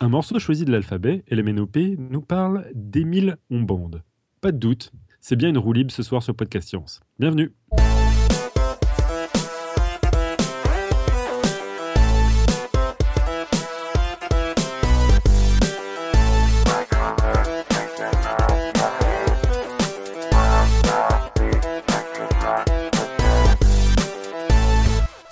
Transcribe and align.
Un 0.00 0.08
morceau 0.08 0.38
choisi 0.38 0.64
de 0.64 0.70
l'alphabet, 0.70 1.24
LMNOP, 1.28 1.76
nous 1.98 2.20
parle 2.20 2.66
d'Émile 2.72 3.36
Ombande. 3.50 4.04
Pas 4.40 4.52
de 4.52 4.56
doute, 4.56 4.92
c'est 5.20 5.34
bien 5.34 5.48
une 5.48 5.58
roue 5.58 5.72
libre 5.72 5.90
ce 5.90 6.04
soir 6.04 6.22
sur 6.22 6.36
Podcast 6.36 6.68
Science. 6.68 7.00
Bienvenue 7.18 7.52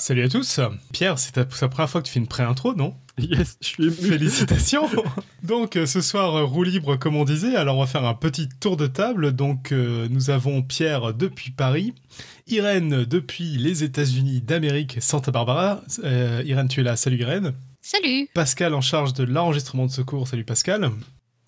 Salut 0.07 0.23
à 0.23 0.29
tous. 0.29 0.61
Pierre, 0.93 1.19
c'est 1.19 1.33
ta, 1.33 1.45
ta 1.45 1.69
première 1.69 1.91
fois 1.91 2.01
que 2.01 2.07
tu 2.07 2.13
fais 2.13 2.21
une 2.21 2.29
pré-intro, 2.29 2.77
non 2.77 2.95
Yes, 3.19 3.59
je 3.61 3.67
suis 3.67 3.87
ému. 3.87 3.93
Félicitations 3.93 4.89
Donc 5.43 5.75
euh, 5.75 5.85
ce 5.85 6.01
soir, 6.01 6.37
euh, 6.37 6.45
roue 6.45 6.63
libre 6.63 6.95
comme 6.95 7.17
on 7.17 7.25
disait, 7.25 7.57
alors 7.57 7.77
on 7.77 7.81
va 7.81 7.89
faire 7.89 8.05
un 8.05 8.15
petit 8.15 8.49
tour 8.49 8.77
de 8.77 8.87
table. 8.87 9.33
Donc 9.33 9.73
euh, 9.73 10.07
nous 10.09 10.31
avons 10.31 10.63
Pierre 10.63 11.13
depuis 11.13 11.51
Paris, 11.51 11.93
Irène 12.47 13.05
depuis 13.05 13.57
les 13.57 13.83
États-Unis 13.83 14.43
d'Amérique, 14.43 14.99
Santa 15.01 15.33
Barbara. 15.33 15.83
Euh, 16.05 16.41
Irène, 16.47 16.69
tu 16.69 16.83
es 16.83 16.85
là, 16.85 16.95
salut 16.95 17.19
Irène. 17.19 17.55
Salut 17.83 18.29
Pascal 18.33 18.75
en 18.75 18.81
charge 18.81 19.13
de 19.13 19.25
l'enregistrement 19.25 19.87
de 19.87 19.91
secours, 19.91 20.29
salut 20.29 20.45
Pascal. 20.45 20.93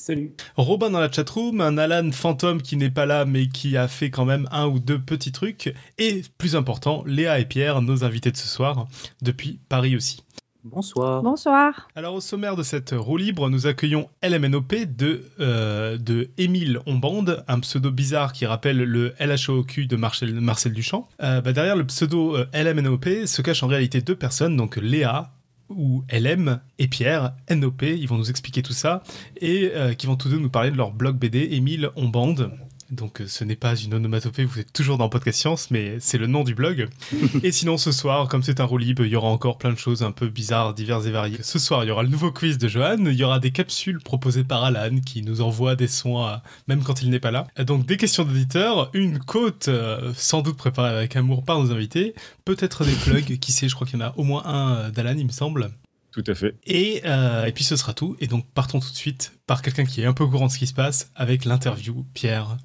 Salut. 0.09 0.33
Robin 0.57 0.89
dans 0.89 1.01
la 1.01 1.13
chatroom, 1.13 1.61
un 1.61 1.77
Alan 1.77 2.11
fantôme 2.13 2.63
qui 2.63 2.77
n'est 2.77 2.89
pas 2.89 3.05
là 3.05 3.27
mais 3.27 3.49
qui 3.49 3.77
a 3.77 3.89
fait 3.89 4.09
quand 4.09 4.25
même 4.25 4.49
un 4.51 4.67
ou 4.67 4.79
deux 4.79 4.99
petits 4.99 5.33
trucs. 5.33 5.75
Et 5.99 6.23
plus 6.39 6.57
important, 6.57 7.05
Léa 7.05 7.41
et 7.41 7.45
Pierre, 7.45 7.83
nos 7.83 8.05
invités 8.05 8.31
de 8.31 8.39
ce 8.39 8.49
soir, 8.49 8.89
depuis 9.21 9.61
Paris 9.69 9.97
aussi. 9.97 10.25
Bonsoir. 10.65 11.23
Bonsoir. 11.23 11.89
Alors 11.95 12.15
au 12.15 12.23
sommaire 12.23 12.57
de 12.57 12.63
cette 12.63 12.95
roue 12.97 13.19
libre, 13.19 13.51
nous 13.51 13.67
accueillons 13.67 14.09
LMNOP 14.23 14.75
de, 14.97 15.25
euh, 15.41 15.99
de 15.99 16.31
Émile 16.39 16.81
Ombande, 16.87 17.45
un 17.47 17.61
pseudo 17.61 17.91
bizarre 17.91 18.33
qui 18.33 18.47
rappelle 18.47 18.79
le 18.79 19.13
LHOQ 19.21 19.87
de 19.87 19.97
Marcel, 19.97 20.33
Marcel 20.41 20.73
Duchamp. 20.73 21.07
Euh, 21.23 21.43
bah, 21.43 21.53
derrière 21.53 21.77
le 21.77 21.87
pseudo 21.87 22.35
euh, 22.35 22.47
LMNOP 22.55 23.27
se 23.27 23.43
cachent 23.43 23.63
en 23.63 23.69
réalité 23.69 24.01
deux 24.01 24.17
personnes, 24.17 24.57
donc 24.57 24.77
Léa 24.77 25.33
ou 25.69 26.05
LM 26.13 26.61
et 26.79 26.89
Pierre, 26.89 27.35
NOP, 27.51 27.83
ils 27.83 28.07
vont 28.07 28.17
nous 28.17 28.31
expliquer 28.31 28.63
tout 28.63 28.73
ça, 28.73 29.03
et 29.41 29.71
euh, 29.75 29.95
qui 29.95 30.07
vont 30.07 30.17
tous 30.17 30.29
deux 30.29 30.39
nous 30.39 30.51
parler 30.51 30.71
de 30.71 30.77
leur 30.77 30.93
blog 30.93 31.17
BD 31.17 31.49
Émile 31.53 31.91
Ombande. 31.97 32.51
Donc 32.91 33.21
euh, 33.21 33.27
ce 33.27 33.45
n'est 33.45 33.57
pas 33.57 33.77
une 33.77 33.93
onomatopée, 33.93 34.45
vous 34.45 34.61
êtes 34.61 34.73
toujours 34.73 34.97
dans 34.97 35.09
Podcast 35.11 35.39
Science, 35.41 35.71
mais 35.71 35.97
c'est 36.01 36.17
le 36.17 36.27
nom 36.27 36.43
du 36.43 36.55
blog. 36.55 36.89
et 37.43 37.53
sinon 37.53 37.77
ce 37.77 37.93
soir, 37.93 38.29
comme 38.29 38.43
c'est 38.43 38.61
un 38.61 38.65
roue 38.65 38.79
libre, 38.79 39.05
il 39.05 39.13
y 39.13 39.17
aura 39.17 39.29
encore 39.29 39.59
plein 39.59 39.73
de 39.73 39.79
choses 39.79 40.03
un 40.03 40.11
peu 40.11 40.29
bizarres, 40.29 40.73
diverses 40.73 41.05
et 41.07 41.11
variées. 41.11 41.39
Ce 41.43 41.59
soir, 41.59 41.85
il 41.85 41.89
y 41.89 41.91
aura 41.91 42.03
le 42.03 42.09
nouveau 42.09 42.33
quiz 42.33 42.57
de 42.57 42.67
Johan, 42.67 42.97
il 43.05 43.13
y 43.15 43.25
aura 43.25 43.41
des 43.41 43.51
capsules 43.51 43.99
proposées 44.01 44.45
par 44.45 44.65
Alan 44.65 45.01
qui 45.05 45.23
nous 45.23 45.43
envoie 45.43 45.77
des 45.77 45.87
sons 45.89 46.19
à- 46.19 46.43
même 46.67 46.83
quand 46.83 47.03
il 47.03 47.11
n'est 47.11 47.21
pas 47.21 47.31
là. 47.31 47.47
Donc 47.67 47.85
des 47.85 47.99
questions 47.99 48.25
d'auditeurs, 48.25 48.91
une 48.95 49.19
côte 49.19 49.69
euh, 49.69 50.13
sans 50.17 50.41
doute 50.41 50.57
préparée 50.57 50.97
avec 50.97 51.15
amour 51.17 51.45
par 51.45 51.61
nos 51.61 51.71
invités, 51.73 52.15
peut-être 52.47 52.85
des 52.85 52.93
plugs, 52.93 53.39
qui 53.39 53.53
sait, 53.53 53.69
je 53.69 53.75
crois 53.75 53.87
qu'il 53.87 53.99
y 53.99 54.03
en 54.03 54.07
a 54.07 54.15
au 54.17 54.25
moins 54.25 54.45
un 54.47 54.75
euh, 54.77 54.91
d'Alan, 54.91 55.15
il 55.19 55.27
me 55.27 55.33
semble. 55.33 55.71
Tout 56.11 56.25
à 56.27 56.35
fait. 56.35 56.57
Et, 56.67 57.03
euh, 57.05 57.45
et 57.45 57.53
puis 57.53 57.65
ce 57.65 57.77
sera 57.77 57.93
tout. 57.93 58.17
Et 58.19 58.27
donc 58.29 58.47
partons 58.55 58.81
tout 58.81 58.91
de 58.91 58.97
suite 58.97 59.33
par 59.47 59.61
quelqu'un 59.61 59.85
qui 59.85 60.01
est 60.01 60.07
un 60.07 60.15
peu 60.15 60.25
au 60.25 60.29
courant 60.29 60.47
de 60.47 60.51
ce 60.53 60.59
qui 60.59 60.67
se 60.67 60.73
passe 60.75 61.11
avec 61.15 61.45
l'interview. 61.45 62.07
Pierre, 62.15 62.57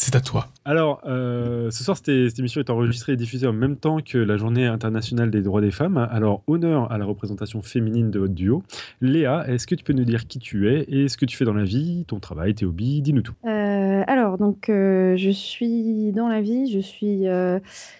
c'est 0.00 0.16
à 0.16 0.20
toi. 0.20 0.48
Alors, 0.64 1.02
euh, 1.06 1.70
ce 1.70 1.84
soir, 1.84 1.96
cette 1.96 2.38
émission 2.38 2.60
est 2.60 2.70
enregistrée 2.70 3.12
et 3.12 3.16
diffusée 3.16 3.46
en 3.46 3.52
même 3.52 3.76
temps 3.76 3.98
que 4.00 4.16
la 4.16 4.38
journée 4.38 4.66
internationale 4.66 5.30
des 5.30 5.42
droits 5.42 5.60
des 5.60 5.70
femmes. 5.70 5.98
Alors, 6.10 6.42
honneur 6.46 6.90
à 6.90 6.96
la 6.96 7.04
représentation 7.04 7.60
féminine 7.60 8.10
de 8.10 8.18
votre 8.18 8.32
duo. 8.32 8.62
Léa, 9.02 9.44
est-ce 9.46 9.66
que 9.66 9.74
tu 9.74 9.84
peux 9.84 9.92
nous 9.92 10.04
dire 10.04 10.26
qui 10.26 10.38
tu 10.38 10.72
es 10.72 10.86
et 10.88 11.08
ce 11.08 11.18
que 11.18 11.26
tu 11.26 11.36
fais 11.36 11.44
dans 11.44 11.52
la 11.52 11.64
vie, 11.64 12.04
ton 12.06 12.18
travail, 12.18 12.54
tes 12.54 12.64
hobbies? 12.64 13.02
Dis-nous 13.02 13.20
tout. 13.20 13.34
Euh, 13.44 14.02
alors, 14.06 14.38
donc, 14.38 14.70
euh, 14.70 15.16
je 15.16 15.30
suis 15.30 16.12
dans 16.12 16.28
la 16.28 16.40
vie, 16.40 16.72
je 16.72 16.80
suis 16.80 17.28
euh, 17.28 17.58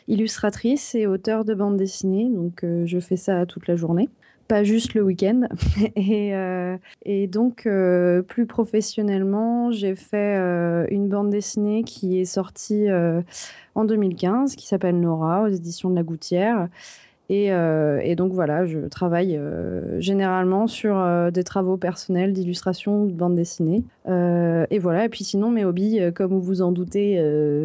illustratrice 0.09 0.95
et 0.95 1.07
auteure 1.07 1.45
de 1.45 1.55
bande 1.55 1.77
dessinée, 1.77 2.31
donc 2.31 2.65
euh, 2.65 2.85
je 2.87 2.99
fais 2.99 3.17
ça 3.17 3.45
toute 3.45 3.69
la 3.69 3.77
journée, 3.77 4.09
pas 4.51 4.65
juste 4.65 4.95
le 4.95 5.03
week-end. 5.03 5.43
et, 5.97 6.35
euh, 6.35 6.77
et 7.05 7.29
donc, 7.29 7.67
euh, 7.67 8.21
plus 8.21 8.47
professionnellement, 8.47 9.71
j'ai 9.71 9.95
fait 9.95 10.37
euh, 10.39 10.87
une 10.91 11.09
bande 11.09 11.31
dessinée 11.31 11.85
qui 11.85 12.21
est 12.21 12.25
sortie 12.25 12.89
en 13.77 13.85
2015, 13.85 14.57
qui 14.57 14.67
s'appelle 14.67 14.99
Nora, 14.99 15.45
aux 15.45 15.49
éditions 15.49 15.89
de 15.89 15.95
La 15.95 16.03
Gouttière. 16.03 16.69
Et, 17.33 17.53
euh, 17.53 18.01
et 18.03 18.17
donc 18.17 18.33
voilà, 18.33 18.67
je 18.67 18.81
travaille 18.81 19.37
euh, 19.37 20.01
généralement 20.01 20.67
sur 20.67 20.99
euh, 20.99 21.31
des 21.31 21.45
travaux 21.45 21.77
personnels 21.77 22.33
d'illustration 22.33 23.07
de 23.07 23.13
bande 23.13 23.37
dessinée. 23.37 23.85
Et 24.09 24.79
voilà, 24.81 25.05
et 25.05 25.09
puis 25.09 25.23
sinon, 25.23 25.51
mes 25.51 25.65
hobbies, 25.65 26.01
comme 26.15 26.33
vous 26.33 26.41
vous 26.41 26.63
en 26.63 26.73
doutez, 26.73 27.17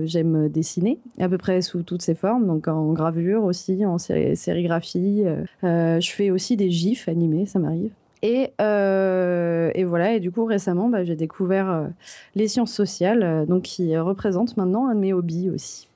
j'aime 0.06 0.48
dessiner, 0.50 1.00
à 1.20 1.28
peu 1.28 1.40
près 1.40 1.64
sous 1.64 1.81
toutes 1.81 2.03
ses 2.03 2.14
formes, 2.14 2.46
donc 2.46 2.68
en 2.68 2.94
gravure 2.94 3.44
aussi, 3.44 3.84
en 3.86 3.98
sé- 3.98 4.36
sérigraphie. 4.36 5.24
je 5.64 6.12
fais 6.12 6.30
aussi 6.30 6.56
des 6.56 6.70
gifs 6.70 7.09
animés, 7.09 7.47
ça 7.47 7.58
m'arrive. 7.58 7.92
Et, 8.22 8.52
voilà, 8.59 10.14
et 10.14 10.20
du 10.20 10.30
coup, 10.32 10.46
récemment, 10.46 10.90
bah, 10.90 11.03
j'ai 11.03 11.16
découvert 11.16 11.90
les 12.36 12.47
sciences 12.47 12.72
sociales, 12.74 13.46
donc 13.47 13.64
qui 13.64 13.97
représentent 13.97 14.56
maintenant 14.58 14.88
un 14.88 14.94
de 14.94 15.00
mes 15.00 15.14
hobbies 15.14 15.50
aussi. 15.50 15.88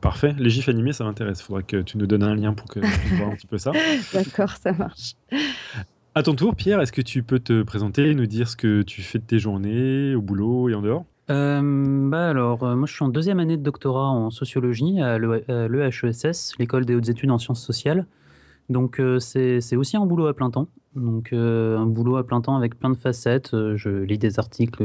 Parfait. 0.00 0.34
Les 0.38 0.50
gifs 0.50 0.68
animés, 0.68 0.92
ça 0.92 1.04
m'intéresse. 1.04 1.40
Il 1.40 1.44
faudra 1.44 1.62
que 1.62 1.82
tu 1.82 1.96
nous 1.98 2.06
donnes 2.06 2.22
un 2.24 2.34
lien 2.34 2.52
pour 2.52 2.66
que 2.68 2.80
je 2.84 2.98
puisse 2.98 3.12
voir 3.14 3.30
un 3.30 3.34
petit 3.36 3.46
peu 3.46 3.58
ça. 3.58 3.72
D'accord, 4.12 4.50
ça 4.56 4.72
marche. 4.72 5.14
À 6.14 6.22
ton 6.22 6.34
tour, 6.34 6.54
Pierre, 6.56 6.80
est-ce 6.80 6.92
que 6.92 7.00
tu 7.02 7.22
peux 7.22 7.38
te 7.38 7.62
présenter, 7.62 8.14
nous 8.14 8.26
dire 8.26 8.48
ce 8.48 8.56
que 8.56 8.82
tu 8.82 9.00
fais 9.02 9.18
de 9.18 9.24
tes 9.24 9.38
journées, 9.38 10.14
au 10.14 10.20
boulot 10.20 10.68
et 10.68 10.74
en 10.74 10.82
dehors? 10.82 11.04
Euh, 11.30 12.08
bah 12.10 12.28
alors, 12.30 12.64
euh, 12.64 12.74
moi 12.74 12.86
je 12.86 12.92
suis 12.94 13.04
en 13.04 13.08
deuxième 13.08 13.38
année 13.38 13.56
de 13.56 13.62
doctorat 13.62 14.08
en 14.10 14.30
sociologie 14.30 15.00
à 15.00 15.18
l'E- 15.18 15.44
à 15.48 15.68
l'EHESS, 15.68 16.54
l'école 16.58 16.84
des 16.84 16.96
hautes 16.96 17.08
études 17.08 17.30
en 17.30 17.38
sciences 17.38 17.64
sociales. 17.64 18.06
Donc 18.72 18.98
euh, 18.98 19.20
c'est 19.20 19.76
aussi 19.76 19.96
un 19.96 20.06
boulot 20.06 20.26
à 20.26 20.34
plein 20.34 20.50
temps. 20.50 20.68
Donc 20.96 21.32
euh, 21.32 21.78
un 21.78 21.86
boulot 21.86 22.16
à 22.16 22.26
plein 22.26 22.40
temps 22.40 22.56
avec 22.56 22.78
plein 22.78 22.90
de 22.90 22.96
facettes. 22.96 23.54
Euh, 23.54 23.76
je 23.76 23.90
lis 23.90 24.18
des 24.18 24.38
articles, 24.38 24.84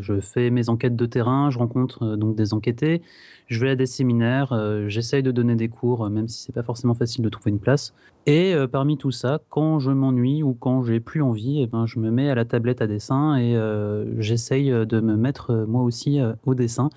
je 0.00 0.20
fais 0.20 0.50
mes 0.50 0.68
enquêtes 0.68 0.96
de 0.96 1.06
terrain, 1.06 1.50
je 1.50 1.58
rencontre 1.58 2.16
donc 2.16 2.36
des 2.36 2.52
enquêtés, 2.52 3.00
je 3.46 3.60
vais 3.60 3.70
à 3.70 3.76
des 3.76 3.86
séminaires, 3.86 4.52
j'essaye 4.88 5.22
de 5.22 5.30
donner 5.30 5.54
des 5.54 5.68
cours, 5.68 6.08
même 6.10 6.28
si 6.28 6.42
c'est 6.42 6.52
pas 6.52 6.62
forcément 6.62 6.94
facile 6.94 7.24
de 7.24 7.28
trouver 7.28 7.50
une 7.50 7.60
place. 7.60 7.94
Et 8.26 8.54
parmi 8.70 8.98
tout 8.98 9.10
ça, 9.10 9.40
quand 9.48 9.78
je 9.78 9.90
m'ennuie 9.90 10.42
ou 10.42 10.52
quand 10.52 10.82
j'ai 10.82 11.00
plus 11.00 11.22
envie, 11.22 11.62
eh 11.62 11.66
ben, 11.66 11.86
je 11.86 11.98
me 11.98 12.10
mets 12.10 12.28
à 12.28 12.34
la 12.34 12.44
tablette 12.44 12.82
à 12.82 12.86
dessin 12.86 13.36
et 13.36 13.56
j'essaye 14.18 14.70
de 14.70 15.00
me 15.00 15.16
mettre 15.16 15.64
moi 15.66 15.82
aussi 15.82 16.20
au 16.44 16.54
dessin. 16.54 16.90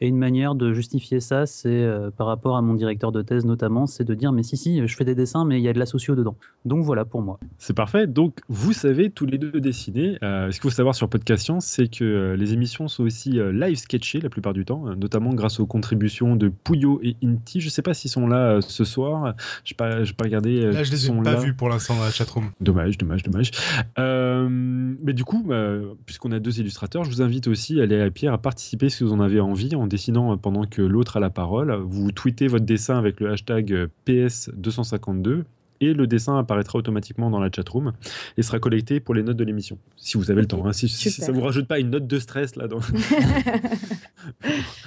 Et 0.00 0.08
une 0.08 0.16
manière 0.18 0.54
de 0.54 0.72
justifier 0.72 1.20
ça, 1.20 1.46
c'est 1.46 1.68
euh, 1.68 2.10
par 2.10 2.26
rapport 2.26 2.56
à 2.56 2.62
mon 2.62 2.74
directeur 2.74 3.12
de 3.12 3.22
thèse 3.22 3.44
notamment, 3.44 3.86
c'est 3.86 4.04
de 4.04 4.14
dire 4.14 4.32
mais 4.32 4.42
si 4.42 4.56
si, 4.56 4.86
je 4.86 4.96
fais 4.96 5.04
des 5.04 5.14
dessins, 5.14 5.44
mais 5.44 5.58
il 5.60 5.62
y 5.62 5.68
a 5.68 5.72
de 5.72 5.78
la 5.78 5.86
socio 5.86 6.14
dedans. 6.14 6.36
Donc 6.64 6.82
voilà 6.84 7.04
pour 7.04 7.22
moi. 7.22 7.38
C'est 7.58 7.74
parfait. 7.74 8.06
Donc, 8.06 8.40
vous 8.48 8.72
savez 8.72 9.10
tous 9.10 9.26
les 9.26 9.38
deux 9.38 9.60
dessiner. 9.60 10.18
Euh, 10.22 10.50
ce 10.50 10.60
qu'il 10.60 10.70
faut 10.70 10.74
savoir 10.74 10.94
sur 10.94 11.08
Podcast 11.08 11.44
Science, 11.44 11.66
c'est 11.66 11.88
que 11.88 12.04
euh, 12.04 12.36
les 12.36 12.52
émissions 12.54 12.88
sont 12.88 13.04
aussi 13.04 13.38
euh, 13.38 13.52
live 13.52 13.76
sketchées 13.76 14.20
la 14.20 14.30
plupart 14.30 14.52
du 14.52 14.64
temps, 14.64 14.88
euh, 14.88 14.94
notamment 14.94 15.30
grâce 15.32 15.60
aux 15.60 15.66
contributions 15.66 16.36
de 16.36 16.48
Pouillot 16.48 17.00
et 17.02 17.16
Inti. 17.24 17.60
Je 17.60 17.66
ne 17.66 17.70
sais 17.70 17.82
pas 17.82 17.94
s'ils 17.94 18.10
sont 18.10 18.26
là 18.26 18.56
euh, 18.56 18.60
ce 18.60 18.84
soir. 18.84 19.34
Je 19.64 19.72
n'ai 19.72 19.76
pas, 19.76 19.90
pas 20.16 20.24
regardé. 20.24 20.64
euh, 20.64 20.72
Là, 20.72 20.82
je 20.84 20.90
les 20.90 21.06
ai 21.10 21.22
pas 21.22 21.36
vus 21.36 21.54
pour 21.54 21.68
l'instant 21.68 21.94
dans 21.96 22.02
la 22.04 22.10
chatroom. 22.10 22.50
Dommage, 22.60 22.98
dommage, 22.98 23.22
dommage. 23.22 23.50
Euh, 23.98 24.48
mais 24.50 25.12
du 25.12 25.24
coup, 25.24 25.46
euh, 25.50 25.94
puisqu'on 26.06 26.32
a 26.32 26.38
deux 26.40 26.58
illustrateurs, 26.60 27.04
je 27.04 27.10
vous 27.10 27.22
invite 27.22 27.46
aussi, 27.48 27.74
Léa 27.74 28.06
et 28.06 28.10
Pierre, 28.10 28.32
à 28.32 28.38
participer 28.38 28.88
si 28.88 29.04
vous 29.04 29.12
en 29.12 29.20
avez 29.20 29.40
envie 29.40 29.74
en 29.74 29.86
dessinant 29.94 30.32
euh, 30.32 30.36
pendant 30.36 30.64
que 30.64 30.82
l'autre 30.82 31.16
a 31.16 31.20
la 31.20 31.30
parole. 31.30 31.72
Vous 31.72 32.10
tweetez 32.10 32.48
votre 32.48 32.64
dessin 32.64 32.98
avec 32.98 33.20
le 33.20 33.30
hashtag 33.30 33.72
euh, 33.72 33.86
PS252 34.06 35.44
et 35.84 35.94
le 35.94 36.06
dessin 36.06 36.38
apparaîtra 36.38 36.78
automatiquement 36.78 37.30
dans 37.30 37.40
la 37.40 37.50
chatroom 37.50 37.92
et 38.36 38.42
sera 38.42 38.58
collecté 38.58 39.00
pour 39.00 39.14
les 39.14 39.22
notes 39.22 39.36
de 39.36 39.44
l'émission. 39.44 39.78
Si 39.96 40.16
vous 40.16 40.30
avez 40.30 40.40
le 40.40 40.46
temps, 40.46 40.66
hein. 40.66 40.72
si, 40.72 40.88
si 40.88 41.10
ça 41.10 41.32
vous 41.32 41.40
rajoute 41.40 41.66
pas 41.66 41.78
une 41.78 41.90
note 41.90 42.06
de 42.06 42.18
stress 42.18 42.56
là. 42.56 42.68
Dans... 42.68 42.80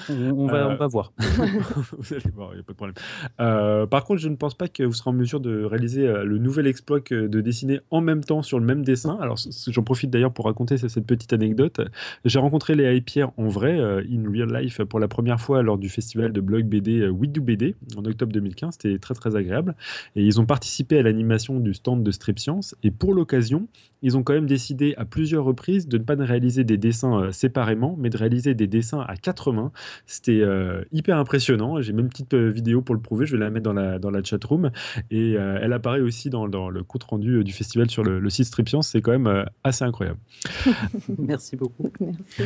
On, 0.10 0.14
on 0.32 0.48
va, 0.48 0.58
Euh, 0.58 0.74
on 0.74 0.76
va 0.76 0.88
voir. 0.88 1.14
vous 1.20 2.14
allez 2.14 2.32
voir, 2.34 2.50
il 2.52 2.56
n'y 2.56 2.60
a 2.62 2.64
pas 2.64 2.74
de 2.74 2.78
problème. 2.78 2.96
Euh, 3.40 3.86
par 3.86 4.04
contre, 4.06 4.20
je 4.22 4.30
ne 4.30 4.36
pense 4.36 4.56
pas 4.56 4.68
que 4.68 4.84
vous 4.84 4.94
serez 4.94 5.10
en 5.10 5.14
mesure 5.14 5.40
de 5.40 5.64
réaliser 5.64 6.08
euh, 6.08 6.24
le 6.24 6.38
nouvel 6.38 6.68
exploit 6.68 7.00
que 7.02 7.28
de 7.28 7.42
dessiner 7.42 7.80
en 7.92 8.02
même 8.02 8.24
temps 8.24 8.42
sur 8.42 8.60
le 8.60 8.66
même 8.66 8.84
dessin. 8.84 9.18
Alors, 9.22 9.38
j'en 9.68 9.84
profite 9.84 10.10
d'ailleurs 10.10 10.34
pour 10.34 10.46
raconter 10.46 10.78
cette 10.78 11.06
petite 11.06 11.34
anecdote. 11.34 11.82
J'ai 12.26 12.40
rencontré 12.40 12.76
Léa 12.76 12.94
et 12.94 13.02
Pierre 13.02 13.32
en 13.38 13.48
vrai, 13.48 13.80
in 13.80 14.30
real 14.32 14.54
life, 14.54 14.82
pour 14.84 15.00
la 15.00 15.08
première 15.08 15.40
fois 15.40 15.62
lors 15.62 15.78
du 15.78 15.90
festival 15.90 16.32
de 16.32 16.42
blog 16.42 16.66
BD 16.66 17.08
We 17.08 17.30
Do 17.30 17.42
BD 17.42 17.76
en 17.96 18.06
octobre 18.06 18.32
2015. 18.32 18.78
C'était 18.80 19.00
très 19.00 19.14
très 19.14 19.36
agréable. 19.36 19.76
Et 20.16 20.24
ils 20.24 20.40
ont 20.40 20.46
participé 20.46 20.87
à 20.96 21.02
l'animation 21.02 21.60
du 21.60 21.74
stand 21.74 22.04
de 22.04 22.12
Strip 22.12 22.40
Science. 22.40 22.76
Et 22.84 22.92
pour 22.92 23.14
l'occasion, 23.14 23.68
ils 24.02 24.16
ont 24.16 24.24
quand 24.24 24.34
même 24.34 24.46
décidé 24.46 24.94
à 24.98 25.06
plusieurs 25.06 25.44
reprises 25.44 25.88
de 25.88 25.98
ne 25.98 26.04
pas 26.04 26.16
réaliser 26.16 26.64
des 26.64 26.78
dessins 26.78 27.22
euh, 27.22 27.32
séparément, 27.32 27.96
mais 28.00 28.10
de 28.10 28.18
réaliser 28.18 28.54
des 28.54 28.68
dessins 28.68 29.04
à 29.08 29.18
quatre 29.18 29.52
mains. 29.52 29.72
C'était 30.06 30.42
euh, 30.42 30.84
hyper 30.92 31.18
impressionnant. 31.18 31.82
J'ai 31.82 31.94
même 31.94 32.06
une 32.06 32.10
petite 32.10 32.34
euh, 32.34 32.50
vidéo 32.50 32.82
pour 32.82 32.96
le 32.96 33.02
prouver. 33.02 33.26
Je 33.26 33.34
vais 33.34 33.44
la 33.44 33.50
mettre 33.50 33.66
dans 33.66 33.74
la, 33.74 34.00
dans 34.00 34.12
la 34.12 34.24
chat 34.24 34.44
room. 34.44 34.72
Et 35.12 35.34
elle 35.34 35.74
apparaît 35.74 36.02
aussi 36.02 36.30
dans, 36.30 36.48
dans 36.48 36.70
le 36.70 36.84
compte 36.84 37.04
rendu 37.04 37.44
du 37.44 37.52
festival 37.52 37.90
sur 37.90 38.04
le, 38.04 38.30
site 38.30 38.46
Strip 38.46 38.70
Science. 38.70 38.90
C'est 38.90 39.02
quand 39.02 39.18
même 39.18 39.46
assez 39.64 39.84
incroyable. 39.84 40.20
Merci 41.18 41.58
beaucoup. 41.58 41.92
Merci. 42.00 42.44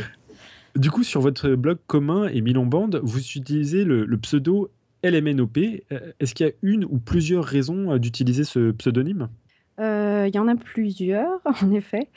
Du 0.76 0.90
coup, 0.90 1.02
sur 1.02 1.20
votre 1.20 1.50
blog 1.50 1.78
commun 1.86 2.28
et 2.28 2.40
Milan 2.40 2.64
Band, 2.64 2.90
vous 3.02 3.18
utilisez 3.18 3.84
le, 3.84 4.16
pseudo 4.16 4.70
LMNOP. 5.02 5.58
Est-ce 6.20 6.34
qu'il 6.34 6.46
y 6.46 6.48
a 6.48 6.52
une 6.62 6.84
ou 6.84 6.98
plusieurs 6.98 7.44
raisons 7.44 7.96
d'utiliser 7.96 8.44
ce 8.44 8.70
pseudonyme? 8.72 9.28
Il 9.78 10.30
y 10.32 10.38
en 10.38 10.48
a 10.48 10.54
plusieurs, 10.54 11.40
en 11.62 11.72
effet. 11.72 12.08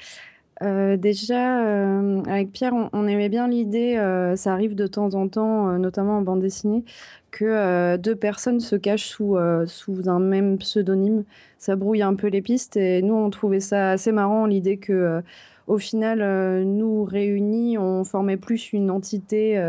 Euh, 0.63 0.95
déjà, 0.95 1.65
euh, 1.65 2.23
avec 2.27 2.51
Pierre, 2.51 2.73
on, 2.93 3.07
aimait 3.07 3.29
bien 3.29 3.47
l'idée, 3.47 3.97
euh, 3.97 4.35
ça 4.35 4.53
arrive 4.53 4.73
de 4.75 4.87
temps 4.87 5.13
en 5.13 5.27
temps, 5.27 5.77
notamment 5.77 6.17
en 6.17 6.21
bande 6.21 6.39
dessinée, 6.39 6.85
que 7.31 7.97
deux 7.97 8.15
personnes 8.15 8.61
se 8.61 8.75
cachent 8.75 9.07
sous, 9.07 9.37
sous 9.65 10.09
un 10.09 10.19
même 10.19 10.57
pseudonyme. 10.57 11.23
Ça 11.57 11.75
brouille 11.75 12.01
un 12.03 12.15
peu 12.15 12.27
les 12.27 12.41
pistes 12.41 12.77
et 12.77 13.01
nous, 13.01 13.15
on 13.15 13.29
trouvait 13.29 13.59
ça 13.59 13.91
assez 13.91 14.11
marrant, 14.11 14.45
l'idée 14.45 14.77
que, 14.77 15.21
au 15.67 15.77
final, 15.77 16.63
nous 16.63 17.03
réunis, 17.03 17.77
on 17.77 18.03
formait 18.03 18.37
plus 18.37 18.73
une 18.73 18.91
entité 18.91 19.61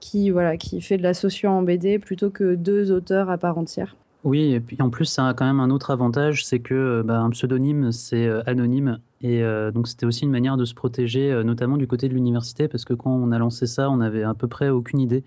qui, 0.00 0.30
voilà, 0.30 0.56
qui 0.56 0.80
fait 0.80 0.96
de 0.96 1.02
la 1.02 1.14
socio 1.14 1.48
en 1.48 1.62
BD 1.62 1.98
plutôt 1.98 2.30
que 2.30 2.54
deux 2.54 2.92
auteurs 2.92 3.30
à 3.30 3.38
part 3.38 3.58
entière. 3.58 3.96
Oui, 4.22 4.52
et 4.52 4.60
puis 4.60 4.76
en 4.80 4.90
plus, 4.90 5.04
ça 5.04 5.28
a 5.28 5.34
quand 5.34 5.44
même 5.44 5.60
un 5.60 5.70
autre 5.70 5.90
avantage, 5.90 6.44
c'est 6.44 6.60
que 6.60 7.02
bah, 7.02 7.20
un 7.20 7.30
pseudonyme, 7.30 7.92
c'est 7.92 8.28
anonyme 8.46 8.98
et 9.24 9.42
euh, 9.42 9.70
donc, 9.70 9.88
c'était 9.88 10.04
aussi 10.04 10.24
une 10.24 10.30
manière 10.30 10.58
de 10.58 10.66
se 10.66 10.74
protéger, 10.74 11.32
euh, 11.32 11.44
notamment 11.44 11.78
du 11.78 11.86
côté 11.86 12.10
de 12.10 12.14
l'université, 12.14 12.68
parce 12.68 12.84
que 12.84 12.92
quand 12.92 13.10
on 13.10 13.32
a 13.32 13.38
lancé 13.38 13.66
ça, 13.66 13.90
on 13.90 13.96
n'avait 13.96 14.22
à 14.22 14.34
peu 14.34 14.48
près 14.48 14.68
aucune 14.68 15.00
idée 15.00 15.24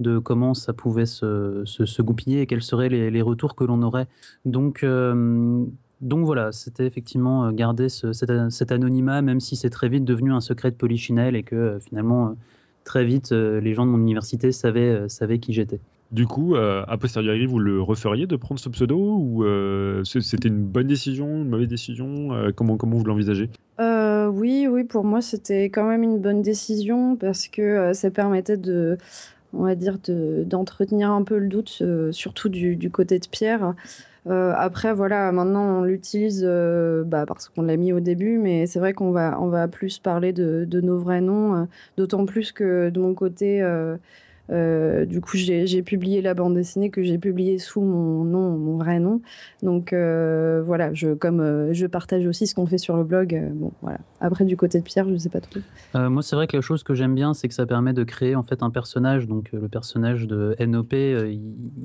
de 0.00 0.18
comment 0.18 0.52
ça 0.52 0.74
pouvait 0.74 1.06
se, 1.06 1.62
se, 1.64 2.02
goupiller 2.02 2.42
et 2.42 2.46
quels 2.46 2.62
seraient 2.62 2.90
les, 2.90 3.10
les 3.10 3.22
retours 3.22 3.56
que 3.56 3.64
l'on 3.64 3.80
aurait. 3.80 4.06
Donc, 4.44 4.84
euh, 4.84 5.64
donc 6.00 6.24
voilà, 6.24 6.52
c'était 6.52 6.86
effectivement 6.86 7.50
garder 7.52 7.88
ce, 7.88 8.12
cet, 8.12 8.72
anonymat, 8.72 9.22
même 9.22 9.40
si 9.40 9.56
c'est 9.56 9.70
très 9.70 9.88
vite 9.88 10.04
devenu 10.04 10.32
un 10.32 10.40
secret 10.40 10.70
de 10.70 10.76
polichinelle 10.76 11.36
et 11.36 11.42
que 11.42 11.78
finalement, 11.80 12.36
très 12.84 13.04
vite, 13.04 13.32
les 13.32 13.74
gens 13.74 13.84
de 13.84 13.90
mon 13.90 13.98
université 13.98 14.52
savaient, 14.52 15.08
savaient 15.08 15.38
qui 15.38 15.52
j'étais. 15.52 15.80
Du 16.10 16.26
coup, 16.26 16.56
euh, 16.56 16.84
a 16.88 16.96
posteriori, 16.96 17.44
vous 17.44 17.58
le 17.58 17.82
referiez 17.82 18.26
de 18.26 18.36
prendre 18.36 18.58
ce 18.58 18.70
pseudo 18.70 18.96
ou 18.98 19.44
euh, 19.44 20.02
c'était 20.04 20.48
une 20.48 20.64
bonne 20.64 20.86
décision, 20.86 21.26
une 21.42 21.50
mauvaise 21.50 21.68
décision 21.68 22.32
euh, 22.32 22.50
comment, 22.54 22.78
comment 22.78 22.96
vous 22.96 23.04
l'envisagez? 23.04 23.50
Oui, 24.30 24.68
oui, 24.70 24.84
pour 24.84 25.04
moi, 25.04 25.22
c'était 25.22 25.64
quand 25.70 25.88
même 25.88 26.02
une 26.02 26.18
bonne 26.18 26.42
décision 26.42 27.16
parce 27.16 27.48
que 27.48 27.92
ça 27.94 28.10
permettait 28.10 28.58
de, 28.58 28.98
on 29.52 29.64
va 29.64 29.74
dire, 29.74 29.98
d'entretenir 30.08 31.10
un 31.10 31.22
peu 31.22 31.38
le 31.38 31.48
doute, 31.48 31.82
surtout 32.12 32.48
du, 32.48 32.90
côté 32.90 33.18
de 33.18 33.26
Pierre. 33.26 33.74
après, 34.26 34.92
voilà, 34.92 35.32
maintenant 35.32 35.80
on 35.80 35.84
l'utilise 35.84 36.44
bah, 37.06 37.24
parce 37.26 37.48
qu'on 37.48 37.62
l'a 37.62 37.76
mis 37.76 37.92
au 37.92 38.00
début, 38.00 38.38
mais 38.38 38.66
c'est 38.66 38.78
vrai 38.78 38.92
qu'on 38.92 39.10
va, 39.10 39.38
on 39.40 39.48
va 39.48 39.68
plus 39.68 39.98
parler 39.98 40.32
de 40.32 40.80
nos 40.80 40.98
vrais 40.98 41.20
noms, 41.20 41.66
d'autant 41.96 42.26
plus 42.26 42.52
que 42.52 42.90
de 42.90 43.00
mon 43.00 43.14
côté, 43.14 43.62
euh, 44.50 45.04
du 45.04 45.20
coup, 45.20 45.36
j'ai 45.36 45.82
publié 45.82 46.22
la 46.22 46.34
bande 46.34 46.54
dessinée 46.54 46.90
que 46.90 47.02
j'ai 47.02 47.18
publiée 47.18 47.58
sous 47.58 47.80
mon 47.80 48.24
nom, 48.24 48.56
mon 48.56 48.78
vrai 48.78 48.98
nom. 48.98 49.20
Donc 49.62 49.92
euh, 49.92 50.62
voilà, 50.64 50.92
je, 50.94 51.14
comme 51.14 51.40
euh, 51.40 51.72
je 51.72 51.86
partage 51.86 52.26
aussi 52.26 52.46
ce 52.46 52.54
qu'on 52.54 52.66
fait 52.66 52.78
sur 52.78 52.96
le 52.96 53.04
blog. 53.04 53.38
bon, 53.54 53.72
voilà. 53.82 53.98
Après, 54.20 54.44
du 54.44 54.56
côté 54.56 54.78
de 54.78 54.84
Pierre, 54.84 55.06
je 55.06 55.12
ne 55.12 55.18
sais 55.18 55.28
pas 55.28 55.40
trop. 55.40 55.60
moi, 56.08 56.22
c'est 56.22 56.36
vrai 56.36 56.46
que 56.46 56.56
la 56.56 56.62
chose 56.62 56.82
que 56.82 56.94
j'aime 56.94 57.14
bien, 57.14 57.34
c'est 57.34 57.48
que 57.48 57.54
ça 57.54 57.66
permet 57.66 57.92
de 57.92 58.04
créer 58.04 58.34
en 58.34 58.42
fait 58.42 58.62
un 58.62 58.70
personnage. 58.70 59.26
Donc 59.26 59.50
le 59.52 59.68
personnage 59.68 60.26
de 60.26 60.56
NOP, 60.64 60.94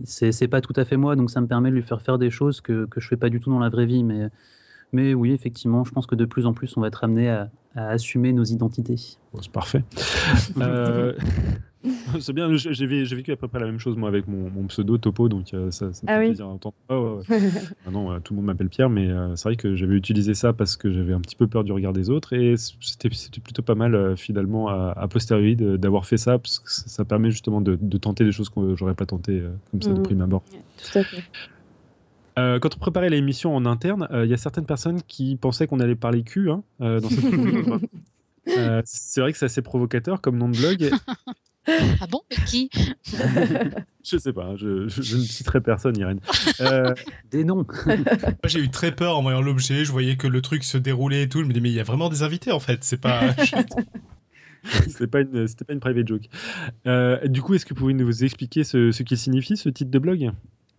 c'est 0.06 0.48
pas 0.48 0.62
tout 0.62 0.74
à 0.76 0.86
fait 0.86 0.98
moi, 0.98 1.16
donc 1.16 1.32
ça 1.32 1.42
me 1.42 1.48
permet 1.48 1.70
de 1.70 1.76
lui 1.76 1.84
faire 1.84 2.02
faire 2.02 2.18
des 2.18 2.30
choses 2.30 2.62
que, 2.62 2.86
que 2.86 3.00
je 3.00 3.08
fais 3.08 3.18
pas 3.18 3.30
du 3.30 3.40
tout 3.40 3.50
dans 3.50 3.60
la 3.60 3.70
vraie 3.70 3.86
vie. 3.86 4.04
Mais, 4.04 4.30
mais 4.94 5.14
oui, 5.14 5.32
effectivement, 5.32 5.84
je 5.84 5.92
pense 5.92 6.08
que 6.08 6.16
de 6.16 6.26
plus 6.26 6.46
en 6.46 6.54
plus, 6.54 6.76
on 6.78 6.82
va 6.82 6.88
être 6.88 7.04
amené 7.04 7.30
à, 7.30 7.50
à 7.76 7.90
assumer 7.90 8.34
nos 8.34 8.44
identités. 8.44 8.98
c'est 8.98 9.52
parfait. 9.52 9.84
c'est 12.20 12.34
bien, 12.34 12.56
j'ai 12.56 12.86
vécu 12.86 13.32
à 13.32 13.36
peu 13.36 13.48
près 13.48 13.60
la 13.60 13.66
même 13.66 13.80
chose 13.80 13.98
moi 13.98 14.08
avec 14.08 14.28
mon, 14.28 14.68
pseudo 14.68 14.98
Topo, 14.98 15.28
donc 15.28 15.54
euh, 15.54 15.70
ça, 15.72 15.92
ça, 15.92 16.06
me 16.06 16.12
ah 16.12 16.20
fait 16.20 16.28
plaisir 16.28 16.48
d'entendre. 16.48 16.76
Oh, 16.90 17.22
non, 17.92 18.20
tout 18.22 18.34
le 18.34 18.38
monde 18.38 18.46
m'appelle 18.46 18.70
Pierre, 18.70 18.90
mais 18.90 19.10
euh, 19.10 19.36
c'est 19.36 19.50
vrai 19.50 19.56
que 19.58 19.76
j'avais 19.76 19.96
utilisé 19.96 20.34
ça 20.34 20.54
parce 20.54 20.78
que 20.78 20.92
j'avais 20.92 21.14
un 21.14 21.20
petit 21.20 21.36
peu 21.36 21.48
peur 21.48 21.64
du 21.64 21.74
regard 21.74 21.92
des 21.92 22.10
autres 22.10 22.34
et 22.34 22.56
c'était 22.58 23.10
plutôt 23.10 23.64
pas 23.64 23.76
mal 23.76 23.96
euh, 23.96 24.16
finalement 24.16 24.70
à, 24.70 25.08
posteriori 25.10 25.56
d'avoir 25.56 26.06
fait 26.06 26.18
ça 26.18 26.40
parce 26.40 26.60
que 26.60 26.72
ça, 26.72 27.04
permet 27.04 27.32
justement 27.32 27.60
de, 27.60 27.76
tenter 27.98 28.24
des 28.24 28.32
choses 28.32 28.50
que 28.50 28.76
j'aurais 28.76 28.96
pas 28.96 29.06
tenté 29.06 29.44
comme 29.72 29.82
ça 29.82 29.92
de 29.92 30.00
mmh. 30.00 30.04
prime 30.04 30.22
abord. 30.22 30.44
Tout 30.78 31.00
à 31.00 31.04
fait. 31.04 31.24
quand 32.36 32.76
on 32.76 32.80
préparait 32.80 33.10
l'émission 33.10 33.56
en 33.56 33.66
interne, 33.66 34.08
il 34.14 34.30
y 34.30 34.34
a 34.34 34.38
certaines 34.38 34.66
personnes 34.66 35.02
qui 35.04 35.36
pensaient 35.36 35.68
qu'on 35.68 35.80
allait 35.80 35.96
parler 35.96 36.24
cul 36.24 36.50
hein, 36.50 36.64
dans 36.80 37.10
cette 37.10 37.24
c'est 38.86 39.22
vrai 39.22 39.32
que 39.32 39.38
c'est 39.38 39.46
assez 39.46 39.62
provocateur 39.62 40.22
comme 40.22 40.38
nom 40.38 40.50
de 40.50 40.58
blog. 40.58 40.92
Ah 42.02 42.08
bon 42.08 42.22
Mais 42.30 42.38
qui 42.46 42.70
Je 44.04 44.18
sais 44.18 44.34
pas, 44.34 44.56
je, 44.58 44.84
ne 44.84 44.90
citerai 44.90 45.62
personne, 45.62 45.98
Irène. 45.98 46.20
Euh, 46.60 46.94
des 47.32 47.46
noms. 47.46 47.66
Moi, 47.86 47.96
j'ai 48.46 48.60
eu 48.60 48.70
très 48.70 48.92
peur 48.92 49.18
en 49.18 49.22
voyant 49.22 49.42
l'objet, 49.42 49.86
je 49.86 49.92
voyais 49.92 50.18
que 50.18 50.28
le 50.28 50.42
truc 50.42 50.64
se 50.66 50.78
déroulait 50.78 51.24
et 51.24 51.30
tout. 51.30 51.42
Je 51.42 51.48
me 51.48 51.54
dis, 51.54 51.62
mais 51.62 51.70
il 51.70 51.76
y 51.76 51.80
a 51.80 51.84
vraiment 51.84 52.10
des 52.10 52.22
invités 52.22 52.52
en 52.52 52.60
fait, 52.60 52.84
c'est 52.84 53.00
pas. 53.00 53.22
C'était 54.88 55.08
pas 55.08 55.22
une, 55.22 55.48
c'était 55.48 55.66
pas 55.66 55.74
une 55.74 55.80
private 55.80 56.08
joke. 56.08 56.30
Euh, 56.88 57.28
du 57.28 57.42
coup, 57.42 57.54
est-ce 57.54 57.66
que 57.66 57.74
vous 57.74 57.82
pouvez 57.82 57.94
nous 57.94 58.24
expliquer 58.24 58.64
ce, 58.64 58.92
ce 58.92 59.04
qu'il 59.04 59.18
signifie, 59.18 59.58
ce 59.58 59.70
titre 59.70 59.92
de 59.92 60.00
blog? 60.00 60.32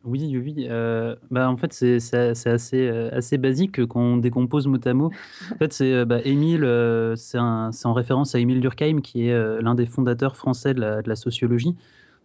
Oui, 0.05 0.37
oui, 0.37 0.67
euh, 0.69 1.17
bah, 1.31 1.49
en 1.49 1.57
fait, 1.57 1.73
c'est 1.73 1.97
assez, 2.15 2.89
euh, 2.89 3.09
assez 3.13 3.39
basique 3.39 3.87
quand 3.87 4.01
on 4.01 4.17
décompose 4.19 4.67
mot 4.67 4.79
à 4.85 4.93
mot. 4.93 5.11
En 5.53 5.57
fait, 5.57 5.73
c'est 5.73 5.95
euh, 5.95 6.05
bah, 6.05 6.21
Émile, 6.25 6.69
c'est 7.17 7.39
en 7.39 7.93
référence 7.95 8.35
à 8.35 8.39
Émile 8.39 8.61
Durkheim, 8.61 9.01
qui 9.01 9.29
est 9.29 9.63
l'un 9.63 9.75
des 9.75 9.87
fondateurs 9.87 10.37
français 10.37 10.75
de 10.75 10.81
la, 10.81 11.17
sociologie. 11.17 11.75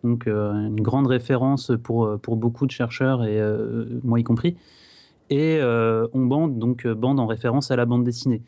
Donc, 0.04 0.28
une 0.28 0.82
grande 0.82 1.08
référence 1.08 1.72
pour, 1.84 2.18
beaucoup 2.36 2.66
de 2.66 2.72
chercheurs, 2.72 3.24
et 3.24 3.42
moi 4.04 4.20
y 4.20 4.24
compris. 4.24 4.58
Et 5.30 5.60
on 5.62 6.26
bande, 6.26 6.60
donc 6.60 6.86
bande 6.88 7.20
en 7.20 7.28
référence 7.28 7.72
à 7.72 7.76
la 7.78 7.86
bande 7.86 8.04
dessinée. 8.04 8.42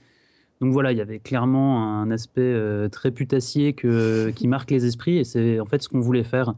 Donc 0.60 0.74
voilà, 0.74 0.92
il 0.92 0.98
y 0.98 1.02
avait 1.02 1.20
clairement 1.20 2.02
un 2.02 2.12
aspect 2.12 2.56
très 2.92 3.12
putassier 3.12 3.74
qui 3.74 4.48
marque 4.48 4.72
les 4.72 4.86
esprits, 4.86 5.18
et 5.20 5.24
c'est 5.24 5.60
en 5.60 5.66
fait 5.66 5.82
ce 5.82 5.90
qu'on 5.90 6.02
voulait 6.02 6.24
faire. 6.24 6.54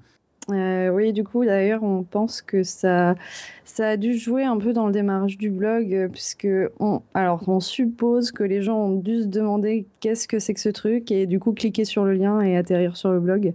Euh, 0.51 0.89
oui, 0.89 1.13
du 1.13 1.23
coup, 1.23 1.45
d'ailleurs, 1.45 1.83
on 1.83 2.03
pense 2.03 2.41
que 2.41 2.63
ça, 2.63 3.15
ça 3.63 3.89
a 3.89 3.97
dû 3.97 4.17
jouer 4.17 4.43
un 4.43 4.57
peu 4.57 4.73
dans 4.73 4.87
le 4.87 4.91
démarrage 4.91 5.37
du 5.37 5.49
blog, 5.49 5.93
euh, 5.93 6.07
puisque 6.09 6.47
on, 6.79 7.01
alors, 7.13 7.47
on 7.47 7.59
suppose 7.59 8.31
que 8.31 8.43
les 8.43 8.61
gens 8.61 8.77
ont 8.77 8.95
dû 8.95 9.21
se 9.23 9.27
demander 9.27 9.85
qu'est-ce 10.01 10.27
que 10.27 10.39
c'est 10.39 10.53
que 10.53 10.59
ce 10.59 10.69
truc, 10.69 11.11
et 11.11 11.25
du 11.27 11.39
coup, 11.39 11.53
cliquer 11.53 11.85
sur 11.85 12.03
le 12.03 12.13
lien 12.13 12.41
et 12.41 12.57
atterrir 12.57 12.97
sur 12.97 13.11
le 13.11 13.19
blog. 13.19 13.53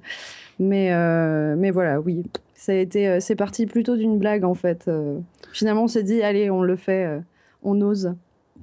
Mais, 0.59 0.93
euh, 0.93 1.57
mais 1.59 1.71
voilà, 1.71 2.01
oui, 2.01 2.25
ça 2.55 2.73
a 2.73 2.77
été, 2.77 3.21
c'est 3.21 3.37
parti 3.37 3.67
plutôt 3.67 3.97
d'une 3.97 4.19
blague 4.19 4.45
en 4.45 4.55
fait. 4.55 4.91
finalement, 5.53 5.85
on 5.85 5.89
s'est 5.89 6.03
dit, 6.03 6.23
allez, 6.23 6.51
on 6.51 6.63
le 6.63 6.77
fait, 6.77 7.21
on 7.63 7.81
ose. 7.81 8.15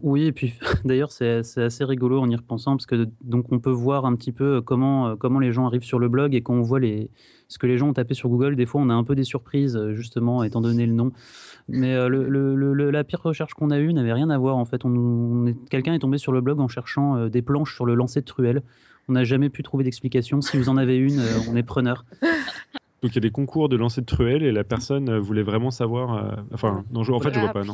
Oui, 0.03 0.25
et 0.25 0.31
puis 0.33 0.55
d'ailleurs, 0.83 1.11
c'est 1.11 1.37
assez 1.57 1.85
rigolo 1.85 2.19
en 2.19 2.29
y 2.29 2.35
repensant, 2.35 2.75
parce 2.75 2.85
que 2.85 3.07
donc 3.21 3.45
on 3.51 3.59
peut 3.59 3.69
voir 3.71 4.05
un 4.05 4.15
petit 4.15 4.33
peu 4.33 4.61
comment, 4.61 5.15
comment 5.15 5.39
les 5.39 5.53
gens 5.53 5.67
arrivent 5.67 5.83
sur 5.83 5.99
le 5.99 6.09
blog 6.09 6.35
et 6.35 6.41
quand 6.41 6.55
on 6.55 6.61
voit 6.63 6.81
les, 6.81 7.09
ce 7.47 7.57
que 7.59 7.67
les 7.67 7.77
gens 7.77 7.89
ont 7.89 7.93
tapé 7.93 8.13
sur 8.13 8.29
Google, 8.29 8.55
des 8.55 8.65
fois 8.65 8.81
on 8.81 8.89
a 8.89 8.93
un 8.93 9.03
peu 9.03 9.15
des 9.15 9.23
surprises, 9.23 9.79
justement, 9.91 10.43
étant 10.43 10.61
donné 10.61 10.85
le 10.85 10.93
nom. 10.93 11.11
Mais 11.67 11.95
le, 12.07 12.91
la 12.91 13.03
pire 13.03 13.21
recherche 13.21 13.53
qu'on 13.53 13.71
a 13.71 13.79
eue 13.79 13.93
n'avait 13.93 14.13
rien 14.13 14.29
à 14.29 14.37
voir. 14.37 14.57
En 14.57 14.65
fait, 14.65 14.85
on, 14.85 15.53
quelqu'un 15.69 15.93
est 15.93 15.99
tombé 15.99 16.17
sur 16.17 16.31
le 16.31 16.41
blog 16.41 16.59
en 16.59 16.67
cherchant 16.67 17.27
des 17.27 17.41
planches 17.41 17.73
sur 17.73 17.85
le 17.85 17.95
lancer 17.95 18.21
de 18.21 18.25
truelle. 18.25 18.61
On 19.07 19.13
n'a 19.13 19.23
jamais 19.23 19.49
pu 19.49 19.63
trouver 19.63 19.83
d'explication. 19.83 20.41
Si 20.41 20.57
vous 20.57 20.69
en 20.69 20.77
avez 20.77 20.97
une, 20.97 21.21
on 21.49 21.55
est 21.55 21.63
preneur. 21.63 22.05
Donc 23.01 23.11
il 23.11 23.15
y 23.15 23.17
a 23.17 23.21
des 23.21 23.31
concours 23.31 23.69
de 23.69 23.75
lancer 23.75 24.01
de 24.01 24.05
truelle 24.05 24.43
et 24.43 24.51
la 24.51 24.63
personne 24.63 25.17
voulait 25.17 25.43
vraiment 25.43 25.71
savoir. 25.71 26.39
enfin, 26.53 26.83
non, 26.91 27.01
en 27.01 27.19
fait, 27.19 27.33
je 27.33 27.39
vois 27.39 27.53
pas. 27.53 27.63
Non. 27.63 27.73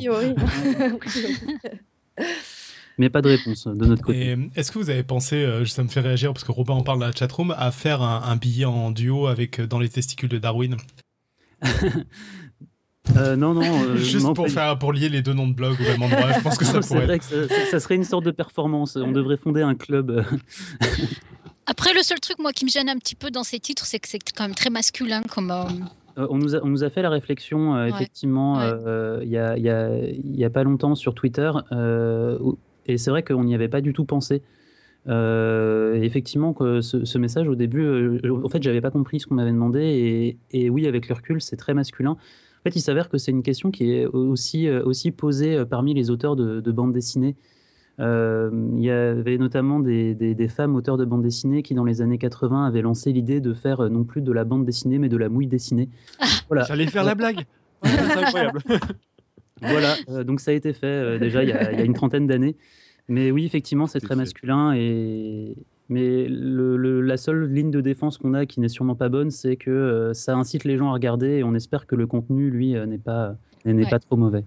mais 2.98 3.08
pas 3.10 3.22
de 3.22 3.28
réponse 3.28 3.66
de 3.66 3.86
notre 3.86 4.02
côté. 4.02 4.36
Est-ce 4.54 4.70
que 4.72 4.78
vous 4.78 4.90
avez 4.90 5.02
pensé, 5.02 5.36
euh, 5.36 5.64
ça 5.64 5.82
me 5.82 5.88
fait 5.88 6.00
réagir 6.00 6.32
parce 6.32 6.44
que 6.44 6.52
Robin 6.52 6.74
en 6.74 6.82
parle 6.82 7.00
dans 7.00 7.06
la 7.06 7.12
chatroom, 7.12 7.54
à 7.56 7.70
faire 7.72 8.02
un, 8.02 8.36
billet 8.36 8.64
en 8.64 8.90
duo 8.90 9.26
avec 9.26 9.60
euh, 9.60 9.66
dans 9.66 9.78
les 9.78 9.88
testicules 9.88 10.28
de 10.28 10.38
Darwin? 10.38 10.76
Euh, 13.16 13.34
non, 13.34 13.52
non. 13.52 13.62
Juste 13.96 14.32
pour, 14.32 14.48
faire, 14.48 14.78
pour 14.78 14.92
lier 14.92 15.08
les 15.08 15.22
deux 15.22 15.32
noms 15.32 15.48
de 15.48 15.54
blog 15.54 15.76
au 15.80 15.82
même 15.82 16.02
endroit, 16.02 16.32
je 16.32 16.40
pense 16.40 16.56
que 16.56 16.64
ça 16.64 16.78
pourrait. 16.86 17.06
Vrai 17.06 17.18
que 17.18 17.24
ça, 17.70 17.80
serait 17.80 17.96
une 17.96 18.04
sorte 18.04 18.24
de 18.24 18.30
performance. 18.30 18.94
On 18.96 19.10
devrait 19.10 19.36
fonder 19.36 19.62
un 19.62 19.74
club. 19.74 20.24
Après, 21.66 21.92
le 21.94 22.02
seul 22.02 22.20
truc, 22.20 22.38
moi, 22.38 22.52
qui 22.52 22.64
me 22.64 22.70
gêne 22.70 22.88
un 22.88 22.96
petit 22.98 23.16
peu 23.16 23.32
dans 23.32 23.42
ces 23.42 23.58
titres, 23.58 23.86
c'est 23.86 23.98
que 23.98 24.08
c'est 24.08 24.20
quand 24.36 24.44
même 24.44 24.54
très 24.54 24.70
masculin 24.70 25.22
comme, 25.22 25.50
Euh, 25.50 26.26
on, 26.30 26.38
nous 26.38 26.54
a, 26.54 26.60
on 26.62 26.68
nous 26.68 26.84
a 26.84 26.90
fait 26.90 27.02
la 27.02 27.10
réflexion, 27.10 27.74
euh, 27.74 27.84
Ouais, 27.84 27.90
effectivement, 27.90 28.58
ouais. 28.58 28.64
euh, 28.66 29.20
il 29.24 29.30
y 29.30 29.38
a, 29.38 29.56
il 29.56 29.64
y 29.64 29.68
a- 29.70 29.98
il 29.98 30.36
y 30.36 30.44
a 30.44 30.50
pas 30.50 30.62
longtemps 30.62 30.94
sur 30.94 31.14
Twitter, 31.14 31.50
euh, 31.72 32.38
où- 32.40 32.56
et 32.86 32.98
c'est 32.98 33.10
vrai 33.10 33.22
qu'on 33.22 33.44
n'y 33.44 33.54
avait 33.54 33.68
pas 33.68 33.80
du 33.80 33.92
tout 33.92 34.04
pensé. 34.04 34.42
Euh, 35.08 35.94
effectivement, 36.00 36.52
que 36.52 36.80
ce, 36.80 37.04
ce 37.04 37.18
message 37.18 37.48
au 37.48 37.54
début, 37.56 37.82
euh, 37.82 38.20
en 38.44 38.48
fait, 38.48 38.62
j'avais 38.62 38.80
pas 38.80 38.90
compris 38.90 39.18
ce 39.20 39.26
qu'on 39.26 39.34
m'avait 39.34 39.50
demandé, 39.52 39.80
et, 40.52 40.64
et 40.64 40.70
oui, 40.70 40.86
avec 40.86 41.08
le 41.08 41.14
recul, 41.14 41.40
c'est 41.42 41.56
très 41.56 41.74
masculin. 41.74 42.12
En 42.12 42.62
fait, 42.64 42.76
il 42.76 42.80
s'avère 42.80 43.08
que 43.08 43.18
c'est 43.18 43.32
une 43.32 43.42
question 43.42 43.72
qui 43.72 43.92
est 43.92 44.06
aussi, 44.06 44.68
euh, 44.68 44.82
aussi 44.84 45.10
posée 45.10 45.64
parmi 45.68 45.94
les 45.94 46.10
auteurs 46.10 46.36
de, 46.36 46.60
de 46.60 46.72
bandes 46.72 46.92
dessinées. 46.92 47.34
Euh, 48.00 48.50
il 48.76 48.82
y 48.82 48.90
avait 48.90 49.36
notamment 49.38 49.78
des, 49.80 50.14
des- 50.14 50.34
des 50.34 50.48
femmes 50.48 50.76
auteurs 50.76 50.96
de 50.96 51.04
bandes 51.04 51.22
dessinées 51.22 51.62
qui, 51.62 51.74
dans 51.74 51.84
les 51.84 52.00
années 52.00 52.16
80, 52.18 52.64
avaient 52.64 52.80
lancé 52.82 53.12
l'idée 53.12 53.40
de 53.40 53.52
faire 53.54 53.90
non 53.90 54.04
plus 54.04 54.22
de 54.22 54.32
la 54.32 54.44
bande 54.44 54.64
dessinée, 54.64 54.98
mais 54.98 55.08
de 55.08 55.16
la 55.16 55.28
mouille 55.28 55.46
dessinée. 55.48 55.88
Voilà. 56.48 56.62
J'allais 56.64 56.86
faire 56.86 57.04
la 57.04 57.14
blague. 57.16 57.44
Ouais, 57.84 57.90
c'est 57.90 58.18
incroyable. 58.24 58.60
Voilà, 59.62 59.96
euh, 60.08 60.24
donc 60.24 60.40
ça 60.40 60.50
a 60.50 60.54
été 60.54 60.72
fait 60.72 60.86
euh, 60.86 61.18
déjà 61.18 61.42
il 61.42 61.48
y, 61.48 61.52
a, 61.52 61.72
il 61.72 61.78
y 61.78 61.82
a 61.82 61.84
une 61.84 61.94
trentaine 61.94 62.26
d'années. 62.26 62.56
Mais 63.08 63.30
oui, 63.30 63.44
effectivement, 63.46 63.86
c'est 63.86 64.00
très 64.00 64.14
fait. 64.14 64.20
masculin. 64.20 64.74
Et... 64.74 65.54
Mais 65.88 66.26
le- 66.28 66.76
le- 66.76 67.00
la 67.00 67.16
seule 67.16 67.52
ligne 67.52 67.70
de 67.70 67.80
défense 67.80 68.16
qu'on 68.16 68.32
a 68.34 68.46
qui 68.46 68.60
n'est 68.60 68.68
sûrement 68.68 68.94
pas 68.94 69.08
bonne, 69.08 69.30
c'est 69.30 69.56
que 69.56 69.70
euh, 69.70 70.14
ça 70.14 70.34
incite 70.36 70.64
les 70.64 70.76
gens 70.78 70.88
à 70.90 70.92
regarder 70.92 71.38
et 71.38 71.44
on 71.44 71.54
espère 71.54 71.86
que 71.86 71.96
le 71.96 72.06
contenu, 72.06 72.50
lui, 72.50 72.76
euh, 72.76 72.86
n'est 72.86 72.98
pas, 72.98 73.36
n'est 73.64 73.74
Ouais. 73.74 73.90
pas 73.90 73.98
trop 73.98 74.16
mauvais. 74.16 74.44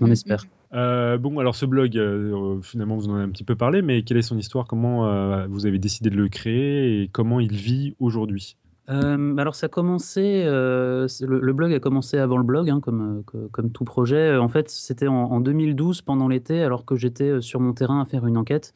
On 0.00 0.06
Mhm, 0.06 0.12
espère. 0.12 0.44
Euh, 0.74 1.18
bon, 1.18 1.38
alors 1.38 1.54
ce 1.54 1.66
blog, 1.66 1.96
euh, 1.96 2.60
finalement, 2.62 2.96
vous 2.96 3.08
en 3.08 3.14
avez 3.14 3.24
un 3.24 3.28
petit 3.30 3.44
peu 3.44 3.54
parlé, 3.56 3.82
mais 3.82 4.02
quelle 4.02 4.16
est 4.16 4.22
son 4.22 4.38
histoire? 4.38 4.66
Comment 4.66 5.06
euh, 5.08 5.46
vous 5.48 5.66
avez 5.66 5.78
décidé 5.78 6.10
de 6.10 6.16
le 6.16 6.28
créer 6.28 7.02
et 7.02 7.08
comment 7.08 7.40
il 7.40 7.52
vit 7.52 7.94
aujourd'hui? 7.98 8.56
Euh, 8.88 9.36
alors 9.36 9.54
ça 9.54 9.66
a 9.66 9.68
commencé, 9.68 10.42
euh, 10.44 11.06
le, 11.20 11.52
blog 11.52 11.72
a 11.72 11.78
commencé 11.78 12.18
avant 12.18 12.36
le 12.36 12.42
blog, 12.42 12.68
hein, 12.68 12.80
comme, 12.80 13.22
euh, 13.34 13.48
comme 13.52 13.70
tout 13.70 13.84
projet. 13.84 14.36
En 14.36 14.48
fait, 14.48 14.68
c'était 14.70 15.06
en, 15.06 15.14
en 15.14 15.40
2012, 15.40 16.02
pendant 16.02 16.28
l'été, 16.28 16.62
alors 16.62 16.84
que 16.84 16.96
j'étais 16.96 17.40
sur 17.40 17.60
mon 17.60 17.72
terrain 17.72 18.00
à 18.00 18.04
faire 18.04 18.26
une 18.26 18.36
enquête. 18.36 18.74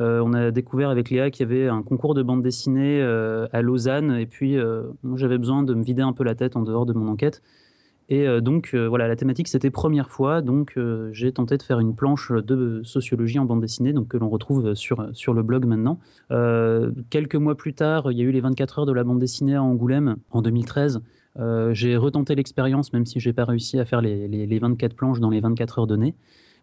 On 0.00 0.32
a 0.32 0.52
découvert 0.52 0.90
avec 0.90 1.10
Léa 1.10 1.28
qu'il 1.30 1.48
y 1.48 1.52
avait 1.52 1.66
un 1.66 1.82
concours 1.82 2.14
de 2.14 2.22
bande 2.22 2.40
dessinée 2.40 3.02
à 3.02 3.62
Lausanne, 3.62 4.12
et 4.12 4.26
puis 4.26 4.56
j'avais 5.16 5.38
besoin 5.38 5.64
de 5.64 5.74
me 5.74 5.82
vider 5.82 6.02
un 6.02 6.12
peu 6.12 6.22
la 6.22 6.36
tête 6.36 6.54
en 6.54 6.62
dehors 6.62 6.86
de 6.86 6.92
mon 6.92 7.08
enquête. 7.08 7.42
Et 8.10 8.26
euh, 8.26 8.40
donc 8.40 8.70
euh, 8.72 8.88
voilà, 8.88 9.06
la 9.06 9.16
thématique 9.16 9.48
c'était 9.48 9.70
première 9.70 10.08
fois, 10.08 10.40
donc 10.40 10.74
euh, 10.78 11.10
j'ai 11.12 11.30
tenté 11.32 11.58
de 11.58 11.62
faire 11.62 11.78
une 11.78 11.94
planche 11.94 12.32
de 12.32 12.80
sociologie 12.82 13.38
en 13.38 13.44
bande 13.44 13.60
dessinée, 13.60 13.92
donc 13.92 14.08
que 14.08 14.16
l'on 14.16 14.30
retrouve 14.30 14.74
sur, 14.74 15.10
sur 15.12 15.34
le 15.34 15.42
blog 15.42 15.66
maintenant. 15.66 15.98
Quelques 17.10 17.34
mois 17.36 17.56
plus 17.56 17.74
tard, 17.74 18.10
il 18.10 18.18
y 18.18 18.22
a 18.22 18.24
eu 18.24 18.30
les 18.32 18.40
24 18.40 18.80
heures 18.80 18.86
de 18.86 18.92
la 18.92 19.04
bande 19.04 19.18
dessinée 19.18 19.54
à 19.56 19.62
Angoulême 19.62 20.16
en 20.30 20.42
2013. 20.42 21.00
Euh, 21.38 21.72
j'ai 21.72 21.96
retenté 21.96 22.34
l'expérience, 22.34 22.92
même 22.92 23.06
si 23.06 23.20
j'ai 23.20 23.32
pas 23.32 23.44
réussi 23.44 23.78
à 23.78 23.84
faire 23.84 24.00
les, 24.00 24.26
les- 24.26 24.46
les 24.46 24.58
24 24.58 24.94
planches 24.94 25.20
dans 25.20 25.30
les 25.30 25.40
24 25.40 25.78
heures 25.80 25.86
données. 25.86 26.14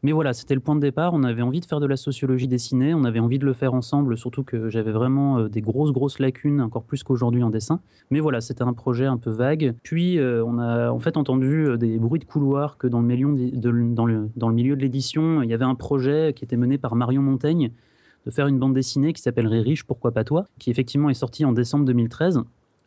Mais 0.05 0.11
voilà, 0.11 0.33
c'était 0.33 0.53
le 0.53 0.59
point 0.59 0.75
de 0.75 0.81
départ. 0.81 1.15
On 1.15 1.23
avait 1.23 1.41
envie 1.41 1.61
de 1.61 1.65
faire 1.65 1.79
de 1.79 1.87
la 1.87 1.97
sociologie 1.97 2.47
dessinée, 2.47 2.93
on 2.93 3.05
avait 3.05 3.19
envie 3.19 3.39
de 3.39 3.45
le 3.45 3.53
faire 3.53 3.73
ensemble, 3.73 4.15
surtout 4.19 4.43
que 4.43 4.69
j'avais 4.69 4.91
vraiment 4.91 5.39
euh, 5.39 5.49
des 5.49 5.61
grosses, 5.61 5.91
grosses 5.91 6.19
lacunes, 6.19 6.61
encore 6.61 6.83
plus 6.83 7.01
qu'aujourd'hui 7.01 7.41
en 7.41 7.49
dessin. 7.49 7.79
Mais 8.11 8.19
voilà, 8.19 8.39
c'était 8.39 8.61
un 8.61 8.73
projet 8.73 9.07
un 9.07 9.17
peu 9.17 9.31
vague. 9.31 9.73
Puis, 9.81 10.19
euh, 10.19 10.45
on 10.45 10.59
a 10.59 10.91
en 10.91 10.99
fait 10.99 11.17
entendu 11.17 11.65
euh, 11.65 11.77
des 11.77 11.97
bruits 11.97 12.19
de 12.19 12.25
couloir 12.25 12.77
que 12.77 12.85
dans 12.85 13.01
le 13.01 13.07
milieu 13.07 13.33
de, 13.33 13.71
dans 13.95 14.05
le, 14.05 14.29
dans 14.35 14.47
le 14.47 14.53
milieu 14.53 14.75
de 14.75 14.81
l'édition, 14.81 15.41
il 15.41 15.49
y 15.49 15.55
avait 15.55 15.65
un 15.65 15.73
projet 15.73 16.33
qui 16.35 16.43
était 16.43 16.55
mené 16.55 16.77
par 16.77 16.95
Marion 16.95 17.23
Montaigne 17.23 17.71
de 18.27 18.29
faire 18.29 18.45
une 18.45 18.59
bande 18.59 18.75
dessinée 18.75 19.11
qui 19.11 19.23
s'appellerait 19.23 19.61
Riche, 19.61 19.85
pourquoi 19.85 20.11
pas 20.11 20.23
toi, 20.23 20.45
qui 20.59 20.69
effectivement 20.69 21.09
est 21.09 21.15
sortie 21.15 21.45
en 21.45 21.51
décembre 21.51 21.83
2013. 21.85 22.43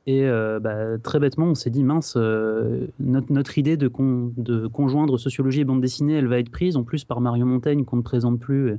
Et 0.08 0.24
euh, 0.24 0.58
bah, 0.58 0.96
très 1.02 1.20
bêtement, 1.20 1.48
on 1.48 1.54
s'est 1.54 1.68
dit, 1.68 1.84
mince, 1.84 2.14
euh, 2.16 2.86
notre, 2.98 3.58
idée 3.58 3.76
de, 3.76 3.88
con- 3.88 4.32
conjoindre 4.72 5.18
sociologie 5.18 5.60
et 5.60 5.64
bande 5.66 5.82
dessinée, 5.82 6.14
elle 6.14 6.28
va 6.28 6.38
être 6.38 6.48
prise, 6.48 6.78
en 6.78 6.82
plus 6.82 7.04
par 7.04 7.20
Marion 7.20 7.44
Montaigne, 7.44 7.84
qu'on 7.84 7.98
ne 7.98 8.02
présente 8.02 8.40
plus. 8.40 8.78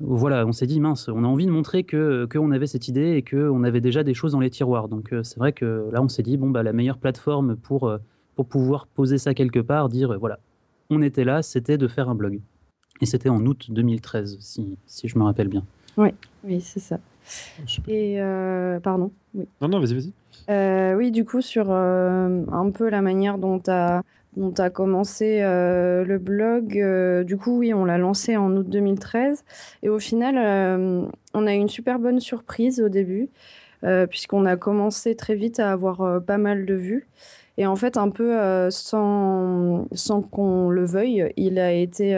Voilà, 0.00 0.46
on 0.46 0.52
s'est 0.52 0.66
dit, 0.66 0.80
mince, 0.80 1.08
on 1.08 1.22
a 1.22 1.26
envie 1.26 1.44
de 1.44 1.50
montrer 1.50 1.84
qu'on 1.84 2.50
avait 2.50 2.66
cette 2.66 2.88
idée 2.88 3.10
et 3.10 3.22
qu'on 3.22 3.62
avait 3.62 3.82
déjà 3.82 4.02
des 4.04 4.14
choses 4.14 4.32
dans 4.32 4.40
les 4.40 4.48
tiroirs. 4.48 4.88
Donc 4.88 5.12
euh, 5.12 5.22
c'est 5.22 5.38
vrai 5.38 5.52
que 5.52 5.90
là, 5.92 6.00
on 6.00 6.08
s'est 6.08 6.22
dit, 6.22 6.38
bon, 6.38 6.48
bah, 6.48 6.62
la 6.62 6.72
meilleure 6.72 6.96
plateforme 6.96 7.56
pour, 7.56 7.94
pour 8.34 8.46
pouvoir 8.46 8.86
poser 8.86 9.18
ça 9.18 9.34
quelque 9.34 9.60
part, 9.60 9.90
dire, 9.90 10.18
voilà, 10.18 10.38
on 10.88 11.02
était 11.02 11.24
là, 11.24 11.42
c'était 11.42 11.76
de 11.76 11.88
faire 11.88 12.08
un 12.08 12.14
blog. 12.14 12.40
Et 13.02 13.06
c'était 13.06 13.28
en 13.28 13.44
août 13.44 13.66
2013, 13.68 14.38
si, 14.40 14.78
si 14.86 15.08
je 15.08 15.18
me 15.18 15.24
rappelle 15.24 15.48
bien. 15.48 15.62
Oui, 16.42 16.58
c'est 16.62 16.80
ça. 16.80 16.98
Et 17.88 18.20
euh, 18.20 18.80
pardon. 18.80 19.10
Oui. 19.34 19.46
Non, 19.60 19.68
non, 19.68 19.80
vas-y, 19.80 19.94
vas-y. 19.94 20.12
Euh, 20.50 20.94
oui, 20.94 21.10
du 21.10 21.24
coup, 21.24 21.40
sur 21.40 21.66
euh, 21.70 22.44
un 22.50 22.70
peu 22.70 22.88
la 22.88 23.02
manière 23.02 23.38
dont 23.38 23.58
tu 23.60 23.70
as, 23.70 24.02
dont 24.36 24.52
commencé 24.70 25.40
euh, 25.42 26.04
le 26.04 26.18
blog, 26.18 26.78
euh, 26.78 27.24
du 27.24 27.36
coup, 27.36 27.58
oui, 27.58 27.74
on 27.74 27.84
l'a 27.84 27.98
lancé 27.98 28.36
en 28.36 28.54
août 28.56 28.68
2013. 28.68 29.44
Et 29.82 29.88
au 29.88 29.98
final, 29.98 30.36
euh, 30.38 31.06
on 31.34 31.46
a 31.46 31.54
eu 31.54 31.58
une 31.58 31.68
super 31.68 31.98
bonne 31.98 32.20
surprise 32.20 32.80
au 32.80 32.88
début, 32.88 33.28
puisqu'on 34.10 34.44
a 34.44 34.56
commencé 34.56 35.14
très 35.14 35.34
vite 35.34 35.58
à 35.58 35.72
avoir 35.72 36.22
pas 36.22 36.36
mal 36.36 36.66
de 36.66 36.74
vues. 36.74 37.08
Et 37.56 37.66
en 37.66 37.76
fait, 37.76 37.96
un 37.96 38.10
peu 38.10 38.36
sans, 38.70 39.86
sans 39.92 40.22
qu'on 40.22 40.68
le 40.68 40.84
veuille, 40.84 41.32
il 41.36 41.58
a 41.58 41.72
été, 41.72 42.10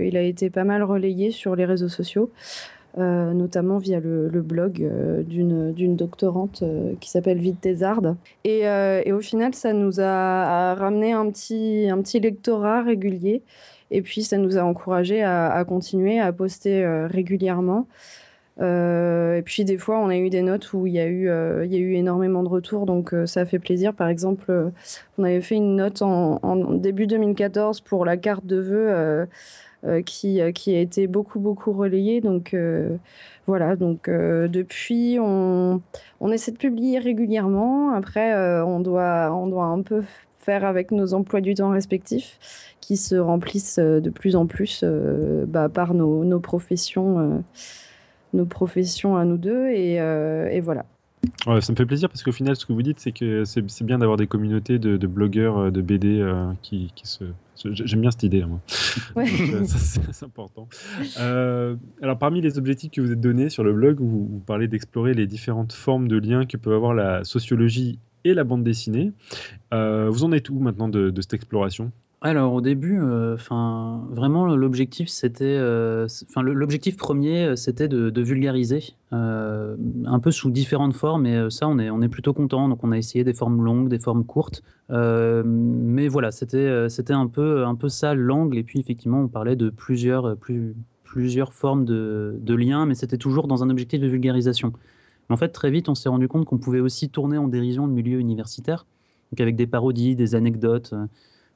il 0.00 0.16
a 0.16 0.22
été 0.22 0.48
pas 0.48 0.64
mal 0.64 0.84
relayé 0.84 1.32
sur 1.32 1.56
les 1.56 1.64
réseaux 1.64 1.88
sociaux 1.88 2.30
euh, 2.98 3.32
notamment 3.32 3.78
via 3.78 4.00
le, 4.00 4.28
blog 4.42 4.82
euh, 4.82 5.22
d'une 5.22 5.94
doctorante 5.94 6.62
euh, 6.62 6.94
qui 7.00 7.10
s'appelle 7.10 7.38
Vite 7.38 7.60
Thésarde. 7.60 8.16
Et, 8.44 8.66
au 9.12 9.20
final, 9.20 9.54
ça 9.54 9.72
nous 9.72 10.00
a, 10.00 10.74
ramené 10.74 11.12
un 11.12 11.30
petit, 11.30 11.88
un 11.90 12.00
petit 12.02 12.18
lectorat 12.18 12.82
régulier. 12.82 13.42
Et 13.90 14.02
puis, 14.02 14.22
ça 14.22 14.36
nous 14.36 14.58
a 14.58 14.62
encouragé 14.62 15.22
à, 15.22 15.64
continuer 15.66 16.18
à 16.18 16.32
poster 16.32 16.84
régulièrement. 17.08 17.86
Et 18.60 19.42
puis, 19.44 19.64
des 19.64 19.78
fois, 19.78 20.00
on 20.00 20.08
a 20.08 20.16
eu 20.16 20.30
des 20.30 20.42
notes 20.42 20.72
où 20.72 20.86
il 20.86 20.94
y 20.94 20.98
a 20.98 21.06
eu, 21.06 21.30
il 21.64 21.72
y 21.72 21.76
a 21.76 21.78
eu 21.78 21.94
énormément 21.94 22.42
de 22.42 22.48
retours, 22.48 22.84
donc 22.84 23.14
ça 23.26 23.46
fait 23.46 23.58
plaisir. 23.58 23.94
Par 23.94 24.08
exemple, 24.08 24.72
on 25.16 25.24
avait 25.24 25.40
fait 25.40 25.56
une 25.56 25.76
note 25.76 26.02
en, 26.02 26.38
en 26.42 26.56
début 26.74 27.06
2014 27.06 27.80
pour 27.80 28.04
la 28.04 28.16
carte 28.16 28.44
de 28.44 28.56
vœux. 28.56 29.26
Euh, 29.84 30.00
euh, 30.00 30.02
qui, 30.02 30.74
a 30.74 30.80
été 30.80 31.06
beaucoup, 31.06 31.38
beaucoup 31.38 31.72
relayée. 31.72 32.20
Donc 32.20 32.54
euh, 32.54 32.96
voilà, 33.46 33.76
donc 33.76 34.10
depuis, 34.10 35.18
on, 35.20 35.80
on 36.20 36.32
essaie 36.32 36.52
de 36.52 36.56
publier 36.56 36.98
régulièrement. 36.98 37.92
Après, 37.92 38.34
on, 38.62 38.80
doit, 38.80 39.32
on 39.32 39.46
doit 39.46 39.66
un 39.66 39.82
peu 39.82 40.02
faire 40.38 40.64
avec 40.64 40.90
nos 40.90 41.14
emplois 41.14 41.40
du 41.40 41.54
temps 41.54 41.70
respectifs 41.70 42.38
qui 42.80 42.96
se 42.96 43.16
remplissent 43.16 43.78
de 43.78 44.10
plus 44.10 44.36
en 44.36 44.46
plus 44.46 44.84
bah, 45.46 45.68
par 45.68 45.94
nos, 45.94 46.24
nos 46.24 46.40
professions. 46.40 47.42
nos 48.34 48.44
professions 48.46 49.16
à 49.16 49.24
nous 49.24 49.38
deux 49.38 49.68
et, 49.68 50.60
voilà. 50.60 50.84
Ça 51.46 51.72
me 51.72 51.76
fait 51.76 51.86
plaisir 51.86 52.08
parce 52.08 52.22
qu'au 52.22 52.32
final, 52.32 52.54
ce 52.56 52.66
que 52.66 52.72
vous 52.72 52.82
dites, 52.82 53.00
c'est 53.00 53.12
que 53.12 53.44
c'est 53.44 53.82
bien 53.82 53.98
d'avoir 53.98 54.18
des 54.18 54.26
communautés 54.26 54.78
de, 54.78 55.06
blogueurs 55.06 55.72
de 55.72 55.80
BD 55.80 56.22
qui 56.60 56.92
se. 57.04 57.24
J'aime 57.64 58.00
bien 58.00 58.10
cette 58.10 58.22
idée, 58.22 58.44
moi. 58.44 58.60
Ouais. 59.16 59.26
C'est 59.66 60.12
c'est 60.12 60.24
important. 60.24 60.68
Euh, 61.18 61.76
alors, 62.02 62.18
parmi 62.18 62.40
les 62.40 62.58
objectifs 62.58 62.90
que 62.90 63.00
vous 63.00 63.12
êtes 63.12 63.20
donnés 63.20 63.50
sur 63.50 63.64
le 63.64 63.72
blog, 63.72 63.98
vous, 64.00 64.26
vous 64.26 64.40
parlez 64.40 64.68
d'explorer 64.68 65.14
les 65.14 65.26
différentes 65.26 65.72
formes 65.72 66.08
de 66.08 66.18
liens 66.18 66.46
que 66.46 66.56
peut 66.56 66.74
avoir 66.74 66.94
la 66.94 67.24
sociologie 67.24 67.98
et 68.24 68.34
la 68.34 68.44
bande 68.44 68.64
dessinée. 68.64 69.12
Euh, 69.72 70.08
vous 70.10 70.24
en 70.24 70.32
êtes 70.32 70.50
où 70.50 70.58
maintenant 70.58 70.88
de, 70.88 71.10
de 71.10 71.20
cette 71.20 71.34
exploration? 71.34 71.92
Alors 72.20 72.52
au 72.52 72.60
début, 72.60 72.98
euh, 73.00 73.36
vraiment 74.10 74.44
l'objectif 74.46 75.08
c'était, 75.08 75.44
euh, 75.44 76.08
enfin 76.28 76.42
l'objectif 76.42 76.96
premier 76.96 77.44
euh, 77.44 77.54
c'était 77.54 77.86
de, 77.86 78.20
vulgariser, 78.20 78.82
euh, 79.12 79.76
un 80.04 80.18
peu 80.18 80.32
sous 80.32 80.50
différentes 80.50 80.94
formes 80.94 81.26
et 81.26 81.48
ça 81.48 81.68
on 81.68 81.78
est 81.78 81.90
on 81.90 82.02
est 82.02 82.08
plutôt 82.08 82.32
content. 82.32 82.68
Donc 82.68 82.82
on 82.82 82.90
a 82.90 82.98
essayé 82.98 83.22
des 83.22 83.34
formes 83.34 83.62
longues, 83.64 83.88
des 83.88 84.00
formes 84.00 84.24
courtes, 84.24 84.64
mais 84.90 86.08
voilà 86.08 86.32
c'était 86.32 86.88
c'était 86.88 87.12
un 87.12 87.28
peu 87.28 87.64
un 87.64 87.76
peu 87.76 87.88
ça 87.88 88.14
l'angle 88.14 88.58
et 88.58 88.64
puis 88.64 88.80
effectivement 88.80 89.20
on 89.20 89.28
parlait 89.28 89.54
de 89.54 89.70
plusieurs 89.70 90.36
plus 90.36 90.74
plusieurs 91.04 91.52
formes 91.52 91.84
de, 91.84 92.36
de 92.40 92.54
liens, 92.54 92.84
mais 92.84 92.94
c'était 92.96 93.16
toujours 93.16 93.46
dans 93.46 93.62
un 93.62 93.70
objectif 93.70 94.00
de 94.00 94.08
vulgarisation. 94.08 94.72
En 95.28 95.36
fait 95.36 95.50
très 95.50 95.70
vite 95.70 95.88
on 95.88 95.94
s'est 95.94 96.08
rendu 96.08 96.26
compte 96.26 96.46
qu'on 96.46 96.58
pouvait 96.58 96.80
aussi 96.80 97.10
tourner 97.10 97.38
en 97.38 97.46
dérision 97.46 97.86
le 97.86 97.92
milieu 97.92 98.18
universitaire, 98.18 98.86
donc 99.30 99.40
avec 99.40 99.54
des 99.54 99.68
parodies, 99.68 100.16
des 100.16 100.34
anecdotes. 100.34 100.94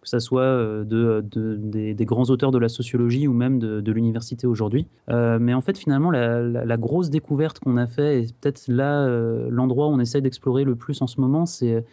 Que 0.03 0.09
ce 0.09 0.19
soit 0.19 0.43
euh, 0.43 0.85
de, 0.85 1.25
de- 1.31 1.93
des, 1.95 2.05
grands 2.05 2.25
auteurs 2.25 2.51
de 2.51 2.59
la 2.59 2.69
sociologie 2.69 3.27
ou 3.27 3.33
même 3.33 3.59
de, 3.59 3.93
l'université 3.93 4.47
aujourd'hui. 4.47 4.87
Euh, 5.09 5.39
mais 5.41 5.55
en 5.55 5.61
fait, 5.61 5.79
finalement, 5.79 6.11
la, 6.11 6.77
grosse 6.77 7.09
découverte 7.09 7.61
qu'on 7.61 7.77
a 7.77 7.87
fait, 7.87 8.23
et 8.23 8.27
peut-être 8.41 8.65
là, 8.69 9.07
euh, 9.07 9.49
l'endroit 9.51 9.87
où 9.87 9.91
on 9.91 10.01
essaie 10.01 10.21
d'explorer 10.21 10.65
le 10.65 10.75
plus 10.75 11.01
en 11.03 11.07
ce 11.07 11.21
moment, 11.21 11.47
c'est 11.47 11.85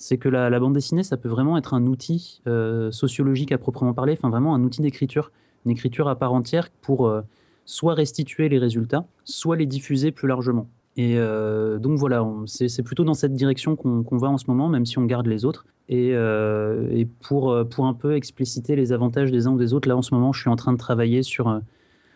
c'est 0.00 0.16
que 0.16 0.30
la, 0.30 0.58
bande 0.58 0.72
dessinée, 0.72 1.02
ça 1.02 1.18
peut 1.18 1.28
vraiment 1.28 1.58
être 1.58 1.74
un 1.74 1.84
outil 1.84 2.40
euh, 2.46 2.90
sociologique 2.90 3.52
à 3.52 3.58
proprement 3.58 3.92
parler, 3.92 4.14
enfin 4.14 4.30
vraiment 4.30 4.54
un 4.54 4.64
outil 4.64 4.80
d'écriture, 4.80 5.30
une 5.66 5.72
écriture 5.72 6.08
à 6.08 6.16
part 6.16 6.32
entière 6.32 6.70
pour 6.80 7.06
euh, 7.06 7.20
soit 7.66 7.92
restituer 7.92 8.48
les 8.48 8.58
résultats, 8.58 9.04
soit 9.24 9.56
les 9.56 9.66
diffuser 9.66 10.10
plus 10.10 10.26
largement. 10.26 10.68
Et 10.96 11.18
euh, 11.18 11.78
donc 11.78 11.98
voilà, 11.98 12.26
c'est 12.46 12.82
plutôt 12.82 13.04
dans 13.04 13.14
cette 13.14 13.34
direction 13.34 13.76
qu'on 13.76 14.16
va 14.16 14.28
en 14.28 14.38
ce 14.38 14.46
moment, 14.48 14.70
même 14.70 14.86
si 14.86 14.98
on 14.98 15.04
garde 15.04 15.26
les 15.26 15.44
autres. 15.44 15.66
Et, 15.92 16.10
et, 16.10 17.08
pour, 17.20 17.52
pour 17.68 17.86
un 17.86 17.94
peu 17.94 18.14
expliciter 18.14 18.76
les 18.76 18.92
avantages 18.92 19.32
des 19.32 19.48
uns 19.48 19.50
ou 19.50 19.58
des 19.58 19.74
autres, 19.74 19.88
là 19.88 19.96
en 19.96 20.02
ce 20.02 20.14
moment, 20.14 20.32
je 20.32 20.40
suis 20.40 20.48
en 20.48 20.54
train 20.54 20.72
de 20.72 20.78
travailler 20.78 21.24
sur, 21.24 21.60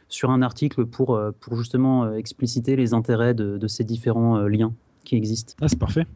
sur 0.08 0.30
un 0.30 0.42
article 0.42 0.86
pour, 0.86 1.20
pour 1.40 1.56
justement 1.56 2.14
expliciter 2.14 2.76
les 2.76 2.94
intérêts 2.94 3.34
de, 3.34 3.58
de 3.58 3.66
ces 3.66 3.82
différents 3.82 4.38
liens 4.42 4.72
qui 5.04 5.16
existent. 5.16 5.54
Ah, 5.60 5.66
c'est 5.66 5.78
parfait. 5.78 6.06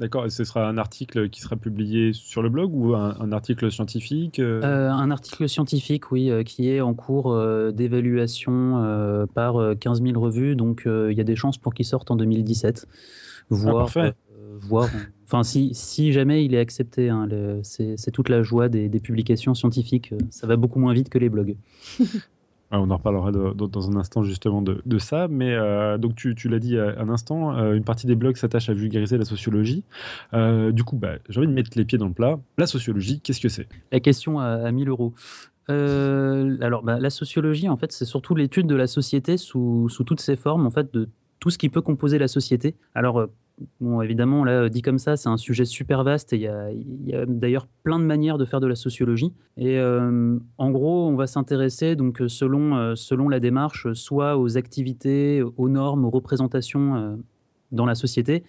D'accord, 0.00 0.26
et 0.26 0.30
ce 0.30 0.42
sera 0.42 0.66
un 0.68 0.76
article 0.76 1.28
qui 1.28 1.40
sera 1.40 1.54
publié 1.54 2.12
sur 2.12 2.42
le 2.42 2.48
blog 2.48 2.74
ou 2.74 2.96
un, 2.96 3.30
article 3.30 3.70
scientifique 3.70 4.40
euh? 4.40 4.60
Euh, 4.64 4.90
Un 4.90 5.12
article 5.12 5.48
scientifique, 5.48 6.10
oui, 6.10 6.30
euh, 6.30 6.42
qui 6.42 6.68
est 6.68 6.80
en 6.80 6.94
cours 6.94 7.36
d'évaluation 7.72 9.26
par 9.34 9.56
15 9.78 10.02
000 10.02 10.20
revues, 10.20 10.56
donc 10.56 10.82
il 10.86 11.16
y 11.16 11.20
a 11.20 11.24
des 11.24 11.36
chances 11.36 11.58
pour 11.58 11.74
qu'il 11.74 11.86
sorte 11.86 12.10
en 12.10 12.16
2017. 12.16 12.86
Voire, 13.50 13.88
ah, 13.96 14.12
enfin, 15.24 15.42
si, 15.42 15.74
si 15.74 16.12
jamais 16.12 16.44
il 16.44 16.54
est 16.54 16.58
accepté, 16.58 17.08
hein, 17.08 17.28
c'est 17.62 18.10
toute 18.12 18.28
la 18.28 18.42
joie 18.42 18.68
des, 18.68 18.88
des 18.88 19.00
publications 19.00 19.54
scientifiques. 19.54 20.14
Ça 20.30 20.46
va 20.46 20.56
beaucoup 20.56 20.78
moins 20.78 20.92
vite 20.92 21.08
que 21.08 21.18
les 21.18 21.28
blogs. 21.28 21.56
on 22.78 22.90
en 22.90 22.96
reparlera 22.96 23.32
dans 23.32 23.90
un 23.90 23.96
instant 23.96 24.22
justement 24.22 24.62
de, 24.62 24.98
ça, 24.98 25.28
mais 25.28 25.54
euh, 25.54 25.98
donc 25.98 26.14
tu, 26.14 26.48
l'as 26.48 26.58
dit 26.58 26.78
un 26.78 27.08
instant, 27.08 27.56
euh, 27.56 27.74
une 27.74 27.84
partie 27.84 28.06
des 28.06 28.14
blogs 28.14 28.36
s'attache 28.36 28.68
à 28.68 28.74
vulgariser 28.74 29.18
la 29.18 29.24
sociologie. 29.24 29.84
Euh, 30.32 30.72
du 30.72 30.84
coup, 30.84 30.96
bah, 30.96 31.14
j'ai 31.28 31.38
envie 31.38 31.48
de 31.48 31.52
mettre 31.52 31.70
les 31.76 31.84
pieds 31.84 31.98
dans 31.98 32.08
le 32.08 32.12
plat. 32.12 32.38
La 32.58 32.66
sociologie, 32.66 33.20
qu'est-ce 33.20 33.40
que 33.40 33.48
c'est? 33.48 33.68
La 33.92 34.00
question 34.00 34.38
à, 34.38 34.70
1000 34.70 34.88
euros. 34.88 35.14
alors, 35.68 36.82
bah, 36.82 36.98
la 36.98 37.10
sociologie, 37.10 37.68
en 37.68 37.76
fait, 37.76 37.92
c'est 37.92 38.04
surtout 38.04 38.34
l'étude 38.34 38.66
de 38.66 38.76
la 38.76 38.86
société 38.86 39.36
sous, 39.36 39.88
sous, 39.88 40.04
toutes 40.04 40.20
ses 40.20 40.36
formes, 40.36 40.66
en 40.66 40.70
fait, 40.70 40.92
de 40.94 41.08
tout 41.40 41.50
ce 41.50 41.58
qui 41.58 41.68
peut 41.68 41.82
composer 41.82 42.18
la 42.18 42.28
société. 42.28 42.74
Alors, 42.94 43.28
Bon, 43.80 44.02
évidemment, 44.02 44.44
là, 44.44 44.68
dit 44.68 44.82
comme 44.82 44.98
ça, 44.98 45.16
c'est 45.16 45.28
un 45.28 45.36
sujet 45.36 45.64
super 45.64 46.02
vaste 46.02 46.32
et 46.32 46.36
il 46.36 47.08
y 47.08 47.14
a, 47.14 47.24
d'ailleurs 47.26 47.68
plein 47.84 48.00
de 48.00 48.04
manières 48.04 48.36
de 48.36 48.44
faire 48.44 48.60
de 48.60 48.66
la 48.66 48.74
sociologie. 48.74 49.32
Et 49.56 49.78
euh, 49.78 50.38
en 50.58 50.70
gros, 50.72 51.06
on 51.06 51.14
va 51.14 51.28
s'intéresser, 51.28 51.94
donc, 51.94 52.20
selon, 52.26 52.76
euh, 52.76 52.94
selon 52.96 53.28
la 53.28 53.38
démarche, 53.38 53.92
soit 53.92 54.36
aux 54.36 54.56
activités, 54.56 55.42
aux 55.56 55.68
normes, 55.68 56.04
aux 56.04 56.10
représentations 56.10 56.96
euh, 56.96 57.16
dans 57.70 57.86
la 57.86 57.94
société, 57.94 58.42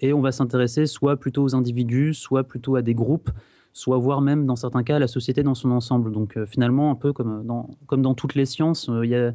et 0.00 0.12
on 0.12 0.20
va 0.20 0.30
s'intéresser 0.30 0.86
soit 0.86 1.16
plutôt 1.16 1.42
aux 1.42 1.54
individus, 1.56 2.14
soit 2.14 2.44
plutôt 2.44 2.76
à 2.76 2.82
des 2.82 2.94
groupes, 2.94 3.30
soit 3.72 3.98
voire 3.98 4.20
même, 4.20 4.46
dans 4.46 4.56
certains 4.56 4.84
cas, 4.84 4.96
à 4.96 5.00
la 5.00 5.08
société 5.08 5.42
dans 5.42 5.56
son 5.56 5.72
ensemble. 5.72 6.12
Donc, 6.12 6.38
finalement, 6.46 6.92
un 6.92 6.96
peu 6.96 7.12
comme 7.12 7.44
dans, 7.44 7.70
comme 7.86 8.02
dans 8.02 8.14
toutes 8.14 8.36
les 8.36 8.46
sciences, 8.46 8.88
il 9.02 9.10
y 9.10 9.16
a 9.16 9.32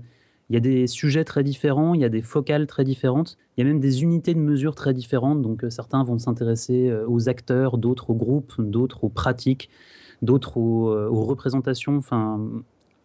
il 0.49 0.53
y 0.53 0.57
a 0.57 0.61
des 0.61 0.87
sujets 0.87 1.25
très 1.25 1.43
différents, 1.43 1.93
il 1.93 2.01
y 2.01 2.05
a 2.05 2.09
des 2.09 2.21
focales 2.21 2.67
très 2.67 2.83
différentes, 2.83 3.37
il 3.57 3.65
y 3.65 3.67
a 3.67 3.69
même 3.69 3.79
des 3.79 4.03
unités 4.03 4.33
de 4.33 4.39
mesure 4.39 4.75
très 4.75 4.93
différentes. 4.93 5.41
Donc 5.41 5.63
euh, 5.63 5.69
certains 5.69 6.03
vont 6.03 6.17
s'intéresser 6.17 6.89
euh, 6.89 7.05
aux 7.07 7.27
acteurs, 7.27 7.77
d'autres 7.77 8.11
aux 8.11 8.15
groupes, 8.15 8.53
d'autres 8.57 9.03
aux 9.03 9.09
pratiques, 9.09 9.69
d'autres 10.21 10.57
aux, 10.57 10.89
euh, 10.89 11.09
représentations. 11.09 11.97
Enfin, 11.97 12.39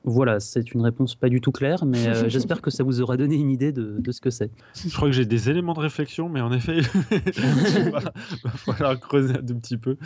voilà, 0.05 0.39
c'est 0.39 0.73
une 0.73 0.83
réponse 0.83 1.17
pas 1.17 1.29
du 1.29 1.41
tout 1.41 1.51
claire, 1.51 1.85
mais 1.85 1.99
j'espère 2.29 2.63
que 2.63 2.71
ça 2.71 2.85
vous 2.85 3.01
aura 3.01 3.17
donné 3.17 3.35
une 3.35 3.51
idée 3.51 3.73
de, 3.73 4.01
ce 4.11 4.21
que 4.21 4.31
c'est. 4.31 4.51
Je 4.75 4.95
crois 4.95 5.09
que 5.09 5.15
j'ai 5.15 5.27
des 5.27 5.51
éléments 5.51 5.75
de 5.75 5.81
réflexion, 5.81 6.29
mais 6.29 6.41
en 6.41 6.53
effet, 6.53 6.79
il 7.11 7.91
va, 7.91 8.01
falloir 8.51 9.01
creuser 9.01 9.35
un 9.35 9.55
petit 9.55 9.79
peu. 9.79 9.97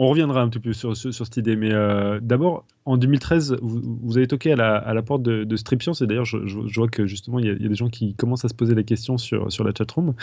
On 0.00 0.06
reviendra 0.06 0.42
un 0.42 0.48
petit 0.48 0.60
peu 0.60 0.72
sur, 0.72 0.96
sur, 0.96 1.12
cette 1.12 1.36
idée, 1.38 1.56
mais 1.56 1.72
euh, 1.72 2.20
d'abord, 2.22 2.64
en 2.84 2.96
2013, 2.96 3.56
vous, 3.60 4.16
avez 4.16 4.28
toqué 4.28 4.52
à 4.52 4.56
la, 4.56 5.02
porte 5.02 5.24
de, 5.24 5.42
de 5.42 5.56
Stripscience, 5.56 6.02
et 6.02 6.06
d'ailleurs, 6.06 6.24
je, 6.24 6.38
vois 6.76 6.86
que 6.86 7.04
justement, 7.08 7.40
il 7.40 7.46
y, 7.46 7.50
a, 7.50 7.68
des 7.68 7.74
gens 7.74 7.88
qui 7.88 8.14
commencent 8.14 8.44
à 8.44 8.48
se 8.48 8.54
poser 8.54 8.76
la 8.76 8.84
question 8.84 9.18
sur, 9.18 9.50
sur 9.50 9.64
la 9.64 9.72
chatroom. 9.76 10.14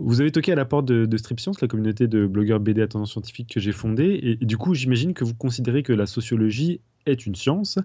Vous 0.00 0.20
avez 0.20 0.32
toqué 0.32 0.50
à 0.50 0.56
la 0.56 0.64
porte 0.64 0.86
de, 0.86 1.06
de 1.06 1.16
Stripscience, 1.16 1.60
la 1.60 1.68
communauté 1.68 2.08
de 2.08 2.26
blogueurs 2.26 2.58
BD 2.58 2.82
à 2.82 2.88
tendance 2.88 3.12
scientifique 3.12 3.54
que 3.54 3.60
j'ai 3.60 3.70
fondée, 3.70 4.38
et, 4.40 4.44
du 4.44 4.56
coup, 4.56 4.74
j'imagine 4.74 5.14
que 5.14 5.22
vous 5.22 5.34
considérez 5.34 5.84
que 5.84 5.92
la 5.92 6.06
sociologie 6.06 6.80
est 7.06 7.24
une 7.24 7.36
science. 7.36 7.78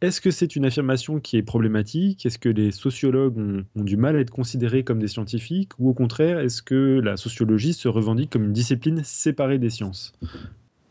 Est-ce 0.00 0.22
que 0.22 0.30
c'est 0.30 0.56
une 0.56 0.64
affirmation 0.64 1.20
qui 1.20 1.36
est 1.36 1.42
problématique? 1.42 2.24
Est-ce 2.24 2.38
que 2.38 2.48
les 2.48 2.70
sociologues 2.70 3.36
ont, 3.36 3.64
du 3.76 3.98
mal 3.98 4.16
à 4.16 4.20
être 4.20 4.30
considérés 4.30 4.84
comme 4.84 5.00
des 5.00 5.08
scientifiques? 5.08 5.72
Ou 5.78 5.90
au 5.90 5.94
contraire, 5.94 6.38
est-ce 6.38 6.62
que 6.62 6.98
la 7.04 7.18
sociologie 7.18 7.74
se 7.74 7.88
revendique 7.88 8.30
comme 8.30 8.44
une 8.44 8.52
discipline 8.52 9.02
séparée 9.04 9.58
des 9.58 9.70
sciences? 9.70 10.14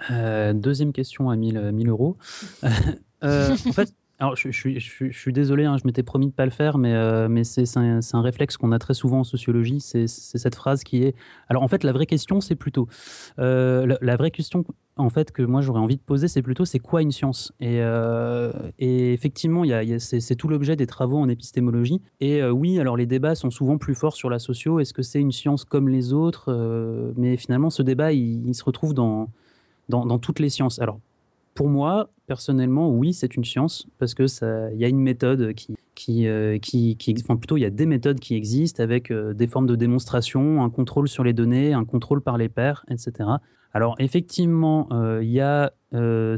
Euh, 0.10 0.54
deuxième 0.54 0.94
question 0.94 1.30
à 1.30 1.36
1000, 1.36 1.72
1000 1.74 1.90
euros. 1.90 2.18
Euh, 3.24 3.52
en 3.68 3.72
fait, 3.72 3.94
alors 4.18 4.36
je, 4.36 4.50
suis 4.50 5.32
désolé, 5.32 5.66
hein, 5.66 5.78
je 5.78 5.86
m'étais 5.86 6.02
promis 6.02 6.26
de 6.26 6.32
ne 6.32 6.36
pas 6.36 6.46
le 6.46 6.50
faire, 6.50 6.80
mais, 6.80 6.96
euh, 6.96 7.28
mais 7.30 7.44
c'est 7.44 7.68
un, 7.78 8.22
réflexe 8.24 8.58
qu'on 8.58 8.72
a 8.72 8.80
très 8.80 8.96
souvent 8.96 9.20
en 9.20 9.24
sociologie. 9.24 9.80
C'est 9.80 10.08
cette 10.08 10.56
phrase 10.56 10.84
qui 10.84 11.04
est. 11.04 11.14
Alors 11.50 11.62
en 11.62 11.68
fait, 11.68 11.84
la 11.84 11.92
vraie 11.92 12.08
question, 12.08 12.42
c'est 12.42 12.56
plutôt. 12.56 12.88
La, 13.38 14.16
vraie 14.16 14.32
question, 14.32 14.66
en 14.98 15.12
fait, 15.12 15.32
que 15.32 15.44
moi 15.44 15.62
j'aurais 15.62 15.82
envie 15.82 15.98
de 15.98 16.02
poser, 16.02 16.28
c'est 16.28 16.42
plutôt 16.42 16.66
c'est 16.66 16.80
quoi 16.80 17.04
une 17.04 17.12
science? 17.12 17.54
Et, 17.60 17.80
effectivement, 18.80 19.64
y 19.64 19.68
y 19.68 19.94
a, 19.94 20.00
c'est 20.00 20.36
tout 20.36 20.48
l'objet 20.48 20.76
des 20.76 20.88
travaux 20.88 21.20
en 21.20 21.30
épistémologie. 21.30 22.02
Et 22.22 22.44
oui, 22.44 22.80
alors 22.80 22.98
les 22.98 23.06
débats 23.06 23.36
sont 23.36 23.52
souvent 23.52 23.78
plus 23.78 23.94
forts 23.94 24.16
sur 24.16 24.32
la 24.32 24.40
socio. 24.40 24.80
Est-ce 24.80 24.96
que 24.96 25.04
c'est 25.04 25.22
une 25.22 25.32
science 25.32 25.64
comme 25.64 25.90
les 25.90 26.12
autres? 26.12 27.14
Mais 27.18 27.38
finalement, 27.38 27.70
ce 27.70 27.84
débat, 27.84 28.14
il 28.14 28.56
se 28.56 28.64
retrouve 28.64 28.96
dans 28.96 29.30
dans, 29.92 30.18
toutes 30.18 30.40
les 30.40 30.50
sciences. 30.50 30.80
Alors, 30.80 31.00
pour 31.54 31.68
moi, 31.68 32.10
personnellement, 32.26 32.90
oui, 32.90 33.14
c'est 33.14 33.36
une 33.36 33.44
science 33.44 33.88
parce 34.00 34.16
que 34.16 34.26
il 34.74 34.80
y 34.80 34.86
a 34.86 34.88
une 34.88 35.00
méthode 35.00 35.54
qui, 35.54 35.76
qui, 35.96 36.28
euh, 36.28 36.58
qui, 36.58 36.98
enfin 37.24 37.36
plutôt 37.36 37.58
il 37.58 37.62
y 37.62 37.66
a 37.66 37.70
des 37.70 37.86
méthodes 37.86 38.20
qui 38.20 38.36
existent 38.36 38.82
avec 38.82 39.12
euh, 39.12 39.34
des 39.34 39.48
formes 39.48 39.68
de 39.68 39.76
démonstration, 39.76 40.64
un 40.64 40.70
contrôle 40.70 41.08
sur 41.08 41.24
les 41.24 41.34
données, 41.34 41.74
un 41.74 41.86
contrôle 41.86 42.22
par 42.22 42.38
les 42.38 42.50
pairs, 42.50 42.86
etc. 42.90 43.30
Alors 43.74 43.96
effectivement, 44.00 44.88
euh, 44.92 45.20
il 45.24 45.30
y 45.30 45.42
a 45.42 45.72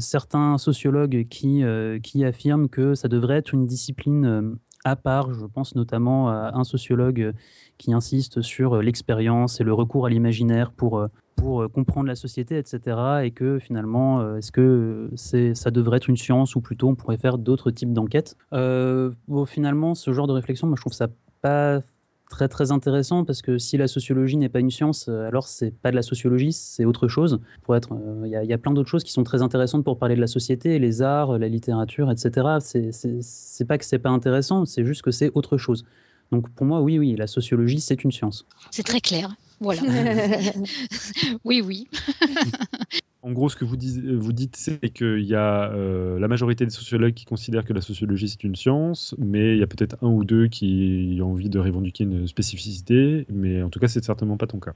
certains 0.00 0.58
sociologues 0.58 1.28
qui, 1.30 1.62
qui 2.02 2.24
affirment 2.24 2.68
que 2.68 2.96
ça 2.96 3.06
devrait 3.06 3.36
être 3.36 3.54
une 3.54 3.66
discipline 3.66 4.56
à 4.84 4.96
part. 4.96 5.32
Je 5.32 5.46
pense 5.46 5.74
notamment 5.74 6.28
à 6.28 6.52
un 6.54 6.64
sociologue 6.64 7.32
qui 7.78 7.92
insiste 7.92 8.42
sur 8.42 8.80
l'expérience 8.80 9.60
et 9.60 9.64
le 9.64 9.72
recours 9.72 10.06
à 10.06 10.10
l'imaginaire 10.10 10.70
pour, 10.72 11.08
pour 11.36 11.62
euh, 11.62 11.68
comprendre 11.68 12.08
la 12.08 12.14
société, 12.14 12.58
etc. 12.58 12.96
Et 13.24 13.30
que 13.30 13.58
finalement, 13.58 14.20
euh, 14.20 14.38
est-ce 14.38 14.52
que 14.52 15.10
ça 15.16 15.70
devrait 15.70 15.98
être 15.98 16.08
une 16.08 16.16
science 16.16 16.56
ou 16.56 16.60
plutôt 16.60 16.88
on 16.88 16.94
pourrait 16.94 17.16
faire 17.16 17.38
d'autres 17.38 17.70
types 17.70 17.92
d'enquêtes 17.92 18.36
euh, 18.52 19.10
bon, 19.28 19.44
Finalement, 19.44 19.94
ce 19.94 20.12
genre 20.12 20.26
de 20.26 20.32
réflexion, 20.32 20.66
moi, 20.66 20.76
je 20.76 20.82
trouve 20.82 20.92
ça 20.92 21.08
pas 21.42 21.80
très 22.30 22.48
très 22.48 22.72
intéressant 22.72 23.24
parce 23.24 23.42
que 23.42 23.58
si 23.58 23.76
la 23.76 23.86
sociologie 23.86 24.36
n'est 24.36 24.48
pas 24.48 24.60
une 24.60 24.70
science, 24.70 25.08
alors 25.08 25.46
c'est 25.46 25.72
pas 25.72 25.90
de 25.90 25.96
la 25.96 26.02
sociologie, 26.02 26.52
c'est 26.52 26.84
autre 26.84 27.08
chose. 27.08 27.40
Pour 27.62 27.76
être, 27.76 27.96
il 28.24 28.30
y, 28.30 28.52
a 28.52 28.58
plein 28.58 28.72
d'autres 28.72 28.88
choses 28.88 29.04
qui 29.04 29.12
sont 29.12 29.24
très 29.24 29.42
intéressantes 29.42 29.84
pour 29.84 29.98
parler 29.98 30.16
de 30.16 30.20
la 30.20 30.26
société, 30.26 30.78
les 30.78 31.02
arts, 31.02 31.38
la 31.38 31.48
littérature, 31.48 32.10
etc. 32.10 32.58
C'est 32.60 33.64
pas 33.66 33.78
que 33.78 33.84
c'est 33.84 33.98
pas 33.98 34.10
intéressant, 34.10 34.64
c'est 34.64 34.84
juste 34.84 35.02
que 35.02 35.10
c'est 35.10 35.30
autre 35.34 35.58
chose. 35.58 35.84
Donc 36.32 36.50
pour 36.50 36.66
moi, 36.66 36.80
oui, 36.80 36.98
oui, 36.98 37.14
la 37.16 37.26
sociologie, 37.26 37.80
c'est 37.80 38.02
une 38.02 38.12
science. 38.12 38.46
C'est 38.70 38.82
très 38.82 39.00
clair. 39.00 39.34
Voilà. 39.60 39.82
oui, 41.44 41.62
oui. 41.64 41.88
En 43.24 43.32
gros, 43.32 43.48
ce 43.48 43.56
que 43.56 43.64
vous, 43.64 43.76
vous 44.18 44.32
dites, 44.34 44.54
c'est 44.54 44.90
qu'il 44.90 45.24
y 45.24 45.34
a 45.34 45.72
euh, 45.72 46.18
la 46.18 46.28
majorité 46.28 46.66
des 46.66 46.70
sociologues 46.70 47.14
qui 47.14 47.24
considèrent 47.24 47.64
que 47.64 47.72
la 47.72 47.80
sociologie 47.80 48.28
c'est 48.28 48.44
une 48.44 48.54
science, 48.54 49.14
mais 49.18 49.54
il 49.54 49.60
y 49.60 49.62
a 49.62 49.66
peut-être 49.66 49.96
un 50.02 50.08
ou 50.08 50.24
deux 50.24 50.48
qui 50.48 51.18
ont 51.22 51.32
envie 51.32 51.48
de 51.48 51.58
revendiquer 51.58 52.04
une 52.04 52.26
spécificité, 52.26 53.26
mais 53.32 53.62
en 53.62 53.70
tout 53.70 53.80
cas, 53.80 53.88
c'est 53.88 54.04
certainement 54.04 54.36
pas 54.36 54.46
ton 54.46 54.60
cas. 54.60 54.74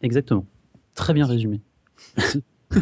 Exactement. 0.00 0.46
Très 0.94 1.12
bien 1.12 1.26
résumé. 1.26 1.60
Merci. 2.16 2.44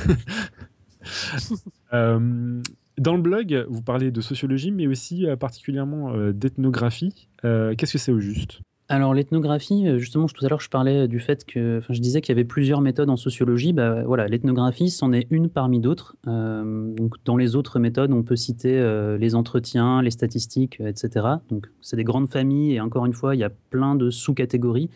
euh, 1.95 2.61
dans 3.01 3.17
le 3.17 3.23
blog, 3.23 3.67
vous 3.71 3.81
parlez 3.81 4.11
de 4.11 4.21
sociologie, 4.21 4.71
mais 4.71 4.87
aussi 4.87 5.27
euh, 5.27 5.35
particulièrement 5.35 6.13
euh, 6.13 6.33
d'ethnographie. 6.33 7.29
Euh, 7.47 7.75
qu'est-ce 7.75 7.95
que 7.95 7.99
c'est 7.99 8.13
au 8.13 8.21
juste? 8.21 8.61
Alors 8.91 9.15
l'ethnographie, 9.15 9.99
justement, 9.99 10.27
tout 10.27 10.45
à 10.45 10.49
l'heure 10.49 10.61
je 10.61 10.69
parlais 10.69 11.09
du 11.09 11.21
fait 11.21 11.45
que, 11.45 11.79
enfin, 11.79 11.95
je 11.95 12.01
disais 12.01 12.21
qu'il 12.21 12.35
y 12.35 12.37
avait 12.37 12.45
plusieurs 12.45 12.81
méthodes 12.81 13.09
en 13.09 13.17
sociologie. 13.17 13.73
Bah, 13.73 14.03
voilà, 14.05 14.27
l'ethnographie, 14.27 14.91
c'en 14.91 15.13
est 15.13 15.27
une 15.31 15.49
parmi 15.49 15.81
d'autres. 15.81 16.17
donc 16.27 17.15
dans 17.25 17.37
les 17.37 17.57
autres 17.57 17.79
méthodes, 17.79 18.13
on 18.13 18.23
peut 18.23 18.37
citer 18.37 19.17
les 19.19 19.35
entretiens, 19.35 20.03
les 20.03 20.11
statistiques, 20.11 20.81
etc. 20.81 21.27
Donc 21.51 21.71
c'est 21.81 21.97
des 21.97 22.05
grandes 22.05 22.29
familles 22.29 22.75
et 22.75 22.81
encore 22.81 23.07
une 23.07 23.15
fois, 23.15 23.35
il 23.35 23.39
y 23.39 23.45
a 23.45 23.51
plein 23.71 23.95
de 23.95 24.11
sous-catégories. 24.11 24.91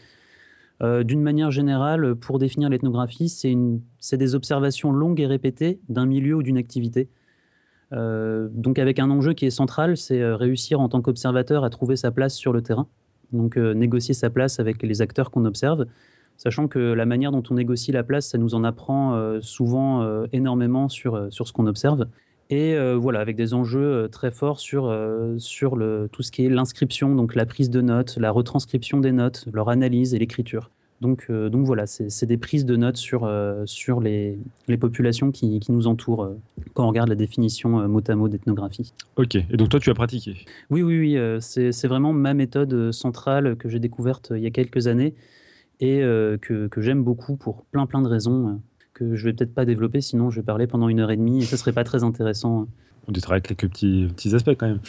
D'une 0.83 1.23
manière 1.23 1.51
générale, 1.51 2.15
pour 2.17 2.39
définir 2.39 2.69
l'ethnographie, 2.69 3.29
c'est 3.29 4.17
des 4.17 4.35
observations 4.35 4.93
longues 4.93 5.21
et 5.21 5.27
répétées 5.27 5.81
d'un 5.89 6.05
milieu 6.05 6.35
ou 6.35 6.43
d'une 6.43 6.59
activité. 6.59 7.09
Euh, 7.95 8.49
donc 8.53 8.79
avec 8.79 8.99
un 8.99 9.11
enjeu 9.11 9.35
qui 9.35 9.47
est 9.47 9.51
central, 9.51 9.97
c'est 9.97 10.21
euh, 10.21 10.37
réussir 10.37 10.81
en 10.81 10.89
tant 10.89 11.01
qu'observateur 11.01 11.65
à 11.65 11.71
trouver 11.71 11.97
sa 11.97 12.11
place 12.11 12.35
sur 12.35 12.53
le 12.53 12.63
terrain, 12.63 12.89
donc 13.35 13.59
euh, 13.59 13.75
négocier 13.75 14.15
sa 14.15 14.31
place 14.31 14.61
avec 14.61 14.83
les 14.83 15.03
acteurs 15.03 15.31
qu'on 15.31 15.45
observe, 15.45 15.87
sachant 16.37 16.69
que 16.69 16.79
la 16.79 17.07
manière 17.07 17.33
dont 17.33 17.43
on 17.51 17.55
négocie 17.55 17.93
la 17.93 18.03
place, 18.03 18.29
ça 18.29 18.39
nous 18.39 18.55
en 18.55 18.65
apprend 18.65 19.41
souvent 19.41 20.25
énormément 20.33 20.89
sur, 20.89 21.29
sur 21.33 21.47
ce 21.47 21.53
qu'on 21.53 21.67
observe. 21.69 22.07
Et 22.51 22.77
voilà, 22.97 23.21
avec 23.21 23.37
des 23.37 23.55
enjeux 23.55 24.09
très 24.11 24.33
forts 24.33 24.59
sur, 24.59 24.93
sur 25.39 25.77
le, 25.77 26.09
tout 26.11 26.23
ce 26.23 26.33
qui 26.33 26.45
est 26.45 26.49
l'inscription, 26.49 27.15
donc 27.15 27.37
la 27.37 27.47
prise 27.47 27.71
de 27.71 27.81
notes, 27.81 28.17
la 28.19 28.33
retranscription 28.33 28.99
des 28.99 29.13
notes, 29.13 29.47
leur 29.53 29.69
analyse 29.69 30.13
et 30.13 30.19
l'écriture. 30.19 30.73
Donc, 31.01 31.27
euh, 31.29 31.49
donc 31.49 31.67
voilà, 31.67 31.87
c'est 31.87 32.27
des 32.27 32.37
prises 32.37 32.65
de 32.65 32.77
notes 32.77 32.97
sur, 32.97 33.25
euh, 33.25 33.65
sur 33.67 34.01
les, 34.01 34.39
les 34.69 34.77
populations 34.77 35.33
qui, 35.33 35.61
qui 35.61 35.73
nous 35.73 35.87
entourent 35.87 36.25
euh, 36.25 36.39
quand 36.73 36.85
on 36.85 36.89
regarde 36.89 37.09
la 37.09 37.15
définition 37.15 37.87
mot 37.89 38.03
à 38.07 38.15
mot 38.15 38.29
d'ethnographie. 38.29 38.93
Ok, 39.17 39.35
et 39.35 39.57
donc 39.57 39.69
toi 39.69 39.81
tu 39.81 39.91
as 39.91 39.95
pratiqué 39.95 40.47
Oui, 40.71 40.83
oui, 40.83 40.99
oui, 40.99 41.39
c'est 41.41 41.87
vraiment 41.89 42.13
ma 42.13 42.33
méthode 42.33 42.93
centrale 42.93 43.57
que 43.57 43.69
j'ai 43.69 43.81
découverte 43.81 44.33
il 44.35 44.43
y 44.43 44.47
a 44.47 44.51
quelques 44.51 44.87
années 44.87 45.15
et 45.81 46.01
que, 46.01 46.69
que 46.69 46.81
j'aime 46.81 47.03
beaucoup 47.03 47.37
pour 47.37 47.65
plein 47.65 47.87
plein 47.87 48.01
de 48.01 48.09
raisons 48.09 48.61
que 48.95 49.17
je 49.17 49.25
vais 49.25 49.33
peut-être 49.33 49.55
pas 49.55 49.65
développer, 49.65 50.01
sinon 50.01 50.31
je 50.31 50.41
vais 50.41 50.45
parler 50.45 50.67
pendant 50.67 50.89
une 50.89 51.01
heure 51.01 51.11
et 51.11 51.17
demie 51.17 51.41
et 51.41 51.45
ce 51.45 51.57
serait 51.57 51.73
pas 51.73 51.85
très 51.85 52.05
intéressant. 52.05 52.69
On 53.09 53.13
détaillera 53.13 53.41
quelques 53.41 53.69
petits, 53.69 54.09
petits 54.15 54.35
aspects 54.35 54.55
quand 54.57 54.69
même. 54.69 54.81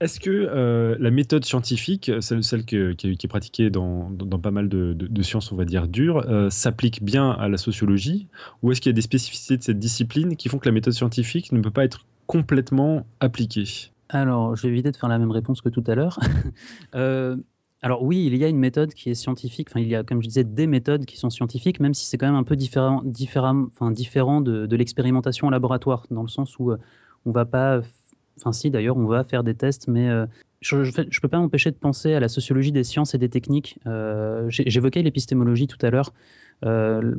Est-ce 0.00 0.18
que 0.18 0.30
euh, 0.30 0.96
la 0.98 1.10
méthode 1.10 1.44
scientifique, 1.44 2.10
celle, 2.20 2.64
qui, 2.64 2.76
est 2.76 3.28
pratiquée 3.28 3.68
dans, 3.68 4.10
pas 4.42 4.50
mal 4.50 4.70
de, 4.70 5.22
sciences, 5.22 5.52
on 5.52 5.56
va 5.56 5.66
dire 5.66 5.88
dures, 5.88 6.24
euh, 6.26 6.48
s'applique 6.48 7.04
bien 7.04 7.30
à 7.32 7.48
la 7.48 7.58
sociologie 7.58 8.26
Ou 8.62 8.72
est-ce 8.72 8.80
qu'il 8.80 8.88
y 8.88 8.94
a 8.94 8.96
des 8.96 9.02
spécificités 9.02 9.58
de 9.58 9.62
cette 9.62 9.78
discipline 9.78 10.36
qui 10.36 10.48
font 10.48 10.58
que 10.58 10.66
la 10.66 10.72
méthode 10.72 10.94
scientifique 10.94 11.52
ne 11.52 11.60
peut 11.60 11.70
pas 11.70 11.84
être 11.84 12.06
complètement 12.26 13.04
appliquée? 13.20 13.90
Alors, 14.08 14.56
je 14.56 14.62
vais 14.62 14.68
éviter 14.68 14.90
de 14.90 14.96
faire 14.96 15.10
la 15.10 15.18
même 15.18 15.30
réponse 15.30 15.60
que 15.60 15.68
tout 15.68 15.84
à 15.86 15.94
l'heure. 15.94 16.18
Euh, 16.96 17.36
alors 17.82 18.02
oui, 18.02 18.26
il 18.26 18.36
y 18.36 18.44
a 18.44 18.48
une 18.48 18.58
méthode 18.58 18.92
qui 18.94 19.10
est 19.10 19.14
scientifique, 19.14 19.68
enfin 19.70 19.80
il 19.80 19.88
y 19.88 19.94
a, 19.94 20.02
comme 20.02 20.20
je 20.20 20.26
disais, 20.26 20.44
des 20.44 20.66
méthodes 20.66 21.04
qui 21.06 21.16
sont 21.16 21.30
scientifiques, 21.30 21.78
même 21.78 21.94
si 21.94 22.04
c'est 22.04 22.18
quand 22.18 22.26
même 22.26 22.34
un 22.34 22.42
peu 22.42 22.56
différent, 22.56 23.00
différent, 23.04 23.66
enfin, 23.68 23.90
différent 23.90 24.40
de, 24.40 24.66
de 24.66 24.76
l'expérimentation 24.76 25.46
en 25.46 25.50
laboratoire, 25.50 26.06
dans 26.10 26.22
le 26.22 26.28
sens 26.28 26.58
où 26.58 26.72
on 27.24 27.30
va 27.30 27.44
pas 27.44 27.80
Enfin, 28.40 28.52
si, 28.52 28.70
d'ailleurs, 28.70 28.96
on 28.96 29.06
va 29.06 29.22
faire 29.22 29.44
des 29.44 29.54
tests, 29.54 29.86
mais 29.86 30.08
euh, 30.08 30.26
je 30.60 30.76
ne 30.76 31.20
peux 31.20 31.28
pas 31.28 31.38
m'empêcher 31.38 31.70
de 31.70 31.76
penser 31.76 32.14
à 32.14 32.20
la 32.20 32.28
sociologie 32.28 32.72
des 32.72 32.84
sciences 32.84 33.14
et 33.14 33.18
des 33.18 33.28
techniques. 33.28 33.78
Euh, 33.86 34.46
j'évoquais 34.48 35.02
l'épistémologie 35.02 35.66
tout 35.66 35.78
à 35.82 35.90
l'heure. 35.90 36.14
Euh, 36.64 37.14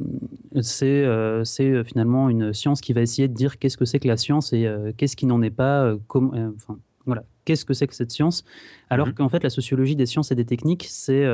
c'est 0.61 1.83
finalement 1.83 2.29
une 2.29 2.53
science 2.53 2.81
qui 2.81 2.93
va 2.93 3.01
essayer 3.01 3.27
de 3.27 3.33
dire 3.33 3.59
qu'est-ce 3.59 3.77
que 3.77 3.85
c'est 3.85 3.99
que 3.99 4.07
la 4.07 4.17
science 4.17 4.51
et 4.53 4.67
qu'est-ce 4.97 5.15
qui 5.15 5.27
n'en 5.27 5.41
est 5.43 5.51
pas. 5.51 5.93
enfin, 6.09 6.79
voilà, 7.05 7.23
qu'est-ce 7.45 7.65
que 7.65 7.73
c'est 7.73 7.87
que 7.87 7.95
cette 7.95 8.11
science 8.11 8.43
Alors 8.89 9.07
mmh 9.07 9.13
qu'en 9.13 9.29
fait, 9.29 9.43
la 9.43 9.49
sociologie 9.49 9.95
des 9.95 10.05
sciences 10.05 10.31
et 10.31 10.35
des 10.35 10.45
techniques, 10.45 10.87
c'est 10.89 11.25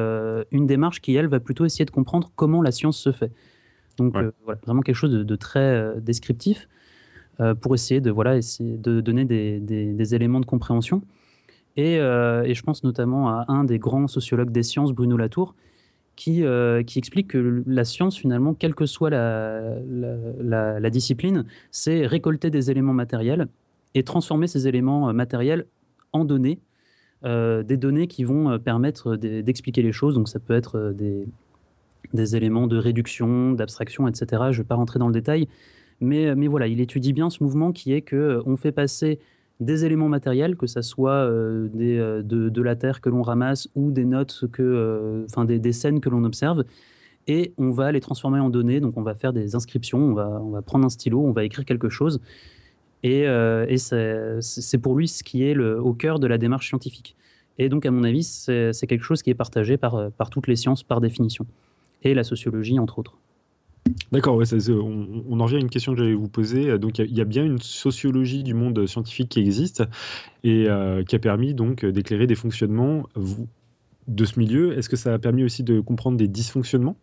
une 0.51 0.67
démarche 0.67 1.01
qui, 1.01 1.15
elle, 1.15 1.27
va 1.27 1.39
plutôt 1.39 1.63
essayer 1.63 1.85
de 1.85 1.91
comprendre 1.91 2.29
comment 2.35 2.61
la 2.61 2.71
science 2.71 2.97
se 2.97 3.13
fait. 3.13 3.31
Donc, 3.97 4.13
voilà, 4.13 4.59
vraiment 4.65 4.81
quelque 4.81 4.95
chose 4.95 5.11
de 5.11 5.35
très 5.37 5.95
descriptif. 6.01 6.67
Euh, 7.39 7.53
pour 7.53 7.75
essayer 7.75 8.01
de, 8.01 8.09
voilà, 8.09 8.39
de 8.39 8.99
donner 8.99 9.23
des, 9.23 9.59
des, 9.59 10.15
éléments 10.15 10.39
de 10.39 10.45
compréhension. 10.47 11.03
Et, 11.75 11.99
euh, 11.99 12.43
et, 12.43 12.55
je 12.55 12.63
pense 12.63 12.83
notamment 12.83 13.29
à 13.29 13.45
un 13.47 13.63
des 13.63 13.77
grands 13.77 14.07
sociologues 14.07 14.49
des 14.49 14.63
sciences, 14.63 14.91
Bruno 14.91 15.17
Latour, 15.17 15.53
qui, 16.15 16.43
euh, 16.43 16.81
qui 16.81 16.97
explique 16.97 17.27
que 17.27 17.63
la 17.67 17.85
science, 17.85 18.17
finalement, 18.17 18.55
quelle 18.55 18.73
que 18.73 18.87
soit 18.87 19.11
la, 19.11 19.75
la, 19.87 20.79
la, 20.79 20.89
discipline, 20.89 21.45
c'est 21.69 22.07
récolter 22.07 22.49
des 22.49 22.71
éléments 22.71 22.93
matériels 22.93 23.47
et 23.93 24.01
transformer 24.01 24.47
ces 24.47 24.67
éléments 24.67 25.13
matériels 25.13 25.67
en 26.13 26.25
données, 26.25 26.59
des 27.23 27.77
données 27.77 28.07
qui 28.07 28.23
vont 28.23 28.57
permettre 28.57 29.15
d'expliquer 29.15 29.83
les 29.83 29.91
choses. 29.91 30.15
Donc 30.15 30.27
ça 30.27 30.39
peut 30.39 30.55
être 30.55 30.91
des, 30.95 31.27
des 32.13 32.35
éléments 32.35 32.65
de 32.65 32.77
réduction, 32.77 33.51
d'abstraction, 33.51 34.07
etc. 34.07 34.25
Je 34.31 34.57
ne 34.57 34.63
vais 34.63 34.67
pas 34.67 34.75
rentrer 34.75 34.97
dans 34.97 35.07
le 35.07 35.13
détail, 35.13 35.47
mais, 35.99 36.35
mais 36.35 36.47
voilà, 36.47 36.67
il 36.67 36.79
étudie 36.79 37.13
bien 37.13 37.29
ce 37.29 37.43
mouvement 37.43 37.71
qui 37.71 37.93
est 37.93 38.01
qu'on 38.01 38.15
euh, 38.17 38.55
fait 38.55 38.71
passer 38.71 39.19
des 39.59 39.85
éléments 39.85 40.09
matériels, 40.09 40.55
que 40.55 40.67
ce 40.67 40.81
soit 40.81 41.11
euh, 41.11 41.67
euh, 41.75 42.21
de, 42.21 42.61
la 42.61 42.75
Terre 42.75 43.01
que 43.01 43.09
l'on 43.09 43.23
ramasse 43.23 43.67
ou 43.75 43.91
des 43.91 44.05
notes, 44.05 44.45
que, 44.51 45.25
enfin 45.25 45.45
des, 45.45 45.73
scènes 45.73 45.99
que 45.99 46.09
l'on 46.09 46.23
observe, 46.23 46.63
et 47.27 47.53
on 47.57 47.71
va 47.71 47.91
les 47.91 47.99
transformer 47.99 48.39
en 48.39 48.49
données. 48.49 48.79
Donc 48.79 48.93
on 48.97 49.01
va 49.01 49.15
faire 49.15 49.33
des 49.33 49.55
inscriptions, 49.55 49.99
on 49.99 50.13
va, 50.51 50.61
prendre 50.61 50.85
un 50.85 50.89
stylo, 50.89 51.21
on 51.21 51.31
va 51.31 51.43
écrire 51.43 51.65
quelque 51.65 51.89
chose. 51.89 52.21
Et, 53.03 53.25
c'est 53.77 54.77
pour 54.77 54.95
lui 54.95 55.07
ce 55.07 55.23
qui 55.23 55.43
est 55.43 55.57
au 55.57 55.93
cœur 55.93 56.19
de 56.19 56.27
la 56.27 56.37
démarche 56.37 56.67
scientifique. 56.67 57.15
Et 57.59 57.69
donc, 57.69 57.87
à 57.87 57.91
mon 57.91 58.03
avis, 58.03 58.23
c'est 58.23 58.87
quelque 58.87 59.03
chose 59.03 59.23
qui 59.23 59.31
est 59.31 59.35
partagé 59.35 59.77
par, 59.77 60.11
par 60.11 60.29
toutes 60.29 60.45
les 60.45 60.55
sciences 60.55 60.83
par 60.83 61.01
définition, 61.01 61.47
et 62.03 62.13
la 62.13 62.23
sociologie, 62.23 62.77
entre 62.77 62.99
autres. 62.99 63.17
D'accord, 64.11 64.35
on, 64.37 65.39
en 65.39 65.43
revient 65.43 65.57
à 65.57 65.59
une 65.59 65.69
question 65.69 65.93
que 65.93 65.99
j'allais 65.99 66.13
vous 66.13 66.29
poser. 66.29 66.77
Donc, 66.79 66.99
il 66.99 67.15
y, 67.15 67.21
a 67.21 67.25
bien 67.25 67.43
une 67.43 67.59
sociologie 67.59 68.43
du 68.43 68.53
monde 68.53 68.85
scientifique 68.87 69.29
qui 69.29 69.39
existe 69.39 69.83
et 70.43 70.65
euh, 70.67 71.03
qui 71.03 71.15
a 71.15 71.19
permis 71.19 71.53
donc 71.53 71.85
d'éclairer 71.85 72.27
des 72.27 72.35
fonctionnements 72.35 73.03
de 74.07 74.25
ce 74.25 74.39
milieu. 74.39 74.77
Est-ce 74.77 74.89
que 74.89 74.95
ça 74.95 75.13
a 75.13 75.19
permis 75.19 75.43
aussi 75.43 75.63
de 75.63 75.79
comprendre 75.79 76.17
des 76.17 76.27
dysfonctionnements? 76.27 76.95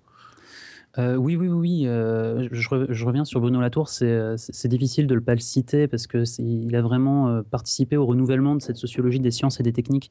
Euh, 0.97 1.17
oui, 1.17 1.37
oui, 1.37 1.49
oui. 1.49 1.83
Euh, 1.87 2.49
je, 2.53 3.05
reviens 3.05 3.25
sur 3.25 3.41
Bruno 3.41 3.61
Latour. 3.61 3.89
C'est 3.89 4.69
difficile 4.69 5.07
de 5.07 5.15
ne 5.15 5.21
pas 5.21 5.35
le 5.35 5.41
citer 5.41 5.89
parce 5.89 6.07
qu'il 6.07 6.75
a 6.75 6.83
vraiment 6.83 7.43
participé 7.43 7.97
au 7.97 8.07
renouvellement 8.07 8.55
de 8.55 8.63
cette 8.63 8.77
sociologie 8.77 9.21
des 9.21 9.31
sciences 9.31 9.61
et 9.61 9.63
des 9.63 9.73
techniques. 9.73 10.11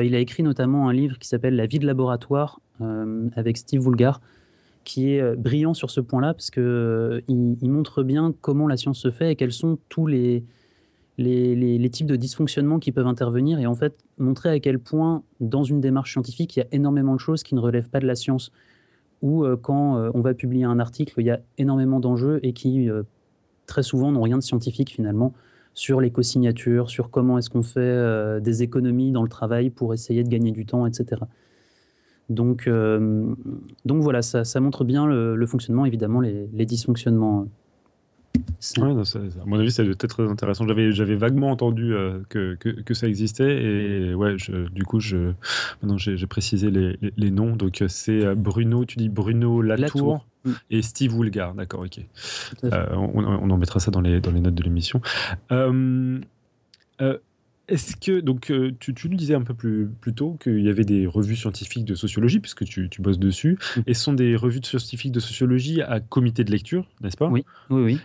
il 0.00 0.14
a 0.14 0.18
écrit 0.18 0.42
notamment 0.42 0.88
un 0.88 0.92
livre 0.92 1.18
qui 1.18 1.28
s'appelle 1.28 1.56
La 1.56 1.66
vie 1.66 1.78
de 1.78 1.86
laboratoire 1.86 2.60
avec 3.36 3.58
Steve 3.58 3.86
Woolgar 3.86 4.20
qui 4.84 5.14
est 5.14 5.20
euh, 5.20 5.36
brillant 5.36 5.74
sur 5.74 5.90
ce 5.90 6.00
point-là, 6.00 6.34
parce 6.34 6.50
qu'il 6.50 6.62
euh, 6.62 7.20
il 7.28 7.70
montre 7.70 8.02
bien 8.02 8.34
comment 8.40 8.66
la 8.66 8.76
science 8.76 8.98
se 8.98 9.10
fait 9.10 9.32
et 9.32 9.36
quels 9.36 9.52
sont 9.52 9.78
tous 9.88 10.06
les, 10.06 10.44
types 11.90 12.06
de 12.06 12.16
dysfonctionnements 12.16 12.78
qui 12.78 12.92
peuvent 12.92 13.06
intervenir, 13.06 13.58
et 13.58 13.66
en 13.66 13.74
fait 13.74 13.94
montrer 14.18 14.50
à 14.50 14.60
quel 14.60 14.78
point, 14.78 15.22
dans 15.40 15.64
une 15.64 15.80
démarche 15.80 16.12
scientifique, 16.12 16.56
il 16.56 16.60
y 16.60 16.62
a 16.62 16.66
énormément 16.72 17.14
de 17.14 17.20
choses 17.20 17.42
qui 17.42 17.54
ne 17.54 17.60
relèvent 17.60 17.90
pas 17.90 18.00
de 18.00 18.06
la 18.06 18.14
science, 18.14 18.52
ou 19.20 19.44
euh, 19.44 19.56
quand 19.56 20.10
on 20.14 20.20
va 20.20 20.34
publier 20.34 20.64
un 20.64 20.78
article, 20.78 21.14
il 21.18 21.26
y 21.26 21.30
a 21.30 21.40
énormément 21.58 22.00
d'enjeux 22.00 22.40
et 22.42 22.52
qui, 22.52 22.88
très 23.66 23.82
souvent, 23.82 24.10
n'ont 24.10 24.22
rien 24.22 24.38
de 24.38 24.42
scientifique 24.42 24.90
finalement, 24.90 25.32
sur 25.74 26.00
les 26.00 26.10
co-signatures, 26.10 26.90
sur 26.90 27.10
comment 27.10 27.38
est-ce 27.38 27.48
qu'on 27.48 27.62
fait 27.62 28.40
des 28.40 28.62
économies 28.62 29.12
dans 29.12 29.22
le 29.22 29.28
travail 29.28 29.70
pour 29.70 29.94
essayer 29.94 30.24
de 30.24 30.28
gagner 30.28 30.50
du 30.50 30.66
temps, 30.66 30.86
etc. 30.86 31.22
Donc, 32.28 32.66
euh, 32.66 33.34
donc 33.84 34.02
voilà, 34.02 34.22
ça, 34.22 34.44
ça, 34.44 34.60
montre 34.60 34.84
bien 34.84 35.06
le, 35.06 35.46
fonctionnement, 35.46 35.84
évidemment, 35.84 36.20
les, 36.20 36.48
les 36.52 36.66
dysfonctionnements. 36.66 37.46
Ouais, 38.78 38.90
à 38.90 39.44
mon 39.44 39.58
avis, 39.58 39.70
ça 39.70 39.82
doit 39.82 39.92
être 39.92 40.06
très 40.06 40.26
intéressant. 40.26 40.66
J'avais, 40.66 41.16
vaguement 41.16 41.50
entendu 41.50 41.94
euh, 41.94 42.20
que, 42.28 42.54
que, 42.54 42.70
que, 42.70 42.94
ça 42.94 43.06
existait 43.06 43.62
et 43.62 44.14
ouais, 44.14 44.38
je, 44.38 44.68
du 44.70 44.84
coup, 44.84 45.00
je, 45.00 45.32
maintenant 45.82 45.98
j'ai, 45.98 46.26
précisé 46.26 46.70
les, 46.70 46.98
les, 47.16 47.30
noms. 47.30 47.56
Donc 47.56 47.84
c'est 47.88 48.24
euh, 48.24 48.34
Bruno, 48.34 48.84
tu 48.84 48.96
dis 48.96 49.08
Bruno 49.10 49.60
Latour, 49.60 50.26
mm. 50.44 50.52
et 50.70 50.80
Steve 50.82 51.14
Woolgar. 51.14 51.54
D'accord, 51.54 51.84
ok. 51.84 52.00
on, 52.62 53.24
on, 53.24 53.50
en 53.50 53.56
mettra 53.58 53.80
ça 53.80 53.90
dans 53.90 54.00
les, 54.00 54.20
dans 54.20 54.30
les 54.30 54.40
notes 54.40 54.54
de 54.54 54.62
l'émission. 54.62 55.02
Euh, 55.50 57.18
est-ce 57.68 57.96
que, 57.96 58.20
donc, 58.20 58.50
euh, 58.50 58.72
tu, 58.80 58.92
tu, 58.92 59.08
nous 59.08 59.16
disais 59.16 59.34
un 59.34 59.42
peu 59.42 59.54
plus, 59.54 59.88
plus 60.00 60.14
tôt 60.14 60.36
qu'il 60.42 60.60
y 60.60 60.68
avait 60.68 60.84
des 60.84 61.06
revues 61.06 61.36
scientifiques 61.36 61.84
de 61.84 61.94
sociologie, 61.94 62.40
puisque 62.40 62.64
tu, 62.64 62.88
tu 62.88 63.00
bosses 63.02 63.18
dessus, 63.18 63.58
mm. 63.76 63.80
et 63.86 63.94
ce 63.94 64.02
sont 64.02 64.12
des 64.12 64.36
revues 64.36 64.60
scientifiques 64.62 65.12
de 65.12 65.20
sociologie 65.20 65.80
à 65.80 66.00
comité 66.00 66.44
de 66.44 66.50
lecture, 66.50 66.88
n'est-ce 67.00 67.16
pas? 67.16 67.28
Oui, 67.28 67.44
oui, 67.70 67.82
oui. 67.82 67.98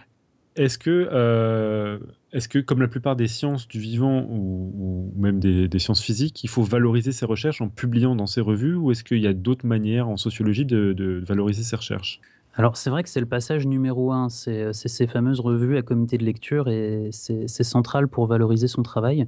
Est-ce 0.56 0.78
que, 0.78 1.10
euh, 1.12 2.00
est 2.34 2.48
que, 2.48 2.60
comme 2.60 2.82
la 2.82 2.88
plupart 2.88 3.15
des 3.15 3.28
sciences 3.28 3.67
du 3.67 3.80
vivant 3.80 4.26
ou, 4.30 5.13
même 5.15 5.39
des, 5.39 5.67
des, 5.67 5.80
sciences 5.80 6.02
physiques, 6.02 6.43
il 6.43 6.50
faut 6.50 6.63
valoriser 6.63 7.12
ces 7.12 7.26
recherches 7.26 7.62
en 7.62 7.70
publiant 7.70 8.15
dans 8.15 8.26
ces 8.26 8.41
revues, 8.41 8.76
ou 8.76 8.91
est-ce 8.91 9.04
qu'il 9.04 9.20
y 9.20 9.28
a 9.28 9.34
d'autres 9.34 9.67
manières 9.67 10.08
en 10.08 10.17
sociologie 10.17 10.65
de, 10.65 10.93
de 10.93 11.24
valoriser 11.26 11.63
ces 11.63 11.76
recherches? 11.76 12.22
Alors 12.58 12.76
c'est 12.76 12.89
vrai 12.89 13.04
que 13.04 13.10
c'est 13.10 13.20
le 13.20 13.28
passage 13.28 13.67
numéro 13.67 14.12
un, 14.12 14.30
c'est 14.30 14.74
ces 14.74 15.06
fameuses 15.06 15.39
revues 15.39 15.78
à 15.78 15.84
comité 15.84 16.17
de 16.17 16.26
lecture 16.26 16.67
et 16.70 17.10
c'est 17.12 17.48
central 17.48 18.08
pour 18.08 18.26
valoriser 18.26 18.67
son 18.67 18.82
travail. 18.82 19.28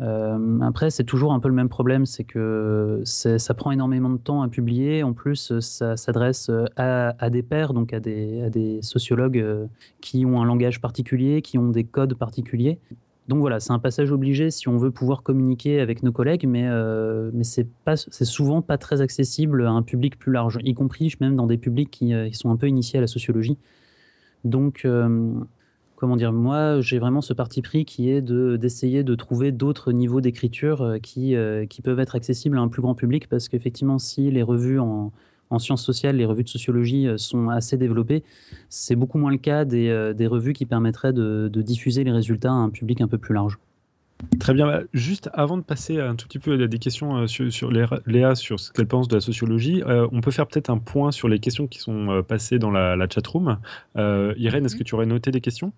Euh, 0.00 0.60
après, 0.60 0.90
c'est 0.90 1.04
toujours 1.04 1.32
un 1.32 1.40
peu 1.40 1.48
le 1.48 1.54
même 1.54 1.68
problème, 1.68 2.06
c'est 2.06 2.24
que 2.24 3.02
ça 3.04 3.54
prend 3.54 3.70
énormément 3.70 4.08
de 4.08 4.16
temps 4.16 4.40
à 4.42 4.48
publier. 4.48 5.02
En 5.02 5.12
plus, 5.12 5.58
ça 5.60 5.96
s'adresse 5.98 6.50
à, 6.76 7.30
des 7.30 7.42
pairs, 7.42 7.74
donc 7.74 7.92
à 7.92 8.00
des, 8.00 8.78
sociologues 8.80 9.38
euh, 9.38 9.66
qui 10.00 10.24
ont 10.24 10.40
un 10.40 10.46
langage 10.46 10.80
particulier, 10.80 11.42
qui 11.42 11.58
ont 11.58 11.68
des 11.68 11.84
codes 11.84 12.14
particuliers. 12.14 12.78
Donc 13.28 13.40
voilà, 13.40 13.60
c'est 13.60 13.72
un 13.72 13.78
passage 13.78 14.10
obligé 14.10 14.50
si 14.50 14.68
on 14.68 14.78
veut 14.78 14.90
pouvoir 14.90 15.22
communiquer 15.22 15.80
avec 15.80 16.02
nos 16.02 16.12
collègues, 16.12 16.46
mais, 16.48 16.66
euh, 16.66 17.30
mais 17.34 17.44
c'est 17.44 18.24
souvent 18.24 18.62
pas 18.62 18.78
très 18.78 19.00
accessible 19.00 19.66
à 19.66 19.70
un 19.70 19.82
public 19.82 20.18
plus 20.18 20.32
large, 20.32 20.58
y 20.64 20.74
compris 20.74 21.14
même 21.20 21.36
dans 21.36 21.46
des 21.46 21.58
publics 21.58 21.90
qui, 21.90 22.12
qui 22.30 22.34
sont 22.34 22.50
un 22.50 22.56
peu 22.56 22.68
initiés 22.68 22.98
à 22.98 23.02
la 23.02 23.06
sociologie. 23.06 23.58
Donc, 24.44 24.86
comment 25.98 26.16
dire, 26.16 26.32
moi, 26.32 26.80
j'ai 26.80 27.00
vraiment 27.00 27.20
ce 27.20 27.32
parti 27.32 27.60
pris 27.60 27.84
qui 27.84 28.08
est 28.08 28.22
de, 28.22 28.56
d'essayer 28.56 29.02
de 29.02 29.14
trouver 29.16 29.50
d'autres 29.50 29.90
niveaux 29.90 30.20
d'écriture 30.20 30.82
euh, 30.82 30.98
qui, 30.98 31.34
euh, 31.34 31.66
qui 31.66 31.82
peuvent 31.82 31.98
être 31.98 32.14
accessibles 32.14 32.56
à 32.56 32.60
un 32.60 32.68
plus 32.68 32.82
grand 32.82 32.94
public, 32.94 33.28
parce 33.28 33.48
qu'effectivement, 33.48 33.98
si 33.98 34.30
les 34.30 34.44
revues 34.44 34.78
en, 34.78 35.12
en, 35.50 35.58
sciences 35.58 35.84
sociales, 35.84 36.16
les 36.16 36.24
revues 36.24 36.44
de 36.44 36.48
sociologie 36.48 37.06
euh, 37.06 37.18
sont 37.18 37.48
assez 37.48 37.76
développées, 37.76 38.22
c'est 38.68 38.96
beaucoup 38.96 39.18
moins 39.18 39.30
le 39.30 39.38
cas 39.38 39.64
des, 39.64 40.12
des 40.16 40.26
revues 40.26 40.52
qui 40.52 40.66
permettraient 40.66 41.12
de, 41.12 41.48
de, 41.52 41.62
diffuser 41.62 42.04
les 42.04 42.12
résultats 42.12 42.50
à 42.50 42.54
un 42.54 42.70
public 42.70 43.00
un 43.00 43.08
peu 43.08 43.18
plus 43.18 43.34
large. 43.34 43.58
Très 44.40 44.52
bien. 44.52 44.66
Bah, 44.66 44.80
juste 44.92 45.30
avant 45.32 45.56
de 45.56 45.62
passer 45.62 46.00
un 46.00 46.16
tout 46.16 46.26
petit 46.26 46.38
peu 46.38 46.60
à 46.60 46.66
des 46.66 46.78
questions 46.78 47.16
euh, 47.16 47.26
sur, 47.26 47.52
sur 47.52 47.70
Léa, 47.70 48.34
sur 48.34 48.58
ce 48.58 48.72
qu'elle 48.72 48.86
pense 48.86 49.08
de 49.08 49.14
la 49.14 49.20
sociologie, 49.20 49.82
euh, 49.82 50.08
on 50.12 50.20
peut 50.20 50.30
faire 50.30 50.46
peut-être 50.46 50.70
un 50.70 50.78
point 50.78 51.12
sur 51.12 51.28
les 51.28 51.38
questions 51.38 51.66
qui 51.66 51.78
sont 51.78 52.10
euh, 52.10 52.22
passées 52.22 52.58
dans 52.58 52.70
la, 52.70 52.96
la 52.96 53.08
chatroom. 53.08 53.58
Irène, 53.96 54.64
est-ce 54.64 54.74
mhm. 54.74 54.78
que 54.78 54.84
tu 54.84 54.94
aurais 54.94 55.06
noté 55.06 55.30
des 55.30 55.40
questions? 55.40 55.72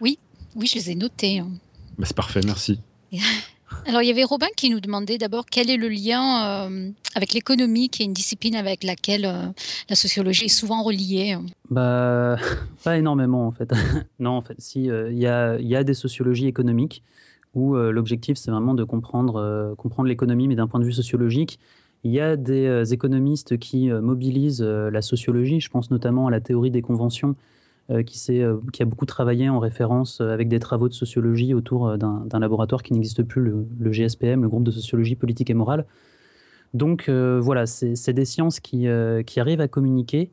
Oui, 0.00 0.18
oui, 0.54 0.66
je 0.66 0.76
les 0.76 0.90
ai 0.90 0.94
notées. 0.94 1.38
Hein. 1.38 1.50
Bah, 1.98 2.04
c'est 2.06 2.16
parfait, 2.16 2.40
merci. 2.44 2.80
Alors, 3.86 4.02
il 4.02 4.08
y 4.08 4.10
avait 4.10 4.24
Robin 4.24 4.46
qui 4.56 4.70
nous 4.70 4.80
demandait 4.80 5.18
d'abord 5.18 5.46
quel 5.46 5.70
est 5.70 5.76
le 5.76 5.88
lien 5.88 6.68
avec 7.14 7.32
l'économie, 7.32 7.88
qui 7.88 8.02
est 8.02 8.06
une 8.06 8.12
discipline 8.12 8.54
avec 8.54 8.84
laquelle 8.84 9.22
la 9.22 9.96
sociologie 9.96 10.46
est 10.46 10.48
souvent 10.48 10.82
reliée. 10.82 11.36
Bah, 11.70 12.36
pas 12.84 12.98
énormément 12.98 13.46
en 13.46 13.50
fait. 13.50 13.72
non, 14.18 14.32
en 14.32 14.42
fait, 14.42 14.56
si, 14.58 14.84
il 14.84 15.18
y, 15.18 15.26
a, 15.26 15.84
des 15.84 15.94
sociologies 15.94 16.46
économiques 16.46 17.02
où 17.54 17.76
euh, 17.76 17.90
l'objectif, 17.90 18.36
c'est 18.36 18.50
vraiment 18.50 18.74
de 18.74 18.84
comprendre, 18.84 19.36
euh, 19.36 20.04
l'économie, 20.04 20.48
mais 20.48 20.54
d'un 20.54 20.66
point 20.66 20.80
de 20.80 20.84
vue 20.84 20.92
sociologique. 20.92 21.58
Il 22.04 22.12
y 22.12 22.20
a 22.20 22.36
des 22.36 22.66
euh, 22.66 22.84
économistes 22.84 23.58
qui 23.58 23.90
mobilisent 23.90 24.62
la 24.62 25.02
sociologie, 25.02 25.60
je 25.60 25.68
pense 25.68 25.90
notamment 25.90 26.28
à 26.28 26.30
la 26.30 26.40
théorie 26.40 26.70
des 26.70 26.82
conventions, 26.82 27.34
qui, 28.06 28.18
qui, 28.72 28.82
a 28.82 28.84
beaucoup 28.84 29.06
travaillé 29.06 29.48
en 29.48 29.58
référence 29.58 30.20
avec 30.20 30.48
des 30.48 30.58
travaux 30.58 30.88
de 30.88 30.92
sociologie 30.92 31.54
autour 31.54 31.96
d'un 31.96 32.38
laboratoire 32.38 32.82
qui 32.82 32.92
n'existe 32.92 33.22
plus, 33.22 33.40
le, 33.40 33.92
GSPM, 33.92 34.42
le 34.42 34.48
groupe 34.48 34.64
de 34.64 34.70
sociologie 34.70 35.16
politique 35.16 35.48
et 35.48 35.54
morale. 35.54 35.86
Donc 36.74 37.08
voilà, 37.08 37.64
c'est 37.64 38.12
des 38.12 38.26
sciences 38.26 38.60
qui, 38.60 38.86
arrivent 38.88 39.62
à 39.62 39.68
communiquer, 39.68 40.30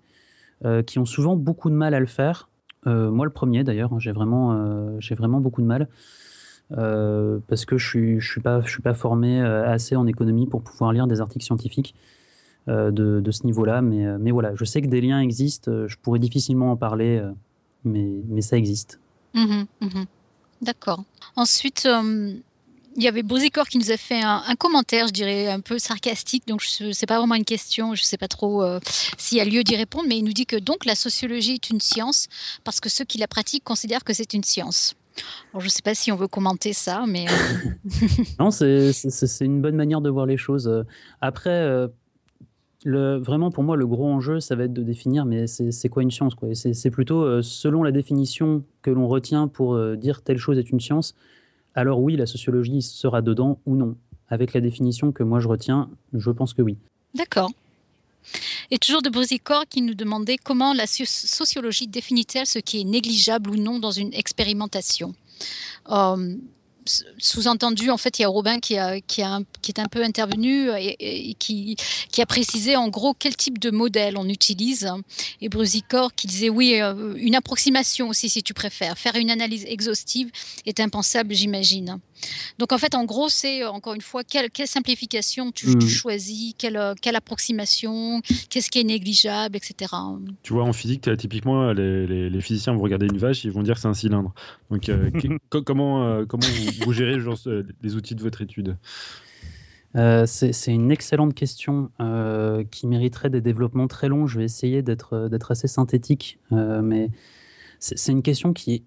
qui 0.85 0.99
ont 0.99 1.05
souvent 1.05 1.37
beaucoup 1.37 1.69
de 1.69 1.75
mal 1.75 1.93
à 1.93 2.01
le 2.01 2.07
faire. 2.07 2.49
moi, 2.85 3.25
le 3.25 3.31
premier 3.31 3.63
d'ailleurs, 3.63 3.93
hein, 3.93 3.99
j'ai 3.99 4.11
vraiment, 4.11 5.39
beaucoup 5.39 5.61
de 5.61 5.67
mal. 5.67 5.87
Euh, 6.71 7.39
parce 7.47 7.65
que 7.65 7.77
je 7.77 8.19
suis, 8.19 8.41
pas, 8.41 8.61
je 8.61 8.69
suis 8.69 8.81
pas 8.81 8.93
formé 8.93 9.41
euh, 9.41 9.67
assez 9.69 9.95
en 9.95 10.07
économie 10.07 10.47
pour 10.47 10.63
pouvoir 10.63 10.93
lire 10.93 11.05
des 11.07 11.21
articles 11.21 11.45
scientifiques 11.45 11.93
euh, 12.67 12.91
de, 12.91 13.31
ce 13.31 13.45
niveau-là. 13.45 13.81
Mais 13.81 14.31
voilà, 14.31 14.55
je 14.55 14.65
sais 14.65 14.81
que 14.81 14.87
des 14.87 15.01
liens 15.01 15.19
existent, 15.19 15.87
je 15.87 15.97
pourrais 15.97 16.19
difficilement 16.19 16.71
en 16.71 16.77
parler, 16.77 17.21
mais, 17.85 18.05
mais 18.27 18.41
ça 18.41 18.57
existe. 18.57 18.99
Mmh 19.33 19.63
mmh 19.81 20.03
D'accord. 20.61 21.03
Ensuite, 21.35 21.87
il 22.95 23.03
y 23.03 23.07
avait 23.07 23.23
Bozicor 23.23 23.67
qui 23.67 23.77
nous 23.77 23.91
a 23.91 23.97
fait 23.97 24.21
un, 24.23 24.55
commentaire, 24.57 25.07
je 25.07 25.11
dirais, 25.11 25.47
un 25.47 25.59
peu 25.59 25.77
sarcastique. 25.77 26.47
Donc, 26.47 26.63
ce 26.63 26.85
n'est 26.85 27.07
pas 27.07 27.17
vraiment 27.19 27.35
une 27.35 27.45
question. 27.45 27.93
Je 27.93 28.01
ne 28.01 28.05
sais 28.05 28.17
pas 28.17 28.29
trop 28.29 28.63
s'il 29.17 29.37
y 29.37 29.41
a 29.41 29.45
lieu 29.45 29.63
d'y 29.63 29.75
répondre. 29.75 30.05
Mais 30.07 30.17
il 30.17 30.23
nous 30.23 30.31
dit 30.31 30.45
que 30.45 30.55
donc 30.55 30.85
la 30.85 30.95
sociologie 30.95 31.55
est 31.55 31.69
une 31.69 31.81
science 31.81 32.27
parce 32.63 32.79
que 32.79 32.89
ceux 32.89 33.03
qui 33.03 33.17
la 33.17 33.27
pratiquent 33.27 33.65
considèrent 33.65 34.05
que 34.05 34.13
c'est 34.13 34.33
une 34.33 34.45
science 34.45 34.95
je 35.57 35.65
ne 35.65 35.69
sais 35.69 35.81
pas 35.81 35.95
si 35.95 36.11
on 36.11 36.15
veut 36.15 36.27
commenter 36.27 36.73
ça, 36.73 37.05
mais... 37.07 37.25
Euh, 37.27 37.93
non, 38.39 38.51
c'est 38.51 38.91
une 39.41 39.61
bonne 39.61 39.75
manière 39.75 40.01
de 40.01 40.09
voir 40.09 40.25
les 40.25 40.37
choses. 40.37 40.85
Après, 41.21 41.49
euh, 41.49 41.87
le, 42.85 43.17
vraiment 43.17 43.51
pour 43.51 43.63
moi, 43.63 43.75
le 43.75 43.85
gros 43.85 44.07
enjeu, 44.07 44.39
ça 44.39 44.55
va 44.55 44.63
être 44.63 44.73
de 44.73 44.83
définir, 44.83 45.25
mais 45.25 45.47
c'est 45.47 45.89
quoi 45.89 46.03
une 46.03 46.11
science 46.11 46.33
C'est 46.53 46.91
plutôt 46.91 47.23
euh, 47.23 47.41
selon 47.41 47.83
la 47.83 47.91
définition 47.91 48.63
que 48.81 48.91
l'on 48.91 49.07
retient 49.07 49.47
pour 49.47 49.77
dire 49.97 50.21
telle 50.21 50.37
chose 50.37 50.57
est 50.57 50.69
une 50.69 50.79
science, 50.79 51.15
alors 51.75 51.99
oui, 51.99 52.15
la 52.15 52.25
sociologie 52.25 52.81
sera 52.81 53.21
dedans 53.21 53.59
ou 53.65 53.75
non. 53.75 53.97
Avec 54.29 54.53
la 54.53 54.61
définition 54.61 55.11
que 55.11 55.23
moi 55.23 55.39
je 55.39 55.47
retiens, 55.47 55.89
je 56.13 56.31
pense 56.31 56.53
que 56.53 56.61
oui. 56.61 56.77
D'accord. 57.13 57.51
Et 58.71 58.79
toujours 58.79 59.01
de 59.01 59.09
Brusicor 59.09 59.65
qui 59.69 59.81
nous 59.81 59.93
demandait 59.93 60.37
comment 60.37 60.73
la 60.73 60.87
sociologie 60.87 61.87
définit-elle 61.87 62.47
ce 62.47 62.59
qui 62.59 62.81
est 62.81 62.83
négligeable 62.83 63.49
ou 63.51 63.55
non 63.55 63.77
dans 63.79 63.91
une 63.91 64.13
expérimentation. 64.13 65.13
Euh, 65.91 66.35
sous-entendu, 67.17 67.89
en 67.89 67.97
fait, 67.97 68.19
il 68.19 68.23
y 68.23 68.25
a 68.25 68.27
Robin 68.27 68.59
qui, 68.59 68.75
est 68.75 68.79
un 68.79 69.43
peu 69.91 70.03
intervenu 70.03 70.69
et, 70.77 71.33
qui, 71.39 71.75
qui, 72.11 72.21
a 72.21 72.25
précisé 72.25 72.75
en 72.75 72.89
gros 72.89 73.13
quel 73.13 73.35
type 73.35 73.59
de 73.59 73.71
modèle 73.71 74.17
on 74.17 74.27
utilise. 74.29 74.89
Et 75.41 75.49
Brusicor 75.49 76.13
qui 76.13 76.27
disait 76.27 76.49
oui, 76.49 76.79
euh, 76.81 77.15
une 77.17 77.35
approximation 77.35 78.09
aussi 78.09 78.29
si 78.29 78.43
tu 78.43 78.53
préfères. 78.53 78.97
Faire 78.97 79.15
une 79.15 79.31
analyse 79.31 79.65
exhaustive 79.67 80.29
est 80.65 80.79
impensable, 80.79 81.33
j'imagine. 81.33 81.99
Donc 82.57 82.71
en 82.71 82.77
fait, 82.77 82.95
en 82.95 83.05
gros, 83.05 83.29
c'est 83.29 83.63
euh, 83.63 83.69
encore 83.69 83.93
une 83.93 84.01
fois 84.01 84.23
quelle, 84.23 84.49
simplification 84.65 85.51
tu, 85.51 85.67
hmm. 85.67 85.81
choisis, 85.81 86.53
euh, 86.63 86.93
quelle, 87.01 87.15
approximation, 87.15 88.21
qu'est-ce 88.49 88.69
qui 88.69 88.79
est 88.79 88.83
négligeable, 88.83 89.55
etc. 89.55 89.93
Tu 90.43 90.53
vois, 90.53 90.63
en 90.63 90.73
physique, 90.73 91.09
typiquement, 91.17 91.71
les, 91.73 92.41
physiciens 92.41 92.73
vont 92.73 92.81
regarder 92.81 93.07
une 93.07 93.17
vache, 93.17 93.43
ils 93.43 93.51
vont 93.51 93.63
dire 93.63 93.75
que 93.75 93.81
c'est 93.81 93.87
un 93.87 93.93
cylindre. 93.93 94.33
Donc 94.69 94.89
comment, 95.49 96.25
comment 96.25 96.47
vous, 96.85 96.93
gérez 96.93 97.17
les 97.81 97.95
outils 97.95 98.15
de 98.15 98.21
votre 98.21 98.41
étude? 98.41 98.77
Euh, 99.95 100.25
c'est 100.25 100.73
une 100.73 100.91
excellente 100.91 101.33
question 101.33 101.89
qui 102.71 102.87
mériterait 102.87 103.29
des 103.29 103.41
développements 103.41 103.87
très 103.87 104.09
longs. 104.09 104.27
Je 104.27 104.39
vais 104.39 104.45
essayer 104.45 104.81
d'être 104.81 105.51
assez 105.51 105.67
synthétique, 105.67 106.39
mais 106.51 107.09
c'est 107.79 108.11
une 108.11 108.23
question 108.23 108.53
qui 108.53 108.73
est 108.73 108.83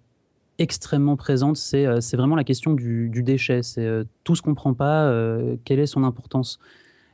extrêmement 0.59 1.16
présente, 1.16 1.57
c'est 1.57 1.87
euh, 1.87 2.01
vraiment 2.14 2.37
la 2.37 2.44
question 2.44 2.75
du, 2.75 3.23
déchet. 3.23 3.62
C'est 3.62 3.87
euh, 3.87 4.05
tout 4.25 4.35
ce 4.35 4.42
qu'on 4.42 4.51
ne 4.51 4.57
prend 4.57 4.75
pas, 4.75 5.05
euh, 5.05 5.57
quelle 5.64 5.79
est 5.79 5.87
son 5.87 6.05
importance? 6.05 6.59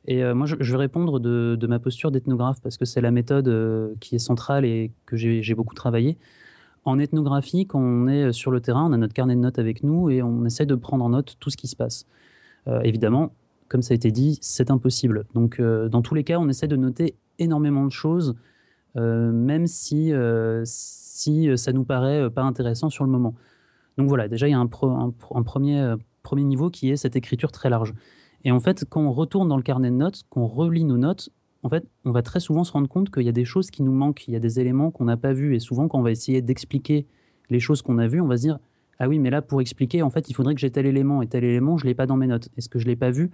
Et 0.07 0.23
moi, 0.35 0.47
je, 0.47 0.57
vais 0.57 0.77
répondre 0.77 1.19
de, 1.19 1.67
ma 1.67 1.79
posture 1.79 2.11
d'ethnographe 2.11 2.61
parce 2.61 2.77
que 2.77 2.85
c'est 2.85 3.01
la 3.01 3.11
méthode 3.11 3.97
qui 4.01 4.15
est 4.15 4.19
centrale 4.19 4.67
et 4.67 4.93
que 5.07 5.17
j'ai 5.17 5.55
beaucoup 5.55 5.75
travaillé. 5.75 6.19
En 6.85 6.99
ethnographie, 6.99 7.67
quand 7.67 7.81
on 7.81 8.07
est 8.07 8.31
sur 8.35 8.51
le 8.51 8.61
terrain, 8.61 8.85
on 8.85 8.93
a 8.93 8.99
notre 8.99 9.15
carnet 9.15 9.35
de 9.35 9.41
notes 9.41 9.59
avec 9.59 9.83
nous 9.83 10.11
et 10.11 10.23
on 10.23 10.45
essaie 10.45 10.67
de 10.67 10.75
prendre 10.75 11.07
en 11.07 11.09
note 11.09 11.39
tout 11.41 11.49
ce 11.49 11.57
qui 11.57 11.69
se 11.69 11.75
passe. 11.75 12.05
évidemment, 12.83 13.33
comme 13.69 13.81
ça 13.81 13.93
a 13.93 13.95
été 13.95 14.11
dit, 14.11 14.37
c'est 14.43 14.71
impossible. 14.71 15.25
Donc, 15.33 15.59
dans 15.59 16.03
tous 16.03 16.15
les 16.15 16.23
cas, 16.23 16.39
on 16.39 16.51
essaie 16.51 16.69
de 16.69 16.77
noter 16.77 17.15
énormément 17.39 17.87
de 17.87 17.93
choses, 17.93 18.35
même 18.97 19.67
si 19.67 20.13
euh, 21.29 21.57
ça 21.57 21.73
nous 21.73 21.85
paraît 21.85 22.23
euh, 22.23 22.31
pas 22.31 22.43
intéressant 22.43 22.91
sur 22.91 23.05
le 23.05 23.11
moment. 23.11 23.35
Donc 23.97 24.09
voilà, 24.09 24.29
déjà 24.29 24.49
il 24.49 24.51
y 24.51 24.55
a 24.55 24.59
un, 24.59 24.67
premier, 24.67 25.81
euh, 25.81 25.97
premier 26.23 26.45
niveau 26.45 26.71
qui 26.71 26.91
est 26.91 26.97
cette 26.97 27.17
écriture 27.17 27.53
très 27.53 27.71
large. 27.71 27.95
Et 28.45 28.51
en 28.51 28.61
fait, 28.61 28.85
quand 28.89 29.01
on 29.01 29.13
retourne 29.13 29.49
dans 29.49 29.57
le 29.57 29.63
carnet 29.63 29.91
de 29.91 29.97
notes, 29.97 30.25
qu'on 30.29 30.47
relit 30.47 30.85
nos 30.85 30.99
notes, 30.99 31.31
en 31.63 31.69
fait, 31.69 31.87
on 32.05 32.11
va 32.11 32.23
très 32.23 32.41
souvent 32.41 32.65
se 32.65 32.73
rendre 32.73 32.89
compte 32.89 33.11
qu'il 33.11 33.23
y 33.23 33.29
a 33.29 33.33
des 33.33 33.47
choses 33.47 33.71
qui 33.71 33.83
nous 33.83 33.93
manquent, 33.93 34.29
il 34.29 34.35
y 34.35 34.37
a 34.37 34.41
des 34.41 34.61
éléments 34.61 34.91
qu'on 34.91 35.05
n'a 35.05 35.17
pas 35.17 35.33
vus. 35.33 35.55
Et 35.55 35.61
souvent, 35.61 35.89
quand 35.89 35.99
on 35.99 36.03
va 36.03 36.11
essayer 36.11 36.43
d'expliquer 36.43 37.07
les 37.49 37.61
choses 37.61 37.81
qu'on 37.81 37.97
a 37.99 38.07
vues, 38.07 38.21
on 38.21 38.27
va 38.27 38.37
se 38.37 38.43
dire 38.43 38.59
Ah 38.99 39.09
oui, 39.09 39.19
mais 39.19 39.31
là, 39.31 39.41
pour 39.41 39.61
expliquer, 39.63 40.03
en 40.03 40.11
fait, 40.11 40.29
il 40.29 40.35
faudrait 40.35 40.55
que 40.55 40.61
j'ai 40.61 40.71
tel 40.71 40.85
élément 40.85 41.23
et 41.23 41.27
tel 41.27 41.45
élément, 41.45 41.79
je 41.79 41.85
ne 41.85 41.91
l'ai 41.91 41.95
pas 41.95 42.07
dans 42.07 42.17
mes 42.17 42.27
notes. 42.27 42.49
Est-ce 42.59 42.69
que 42.69 42.79
je 42.79 42.85
ne 42.85 42.91
l'ai 42.91 42.97
pas 42.97 43.11
vu 43.11 43.31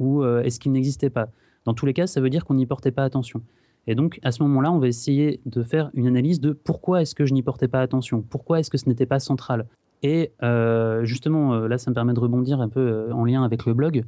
ou 0.00 0.24
est-ce 0.24 0.58
qu'il 0.58 0.72
n'existait 0.72 1.10
pas? 1.10 1.28
Dans 1.66 1.74
tous 1.74 1.84
les 1.84 1.92
cas, 1.92 2.06
ça 2.06 2.22
veut 2.22 2.30
dire 2.30 2.46
qu'on 2.46 2.54
n'y 2.54 2.64
portait 2.64 2.90
pas 2.90 3.04
attention. 3.04 3.42
Et 3.90 3.96
donc, 3.96 4.20
à 4.22 4.30
ce 4.30 4.40
moment-là, 4.44 4.70
on 4.70 4.78
va 4.78 4.86
essayer 4.86 5.40
de 5.46 5.64
faire 5.64 5.90
une 5.94 6.06
analyse 6.06 6.40
de 6.40 6.52
pourquoi 6.52 7.02
est-ce 7.02 7.16
que 7.16 7.26
je 7.26 7.34
n'y 7.34 7.42
portais 7.42 7.66
pas 7.66 7.80
attention, 7.80 8.22
pourquoi 8.22 8.60
est-ce 8.60 8.70
que 8.70 8.78
ce 8.78 8.88
n'était 8.88 9.04
pas 9.04 9.18
central? 9.18 9.66
Et 10.04 10.30
euh, 10.44 11.04
justement, 11.04 11.54
euh, 11.54 11.66
là, 11.66 11.76
ça 11.76 11.90
me 11.90 11.94
permet 11.96 12.12
de 12.12 12.20
rebondir 12.20 12.60
un 12.60 12.68
peu 12.68 12.78
euh, 12.78 13.12
en 13.12 13.24
lien 13.24 13.42
avec 13.42 13.66
le 13.66 13.74
blog. 13.74 14.04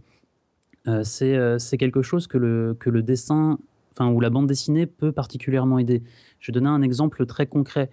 c'est 1.02 1.76
quelque 1.80 2.00
chose 2.00 2.28
que 2.28 2.38
le, 2.38 3.02
dessin, 3.02 3.58
enfin, 3.90 4.08
ou 4.08 4.20
la 4.20 4.30
bande 4.30 4.46
dessinée 4.46 4.86
peut 4.86 5.10
particulièrement 5.10 5.80
aider. 5.80 6.04
Je 6.38 6.52
vais 6.52 6.54
donner 6.54 6.68
un 6.70 6.82
exemple 6.82 7.26
très 7.26 7.46
concret. 7.46 7.90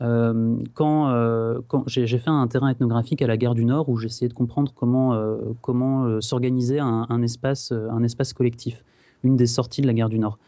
quand, 0.00 1.84
j'ai 1.86 2.18
fait 2.18 2.30
un 2.30 2.46
terrain 2.48 2.70
ethnographique 2.70 3.20
à 3.20 3.26
la 3.26 3.36
gare 3.36 3.54
du 3.54 3.66
Nord 3.66 3.90
où 3.90 3.98
j'essayais 3.98 4.30
de 4.30 4.34
comprendre 4.34 4.72
comment, 4.74 6.20
s'organiser 6.22 6.78
un, 6.78 7.04
un, 7.10 7.20
espace, 7.20 7.72
un 7.72 8.02
espace 8.02 8.32
collectif, 8.32 8.82
une 9.22 9.36
des 9.36 9.46
sorties 9.46 9.82
de 9.82 9.86
la 9.86 9.92
gare 9.92 10.08
du 10.08 10.18
Nord. 10.18 10.38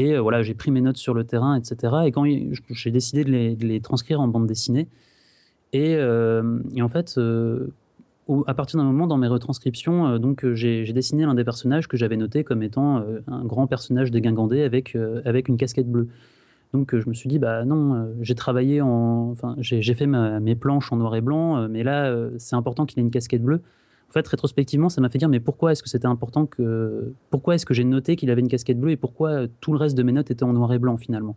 Et 0.00 0.14
euh, 0.14 0.20
voilà, 0.22 0.42
j'ai 0.42 0.54
pris 0.54 0.70
mes 0.70 0.80
notes 0.80 0.96
sur 0.96 1.12
le 1.12 1.24
terrain, 1.24 1.54
etc. 1.56 1.92
Et 2.06 2.10
quand 2.10 2.24
j'ai 2.70 2.90
décidé 2.90 3.22
de 3.22 3.66
les, 3.66 3.80
transcrire 3.82 4.18
en 4.22 4.28
bande 4.28 4.46
dessinée, 4.46 4.88
et, 5.74 5.94
euh, 5.94 6.58
en 6.80 6.88
fait, 6.88 7.16
euh, 7.18 7.66
à 8.46 8.54
partir 8.54 8.78
d'un 8.78 8.86
moment 8.86 9.06
dans 9.06 9.18
mes 9.18 9.26
retranscriptions, 9.26 10.18
donc 10.18 10.50
j'ai 10.54 10.90
dessiné 10.94 11.26
l'un 11.26 11.34
des 11.34 11.44
personnages 11.44 11.86
que 11.86 11.98
j'avais 11.98 12.16
noté 12.16 12.44
comme 12.44 12.62
étant 12.62 13.04
un 13.26 13.44
grand 13.44 13.66
personnage 13.66 14.10
dégingandé 14.10 14.62
avec, 14.62 14.96
avec 15.26 15.48
une 15.48 15.58
casquette 15.58 15.90
bleue. 15.90 16.08
Donc 16.72 16.96
je 16.96 17.06
me 17.06 17.12
suis 17.12 17.28
dit, 17.28 17.38
bah 17.38 17.66
non, 17.66 18.08
j'ai 18.22 18.36
travaillé 18.36 18.80
en. 18.80 19.30
Enfin, 19.32 19.54
j'ai 19.58 19.94
fait 19.94 20.06
mes 20.06 20.54
planches 20.54 20.92
en 20.92 20.96
noir 20.96 21.14
et 21.16 21.20
blanc, 21.20 21.68
mais 21.68 21.82
là, 21.82 22.30
c'est 22.38 22.56
important 22.56 22.86
qu'il 22.86 23.00
ait 23.00 23.02
une 23.02 23.10
casquette 23.10 23.42
bleue 23.42 23.60
en 24.10 24.12
fait, 24.12 24.26
rétrospectivement, 24.26 24.88
ça 24.88 25.00
m'a 25.00 25.08
fait 25.08 25.18
dire, 25.18 25.28
mais 25.28 25.38
pourquoi 25.38 25.70
est-ce 25.70 25.84
que 25.84 25.88
c'était 25.88 26.06
important 26.06 26.44
que. 26.44 27.12
Pourquoi 27.30 27.54
est-ce 27.54 27.64
que 27.64 27.74
j'ai 27.74 27.84
noté 27.84 28.16
qu'il 28.16 28.28
avait 28.30 28.40
une 28.40 28.48
casquette 28.48 28.80
bleue 28.80 28.90
et 28.90 28.96
pourquoi 28.96 29.30
euh, 29.30 29.46
tout 29.60 29.72
le 29.72 29.78
reste 29.78 29.96
de 29.96 30.02
mes 30.02 30.10
notes 30.10 30.32
était 30.32 30.42
en 30.42 30.52
noir 30.52 30.72
et 30.72 30.80
blanc 30.80 30.96
finalement? 30.96 31.36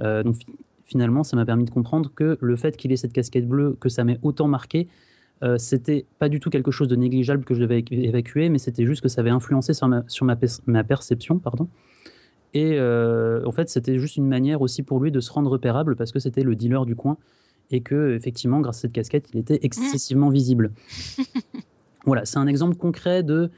Euh, 0.00 0.22
Donc 0.22 0.36
finalement, 0.84 1.24
ça 1.24 1.36
m'a 1.36 1.44
permis 1.44 1.64
de 1.64 1.70
comprendre 1.70 2.12
que 2.14 2.38
le 2.40 2.56
fait 2.56 2.76
qu'il 2.76 2.92
ait 2.92 2.96
cette 2.96 3.12
casquette 3.12 3.48
bleue, 3.48 3.76
que 3.80 3.88
ça 3.88 4.04
m'ait 4.04 4.20
autant 4.22 4.46
marqué, 4.46 4.86
euh, 5.42 5.58
c'était 5.58 6.06
pas 6.20 6.28
du 6.28 6.38
tout 6.38 6.50
quelque 6.50 6.70
chose 6.70 6.86
de 6.86 6.94
négligeable 6.94 7.44
que 7.44 7.54
je 7.54 7.60
devais 7.60 7.84
évacuer, 7.90 8.48
mais 8.48 8.58
c'était 8.58 8.86
juste 8.86 9.02
que 9.02 9.08
ça 9.08 9.20
avait 9.20 9.30
influencé 9.30 9.74
sur 9.74 9.88
ma, 9.88 10.04
sur 10.06 10.24
ma, 10.24 10.36
ma 10.66 10.84
perception. 10.84 11.40
Pardon. 11.40 11.68
Et 12.54 12.80
en 12.80 13.52
fait, 13.52 13.68
c'était 13.68 13.98
juste 13.98 14.16
une 14.16 14.26
manière 14.26 14.62
aussi 14.62 14.82
pour 14.82 15.00
lui 15.00 15.10
de 15.10 15.20
se 15.20 15.32
rendre 15.32 15.50
repérable 15.50 15.96
parce 15.96 16.12
que 16.12 16.20
c'était 16.20 16.42
le 16.44 16.54
dealer 16.54 16.86
du 16.86 16.94
coin 16.94 17.18
et 17.70 17.80
que, 17.82 18.14
effectivement, 18.14 18.60
grâce 18.60 18.78
à 18.78 18.80
cette 18.82 18.92
casquette, 18.92 19.28
il 19.34 19.40
était 19.40 19.58
excessivement 19.62 20.30
visible. 20.30 20.72
Voilà, 22.08 22.24
c'est 22.24 22.38
un 22.38 22.46
exemple 22.46 22.76
concret 22.76 23.22
de 23.22 23.50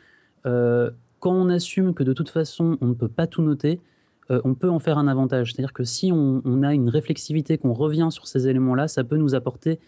quand 0.44 1.32
on 1.32 1.48
assume 1.50 1.94
que 1.94 2.02
de 2.02 2.12
toute 2.12 2.30
façon 2.30 2.78
on 2.80 2.86
ne 2.88 2.94
peut 2.94 3.08
pas 3.08 3.26
tout 3.26 3.42
noter, 3.42 3.80
on 4.28 4.54
peut 4.54 4.70
en 4.70 4.78
faire 4.78 4.98
un 4.98 5.08
avantage. 5.08 5.52
C'est-à-dire 5.52 5.72
que 5.72 5.84
si 5.84 6.12
on, 6.12 6.62
a 6.62 6.74
une 6.74 6.88
réflexivité, 6.88 7.58
qu'on 7.58 7.72
revient 7.72 8.08
sur 8.10 8.26
ces 8.26 8.48
éléments-là, 8.48 8.88
ça 8.88 9.04
peut 9.04 9.16
nous 9.16 9.34
apporter 9.34 9.78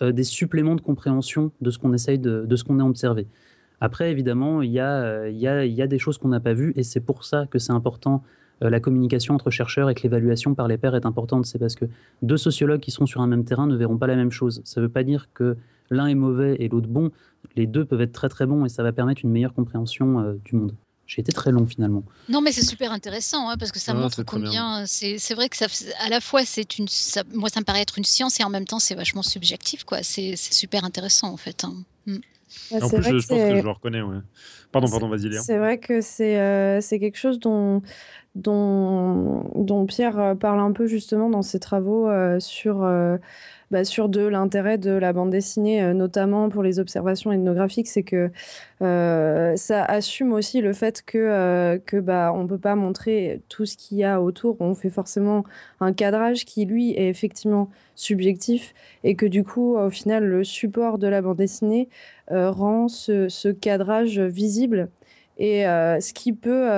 des 0.00 0.24
suppléments 0.24 0.74
de 0.74 0.80
compréhension 0.80 1.52
de 1.60 1.70
ce 1.70 1.78
qu'on 1.78 1.92
essaye 1.92 2.18
de, 2.18 2.44
de 2.46 2.56
ce 2.56 2.64
qu'on 2.64 2.80
a 2.80 2.84
observé. 2.84 3.26
Après, 3.80 4.10
évidemment, 4.10 4.62
il 4.62 4.70
y 4.70 4.80
a, 4.80 5.28
y 5.28 5.46
il 5.46 5.74
y 5.74 5.82
a 5.82 5.86
des 5.86 5.98
choses 5.98 6.18
qu'on 6.18 6.28
n'a 6.28 6.40
pas 6.40 6.52
vues 6.52 6.72
et 6.76 6.82
c'est 6.82 7.00
pour 7.00 7.24
ça 7.24 7.46
que 7.50 7.58
c'est 7.58 7.72
important. 7.72 8.22
Euh, 8.62 8.70
la 8.70 8.80
communication 8.80 9.34
entre 9.34 9.50
chercheurs 9.50 9.90
et 9.90 9.94
que 9.94 10.02
l'évaluation 10.02 10.54
par 10.54 10.68
les 10.68 10.78
pairs 10.78 10.94
est 10.94 11.06
importante. 11.06 11.46
C'est 11.46 11.58
parce 11.58 11.74
que 11.74 11.86
deux 12.22 12.36
sociologues 12.36 12.80
qui 12.80 12.90
sont 12.90 13.06
sur 13.06 13.20
un 13.20 13.26
même 13.26 13.44
terrain 13.44 13.66
ne 13.66 13.76
verront 13.76 13.98
pas 13.98 14.06
la 14.06 14.16
même 14.16 14.30
chose. 14.30 14.62
Ça 14.64 14.80
ne 14.80 14.86
veut 14.86 14.92
pas 14.92 15.02
dire 15.02 15.28
que 15.34 15.56
l'un 15.92 16.06
est 16.06 16.14
mauvais 16.14 16.56
et 16.58 16.68
l'autre 16.68 16.88
bon. 16.88 17.10
Les 17.56 17.66
deux 17.66 17.84
peuvent 17.84 18.00
être 18.00 18.12
très 18.12 18.28
très 18.28 18.46
bons 18.46 18.64
et 18.64 18.68
ça 18.68 18.82
va 18.82 18.92
permettre 18.92 19.22
une 19.24 19.30
meilleure 19.30 19.54
compréhension 19.54 20.20
euh, 20.20 20.34
du 20.44 20.56
monde. 20.56 20.74
J'ai 21.06 21.20
été 21.20 21.32
très 21.32 21.52
long 21.52 21.66
finalement. 21.66 22.04
Non, 22.28 22.40
mais 22.40 22.52
c'est 22.52 22.64
super 22.64 22.90
intéressant 22.90 23.50
hein, 23.50 23.56
parce 23.58 23.70
que 23.70 23.78
ça 23.78 23.92
montre 23.92 24.22
combien. 24.22 24.86
C'est 24.86 25.34
vrai 25.34 25.48
que 25.48 25.56
ça, 25.56 25.66
à 26.00 26.08
la 26.08 26.20
fois, 26.20 26.44
c'est 26.44 26.78
une. 26.78 26.86
moi, 27.34 27.50
ça 27.50 27.60
me 27.60 27.64
paraît 27.64 27.82
être 27.82 27.98
une 27.98 28.04
science 28.04 28.40
et 28.40 28.44
en 28.44 28.50
même 28.50 28.64
temps, 28.64 28.78
c'est 28.78 28.94
vachement 28.94 29.22
subjectif. 29.22 29.84
quoi. 29.84 30.02
C'est 30.02 30.36
super 30.36 30.84
intéressant 30.84 31.30
en 31.30 31.36
fait. 31.36 31.64
Hein. 31.64 31.74
Mm 32.06 32.18
en 32.70 32.88
plus, 32.88 33.02
je, 33.02 33.10
pense 33.10 33.26
que 33.26 33.56
je 33.56 33.62
le 33.62 33.70
reconnais. 33.70 34.02
Ouais. 34.02 34.18
Pardon, 34.70 34.88
pardon, 34.88 35.08
vas-y, 35.08 35.28
Léa. 35.28 35.40
C'est 35.40 35.58
vrai 35.58 35.78
que 35.78 36.00
c'est 36.00 36.38
euh, 36.38 36.80
c'est 36.80 36.98
quelque 36.98 37.18
chose 37.18 37.38
dont, 37.38 37.82
dont, 38.34 39.50
dont 39.54 39.86
Pierre 39.86 40.18
euh, 40.18 40.34
parle 40.34 40.60
un 40.60 40.72
peu 40.72 40.86
justement 40.86 41.28
dans 41.28 41.42
ses 41.42 41.60
travaux 41.60 42.08
euh, 42.08 42.40
sur 42.40 42.88
bah, 43.72 43.84
sur 43.84 44.10
de 44.10 44.20
l'intérêt 44.20 44.76
de 44.76 44.90
la 44.90 45.14
bande 45.14 45.30
dessinée, 45.30 45.82
euh, 45.82 45.94
notamment 45.94 46.50
pour 46.50 46.62
les 46.62 46.78
observations 46.78 47.32
ethnographiques, 47.32 47.88
c'est 47.88 48.02
que 48.02 48.30
euh, 48.82 49.56
ça 49.56 49.82
assume 49.82 50.34
aussi 50.34 50.60
le 50.60 50.74
fait 50.74 51.02
que, 51.02 51.16
euh, 51.16 51.78
que 51.78 51.96
bah, 51.96 52.34
peut 52.46 52.58
pas 52.58 52.74
montrer 52.74 53.40
tout 53.48 53.64
ce 53.64 53.78
qu'il 53.78 53.96
y 53.96 54.04
a 54.04 54.20
autour. 54.20 54.58
On 54.60 54.74
fait 54.74 54.90
forcément 54.90 55.44
un 55.80 55.94
cadrage 55.94 56.44
qui, 56.44 56.66
lui, 56.66 56.90
est 56.90 57.08
effectivement 57.08 57.70
subjectif 57.94 58.74
et 59.04 59.14
que 59.16 59.24
du 59.24 59.42
coup, 59.42 59.74
au 59.78 59.88
final, 59.88 60.22
le 60.24 60.44
support 60.44 60.98
de 60.98 61.06
la 61.06 61.22
bande 61.22 61.38
dessinée 61.38 61.88
rend 62.30 62.88
ce, 62.88 63.30
ce, 63.30 63.48
cadrage 63.48 64.20
visible. 64.20 64.90
Et 65.38 65.62
ce 65.62 66.12
qui 66.12 66.32
peut 66.32 66.68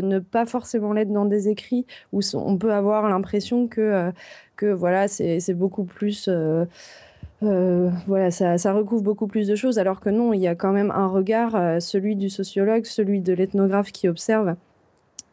ne 0.00 0.18
pas 0.18 0.46
forcément 0.46 0.92
l'être 0.92 1.12
dans 1.12 1.26
des 1.26 1.48
écrits 1.48 1.86
où 2.12 2.20
on 2.34 2.56
peut 2.56 2.72
avoir 2.72 3.08
l'impression 3.08 3.68
que 3.68 4.12
que 4.58 4.66
voilà, 4.66 5.08
c'est 5.08 5.54
beaucoup 5.54 5.84
plus. 5.84 6.28
Euh, 6.28 6.66
euh, 7.44 7.90
voilà, 8.06 8.30
ça, 8.32 8.72
recouvre 8.72 9.02
beaucoup 9.02 9.28
plus 9.28 9.46
de 9.46 9.54
choses, 9.54 9.78
alors 9.78 10.00
que 10.00 10.10
non, 10.10 10.32
il 10.32 10.40
y 10.40 10.48
a 10.48 10.56
quand 10.56 10.72
même 10.72 10.90
un 10.90 11.06
regard, 11.06 11.54
euh, 11.54 11.78
celui 11.80 12.16
du 12.16 12.28
sociologue, 12.28 12.84
celui 12.84 13.20
de 13.20 13.32
l'ethnographe 13.32 13.92
qui 13.92 14.08
observe, 14.08 14.56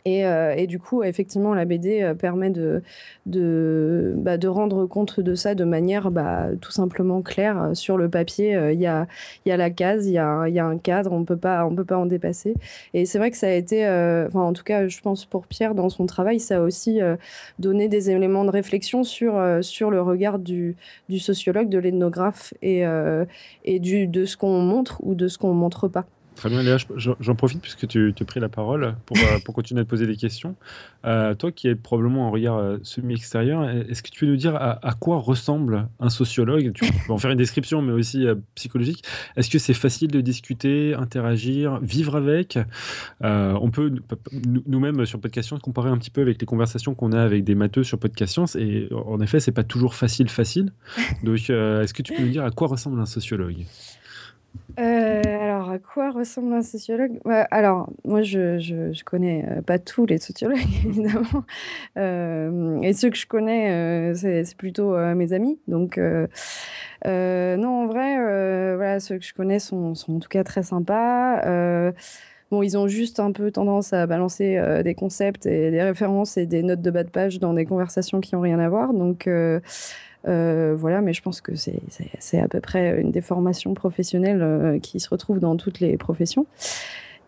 euh, 0.07 0.53
et, 0.55 0.67
du 0.67 0.79
coup, 0.79 1.03
effectivement, 1.03 1.53
la 1.55 1.65
BD 1.65 2.01
euh, 2.01 2.13
permet 2.13 2.51
de, 2.51 2.81
bah, 3.25 4.37
de, 4.37 4.47
rendre 4.47 4.85
compte 4.85 5.19
de 5.19 5.33
ça 5.35 5.55
de 5.55 5.63
manière 5.63 6.11
bah, 6.11 6.49
tout 6.61 6.71
simplement 6.71 7.21
claire. 7.21 7.71
Sur 7.73 7.97
le 7.97 8.09
papier, 8.09 8.57
il 8.73 8.79
y, 8.79 8.85
a, 8.85 9.07
y, 9.45 9.51
a, 9.51 9.57
la 9.57 9.69
case, 9.71 10.05
il 10.07 10.13
y 10.13 10.17
a, 10.19 10.47
y 10.47 10.59
a, 10.59 10.65
un 10.65 10.77
cadre, 10.77 11.11
on 11.11 11.21
ne 11.21 11.25
peut 11.25 11.37
pas 11.37 11.65
en 11.65 12.05
dépasser. 12.05 12.55
Et 12.93 13.05
c'est 13.05 13.17
vrai 13.17 13.31
que 13.31 13.37
ça 13.37 13.47
a 13.47 13.51
été, 13.51 13.85
euh, 13.87 14.29
en 14.33 14.53
tout 14.53 14.63
cas, 14.63 14.87
je 14.87 15.01
pense 15.01 15.25
pour 15.25 15.47
Pierre, 15.47 15.73
dans 15.75 15.89
son 15.89 16.05
travail, 16.05 16.39
ça 16.39 16.57
a 16.57 16.61
aussi 16.61 16.99
donné 17.59 17.87
des 17.87 18.09
éléments 18.11 18.45
de 18.45 18.51
réflexion 18.51 19.03
sur, 19.03 19.41
sur 19.61 19.91
le 19.91 20.01
regard 20.01 20.39
du, 20.39 20.75
du 21.09 21.19
sociologue, 21.19 21.69
de 21.69 21.79
l'ethnographe 21.79 22.53
et, 22.61 22.83
et 23.63 23.79
du, 23.79 24.07
de 24.07 24.25
ce 24.25 24.37
qu'on 24.37 24.59
montre 24.61 24.99
ou 25.03 25.15
de 25.15 25.27
ce 25.27 25.37
qu'on 25.37 25.49
ne 25.49 25.59
montre 25.59 25.87
pas. 25.87 26.05
Très 26.35 26.49
bien, 26.49 26.63
Léa, 26.63 26.77
j'en 26.97 27.35
profite 27.35 27.61
puisque 27.61 27.87
tu, 27.87 28.13
as 28.19 28.25
pris 28.25 28.39
la 28.41 28.49
parole 28.49 28.95
pour, 29.05 29.17
euh, 29.17 29.39
continuer 29.53 29.81
à 29.81 29.83
te 29.85 29.89
poser 29.89 30.05
des 30.05 30.17
questions. 30.17 30.55
Euh, 31.05 31.33
toi 31.33 31.51
qui 31.51 31.69
es 31.69 31.75
probablement 31.75 32.27
un 32.27 32.29
regard 32.29 32.57
euh, 32.57 32.77
semi-extérieur, 32.83 33.69
est-ce 33.69 34.03
que 34.03 34.09
tu 34.09 34.19
peux 34.19 34.25
nous 34.25 34.35
dire 34.35 34.55
à, 34.55 34.93
quoi 34.99 35.17
ressemble 35.17 35.87
un 35.99 36.09
sociologue? 36.09 36.73
Tu 36.73 36.91
peux 37.07 37.13
en 37.13 37.17
faire 37.17 37.31
une 37.31 37.37
description, 37.37 37.81
mais 37.81 37.93
aussi 37.93 38.25
psychologique. 38.53 39.03
Est-ce 39.37 39.49
que 39.49 39.59
c'est 39.59 39.73
facile 39.73 40.11
de 40.11 40.19
discuter, 40.19 40.93
interagir, 40.93 41.79
vivre 41.79 42.15
avec? 42.15 42.59
On 43.21 43.69
peut 43.71 43.93
nous-mêmes 44.67 45.05
sur 45.05 45.19
Podcast 45.19 45.57
comparer 45.61 45.89
un 45.89 45.97
petit 45.97 46.09
peu 46.09 46.21
avec 46.21 46.39
les 46.39 46.45
conversations 46.45 46.95
qu'on 46.95 47.11
a 47.11 47.21
avec 47.21 47.43
des 47.43 47.55
matheux 47.55 47.83
sur 47.83 47.97
Podcast 47.97 48.33
Science, 48.33 48.55
et 48.55 48.89
en 48.91 49.21
effet, 49.21 49.39
c'est 49.39 49.51
pas 49.51 49.63
toujours 49.63 49.95
facile, 49.95 50.29
facile. 50.29 50.73
Donc, 51.23 51.49
est-ce 51.49 51.93
que 51.93 52.01
tu 52.01 52.13
peux 52.13 52.23
nous 52.23 52.29
dire 52.29 52.43
à 52.43 52.51
quoi 52.51 52.67
ressemble 52.67 52.99
un 52.99 53.05
sociologue? 53.05 53.65
Euh, 54.77 55.21
alors, 55.23 55.69
à 55.69 55.79
quoi 55.79 56.11
ressemble 56.11 56.53
un 56.53 56.61
sociologue? 56.61 57.19
Alors, 57.51 57.89
moi, 58.03 58.23
je, 58.23 58.59
je, 58.59 59.03
connais 59.03 59.45
euh, 59.47 59.61
pas 59.61 59.79
tous 59.79 60.05
les 60.05 60.17
sociologues, 60.17 60.59
évidemment. 60.85 61.45
Euh, 61.97 62.81
et 62.81 62.93
ceux 62.93 63.09
que 63.09 63.17
je 63.17 63.25
connais, 63.25 64.13
c'est 64.15 64.57
plutôt 64.57 64.97
mes 65.15 65.33
amis. 65.33 65.59
Donc, 65.67 65.97
non, 65.97 67.83
en 67.83 67.87
vrai, 67.87 68.75
voilà, 68.75 68.99
ceux 68.99 69.17
que 69.17 69.25
je 69.25 69.33
connais 69.33 69.59
sont, 69.59 69.95
sont 69.95 70.17
en 70.17 70.19
tout 70.19 70.29
cas 70.29 70.43
très 70.43 70.63
sympas. 70.63 71.41
Bon, 72.51 72.61
ils 72.61 72.77
ont 72.77 72.87
juste 72.87 73.19
un 73.19 73.31
peu 73.31 73.51
tendance 73.51 73.91
à 73.93 74.05
balancer 74.05 74.61
des 74.83 74.93
concepts 74.93 75.45
et 75.45 75.71
des 75.71 75.81
références 75.81 76.37
et 76.37 76.45
des 76.45 76.63
notes 76.63 76.81
de 76.81 76.91
bas 76.91 77.03
de 77.03 77.09
page 77.09 77.39
dans 77.39 77.53
des 77.53 77.65
conversations 77.65 78.19
qui 78.19 78.35
n'ont 78.35 78.41
rien 78.41 78.59
à 78.59 78.69
voir. 78.69 78.93
Donc, 78.93 79.27
voilà, 80.25 81.01
mais 81.01 81.13
je 81.13 81.21
pense 81.21 81.41
que 81.41 81.53
c'est 81.55 82.39
à 82.39 82.47
peu 82.47 82.59
près 82.59 82.99
une 82.99 83.11
des 83.11 83.21
formations 83.21 83.73
professionnelles 83.73 84.41
euh, 84.41 84.79
qui 84.79 84.99
se 84.99 85.09
retrouvent 85.09 85.39
dans 85.39 85.55
toutes 85.55 85.79
les 85.79 85.97
professions. 85.97 86.45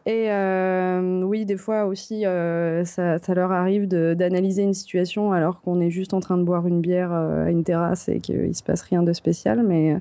Et 0.06 0.32
euh, 0.32 1.22
oui, 1.22 1.46
des 1.46 1.58
fois 1.58 1.86
aussi, 1.86 2.22
ça, 2.22 3.34
leur 3.36 3.52
arrive 3.52 3.88
d'analyser 3.88 4.64
une 4.64 4.74
situation 4.74 5.34
alors 5.34 5.60
qu'on 5.62 5.82
est 5.82 5.90
juste 5.90 6.14
en 6.14 6.22
train 6.22 6.38
de 6.38 6.44
boire 6.44 6.66
une 6.66 6.80
bière 6.80 7.12
à 7.12 7.52
une 7.52 7.66
terrasse 7.66 8.08
et 8.08 8.20
qu'il 8.20 8.48
ne 8.48 8.54
se 8.54 8.64
passe 8.64 8.84
rien 8.84 9.04
de 9.04 9.12
spécial. 9.12 9.64
Mais, 9.68 9.98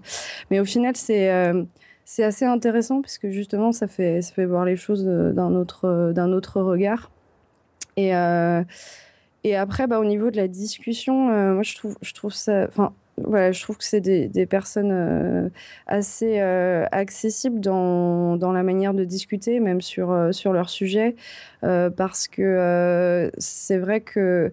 mais 0.53 0.61
au 0.61 0.65
final, 0.65 0.95
c'est 0.97 1.29
assez 2.23 2.45
intéressant 2.45 3.03
puisque 3.03 3.31
justement, 3.31 3.73
ça 3.73 3.89
fait, 3.89 4.23
ça 4.23 4.33
fait 4.33 4.47
voir 4.47 4.65
les 4.65 4.77
choses 4.77 5.05
d'un 5.05 5.57
autre, 5.57 6.15
autre 6.17 6.61
regard. 6.61 7.11
Et, 7.97 8.13
et 9.47 9.55
après, 9.55 9.87
bah, 9.87 10.01
au 10.01 10.05
niveau 10.05 10.33
de 10.33 10.37
la 10.37 10.49
discussion, 10.49 11.31
euh, 11.31 11.55
moi, 11.55 11.63
je 11.63 11.77
trouve, 11.77 11.97
je 12.03 12.13
trouve 12.15 12.33
ça. 12.33 12.65
Enfin, 12.67 12.93
voilà, 13.17 13.53
je 13.53 13.63
trouve 13.63 13.77
que 13.79 13.85
c'est 13.85 14.01
des, 14.01 14.47
personnes 14.47 14.91
euh, 14.91 15.49
assez 15.87 16.41
euh, 16.41 16.85
accessibles 16.91 17.61
dans, 17.61 18.37
dans, 18.37 18.51
la 18.51 18.65
manière 18.65 18.93
de 18.93 19.05
discuter, 19.05 19.61
même 19.61 19.81
sur, 19.81 20.31
sur 20.33 20.53
leur 20.53 20.69
sujet, 20.69 21.15
parce 21.63 22.27
que 22.27 23.31
c'est 23.39 23.79
vrai 23.79 24.01
que 24.01 24.53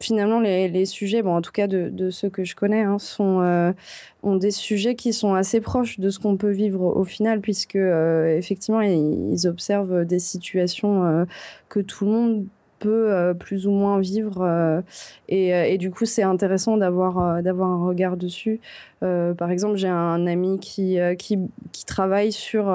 finalement, 0.00 0.40
les, 0.40 0.68
les, 0.68 0.86
sujets, 0.86 1.20
bon, 1.20 1.36
en 1.36 1.42
tout 1.42 1.52
cas 1.52 1.66
de, 1.66 1.90
de 1.90 2.08
ceux 2.08 2.30
que 2.30 2.44
je 2.44 2.56
connais, 2.56 2.82
hein, 2.82 2.98
sont, 2.98 3.74
ont 4.22 4.36
des 4.36 4.50
sujets 4.52 4.94
qui 4.94 5.12
sont 5.12 5.34
assez 5.34 5.60
proches 5.60 6.00
de 6.00 6.08
ce 6.08 6.18
qu'on 6.18 6.38
peut 6.38 6.50
vivre 6.50 6.80
au, 6.80 7.04
final, 7.04 7.42
puisque 7.42 7.76
effectivement, 7.76 8.80
ils, 8.80 9.46
observent 9.46 10.06
des 10.06 10.18
situations 10.18 11.26
que 11.68 11.80
tout 11.80 12.06
le 12.06 12.10
monde 12.10 12.46
euh, 12.90 13.34
plus 13.34 13.66
ou 13.66 13.70
moins 13.70 13.98
vivre. 13.98 14.42
Euh, 14.42 14.80
et, 15.28 15.54
euh, 15.54 15.64
et, 15.64 15.78
du 15.78 15.90
coup, 15.90 16.04
c'est 16.04 16.22
intéressant 16.22 16.76
d'avoir 16.76 17.18
un 17.18 17.86
regard 17.86 18.16
dessus. 18.16 18.60
par 19.00 19.50
exemple, 19.50 19.76
j'ai 19.76 19.88
un 19.88 20.26
ami 20.26 20.58
qui, 20.58 20.98
qui, 21.18 21.38
travaille 21.86 22.32
sur, 22.32 22.74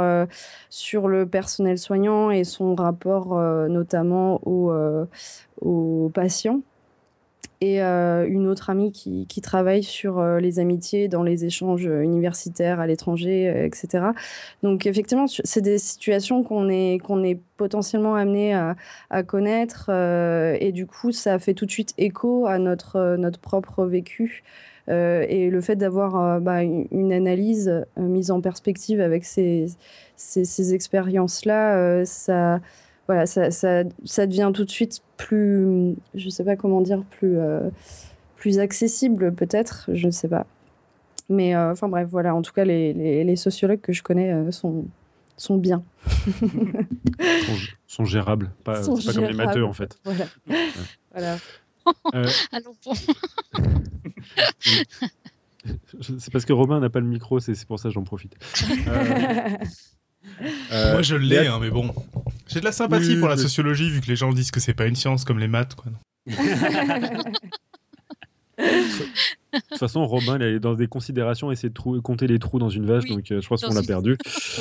sur 0.69 1.07
le 1.07 1.25
personnel 1.25 1.77
soignant 1.77 2.29
et 2.29 2.43
son 2.43 2.75
rapport 2.75 3.35
notamment 3.67 4.39
aux 4.45 6.11
patients 6.13 6.61
et 7.61 7.83
euh, 7.83 8.25
une 8.27 8.47
autre 8.47 8.69
amie 8.69 8.91
qui, 8.91 9.41
travaille 9.41 9.83
sur 9.83 10.19
euh, 10.19 10.39
les 10.39 10.59
amitiés 10.59 11.07
dans 11.07 11.23
les 11.23 11.45
échanges 11.45 11.85
universitaires 11.85 12.79
à 12.79 12.87
l'étranger, 12.87 13.49
euh, 13.49 13.65
etc. 13.65 14.07
Donc 14.63 14.85
effectivement, 14.85 15.25
c'est 15.27 15.61
des 15.61 15.77
situations 15.77 16.43
qu'on 16.43 16.69
est, 16.69 16.99
qu'on 16.99 17.23
est 17.23 17.39
potentiellement 17.57 18.15
amené 18.15 18.53
à, 18.53 19.23
connaître 19.23 19.89
et 19.89 20.71
du 20.71 20.85
coup, 20.85 21.11
ça 21.11 21.39
fait 21.39 21.53
tout 21.53 21.65
de 21.65 21.71
suite 21.71 21.93
écho 21.97 22.45
à 22.47 22.57
notre, 22.57 23.17
notre 23.17 23.39
propre 23.39 23.85
vécu. 23.85 24.43
et 24.87 25.49
le 25.49 25.61
fait 25.61 25.75
d'avoir 25.75 26.39
bah, 26.39 26.63
une 26.63 27.11
analyse 27.11 27.85
mise 27.97 28.31
en 28.31 28.39
perspective 28.39 29.01
avec 29.01 29.25
ces, 29.25 29.67
ces 30.15 30.73
expériences-là, 30.73 32.05
ça 32.05 32.61
voilà, 33.09 33.25
ça, 33.25 33.49
ça, 33.49 33.85
ça, 34.05 34.27
devient 34.27 34.51
tout 34.53 34.65
de 34.65 34.69
suite 34.69 35.01
plus, 35.17 35.95
je 36.13 36.29
sais 36.29 36.43
pas 36.43 36.55
comment 36.55 36.79
dire, 36.79 37.01
plus, 37.09 37.39
euh, 37.39 37.67
plus 38.35 38.59
accessible 38.59 39.33
peut-être, 39.33 39.89
je 39.91 40.05
ne 40.05 40.11
sais 40.11 40.27
pas. 40.27 40.45
Mais 41.27 41.55
euh, 41.55 41.71
enfin 41.71 41.89
bref, 41.89 42.07
voilà, 42.07 42.35
en 42.35 42.43
tout 42.43 42.53
cas, 42.53 42.65
les, 42.65 42.93
les, 42.93 43.23
les 43.23 43.35
sociologues 43.35 43.81
que 43.81 43.93
je 43.93 44.03
connais 44.03 44.31
euh, 44.31 44.51
sont, 44.51 44.85
sont 45.37 45.57
bien. 45.57 45.81
sont, 46.29 47.55
sont, 47.87 48.05
gérables, 48.05 48.51
pas, 48.63 48.83
sont 48.83 48.95
pas 48.95 49.11
comme 49.11 49.25
les 49.25 49.33
matheux 49.33 49.65
en 49.65 49.73
fait. 49.73 49.97
Voilà. 50.03 50.25
voilà. 51.11 51.37
Allons 52.51 52.75
C'est 55.99 56.31
parce 56.31 56.45
que 56.45 56.53
Romain 56.53 56.79
n'a 56.79 56.91
pas 56.91 56.99
le 56.99 57.07
micro, 57.07 57.39
c'est 57.39 57.65
pour 57.65 57.79
ça 57.79 57.89
que 57.89 57.95
j'en 57.95 58.03
profite. 58.03 58.35
Moi, 60.71 61.01
je 61.01 61.15
l'ai, 61.15 61.47
hein, 61.47 61.59
mais 61.61 61.69
bon. 61.69 61.93
J'ai 62.47 62.59
de 62.59 62.65
la 62.65 62.71
sympathie 62.71 63.15
pour 63.17 63.27
la 63.27 63.37
sociologie, 63.37 63.89
vu 63.89 64.01
que 64.01 64.07
les 64.07 64.15
gens 64.15 64.31
disent 64.33 64.51
que 64.51 64.59
c'est 64.59 64.73
pas 64.73 64.85
une 64.85 64.95
science 64.95 65.23
comme 65.23 65.39
les 65.39 65.47
maths, 65.47 65.75
quoi. 65.75 65.91
De 68.59 69.59
toute 69.69 69.77
façon, 69.77 70.05
Robin, 70.05 70.37
il 70.37 70.43
est 70.43 70.59
dans 70.59 70.73
des 70.73 70.87
considérations, 70.87 71.51
essayer 71.51 71.69
de 71.69 71.99
compter 71.99 72.27
les 72.27 72.39
trous 72.39 72.59
dans 72.59 72.69
une 72.69 72.85
vache, 72.85 73.05
donc 73.05 73.23
je 73.25 73.47
pense 73.47 73.63
qu'on 73.63 73.73
l'a 73.73 73.83
perdu. 73.83 74.17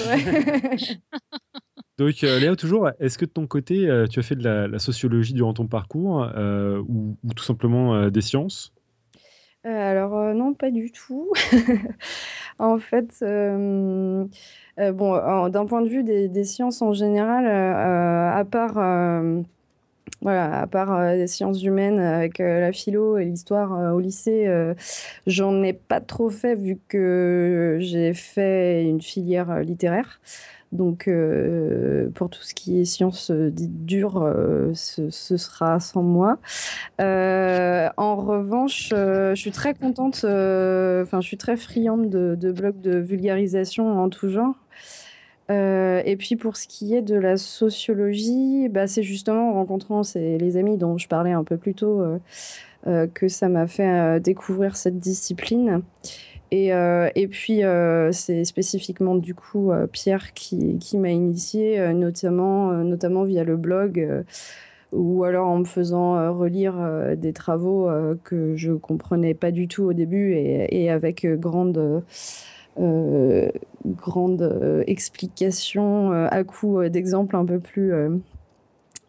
donc, 1.99 2.20
Léa, 2.20 2.57
toujours, 2.57 2.91
est-ce 3.01 3.18
que 3.18 3.24
de 3.24 3.31
ton 3.31 3.47
côté, 3.47 3.89
tu 4.11 4.20
as 4.20 4.22
fait 4.22 4.37
de 4.37 4.45
la, 4.45 4.79
sociologie 4.79 5.35
durant 5.35 5.53
ton 5.53 5.66
parcours 5.66 6.31
ou, 6.89 7.16
tout 7.35 7.45
simplement 7.45 8.09
des 8.09 8.22
sciences? 8.22 8.72
Alors, 9.64 10.35
non, 10.35 10.55
pas 10.55 10.70
du 10.70 10.93
tout. 10.93 11.33
en 12.59 12.79
fait, 12.79 13.24
bon, 14.93 15.49
d'un 15.49 15.66
point 15.66 15.83
de 15.83 15.89
vue 15.89 16.03
des, 16.03 16.45
sciences 16.45 16.83
en 16.83 16.93
général, 16.93 17.47
à 17.47 18.45
part 18.45 18.79
voilà, 20.20 20.61
à 20.61 20.66
part 20.66 20.93
euh, 20.93 21.14
les 21.14 21.29
sciences 21.29 21.62
humaines 21.62 22.01
avec 22.01 22.41
euh, 22.41 22.61
la 22.61 22.72
philo 22.72 23.18
et 23.18 23.24
l'histoire 23.24 23.72
euh, 23.74 23.93
au 23.93 24.01
lycée, 24.01 24.49
j'en 25.26 25.62
ai 25.62 25.72
pas 25.72 26.01
trop 26.01 26.31
fait 26.31 26.55
vu 26.55 26.79
que 26.89 27.79
j'ai 27.81 28.14
fait 28.14 28.85
une 28.85 29.01
filière 29.01 29.61
littéraire. 29.61 30.20
Donc, 30.72 31.08
pour 32.14 32.30
tout 32.30 32.42
ce 32.42 32.54
qui 32.54 32.80
est 32.80 32.84
sciences 32.84 33.30
dites 33.30 33.86
dures, 33.86 34.32
ce, 34.74 35.10
sera 35.10 35.80
sans 35.80 36.02
moi. 36.02 36.38
en 36.98 38.16
revanche, 38.16 38.90
je 38.90 39.34
suis 39.34 39.50
très 39.50 39.74
contente, 39.74 40.16
enfin, 40.18 41.20
je 41.20 41.26
suis 41.26 41.38
très 41.38 41.56
friande 41.56 42.10
de, 42.10 42.52
blogs 42.52 42.80
de 42.80 42.98
vulgarisation 42.98 43.98
en 44.02 44.08
tout 44.08 44.28
genre. 44.28 44.54
Euh, 45.50 46.02
et 46.04 46.16
puis 46.16 46.36
pour 46.36 46.56
ce 46.56 46.66
qui 46.66 46.94
est 46.94 47.02
de 47.02 47.14
la 47.14 47.36
sociologie, 47.36 48.68
bah, 48.68 48.86
c'est 48.86 49.02
justement 49.02 49.50
en 49.50 49.54
rencontrant 49.54 50.02
les 50.14 50.56
amis 50.56 50.76
dont 50.76 50.98
je 50.98 51.08
parlais 51.08 51.32
un 51.32 51.44
peu 51.44 51.56
plus 51.56 51.74
tôt 51.74 52.00
euh, 52.00 52.18
euh, 52.86 53.06
que 53.06 53.28
ça 53.28 53.48
m'a 53.48 53.66
fait 53.66 54.20
découvrir 54.20 54.76
cette 54.76 54.98
discipline. 54.98 55.82
Et, 56.51 56.68
et 56.68 57.28
puis 57.28 57.61
c'est 58.12 58.44
spécifiquement 58.44 59.16
du 59.16 59.34
coup 59.34 59.70
Pierre 59.92 60.32
qui, 60.32 60.78
qui 60.78 60.96
m'a 60.96 61.11
initié, 61.11 61.92
notamment, 61.92 62.72
notamment 62.84 63.24
via 63.24 63.44
le 63.44 63.57
blog 63.57 64.24
ou 64.92 65.24
alors 65.24 65.49
en 65.49 65.59
me 65.59 65.64
faisant 65.64 66.32
relire 66.34 66.74
des 67.16 67.34
travaux 67.34 67.90
que 68.24 68.57
je 68.57 68.72
comprenais 68.72 69.34
pas 69.34 69.51
du 69.51 69.68
tout 69.68 69.84
au 69.84 69.92
début 69.92 70.32
et, 70.32 70.90
avec 70.90 71.26
grande 71.26 72.03
euh, 72.80 73.49
grande 73.84 74.42
euh, 74.42 74.84
explication 74.86 76.12
euh, 76.12 76.28
à 76.30 76.44
coup 76.44 76.80
d'exemples 76.88 77.34
un 77.34 77.44
peu 77.44 77.59
plus 77.59 77.92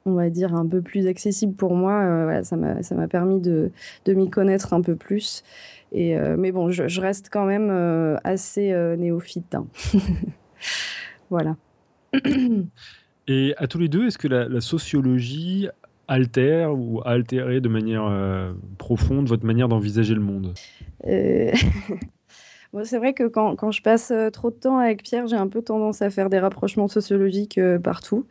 on 0.06 0.14
va 0.14 0.30
dire, 0.30 0.56
un 0.56 0.66
peu 0.66 0.82
plus 0.82 1.06
accessible 1.08 1.54
pour 1.54 1.76
moi. 1.76 2.42
ça 2.44 2.56
m'a 2.56 3.08
permis 3.08 3.40
de, 3.40 3.72
de 4.06 4.14
m'y 4.14 4.30
connaître 4.30 4.74
un 4.74 4.82
peu 4.82 4.96
plus. 4.96 5.44
Et, 5.92 6.16
mais 6.38 6.52
bon, 6.52 6.70
je, 6.70 7.02
reste 7.02 7.30
quand 7.32 7.46
même 7.46 7.70
assez 8.24 8.74
néophyte. 8.98 9.56
Hein. 9.56 9.68
voilà. 11.30 11.56
Et 13.28 13.54
à 13.58 13.68
tous 13.68 13.78
les 13.78 13.90
deux, 13.90 14.08
est-ce 14.08 14.18
que 14.18 14.28
la, 14.28 14.62
sociologie 14.62 15.68
altère 16.08 16.74
ou 16.74 17.02
a 17.02 17.10
altéré 17.10 17.62
de 17.62 17.70
manière 17.70 18.12
profonde 18.78 19.28
votre 19.28 19.46
manière 19.46 19.68
d'envisager 19.68 20.16
le 20.16 20.22
monde? 20.22 20.54
C'est 22.84 22.98
vrai 23.00 23.14
que 23.14 23.28
quand, 23.28 23.56
quand, 23.56 23.72
je 23.72 23.82
passe 23.82 24.12
euh, 24.12 24.30
trop 24.30 24.52
de 24.52 24.56
temps 24.56 24.78
avec 24.78 25.04
Pierre, 25.04 25.28
j'ai 25.28 25.36
un 25.36 25.48
peu 25.48 25.62
tendance 25.62 26.02
à 26.02 26.10
faire 26.10 26.30
des 26.30 26.40
rapprochements 26.40 26.88
sociologiques 26.88 27.58
euh, 27.58 27.80
partout. 27.80 28.28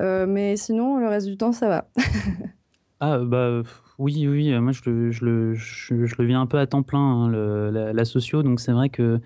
Euh, 0.00 0.24
mais 0.26 0.56
sinon, 0.56 0.98
le 0.98 1.08
reste 1.08 1.26
du 1.26 1.36
temps, 1.36 1.52
ça 1.52 1.68
va. 1.68 1.88
ah, 3.00 3.18
bah 3.18 3.62
oui, 4.02 4.26
oui, 4.28 4.58
moi 4.60 4.72
je 4.72 4.90
le, 5.24 6.24
vis 6.24 6.34
un 6.34 6.46
peu 6.46 6.58
à 6.58 6.66
temps 6.66 6.82
plein, 6.82 7.00
hein, 7.00 7.30
la, 7.70 8.04
socio, 8.04 8.42
donc 8.42 8.60
c'est 8.60 8.72
vrai 8.72 8.88
que. 8.88 9.20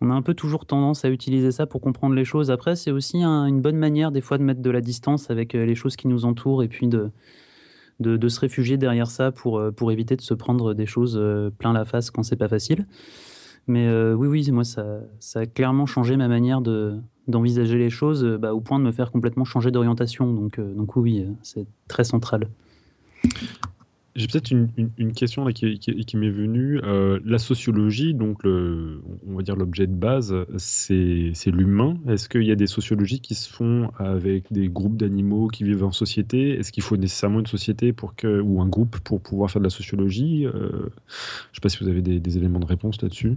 On 0.00 0.10
a 0.10 0.12
un 0.12 0.22
peu 0.22 0.34
toujours 0.34 0.66
tendance 0.66 1.04
à 1.04 1.08
utiliser 1.08 1.50
ça 1.50 1.66
pour 1.66 1.80
comprendre 1.80 2.14
les 2.14 2.24
choses. 2.24 2.50
Après, 2.50 2.76
c'est 2.76 2.90
aussi 2.90 3.22
une 3.22 3.62
bonne 3.62 3.76
manière 3.76 4.10
des 4.10 4.20
fois 4.20 4.36
de 4.38 4.42
mettre 4.42 4.60
de 4.60 4.68
la 4.68 4.82
distance 4.82 5.30
avec 5.30 5.54
les 5.54 5.74
choses 5.76 5.96
qui 5.96 6.08
nous 6.08 6.26
entourent 6.26 6.62
et 6.62 6.68
puis 6.68 6.88
de, 6.88 7.10
se 8.28 8.40
réfugier 8.40 8.76
derrière 8.76 9.06
ça 9.06 9.30
pour, 9.30 9.62
pour 9.74 9.92
éviter 9.92 10.16
de 10.16 10.20
se 10.20 10.34
prendre 10.34 10.74
des 10.74 10.84
choses 10.84 11.18
plein 11.58 11.72
la 11.72 11.84
face 11.84 12.10
quand 12.10 12.24
c'est 12.24 12.36
pas 12.36 12.48
facile. 12.48 12.86
Mais 13.66 13.86
euh, 13.86 14.14
oui, 14.14 14.28
oui, 14.28 14.50
moi, 14.50 14.64
ça, 14.64 15.00
a 15.34 15.46
clairement 15.46 15.86
changé 15.86 16.16
ma 16.16 16.28
manière 16.28 16.60
de, 16.60 16.98
d'envisager 17.28 17.78
les 17.78 17.90
choses, 17.90 18.22
euh, 18.24 18.36
bah, 18.36 18.54
au 18.54 18.60
point 18.60 18.78
de 18.78 18.84
me 18.84 18.92
faire 18.92 19.10
complètement 19.10 19.44
changer 19.44 19.70
d'orientation. 19.70 20.32
Donc, 20.32 20.58
euh, 20.58 20.74
donc 20.74 20.96
oui, 20.96 21.26
c'est 21.42 21.66
très 21.88 22.04
central. 22.04 22.48
J'ai 24.16 24.28
peut-être 24.28 24.52
une, 24.52 24.68
une, 24.96 25.12
question 25.12 25.44
qui, 25.46 25.78
qui, 25.78 26.16
m'est 26.16 26.30
venue. 26.30 26.80
la 27.24 27.38
sociologie, 27.38 28.14
donc 28.14 28.44
on 28.44 29.34
va 29.34 29.42
dire 29.42 29.56
l'objet 29.56 29.88
de 29.88 29.92
base, 29.92 30.34
c'est, 30.56 31.32
l'humain. 31.46 31.96
Est-ce 32.08 32.28
qu'il 32.28 32.44
y 32.44 32.52
a 32.52 32.56
des 32.56 32.68
sociologies 32.68 33.20
qui 33.20 33.34
se 33.34 33.50
font 33.50 33.90
avec 33.98 34.52
des 34.52 34.68
groupes 34.68 34.96
d'animaux 34.96 35.48
qui 35.48 35.64
vivent 35.64 35.84
en 35.84 35.92
société? 35.92 36.58
Est-ce 36.58 36.70
qu'il 36.70 36.84
faut 36.84 36.96
nécessairement 36.96 37.40
une 37.40 37.46
société 37.46 37.92
pour 37.92 38.14
que, 38.14 38.40
ou 38.40 38.60
un 38.60 38.68
groupe 38.68 38.98
pour 39.00 39.20
pouvoir 39.20 39.50
faire 39.50 39.60
de 39.60 39.66
la 39.66 39.70
sociologie? 39.70 40.44
Je 40.44 40.48
ne 40.48 41.54
sais 41.54 41.60
pas 41.60 41.68
si 41.68 41.78
vous 41.78 41.88
avez 41.88 42.02
des, 42.02 42.38
éléments 42.38 42.60
de 42.60 42.66
réponse 42.66 43.00
là-dessus. 43.02 43.36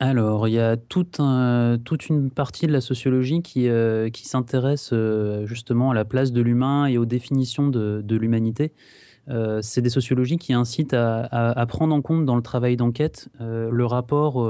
Alors, 0.00 0.48
il 0.48 0.54
y 0.54 0.58
a 0.58 0.76
toute 0.76 1.18
une 1.18 2.30
partie 2.30 2.66
de 2.66 2.72
la 2.72 2.80
sociologie 2.80 3.42
qui, 3.42 3.68
euh, 3.68 4.08
s'intéresse 4.14 4.90
euh, 4.92 5.46
justement 5.46 5.90
à 5.90 5.94
la 5.94 6.04
place 6.04 6.32
de 6.32 6.40
l'humain 6.40 6.86
et 6.86 6.98
aux 6.98 7.04
définitions 7.04 7.68
de, 7.68 8.16
l'humanité. 8.16 8.72
Euh, 9.28 9.60
c'est 9.62 9.80
des 9.80 9.90
sociologies 9.90 10.36
qui 10.38 10.52
incitent 10.52 10.94
à, 10.94 11.66
prendre 11.68 11.94
en 11.94 12.02
compte 12.02 12.24
dans 12.24 12.36
le 12.36 12.42
travail 12.42 12.76
d'enquête 12.76 13.28
le 13.40 13.84
rapport 13.84 14.46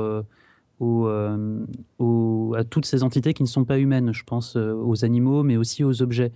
à 0.81 2.65
toutes 2.65 2.87
ces 2.87 3.03
entités 3.03 3.35
qui 3.35 3.43
ne 3.43 3.49
sont 3.49 3.65
pas 3.65 3.79
humaines. 3.79 4.13
Je 4.13 4.25
pense 4.25 4.57
aux 4.57 5.05
animaux, 5.05 5.43
mais 5.43 5.57
aussi 5.57 5.85
aux 5.85 6.03
objets. 6.03 6.33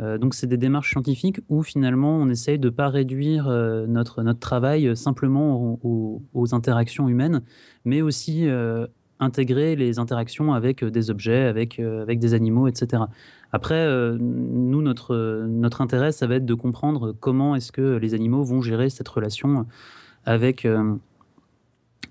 Euh, 0.00 0.18
donc, 0.18 0.34
c'est 0.34 0.46
des 0.46 0.56
démarches 0.56 0.90
scientifiques 0.90 1.40
où 1.48 1.62
finalement 1.62 2.16
on 2.16 2.28
essaye 2.28 2.58
de 2.58 2.68
ne 2.68 2.74
pas 2.74 2.88
réduire 2.88 3.48
euh, 3.48 3.86
notre, 3.86 4.22
travail 4.34 4.96
simplement 4.96 5.78
aux, 5.82 6.54
interactions 6.54 7.08
humaines, 7.08 7.42
mais 7.84 8.00
aussi 8.00 8.48
euh, 8.48 8.86
intégrer 9.18 9.76
les 9.76 9.98
interactions 9.98 10.54
avec 10.54 10.84
des 10.84 11.10
objets, 11.10 11.42
avec 11.42 11.80
des 11.80 12.34
animaux, 12.34 12.68
etc. 12.68 13.02
Après, 13.52 13.86
nous, 14.18 14.82
notre, 14.82 15.44
notre 15.46 15.80
intérêt, 15.80 16.12
ça 16.12 16.26
va 16.26 16.36
être 16.36 16.46
de 16.46 16.54
comprendre 16.54 17.12
comment 17.18 17.56
est-ce 17.56 17.72
que 17.72 17.96
les 17.96 18.14
animaux 18.14 18.44
vont 18.44 18.62
gérer 18.62 18.90
cette 18.90 19.08
relation 19.08 19.66
avec 20.24 20.66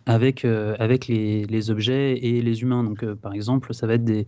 avec, 0.05 0.43
avec 0.45 1.07
les, 1.07 1.45
les, 1.45 1.69
objets 1.69 2.17
et 2.17 2.41
les 2.41 2.61
humains. 2.61 2.83
Donc, 2.83 3.05
par 3.15 3.33
exemple, 3.33 3.73
ça 3.73 3.85
va 3.85 3.93
être 3.93 4.03
des, 4.03 4.27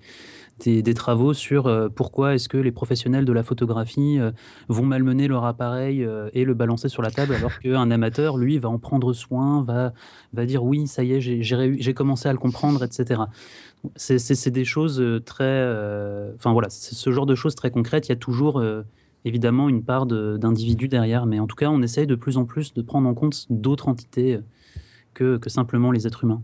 des, 0.65 0.93
travaux 0.93 1.33
sur 1.33 1.67
euh, 1.67 1.89
pourquoi 1.89 2.35
est-ce 2.35 2.47
que 2.47 2.57
les 2.57 2.71
professionnels 2.71 3.25
de 3.25 3.33
la 3.33 3.43
photographie 3.43 4.19
euh, 4.19 4.31
vont 4.67 4.85
malmener 4.85 5.27
leur 5.27 5.45
appareil 5.45 6.03
euh, 6.03 6.29
et 6.33 6.45
le 6.45 6.53
balancer 6.53 6.89
sur 6.89 7.01
la 7.01 7.11
table 7.11 7.33
alors 7.33 7.59
qu'un 7.59 7.89
amateur, 7.91 8.37
lui, 8.37 8.59
va 8.59 8.69
en 8.69 8.77
prendre 8.77 9.13
soin, 9.13 9.63
va, 9.63 9.93
va 10.33 10.45
dire 10.45 10.63
oui, 10.63 10.87
ça 10.87 11.03
y 11.03 11.13
est, 11.13 11.21
j'ai 11.21 11.93
commencé 11.93 12.29
à 12.29 12.31
le 12.31 12.37
comprendre, 12.37 12.83
etc. 12.83 13.21
C'est 13.95 14.49
des 14.49 14.65
choses 14.65 15.03
très... 15.25 15.63
Enfin 16.35 16.53
voilà, 16.53 16.69
c'est 16.69 16.95
ce 16.95 17.11
genre 17.11 17.25
de 17.25 17.35
choses 17.35 17.55
très 17.55 17.71
concrètes. 17.71 18.07
Il 18.07 18.11
y 18.11 18.13
a 18.13 18.17
toujours 18.17 18.63
évidemment 19.25 19.69
une 19.69 19.83
part 19.83 20.05
d'individus 20.05 20.87
derrière, 20.87 21.25
mais 21.25 21.39
en 21.39 21.47
tout 21.47 21.55
cas, 21.55 21.69
on 21.69 21.81
essaye 21.81 22.07
de 22.07 22.15
plus 22.15 22.37
en 22.37 22.45
plus 22.45 22.73
de 22.73 22.81
prendre 22.81 23.07
en 23.07 23.13
compte 23.13 23.47
d'autres 23.49 23.87
entités 23.87 24.39
que, 25.13 25.37
que 25.37 25.49
simplement 25.49 25.91
les 25.91 26.07
êtres 26.07 26.23
humains. 26.23 26.43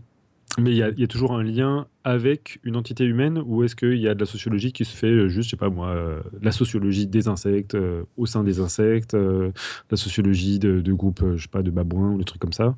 Mais 0.58 0.72
il 0.72 0.76
y, 0.76 1.04
a 1.04 1.06
toujours 1.06 1.34
un 1.34 1.42
lien 1.44 1.86
avec 2.02 2.58
une 2.64 2.74
entité 2.74 3.04
humaine 3.04 3.40
ou 3.46 3.62
est-ce 3.62 3.76
qu'il 3.76 3.98
y 3.98 4.08
a 4.08 4.14
de 4.14 4.20
la 4.20 4.26
sociologie 4.26 4.72
qui 4.72 4.84
se 4.84 4.96
fait 4.96 5.06
euh, 5.06 5.28
juste, 5.28 5.46
je 5.46 5.50
sais 5.50 5.56
pas 5.56 5.68
moi, 5.68 5.88
euh, 5.88 6.20
la 6.42 6.50
sociologie 6.50 7.06
des 7.06 7.28
insectes 7.28 7.76
euh, 7.76 8.02
au 8.16 8.26
sein 8.26 8.42
des 8.42 8.58
insectes, 8.58 9.14
la 9.14 9.96
sociologie 9.96 10.58
de, 10.58 10.92
groupes, 10.92 11.24
je 11.36 11.42
sais 11.42 11.48
pas, 11.48 11.62
de 11.62 11.70
babouins 11.70 12.10
ou 12.10 12.18
des 12.18 12.24
trucs 12.24 12.40
comme 12.40 12.52
ça 12.52 12.74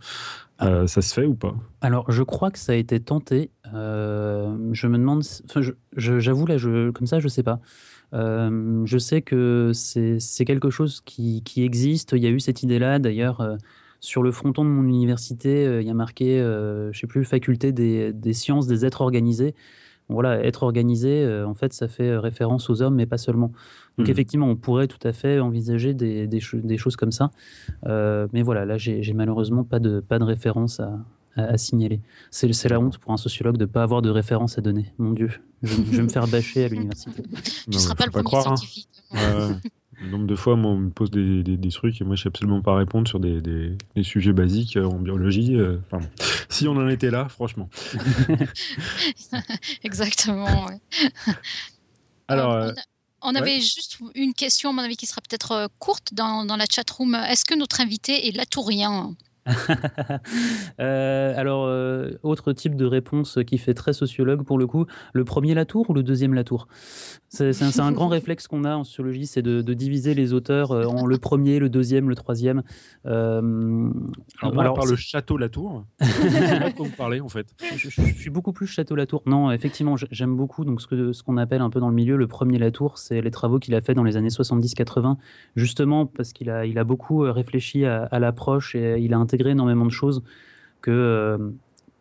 ah. 0.58 0.86
Ça 0.86 1.00
se 1.00 1.14
fait 1.14 1.24
ou 1.24 1.34
pas? 1.34 1.54
Alors, 1.80 2.10
je 2.12 2.22
crois 2.22 2.50
que 2.50 2.58
ça 2.58 2.72
a 2.72 2.74
été 2.74 3.00
tenté. 3.00 3.50
je 3.64 4.86
me 4.86 4.98
demande, 4.98 5.22
j'avoue 5.96 6.46
là, 6.46 6.58
je, 6.58 6.90
comme 6.90 7.06
ça, 7.06 7.18
je 7.18 7.28
sais 7.28 7.42
pas. 7.42 7.60
je 8.12 8.98
sais 8.98 9.22
que 9.22 9.72
c'est 9.72 10.44
quelque 10.44 10.68
chose 10.68 11.00
qui, 11.04 11.42
qui, 11.44 11.64
existe. 11.64 12.12
Il 12.12 12.22
y 12.22 12.26
a 12.26 12.30
eu 12.30 12.40
cette 12.40 12.62
idée-là, 12.62 12.98
d'ailleurs 12.98 13.56
sur 14.00 14.22
le 14.22 14.32
fronton 14.32 14.64
de 14.64 14.70
mon 14.70 14.82
université, 14.82 15.66
euh, 15.66 15.82
il 15.82 15.86
y 15.86 15.90
a 15.90 15.94
marqué, 15.94 16.40
euh, 16.40 16.90
je 16.92 16.98
sais 16.98 17.06
plus, 17.06 17.24
faculté 17.24 17.72
des, 17.72 18.32
sciences 18.32 18.66
des 18.66 18.84
êtres 18.84 19.02
organisés. 19.02 19.54
voilà, 20.08 20.42
être 20.42 20.62
organisé, 20.62 21.22
euh, 21.22 21.46
en 21.46 21.54
fait, 21.54 21.72
ça 21.72 21.86
fait 21.86 22.16
référence 22.16 22.70
aux 22.70 22.82
hommes, 22.82 22.94
mais 22.96 23.06
pas 23.06 23.18
seulement. 23.18 23.52
Donc 23.98 24.08
mmh. 24.08 24.10
effectivement, 24.10 24.46
on 24.48 24.56
pourrait 24.56 24.88
tout 24.88 25.06
à 25.06 25.12
fait 25.12 25.38
envisager 25.38 25.92
des, 25.94 26.40
choses 26.40 26.96
comme 26.96 27.12
ça. 27.12 27.30
mais 27.84 28.42
voilà, 28.42 28.64
là, 28.64 28.78
j'ai 28.78 29.12
malheureusement 29.12 29.64
pas 29.64 29.78
de, 29.78 30.00
pas 30.00 30.18
de 30.18 30.24
référence 30.24 30.80
à, 30.80 30.98
à, 31.36 31.58
signaler. 31.58 32.00
C'est 32.30 32.68
la 32.68 32.80
honte 32.80 32.98
pour 32.98 33.12
un 33.12 33.18
sociologue 33.18 33.58
de 33.58 33.66
ne 33.66 33.70
pas 33.70 33.82
avoir 33.82 34.00
de 34.00 34.10
référence 34.10 34.56
à 34.56 34.62
donner. 34.62 34.94
Mon 34.96 35.12
Dieu, 35.12 35.30
je, 35.62 35.74
vais 35.74 36.02
me 36.02 36.08
faire 36.08 36.26
bâcher 36.26 36.64
à 36.64 36.68
l'université. 36.68 37.22
Tu 37.64 37.70
ne 37.70 37.78
seras 37.78 37.94
pas 37.94 38.06
le 38.06 38.10
premier 38.10 38.24
croire, 38.24 38.48
hein. 38.48 38.56
scientifique. 38.56 38.88
Le 40.00 40.08
nombre 40.08 40.26
de 40.26 40.34
fois, 40.34 40.56
moi, 40.56 40.70
on 40.70 40.76
me 40.76 40.90
pose 40.90 41.10
des, 41.10 41.42
des, 41.42 41.70
trucs 41.70 42.00
et 42.00 42.04
moi, 42.04 42.16
je 42.16 42.22
sais 42.22 42.28
absolument 42.28 42.62
pas 42.62 42.74
répondre 42.74 43.06
sur 43.06 43.20
des, 43.20 43.40
des 43.42 44.02
sujets 44.02 44.32
basiques 44.32 44.76
euh, 44.76 44.86
en 44.86 44.98
biologie. 44.98 45.54
Euh, 45.56 45.78
enfin, 45.90 46.04
si 46.48 46.66
on 46.68 46.72
en 46.72 46.88
était 46.88 47.10
là, 47.10 47.28
franchement. 47.28 47.68
Exactement. 49.84 50.70
Alors, 52.28 52.52
euh, 52.52 52.72
on, 53.20 53.34
avait 53.34 53.60
juste 53.60 53.98
une 54.14 54.32
question, 54.32 54.70
à 54.70 54.72
mon 54.72 54.82
avis, 54.82 54.96
qui 54.96 55.06
sera 55.06 55.20
peut-être 55.20 55.68
courte 55.78 56.14
dans, 56.14 56.46
dans 56.46 56.56
la 56.56 56.64
chat-room. 56.70 57.14
Est-ce 57.14 57.44
que 57.44 57.54
notre 57.54 57.80
invité 57.80 58.28
est 58.28 58.32
latourien? 58.34 59.14
euh, 60.80 61.34
alors, 61.36 61.64
euh, 61.64 62.10
autre 62.22 62.52
type 62.52 62.76
de 62.76 62.84
réponse 62.84 63.38
qui 63.46 63.58
fait 63.58 63.74
très 63.74 63.92
sociologue 63.92 64.44
pour 64.44 64.58
le 64.58 64.66
coup, 64.66 64.86
le 65.12 65.24
premier 65.24 65.54
Latour 65.54 65.88
ou 65.90 65.94
le 65.94 66.02
deuxième 66.02 66.34
Latour 66.34 66.68
C'est 67.28 67.80
un, 67.80 67.92
grand 67.92 68.08
réflexe 68.08 68.46
qu'on 68.48 68.64
a 68.64 68.76
en 68.76 68.84
sociologie, 68.84 69.26
c'est 69.26 69.42
de, 69.42 69.60
diviser 69.74 70.14
les 70.14 70.32
auteurs 70.32 70.72
euh, 70.72 70.84
en 70.84 71.06
le 71.06 71.16
premier, 71.16 71.58
le 71.58 71.68
deuxième, 71.68 72.08
le 72.08 72.14
troisième. 72.14 72.62
alors, 73.04 73.42
alors 74.42 74.74
par 74.74 74.86
le 74.86 74.96
château 74.96 75.36
Latour, 75.36 75.84
c'est 76.00 76.76
vous 76.76 76.88
parlez 76.96 77.20
en 77.20 77.28
fait. 77.28 77.46
Je, 77.76 77.88
suis 77.88 78.30
beaucoup 78.30 78.52
plus 78.52 78.66
château 78.66 78.94
Latour. 78.94 79.22
Non, 79.26 79.50
effectivement, 79.52 79.96
j'aime 79.96 80.36
beaucoup 80.36 80.64
donc 80.64 80.80
ce 80.82 81.22
qu'on 81.22 81.36
appelle 81.36 81.62
un 81.62 81.70
peu 81.70 81.80
dans 81.80 81.88
le 81.88 81.94
milieu 81.94 82.16
le 82.16 82.26
premier 82.26 82.58
Latour, 82.58 82.98
c'est 82.98 83.20
les 83.20 83.30
travaux 83.30 83.58
qu'il 83.58 83.74
a 83.74 83.80
fait 83.80 83.94
dans 83.94 84.04
les 84.04 84.16
années 84.16 84.28
70-80, 84.28 85.16
justement 85.56 86.06
parce 86.06 86.32
qu'il 86.32 86.50
a, 86.50 86.66
il 86.66 86.78
a 86.78 86.84
beaucoup 86.84 87.20
réfléchi 87.20 87.84
à, 87.84 88.04
à 88.04 88.18
l'approche 88.18 88.74
et 88.74 88.98
il 88.98 89.14
a 89.14 89.18
intégré 89.18 89.39
énormément 89.48 89.86
de 89.86 89.90
choses 89.90 90.22
que 90.80 90.90
euh, 90.90 91.50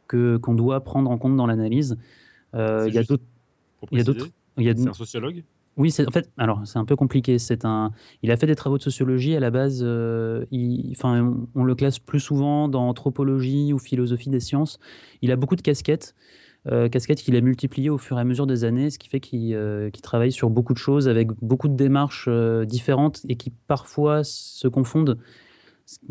que 0.08 0.38
qu'on 0.38 0.56
doit 0.56 0.84
prendre 0.84 1.10
en 1.10 1.18
compte 1.18 1.36
dans 1.36 1.46
l'analyse. 1.46 1.98
Euh, 2.56 2.86
il 2.88 2.94
y 2.94 2.98
a 2.98 3.04
d'autres. 3.04 3.24
Il 3.92 3.98
y 3.98 4.02
a 4.02 4.04
d'autres. 4.04 4.32
C'est 4.58 4.90
un 4.90 4.94
sociologue? 4.94 5.44
Oui, 5.78 5.92
c'est 5.92 6.06
en 6.06 6.12
fait, 6.12 6.30
alors 6.38 6.62
c'est 6.66 6.80
un 6.80 6.84
peu 6.84 6.98
compliqué. 6.98 7.40
C'est 7.40 7.64
un, 7.64 7.92
il 8.22 8.32
a 8.32 8.38
fait 8.38 8.48
des 8.48 8.56
travaux 8.56 8.78
de 8.78 8.84
sociologie 8.84 9.36
à 9.36 9.40
la 9.40 9.52
base. 9.52 9.82
Euh, 9.82 10.46
enfin, 10.92 11.34
on, 11.56 11.64
le 11.64 11.76
classe 11.76 12.00
plus 12.00 12.20
souvent 12.20 12.68
dans 12.68 12.90
anthropologie 12.90 13.72
ou 13.72 13.80
philosophie 13.80 14.30
des 14.30 14.42
sciences. 14.42 14.80
Il 15.22 15.32
a 15.32 15.38
beaucoup 15.38 15.56
de 15.56 15.62
casquettes, 15.62 16.16
casquettes 16.66 17.22
qu'il 17.22 17.38
a 17.38 17.42
multipliées 17.42 17.90
au 17.90 17.98
fur 17.98 18.18
et 18.18 18.22
à 18.22 18.26
mesure 18.26 18.46
des 18.46 18.66
années, 18.66 18.90
ce 18.90 19.00
qui 19.00 19.08
fait 19.08 19.22
qu'il 19.22 19.56
travaille 20.04 20.34
sur 20.34 20.50
beaucoup 20.50 20.74
de 20.74 20.80
choses 20.80 21.08
avec 21.08 21.30
beaucoup 21.42 21.70
de 21.70 21.76
démarches 21.76 22.28
différentes 22.66 23.22
et 23.30 23.38
qui 23.38 23.54
parfois 23.68 24.26
se 24.26 24.68
confondent 24.68 25.18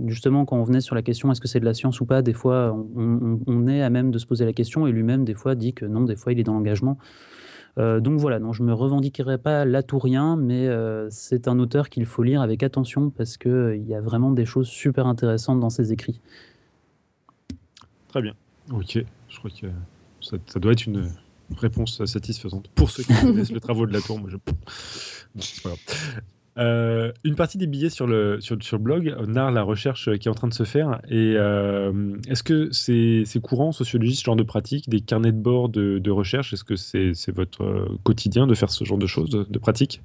justement, 0.06 0.44
quand 0.44 0.56
on 0.56 0.62
venait 0.62 0.80
sur 0.80 0.94
la 0.94 1.02
question 1.02 1.30
est-ce 1.30 1.40
que 1.40 1.48
c'est 1.48 1.60
de 1.60 1.64
la 1.64 1.74
science 1.74 2.00
ou 2.00 2.06
pas, 2.06 2.22
des 2.22 2.32
fois, 2.32 2.76
on, 2.96 3.66
est 3.66 3.82
à 3.82 3.90
même 3.90 4.10
de 4.10 4.18
se 4.18 4.26
poser 4.26 4.44
la 4.44 4.52
question 4.52 4.86
et 4.86 4.92
lui-même, 4.92 5.24
des 5.24 5.34
fois, 5.34 5.54
dit 5.54 5.74
que 5.74 5.84
non, 5.84 6.02
des 6.02 6.16
fois, 6.16 6.32
il 6.32 6.40
est 6.40 6.44
dans 6.44 6.54
l'engagement. 6.54 6.98
Euh, 7.78 8.00
donc 8.00 8.18
voilà, 8.18 8.40
non, 8.40 8.52
je 8.52 8.62
me 8.64 8.72
revendiquerai 8.72 9.38
pas 9.38 9.64
latourien, 9.64 10.36
mais 10.36 10.66
euh, 10.66 11.08
c'est 11.10 11.46
un 11.46 11.58
auteur 11.60 11.90
qu'il 11.90 12.06
faut 12.06 12.24
lire 12.24 12.40
avec 12.40 12.62
attention 12.62 13.10
parce 13.10 13.36
qu'il 13.36 13.50
euh, 13.52 13.76
il 13.76 13.86
y 13.86 13.94
a 13.94 14.00
vraiment 14.00 14.32
des 14.32 14.46
choses 14.46 14.66
super 14.66 15.06
intéressantes 15.06 15.60
dans 15.60 15.70
ses 15.70 15.92
écrits. 15.92 16.20
Très 18.08 18.22
bien. 18.22 18.34
Ok, 18.72 18.98
je 19.28 19.38
crois 19.38 19.50
que 19.50 19.66
ça, 20.20 20.58
doit 20.58 20.72
être 20.72 20.86
une 20.86 21.08
réponse 21.56 22.04
satisfaisante 22.04 22.68
pour 22.74 22.90
ceux 22.90 23.04
qui 23.04 23.14
connaissent 23.14 23.52
le 23.52 23.60
travaux 23.60 23.86
de 23.86 23.92
Latour. 23.92 24.18
Moi, 24.18 24.30
je... 24.30 25.62
grave. 25.62 25.78
Euh, 26.58 27.12
une 27.22 27.36
partie 27.36 27.56
des 27.56 27.66
billets 27.66 27.90
sur 27.90 28.06
le, 28.06 28.40
sur, 28.40 28.56
sur 28.60 28.78
le 28.78 28.82
blog 28.82 29.16
narre 29.26 29.52
la 29.52 29.62
recherche 29.62 30.12
qui 30.18 30.28
est 30.28 30.30
en 30.30 30.34
train 30.34 30.48
de 30.48 30.54
se 30.54 30.64
faire. 30.64 31.00
Et 31.08 31.34
euh, 31.36 32.16
est-ce 32.28 32.42
que 32.42 32.70
c'est 32.72 33.40
courant 33.40 33.68
en 33.68 33.72
sociologie 33.72 34.16
ce 34.16 34.24
genre 34.24 34.36
de 34.36 34.42
pratique, 34.42 34.88
des 34.88 35.00
carnets 35.00 35.32
de 35.32 35.40
bord 35.40 35.68
de, 35.68 35.98
de 35.98 36.10
recherche 36.10 36.52
Est-ce 36.52 36.64
que 36.64 36.76
c'est 36.76 37.32
votre 37.32 37.88
quotidien 38.02 38.46
de 38.46 38.54
faire 38.54 38.70
ce 38.70 38.84
genre 38.84 38.98
de 38.98 39.06
choses, 39.06 39.30
de, 39.30 39.44
de 39.44 39.58
pratique 39.58 40.02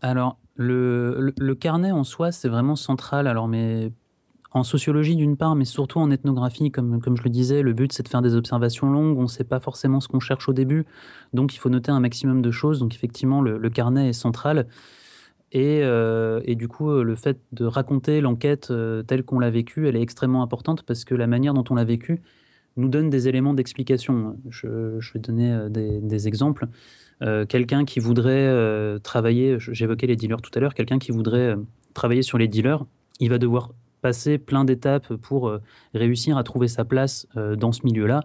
Alors, 0.00 0.38
le, 0.56 1.32
le, 1.36 1.54
carnet 1.54 1.92
en 1.92 2.04
soi, 2.04 2.32
c'est 2.32 2.48
vraiment 2.48 2.76
central. 2.76 3.26
Alors, 3.26 3.48
mais 3.48 3.92
en 4.54 4.64
sociologie 4.64 5.16
d'une 5.16 5.36
part, 5.36 5.54
mais 5.54 5.64
surtout 5.64 5.98
en 5.98 6.10
ethnographie, 6.10 6.70
comme, 6.70 7.00
comme 7.00 7.16
je 7.16 7.22
le 7.22 7.30
disais, 7.30 7.62
le 7.62 7.72
but 7.72 7.92
c'est 7.92 8.02
de 8.02 8.08
faire 8.08 8.22
des 8.22 8.34
observations 8.34 8.90
longues, 8.90 9.18
on 9.18 9.22
ne 9.22 9.26
sait 9.28 9.44
pas 9.44 9.60
forcément 9.60 10.00
ce 10.00 10.08
qu'on 10.08 10.20
cherche 10.20 10.48
au 10.48 10.52
début, 10.52 10.84
donc 11.32 11.54
il 11.54 11.58
faut 11.58 11.70
noter 11.70 11.90
un 11.90 12.00
maximum 12.00 12.42
de 12.42 12.50
choses, 12.50 12.78
donc 12.78 12.94
effectivement 12.94 13.40
le, 13.40 13.56
le 13.56 13.70
carnet 13.70 14.10
est 14.10 14.12
central. 14.12 14.66
Euh, 15.54 16.40
et, 16.44 16.54
du 16.54 16.68
coup, 16.68 16.90
euh, 16.90 17.02
le 17.02 17.14
fait 17.14 17.38
de 17.52 17.64
raconter 17.64 18.20
l'enquête 18.20 18.70
euh, 18.70 19.02
telle 19.02 19.22
qu'on 19.22 19.38
l'a 19.38 19.50
vécue, 19.50 19.86
elle 19.88 19.96
est 19.96 20.02
extrêmement 20.02 20.42
importante 20.42 20.82
parce 20.82 21.04
que 21.04 21.14
la 21.14 21.26
manière 21.26 21.54
dont 21.54 21.64
on 21.70 21.74
l'a 21.74 21.84
vécue 21.84 22.22
nous 22.76 22.88
donne 22.88 23.10
des 23.10 23.28
éléments 23.28 23.52
d'explication. 23.52 24.38
Je, 24.48 24.68
vais 25.12 25.20
donner 25.20 25.66
des, 25.68 26.26
exemples. 26.26 26.68
quelqu'un 27.20 27.84
qui 27.84 28.00
voudrait 28.00 28.98
travailler, 29.00 29.58
j'évoquais 29.58 30.06
les 30.06 30.16
dealers 30.16 30.40
tout 30.40 30.50
à 30.54 30.60
l'heure, 30.60 30.72
quelqu'un 30.72 30.98
qui 30.98 31.12
voudrait 31.12 31.54
travailler 31.92 32.22
sur 32.22 32.38
les 32.38 32.48
dealers, 32.48 32.86
il 33.20 33.28
va 33.28 33.36
devoir 33.36 33.74
passer 34.00 34.38
plein 34.38 34.64
d'étapes 34.64 35.12
pour 35.16 35.52
réussir 35.92 36.38
à 36.38 36.44
trouver 36.44 36.66
sa 36.66 36.86
place 36.86 37.26
dans 37.36 37.72
ce 37.72 37.82
milieu-là. 37.84 38.22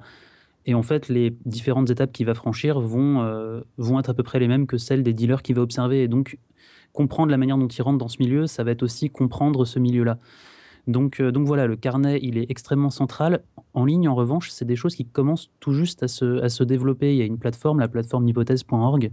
Et 0.65 0.73
en 0.73 0.82
fait, 0.82 1.09
les 1.09 1.36
différentes 1.45 1.89
étapes 1.89 2.13
qu'il 2.13 2.25
va 2.25 2.34
franchir 2.34 2.80
vont, 2.80 3.61
vont 3.78 3.99
être 3.99 4.11
à 4.11 4.13
peu 4.13 4.23
près 4.23 4.39
les 4.39 4.47
mêmes 4.47 4.65
que 4.65 4.78
celles 4.78 5.03
des 5.03 5.11
dealers 5.11 5.41
qu'il 5.41 5.55
va 5.55 5.61
observer. 5.61 6.03
Et 6.03 6.07
donc, 6.07 6.38
comprendre 6.97 7.29
la 7.29 7.37
manière 7.37 7.59
dont 7.59 7.67
il 7.67 7.81
rentre 7.83 7.99
dans 7.99 8.07
ce 8.07 8.17
milieu, 8.19 8.47
ça 8.47 8.63
va 8.63 8.71
être 8.71 8.81
aussi 8.81 9.11
comprendre 9.11 9.65
ce 9.65 9.77
milieu-là. 9.77 10.17
Donc, 10.87 11.19
euh, 11.19 11.31
donc 11.31 11.45
voilà, 11.45 11.67
le 11.67 11.75
carnet, 11.75 12.17
il 12.23 12.39
est 12.39 12.49
extrêmement 12.49 12.89
central. 12.89 13.43
En 13.75 13.85
ligne, 13.85 14.09
en 14.09 14.15
revanche, 14.15 14.49
c'est 14.49 14.65
des 14.65 14.75
choses 14.75 14.95
qui 14.95 15.05
commencent 15.05 15.51
tout 15.59 15.73
juste 15.73 16.01
à 16.01 16.07
se, 16.07 16.41
à 16.41 16.49
se 16.49 16.63
développer. 16.63 17.13
Il 17.13 17.17
y 17.17 17.21
a 17.21 17.25
une 17.25 17.37
plateforme, 17.37 17.79
la 17.79 17.87
plateforme 17.87 18.27
hypothèse.org, 18.27 19.11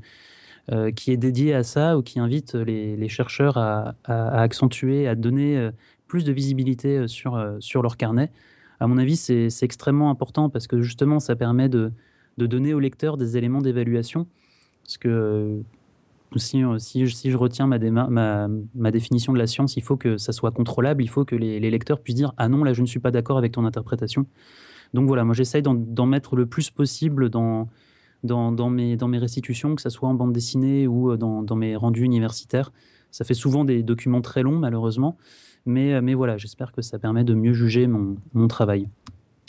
euh, 0.73 0.93
qui 0.93 1.13
est 1.13 1.19
dédiée 1.19 1.53
à 1.53 1.63
ça 1.63 1.99
ou 1.99 2.03
qui 2.03 2.19
invite 2.19 2.55
les, 2.55 2.97
les 2.97 3.09
chercheurs 3.11 3.59
à, 3.59 3.97
à, 4.05 4.41
accentuer, 4.41 5.07
à 5.07 5.15
donner 5.15 5.59
euh, 5.59 5.71
plus 6.07 6.25
de 6.25 6.33
visibilité 6.33 7.07
sur, 7.07 7.39
sur 7.61 7.83
leur 7.83 7.99
carnet. 7.99 8.31
À 8.81 8.87
mon 8.87 8.97
avis, 8.97 9.17
c'est 9.17 9.51
extrêmement 9.63 10.09
important 10.09 10.49
parce 10.49 10.67
que 10.67 10.81
justement, 10.81 11.21
ça 11.21 11.37
permet 11.37 11.69
de, 11.69 11.93
de 12.39 12.47
donner 12.47 12.73
aux 12.73 12.81
lecteurs 12.81 13.19
des 13.19 13.37
éléments 13.37 13.61
d'évaluation. 13.61 14.27
Parce 14.85 14.97
que 14.97 15.63
euh, 16.37 16.79
si, 16.79 17.09
si, 17.11 17.31
je 17.31 17.37
retiens 17.37 17.67
ma, 17.67 18.91
définition 18.91 19.33
de 19.33 19.39
la 19.39 19.47
science, 19.47 19.77
il 19.77 19.83
faut 19.83 19.97
que 19.97 20.17
ça 20.17 20.33
soit 20.33 20.51
contrôlable, 20.51 21.03
il 21.03 21.09
faut 21.09 21.25
que 21.25 21.37
les, 21.37 21.71
lecteurs 21.71 22.01
puissent 22.01 22.17
dire 22.17 22.33
Ah 22.37 22.49
non, 22.49 22.65
là 22.65 22.73
je 22.73 22.83
ne 22.83 22.87
suis 22.87 23.01
pas 23.01 23.11
d'accord 23.11 23.39
avec 23.39 23.53
ton 23.53 23.65
interprétation. 23.65 24.27
Donc 24.93 25.07
voilà, 25.07 25.25
moi 25.25 25.35
j'essaye 25.35 25.63
d'en 25.63 26.07
mettre 26.07 26.37
le 26.37 26.47
plus 26.47 26.71
possible 26.71 27.31
dans, 27.31 27.69
mes, 28.23 29.19
restitutions, 29.19 29.75
que 29.75 29.83
ce 29.83 29.91
soit 29.91 30.09
en 30.09 30.15
bande 30.15 30.33
dessinée 30.33 30.87
ou 30.87 31.13
euh, 31.13 31.17
dans, 31.17 31.57
mes 31.57 31.77
rendus 31.77 32.03
universitaires. 32.03 32.73
Ça 33.11 33.25
fait 33.25 33.35
souvent 33.35 33.65
des 33.65 33.83
documents 33.83 34.21
très 34.21 34.43
longs, 34.43 34.59
malheureusement, 34.59 35.17
mais, 35.67 35.95
euh, 35.95 36.01
mais 36.03 36.15
voilà, 36.15 36.37
j'espère 36.37 36.73
que 36.73 36.83
ça 36.83 36.99
permet 36.99 37.25
de 37.25 37.35
mieux 37.35 37.53
juger 37.53 37.87
mon 37.87 38.49
travail. 38.49 38.89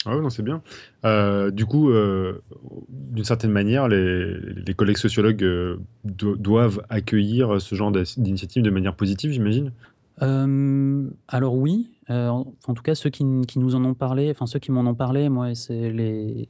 Ah 0.06 0.14
oui, 0.14 0.22
non, 0.22 0.30
c'est 0.30 0.44
bien. 0.44 0.62
Euh, 1.04 1.50
du 1.50 1.66
coup, 1.66 1.90
euh, 1.90 2.40
d'une 2.88 3.24
certaine 3.24 3.50
manière, 3.50 3.88
les, 3.88 4.74
collègues 4.76 4.98
sociologues 4.98 5.42
euh, 5.42 5.78
doivent 6.04 6.80
accueillir 6.88 7.60
ce 7.60 7.74
genre 7.74 7.90
d'initiative 7.90 8.62
de 8.62 8.70
manière 8.70 8.94
positive, 8.94 9.32
j'imagine? 9.32 9.72
Alors 10.18 11.56
oui, 11.56 11.90
en, 12.08 12.44
tout 12.68 12.82
cas 12.82 12.94
ceux 12.94 13.10
qui, 13.10 13.24
nous 13.24 13.74
en 13.74 13.84
ont 13.84 13.92
parlé, 13.92 14.30
enfin 14.30 14.46
ceux 14.46 14.58
qui 14.58 14.72
m'en 14.72 14.80
ont 14.88 14.94
parlé, 14.94 15.28
moi, 15.28 15.54
c'est 15.54 15.90
les, 15.90 16.48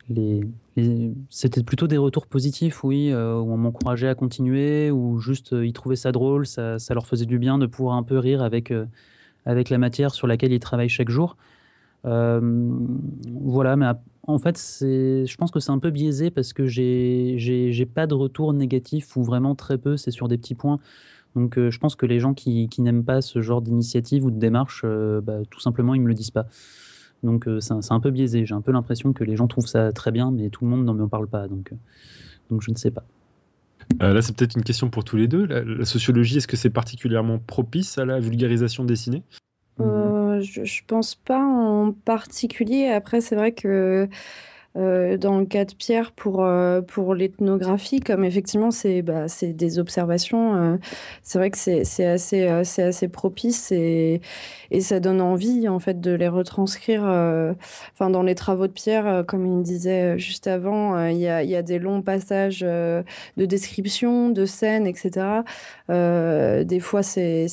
c'était 1.31 1.65
plutôt 1.65 1.89
des 1.89 1.97
retours 1.97 2.29
positifs, 2.29 2.85
oui, 2.85 3.13
où 3.13 3.17
on 3.17 3.57
m'encourageait 3.57 4.09
à 4.09 4.15
continuer, 4.15 4.93
ou 4.93 5.19
juste 5.19 5.53
ils 5.53 5.73
trouvaient 5.73 5.97
ça 5.97 6.13
drôle, 6.13 6.47
ça, 6.47 6.79
ça, 6.79 6.95
leur 6.95 7.07
faisait 7.07 7.27
du 7.27 7.41
bien 7.41 7.59
de 7.59 7.67
pouvoir 7.67 7.97
un 7.97 8.05
peu 8.05 8.19
rire 8.19 8.41
avec, 8.41 8.73
avec 9.47 9.71
la 9.71 9.79
matière 9.79 10.15
sur 10.15 10.29
laquelle 10.29 10.53
ils 10.53 10.61
travaillent 10.61 10.89
chaque 10.89 11.11
jour. 11.11 11.37
Euh, 12.07 12.41
voilà, 13.43 13.77
mais 13.77 13.87
en 14.23 14.39
fait, 14.39 14.57
je 14.59 15.37
pense 15.37 15.51
que 15.51 15.61
c'est 15.61 15.73
un 15.73 15.79
peu 15.79 15.91
biaisé 15.91 16.31
parce 16.31 16.53
que 16.53 16.67
j'ai 16.67 17.89
pas 17.95 18.07
de 18.07 18.15
retour 18.15 18.53
négatif 18.53 19.17
ou 19.17 19.23
vraiment 19.23 19.55
très 19.55 19.79
peu, 19.79 19.97
c'est 19.97 20.11
sur 20.11 20.29
des 20.29 20.39
petits 20.39 20.55
points. 20.55 20.79
Donc 21.35 21.59
euh, 21.59 21.71
je 21.71 21.79
pense 21.79 21.97
que 21.97 22.07
les 22.07 22.19
gens 22.19 22.33
qui, 22.33 22.69
n'aiment 22.79 23.05
pas 23.05 23.21
ce 23.21 23.43
genre 23.43 23.61
d'initiative 23.61 24.25
ou 24.25 24.31
de 24.31 24.39
démarche, 24.39 24.83
euh, 24.85 25.21
bah, 25.21 25.41
tout 25.51 25.61
simplement, 25.61 25.95
ils 25.95 26.01
me 26.01 26.09
le 26.09 26.15
disent 26.15 26.31
pas. 26.31 26.47
Donc 27.23 27.49
c'est 27.61 27.93
un, 27.93 28.01
peu 28.01 28.11
biaisé. 28.11 28.47
J'ai 28.47 28.55
un 28.55 28.61
peu 28.61 28.73
l'impression 28.73 29.13
que 29.13 29.25
les 29.25 29.37
gens 29.37 29.47
trouvent 29.47 29.67
ça 29.67 29.93
très 29.93 30.13
bien, 30.13 30.31
mais 30.31 30.51
tout 30.51 30.65
le 30.65 30.71
monde 30.71 30.85
n'en 30.85 30.95
me 30.95 31.09
parle 31.09 31.27
pas. 31.27 31.49
Donc, 31.49 31.73
donc 32.51 32.63
je 32.63 32.71
ne 32.71 32.77
sais 32.77 32.91
pas. 32.91 33.05
là, 34.01 34.23
c'est 34.23 34.37
peut-être 34.37 34.55
une 34.55 34.63
question 34.63 34.91
pour 34.91 35.03
tous 35.03 35.17
les 35.17 35.27
deux. 35.27 35.47
La, 35.47 35.85
sociologie, 35.85 36.37
est-ce 36.37 36.47
que 36.47 36.57
c'est 36.57 36.71
particulièrement 36.71 37.39
propice 37.39 37.99
à 37.99 38.05
la 38.05 38.21
vulgarisation 38.21 38.85
dessinée? 38.85 39.23
Je, 40.41 40.83
pense 40.87 41.15
pas 41.15 41.39
en 41.39 41.93
particulier. 41.93 42.89
Après, 42.89 43.21
c'est 43.21 43.37
vrai 43.37 43.53
que 43.53 44.09
Euh, 44.77 45.17
dans 45.17 45.39
le 45.39 45.47
cas 45.47 45.65
de 45.65 45.75
Pierre, 45.75 46.13
pour, 46.13 46.45
euh, 46.45 46.83
pour 46.83 47.15
l'ethnographie, 47.15 48.01
comme 48.01 48.25
effectivement, 48.25 48.71
c'est 48.71 49.01
bah, 49.03 49.27
des 49.43 49.79
observations, 49.79 50.55
euh, 50.57 50.77
c'est 51.23 51.39
vrai 51.39 51.51
que 51.51 51.57
c'est 51.57 52.05
assez, 52.05 52.47
assez 52.47 53.09
propice 53.09 53.73
et, 53.73 54.21
et 54.71 54.81
ça 54.81 55.01
donne 55.01 55.21
envie, 55.21 55.69
en 55.69 55.79
fait, 55.79 56.01
de 56.01 56.13
les 56.13 56.29
retranscrire. 56.29 57.03
Enfin, 57.95 58.11
dans 58.11 58.23
les 58.23 58.35
travaux 58.35 58.67
de 58.67 58.73
Pierre, 58.73 59.25
comme 59.27 59.47
il 59.47 59.63
disait 59.63 60.19
juste 60.19 60.47
avant, 60.47 61.07
il 61.07 61.19
y 61.19 61.29
a, 61.29 61.43
y, 61.43 61.57
a, 61.57 61.63
des 61.63 61.79
longs 61.79 62.03
passages 62.03 62.61
de 62.61 63.05
description, 63.37 64.29
de 64.31 64.45
scènes, 64.45 64.87
etc. 64.87 65.43
des 65.89 66.81
fois, 66.81 67.03
c'est 67.03 67.47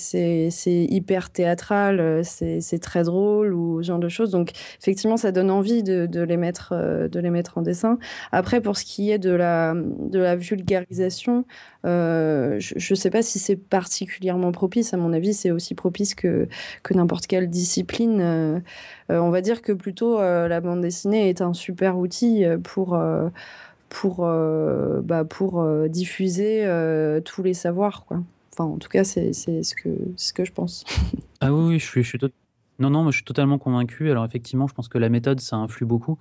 hyper 0.66 1.30
théâtral, 1.30 2.22
c'est 2.24 2.82
très 2.82 3.04
drôle 3.04 3.54
ou 3.54 3.82
ce 3.82 3.88
genre 3.88 4.00
de 4.00 4.10
choses. 4.10 4.32
Donc, 4.32 4.52
effectivement, 4.82 5.18
ça 5.18 5.32
donne 5.32 5.52
envie 5.52 5.84
de, 5.84 6.06
de 6.06 6.22
les 6.22 6.38
mettre 6.38 6.74
de 7.14 7.20
les 7.20 7.30
mettre 7.30 7.58
en 7.58 7.62
dessin. 7.62 7.98
Après, 8.32 8.60
pour 8.60 8.78
ce 8.78 8.84
qui 8.84 9.12
est 9.12 9.20
de 9.20 9.32
la, 9.32 9.74
de 9.76 10.20
la 10.20 10.36
vulgarisation, 10.36 11.46
euh, 11.86 12.60
je 12.60 12.94
ne 12.94 12.96
sais 12.96 13.10
pas 13.10 13.22
si 13.22 13.40
c'est 13.40 13.56
particulièrement 13.56 14.52
propice. 14.52 14.94
À 14.94 14.98
mon 14.98 15.14
avis, 15.14 15.34
c'est 15.34 15.52
aussi 15.52 15.76
propice 15.76 16.16
que, 16.16 16.48
que 16.82 16.94
n'importe 16.94 17.28
quelle 17.28 17.50
discipline. 17.50 18.20
Euh, 18.22 18.60
euh, 19.12 19.20
on 19.20 19.30
va 19.30 19.42
dire 19.42 19.62
que 19.62 19.72
plutôt 19.72 20.20
la 20.20 20.60
bande 20.62 20.82
dessinée 20.82 21.30
est 21.30 21.42
un 21.42 21.54
super 21.54 21.98
outil 21.98 22.44
pour 22.64 23.00
pour, 23.90 24.26
bah, 25.04 25.24
pour 25.24 25.88
diffuser 25.88 26.66
tous 27.26 27.44
les 27.44 27.54
savoirs. 27.54 28.06
Quoi. 28.06 28.24
Enfin, 28.52 28.66
en 28.66 28.78
tout 28.78 28.90
cas, 28.90 29.04
c'est 29.04 29.34
ce 29.34 29.76
que, 29.76 29.90
ce 30.16 30.34
que 30.34 30.46
je 30.46 30.52
pense. 30.52 30.84
Ah 31.42 31.54
oui 31.54 31.78
je 31.78 31.86
suis, 31.86 32.04
je 32.04 32.08
suis 32.08 32.20
non, 32.84 32.90
non, 32.90 33.04
moi, 33.04 33.12
je 33.12 33.18
suis 33.18 33.24
totalement 33.24 33.58
convaincu. 33.58 34.12
Alors 34.12 34.26
effectivement, 34.26 34.68
je 34.68 34.74
pense 34.74 34.90
que 34.90 34.98
la 34.98 35.08
méthode, 35.08 35.40
ça 35.40 35.56
influe 35.56 35.86
beaucoup. 35.86 36.18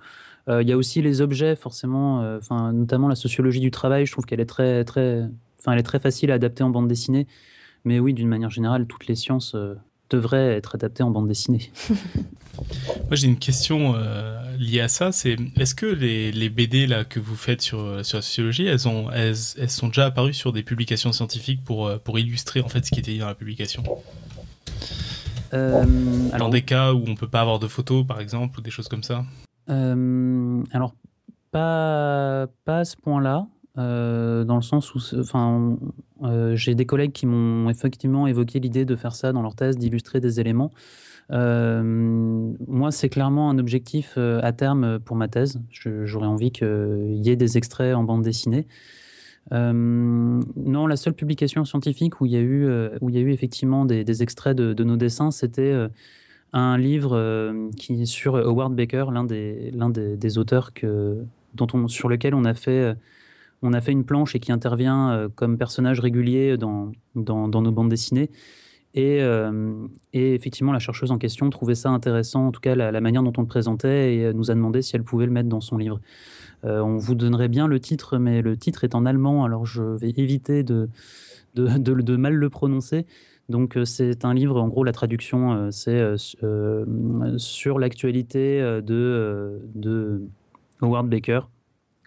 Euh, 0.47 0.61
il 0.61 0.69
y 0.69 0.71
a 0.71 0.77
aussi 0.77 1.01
les 1.01 1.19
objets, 1.19 1.57
forcément, 1.57 2.21
euh, 2.21 2.37
enfin, 2.37 2.71
notamment 2.71 3.09
la 3.09 3.15
sociologie 3.15 3.59
du 3.59 3.69
travail. 3.69 4.05
Je 4.05 4.13
trouve 4.13 4.25
qu'elle 4.25 4.39
est 4.39 4.45
très, 4.45 4.85
très, 4.85 5.23
enfin, 5.59 5.73
elle 5.73 5.79
est 5.79 5.83
très 5.83 5.99
facile 5.99 6.31
à 6.31 6.35
adapter 6.35 6.63
en 6.63 6.69
bande 6.69 6.87
dessinée. 6.87 7.27
Mais 7.83 7.99
oui, 7.99 8.13
d'une 8.13 8.29
manière 8.29 8.49
générale, 8.49 8.87
toutes 8.87 9.07
les 9.07 9.15
sciences 9.15 9.55
euh, 9.55 9.75
devraient 10.09 10.55
être 10.55 10.75
adaptées 10.75 11.03
en 11.03 11.11
bande 11.11 11.27
dessinée. 11.27 11.69
Moi, 12.57 13.15
j'ai 13.15 13.27
une 13.27 13.39
question 13.39 13.95
liée 14.59 14.79
à 14.79 14.87
ça. 14.87 15.11
C'est 15.11 15.35
est-ce 15.57 15.73
que 15.75 15.87
les, 15.87 16.31
les, 16.31 16.49
BD 16.49 16.85
là 16.85 17.03
que 17.03 17.19
vous 17.19 17.35
faites 17.35 17.61
sur, 17.61 18.05
sur 18.05 18.19
la 18.19 18.21
sociologie, 18.21 18.67
elles 18.67 18.87
ont, 18.87 19.09
elles, 19.11 19.35
elles, 19.57 19.71
sont 19.71 19.87
déjà 19.87 20.05
apparues 20.05 20.35
sur 20.35 20.53
des 20.53 20.61
publications 20.61 21.11
scientifiques 21.11 21.63
pour, 21.63 21.99
pour 22.01 22.19
illustrer 22.19 22.61
en 22.61 22.69
fait 22.69 22.85
ce 22.85 22.91
qui 22.91 22.99
était 22.99 23.11
dit 23.11 23.17
dans 23.17 23.27
la 23.27 23.33
publication? 23.33 23.83
Euh, 25.53 25.85
dans 26.37 26.49
des 26.49 26.63
cas 26.63 26.93
où 26.93 27.03
on 27.07 27.15
peut 27.15 27.27
pas 27.27 27.41
avoir 27.41 27.59
de 27.59 27.67
photos, 27.67 28.05
par 28.05 28.19
exemple, 28.19 28.59
ou 28.59 28.61
des 28.61 28.71
choses 28.71 28.87
comme 28.87 29.03
ça 29.03 29.23
euh, 29.69 30.63
Alors, 30.71 30.93
pas, 31.51 32.47
pas 32.65 32.79
à 32.79 32.85
ce 32.85 32.97
point-là. 32.97 33.47
Euh, 33.77 34.43
dans 34.43 34.55
le 34.55 34.61
sens 34.61 34.93
où, 34.93 34.99
enfin, 35.17 35.77
j'ai 36.53 36.75
des 36.75 36.85
collègues 36.85 37.11
qui 37.11 37.25
m'ont 37.25 37.69
effectivement 37.69 38.27
évoqué 38.27 38.59
l'idée 38.59 38.85
de 38.85 38.95
faire 38.95 39.15
ça 39.15 39.31
dans 39.31 39.41
leur 39.41 39.55
thèse, 39.55 39.77
d'illustrer 39.77 40.19
des 40.19 40.39
éléments. 40.39 40.71
moi, 41.29 42.91
c'est 42.91 43.09
clairement 43.09 43.49
un 43.49 43.57
objectif 43.57 44.17
à 44.17 44.51
terme 44.53 44.99
pour 44.99 45.15
ma 45.15 45.27
thèse. 45.27 45.59
J'aurais 45.69 46.27
envie 46.27 46.51
qu'il 46.51 47.19
y 47.23 47.29
ait 47.29 47.35
des 47.35 47.57
extraits 47.57 47.95
en 47.95 48.03
bande 48.03 48.23
dessinée. 48.23 48.67
Euh, 49.51 49.73
non, 49.73 50.87
la 50.87 50.95
seule 50.95 51.13
publication 51.13 51.65
scientifique 51.65 52.21
où 52.21 52.25
il 52.25 52.31
y 52.31 52.37
a 52.37 52.39
eu, 52.39 52.65
euh, 52.65 52.97
où 53.01 53.09
il 53.09 53.15
y 53.15 53.17
a 53.17 53.21
eu 53.21 53.31
effectivement 53.31 53.85
des, 53.85 54.23
extraits 54.23 54.55
de, 54.55 54.83
nos 54.83 54.95
dessins, 54.95 55.31
c'était 55.31 55.61
euh, 55.61 55.89
un 56.53 56.77
livre 56.77 57.53
qui 57.77 58.07
sur 58.07 58.35
Howard 58.35 58.75
Baker, 58.75 59.05
l'un 59.11 59.23
des, 59.23 59.71
des, 60.17 60.37
auteurs 60.37 60.73
que, 60.73 61.17
dont 61.55 61.67
on, 61.73 61.87
sur 61.87 62.09
lequel 62.09 62.35
on 62.35 62.45
a 62.45 62.53
fait 62.53 62.95
on 63.65 63.71
a 63.71 63.79
fait 63.79 63.93
une 63.93 64.03
planche 64.03 64.35
et 64.35 64.39
qui 64.39 64.51
intervient 64.51 65.29
comme 65.35 65.57
personnage 65.57 66.01
régulier 66.01 66.57
dans, 66.57 66.91
dans, 67.15 67.47
nos 67.47 67.71
bandes 67.71 67.89
dessinées. 67.89 68.29
Et, 68.95 69.21
et, 70.13 70.35
effectivement, 70.35 70.71
la 70.71 70.77
chercheuse 70.77 71.09
en 71.09 71.17
question 71.17 71.49
trouvait 71.49 71.73
ça 71.73 71.89
intéressant, 71.89 72.47
en 72.47 72.51
tout 72.51 72.61
cas 72.61 72.75
la, 72.75 73.01
manière 73.01 73.23
dont 73.23 73.33
on 73.37 73.41
le 73.41 73.47
présentait, 73.47 74.15
et 74.15 74.33
nous 74.33 74.51
a 74.51 74.53
demandé 74.53 74.83
si 74.83 74.95
elle 74.95 75.03
pouvait 75.03 75.25
le 75.25 75.31
mettre 75.31 75.49
dans 75.49 75.61
son 75.61 75.77
livre. 75.77 75.99
Euh, 76.65 76.79
on 76.79 76.97
vous 76.97 77.15
donnerait 77.15 77.49
bien 77.49 77.67
le 77.67 77.79
titre, 77.79 78.17
mais 78.17 78.41
le 78.41 78.57
titre 78.57 78.83
est 78.83 78.95
en 78.95 79.05
allemand, 79.05 79.43
alors 79.43 79.65
je 79.65 79.83
vais 79.83 80.13
éviter 80.15 80.63
de, 80.63 80.87
mal 82.15 82.33
le 82.33 82.49
prononcer. 82.49 83.05
Donc 83.49 83.75
euh, 83.75 83.83
c'est 83.83 84.23
un 84.23 84.33
livre, 84.33 84.61
en 84.61 84.69
gros 84.69 84.83
la 84.83 84.93
traduction 84.93 85.51
euh, 85.53 85.71
c'est 85.71 86.01
sur 87.37 87.79
l'actualité 87.79 88.61
de, 88.61 89.61
de 89.75 90.21
Howard 90.81 91.09
Baker, 91.09 91.41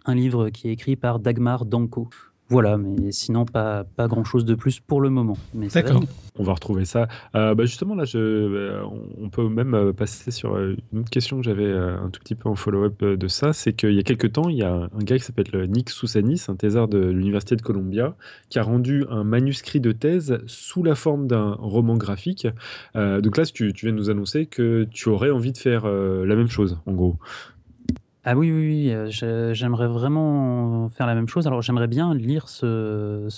un 0.06 0.14
livre 0.14 0.48
qui 0.48 0.68
est 0.68 0.72
écrit 0.72 0.96
par 0.96 1.18
Dagmar 1.18 1.66
Danko. 1.66 2.08
Voilà, 2.48 2.76
mais 2.78 3.10
sinon, 3.10 3.44
pas, 3.44 3.84
pas 3.84 4.06
grand-chose 4.06 4.44
de 4.44 4.54
plus 4.54 4.78
pour 4.78 5.00
le 5.00 5.10
moment. 5.10 5.36
D'accord. 5.54 6.04
On 6.38 6.44
va 6.44 6.52
retrouver 6.52 6.84
ça. 6.84 7.08
Euh, 7.34 7.54
bah, 7.56 7.64
justement, 7.64 7.96
là, 7.96 8.04
je, 8.04 8.18
euh, 8.18 8.82
on 9.20 9.30
peut 9.30 9.48
même 9.48 9.74
euh, 9.74 9.92
passer 9.92 10.30
sur 10.30 10.56
une 10.56 10.98
autre 11.00 11.10
question 11.10 11.38
que 11.38 11.42
j'avais 11.42 11.72
un 11.72 12.08
tout 12.10 12.20
petit 12.20 12.36
peu 12.36 12.48
en 12.48 12.54
follow-up 12.54 13.02
de 13.02 13.28
ça. 13.28 13.52
C'est 13.52 13.72
qu'il 13.72 13.94
y 13.94 13.98
a 13.98 14.04
quelques 14.04 14.32
temps, 14.32 14.48
il 14.48 14.58
y 14.58 14.62
a 14.62 14.72
un 14.72 15.02
gars 15.02 15.18
qui 15.18 15.24
s'appelle 15.24 15.68
Nick 15.68 15.90
Soussanis, 15.90 16.44
un 16.48 16.54
thésard 16.54 16.86
de 16.86 16.98
l'Université 16.98 17.56
de 17.56 17.62
Columbia, 17.62 18.14
qui 18.48 18.60
a 18.60 18.62
rendu 18.62 19.04
un 19.10 19.24
manuscrit 19.24 19.80
de 19.80 19.90
thèse 19.90 20.38
sous 20.46 20.84
la 20.84 20.94
forme 20.94 21.26
d'un 21.26 21.56
roman 21.58 21.96
graphique. 21.96 22.46
donc 22.94 23.36
là, 23.36 23.44
tu, 23.44 23.72
tu 23.72 23.86
viens 23.86 23.92
de 23.92 23.98
nous 23.98 24.10
annoncer 24.10 24.46
que 24.46 24.84
tu 24.84 25.08
aurais 25.08 25.30
envie 25.30 25.52
de 25.52 25.58
faire 25.58 25.86
la 25.86 26.36
même 26.36 26.48
chose, 26.48 26.78
en 26.86 26.92
gros. 26.92 27.16
Ah 28.28 28.36
oui, 28.36 28.50
oui, 28.50 28.92
oui, 28.92 29.12
j'aimerais 29.52 29.86
vraiment 29.86 30.88
faire 30.88 31.06
la 31.06 31.14
même 31.14 31.28
chose. 31.28 31.46
Alors 31.46 31.62
j'aimerais 31.62 31.86
bien 31.86 32.12
lire 32.12 32.48
ce, 32.48 33.28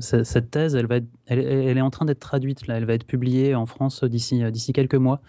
cette 0.00 0.50
thèse. 0.50 0.74
Elle, 0.74 0.86
va 0.86 1.00
elle, 1.26 1.76
est 1.76 1.82
en 1.82 1.90
train 1.90 2.06
d'être 2.06 2.20
traduite. 2.20 2.62
Elle 2.66 2.86
va 2.86 2.94
être 2.94 3.04
publiée 3.06 3.54
en 3.54 3.66
France 3.66 4.04
d'ici 4.04 4.42
d'ici 4.50 4.72
quelques 4.72 4.94
mois. 4.94 5.20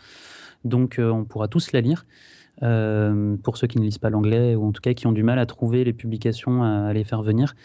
Donc 0.64 1.02
on 1.02 1.26
pourra 1.26 1.50
tous 1.50 1.74
la 1.74 1.82
lire. 1.82 2.06
pour 2.62 3.58
ceux 3.58 3.68
qui 3.68 3.78
ne 3.78 3.84
lisent 3.84 3.98
pas 3.98 4.10
l'anglais 4.10 4.56
ou 4.56 4.68
en 4.68 4.72
tout 4.72 4.82
cas 4.82 4.94
qui 4.94 5.06
ont 5.06 5.12
du 5.12 5.24
mal 5.24 5.38
à 5.38 5.46
trouver 5.46 5.84
les 5.84 5.92
publications 5.92 6.64
à, 6.64 6.94
les 6.94 7.04
faire 7.04 7.22
venir. 7.22 7.56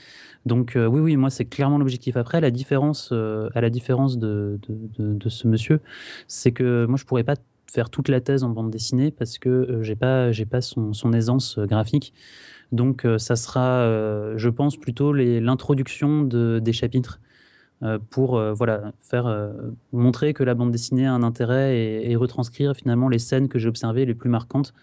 Donc 0.45 0.73
oui, 0.75 1.01
oui, 1.01 1.17
moi 1.17 1.31
c'est 1.31 1.45
clairement 1.45 1.79
l'objectif. 1.79 2.17
Après, 2.17 2.41
la 2.41 2.51
différence, 2.51 3.13
à 3.13 3.61
la 3.61 3.71
différence 3.71 4.19
de, 4.19 4.59
de, 4.69 5.15
de 5.15 5.29
ce 5.29 5.47
monsieur, 5.47 5.79
c'est 6.27 6.51
que 6.51 6.85
moi 6.87 6.97
je 6.99 7.05
pourrais 7.05 7.23
pas 7.23 7.37
faire 7.71 7.91
toute 7.91 8.09
la 8.09 8.21
thèse 8.21 8.45
en 8.45 8.51
bande 8.51 8.71
dessinée 8.71 9.11
parce 9.11 9.39
que 9.39 9.49
euh, 9.49 9.83
j'ai 9.83 9.97
pas 9.97 10.33
j'ai 10.33 10.47
pas 10.47 10.61
son, 10.61 10.93
son 10.93 11.13
aisance 11.13 11.59
euh, 11.59 11.67
graphique. 11.67 12.15
Donc 12.73 13.05
euh, 13.05 13.19
ça 13.19 13.37
sera, 13.37 13.87
je 14.37 14.49
pense, 14.51 14.77
plutôt 14.77 15.13
l'introduction 15.15 16.23
de, 16.23 16.59
des 16.59 16.73
chapitres 16.73 17.21
pour 18.11 18.41
voilà 18.53 18.93
faire 18.99 19.53
montrer 19.93 20.35
que 20.35 20.43
la 20.43 20.55
bande 20.55 20.73
dessinée 20.73 21.07
a 21.07 21.15
un 21.15 21.23
intérêt 21.23 21.79
et, 21.79 22.17
retranscrire 22.17 22.75
finalement 22.75 23.09
les 23.09 23.21
scènes 23.21 23.49
que 23.49 23.59
j'ai 23.59 23.69
observées 23.69 24.05
les 24.05 24.15
plus 24.15 24.29
marquantes. 24.29 24.75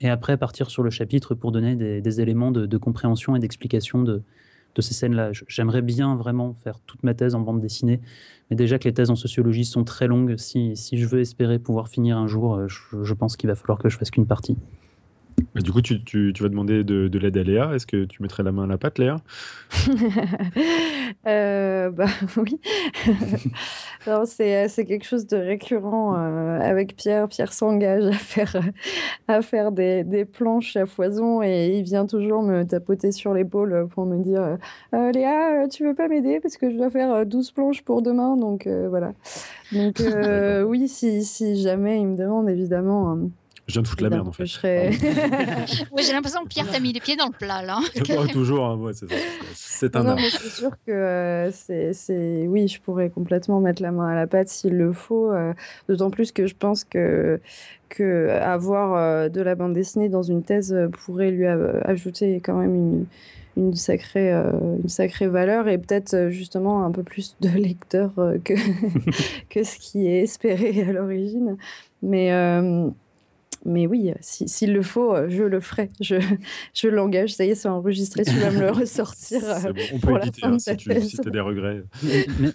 Et 0.00 0.08
après 0.08 0.36
partir 0.36 0.70
sur 0.70 0.82
le 0.82 0.90
chapitre 0.90 1.34
pour 1.34 1.52
donner 1.52 1.76
des, 1.76 2.00
des 2.00 2.20
éléments 2.20 2.50
de, 2.50 2.66
de, 2.66 2.78
compréhension 2.78 3.36
et 3.36 3.38
d'explication 3.38 4.02
de, 4.02 4.22
de 4.74 4.82
ces 4.82 4.94
scènes-là. 4.94 5.30
J'aimerais 5.48 5.82
bien 5.82 6.14
vraiment 6.14 6.54
faire 6.54 6.80
toute 6.80 7.02
ma 7.02 7.14
thèse 7.14 7.34
en 7.34 7.40
bande 7.40 7.60
dessinée, 7.60 8.00
mais 8.50 8.56
déjà 8.56 8.78
que 8.78 8.84
les 8.84 8.94
thèses 8.94 9.10
en 9.10 9.16
sociologie 9.16 9.64
sont 9.64 9.84
très 9.84 10.06
longues, 10.06 10.36
si, 10.36 10.76
si 10.76 10.98
je 10.98 11.06
veux 11.06 11.20
espérer 11.20 11.58
pouvoir 11.58 11.88
finir 11.88 12.16
un 12.16 12.26
jour, 12.26 12.54
euh, 12.54 12.68
je, 12.68 13.02
je 13.02 13.14
pense 13.14 13.36
qu'il 13.36 13.48
va 13.48 13.54
falloir 13.54 13.78
que 13.78 13.88
je 13.88 13.98
fasse 13.98 14.10
qu'une 14.10 14.26
partie 14.26 14.56
du 15.54 15.72
coup, 15.72 15.80
tu, 15.80 16.02
tu, 16.04 16.32
tu, 16.34 16.42
vas 16.42 16.48
demander 16.48 16.84
de, 16.84 17.08
de 17.08 17.18
l'aide 17.18 17.36
à 17.36 17.42
Léa. 17.42 17.74
Est-ce 17.74 17.86
que 17.86 18.04
tu 18.04 18.22
mettrais 18.22 18.42
la 18.42 18.52
main 18.52 18.64
à 18.64 18.66
la 18.66 18.78
pâte, 18.78 18.98
Léa? 18.98 19.16
Euh, 21.26 21.90
Bah 21.90 22.06
oui. 22.36 22.60
c'est, 24.26 24.68
c'est 24.68 24.84
quelque 24.84 25.04
chose 25.04 25.26
de 25.26 25.36
récurrent 25.36 26.14
euh, 26.16 26.60
avec 26.60 26.96
Pierre. 26.96 27.28
Pierre 27.28 27.52
s'engage 27.52 28.04
à 28.04 28.12
faire, 28.12 28.56
à 29.26 29.42
faire 29.42 29.72
des, 29.72 30.04
des, 30.04 30.24
planches 30.24 30.76
à 30.76 30.86
foison 30.86 31.42
et 31.42 31.78
il 31.78 31.82
vient 31.82 32.06
toujours 32.06 32.42
me 32.42 32.64
tapoter 32.64 33.10
sur 33.10 33.32
l'épaule 33.32 33.88
pour 33.88 34.06
me 34.06 34.22
dire 34.22 34.58
euh, 34.94 35.12
Léa, 35.12 35.66
tu 35.68 35.84
veux 35.84 35.94
pas 35.94 36.08
m'aider 36.08 36.40
parce 36.40 36.56
que 36.56 36.70
je 36.70 36.76
dois 36.76 36.90
faire 36.90 37.24
12 37.26 37.50
planches 37.52 37.82
pour 37.82 38.02
demain? 38.02 38.36
Donc 38.36 38.66
voilà. 38.66 39.14
Donc 39.72 40.02
oui, 40.66 40.88
si, 40.88 41.24
si 41.24 41.60
jamais 41.60 42.00
il 42.00 42.06
me 42.06 42.16
demande, 42.16 42.48
évidemment 42.48 43.18
je 43.68 43.74
viens 43.74 43.82
de 43.82 43.88
foutre 43.88 44.02
la 44.02 44.08
merde 44.08 44.26
en 44.26 44.32
fait. 44.32 44.46
Serais... 44.46 44.90
j'ai 45.98 46.12
l'impression 46.12 46.42
que 46.42 46.48
Pierre 46.48 46.70
t'a 46.70 46.80
mis 46.80 46.92
les 46.94 47.00
pieds 47.00 47.16
dans 47.16 47.26
le 47.26 47.32
plat 47.32 47.62
là. 47.62 47.80
toujours, 48.32 48.64
hein, 48.64 48.76
ouais, 48.76 48.92
c'est 49.54 49.94
un 49.94 50.02
non, 50.02 50.14
mais 50.14 50.30
c'est 50.30 50.48
sûr 50.48 50.70
que 50.86 50.90
euh, 50.90 51.50
c'est, 51.52 52.46
oui, 52.46 52.66
je 52.66 52.80
pourrais 52.80 53.10
complètement 53.10 53.60
mettre 53.60 53.82
la 53.82 53.92
main 53.92 54.08
à 54.08 54.14
la 54.14 54.26
pâte 54.26 54.48
s'il 54.48 54.72
le 54.72 54.92
faut. 54.94 55.30
Euh, 55.30 55.52
d'autant 55.86 56.10
plus 56.10 56.32
que 56.32 56.46
je 56.46 56.54
pense 56.54 56.84
que, 56.84 57.40
que 57.90 58.30
avoir 58.30 58.94
euh, 58.94 59.28
de 59.28 59.42
la 59.42 59.54
bande 59.54 59.74
dessinée 59.74 60.08
dans 60.08 60.22
une 60.22 60.42
thèse 60.42 60.74
pourrait 61.04 61.30
lui 61.30 61.46
ajouter 61.46 62.40
quand 62.40 62.54
même 62.54 62.74
une, 62.74 63.06
une 63.58 63.74
sacrée, 63.74 64.32
une 64.32 64.88
sacrée 64.88 65.28
valeur 65.28 65.68
et 65.68 65.76
peut-être 65.76 66.28
justement 66.30 66.86
un 66.86 66.90
peu 66.90 67.02
plus 67.02 67.36
de 67.42 67.48
lecteurs 67.58 68.14
que, 68.44 68.54
que 69.50 69.62
ce 69.62 69.78
qui 69.78 70.06
est 70.06 70.22
espéré 70.22 70.82
à 70.88 70.92
l'origine. 70.92 71.58
Mais 72.00 72.32
mais 73.64 73.86
oui, 73.86 74.12
s'il 74.20 74.72
le 74.72 74.82
faut, 74.82 75.14
je 75.28 75.42
le 75.42 75.60
ferai. 75.60 75.90
Je, 76.00 76.16
je 76.74 76.88
l'engage. 76.88 77.34
Ça 77.34 77.44
y 77.44 77.50
est, 77.50 77.54
c'est 77.54 77.68
enregistré. 77.68 78.24
Tu 78.24 78.32
vas 78.32 78.50
me 78.50 78.60
le 78.60 78.70
ressortir. 78.70 79.40
Bon, 79.40 79.82
on 79.92 79.98
peut 79.98 80.16
éviter 80.20 80.44
hein, 80.44 80.58
si 80.58 80.76
tu 80.76 80.90
as 80.92 81.30
des 81.30 81.40
regrets. 81.40 81.82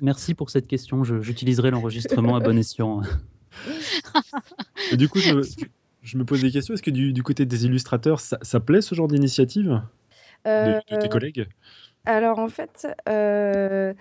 Merci 0.02 0.34
pour 0.34 0.50
cette 0.50 0.68
question. 0.68 1.04
J'utiliserai 1.04 1.72
l'enregistrement 1.72 2.36
à 2.36 2.40
bon 2.40 2.58
escient. 2.58 3.02
du 4.94 5.10
coup, 5.10 5.20
je, 5.20 6.18
me 6.18 6.26
pose 6.26 6.42
des 6.42 6.52
questions. 6.52 6.74
Est-ce 6.74 6.84
que 6.84 6.92
du, 6.92 7.14
du, 7.14 7.24
côté 7.24 7.46
des 7.46 7.66
illustrateurs, 7.66 8.20
ça, 8.20 8.38
ça 8.42 8.60
plaît 8.60 8.82
ce 8.82 8.96
genre 8.96 9.08
d'initiative? 9.08 9.82
De, 10.46 10.80
tes 10.88 10.96
euh, 10.96 11.08
collègues? 11.08 11.48
Alors 12.06 12.40
en 12.40 12.50
fait, 12.50 12.88
euh, 13.08 13.94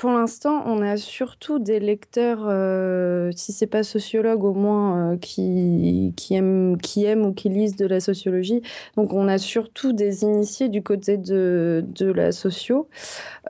pour 0.00 0.12
l'instant, 0.12 0.62
on 0.64 0.80
a 0.80 0.96
surtout 0.96 1.58
des 1.58 1.78
lecteurs, 1.78 2.46
euh, 2.46 3.30
si 3.36 3.52
c'est 3.52 3.66
pas 3.66 3.82
sociologue, 3.82 4.44
au 4.44 4.54
moins 4.54 5.18
qui, 5.18 6.14
qui, 6.16 6.34
aiment, 6.34 6.78
qui 6.78 7.04
aiment 7.04 7.26
ou 7.26 7.34
qui 7.34 7.50
lisent 7.50 7.76
de 7.76 7.84
la 7.84 8.00
sociologie. 8.00 8.62
Donc 8.96 9.12
on 9.12 9.28
a 9.28 9.36
surtout 9.36 9.92
des 9.92 10.22
initiés 10.22 10.70
du 10.70 10.82
côté 10.82 11.18
de, 11.18 11.84
de 11.86 12.10
la 12.10 12.32
socio. 12.32 12.88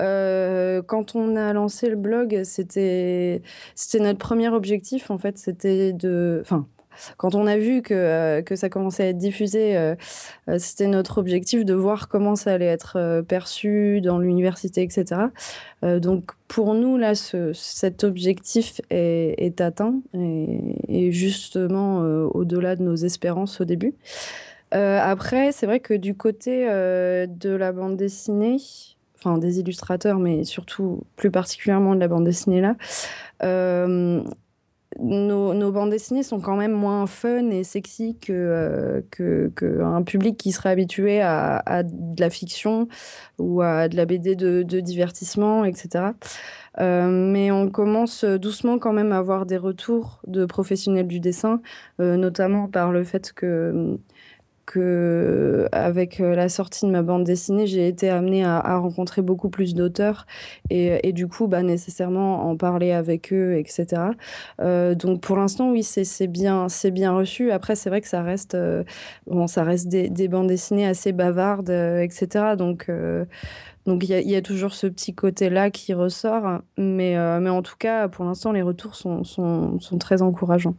quand 0.01 1.15
on 1.15 1.37
a 1.37 1.53
lancé 1.53 1.89
le 1.89 1.95
blog, 1.95 2.41
c'était 2.43 3.43
notre 4.01 4.19
premier 4.19 4.49
objectif 4.49 5.13
en 5.13 5.19
fait, 5.19 5.39
c'était 5.39 5.93
de, 5.93 6.41
enfin 6.43 6.67
quand 7.16 7.34
on 7.34 7.47
a 7.47 7.57
vu 7.57 7.82
que, 7.82 7.95
euh, 7.95 8.43
que 8.43 8.57
ça 8.57 8.68
commençait 8.68 9.05
à 9.05 9.07
être 9.09 9.18
diffusé, 9.18 9.76
euh, 9.76 9.95
euh, 10.49 10.57
c'était 10.59 10.86
notre 10.86 11.18
objectif 11.18 11.64
de 11.64 11.74
voir 11.74 12.09
comment 12.09 12.36
ça 12.36 12.53
allait 12.53 12.66
être 12.66 13.22
perçu 13.28 14.01
dans 14.01 14.18
l'université, 14.18 14.82
etc. 14.82 15.22
donc 15.82 16.32
pour 16.49 16.74
nous, 16.74 16.97
là, 16.97 17.14
cet 17.14 18.05
objectif 18.05 18.80
est, 18.91 19.61
atteint 19.61 20.01
et, 20.14 21.12
justement 21.12 21.99
au-delà 22.34 22.76
de 22.76 22.82
nos 22.82 22.97
espérances 22.97 23.61
au 23.61 23.64
début. 23.64 23.95
après, 24.72 25.53
c'est 25.53 25.66
vrai 25.66 25.80
que 25.80 25.95
du 25.95 26.14
côté 26.14 26.66
de 26.66 27.51
la 27.51 27.72
bande 27.72 27.97
dessinée, 27.97 28.57
enfin 29.18 29.38
des 29.38 29.61
illustrateurs, 29.61 30.18
mais 30.18 30.45
surtout 30.45 31.03
plus 31.16 31.30
particulièrement 31.30 31.95
de 31.95 32.01
la 32.01 32.09
bande 32.09 32.24
dessinée 32.24 32.61
là, 32.61 32.76
nos, 34.99 35.72
bandes 35.72 35.91
dessinées 35.91 36.22
sont 36.22 36.41
quand 36.41 36.57
même 36.57 36.72
moins 36.72 37.07
fun 37.07 37.51
et 37.51 37.62
sexy 37.62 38.16
que, 38.20 38.32
euh, 38.32 39.01
que, 39.11 40.03
public 40.03 40.36
qui 40.36 40.53
serait 40.53 40.70
habitué 40.70 41.20
à, 41.22 41.82
de 41.84 42.20
la 42.20 42.30
fiction 42.30 42.88
ou 43.38 43.62
à 43.62 43.88
de 43.88 43.97
la 43.97 44.05
BD 44.05 44.34
de, 44.34 44.80
divertissement, 44.80 45.64
etc. 45.64 46.07
Euh, 46.80 47.09
mais 47.09 47.51
on 47.51 47.68
commence 47.68 48.24
doucement 48.24 48.78
quand 48.78 48.93
même 48.93 49.12
à 49.12 49.18
avoir 49.18 49.47
des 49.47 49.57
retours 49.57 50.20
de 50.26 50.45
professionnels 50.45 51.09
du 51.09 51.20
dessin, 51.20 51.61
euh, 52.01 52.16
notamment 52.16 52.68
par 52.68 52.93
le 52.93 53.05
fait 53.05 53.32
que 53.32 53.99
que 54.71 55.68
avec 55.73 56.21
euh, 56.21 56.37
la 56.37 56.49
sortie 56.49 56.87
de 56.87 56.93
ma 56.93 57.03
bande 57.03 57.25
dessinée, 57.25 57.66
j'ai 57.66 57.89
été 57.89 58.09
amenée 58.09 58.45
à, 58.45 58.79
rencontrer 58.79 59.21
beaucoup 59.21 59.51
plus 59.51 59.75
d'auteurs 59.75 60.27
et, 60.71 61.09
et, 61.09 61.12
du 61.12 61.27
coup, 61.27 61.49
bah, 61.49 61.62
nécessairement 61.62 62.49
en 62.49 62.57
parler 62.57 62.93
avec 62.93 63.33
eux, 63.33 63.57
etc. 63.59 64.03
Euh, 64.61 64.95
donc 64.95 65.23
pour 65.23 65.37
l'instant, 65.37 65.73
oui, 65.73 65.83
c'est 65.83 66.27
bien, 66.29 66.68
reçu. 67.12 67.51
Après, 67.51 67.75
c'est 67.75 67.91
vrai 67.91 68.01
que 68.01 68.07
ça 68.07 68.23
reste, 68.23 68.55
euh, 68.55 68.85
des, 69.87 70.09
des, 70.09 70.29
bandes 70.29 70.47
dessinées 70.47 70.87
assez 70.87 71.11
bavardes, 71.11 71.71
etc. 71.71 72.55
Donc 72.57 72.87
il 73.87 74.05
y, 74.05 74.37
a 74.37 74.43
toujours 74.43 74.73
ce 74.75 74.87
petit 74.87 75.14
côté-là 75.14 75.71
qui 75.71 75.95
ressort, 75.95 76.61
mais, 76.79 77.18
en 77.18 77.62
tout 77.62 77.77
cas, 77.77 78.09
pour 78.09 78.25
l'instant, 78.25 78.53
les 78.53 78.62
retours 78.62 78.95
sont 78.95 79.99
très 79.99 80.23
encourageants. 80.23 80.77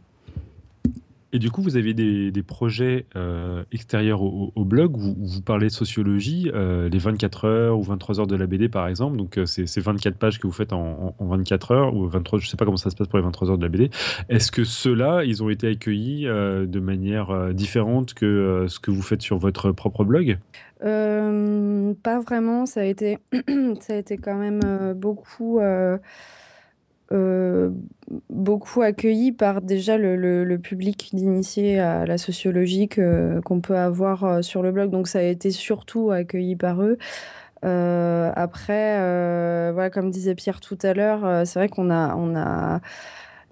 Et 1.34 1.38
du 1.38 1.50
coup, 1.50 1.62
vous 1.62 1.78
avez 1.78 1.94
des, 1.94 2.42
projets 2.42 3.06
euh, 3.16 3.62
extérieurs 3.72 4.22
au, 4.22 4.64
blog 4.64 4.96
où, 4.96 5.16
vous 5.18 5.40
parlez 5.40 5.70
sociologie, 5.70 6.50
euh, 6.52 6.90
les 6.90 6.98
24 6.98 7.46
heures 7.46 7.78
ou 7.78 7.82
23 7.82 8.20
heures 8.20 8.26
de 8.26 8.36
la 8.36 8.46
BD 8.46 8.68
par 8.68 8.86
exemple. 8.86 9.16
Donc, 9.16 9.38
euh, 9.38 9.46
c'est 9.46 9.80
24 9.80 10.16
pages 10.16 10.38
que 10.38 10.46
vous 10.46 10.52
faites 10.52 10.74
en, 10.74 11.14
24 11.20 11.70
heures 11.70 11.94
ou 11.94 12.06
23, 12.06 12.38
je 12.38 12.46
ne 12.46 12.50
sais 12.50 12.58
pas 12.58 12.66
comment 12.66 12.76
ça 12.76 12.90
se 12.90 12.96
passe 12.96 13.08
pour 13.08 13.18
les 13.18 13.24
23 13.24 13.50
heures 13.50 13.58
de 13.58 13.62
la 13.62 13.70
BD. 13.70 13.90
Est-ce 14.28 14.52
que 14.52 14.64
ceux-là, 14.64 15.24
ils 15.24 15.42
ont 15.42 15.48
été 15.48 15.68
accueillis 15.68 16.24
de 16.24 16.80
manière 16.80 17.54
différente 17.54 18.12
que 18.12 18.66
ce 18.68 18.78
que 18.78 18.90
vous 18.90 19.02
faites 19.02 19.22
sur 19.22 19.38
votre 19.38 19.72
propre 19.72 20.04
blog? 20.04 20.38
Pas 20.80 22.20
vraiment. 22.20 22.66
Ça 22.66 22.80
a 22.80 22.84
été, 22.84 23.18
ça 23.80 23.94
a 23.94 23.96
été 23.96 24.18
quand 24.18 24.36
même 24.36 24.92
beaucoup. 24.94 25.60
Euh, 27.12 27.70
beaucoup 28.30 28.82
accueilli 28.82 29.32
par 29.32 29.60
déjà 29.60 29.96
le, 29.98 30.56
public 30.56 31.10
d'initiés 31.12 31.78
à 31.78 32.06
la 32.06 32.18
sociologie 32.18 32.88
qu'on 32.88 33.60
peut 33.60 33.76
avoir 33.76 34.24
euh, 34.24 34.42
sur 34.42 34.62
le 34.62 34.72
blog. 34.72 34.90
Donc 34.90 35.08
ça 35.08 35.18
a 35.18 35.22
été 35.22 35.50
surtout 35.50 36.10
accueilli 36.10 36.56
par 36.56 36.82
eux. 36.82 36.98
Euh, 37.64 38.32
après, 38.34 38.96
voilà, 39.72 39.90
comme 39.90 40.10
disait 40.10 40.34
Pierre 40.34 40.60
tout 40.60 40.78
à 40.82 40.94
l'heure, 40.94 41.46
c'est 41.46 41.58
vrai 41.58 41.68
qu'on 41.68 41.90
a, 41.90 42.14
on 42.16 42.34
a 42.36 42.80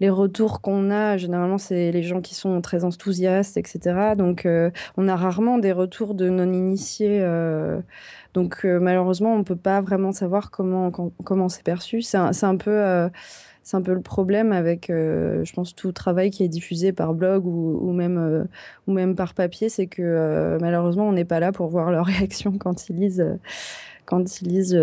les 0.01 0.11
retours 0.11 0.63
qu'on 0.63 0.91
a, 0.91 1.19
généralement, 1.19 1.59
c'est 1.59 1.93
les 1.93 2.03
gens 2.03 2.23
qui 2.23 2.35
sont 2.35 2.61
très 2.63 2.85
enthousiastes, 2.85 3.57
etc. 3.59 4.15
Donc, 4.17 4.49
on 4.97 5.09
a 5.09 5.17
rarement 5.17 5.59
des 5.59 5.73
retours 5.73 6.15
de 6.15 6.29
non-initiés. 6.29 7.25
donc, 8.35 8.65
malheureusement, 8.65 9.35
on 9.35 9.39
ne 9.39 9.45
peut 9.45 9.57
pas 9.57 9.81
vraiment 9.81 10.13
savoir 10.13 10.51
comment, 10.51 10.91
comment 10.91 11.49
c'est 11.49 11.63
perçu. 11.63 12.03
C'est 12.03 12.17
un, 12.17 12.31
un, 12.43 12.57
peu 12.57 13.11
c'est 13.71 13.77
un 13.77 13.83
peu 13.83 13.95
le 13.95 14.01
problème 14.01 14.51
avec, 14.51 14.91
euh, 14.91 15.45
je 15.45 15.53
pense, 15.53 15.77
tout 15.77 15.93
travail 15.93 16.31
qui 16.31 16.43
est 16.43 16.49
diffusé 16.49 16.93
par 16.93 17.15
blog 17.15 17.47
ou, 17.47 17.93
même, 17.93 18.19
euh, 18.19 18.45
ou 18.89 18.93
même 18.93 19.15
par 19.15 19.33
papier, 19.33 19.69
c'est 19.69 19.87
que 19.87 20.03
euh, 20.03 20.59
malheureusement, 20.61 21.09
on 21.09 21.13
n'est 21.13 21.25
pas 21.25 21.39
là 21.39 21.53
pour 21.53 21.69
voir 21.69 21.93
leur 21.93 22.07
réaction 22.19 22.59
quand 22.59 22.89
ils 22.89 22.97
lisent, 22.97 23.25
quand 24.07 24.41
ils 24.41 24.49
lisent 24.49 24.81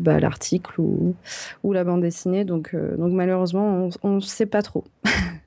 bah, 0.00 0.18
l'article 0.18 0.80
ou, 0.80 1.14
ou, 1.62 1.72
la 1.72 1.84
bande 1.84 2.00
dessinée. 2.00 2.44
Donc, 2.44 2.74
donc 2.74 3.12
malheureusement, 3.12 3.88
on 4.02 4.14
ne 4.16 4.20
sait 4.20 4.46
pas 4.46 4.62
trop. 4.62 4.82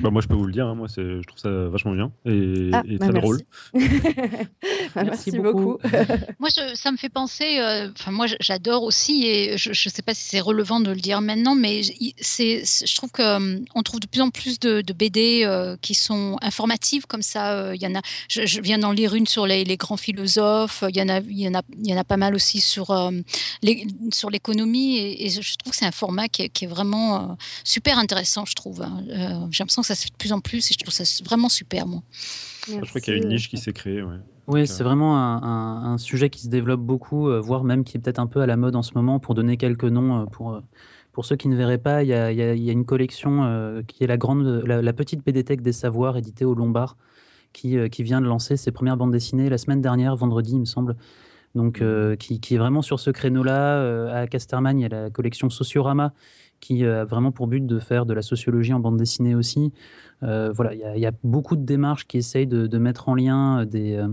Bah, 0.00 0.10
moi, 0.10 0.22
je 0.22 0.28
peux 0.28 0.34
vous 0.34 0.46
le 0.46 0.52
dire, 0.52 0.66
hein, 0.66 0.74
moi, 0.74 0.86
je 0.94 1.22
trouve 1.22 1.38
ça 1.38 1.50
vachement 1.68 1.92
bien 1.92 2.12
et, 2.24 2.70
ah, 2.72 2.82
bah, 2.82 3.06
très 3.06 3.20
drôle. 3.20 3.40
Bah, 4.94 5.04
merci, 5.04 5.30
beaucoup. 5.32 5.78
moi, 6.38 6.48
ça 6.74 6.90
me 6.90 6.96
fait 6.96 7.08
penser, 7.10 7.58
euh, 7.58 7.90
enfin, 7.92 8.10
moi, 8.10 8.26
j'adore 8.40 8.82
aussi, 8.82 9.26
et 9.26 9.58
je 9.58 9.70
ne 9.70 9.74
sais 9.74 10.02
pas 10.02 10.14
si 10.14 10.22
c'est 10.22 10.40
relevant 10.40 10.80
de 10.80 10.90
le 10.90 11.00
dire 11.00 11.20
maintenant, 11.20 11.54
mais 11.54 11.82
je 11.82 12.94
trouve 12.94 13.10
qu'on 13.10 13.22
euh, 13.22 13.58
on 13.74 13.82
trouve 13.82 14.00
de 14.00 14.06
plus 14.06 14.22
en 14.22 14.30
plus 14.30 14.58
de, 14.58 14.82
BD 14.92 15.42
euh, 15.44 15.76
qui 15.82 15.94
sont 15.94 16.38
informatives 16.40 17.06
comme 17.06 17.22
ça. 17.22 17.74
Il 17.74 17.82
y 17.82 17.86
en 17.86 17.94
a, 17.94 18.00
je, 18.28 18.60
viens 18.60 18.78
d'en 18.78 18.92
lire 18.92 19.14
une 19.14 19.26
sur 19.26 19.46
les, 19.46 19.64
grands 19.76 19.96
philosophes, 19.96 20.82
il 20.88 20.96
y, 20.96 21.02
en 21.02 21.08
a, 21.08 21.20
il, 21.20 21.38
y 21.38 21.48
en 21.48 21.54
a, 21.54 21.62
il 21.78 21.88
y 21.88 21.94
en 21.94 21.98
a 21.98 22.04
pas 22.04 22.16
mal 22.16 22.34
aussi 22.34 22.60
sur 22.60 22.90
l'économie, 24.30 24.96
et, 24.96 25.26
et, 25.26 25.28
je 25.28 25.56
trouve 25.58 25.72
que 25.72 25.78
c'est 25.78 25.86
un 25.86 25.92
format 25.92 26.28
qui 26.28 26.42
est, 26.42 26.66
vraiment 26.66 27.36
super 27.64 27.98
intéressant, 27.98 28.44
je 28.44 28.54
trouve. 28.54 28.82
Hein. 28.82 29.48
J'ai 29.68 29.74
l'impression 29.74 29.82
que 29.82 29.88
ça 29.88 29.94
se 29.94 30.04
fait 30.04 30.12
de 30.12 30.16
plus 30.16 30.32
en 30.32 30.40
plus 30.40 30.70
et 30.70 30.74
je 30.74 30.78
trouve 30.78 30.94
ça 30.94 31.04
vraiment 31.24 31.50
super, 31.50 31.86
moi. 31.86 32.02
Je 32.66 32.78
crois 32.88 33.00
qu'il 33.02 33.14
y 33.14 33.16
a 33.18 33.20
une 33.20 33.28
niche 33.28 33.50
qui 33.50 33.58
s'est 33.58 33.74
créée. 33.74 34.02
Oui, 34.46 34.66
c'est 34.66 34.82
vraiment 34.82 35.18
un, 35.18 35.92
un, 35.92 35.98
sujet 35.98 36.30
qui 36.30 36.40
se 36.40 36.48
développe 36.48 36.80
beaucoup, 36.80 37.28
euh, 37.28 37.38
voire 37.38 37.64
même 37.64 37.84
qui 37.84 37.98
est 37.98 38.00
peut-être 38.00 38.18
un 38.18 38.26
peu 38.26 38.40
à 38.40 38.46
la 38.46 38.56
mode 38.56 38.76
en 38.76 38.82
ce 38.82 38.92
moment. 38.94 39.20
Pour 39.20 39.34
donner 39.34 39.58
quelques 39.58 39.84
noms, 39.84 40.22
euh, 40.22 40.24
pour, 40.24 40.54
euh, 40.54 40.60
pour 41.12 41.26
ceux 41.26 41.36
qui 41.36 41.48
ne 41.48 41.56
verraient 41.56 41.76
pas, 41.76 42.02
il 42.02 42.08
y 42.08 42.14
a, 42.14 42.32
y 42.32 42.40
a, 42.40 42.54
y 42.54 42.70
a 42.70 42.72
une 42.72 42.86
collection 42.86 43.82
qui 43.86 44.04
est 44.04 44.06
la, 44.06 44.16
grande, 44.16 44.46
la, 44.64 44.92
petite 44.94 45.22
BDTech 45.22 45.60
des 45.60 45.72
savoirs, 45.72 46.16
éditée 46.16 46.46
au 46.46 46.54
Lombard, 46.54 46.96
qui, 47.52 47.76
qui 47.90 48.02
vient 48.02 48.22
de 48.22 48.26
lancer 48.26 48.56
ses 48.56 48.72
premières 48.72 48.96
bandes 48.96 49.12
dessinées 49.12 49.50
la 49.50 49.58
semaine 49.58 49.82
dernière, 49.82 50.16
vendredi, 50.16 50.52
il 50.52 50.60
me 50.60 50.64
semble. 50.64 50.96
Donc, 51.54 51.82
qui, 52.18 52.40
qui, 52.40 52.54
est 52.54 52.58
vraiment 52.58 52.82
sur 52.82 53.00
ce 53.00 53.10
créneau-là. 53.10 54.12
à 54.12 54.26
Casterman, 54.28 54.78
il 54.78 54.82
y 54.82 54.86
a 54.86 54.88
la 54.88 55.10
collection 55.10 55.50
Sociorama, 55.50 56.14
qui 56.60 56.84
a 56.84 57.04
vraiment 57.04 57.32
pour 57.32 57.46
but 57.46 57.64
de 57.64 57.78
faire 57.78 58.06
de 58.06 58.14
la 58.14 58.22
sociologie 58.22 58.72
en 58.72 58.80
bande 58.80 58.96
dessinée 58.96 59.34
aussi. 59.34 59.72
Euh, 60.22 60.50
voilà, 60.52 60.74
il 60.74 61.00
y, 61.00 61.06
a 61.06 61.12
beaucoup 61.22 61.56
de 61.56 61.64
démarches 61.64 62.06
qui 62.06 62.18
essayent 62.18 62.46
de, 62.46 62.78
mettre 62.78 63.08
en 63.08 63.14
lien 63.14 63.64
des, 63.64 63.94
euh, 63.94 64.08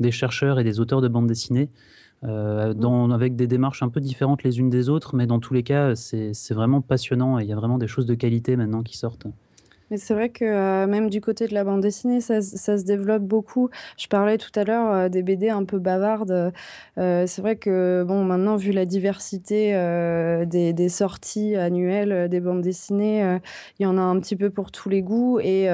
des, 0.00 0.10
chercheurs 0.10 0.58
et 0.58 0.64
des 0.64 0.80
auteurs 0.80 1.00
de 1.00 1.08
bande 1.08 1.26
dessinée. 1.26 1.70
Euh, 2.24 2.72
dans, 2.72 3.10
avec 3.10 3.36
des 3.36 3.46
démarches 3.46 3.82
un 3.82 3.90
peu 3.90 4.00
différentes 4.00 4.44
les 4.44 4.58
unes 4.58 4.70
des 4.70 4.88
autres, 4.88 5.14
mais 5.14 5.26
dans 5.26 5.40
tous 5.40 5.52
les 5.52 5.62
cas, 5.62 5.94
c'est 5.94 6.32
vraiment 6.52 6.80
passionnant 6.80 7.38
et 7.38 7.42
il 7.42 7.48
y 7.48 7.52
a 7.52 7.56
vraiment 7.56 7.76
des 7.76 7.86
choses 7.86 8.06
de 8.06 8.14
qualité 8.14 8.56
maintenant 8.56 8.82
qui 8.82 8.96
sortent. 8.96 9.26
C'est 9.96 10.14
vrai 10.14 10.28
que 10.28 10.44
euh, 10.44 10.86
même 10.86 11.10
du 11.10 11.20
côté 11.20 11.46
de 11.46 11.54
la 11.54 11.64
bande 11.64 11.80
dessinée, 11.80 12.20
ça, 12.20 12.40
se 12.42 12.84
développe 12.84 13.22
beaucoup. 13.22 13.70
Je 13.96 14.06
parlais 14.06 14.38
tout 14.38 14.50
à 14.54 14.64
l'heure 14.64 14.92
euh, 14.92 15.08
des 15.08 15.22
BD 15.22 15.48
un 15.48 15.64
peu 15.64 15.78
bavardes. 15.78 16.52
Euh, 16.98 17.26
c'est 17.26 17.42
vrai 17.42 17.56
que 17.56 18.04
bon, 18.06 18.24
maintenant, 18.24 18.56
vu 18.56 18.72
la 18.72 18.86
diversité 18.86 19.72
des, 20.46 20.88
sorties 20.88 21.56
annuelles 21.56 22.28
des 22.28 22.40
bandes 22.40 22.62
dessinées, 22.62 23.38
il 23.78 23.82
y 23.82 23.86
en 23.86 23.96
a 23.98 24.00
un 24.00 24.18
petit 24.20 24.36
peu 24.36 24.50
pour 24.50 24.70
tous 24.70 24.88
les 24.88 25.02
goûts. 25.02 25.40
Et, 25.40 25.68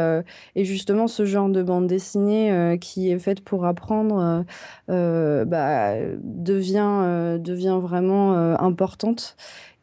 justement, 0.56 1.06
ce 1.08 1.24
genre 1.24 1.48
de 1.48 1.62
bande 1.62 1.86
dessinée 1.86 2.78
qui 2.80 3.10
est 3.10 3.18
faite 3.18 3.40
pour 3.42 3.66
apprendre 3.66 4.44
bah, 4.88 5.94
devient 6.22 7.78
vraiment 7.80 8.32
importante. 8.58 9.36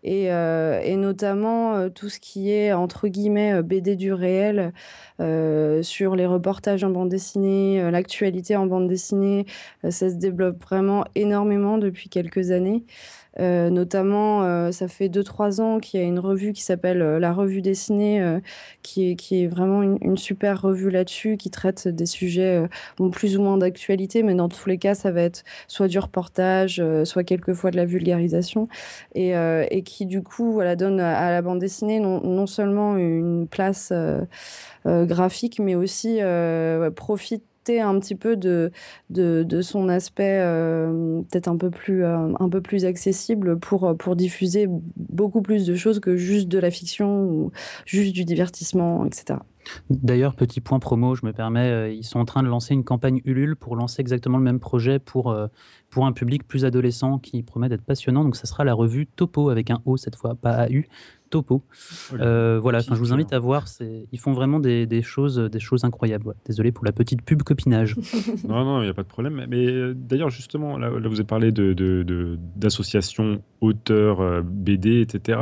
Et, 0.08 0.26
et 0.28 0.96
notamment 0.96 1.90
tout 1.90 2.10
ce 2.10 2.20
qui 2.20 2.52
est 2.52 2.74
entre 2.74 3.08
guillemets 3.08 3.62
BD 3.64 3.96
du 3.96 4.14
réel 4.14 4.74
sur 5.20 6.16
les 6.16 6.26
reportages 6.26 6.84
en 6.84 6.90
bande 6.90 7.10
dessinée, 7.10 7.92
l'actualité 7.92 8.56
en 8.56 8.66
bande 8.66 8.88
dessinée. 8.88 9.46
ça 9.84 10.10
se 10.10 10.16
développe 10.16 10.62
vraiment 10.64 11.06
énormément 11.16 11.78
depuis 11.78 12.10
quelques 12.10 12.52
années. 12.52 12.86
Euh, 13.40 13.70
notamment, 13.70 14.44
euh, 14.44 14.72
ça 14.72 14.88
fait 14.88 15.10
2-3 15.10 15.62
ans 15.62 15.80
qu'il 15.80 16.00
y 16.00 16.04
a 16.04 16.06
une 16.06 16.20
revue 16.20 16.54
qui 16.54 16.64
s'appelle 16.64 17.02
euh, 17.02 17.20
La 17.20 17.34
Revue 17.34 17.62
Dessinée, 17.62 18.40
qui, 18.82 19.12
est, 19.12 19.48
vraiment 19.48 19.84
une, 19.84 20.18
super 20.18 20.62
revue 20.62 20.90
là-dessus, 20.90 21.38
qui 21.38 21.50
traite 21.50 21.88
des 21.88 22.06
sujets 22.06 22.64
plus 23.12 23.38
ou 23.38 23.42
moins 23.42 23.58
d'actualité, 23.58 24.24
mais 24.24 24.34
dans 24.34 24.50
tous 24.50 24.68
les 24.68 24.78
cas, 24.78 24.96
ça 24.96 25.12
va 25.12 25.22
être 25.22 25.44
soit 25.68 25.88
du 25.88 26.00
reportage, 26.00 26.82
soit 27.04 27.24
quelquefois 27.24 27.72
de 27.72 27.78
la 27.78 27.86
vulgarisation, 27.86 28.68
et, 29.14 29.34
et 29.34 29.82
qui 29.84 30.06
du 30.06 30.24
coup 30.24 30.54
voilà, 30.54 30.76
donne 30.76 31.00
à, 31.00 31.32
la 31.32 31.42
bande 31.42 31.60
dessinée 31.60 32.00
non, 32.00 32.22
non 32.22 32.48
seulement 32.48 32.98
une 32.98 33.48
place 33.48 33.94
graphique, 34.86 35.60
mais 35.60 35.76
aussi 35.76 36.20
profite 36.96 37.44
un 37.70 38.00
petit 38.00 38.16
peu 38.16 38.36
de, 38.36 38.72
de, 39.10 39.62
son 39.62 39.90
aspect 39.90 40.40
euh, 40.42 41.22
peut-être 41.30 41.48
un, 41.48 41.58
peu 41.58 41.70
plus, 41.70 42.04
euh, 42.04 42.34
un 42.40 42.50
peu 42.50 42.62
plus 42.62 42.86
accessible 42.86 43.60
pour, 43.60 43.96
pour 43.98 44.16
diffuser 44.16 44.68
beaucoup 44.96 45.42
plus 45.42 45.66
de 45.66 45.76
choses 45.76 46.00
que 46.00 46.16
juste 46.16 46.48
de 46.48 46.60
la 46.60 46.72
fiction 46.72 47.24
ou 47.24 47.52
juste 47.86 48.14
du 48.14 48.26
divertissement, 48.26 49.06
etc. 49.06 49.40
D'ailleurs, 49.90 50.36
petit 50.36 50.62
point 50.62 50.80
promo, 50.80 51.16
je 51.16 51.26
me 51.26 51.34
permets, 51.34 51.70
euh, 51.70 51.92
ils 51.92 52.06
sont 52.06 52.20
en 52.20 52.26
train 52.26 52.42
de 52.42 52.48
lancer 52.48 52.74
une 52.74 52.86
campagne 52.86 53.22
Ulule 53.26 53.58
pour 53.58 53.76
lancer 53.76 54.02
exactement 54.02 54.38
le 54.38 54.44
même 54.44 54.62
projet 54.62 54.98
pour, 54.98 55.36
pour 55.90 56.06
un 56.06 56.14
public 56.14 56.48
plus 56.48 56.64
adolescent 56.64 57.20
qui 57.20 57.44
promet 57.44 57.68
d'être 57.68 57.84
passionnant. 57.84 58.24
Donc, 58.24 58.38
ça 58.38 58.46
sera 58.46 58.64
la 58.64 58.74
revue 58.74 59.08
Topo 59.08 59.50
avec 59.50 59.70
un 59.70 59.82
O 59.86 59.98
cette 59.98 60.16
fois, 60.16 60.36
pas 60.36 60.68
AU, 60.68 60.84
topo. 61.30 61.64
Euh, 62.14 62.60
voilà, 62.62 62.80
je 62.80 62.94
vous 62.94 63.14
invite 63.14 63.34
à 63.34 63.40
voir. 63.40 63.66
Ils 64.12 64.20
font 64.20 64.34
vraiment 64.34 64.60
des, 64.60 65.02
choses, 65.02 65.38
des 65.38 65.60
choses 65.60 65.84
incroyables. 65.84 66.34
Désolé 66.46 66.72
pour 66.72 66.86
la 66.86 66.92
petite 66.92 67.22
pub 67.22 67.44
copinage. 67.44 67.96
non, 68.48 68.66
non, 68.66 68.82
il 68.82 68.86
n'y 68.86 68.90
a 68.90 68.94
pas 68.94 69.04
de 69.04 69.08
problème. 69.08 69.46
Mais 69.50 69.66
euh, 69.66 69.94
d'ailleurs, 69.96 70.30
justement, 70.30 70.78
là, 70.78 70.90
vous 70.90 71.20
avez 71.20 71.24
parlé 71.24 71.52
d'associations, 71.52 73.26
de, 73.26 73.36
de, 73.36 73.42
auteurs, 73.62 74.22
euh, 74.22 74.42
BD, 74.44 75.02
etc. 75.02 75.40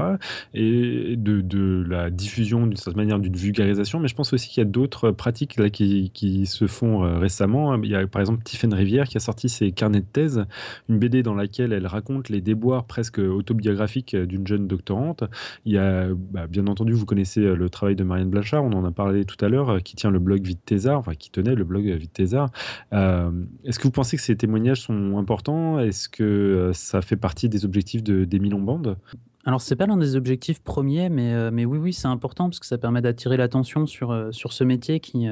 Et 0.54 1.16
de, 1.18 1.42
de 1.42 1.84
la 1.88 2.10
diffusion 2.10 2.68
d'une 2.68 2.78
certaine 2.78 2.98
manière, 2.98 3.20
d'une 3.20 3.36
vulgarisation. 3.36 4.00
Mais 4.00 4.08
je 4.08 4.16
pense 4.16 4.34
aussi 4.34 4.50
qu'il 4.50 4.62
y 4.64 4.66
a 4.66 4.70
d'autres 4.70 5.12
pratiques 5.12 5.58
là, 5.58 5.70
qui, 5.70 6.12
qui 6.14 6.46
se 6.46 6.68
font 6.68 7.20
récemment. 7.20 7.76
Il 7.76 7.90
y 7.90 7.96
a 7.96 8.06
par 8.08 8.22
exemple 8.22 8.44
Tiffen 8.44 8.74
Rivière 8.74 9.08
qui 9.08 9.18
a 9.18 9.20
sorti 9.20 9.50
ses 9.50 9.72
carnets 9.72 10.02
de 10.02 10.06
thèse, 10.06 10.46
une 10.90 11.00
BD 11.00 11.24
dans 11.24 11.36
laquelle 11.36 11.74
elle 11.74 11.88
raconte 11.88 12.30
les 12.30 12.42
déboires 12.42 12.86
presque 12.86 13.20
autobiographiques 13.20 14.16
d'une 14.16 14.48
jeune 14.48 14.68
doctorante. 14.68 15.24
Il 15.66 15.74
y 15.74 15.75
bah, 15.78 16.48
bien 16.48 16.68
entendu, 16.68 16.94
vous 16.94 17.06
connaissez 17.06 17.42
euh, 17.42 17.56
le 17.56 17.70
travail 17.70 17.96
de 17.96 18.04
Marianne 18.04 18.30
Blachard, 18.30 18.64
on 18.64 18.74
en 18.74 18.86
a 18.86 18.92
parlé 18.92 19.26
tout 19.26 19.44
à 19.44 19.50
l'heure, 19.50 19.70
euh, 19.70 19.80
qui 19.80 19.96
tient 19.96 20.12
le 20.12 20.20
blog 20.20 20.44
Vite 20.44 20.64
Thésard, 20.66 21.00
enfin 21.00 21.16
qui 21.16 21.32
tenait 21.32 21.56
le 21.56 21.64
blog 21.64 21.86
Vite 21.86 22.14
Thésard. 22.14 22.50
Euh, 22.94 23.32
est-ce 23.64 23.80
que 23.80 23.84
vous 23.84 23.92
pensez 23.92 24.18
que 24.18 24.24
ces 24.24 24.36
témoignages 24.36 24.82
sont 24.82 25.18
importants? 25.18 25.80
Est-ce 25.80 26.10
que 26.10 26.72
ça 26.74 27.02
fait 27.02 27.16
partie 27.16 27.50
des 27.50 27.66
objectifs 27.66 28.04
de, 28.04 28.28
Lombande? 28.50 28.98
Alors, 29.46 29.62
c'est 29.62 29.76
pas 29.76 29.88
l'un 29.88 29.98
des 29.98 30.16
objectifs 30.16 30.62
premiers, 30.62 31.10
mais, 31.10 31.50
mais 31.52 31.66
oui, 31.66 31.78
oui, 31.78 31.94
c'est 31.94 32.08
important 32.08 32.50
parce 32.50 32.60
que 32.60 32.66
ça 32.66 32.78
permet 32.78 33.02
d'attirer 33.02 33.38
l'attention 33.38 33.86
sur, 33.86 34.28
sur 34.32 34.54
ce 34.54 34.64
métier 34.64 35.00
qui, 35.00 35.28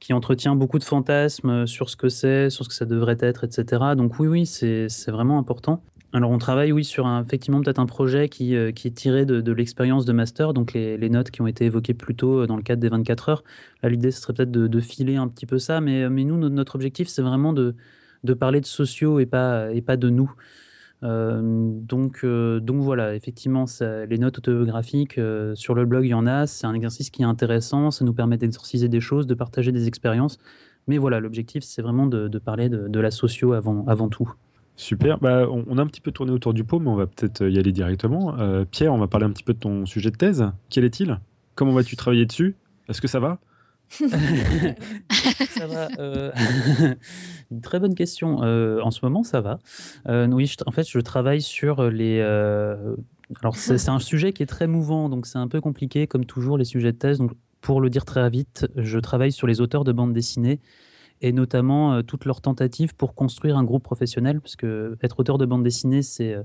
qui 0.00 0.12
entretient 0.12 0.54
beaucoup 0.54 0.78
de 0.78 0.84
fantasmes 0.84 1.66
sur 1.66 1.90
ce 1.90 1.96
que 1.96 2.08
c'est, 2.08 2.50
sur 2.50 2.64
ce 2.64 2.68
que 2.68 2.74
ça 2.74 2.86
devrait 2.86 3.18
être, 3.20 3.44
etc. 3.44 3.82
Donc, 3.96 4.18
oui, 4.18 4.28
oui, 4.28 4.46
c'est 4.46 4.88
vraiment 5.10 5.38
important. 5.38 5.82
Alors 6.14 6.30
on 6.30 6.38
travaille, 6.38 6.72
oui, 6.72 6.84
sur 6.84 7.06
un, 7.06 7.22
effectivement 7.22 7.60
peut-être 7.60 7.78
un 7.78 7.86
projet 7.86 8.30
qui, 8.30 8.56
euh, 8.56 8.72
qui 8.72 8.88
est 8.88 8.92
tiré 8.92 9.26
de, 9.26 9.52
l'expérience 9.52 10.06
de 10.06 10.12
master, 10.14 10.54
donc 10.54 10.72
les, 10.72 11.10
notes 11.10 11.30
qui 11.30 11.42
ont 11.42 11.46
été 11.46 11.66
évoquées 11.66 11.92
plus 11.92 12.14
tôt 12.14 12.40
euh, 12.40 12.46
dans 12.46 12.56
le 12.56 12.62
cadre 12.62 12.80
des 12.80 12.88
24 12.88 13.28
heures. 13.28 13.44
Là, 13.82 13.90
l'idée, 13.90 14.10
ce 14.10 14.22
serait 14.22 14.32
peut-être 14.32 14.50
de, 14.50 14.80
filer 14.80 15.16
un 15.16 15.28
petit 15.28 15.44
peu 15.44 15.58
ça, 15.58 15.82
mais, 15.82 16.08
mais 16.08 16.24
nous, 16.24 16.38
notre, 16.48 16.76
objectif, 16.76 17.08
c'est 17.08 17.20
vraiment 17.20 17.52
de, 17.52 17.74
de, 18.24 18.34
parler 18.34 18.62
de 18.62 18.66
sociaux 18.66 19.20
et 19.20 19.26
pas, 19.26 19.70
et 19.72 19.82
pas 19.82 19.98
de 19.98 20.08
nous. 20.08 20.32
Euh, 21.02 21.40
donc, 21.42 22.24
donc 22.24 22.82
voilà, 22.82 23.14
effectivement, 23.14 23.64
les 23.80 24.18
notes 24.18 24.38
autobiographiques 24.38 25.20
sur 25.54 25.74
le 25.74 25.84
blog, 25.84 26.04
il 26.04 26.10
y 26.10 26.14
en 26.14 26.26
a. 26.26 26.46
C'est 26.46 26.66
un 26.66 26.74
exercice 26.74 27.10
qui 27.10 27.22
est 27.22 27.26
intéressant, 27.26 27.90
ça 27.90 28.04
nous 28.04 28.14
permet 28.14 28.36
d'exorciser 28.36 28.88
des 28.88 29.00
choses, 29.00 29.26
de 29.26 29.34
partager 29.34 29.72
des 29.72 29.86
expériences. 29.86 30.38
Mais 30.88 30.98
voilà, 30.98 31.20
l'objectif, 31.20 31.62
c'est 31.62 31.82
vraiment 31.82 32.06
de, 32.06 32.38
parler 32.38 32.68
de, 32.68 33.00
la 33.00 33.10
socio 33.10 33.52
avant, 33.52 33.84
avant 33.86 34.08
tout. 34.08 34.32
Super. 34.74 35.18
Bah, 35.18 35.46
on, 35.50 35.76
a 35.76 35.82
un 35.82 35.86
petit 35.86 36.00
peu 36.00 36.12
tourné 36.12 36.32
autour 36.32 36.54
du 36.54 36.64
pot, 36.64 36.78
mais 36.78 36.88
on 36.88 36.94
va 36.94 37.06
peut-être 37.06 37.46
y 37.48 37.58
aller 37.58 37.72
directement. 37.72 38.38
Euh, 38.38 38.64
Pierre, 38.64 38.94
on 38.94 38.98
va 38.98 39.08
parler 39.08 39.26
un 39.26 39.30
petit 39.30 39.42
peu 39.42 39.52
de 39.52 39.58
ton 39.58 39.86
sujet 39.86 40.10
de 40.10 40.16
thèse. 40.16 40.50
Quel 40.70 40.84
est-il? 40.84 41.18
Comment 41.56 41.72
vas-tu 41.72 41.96
travailler 41.96 42.26
dessus? 42.26 42.54
Est-ce 42.88 43.00
que 43.00 43.08
ça 43.08 43.18
va? 43.18 43.38
ça 43.90 45.66
va. 45.66 45.88
Euh, 45.98 46.30
une 47.50 47.60
très 47.60 47.80
bonne 47.80 47.94
question. 47.94 48.42
Euh, 48.42 48.80
en 48.82 48.90
ce 48.90 49.00
moment, 49.02 49.22
ça 49.22 49.40
va. 49.40 49.58
oui, 50.06 50.52
en 50.66 50.70
fait, 50.70 50.88
je 50.88 50.98
travaille 51.00 51.42
sur 51.42 51.90
les. 51.90 52.20
Alors, 53.42 53.56
c'est 53.56 53.88
un 53.88 53.98
sujet 53.98 54.32
qui 54.32 54.42
est 54.42 54.46
très 54.46 54.66
mouvant, 54.66 55.08
donc 55.08 55.26
c'est 55.26 55.38
un 55.38 55.48
peu 55.48 55.60
compliqué, 55.60 56.06
comme 56.06 56.24
toujours, 56.24 56.56
les 56.56 56.64
sujets 56.64 56.92
de 56.92 56.98
thèse. 56.98 57.18
Donc, 57.18 57.32
pour 57.60 57.80
le 57.80 57.90
dire 57.90 58.04
très 58.04 58.28
vite, 58.30 58.66
je 58.76 58.98
travaille 58.98 59.32
sur 59.32 59.46
les 59.46 59.60
auteurs 59.60 59.84
de 59.84 59.92
bandes 59.92 60.12
dessinées 60.12 60.60
et 61.20 61.32
notamment 61.32 61.94
euh, 61.94 62.02
toutes 62.02 62.24
leurs 62.24 62.40
tentatives 62.40 62.94
pour 62.94 63.14
construire 63.14 63.56
un 63.56 63.64
groupe 63.64 63.82
professionnel, 63.82 64.40
parce 64.40 64.56
que 64.56 64.96
être 65.02 65.18
auteur 65.18 65.38
de 65.38 65.46
bande 65.46 65.62
dessinée, 65.62 66.02
c'est 66.02 66.34
euh, 66.34 66.42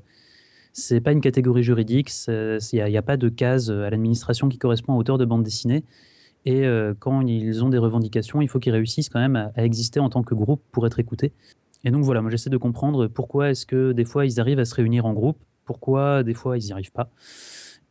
c'est 0.76 1.02
pas 1.02 1.12
une 1.12 1.22
catégorie 1.22 1.62
juridique, 1.62 2.10
il 2.28 2.84
n'y 2.84 2.98
a, 2.98 3.02
pas 3.04 3.16
de 3.16 3.30
case 3.30 3.70
à 3.70 3.92
l'administration 3.92 4.50
qui 4.50 4.58
correspond 4.58 4.94
à 4.94 4.98
auteur 4.98 5.20
de 5.20 5.26
bande 5.26 5.44
dessinée. 5.44 5.84
Et 6.46 6.66
euh, 6.66 6.94
quand 6.98 7.22
ils 7.22 7.64
ont 7.64 7.70
des 7.70 7.78
revendications, 7.78 8.42
il 8.42 8.48
faut 8.48 8.60
qu'ils 8.60 8.74
réussissent 8.74 9.10
quand 9.10 9.20
même 9.20 9.52
à, 9.56 9.64
exister 9.64 10.00
en 10.00 10.10
tant 10.10 10.24
que 10.24 10.36
groupe 10.36 10.62
pour 10.72 10.86
être 10.86 11.00
écoutés. 11.00 11.32
Et 11.86 11.92
donc 11.92 12.04
voilà, 12.04 12.22
moi 12.22 12.32
j'essaie 12.32 12.50
de 12.50 12.58
comprendre 12.58 13.08
pourquoi 13.08 13.50
est-ce 13.50 13.66
que 13.66 13.92
des 13.92 14.06
fois 14.06 14.26
ils 14.26 14.40
arrivent 14.40 14.60
à 14.60 14.66
se 14.66 14.76
réunir 14.76 15.06
en 15.06 15.14
groupe, 15.14 15.38
pourquoi 15.66 16.24
des 16.24 16.34
fois 16.34 16.58
ils 16.58 16.66
n'y 16.66 16.72
arrivent 16.72 16.92
pas. 16.92 17.10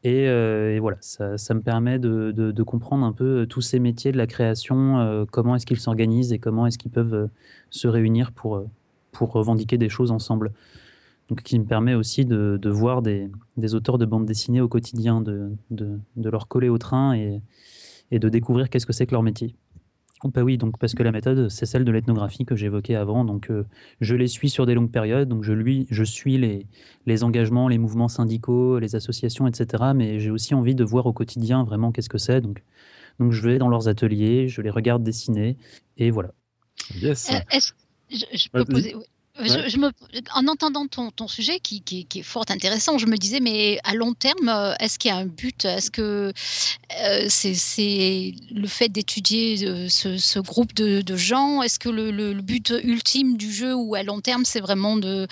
Euh, 0.04 0.74
et, 0.74 0.80
voilà, 0.80 0.96
ça, 1.00 1.54
me 1.54 1.60
permet 1.60 1.98
de, 1.98 2.62
comprendre 2.62 3.06
un 3.06 3.12
peu 3.12 3.42
euh, 3.42 3.46
tous 3.46 3.60
ces 3.60 3.78
métiers 3.78 4.12
de 4.12 4.16
la 4.16 4.26
création, 4.26 4.98
euh, 4.98 5.24
comment 5.30 5.54
est-ce 5.54 5.66
qu'ils 5.66 5.80
s'organisent 5.80 6.32
et 6.32 6.38
comment 6.38 6.66
est-ce 6.66 6.78
qu'ils 6.78 6.90
peuvent 6.90 7.28
se 7.70 7.88
réunir 7.88 8.32
pour, 8.32 8.64
revendiquer 9.20 9.78
des 9.78 9.88
choses 9.88 10.10
ensemble. 10.10 10.52
Donc, 11.28 11.42
qui 11.42 11.58
me 11.58 11.64
permet 11.64 11.94
aussi 11.94 12.24
de, 12.24 12.58
voir 12.68 13.02
des, 13.02 13.30
auteurs 13.74 13.98
de 13.98 14.04
bandes 14.04 14.26
dessinées 14.26 14.60
au 14.60 14.68
quotidien, 14.68 15.20
de, 15.20 15.52
leur 16.16 16.48
coller 16.48 16.68
au 16.68 16.78
train 16.78 17.14
et, 17.14 17.40
et 18.12 18.20
de 18.20 18.28
découvrir 18.28 18.70
qu'est-ce 18.70 18.86
que 18.86 18.92
c'est 18.92 19.06
que 19.06 19.12
leur 19.12 19.24
métier. 19.24 19.56
Bah 20.24 20.42
oui, 20.42 20.56
donc 20.56 20.78
parce 20.78 20.94
que 20.94 21.02
la 21.02 21.10
méthode, 21.10 21.48
c'est 21.48 21.66
celle 21.66 21.84
de 21.84 21.90
l'ethnographie 21.90 22.44
que 22.44 22.54
j'évoquais 22.54 22.94
avant. 22.94 23.24
Donc, 23.24 23.50
euh, 23.50 23.64
je 24.00 24.14
les 24.14 24.28
suis 24.28 24.50
sur 24.50 24.66
des 24.66 24.74
longues 24.74 24.92
périodes. 24.92 25.28
Donc, 25.28 25.42
je, 25.42 25.52
lui, 25.52 25.88
je 25.90 26.04
suis 26.04 26.38
les, 26.38 26.68
les 27.06 27.24
engagements, 27.24 27.66
les 27.66 27.78
mouvements 27.78 28.06
syndicaux, 28.06 28.78
les 28.78 28.94
associations, 28.94 29.48
etc. 29.48 29.82
Mais 29.96 30.20
j'ai 30.20 30.30
aussi 30.30 30.54
envie 30.54 30.76
de 30.76 30.84
voir 30.84 31.06
au 31.06 31.12
quotidien 31.12 31.64
vraiment 31.64 31.90
qu'est-ce 31.90 32.08
que 32.08 32.18
c'est. 32.18 32.40
Donc, 32.40 32.62
donc, 33.18 33.32
je 33.32 33.42
vais 33.42 33.58
dans 33.58 33.68
leurs 33.68 33.88
ateliers, 33.88 34.46
je 34.46 34.62
les 34.62 34.70
regarde 34.70 35.02
dessiner, 35.02 35.56
et 35.96 36.12
voilà. 36.12 36.30
Yes. 37.00 37.30
Euh, 37.32 37.58
je, 38.10 38.48
peux 38.48 38.64
poser, 38.64 38.94
je, 39.40 39.78
me, 39.78 39.90
en 40.34 40.46
entendant 40.46 40.86
ton, 40.86 41.10
ton 41.10 41.26
sujet 41.26 41.58
qui, 41.58 41.80
qui, 41.80 42.06
est 42.14 42.22
fort 42.22 42.44
intéressant, 42.48 42.98
je 42.98 43.06
me 43.06 43.16
disais, 43.16 43.40
mais 43.40 43.78
à 43.84 43.94
long 43.94 44.12
terme, 44.12 44.48
euh, 44.48 44.74
est-ce 44.78 44.98
qu'il 44.98 45.10
y 45.10 45.12
a 45.12 45.16
un 45.16 45.26
but? 45.26 45.64
Est-ce 45.64 45.90
que 45.90 46.32
euh, 47.00 47.26
c'est 47.28 48.34
le 48.50 48.66
fait 48.66 48.88
d'étudier 48.88 49.66
euh, 49.66 49.88
ce, 49.88 50.18
ce, 50.18 50.38
groupe 50.38 50.74
de, 50.74 51.00
de 51.00 51.16
gens? 51.16 51.62
Est-ce 51.62 51.78
que 51.78 51.88
le, 51.88 52.10
le, 52.10 52.34
but 52.42 52.74
ultime 52.82 53.36
du 53.36 53.52
jeu 53.52 53.74
ou 53.74 53.94
à 53.94 54.02
long 54.02 54.20
terme, 54.20 54.44
c'est 54.44 54.60
vraiment 54.60 54.96
de, 54.96 55.26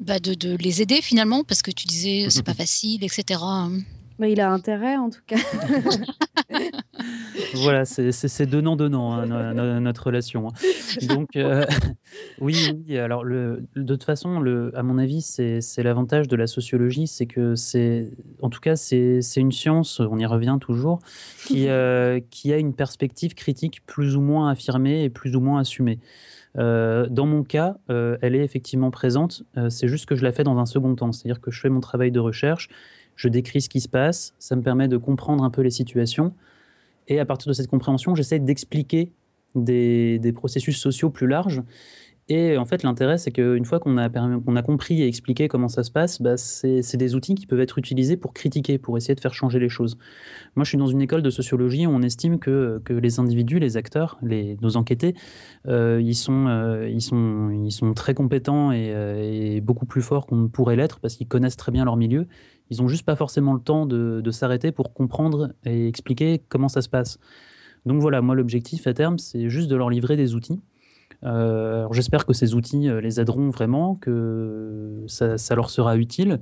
bah 0.00 0.18
de, 0.18 0.34
de, 0.34 0.56
les 0.56 0.80
aider 0.80 1.02
finalement? 1.02 1.44
Parce 1.44 1.62
que 1.62 1.70
tu 1.70 1.86
disais, 1.86 2.28
c'est 2.30 2.44
pas 2.44 2.54
facile, 2.64 3.04
etc. 3.04 3.40
Mais 4.18 4.32
il 4.32 4.40
a 4.40 4.50
intérêt 4.50 4.96
en 4.96 5.10
tout 5.10 5.20
cas. 5.26 5.36
voilà, 7.54 7.84
c'est 7.84 8.46
donnant-donnant 8.46 9.12
hein, 9.14 9.80
notre 9.80 10.06
relation. 10.06 10.48
Hein. 10.48 11.06
Donc, 11.08 11.36
euh, 11.36 11.64
oui, 12.40 12.56
oui, 12.86 12.98
alors 12.98 13.24
le, 13.24 13.64
de 13.74 13.94
toute 13.94 14.04
façon, 14.04 14.40
le, 14.40 14.76
à 14.76 14.82
mon 14.82 14.98
avis, 14.98 15.22
c'est 15.22 15.82
l'avantage 15.82 16.28
de 16.28 16.36
la 16.36 16.46
sociologie, 16.46 17.06
c'est 17.06 17.26
que 17.26 17.54
c'est, 17.54 18.10
en 18.42 18.50
tout 18.50 18.60
cas, 18.60 18.76
c'est 18.76 19.20
une 19.36 19.52
science, 19.52 20.00
on 20.00 20.18
y 20.18 20.26
revient 20.26 20.58
toujours, 20.60 21.00
qui, 21.46 21.68
euh, 21.68 22.20
qui 22.30 22.52
a 22.52 22.58
une 22.58 22.74
perspective 22.74 23.34
critique 23.34 23.84
plus 23.86 24.16
ou 24.16 24.20
moins 24.20 24.50
affirmée 24.50 25.04
et 25.04 25.10
plus 25.10 25.36
ou 25.36 25.40
moins 25.40 25.60
assumée. 25.60 25.98
Euh, 26.58 27.06
dans 27.10 27.26
mon 27.26 27.42
cas, 27.42 27.76
elle 27.88 28.34
est 28.34 28.44
effectivement 28.44 28.90
présente, 28.90 29.42
c'est 29.68 29.88
juste 29.88 30.06
que 30.06 30.14
je 30.14 30.24
la 30.24 30.32
fais 30.32 30.44
dans 30.44 30.58
un 30.58 30.66
second 30.66 30.94
temps, 30.94 31.12
c'est-à-dire 31.12 31.40
que 31.40 31.50
je 31.50 31.60
fais 31.60 31.68
mon 31.68 31.80
travail 31.80 32.10
de 32.10 32.20
recherche 32.20 32.70
je 33.16 33.28
décris 33.28 33.62
ce 33.62 33.68
qui 33.68 33.80
se 33.80 33.88
passe, 33.88 34.34
ça 34.38 34.54
me 34.56 34.62
permet 34.62 34.88
de 34.88 34.96
comprendre 34.96 35.42
un 35.42 35.50
peu 35.50 35.62
les 35.62 35.70
situations, 35.70 36.32
et 37.08 37.20
à 37.20 37.24
partir 37.24 37.48
de 37.48 37.52
cette 37.52 37.68
compréhension, 37.68 38.14
j'essaie 38.14 38.38
d'expliquer 38.38 39.12
des, 39.54 40.32
processus 40.34 40.78
sociaux 40.78 41.10
plus 41.10 41.26
larges. 41.26 41.62
Et 42.28 42.56
en 42.56 42.64
fait, 42.64 42.82
l'intérêt, 42.82 43.18
c'est 43.18 43.30
qu'une 43.30 43.64
fois 43.64 43.78
qu'on 43.78 43.96
a, 43.98 44.62
compris 44.62 45.00
et 45.00 45.06
expliqué 45.06 45.46
comment 45.46 45.68
ça 45.68 45.84
se 45.84 45.92
passe, 45.92 46.20
bah, 46.20 46.36
c'est 46.36 46.96
des 46.96 47.14
outils 47.14 47.36
qui 47.36 47.46
peuvent 47.46 47.60
être 47.60 47.78
utilisés 47.78 48.16
pour 48.16 48.34
critiquer, 48.34 48.78
pour 48.78 48.96
essayer 48.96 49.14
de 49.14 49.20
faire 49.20 49.32
changer 49.32 49.60
les 49.60 49.68
choses. 49.68 49.96
Moi, 50.56 50.64
je 50.64 50.70
suis 50.70 50.78
dans 50.78 50.88
une 50.88 51.00
école 51.00 51.22
de 51.22 51.30
sociologie 51.30 51.86
où 51.86 51.90
on 51.90 52.02
estime 52.02 52.40
que, 52.40 52.82
les 52.90 53.20
individus, 53.20 53.60
les 53.60 53.76
acteurs, 53.76 54.18
nos 54.22 54.76
enquêtés, 54.76 55.14
euh, 55.68 56.00
ils, 56.02 56.16
sont, 56.16 56.46
euh, 56.48 56.88
ils 56.88 57.00
sont 57.72 57.94
très 57.94 58.14
compétents 58.14 58.72
et, 58.72 58.90
euh, 58.92 59.54
et 59.56 59.60
beaucoup 59.60 59.86
plus 59.86 60.02
forts 60.02 60.26
qu'on 60.26 60.36
ne 60.36 60.48
pourrait 60.48 60.74
l'être 60.74 60.98
parce 60.98 61.14
qu'ils 61.14 61.28
connaissent 61.28 61.56
très 61.56 61.70
bien 61.70 61.84
leur 61.84 61.96
milieu. 61.96 62.26
Ils 62.70 62.80
n'ont 62.80 62.88
juste 62.88 63.04
pas 63.04 63.16
forcément 63.16 63.52
le 63.52 63.60
temps 63.60 63.86
de, 63.86 64.20
de 64.22 64.30
s'arrêter 64.30 64.72
pour 64.72 64.92
comprendre 64.92 65.52
et 65.64 65.86
expliquer 65.88 66.42
comment 66.48 66.68
ça 66.68 66.82
se 66.82 66.88
passe. 66.88 67.18
Donc 67.84 68.00
voilà, 68.00 68.20
moi, 68.20 68.34
l'objectif 68.34 68.86
à 68.86 68.94
terme, 68.94 69.18
c'est 69.18 69.48
juste 69.48 69.68
de 69.68 69.76
leur 69.76 69.90
livrer 69.90 70.16
des 70.16 70.34
outils 70.34 70.60
euh, 71.24 71.86
j'espère 71.92 72.26
que 72.26 72.32
ces 72.32 72.54
outils 72.54 72.88
euh, 72.88 73.00
les 73.00 73.20
aideront 73.20 73.50
vraiment, 73.50 73.94
que 73.96 75.04
ça, 75.06 75.36
leur 75.54 75.70
sera 75.70 75.96
utile. 75.96 76.40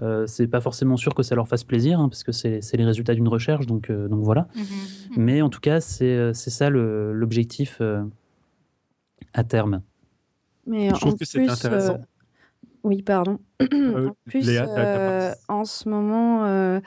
Euh, 0.00 0.26
c'est 0.26 0.46
pas 0.46 0.60
forcément 0.60 0.96
sûr 0.96 1.14
que 1.14 1.22
ça 1.22 1.34
leur 1.34 1.48
fasse 1.48 1.64
plaisir, 1.64 1.98
hein, 1.98 2.08
parce 2.08 2.22
que 2.22 2.30
c'est 2.30 2.60
les 2.74 2.84
résultats 2.84 3.14
d'une 3.14 3.28
recherche, 3.28 3.66
donc, 3.66 3.90
euh, 3.90 4.08
donc 4.08 4.22
voilà. 4.22 4.48
Mmh 4.54 4.60
mmh 4.60 4.64
Mais 5.16 5.42
en 5.42 5.48
tout 5.48 5.60
cas, 5.60 5.80
c'est 5.80 6.32
ça 6.34 6.70
l'objectif 6.70 7.80
à 9.34 9.44
terme. 9.44 9.82
Mais 10.66 10.90
Je 10.90 10.94
trouve 10.94 11.16
que 11.16 11.24
c'est 11.24 11.48
intéressant. 11.48 11.98
Oui, 12.88 13.02
pardon. 13.02 13.38
en 13.60 14.14
plus, 14.24 14.48
en 15.48 15.64
ce 15.64 15.88
moment, 15.88 16.80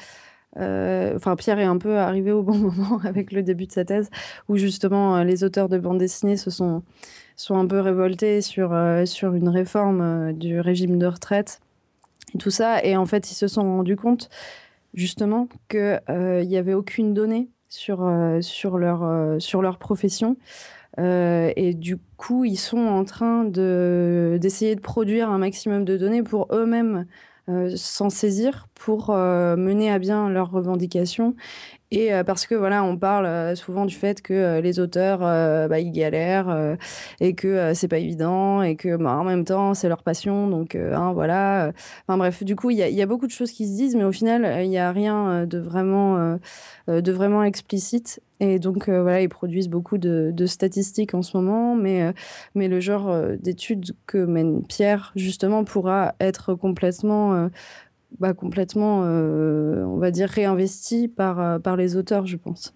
enfin, 0.56 1.36
Pierre 1.38 1.60
est 1.60 1.64
un 1.64 1.78
peu 1.78 1.98
arrivé 1.98 2.32
au 2.32 2.44
bon 2.44 2.56
moment 2.58 3.00
avec 3.04 3.32
le 3.32 3.44
début 3.44 3.68
de 3.68 3.72
sa 3.72 3.86
thèse, 3.86 4.10
où 4.50 4.58
justement 4.58 5.24
les 5.24 5.44
auteurs 5.44 5.70
de 5.70 5.78
bande 5.78 6.00
dessinée 6.00 6.38
se 6.38 6.50
sont 6.50 6.84
sont 7.42 7.56
un 7.56 7.66
peu 7.66 7.80
révoltés 7.80 8.42
sur, 8.42 8.74
euh, 8.74 9.06
sur 9.06 9.34
une 9.34 9.50
réforme 9.50 10.02
euh, 10.02 10.34
du 10.34 10.60
régime 10.60 11.00
de 11.00 11.08
retraite 11.08 11.60
et 12.36 12.38
tout 12.38 12.52
ça. 12.52 12.84
Et 12.84 12.96
en 12.96 13.06
fait, 13.06 13.32
ils 13.32 13.36
se 13.36 13.48
sont 13.48 13.64
rendus 13.64 13.96
compte 13.96 14.30
justement 14.94 15.48
qu'il 15.70 16.00
euh, 16.10 16.44
n'y 16.44 16.58
avait 16.58 16.74
aucune 16.74 17.14
donnée 17.14 17.50
sur, 17.68 18.06
sur, 18.42 18.78
leur, 18.78 19.42
sur 19.42 19.62
leur 19.62 19.78
profession. 19.78 20.36
Et 20.98 21.74
du 21.74 21.98
coup, 22.18 22.46
ils 22.46 22.58
sont 22.58 22.78
en 22.80 23.06
train 23.06 23.46
d'essayer 23.46 24.76
de, 24.76 24.82
produire 24.82 25.30
un 25.30 25.38
maximum 25.38 25.86
de 25.86 25.98
données 25.98 26.24
pour 26.24 26.48
eux-mêmes 26.52 27.06
s'en 27.76 28.10
saisir 28.10 28.68
pour 28.76 29.12
mener 29.12 29.92
à 29.92 30.00
bien 30.00 30.30
leurs 30.30 30.52
revendications 30.52 31.36
et 31.92 32.14
euh, 32.14 32.24
parce 32.24 32.48
que 32.48 32.56
voilà, 32.56 32.86
on 32.86 32.98
parle 32.98 33.26
euh, 33.26 33.54
souvent 33.56 33.86
du 33.86 33.94
fait 33.94 34.22
que 34.22 34.34
euh, 34.34 34.62
les 34.62 34.80
auteurs, 34.80 35.20
bah, 35.20 35.80
ils 35.80 35.92
galèrent 35.92 36.78
et 37.20 37.36
que 37.36 37.74
c'est 37.74 37.88
pas 37.90 37.98
évident 37.98 38.62
et 38.62 38.76
que 38.76 38.96
bah, 38.96 39.18
en 39.18 39.26
même 39.26 39.44
temps 39.44 39.74
c'est 39.74 39.90
leur 39.90 40.04
passion, 40.04 40.48
donc 40.48 40.76
hein, 40.76 41.12
voilà. 41.14 41.74
Enfin 42.08 42.18
bref, 42.18 42.44
du 42.44 42.56
coup 42.56 42.70
il 42.70 42.78
y, 42.78 43.02
a 43.02 43.06
beaucoup 43.06 43.28
de 43.28 43.32
choses 43.32 43.52
qui 43.52 43.68
se 43.68 43.74
disent, 43.74 43.96
mais 43.96 44.04
au 44.04 44.12
final 44.12 44.64
il 44.64 44.70
n'y 44.70 44.78
a 44.78 44.92
rien 44.92 45.46
de 45.46 45.58
vraiment 45.60 46.38
de 46.88 47.12
vraiment 47.12 47.44
explicite. 47.44 48.22
Et 48.40 48.58
donc 48.58 48.90
voilà, 48.90 49.22
ils 49.22 49.30
produisent 49.30 49.70
beaucoup 49.70 49.98
de, 49.98 50.32
de, 50.34 50.46
statistiques 50.46 51.14
en 51.14 51.22
ce 51.22 51.38
moment, 51.38 51.76
mais 51.76 52.14
mais 52.56 52.68
le 52.68 52.80
genre 52.80 53.14
d'études 53.40 53.92
que 54.08 54.18
mène 54.18 54.64
Pierre 54.64 55.12
justement 55.16 55.64
pourra 55.64 56.16
être 56.20 56.56
complètement 56.56 57.50
bah, 58.20 58.34
complètement, 58.34 59.02
euh, 59.04 59.84
on 59.86 59.98
va 59.98 60.12
dire, 60.12 60.30
réinvesti 60.30 61.08
par, 61.08 61.40
euh, 61.40 61.60
par 61.60 61.76
les 61.76 61.96
auteurs, 61.96 62.26
je 62.26 62.38
pense. 62.38 62.74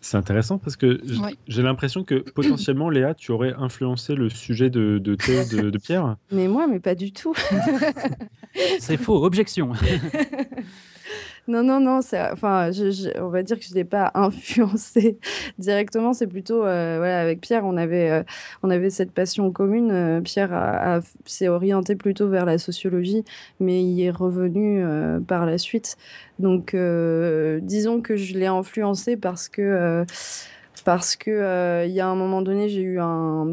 C'est 0.00 0.18
intéressant 0.18 0.58
parce 0.58 0.76
que 0.76 1.00
j'ai 1.48 1.62
l'impression 1.62 2.04
que 2.04 2.14
potentiellement, 2.34 2.90
Léa, 2.90 3.14
tu 3.14 3.32
aurais 3.32 3.54
influencé 3.56 4.14
le 4.14 4.28
sujet 4.28 4.68
de, 4.70 4.98
de 4.98 5.14
de, 5.14 5.70
de 5.70 5.78
Pierre. 5.78 6.16
Mais 6.30 6.46
moi, 6.46 6.66
mais 6.66 6.80
pas 6.80 6.94
du 6.94 7.12
tout. 7.12 7.34
C'est 8.78 8.98
faux, 8.98 9.24
objection. 9.24 9.72
Non, 11.46 11.62
non, 11.62 11.78
non, 11.78 12.00
enfin, 12.32 12.70
on 13.20 13.28
va 13.28 13.42
dire 13.42 13.58
que 13.58 13.64
je 13.64 13.74
l'ai 13.74 13.84
pas 13.84 14.10
influencé 14.14 15.18
directement. 15.58 16.14
C'est 16.14 16.26
plutôt, 16.26 16.64
euh, 16.64 16.96
voilà, 16.96 17.20
avec 17.20 17.40
Pierre, 17.42 17.66
on 17.66 17.76
avait, 17.76 18.10
euh, 18.10 18.22
on 18.62 18.70
avait 18.70 18.88
cette 18.88 19.12
passion 19.12 19.50
commune. 19.52 19.90
Euh, 19.90 20.20
Pierre 20.22 21.02
s'est 21.26 21.48
orienté 21.48 21.96
plutôt 21.96 22.28
vers 22.28 22.46
la 22.46 22.56
sociologie, 22.56 23.24
mais 23.60 23.84
il 23.84 24.00
est 24.00 24.10
revenu 24.10 24.82
par 25.26 25.44
la 25.44 25.58
suite. 25.58 25.96
Donc, 26.38 26.74
disons 27.62 28.00
que 28.00 28.16
je 28.16 28.34
l'ai 28.38 28.46
influencé 28.46 29.16
parce 29.16 29.48
que 29.48 30.04
parce 30.84 31.16
que 31.16 31.30
euh, 31.30 31.86
il 31.86 31.92
y 31.92 32.00
a 32.00 32.06
un 32.06 32.14
moment 32.14 32.42
donné, 32.42 32.68
j'ai 32.68 32.82
eu 32.82 33.00
un, 33.00 33.46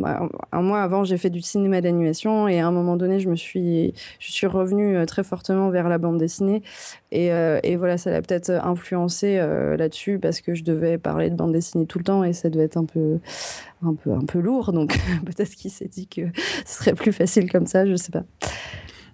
un 0.51 0.61
mois 0.61 0.81
avant, 0.81 1.03
j'ai 1.03 1.17
fait 1.17 1.29
du 1.29 1.41
cinéma 1.41 1.81
d'animation 1.81 2.47
et 2.47 2.59
à 2.59 2.67
un 2.67 2.71
moment 2.71 2.97
donné, 2.97 3.19
je 3.19 3.29
me 3.29 3.35
suis, 3.35 3.93
je 4.19 4.31
suis 4.31 4.47
revenue 4.47 4.97
euh, 4.97 5.05
très 5.05 5.23
fortement 5.23 5.69
vers 5.69 5.87
la 5.87 5.97
bande 5.97 6.17
dessinée 6.17 6.61
et, 7.11 7.31
euh, 7.31 7.59
et 7.63 7.77
voilà, 7.77 7.97
ça 7.97 8.11
l'a 8.11 8.21
peut-être 8.21 8.51
influencé 8.51 9.37
là-dessus 9.77 10.19
parce 10.19 10.41
que 10.41 10.53
je 10.53 10.63
devais 10.63 10.97
parler 10.97 11.29
de 11.29 11.35
bande 11.35 11.53
dessinée 11.53 11.85
tout 11.85 11.97
le 11.97 12.03
temps 12.03 12.23
et 12.23 12.33
ça 12.33 12.49
devait 12.49 12.65
être 12.65 12.77
un 12.77 12.85
peu, 12.85 13.19
un 13.83 13.93
peu, 13.93 14.11
un 14.11 14.25
peu 14.25 14.39
lourd. 14.39 14.73
Donc 14.73 14.99
peut-être 15.25 15.55
qu'il 15.55 15.71
s'est 15.71 15.87
dit 15.87 16.07
que 16.07 16.21
ce 16.65 16.79
serait 16.79 16.93
plus 16.93 17.13
facile 17.13 17.51
comme 17.51 17.65
ça, 17.65 17.85
je 17.85 17.95
sais 17.95 18.11
pas. 18.11 18.23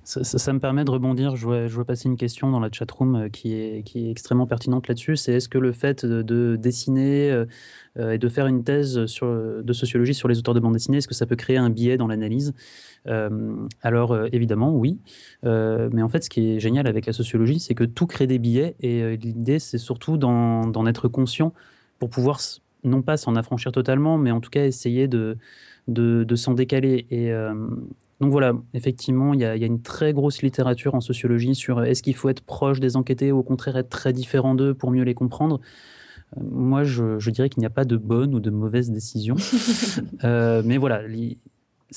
Ça, 0.07 0.53
me 0.53 0.59
permet 0.59 0.85
de 0.85 0.91
rebondir. 0.91 1.35
Je 1.35 1.45
vois, 1.45 1.83
passer 1.83 2.07
une 2.07 2.15
question 2.15 2.49
dans 2.49 2.61
la 2.61 2.69
chatroom 2.71 3.15
euh, 3.15 3.29
qui 3.29 3.53
est, 3.55 3.83
qui 3.83 4.07
est 4.07 4.11
extrêmement 4.11 4.47
pertinente 4.47 4.87
là-dessus. 4.87 5.17
C'est 5.17 5.33
est-ce 5.33 5.49
que 5.49 5.57
le 5.57 5.73
fait 5.73 6.05
de, 6.05 6.55
dessiner 6.55 7.29
euh, 7.29 7.45
euh, 7.99 8.11
et 8.11 8.17
de 8.17 8.29
faire 8.29 8.47
une 8.47 8.63
thèse 8.63 8.93
de 8.95 9.73
sociologie 9.73 10.13
sur 10.13 10.29
les 10.29 10.39
auteurs 10.39 10.53
de 10.53 10.61
bande 10.61 10.71
dessinée, 10.71 10.99
est-ce 10.99 11.09
que 11.09 11.13
ça 11.13 11.25
peut 11.25 11.35
créer 11.35 11.57
un 11.57 11.69
biais 11.69 11.97
dans 11.97 12.07
l'analyse? 12.07 12.53
Alors, 13.81 14.17
évidemment, 14.33 14.75
oui. 14.75 14.99
mais 15.43 16.01
en 16.01 16.09
fait, 16.09 16.25
ce 16.25 16.29
qui 16.29 16.51
est 16.51 16.59
génial 16.59 16.87
avec 16.87 17.05
la 17.05 17.13
sociologie, 17.13 17.59
c'est 17.59 17.73
que 17.73 17.85
tout 17.85 18.05
crée 18.05 18.27
des 18.27 18.37
biais. 18.37 18.75
Et 18.81 19.15
l'idée, 19.15 19.59
c'est 19.59 19.77
surtout 19.77 20.17
d'en 20.17 20.85
être 20.85 21.07
conscient 21.07 21.53
pour 21.99 22.09
pouvoir, 22.09 22.39
non 22.83 23.01
pas 23.01 23.15
s'en 23.15 23.37
affranchir 23.37 23.71
totalement, 23.71 24.17
mais 24.17 24.31
en 24.31 24.41
tout 24.41 24.49
cas 24.49 24.65
essayer 24.65 25.07
de 25.07 26.35
s'en 26.35 26.53
décaler. 26.53 27.07
Et 27.11 27.31
donc 28.19 28.31
voilà, 28.31 28.53
effectivement, 28.73 29.33
il 29.33 29.41
y, 29.41 29.45
a, 29.45 29.55
une 29.55 29.81
très 29.81 30.11
grosse 30.11 30.41
littérature 30.41 30.95
en 30.95 31.01
sociologie 31.01 31.53
sur 31.53 31.79
euh, 31.79 31.83
est-ce 31.83 32.01
qu'il 32.01 32.15
faut 32.15 32.29
être 32.29 32.41
proche 32.41 32.79
des 32.79 32.95
enquêtés 32.95 33.31
ou 33.31 33.39
au 33.39 33.43
contraire 33.43 33.77
être 33.77 33.89
très 33.89 34.11
différent 34.11 34.55
d'eux 34.55 34.73
pour 34.73 34.89
mieux 34.89 35.03
les 35.03 35.13
comprendre? 35.13 35.59
Euh, 36.35 36.41
moi, 36.43 36.83
je, 36.83 37.29
dirais 37.29 37.49
qu'il 37.49 37.59
n'y 37.59 37.67
a 37.67 37.71
pas 37.71 37.85
de 37.85 37.95
bonne 37.95 38.33
ou 38.33 38.39
de 38.39 38.49
mauvaise 38.49 38.91
décision. 38.91 39.35
Euh, 40.23 40.61
mais 40.65 40.77
voilà, 40.77 41.01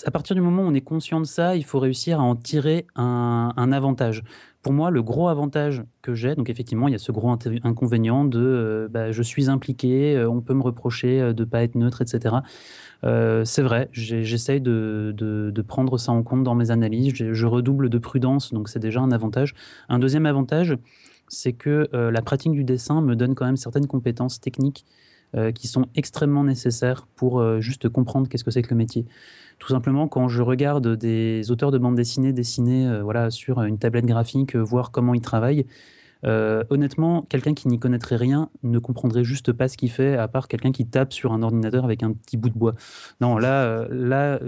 à 0.05 0.11
partir 0.11 0.37
du 0.37 0.43
moment 0.43 0.62
où 0.62 0.66
on 0.66 0.75
est 0.75 0.81
conscient 0.81 1.21
de 1.21 1.27
ça, 1.27 1.57
il 1.57 1.64
faut 1.64 1.79
réussir 1.79 2.21
à 2.21 2.23
en 2.23 2.37
tirer 2.37 2.87
un, 2.97 3.73
avantage. 3.73 4.23
Pour 4.62 4.72
moi, 4.72 4.90
le 4.90 5.02
gros 5.02 5.28
avantage 5.28 5.82
que 6.02 6.14
j'ai, 6.14 6.34
donc 6.34 6.50
effectivement, 6.50 6.86
il 6.86 6.92
y 6.92 6.94
a 6.94 6.98
ce 6.98 7.12
gros 7.12 7.34
inconvénient 7.64 8.24
de 8.24 8.88
bah, 8.90 9.11
je 9.11 9.22
suis 9.22 9.48
impliqué, 9.48 10.22
on 10.28 10.42
peut 10.42 10.54
me 10.54 10.62
reprocher 10.62 11.32
de 11.32 11.42
ne 11.42 11.48
pas 11.48 11.62
être 11.62 11.76
neutre, 11.76 12.02
etc. 12.02 12.36
Euh, 13.04 13.44
c'est 13.44 13.62
vrai, 13.62 13.88
j'essaye 13.92 14.61
de, 14.61 15.64
prendre 15.66 15.98
ça 15.98 16.12
en 16.12 16.22
compte 16.22 16.42
dans 16.42 16.54
mes 16.54 16.70
analyses. 16.70 17.14
Je 17.14 17.46
redouble 17.46 17.88
de 17.88 17.98
prudence, 17.98 18.52
donc 18.52 18.68
c'est 18.68 18.78
déjà 18.78 19.00
un 19.00 19.12
avantage. 19.12 19.54
Un 19.88 19.98
deuxième 19.98 20.26
avantage, 20.26 20.76
c'est 21.28 21.52
que 21.52 21.88
euh, 21.94 22.11
la 22.11 22.22
pratique 22.22 22.52
du 22.52 22.64
dessin 22.64 23.00
me 23.00 23.14
donne 23.14 23.34
quand 23.34 23.46
même 23.46 23.56
certaines 23.56 23.86
compétences 23.86 24.40
techniques 24.40 24.84
euh, 25.37 25.53
qui 25.53 25.68
sont 25.68 25.87
extrêmement 25.95 26.45
nécessaires 26.45 27.07
pour 27.16 27.61
juste 27.61 27.89
comprendre 27.89 28.28
qu'est-ce 28.28 28.45
que 28.45 28.51
c'est 28.51 28.62
que 28.62 28.70
le 28.70 28.76
métier. 28.76 29.07
Tout 29.59 29.68
simplement, 29.68 30.09
quand 30.09 30.28
je 30.28 30.43
regarde 30.43 30.97
des 30.97 31.51
auteurs 31.51 31.70
de 31.70 31.78
bande 31.78 31.95
dessinée 31.95 32.33
dessiner 32.33 33.01
voilà, 33.03 33.31
sur 33.31 33.62
une 33.62 33.78
tablette 33.78 34.07
graphique, 34.07 34.57
voir 34.57 34.91
comment 34.91 35.14
ils 35.14 35.20
travaillent, 35.20 35.66
euh, 36.24 36.64
honnêtement, 36.70 37.22
quelqu'un 37.22 37.55
qui 37.55 37.68
n'y 37.68 37.78
connaîtrait 37.78 38.16
rien 38.16 38.51
ne 38.62 38.78
comprendrait 38.78 39.24
juste 39.24 39.53
pas 39.53 39.68
ce 39.68 39.76
qu'il 39.76 39.91
fait, 39.91 40.16
à 40.16 40.28
part 40.28 40.49
quelqu'un 40.49 40.72
qui 40.72 40.87
tape 40.87 41.12
sur 41.12 41.33
un 41.33 41.43
ordinateur 41.43 41.85
avec 41.85 42.03
un 42.03 42.12
petit 42.12 42.37
bout 42.37 42.51
de 42.51 42.59
bois. 42.59 42.74
Non, 43.20 43.39
là, 43.39 43.64
euh, 43.64 43.89
là, 43.91 44.41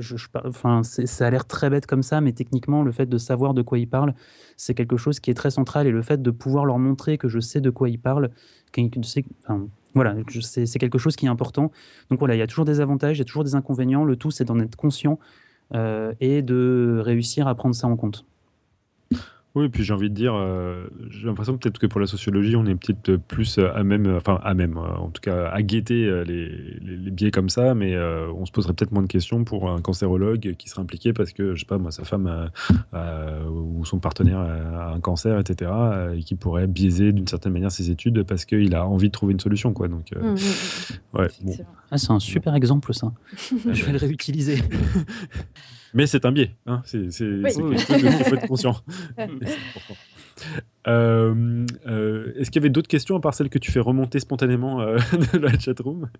enfin, 0.45 0.83
ça 0.83 1.26
a 1.26 1.30
l'air 1.30 1.47
très 1.47 1.70
bête 1.70 1.87
comme 1.87 2.03
ça, 2.03 2.20
mais 2.20 2.33
techniquement, 2.33 2.83
le 2.83 2.93
fait 2.93 3.07
de 3.07 3.18
savoir 3.18 3.55
de 3.55 3.62
quoi 3.62 3.78
il 3.78 3.89
parle, 3.89 4.14
c'est 4.57 4.74
quelque 4.74 4.97
chose 4.97 5.20
qui 5.20 5.30
est 5.30 5.35
très 5.35 5.51
central, 5.51 5.87
et 5.87 5.91
le 5.91 6.03
fait 6.03 6.20
de 6.20 6.30
pouvoir 6.30 6.66
leur 6.66 6.78
montrer 6.78 7.18
que 7.18 7.28
je 7.28 7.41
sais 7.41 7.61
de 7.61 7.70
quoi 7.70 7.89
il 7.89 7.99
parle, 7.99 8.30
enfin, 8.76 9.66
voilà, 9.95 10.16
c'est 10.40 10.78
quelque 10.78 10.99
chose 10.99 11.16
qui 11.16 11.26
est 11.26 11.28
important. 11.28 11.70
Donc 12.11 12.18
voilà, 12.18 12.34
il 12.34 12.38
y 12.38 12.43
a 12.43 12.47
toujours 12.47 12.64
des 12.64 12.80
avantages, 12.80 13.16
il 13.16 13.20
y 13.20 13.22
a 13.22 13.24
toujours 13.24 13.45
des 13.45 13.55
inconvénients. 13.55 14.05
Le 14.05 14.16
tout, 14.16 14.30
c'est 14.30 14.45
d'en 14.45 14.59
être 14.59 14.76
conscient 14.76 15.18
euh, 15.74 16.12
et 16.20 16.43
de 16.43 17.01
réussir 17.05 17.47
à 17.47 17.55
prendre 17.55 17.74
ça 17.74 17.86
en 17.86 17.97
compte. 17.97 18.24
Oui, 19.55 19.68
puis 19.68 19.84
j'ai 19.84 19.92
envie 19.92 20.09
de 20.09 20.14
dire, 20.14 20.34
euh, 20.34 20.86
j'ai 21.11 21.26
l'impression 21.26 21.59
peut-être 21.59 21.78
que 21.78 21.86
pour 21.86 22.00
la 22.00 22.07
sociologie, 22.07 22.57
on 22.57 22.64
est 22.64 22.74
peut-être 22.74 23.16
plus 23.16 23.59
à 23.59 23.84
même, 23.84 24.16
enfin 24.16 24.40
à 24.42 24.55
même, 24.55 24.78
euh, 24.78 24.96
en 24.96 25.11
tout 25.11 25.20
cas 25.20 25.48
à 25.48 25.62
guetter 25.62 26.07
euh, 26.07 26.24
les, 26.24 26.48
les, 26.80 27.11
biais 27.11 27.30
comme 27.30 27.50
ça, 27.50 27.74
mais 27.74 27.94
on 27.98 28.46
se 28.46 28.53
poserait 28.53 28.72
peut-être 28.72 28.92
moins 28.92 29.03
de 29.03 29.09
questions 29.09 29.44
pour 29.44 29.70
un 29.70 29.82
cancérologue 29.82 30.55
qui 30.57 30.70
serait 30.70 30.80
impliqué 30.80 31.12
parce 31.12 31.32
que, 31.32 31.55
je 31.55 31.61
sais 31.61 31.66
pas, 31.66 31.76
moi, 31.76 31.90
sa 31.90 32.05
femme 32.05 32.50
ou 33.50 33.84
son 33.84 33.98
partenaire 33.98 34.38
a 34.38 34.94
un 34.94 35.00
cancer, 35.00 35.38
etc., 35.38 35.70
et 36.16 36.22
qui 36.22 36.34
pourrait 36.34 36.66
biaiser 36.66 37.12
d'une 37.12 37.26
certaine 37.26 37.53
manière 37.53 37.70
ses 37.70 37.90
études 37.90 38.22
parce 38.22 38.46
qu'il 38.46 38.74
a 38.74 38.86
envie 38.86 39.09
de 39.09 39.12
trouver 39.12 39.32
une 39.32 39.40
solution, 39.40 39.74
quoi. 39.74 39.88
Donc, 39.88 40.12
mmh, 40.12 40.26
mmh, 40.26 40.34
mmh. 40.34 41.18
ouais, 41.18 41.28
bon. 41.42 41.57
Ah, 41.90 41.98
c'est 41.98 42.11
un 42.11 42.20
super 42.20 42.55
exemple, 42.55 42.94
ça. 42.94 43.12
je 43.50 43.84
vais 43.84 43.92
le 43.92 43.98
réutiliser. 43.98 44.62
Mais 45.95 46.07
c'est 46.07 46.24
un 46.24 46.32
biais. 46.32 46.57
Hein. 46.66 46.82
C'est 46.84 47.09
quelque 47.09 47.78
chose 47.78 48.01
qu'il 48.01 48.24
faut 48.24 48.34
être 48.34 48.49
conscient. 48.49 48.76
Euh, 50.88 51.66
euh, 51.86 52.32
est-ce 52.36 52.51
qu'il 52.51 52.61
y 52.61 52.64
avait 52.64 52.70
d'autres 52.70 52.88
questions 52.88 53.16
à 53.16 53.20
part 53.20 53.34
celles 53.34 53.51
que 53.51 53.59
tu 53.59 53.70
fais 53.70 53.78
remonter 53.78 54.18
spontanément 54.18 54.80
euh, 54.80 54.97
de 55.32 55.38
la 55.38 55.57
chatroom? 55.57 56.11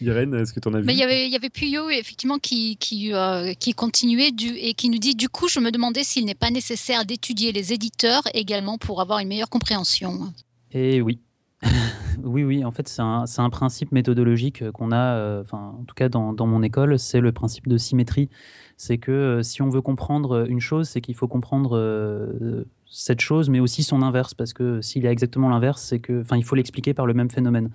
Irène, 0.00 0.34
est-ce 0.34 0.52
que 0.52 0.58
tu 0.58 0.66
en 0.66 0.74
as 0.74 0.80
vu? 0.80 0.90
Il 0.90 0.96
y 0.96 1.04
avait, 1.04 1.28
y 1.28 1.36
avait 1.36 1.50
Puyo, 1.50 1.88
effectivement, 1.88 2.38
qui, 2.38 2.76
qui, 2.78 3.12
qui 3.60 3.72
continuait 3.74 4.32
du, 4.32 4.48
et 4.48 4.74
qui 4.74 4.88
nous 4.88 4.98
dit 4.98 5.14
Du 5.14 5.28
coup, 5.28 5.46
je 5.46 5.60
me 5.60 5.70
demandais 5.70 6.02
s'il 6.02 6.24
n'est 6.24 6.34
pas 6.34 6.50
nécessaire 6.50 7.04
d'étudier 7.04 7.52
les 7.52 7.72
éditeurs 7.72 8.22
également 8.34 8.78
pour 8.78 9.00
avoir 9.00 9.20
une 9.20 9.28
meilleure 9.28 9.50
compréhension. 9.50 10.32
Et 10.72 11.00
oui, 11.00 11.20
oui, 12.24 12.44
oui, 12.44 12.64
en 12.64 12.70
fait, 12.70 12.88
c'est 12.88 13.02
un, 13.02 13.50
principe 13.50 13.92
méthodologique 13.92 14.62
euh, 14.62 14.72
qu'on 14.72 14.92
a, 14.92 15.16
euh, 15.16 15.44
en 15.52 15.84
tout 15.86 15.94
cas 15.94 16.08
dans, 16.08 16.46
mon 16.46 16.62
école, 16.62 16.98
c'est 16.98 17.20
le 17.20 17.32
principe 17.32 17.68
de 17.68 17.78
symétrie. 17.78 18.28
C'est 18.76 18.98
que 18.98 19.12
euh, 19.12 19.42
si 19.42 19.62
on 19.62 19.70
veut 19.70 19.80
comprendre 19.80 20.46
une 20.48 20.60
chose, 20.60 20.88
c'est 20.88 21.00
qu'il 21.00 21.14
faut 21.14 21.28
comprendre 21.28 22.64
cette 22.88 23.20
chose, 23.20 23.48
mais 23.48 23.60
aussi 23.60 23.82
son 23.82 24.02
inverse, 24.02 24.34
parce 24.34 24.52
que 24.52 24.80
s'il 24.80 25.02
y 25.02 25.06
a 25.06 25.12
exactement 25.12 25.48
l'inverse, 25.48 25.82
c'est 25.82 25.98
que, 25.98 26.20
enfin, 26.20 26.36
il 26.36 26.44
faut 26.44 26.54
l'expliquer 26.54 26.94
par 26.94 27.06
le 27.06 27.14
même 27.14 27.30
phénomène. 27.30 27.70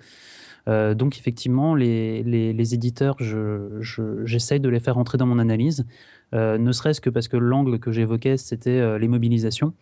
donc 0.66 1.18
effectivement, 1.18 1.74
les, 1.74 2.22
les, 2.22 2.74
éditeurs, 2.74 3.16
j'essaye 3.18 4.58
je, 4.58 4.62
de 4.62 4.68
les 4.68 4.80
faire 4.80 4.98
entrer 4.98 5.18
dans 5.18 5.26
mon 5.26 5.38
analyse, 5.38 5.84
ne 6.32 6.72
serait-ce 6.72 7.00
que 7.00 7.10
parce 7.10 7.28
que 7.28 7.36
l'angle 7.36 7.78
que 7.78 7.92
j'évoquais, 7.92 8.36
c'était 8.36 8.98
les 8.98 9.08
mobilisations. 9.08 9.74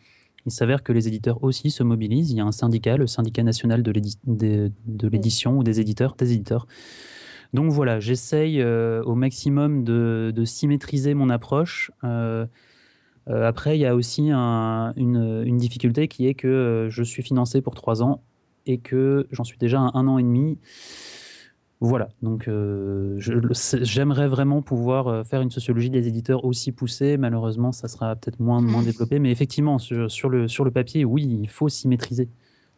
Il 0.47 0.53
s'avère 0.53 0.82
que 0.82 0.93
les 0.93 1.07
éditeurs 1.09 1.43
aussi 1.45 1.70
se 1.70 1.82
mobilisent. 1.82 2.30
Il 2.30 2.36
y 2.36 2.41
a 2.41 2.45
un 2.45 2.53
syndicat, 2.53 2.97
le 2.97 3.07
syndicat 3.07 3.43
national 3.43 3.82
de 3.82 5.09
l'édition 5.09 5.59
ou 5.59 5.62
des 5.62 5.80
éditeurs, 5.80 6.14
des 6.16 6.32
éditeurs. 6.32 6.66
Donc 7.53 7.72
voilà, 7.72 7.99
j'essaye 7.99 8.61
euh, 8.61 9.03
au 9.03 9.14
maximum 9.14 9.82
de, 9.84 10.45
symétriser 10.45 11.14
mon 11.14 11.30
approche. 11.30 11.91
Euh, 12.05 12.47
euh, 13.28 13.47
après, 13.47 13.76
il 13.76 13.80
y 13.80 13.86
a 13.86 13.95
aussi 13.95 14.30
une, 14.30 15.57
difficulté 15.57 16.09
qui 16.09 16.26
est 16.26 16.34
que 16.34 16.88
je 16.91 17.03
suis 17.03 17.22
financé 17.22 17.61
pour 17.61 17.74
trois 17.74 18.03
ans 18.03 18.22
et 18.66 18.78
que 18.78 19.26
j'en 19.32 19.45
suis 19.45 19.59
déjà 19.59 19.80
à 19.80 19.99
un 19.99 20.07
an 20.07 20.18
et 20.18 20.22
demi. 20.22 20.59
Voilà, 21.83 22.11
donc 22.20 22.47
euh, 22.47 23.14
j'aimerais 23.18 24.28
vraiment 24.28 24.61
pouvoir 24.61 25.09
euh, 25.09 25.24
faire 25.24 25.41
une 25.41 25.51
sociologie 25.51 25.89
des 25.89 26.07
éditeurs 26.09 26.45
aussi 26.45 26.72
poussée. 26.72 27.16
Malheureusement, 27.16 27.72
ça 27.72 27.89
sera 27.89 28.14
peut-être 28.16 28.39
moins, 28.39 28.61
moins 28.61 28.83
développé, 28.83 29.18
mais 29.18 29.31
effectivement, 29.31 29.78
sur, 29.78 30.28
le, 30.28 30.47
sur 30.47 30.64
le 30.64 30.70
papier, 30.70 31.07
oui, 31.07 31.24
il 31.43 31.49
faut 31.49 31.70
s'y 31.70 31.89
maîtriser. 31.89 32.28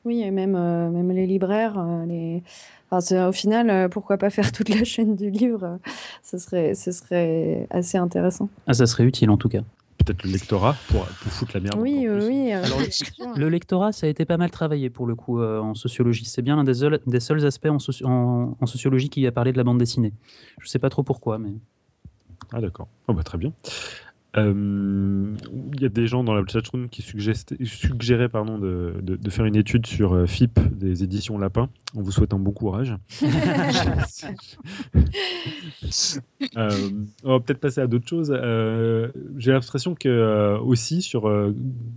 Oui, 0.05 0.23
et 0.23 0.31
même, 0.31 0.55
euh, 0.55 0.89
même 0.89 1.11
les 1.11 1.27
libraires, 1.27 1.85
les... 2.07 2.45
au 2.93 3.33
final, 3.33 3.89
pourquoi 3.91 4.19
pas 4.19 4.31
faire 4.31 4.53
toute 4.53 4.69
la 4.69 4.85
chaîne 4.85 5.17
du 5.17 5.31
livre? 5.31 5.81
Ce 6.23 6.39
serait, 6.39 6.75
ce 6.75 6.93
serait 6.93 7.67
assez 7.71 7.99
intéressant. 7.99 8.49
Ah, 8.69 8.75
ça 8.75 8.87
serait 8.87 9.05
utile 9.05 9.31
en 9.31 9.37
tout 9.37 9.49
cas 9.49 9.63
peut-être 10.03 10.25
le 10.25 10.31
lectorat 10.31 10.77
pour, 10.89 11.05
pour, 11.05 11.33
foutre 11.33 11.53
la 11.55 11.61
merde. 11.61 11.79
Oui, 11.79 12.07
oui. 12.09 12.53
Alors, 12.53 12.79
le 13.37 13.49
lectorat, 13.49 13.93
ça 13.93 14.07
a 14.07 14.11
été 14.11 14.25
pas 14.25 14.37
mal 14.37 14.51
travaillé 14.51 14.91
pour 14.91 15.07
le 15.07 15.15
coup 15.15 15.41
euh, 15.41 15.61
en 15.61 15.75
sociologie. 15.75 16.25
C'est 16.25 16.43
bien 16.43 16.57
l'un 16.57 16.65
des, 16.65 16.99
des, 17.07 17.21
seuls 17.21 17.45
aspects 17.47 17.69
en, 17.69 17.79
en, 18.61 18.67
sociologie 18.67 19.09
qui 19.09 19.27
a 19.27 19.33
parlé 19.33 19.53
de 19.53 19.57
la 19.57 19.65
bande 19.65 19.79
dessinée. 19.79 20.13
Je 20.61 20.69
sais 20.69 20.79
pas 20.79 20.91
trop 20.91 21.03
pourquoi, 21.03 21.39
mais. 21.39 21.55
Ah 22.53 22.61
d'accord. 22.61 22.89
Oh, 23.09 23.15
bah, 23.15 23.23
très 23.23 23.39
bien. 23.39 23.53
Euh, 24.37 25.35
il 25.75 25.81
y 25.83 25.85
a 25.85 25.89
des 25.91 26.07
gens 26.07 26.25
dans 26.25 26.33
la 26.35 26.43
chatroom 26.47 26.89
qui 26.89 27.03
suggéraient 27.03 28.31
pardon, 28.31 28.59
de, 28.59 28.95
de, 29.03 29.31
faire 29.31 29.45
une 29.45 29.57
étude 29.57 29.87
sur 29.87 30.15
euh, 30.15 30.27
FIP 30.27 30.59
des 30.75 31.05
éditions 31.05 31.37
Lapin. 31.39 31.69
On 31.95 32.01
vous 32.01 32.13
souhaite 32.13 32.33
un 32.33 32.39
bon 32.39 32.53
courage. 32.53 32.97
euh, 36.57 36.91
on 37.25 37.31
va 37.31 37.41
peut-être 37.41 37.61
passer 37.61 37.83
à 37.83 37.87
d'autres 37.87 38.09
choses. 38.09 38.35
Euh, 38.35 39.09
j'ai 39.37 39.53
l'impression 39.53 39.95
que 39.95 40.59
aussi 40.61 41.03
sur, 41.03 41.31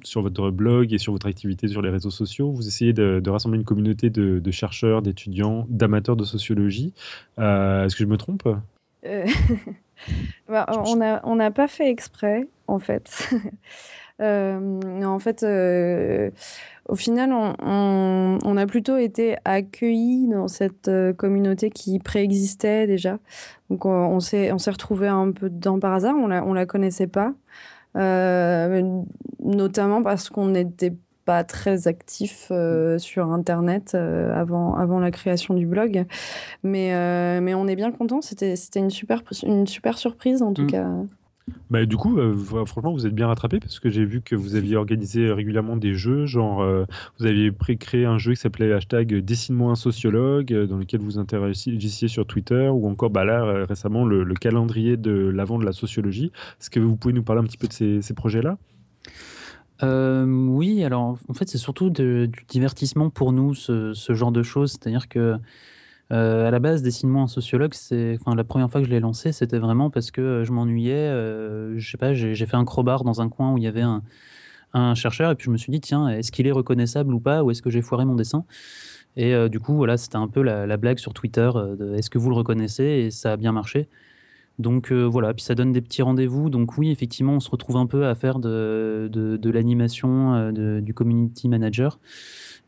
sur 0.04 0.22
votre 0.22 0.52
blog 0.52 0.94
et 0.94 0.98
sur 0.98 1.14
votre 1.14 1.28
activité 1.28 1.70
sur 1.70 1.82
les 1.82 1.90
réseaux 1.90 2.12
sociaux, 2.12 2.52
vous 2.52 2.68
essayez 2.68 2.92
de, 2.92 3.22
de 3.24 3.30
rassembler 3.30 3.60
une 3.60 3.66
communauté 3.66 4.10
de, 4.10 4.40
de 4.40 4.52
chercheurs, 4.52 5.02
d'étudiants, 5.02 5.66
d'amateurs 5.70 6.18
de 6.18 6.26
sociologie. 6.26 6.94
Est-ce 7.38 7.96
que 7.96 8.04
je 8.04 8.10
me 8.10 8.18
trompe? 8.18 8.48
bah, 10.48 10.66
on 10.86 10.96
n'a 10.96 11.22
on 11.24 11.52
pas 11.52 11.68
fait 11.68 11.90
exprès, 11.90 12.48
en 12.68 12.80
fait. 12.80 13.30
Euh, 14.22 15.04
en 15.04 15.20
fait, 15.20 15.44
euh, 15.44 16.32
au 16.88 16.96
final, 16.96 17.34
on, 17.34 18.40
on, 18.44 18.58
a 18.58 18.66
plutôt 18.66 18.98
été 18.98 19.36
accueillis 19.44 20.28
dans 20.30 20.48
cette 20.48 20.88
euh, 20.88 21.12
communauté 21.14 21.70
qui 21.70 22.00
préexistait 22.00 22.88
déjà. 22.88 23.20
Donc, 23.70 23.86
on, 23.86 24.20
s'est 24.22 24.52
on 24.54 24.58
s'est 24.58 24.72
retrouvés 24.72 25.08
un 25.10 25.32
peu 25.32 25.50
dedans 25.50 25.80
par 25.80 25.94
hasard. 25.94 26.16
On 26.16 26.28
la, 26.28 26.46
on 26.46 26.54
la 26.54 26.66
connaissait 26.66 27.08
pas, 27.08 27.34
notamment 29.44 30.02
parce 30.02 30.30
qu'on 30.30 30.48
n'était 30.48 30.94
pas 31.26 31.44
très 31.44 31.88
actif 31.88 32.48
euh, 32.52 32.98
sur 32.98 33.32
Internet 33.32 33.94
euh, 33.96 34.34
avant, 34.40 34.76
avant 34.76 35.00
la 35.00 35.12
création 35.12 35.56
du 35.56 35.66
blog. 35.66 36.06
Mais, 36.64 36.94
euh, 36.94 37.42
mais 37.42 37.56
on 37.56 37.68
est 37.68 37.76
bien 37.76 37.92
content. 37.92 38.22
C'était, 38.22 38.56
c'était 38.56 38.80
une, 38.80 38.92
super, 38.92 39.24
une 39.44 39.68
super 39.68 39.98
surprise, 39.98 40.42
en 40.42 40.54
tout 40.54 40.64
mm. 40.64 40.68
cas. 40.68 40.88
Bah, 41.70 41.86
du 41.86 41.96
coup, 41.96 42.18
franchement, 42.66 42.92
vous 42.92 43.06
êtes 43.06 43.14
bien 43.14 43.28
rattrapé 43.28 43.60
parce 43.60 43.80
que 43.80 43.88
j'ai 43.88 44.04
vu 44.04 44.22
que 44.22 44.36
vous 44.36 44.56
aviez 44.56 44.78
organisé 44.78 45.32
régulièrement 45.32 45.78
des 45.78 45.94
jeux. 45.94 46.26
Genre, 46.26 46.66
vous 47.20 47.26
aviez 47.28 47.52
créé 47.80 48.06
un 48.06 48.18
jeu 48.18 48.34
qui 48.34 48.40
s'appelait 48.42 48.74
hashtag 48.74 49.14
Dessine-moi 49.20 49.72
un 49.72 49.76
sociologue, 49.76 50.52
dans 50.52 50.78
lequel 50.78 51.02
vous 51.02 51.20
interagissiez 51.20 52.08
sur 52.08 52.26
Twitter, 52.26 52.68
ou 52.70 52.88
encore 52.88 53.12
bah, 53.12 53.26
là, 53.26 53.64
récemment, 53.66 54.06
le, 54.06 54.34
calendrier 54.34 54.98
de 54.98 55.12
l'avant 55.12 55.60
de 55.60 55.66
la 55.66 55.72
sociologie. 55.72 56.32
Est-ce 56.60 56.72
que 56.72 56.80
vous 56.80 56.96
pouvez 56.96 57.14
nous 57.14 57.24
parler 57.24 57.42
un 57.42 57.46
petit 57.46 57.58
peu 57.58 57.68
de 57.68 57.74
ces, 57.74 58.02
ces 58.02 58.16
projets-là? 58.16 58.58
Euh, 59.84 60.26
oui, 60.26 60.55
alors 60.86 61.18
en 61.28 61.34
fait, 61.34 61.50
c'est 61.50 61.58
surtout 61.58 61.90
du 61.90 62.30
divertissement 62.48 63.10
pour 63.10 63.34
nous, 63.34 63.54
ce, 63.54 63.94
genre 64.10 64.32
de 64.32 64.44
choses. 64.44 64.72
C'est-à-dire 64.74 65.08
que 65.10 65.38
euh, 66.12 66.48
à 66.48 66.52
la 66.52 66.60
base, 66.60 66.84
Dessine-moi 66.84 67.24
un 67.24 67.28
sociologue, 67.28 67.74
c'est, 67.74 68.18
enfin, 68.20 68.36
la 68.36 68.44
première 68.44 68.70
fois 68.70 68.82
que 68.82 68.88
je 68.88 68.92
l'ai 68.92 69.00
lancé, 69.00 69.32
c'était 69.32 69.58
vraiment 69.60 69.90
parce 69.90 70.12
que 70.12 70.44
je 70.46 70.52
m'ennuyais. 70.52 70.94
Euh, 70.94 71.78
je 71.78 71.92
sais 71.92 71.98
pas, 71.98 72.14
j'ai 72.14 72.36
fait 72.46 72.56
un 72.56 72.66
crowbar 72.66 73.04
dans 73.04 73.22
un 73.22 73.30
coin 73.30 73.54
où 73.54 73.58
il 73.58 73.64
y 73.64 73.68
avait 73.68 73.82
un, 73.82 74.04
chercheur, 74.96 75.32
et 75.32 75.36
puis 75.36 75.46
je 75.46 75.52
me 75.52 75.58
suis 75.58 75.72
dit, 75.72 75.80
tiens, 75.80 76.10
est-ce 76.10 76.34
qu'il 76.34 76.48
est 76.48 76.52
reconnaissable 76.52 77.14
ou 77.14 77.20
pas, 77.22 77.44
ou 77.44 77.52
est-ce 77.52 77.62
que 77.62 77.70
j'ai 77.70 77.82
foiré 77.82 78.04
mon 78.04 78.16
dessin? 78.16 78.44
Et 79.16 79.34
du 79.50 79.62
coup, 79.62 79.76
voilà, 79.76 79.96
c'était 79.96 80.18
un 80.18 80.28
peu 80.28 80.42
la, 80.42 80.68
la 80.68 80.78
blague 80.78 81.00
sur 81.00 81.14
Twitter 81.14 81.50
de 81.80 81.96
est-ce 81.96 82.10
que 82.10 82.18
vous 82.18 82.30
le 82.30 82.36
reconnaissez? 82.36 82.84
Et 82.84 83.12
ça 83.12 83.34
a 83.34 83.38
bien 83.38 83.54
marché. 83.54 83.88
Donc 84.58 84.92
euh, 84.92 85.04
voilà, 85.04 85.34
puis 85.34 85.44
ça 85.44 85.54
donne 85.54 85.72
des 85.74 85.82
petits 85.82 86.02
rendez-vous. 86.02 86.50
Donc 86.50 86.78
oui, 86.78 86.92
effectivement, 86.92 87.34
on 87.34 87.40
se 87.40 87.50
retrouve 87.50 87.78
un 87.78 87.88
peu 87.88 88.08
à 88.08 88.16
faire 88.16 88.40
de, 88.40 89.10
l'animation, 89.44 90.34
euh, 90.34 90.82
du 90.82 90.94
community 90.94 91.50
manager. 91.50 92.00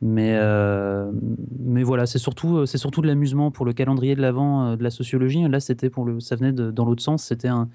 Mais, 0.02 0.38
euh, 0.38 1.12
mais 1.60 1.84
voilà, 1.84 2.06
c'est 2.06 2.20
surtout, 2.20 2.66
surtout 2.68 3.02
de 3.02 3.08
l'amusement 3.08 3.50
pour 3.50 3.66
le 3.66 3.74
calendrier 3.74 4.16
de 4.16 4.22
l'avant 4.22 4.76
de 4.76 4.84
la 4.84 4.92
sociologie. 4.92 5.48
Là, 5.48 5.60
c'était 5.60 5.90
pour 5.90 6.06
le, 6.06 6.20
ça 6.20 6.36
venait 6.36 6.52
dans 6.52 6.86
l'autre 6.86 7.02
sens. 7.02 7.24
C'était 7.24 7.48
un, 7.48 7.70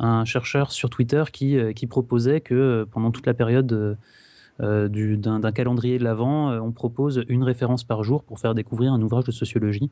un, 0.00 0.24
chercheur 0.24 0.72
sur 0.72 0.90
Twitter 0.90 1.22
qui, 1.32 1.56
qui 1.74 1.86
proposait 1.86 2.40
que 2.40 2.84
pendant 2.90 3.12
toute 3.12 3.26
la 3.26 3.34
période 3.34 3.96
d'un 4.58 5.52
calendrier 5.52 5.98
de 5.98 6.04
l'avant, 6.04 6.50
on 6.58 6.72
propose 6.72 7.22
une 7.28 7.44
référence 7.44 7.84
par 7.84 8.02
jour 8.02 8.24
pour 8.24 8.40
faire 8.40 8.54
découvrir 8.54 8.92
un 8.92 9.00
ouvrage 9.00 9.24
de 9.24 9.32
sociologie. 9.32 9.90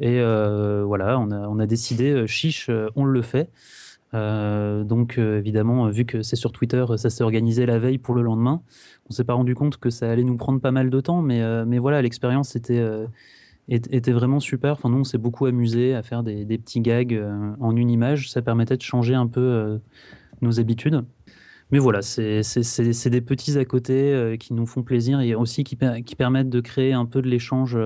Et 0.00 0.18
euh, 0.20 0.82
voilà, 0.84 1.18
on 1.20 1.58
a, 1.58 1.66
décidé, 1.66 2.10
euh, 2.10 2.26
chiche, 2.26 2.68
euh, 2.70 2.88
on 2.96 3.04
le 3.04 3.20
fait. 3.22 3.50
donc 4.12 5.18
évidemment, 5.18 5.88
vu 5.90 6.04
que 6.04 6.22
c'est 6.22 6.36
sur 6.36 6.52
Twitter, 6.52 6.84
ça 6.96 7.10
s'est 7.10 7.22
organisé 7.22 7.66
la 7.66 7.78
veille 7.78 7.98
pour 7.98 8.14
le 8.14 8.22
lendemain. 8.22 8.62
On 9.08 9.12
s'est 9.12 9.24
pas 9.24 9.34
rendu 9.34 9.54
compte 9.54 9.76
que 9.76 9.90
ça 9.90 10.10
allait 10.10 10.24
nous 10.24 10.36
prendre 10.36 10.60
pas 10.60 10.72
mal 10.72 10.90
de 10.90 11.00
temps, 11.00 11.22
mais, 11.22 11.40
mais 11.66 11.78
voilà, 11.78 12.02
l'expérience 12.02 12.56
était, 12.56 12.82
était 13.68 14.12
vraiment 14.12 14.40
super. 14.40 14.72
Enfin, 14.72 14.88
nous, 14.88 14.98
on 14.98 15.04
s'est 15.04 15.18
beaucoup 15.18 15.46
amusé 15.46 15.94
à 15.94 16.02
faire 16.02 16.22
des, 16.22 16.44
des 16.44 16.58
petits 16.58 16.80
gags 16.80 17.22
en 17.60 17.76
une 17.76 17.90
image. 17.90 18.30
Ça 18.30 18.42
permettait 18.42 18.76
de 18.76 18.82
changer 18.82 19.14
un 19.14 19.28
peu 19.28 19.78
nos 20.40 20.58
habitudes. 20.58 21.04
Mais 21.70 21.78
voilà, 21.78 22.02
c'est 22.02 23.10
des 23.10 23.20
petits 23.20 23.58
à 23.58 23.64
côté 23.64 24.36
qui 24.40 24.54
nous 24.54 24.66
font 24.66 24.82
plaisir 24.82 25.20
et 25.20 25.36
aussi 25.36 25.62
qui, 25.62 25.78
qui 26.04 26.16
permettent 26.16 26.50
de 26.50 26.60
créer 26.60 26.94
un 26.94 27.06
peu 27.06 27.22
de 27.22 27.28
l'échange 27.28 27.78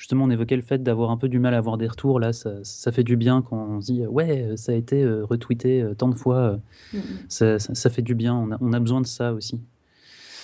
justement, 0.00 0.24
on 0.24 0.30
évoquait 0.30 0.56
le 0.56 0.62
fait 0.62 0.82
d'avoir 0.82 1.10
un 1.10 1.18
peu 1.18 1.28
du 1.28 1.38
mal 1.38 1.52
à 1.52 1.58
avoir 1.58 1.76
des 1.76 1.86
retours. 1.86 2.18
Là, 2.18 2.32
ça, 2.32 2.90
fait 2.90 3.04
du 3.04 3.18
bien 3.18 3.42
quand 3.42 3.58
on 3.58 3.80
se 3.82 3.92
dit 3.92 4.06
ouais, 4.06 4.54
ça 4.56 4.72
a 4.72 4.74
été 4.74 5.04
retweeté 5.04 5.84
tant 5.98 6.08
de 6.08 6.14
fois. 6.14 6.58
Mmh 6.94 6.98
ça, 7.28 7.58
ça, 7.58 7.90
fait 7.90 8.00
du 8.00 8.14
bien. 8.14 8.34
On 8.34 8.50
a, 8.50 8.56
on 8.62 8.72
a 8.72 8.80
besoin 8.80 9.02
de 9.02 9.06
ça 9.06 9.34
aussi. 9.34 9.60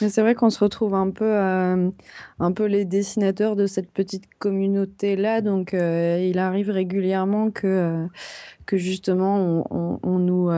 Mais 0.03 0.11
c'est 0.11 0.21
vrai 0.21 0.35
qu'on 0.35 0.51
se 0.51 0.63
retrouve 0.63 0.95
un 0.95 1.09
peu, 1.11 1.35
un 1.35 2.53
peu 2.53 2.67
les 2.67 2.85
dessinateurs 2.85 3.57
de 3.57 3.67
cette 3.67 3.91
petite 3.91 4.25
communauté-là. 4.39 5.41
Donc, 5.41 5.73
il 5.73 6.39
arrive 6.39 6.69
régulièrement 6.69 7.51
que, 7.51 8.07
que 8.67 8.77
justement, 8.77 9.65
on, 9.71 9.99
on 10.03 10.19
nous, 10.19 10.51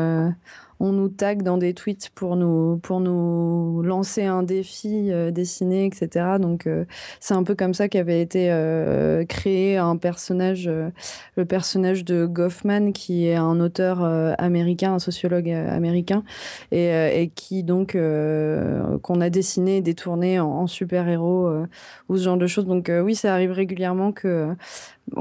on 0.80 0.92
nous 0.92 1.08
tag 1.08 1.42
dans 1.42 1.58
des 1.58 1.74
tweets 1.74 2.10
pour 2.14 2.36
nous, 2.36 2.78
pour 2.78 3.00
nous 3.00 3.82
lancer 3.82 4.24
un 4.24 4.42
défi 4.42 5.10
euh, 5.10 5.30
dessiné, 5.30 5.84
etc. 5.86 6.36
Donc 6.40 6.66
euh, 6.66 6.84
c'est 7.20 7.34
un 7.34 7.42
peu 7.42 7.54
comme 7.54 7.74
ça 7.74 7.88
qu'avait 7.88 8.20
été 8.20 8.48
euh, 8.50 9.24
créé 9.24 9.76
un 9.76 9.96
personnage, 9.96 10.70
le 11.36 11.44
personnage 11.44 12.04
de 12.04 12.26
Goffman, 12.26 12.92
qui 12.92 13.26
est 13.26 13.34
un 13.34 13.60
auteur 13.60 14.02
américain, 14.38 14.94
un 14.94 14.98
sociologue 14.98 15.50
américain, 15.50 16.22
et, 16.70 17.30
qui 17.34 17.62
donc 17.62 17.96
qu'on 19.02 19.20
a 19.20 19.30
dessiné, 19.30 19.80
détourné 19.80 20.40
en, 20.40 20.66
super-héros 20.66 21.50
ou 22.08 22.16
ce 22.16 22.22
genre 22.22 22.36
de 22.36 22.46
choses. 22.46 22.66
Donc 22.66 22.90
oui, 22.90 23.14
ça 23.14 23.32
arrive 23.32 23.52
régulièrement 23.52 24.12
que 24.12 24.54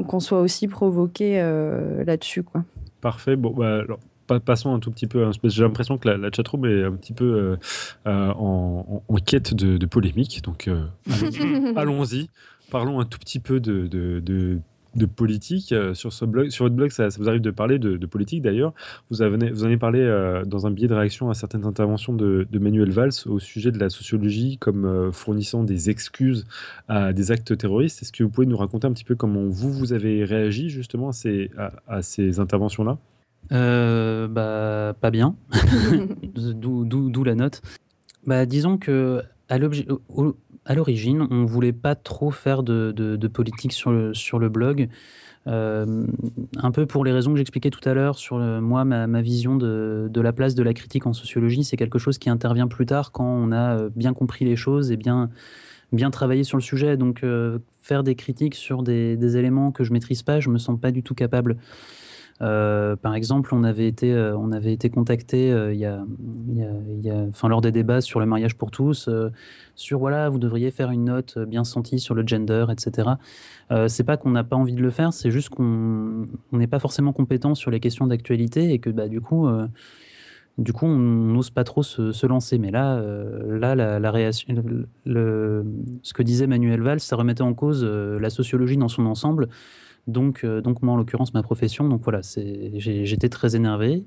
qu'on 0.08 0.20
soit 0.20 0.42
aussi 0.42 0.68
provoqué 0.68 1.40
là-dessus. 2.06 2.44
Parfait. 3.02 3.36
Bon, 3.36 3.52
bah, 3.52 3.80
alors, 3.80 4.00
passons 4.28 4.74
un 4.74 4.80
tout 4.80 4.92
petit 4.92 5.08
peu. 5.08 5.30
J'ai 5.44 5.64
l'impression 5.64 5.98
que 5.98 6.08
la, 6.08 6.18
la 6.18 6.30
chatroom 6.32 6.66
est 6.66 6.84
un 6.84 6.94
petit 6.94 7.14
peu 7.14 7.26
euh, 7.26 7.56
euh, 8.08 8.34
en, 8.34 9.02
quête 9.26 9.54
de, 9.54 9.86
polémique. 9.86 10.42
Donc, 10.44 10.68
euh, 10.68 10.86
allons-y. 11.76 12.30
Parlons 12.70 13.00
un 13.00 13.06
tout 13.06 13.20
petit 13.20 13.40
peu 13.40 13.60
de, 13.60 13.88
de, 13.88 14.60
politique 15.06 15.74
sur 15.94 16.12
ce 16.12 16.26
blog. 16.26 16.50
Sur 16.50 16.66
votre 16.66 16.76
blog, 16.76 16.92
ça, 16.92 17.08
vous 17.18 17.30
arrive 17.30 17.42
de 17.42 17.52
parler 17.52 17.80
de, 17.80 18.06
politique 18.06 18.42
d'ailleurs. 18.42 18.74
Vous, 19.10 19.22
avez, 19.22 19.52
vous 19.52 19.64
en 19.64 19.68
avez 19.68 19.78
parlé 19.78 20.02
dans 20.46 20.68
un 20.68 20.72
billet 20.72 20.88
de 20.88 20.94
réaction 20.94 21.30
à 21.30 21.34
certaines 21.34 21.66
interventions 21.66 22.14
de, 22.14 22.48
Manuel 22.60 22.92
Valls 22.92 23.12
au 23.26 23.40
sujet 23.40 23.72
de 23.72 23.80
la 23.80 23.90
sociologie 23.90 24.58
comme 24.58 25.12
fournissant 25.14 25.64
des 25.64 25.90
excuses 25.90 26.46
à 26.90 27.14
des 27.14 27.32
actes 27.32 27.58
terroristes. 27.58 28.02
Est-ce 28.02 28.12
que 28.12 28.24
vous 28.24 28.30
pouvez 28.30 28.48
nous 28.48 28.58
raconter 28.58 28.88
un 28.88 28.92
petit 28.92 29.06
peu 29.06 29.16
comment 29.16 29.46
vous, 29.48 29.72
vous 29.72 29.94
avez 29.94 30.26
réagi 30.26 30.70
justement 30.70 31.10
à 31.10 31.14
ces, 31.14 31.52
à 31.88 32.02
ces 32.02 32.40
interventions-là? 32.40 32.98
Euh, 33.52 34.28
bah, 34.28 34.94
pas 35.00 35.12
bien. 35.12 35.36
D'où 36.36 37.24
la 37.24 37.36
note. 37.36 37.62
Bah, 38.26 38.46
disons 38.46 38.78
que 38.78 39.22
à 39.50 39.58
l'origine, 40.76 41.28
on 41.32 41.46
voulait 41.46 41.74
pas 41.74 41.96
trop 41.96 42.32
faire 42.32 42.64
de, 42.64 42.92
de, 42.92 43.28
politique 43.28 43.72
sur 43.72 43.92
le, 43.92 44.14
sur 44.14 44.40
le 44.40 44.50
blog. 44.50 44.90
Euh, 45.48 46.06
un 46.58 46.72
peu 46.72 46.86
pour 46.86 47.06
les 47.06 47.14
raisons 47.14 47.32
que 47.32 47.38
j'expliquais 47.38 47.70
tout 47.70 47.88
à 47.88 47.94
l'heure 47.94 48.18
sur 48.18 48.38
moi, 48.38 48.84
ma, 48.84 49.08
ma 49.08 49.22
vision 49.22 49.56
de, 49.56 50.10
de, 50.12 50.22
la 50.22 50.34
place 50.34 50.56
de 50.56 50.64
la 50.64 50.74
critique 50.74 51.08
en 51.08 51.14
sociologie, 51.14 51.64
c'est 51.64 51.78
quelque 51.78 52.00
chose 52.00 52.18
qui 52.18 52.30
intervient 52.30 52.68
plus 52.68 52.86
tard 52.86 53.14
quand 53.14 53.24
on 53.24 53.54
a 53.54 53.78
euh, 53.78 53.90
bien 53.96 54.14
compris 54.14 54.44
les 54.44 54.58
choses 54.58 54.92
et 54.92 54.98
bien, 54.98 55.30
bien 55.94 56.12
travaillé 56.12 56.44
sur 56.44 56.58
le 56.58 56.64
sujet. 56.64 56.98
Donc, 56.98 57.24
faire 57.82 58.04
des 58.04 58.16
critiques 58.16 58.56
sur 58.56 58.84
des, 58.84 59.16
des, 59.16 59.38
éléments 59.38 59.72
que 59.72 59.86
je 59.86 59.94
maîtrise 59.94 60.22
pas, 60.22 60.42
je 60.42 60.50
me 60.50 60.58
sens 60.58 60.78
pas 60.78 60.92
du 60.92 61.02
tout 61.02 61.16
capable. 61.16 61.56
Euh, 62.42 62.96
par 62.96 63.16
exemple, 63.16 63.54
on 63.54 63.64
avait 63.64 63.88
été, 63.88 64.14
euh, 64.14 64.38
on 64.38 64.52
avait 64.52 64.72
été 64.72 64.90
contacté 64.90 65.52
euh, 65.52 66.04
enfin, 67.30 67.48
lors 67.48 67.62
des 67.62 67.72
débats 67.72 68.02
sur 68.02 68.20
le 68.20 68.26
mariage 68.26 68.56
pour 68.56 68.70
tous, 68.70 69.10
sur 69.76 70.00
voilà, 70.00 70.30
vous 70.30 70.40
devriez 70.40 70.72
faire 70.72 70.92
une 70.92 71.06
note 71.06 71.40
bien 71.40 71.64
sentie 71.64 72.00
sur 72.00 72.14
le 72.16 72.26
gender, 72.26 72.66
etc. 72.72 73.10
c'est 73.88 74.04
pas 74.04 74.18
qu'on 74.18 74.32
n'a 74.32 74.44
pas 74.44 74.56
envie 74.56 74.74
de 74.74 74.82
le 74.82 74.92
faire, 74.92 75.14
c'est 75.14 75.32
juste 75.32 75.50
qu'on 75.50 76.26
n'est 76.52 76.68
pas 76.68 76.80
forcément 76.80 77.14
compétent 77.14 77.56
sur 77.56 77.72
les 77.72 77.80
questions 77.80 78.08
d'actualité 78.08 78.72
et 78.72 78.80
que 78.80 78.90
bah, 78.90 79.08
du 79.08 79.22
coup, 79.22 79.48
du 80.58 80.74
coup, 80.74 80.86
on 80.86 80.98
n'ose 80.98 81.50
pas 81.50 81.64
trop 81.64 81.84
se, 81.84 82.26
lancer. 82.26 82.58
Mais 82.58 82.72
là, 82.72 83.02
là, 83.48 83.76
la, 83.76 84.12
réaction, 84.12 84.56
ce 85.06 86.14
que 86.14 86.24
disait 86.24 86.48
Manuel 86.48 86.82
Valls, 86.82 87.00
ça 87.00 87.16
remettait 87.16 87.44
en 87.44 87.54
cause 87.54 87.84
la 87.84 88.30
sociologie 88.30 88.78
dans 88.78 88.88
son 88.88 89.06
ensemble. 89.06 89.48
Donc, 90.08 90.44
euh, 90.44 90.62
donc 90.62 90.82
moi, 90.82 90.94
en 90.94 90.98
l'occurrence, 90.98 91.34
ma 91.34 91.44
profession. 91.44 91.88
Donc 91.88 92.02
voilà, 92.04 92.22
j'étais 92.24 93.30
très 93.30 93.56
énervé. 93.56 94.06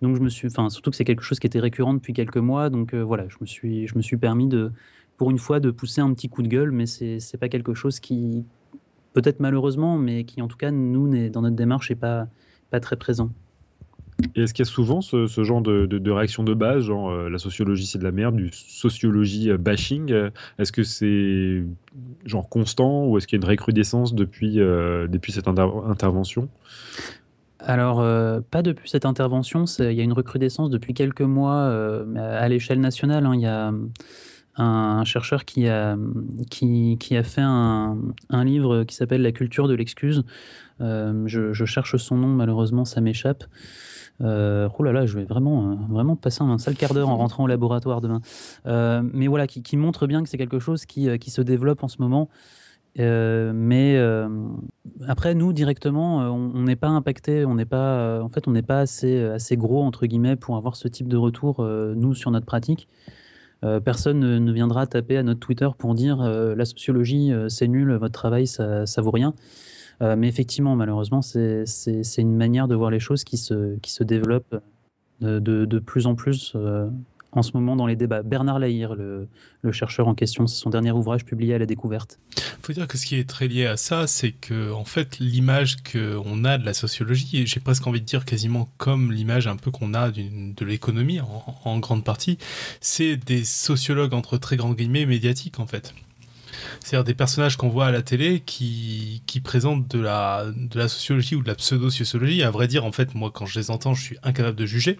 Donc 0.00 0.16
je 0.16 0.22
me 0.22 0.28
suis, 0.28 0.48
enfin, 0.48 0.70
surtout 0.70 0.90
que 0.90 0.96
c'est 0.96 1.04
quelque 1.04 1.22
chose 1.22 1.38
qui 1.38 1.46
était 1.46 1.60
récurrent 1.60 1.94
depuis 1.94 2.14
quelques 2.14 2.38
mois. 2.38 2.70
Donc 2.70 2.94
euh, 2.94 3.02
voilà, 3.02 3.28
je 3.28 3.36
me 3.40 3.46
suis, 3.46 3.86
je 3.86 3.96
me 3.96 4.02
suis 4.02 4.16
permis 4.16 4.48
de, 4.48 4.72
pour 5.18 5.30
une 5.30 5.38
fois, 5.38 5.60
de 5.60 5.70
pousser 5.70 6.00
un 6.00 6.12
petit 6.14 6.28
coup 6.28 6.42
de 6.42 6.48
gueule, 6.48 6.72
mais 6.72 6.86
c'est, 6.86 7.36
pas 7.38 7.48
quelque 7.48 7.74
chose 7.74 8.00
qui, 8.00 8.44
peut-être 9.12 9.40
malheureusement, 9.40 9.98
mais 9.98 10.24
qui 10.24 10.40
en 10.40 10.48
tout 10.48 10.56
cas, 10.56 10.70
nous, 10.70 11.28
dans 11.28 11.42
notre 11.42 11.56
démarche, 11.56 11.90
n'est 11.90 11.96
pas, 11.96 12.28
pas 12.70 12.80
très 12.80 12.96
présent. 12.96 13.30
Et 14.34 14.42
est-ce 14.42 14.54
qu'il 14.54 14.64
y 14.64 14.68
a 14.68 14.70
souvent 14.70 15.00
ce, 15.00 15.26
genre 15.42 15.62
de, 15.62 16.10
réaction 16.10 16.42
de 16.42 16.54
base, 16.54 16.84
genre 16.84 17.10
euh, 17.10 17.28
la 17.28 17.38
sociologie 17.38 17.86
c'est 17.86 17.98
de 17.98 18.04
la 18.04 18.12
merde, 18.12 18.36
du 18.36 18.50
sociologie 18.52 19.50
euh, 19.50 19.58
bashing 19.58 20.12
Est-ce 20.58 20.72
que 20.72 20.82
c'est 20.82 21.64
genre 22.24 22.48
constant 22.48 23.06
ou 23.06 23.18
est-ce 23.18 23.26
qu'il 23.26 23.38
y 23.38 23.42
a 23.42 23.44
une 23.44 23.50
recrudescence 23.50 24.14
depuis, 24.14 24.60
euh, 24.60 25.06
depuis 25.08 25.32
cette 25.32 25.48
intervention? 25.48 26.48
Alors, 27.64 27.98
pas 28.50 28.62
depuis 28.62 28.90
cette 28.90 29.06
intervention, 29.06 29.66
il 29.78 29.92
y 29.92 30.00
a 30.00 30.02
une 30.02 30.12
recrudescence 30.12 30.68
depuis 30.68 30.94
quelques 30.94 31.22
mois 31.22 31.72
à 32.18 32.48
l'échelle 32.48 32.80
nationale. 32.80 33.24
Hein. 33.24 33.34
il 33.36 33.40
y 33.40 33.46
a 33.46 33.72
un 34.56 35.04
chercheur 35.04 35.44
qui 35.44 35.68
a, 35.68 35.96
qui, 36.50 36.98
a 37.12 37.22
fait 37.22 37.40
un, 37.40 37.96
livre 38.44 38.82
qui 38.82 38.96
s'appelle 38.96 39.22
La 39.22 39.30
culture 39.30 39.68
de 39.68 39.74
l'excuse. 39.74 40.24
Je, 40.80 41.64
cherche 41.64 41.96
son 41.98 42.16
nom, 42.16 42.26
malheureusement, 42.26 42.84
ça 42.84 43.00
m'échappe. 43.00 43.44
Euh, 44.22 44.68
oh 44.78 44.82
là 44.82 44.92
là, 44.92 45.06
je 45.06 45.18
vais 45.18 45.24
vraiment, 45.24 45.70
euh, 45.70 45.74
vraiment 45.88 46.16
passer 46.16 46.42
un 46.42 46.58
sale 46.58 46.76
quart 46.76 46.94
d'heure 46.94 47.08
en 47.08 47.16
rentrant 47.16 47.44
au 47.44 47.46
laboratoire 47.46 48.00
demain. 48.00 48.20
Euh, 48.66 49.02
mais 49.12 49.26
voilà, 49.26 49.46
qui, 49.46 49.76
montre 49.76 50.06
bien 50.06 50.22
que 50.22 50.28
c'est 50.28 50.38
quelque 50.38 50.58
chose 50.58 50.86
qui, 50.86 51.18
qui, 51.18 51.30
se 51.30 51.42
développe 51.42 51.82
en 51.82 51.88
ce 51.88 51.96
moment. 52.00 52.28
mais 52.96 53.98
après, 55.08 55.34
nous 55.34 55.52
directement, 55.52 56.18
on 56.18 56.62
n'est 56.62 56.76
pas 56.76 56.88
impacté, 56.88 57.44
on 57.44 57.54
n'est 57.54 57.64
pas, 57.64 58.22
en 58.22 58.28
fait, 58.28 58.46
on 58.46 58.52
n'est 58.52 58.62
pas 58.62 58.80
assez, 58.80 59.22
assez 59.24 59.56
gros 59.56 59.82
entre 59.82 60.06
guillemets 60.06 60.36
pour 60.36 60.56
avoir 60.56 60.76
ce 60.76 60.88
type 60.88 61.08
de 61.08 61.16
retour 61.16 61.62
nous 61.62 62.14
sur 62.14 62.30
notre 62.30 62.46
pratique. 62.46 62.88
personne 63.84 64.20
ne, 64.20 64.52
viendra 64.52 64.86
taper 64.86 65.16
à 65.16 65.22
notre 65.22 65.40
Twitter 65.40 65.68
pour 65.78 65.94
dire 65.94 66.18
la 66.22 66.64
sociologie 66.64 67.32
c'est 67.48 67.68
nul, 67.68 67.92
votre 67.94 68.12
travail 68.12 68.46
ça 68.46 68.84
vaut 68.98 69.10
rien. 69.10 69.34
Euh, 70.02 70.16
mais 70.16 70.28
effectivement, 70.28 70.74
malheureusement, 70.76 71.22
c'est 71.22 71.64
une 72.18 72.36
manière 72.36 72.68
de 72.68 72.74
voir 72.74 72.90
les 72.90 73.00
choses 73.00 73.24
qui 73.24 73.36
se, 73.36 74.02
développe 74.02 74.56
de, 75.20 75.78
plus 75.78 76.06
en 76.06 76.14
plus 76.14 76.52
euh, 76.56 76.88
en 77.30 77.42
ce 77.42 77.52
moment 77.54 77.76
dans 77.76 77.86
les 77.86 77.96
débats. 77.96 78.22
Bernard 78.22 78.58
Lahire, 78.58 78.94
le, 78.94 79.28
chercheur 79.70 80.08
en 80.08 80.14
question, 80.14 80.46
c'est 80.46 80.60
son 80.60 80.70
dernier 80.70 80.90
ouvrage 80.90 81.24
publié 81.24 81.54
à 81.54 81.58
la 81.58 81.66
découverte. 81.66 82.18
Il 82.36 82.66
faut 82.66 82.72
dire 82.72 82.88
que 82.88 82.98
ce 82.98 83.06
qui 83.06 83.16
est 83.16 83.28
très 83.28 83.48
lié 83.48 83.66
à 83.66 83.76
ça, 83.76 84.06
c'est 84.06 84.32
que 84.32 84.72
fait 84.84 85.18
l'image 85.18 85.76
qu'on 85.82 86.44
a 86.44 86.58
de 86.58 86.66
la 86.66 86.74
sociologie, 86.74 87.38
et 87.38 87.46
j'ai 87.46 87.60
presque 87.60 87.86
envie 87.86 88.00
de 88.00 88.06
dire 88.06 88.24
quasiment 88.24 88.68
comme 88.76 89.12
l'image 89.12 89.46
un 89.46 89.56
peu 89.56 89.70
qu'on 89.70 89.94
a 89.94 90.10
de 90.10 90.64
l'économie 90.64 91.20
en, 91.64 91.78
grande 91.78 92.04
partie, 92.04 92.38
c'est 92.80 93.16
des 93.16 93.44
sociologues 93.44 94.14
entre 94.14 94.36
très 94.36 94.56
grands 94.56 94.74
guillemets 94.74 95.06
médiatiques 95.06 95.60
en 95.60 95.66
fait. 95.66 95.94
C'est-à-dire 96.80 97.04
des 97.04 97.14
personnages 97.14 97.56
qu'on 97.56 97.68
voit 97.68 97.86
à 97.86 97.90
la 97.90 98.02
télé 98.02 98.40
qui, 98.40 99.22
qui 99.26 99.40
présentent 99.40 99.88
de 99.88 100.00
la, 100.00 100.46
de 100.54 100.78
la 100.78 100.88
sociologie 100.88 101.34
ou 101.34 101.42
de 101.42 101.48
la 101.48 101.54
pseudo-sociologie. 101.54 102.42
À 102.42 102.50
vrai 102.50 102.68
dire, 102.68 102.84
en 102.84 102.92
fait, 102.92 103.14
moi, 103.14 103.30
quand 103.32 103.46
je 103.46 103.58
les 103.58 103.70
entends, 103.70 103.94
je 103.94 104.02
suis 104.02 104.18
incapable 104.22 104.56
de 104.56 104.66
juger. 104.66 104.98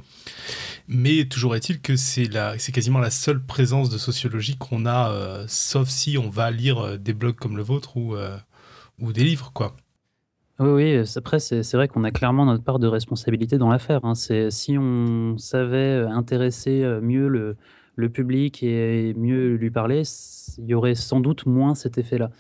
Mais 0.89 1.25
toujours 1.25 1.57
est-il 1.57 1.81
que 1.81 1.97
c'est 1.97 2.29
quasiment 2.73 2.99
la 2.99 3.11
seule 3.11 3.43
présence 3.43 3.91
de 3.91 3.99
sociologie 3.99 4.57
qu'on 4.57 4.87
a, 4.87 5.11
euh, 5.11 5.45
sauf 5.49 5.89
si 5.89 6.19
on 6.19 6.29
va 6.29 6.51
lire 6.51 6.79
euh, 6.79 6.97
des 6.97 7.13
blogs 7.13 7.37
comme 7.37 7.57
le 7.57 7.63
vôtre 7.63 7.97
ou, 7.97 8.15
euh, 8.17 8.37
ou 9.01 9.13
des 9.13 9.25
livres, 9.25 9.53
quoi. 9.53 9.77
Oui, 10.59 10.71
oui, 10.71 11.05
après, 11.17 11.41
c'est 11.41 11.73
vrai 11.73 11.89
qu'on 11.89 12.05
a 12.05 12.11
clairement 12.11 12.45
notre 12.45 12.63
part 12.63 12.79
de 12.79 12.87
responsabilité 12.87 13.59
dans 13.59 13.71
l'affaire. 13.71 14.05
Hein. 14.05 14.15
Si 14.15 14.77
on 14.79 15.37
savait 15.39 16.03
intéresser 16.03 16.85
mieux 17.01 17.27
le, 17.27 17.57
le 17.97 18.09
public 18.09 18.63
et 18.63 19.15
mieux 19.15 19.55
lui 19.55 19.71
parler, 19.71 20.03
il 20.59 20.67
y 20.67 20.75
aurait 20.75 20.95
sans 20.95 21.21
doute 21.21 21.47
moins 21.47 21.75
cet 21.75 21.99
effet-là. 21.99 22.31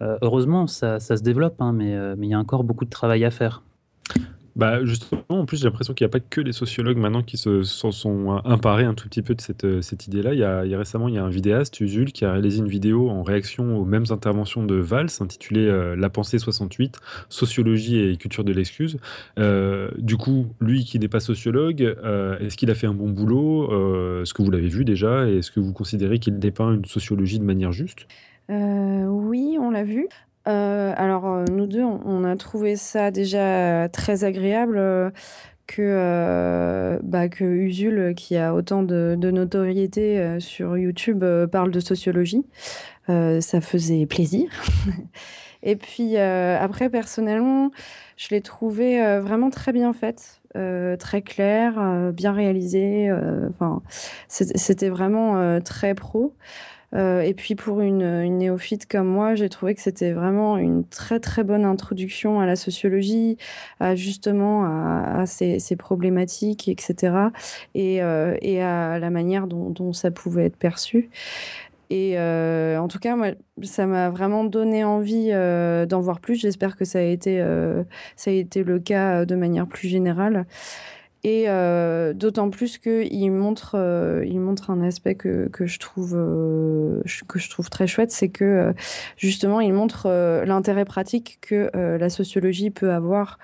Euh, 0.00 0.16
heureusement, 0.22 0.66
ça, 0.66 1.00
se 1.00 1.22
développe, 1.22 1.60
hein, 1.60 1.76
euh, 1.80 2.14
mais 2.16 2.28
il 2.28 2.30
y 2.30 2.34
a 2.34 2.38
encore 2.38 2.64
beaucoup 2.64 2.84
de 2.84 2.90
travail 2.90 3.24
à 3.24 3.30
faire. 3.30 3.62
Bah 4.58 4.84
justement, 4.84 5.22
en 5.28 5.46
plus, 5.46 5.58
j'ai 5.58 5.66
l'impression 5.66 5.94
qu'il 5.94 6.04
n'y 6.04 6.10
a 6.10 6.12
pas 6.12 6.18
que 6.18 6.40
les 6.40 6.50
sociologues 6.50 6.96
maintenant 6.96 7.22
qui 7.22 7.36
se 7.36 7.62
sont 7.62 8.40
imparés 8.44 8.82
un 8.82 8.94
tout 8.94 9.08
petit 9.08 9.22
peu 9.22 9.36
de 9.36 9.40
cette, 9.40 9.62
euh, 9.62 9.80
idée-là. 10.08 10.34
Il, 10.34 10.40
y 10.40 10.42
a, 10.74 10.78
récemment, 10.78 11.06
il 11.06 11.14
y 11.14 11.18
a 11.18 11.22
un 11.22 11.28
vidéaste, 11.28 11.78
Usul, 11.78 12.10
qui 12.10 12.24
a 12.24 12.32
réalisé 12.32 12.58
une 12.58 12.66
vidéo 12.66 13.08
en 13.08 13.22
réaction 13.22 13.78
aux 13.78 13.84
mêmes 13.84 14.06
interventions 14.10 14.64
de 14.64 14.74
Valls, 14.74 15.10
intitulée 15.20 15.68
euh, 15.68 15.94
La 15.94 16.10
pensée 16.10 16.40
68, 16.40 16.98
sociologie 17.28 18.00
et 18.00 18.16
culture 18.16 18.42
de 18.42 18.52
l'excuse. 18.52 18.98
Euh, 19.38 19.92
du 19.96 20.16
coup, 20.16 20.48
lui 20.60 20.84
qui 20.84 20.98
n'est 20.98 21.06
pas 21.06 21.20
sociologue, 21.20 21.96
est-ce 22.40 22.56
qu'il 22.56 22.72
a 22.72 22.74
fait 22.74 22.88
un 22.88 22.94
bon 22.94 23.10
boulot 23.10 24.22
Est-ce 24.22 24.34
que 24.34 24.42
vous 24.42 24.50
l'avez 24.50 24.68
vu 24.68 24.84
déjà 24.84 25.28
Et 25.28 25.38
est-ce 25.38 25.52
que 25.52 25.60
vous 25.60 25.72
considérez 25.72 26.18
qu'il 26.18 26.36
dépeint 26.40 26.74
une 26.74 26.84
sociologie 26.84 27.38
de 27.38 27.44
manière 27.44 27.70
juste? 27.70 28.08
Oui, 28.48 29.56
on 29.60 29.70
l'a 29.70 29.84
vu. 29.84 30.08
Alors, 30.48 31.44
nous 31.50 31.66
deux, 31.66 31.82
on, 31.82 32.24
a 32.24 32.36
trouvé 32.36 32.76
ça 32.76 33.10
déjà 33.10 33.88
très 33.90 34.24
agréable 34.24 35.12
que, 35.66 36.98
bah, 37.02 37.28
que 37.28 37.44
Usul, 37.44 38.14
qui 38.16 38.36
a 38.36 38.54
autant 38.54 38.82
de, 38.82 39.14
notoriété 39.16 40.40
sur 40.40 40.76
YouTube, 40.76 41.24
parle 41.50 41.70
de 41.70 41.80
sociologie. 41.80 42.46
ça 43.06 43.60
faisait 43.60 44.06
plaisir. 44.06 44.50
Et 45.62 45.76
puis 45.76 46.16
après, 46.16 46.88
personnellement, 46.88 47.70
je 48.16 48.28
l'ai 48.30 48.40
trouvé 48.40 49.00
vraiment 49.20 49.50
très 49.50 49.72
bien 49.72 49.92
faite, 49.92 50.40
très 50.54 51.22
claire, 51.22 52.12
bien 52.12 52.32
réalisée. 52.32 53.12
Enfin, 53.50 53.82
c'était 54.28 54.88
vraiment 54.88 55.60
très 55.60 55.94
pro. 55.94 56.34
Euh, 56.94 57.20
et 57.20 57.34
puis 57.34 57.54
pour 57.54 57.80
une, 57.80 58.38
néophyte 58.38 58.86
comme 58.86 59.08
moi, 59.08 59.34
j'ai 59.34 59.48
trouvé 59.48 59.74
que 59.74 59.82
c'était 59.82 60.12
vraiment 60.12 60.56
une 60.56 60.84
très 60.84 61.20
très 61.20 61.44
bonne 61.44 61.64
introduction 61.64 62.40
à 62.40 62.46
la 62.46 62.56
sociologie, 62.56 63.36
à 63.80 63.94
justement 63.94 64.64
à, 64.64 65.26
ces, 65.26 65.58
problématiques, 65.76 66.68
etc. 66.68 67.14
Et, 67.74 68.02
euh, 68.02 68.36
et, 68.40 68.62
à 68.62 68.98
la 68.98 69.10
manière 69.10 69.46
dont, 69.46 69.70
dont, 69.70 69.92
ça 69.92 70.10
pouvait 70.10 70.46
être 70.46 70.56
perçu. 70.56 71.10
Et 71.90 72.18
euh, 72.18 72.78
en 72.78 72.88
tout 72.88 72.98
cas, 72.98 73.16
moi, 73.16 73.28
ça 73.62 73.86
m'a 73.86 74.10
vraiment 74.10 74.44
donné 74.44 74.84
envie 74.84 75.30
d'en 75.30 76.00
voir 76.00 76.20
plus. 76.20 76.36
J'espère 76.36 76.76
que 76.76 76.84
ça 76.84 76.98
a 76.98 77.02
été, 77.02 77.42
ça 78.16 78.30
a 78.30 78.34
été 78.34 78.62
le 78.62 78.78
cas 78.78 79.24
de 79.24 79.34
manière 79.34 79.66
plus 79.66 79.88
générale. 79.88 80.46
Et 81.28 81.44
euh, 81.46 82.14
d'autant 82.14 82.48
plus 82.48 82.78
qu'il 82.78 83.32
montre, 83.32 83.72
euh, 83.74 84.24
il 84.26 84.40
montre 84.40 84.70
un 84.70 84.80
aspect 84.80 85.14
que, 85.14 85.48
que 85.48 85.66
je 85.66 85.78
trouve, 85.78 86.14
euh, 86.16 87.02
que 87.26 87.38
je 87.38 87.50
trouve 87.50 87.68
très 87.68 87.86
chouette, 87.86 88.10
c'est 88.10 88.30
que 88.30 88.72
justement, 89.18 89.60
il 89.60 89.74
montre 89.74 90.08
l'intérêt 90.46 90.86
pratique 90.86 91.36
que 91.42 91.70
la 91.74 92.08
sociologie 92.08 92.70
peut 92.70 92.92
avoir 92.92 93.38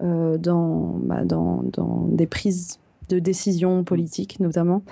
dans, 0.00 0.98
bah, 1.04 1.22
dans, 1.24 1.62
dans, 1.62 2.08
des 2.08 2.26
prises 2.26 2.80
de 3.08 3.20
décision 3.20 3.84
politiques, 3.84 4.40
notamment. 4.40 4.82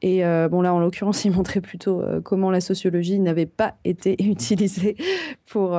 Et 0.00 0.22
bon, 0.48 0.62
là, 0.62 0.72
en 0.72 0.78
l'occurrence, 0.78 1.24
il 1.24 1.32
montrait 1.32 1.60
plutôt 1.60 2.04
comment 2.22 2.52
la 2.52 2.60
sociologie 2.60 3.18
n'avait 3.18 3.46
pas 3.46 3.74
été 3.84 4.22
utilisée 4.22 4.96
pour 5.46 5.76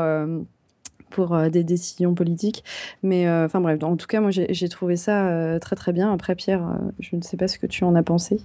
pour 1.11 1.35
euh, 1.35 1.49
des 1.49 1.63
décisions 1.63 2.15
politiques. 2.15 2.63
Mais 3.03 3.27
euh, 3.27 3.45
enfin 3.45 3.61
bref, 3.61 3.83
en 3.83 3.95
tout 3.95 4.07
cas, 4.07 4.21
moi 4.21 4.31
j'ai 4.31 4.69
trouvé 4.69 4.95
ça 4.95 5.27
euh, 5.27 5.59
très 5.59 5.75
très 5.75 5.93
bien. 5.93 6.11
Après, 6.11 6.35
Pierre, 6.35 6.79
je 6.99 7.15
ne 7.15 7.21
sais 7.21 7.38
pas 7.38 7.47
ce 7.47 7.59
que 7.59 7.67
tu 7.67 7.83
en 7.83 7.93
as 7.93 8.03
pensé. 8.03 8.41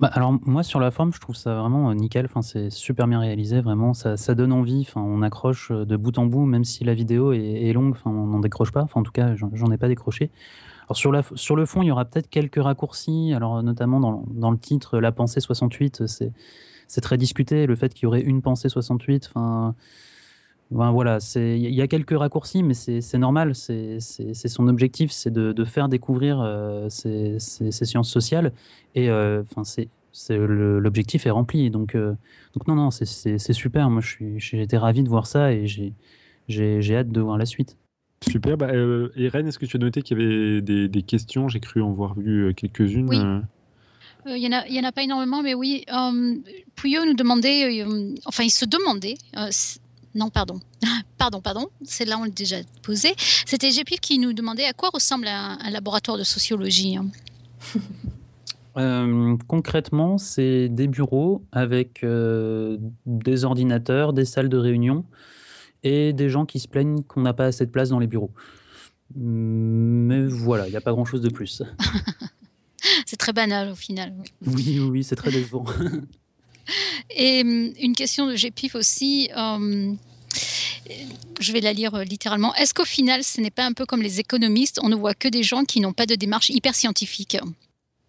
Bah, 0.00 0.10
alors 0.12 0.36
moi 0.44 0.64
sur 0.64 0.80
la 0.80 0.90
forme 0.90 1.12
je 1.14 1.20
trouve 1.20 1.36
ça 1.36 1.54
vraiment 1.54 1.94
nickel, 1.94 2.24
enfin, 2.24 2.42
c'est 2.42 2.68
super 2.68 3.06
bien 3.06 3.20
réalisé 3.20 3.60
vraiment, 3.60 3.94
ça, 3.94 4.16
ça 4.16 4.34
donne 4.34 4.52
envie, 4.52 4.84
enfin, 4.88 5.00
on 5.00 5.22
accroche 5.22 5.70
de 5.70 5.96
bout 5.96 6.18
en 6.18 6.26
bout 6.26 6.46
même 6.46 6.64
si 6.64 6.82
la 6.82 6.94
vidéo 6.94 7.32
est, 7.32 7.72
longue, 7.72 7.92
enfin, 7.92 8.10
on 8.10 8.26
n'en 8.26 8.40
décroche 8.40 8.72
pas, 8.72 8.82
enfin, 8.82 8.98
en 9.00 9.02
tout 9.04 9.12
cas 9.12 9.36
j'en 9.36 9.70
ai 9.70 9.78
pas 9.78 9.86
décroché. 9.86 10.32
Alors 10.88 10.96
sur, 10.96 11.12
la, 11.12 11.22
sur 11.36 11.54
le 11.54 11.64
fond 11.64 11.82
il 11.82 11.86
y 11.86 11.90
aura 11.92 12.04
peut-être 12.06 12.28
quelques 12.28 12.60
raccourcis, 12.60 13.32
alors 13.36 13.62
notamment 13.62 14.00
dans, 14.00 14.24
dans 14.32 14.50
le 14.50 14.58
titre 14.58 14.98
La 14.98 15.12
pensée 15.12 15.38
68, 15.38 16.02
c'est 16.08 17.00
très 17.00 17.16
discuté, 17.16 17.66
le 17.66 17.76
fait 17.76 17.94
qu'il 17.94 18.02
y 18.02 18.06
aurait 18.06 18.22
une 18.22 18.42
pensée 18.42 18.68
68, 18.68 19.30
enfin 19.32 19.76
voilà, 20.70 21.18
il 21.36 21.74
y 21.74 21.82
a 21.82 21.86
quelques 21.86 22.16
raccourcis, 22.16 22.62
mais 22.62 22.74
c'est 22.74 23.18
normal. 23.18 23.54
C'est 23.54 24.00
son 24.00 24.68
objectif, 24.68 25.10
c'est 25.12 25.32
de, 25.32 25.64
faire 25.64 25.88
découvrir 25.88 26.40
euh, 26.40 26.88
ces, 26.88 27.38
sciences 27.38 28.10
sociales. 28.10 28.52
Et 28.94 29.10
euh, 29.10 29.42
enfin, 29.42 29.62
c'est 29.64 30.36
l'objectif 30.36 31.26
est 31.26 31.30
rempli. 31.30 31.70
Donc, 31.70 31.94
euh, 31.94 32.14
donc 32.54 32.66
non, 32.66 32.74
non, 32.74 32.90
c'est 32.90 33.52
super. 33.52 33.90
Moi, 33.90 34.02
j'ai 34.36 34.62
été 34.62 34.76
ravi 34.76 35.02
de 35.02 35.08
voir 35.08 35.26
ça 35.26 35.52
et 35.52 35.66
j'ai 35.66 36.96
hâte 36.96 37.10
de 37.10 37.20
voir 37.20 37.38
la 37.38 37.46
suite. 37.46 37.76
Super. 38.28 38.56
Bah, 38.56 38.70
Irène, 39.16 39.46
est-ce 39.46 39.58
que 39.58 39.66
tu 39.66 39.76
as 39.76 39.80
noté 39.80 40.02
qu'il 40.02 40.18
y 40.18 40.22
avait 40.22 40.60
des, 40.62 41.02
questions? 41.02 41.48
J'ai 41.48 41.60
cru 41.60 41.82
en 41.82 41.92
voir 41.92 42.14
vu 42.18 42.52
quelques-unes. 42.54 43.08
Oui. 43.08 43.18
Il 44.26 44.40
n'y 44.40 44.54
en, 44.54 44.84
en, 44.84 44.88
a 44.88 44.92
pas 44.92 45.02
énormément, 45.02 45.42
mais 45.42 45.52
oui. 45.52 45.84
Pouillot 46.74 47.04
nous 47.04 47.14
demandait, 47.14 47.84
enfin, 48.24 48.42
il 48.42 48.50
se 48.50 48.64
demandait 48.64 49.16
non, 50.14 50.30
pardon. 50.30 50.60
pardon, 51.18 51.40
pardon. 51.40 51.68
Celle-là, 51.82 52.18
on 52.18 52.24
l'a 52.24 52.30
déjà 52.30 52.56
posée. 52.82 53.14
C'était 53.46 53.70
GP 53.70 54.00
qui 54.00 54.18
nous 54.18 54.32
demandait 54.32 54.66
à 54.66 54.72
quoi 54.72 54.90
ressemble 54.92 55.26
un, 55.28 55.58
laboratoire 55.70 56.18
de 56.18 56.24
sociologie. 56.24 56.96
Hein. 56.96 57.06
Euh, 58.76 59.36
concrètement, 59.46 60.18
c'est 60.18 60.68
des 60.68 60.88
bureaux 60.88 61.44
avec 61.52 62.02
euh, 62.02 62.76
des 63.06 63.44
ordinateurs, 63.44 64.12
des 64.12 64.24
salles 64.24 64.48
de 64.48 64.56
réunion 64.56 65.04
et 65.84 66.12
des 66.12 66.28
gens 66.28 66.44
qui 66.44 66.58
se 66.58 66.66
plaignent 66.66 67.04
qu'on 67.04 67.20
n'a 67.20 67.34
pas 67.34 67.44
assez 67.44 67.64
de 67.66 67.70
place 67.70 67.90
dans 67.90 68.00
les 68.00 68.08
bureaux. 68.08 68.32
Mais 69.14 70.26
voilà, 70.26 70.66
il 70.66 70.72
n'y 70.72 70.76
a 70.76 70.80
pas 70.80 70.90
grand-chose 70.90 71.20
de 71.20 71.28
plus. 71.28 71.62
c'est 73.06 73.16
très 73.16 73.32
banal 73.32 73.70
au 73.70 73.76
final. 73.76 74.12
Oui, 74.44 74.64
oui, 74.66 74.78
oui 74.80 75.04
c'est 75.04 75.14
très 75.14 75.30
décevant. 75.30 75.64
Et 77.10 77.42
hum, 77.42 77.72
une 77.80 77.94
question 77.94 78.26
de 78.26 78.34
GPIF 78.34 78.74
aussi. 78.74 79.30
Hum, 79.34 79.98
je 81.40 81.52
vais 81.52 81.60
la 81.60 81.72
lire 81.72 81.94
euh, 81.94 82.04
littéralement. 82.04 82.54
Est-ce 82.54 82.74
qu'au 82.74 82.84
final, 82.84 83.22
ce 83.22 83.40
n'est 83.40 83.50
pas 83.50 83.66
un 83.66 83.72
peu 83.72 83.86
comme 83.86 84.02
les 84.02 84.20
économistes? 84.20 84.80
On 84.82 84.88
ne 84.88 84.96
voit 84.96 85.14
que 85.14 85.28
des 85.28 85.42
gens 85.42 85.64
qui 85.64 85.80
n'ont 85.80 85.92
pas 85.92 86.06
de 86.06 86.14
démarche 86.14 86.50
hyper 86.50 86.74
scientifique 86.74 87.36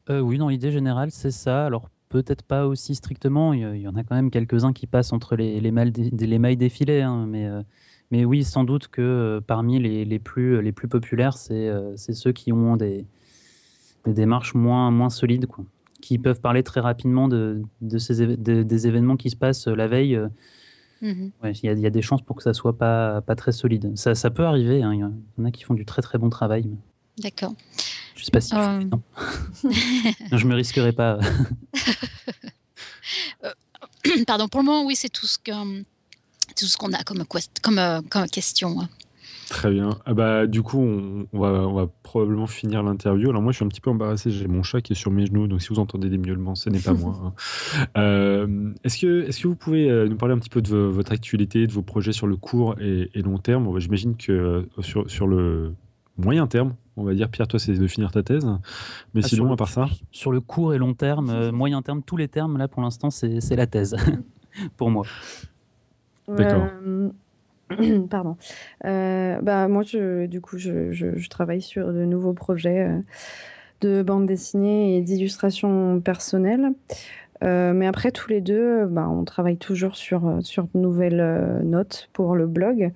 euh, 0.10 0.20
Oui, 0.20 0.38
dans 0.38 0.50
l'idée 0.50 0.72
générale, 0.72 1.12
c'est 1.12 1.32
ça. 1.32 1.66
Alors, 1.66 1.90
peut-être 2.10 2.44
pas 2.44 2.68
aussi 2.68 2.96
strictement. 2.96 3.54
Il 3.54 3.82
y 3.82 3.88
en 3.88 3.96
a 3.96 4.04
quand 4.04 4.16
même 4.16 4.32
quelques-uns 4.32 4.74
qui 4.74 4.88
passent 4.88 5.14
entre 5.14 5.36
les, 5.36 5.60
les, 5.60 5.72
mailles, 5.72 5.92
des, 5.92 6.70
filets. 6.70 7.02
Hein, 7.02 7.26
mais, 7.28 7.46
euh, 7.46 7.62
mais 8.12 8.26
oui, 8.26 8.44
sans 8.44 8.64
doute 8.64 8.88
que 8.88 9.42
parmi 9.46 9.80
les, 9.80 10.20
plus, 10.20 10.88
populaires, 10.90 11.38
c'est 11.38 12.14
ceux 12.14 12.32
qui 12.32 12.52
ont 12.54 12.78
des, 12.78 13.06
démarches 14.06 14.54
moins, 14.54 15.10
solides. 15.10 15.48
Qui 16.06 16.20
peuvent 16.20 16.40
parler 16.40 16.62
très 16.62 16.82
rapidement 16.82 17.28
de, 17.28 17.64
ces, 17.98 18.38
des 18.38 18.88
événements 18.88 19.18
qui 19.18 19.32
se 19.32 19.36
passent 19.36 19.68
euh, 19.68 19.76
la 19.76 19.88
veille. 19.88 20.16
Euh, 20.16 20.28
mhm. 21.02 21.32
Il 21.64 21.80
y, 21.80 21.86
a 21.88 21.90
des 21.90 22.02
chances 22.04 22.22
pour 22.22 22.36
que 22.36 22.44
ça 22.44 22.54
soit 22.54 22.78
pas, 22.78 23.22
pas 23.22 23.36
très 23.36 23.52
solide. 23.52 23.92
Ça, 23.96 24.14
ça 24.14 24.30
peut 24.30 24.46
arriver. 24.46 24.84
Hein. 24.84 24.94
Il 24.94 25.00
y 25.00 25.42
en 25.42 25.46
a 25.46 25.52
qui 25.52 25.64
font 25.64 25.74
du 25.74 25.84
très 25.84 26.04
très 26.04 26.20
bon 26.20 26.30
travail. 26.30 26.70
D'accord. 27.18 27.56
Je 28.16 28.24
sais 28.24 28.30
pas 28.30 28.40
si 28.40 28.54
euh... 28.56 28.84
je 30.32 30.46
me 30.46 30.54
risquerai 30.54 30.94
pas. 30.94 31.20
Euh, 33.44 33.52
pardon, 34.28 34.48
pour 34.48 34.62
le 34.62 34.66
moment, 34.66 34.84
oui, 34.84 34.96
c'est 34.96 35.10
tout 35.10 35.28
ce 35.28 35.38
que 35.38 35.82
tout 36.58 36.66
ce 36.66 36.76
qu'on 36.76 36.92
a 36.92 37.04
comme, 37.04 37.24
comme, 37.62 38.02
comme 38.10 38.28
question. 38.28 38.88
Très 39.50 39.72
bien. 39.72 39.92
Ah 40.06 40.14
bah, 40.14 40.48
du 40.48 40.64
coup, 40.64 40.80
on, 40.80 41.28
va, 41.34 41.68
on 41.68 41.74
va 41.74 41.88
probablement 42.04 42.48
finir 42.48 42.82
l'interview. 42.82 43.30
Alors 43.30 43.42
moi, 43.42 43.52
je 43.52 43.58
suis 43.58 43.66
un 43.66 43.68
petit 43.68 43.82
peu 43.82 43.92
embarrassé. 43.92 44.32
J'ai 44.32 44.48
mon 44.48 44.64
chat 44.64 44.82
qui 44.82 44.94
est 44.94 44.96
sur 44.96 45.12
mes 45.12 45.26
genoux, 45.28 45.48
donc 45.48 45.62
si 45.62 45.70
vous 45.70 45.80
entendez 45.80 46.10
des 46.10 46.18
miaulements, 46.18 46.56
ce 46.56 46.70
n'est 46.70 46.80
pas 46.80 46.94
moi. 46.94 47.20
Hein. 47.24 47.34
Euh, 47.98 48.72
est-ce 48.84 49.00
que, 49.00 49.28
est 49.28 49.42
que 49.42 49.48
vous 49.48 49.56
pouvez 49.56 49.90
euh, 49.90 50.08
nous 50.08 50.16
parler 50.16 50.34
un 50.34 50.38
petit 50.38 50.50
peu 50.50 50.62
de 50.62 50.76
votre 50.76 51.12
actualité, 51.12 51.68
de 51.68 51.72
vos 51.72 51.82
projets 51.82 52.12
sur 52.12 52.28
le 52.28 52.36
court 52.36 52.76
et, 52.80 53.10
long 53.22 53.38
terme? 53.38 53.72
Bah, 53.72 53.80
J'imagine 53.80 54.16
que 54.16 54.32
euh, 54.32 54.64
sur, 54.82 55.10
sur 55.10 55.28
le 55.28 55.74
moyen 56.18 56.48
terme, 56.48 56.76
on 56.98 57.04
va 57.04 57.14
dire, 57.14 57.30
Pierre, 57.30 57.48
toi, 57.48 57.60
c'est 57.60 57.74
de 57.74 57.88
finir 57.88 58.12
ta 58.12 58.24
thèse. 58.24 58.46
Mais 59.14 59.22
ah, 59.24 59.28
sinon, 59.28 59.52
à 59.52 59.56
part 59.56 59.70
ça? 59.70 59.88
Sur 60.12 60.32
le 60.32 60.42
court 60.42 60.74
et 60.74 60.78
long 60.78 60.94
terme, 60.94 61.52
moyen 61.52 61.82
terme, 61.82 62.02
tous 62.02 62.18
les 62.18 62.28
termes, 62.28 62.58
là, 62.58 62.68
pour 62.68 62.82
l'instant, 62.82 63.10
c'est 63.10 63.56
la 63.56 63.68
thèse, 63.68 63.96
pour 64.78 64.90
moi. 64.90 65.06
D'accord. 66.28 66.68
Pardon. 68.10 68.38
Euh, 68.86 69.40
bah, 69.42 69.68
moi, 69.68 69.84
du 69.84 70.42
coup, 70.42 70.58
je, 70.58 70.92
je, 70.92 71.30
travaille 71.30 71.62
sur 71.62 71.92
de 71.92 72.06
nouveaux 72.06 72.34
projets 72.34 72.88
euh, 72.88 73.00
de 73.82 74.04
bande 74.04 74.26
dessinée 74.26 74.98
et 74.98 75.02
d'illustration 75.02 76.00
personnelle. 76.00 76.74
Euh, 77.44 77.74
mais 77.74 77.86
après, 77.86 78.12
tous 78.12 78.30
les 78.30 78.40
deux, 78.40 78.86
bah, 78.86 79.10
on 79.10 79.26
travaille 79.26 79.58
toujours 79.58 79.96
sur, 79.96 80.38
sur 80.42 80.64
de 80.74 80.80
nouvelles 80.80 81.62
notes 81.64 82.10
pour 82.14 82.36
le 82.36 82.48
blog. 82.48 82.92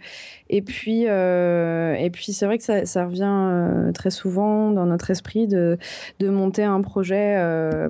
Et 0.50 0.62
puis, 0.62 1.04
et 1.04 2.10
puis 2.14 2.32
c'est 2.32 2.46
vrai 2.46 2.58
que 2.58 2.64
ça, 2.64 2.86
ça 2.86 3.06
revient 3.06 3.92
très 3.94 4.12
souvent 4.12 4.72
dans 4.72 4.86
notre 4.86 5.10
esprit 5.12 5.48
de, 5.48 5.78
de 6.20 6.30
monter 6.30 6.64
un 6.64 6.82
projet 6.82 7.38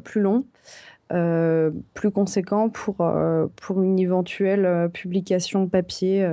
plus 0.03 0.22
long. 0.22 0.45
Euh, 1.11 1.72
plus 1.95 2.11
conséquent 2.11 2.69
pour, 2.69 3.02
euh, 3.02 3.48
pour 3.56 3.81
une 3.81 3.98
éventuelle 3.98 4.65
euh, 4.68 4.88
publication 4.88 5.68
papier. 5.68 6.27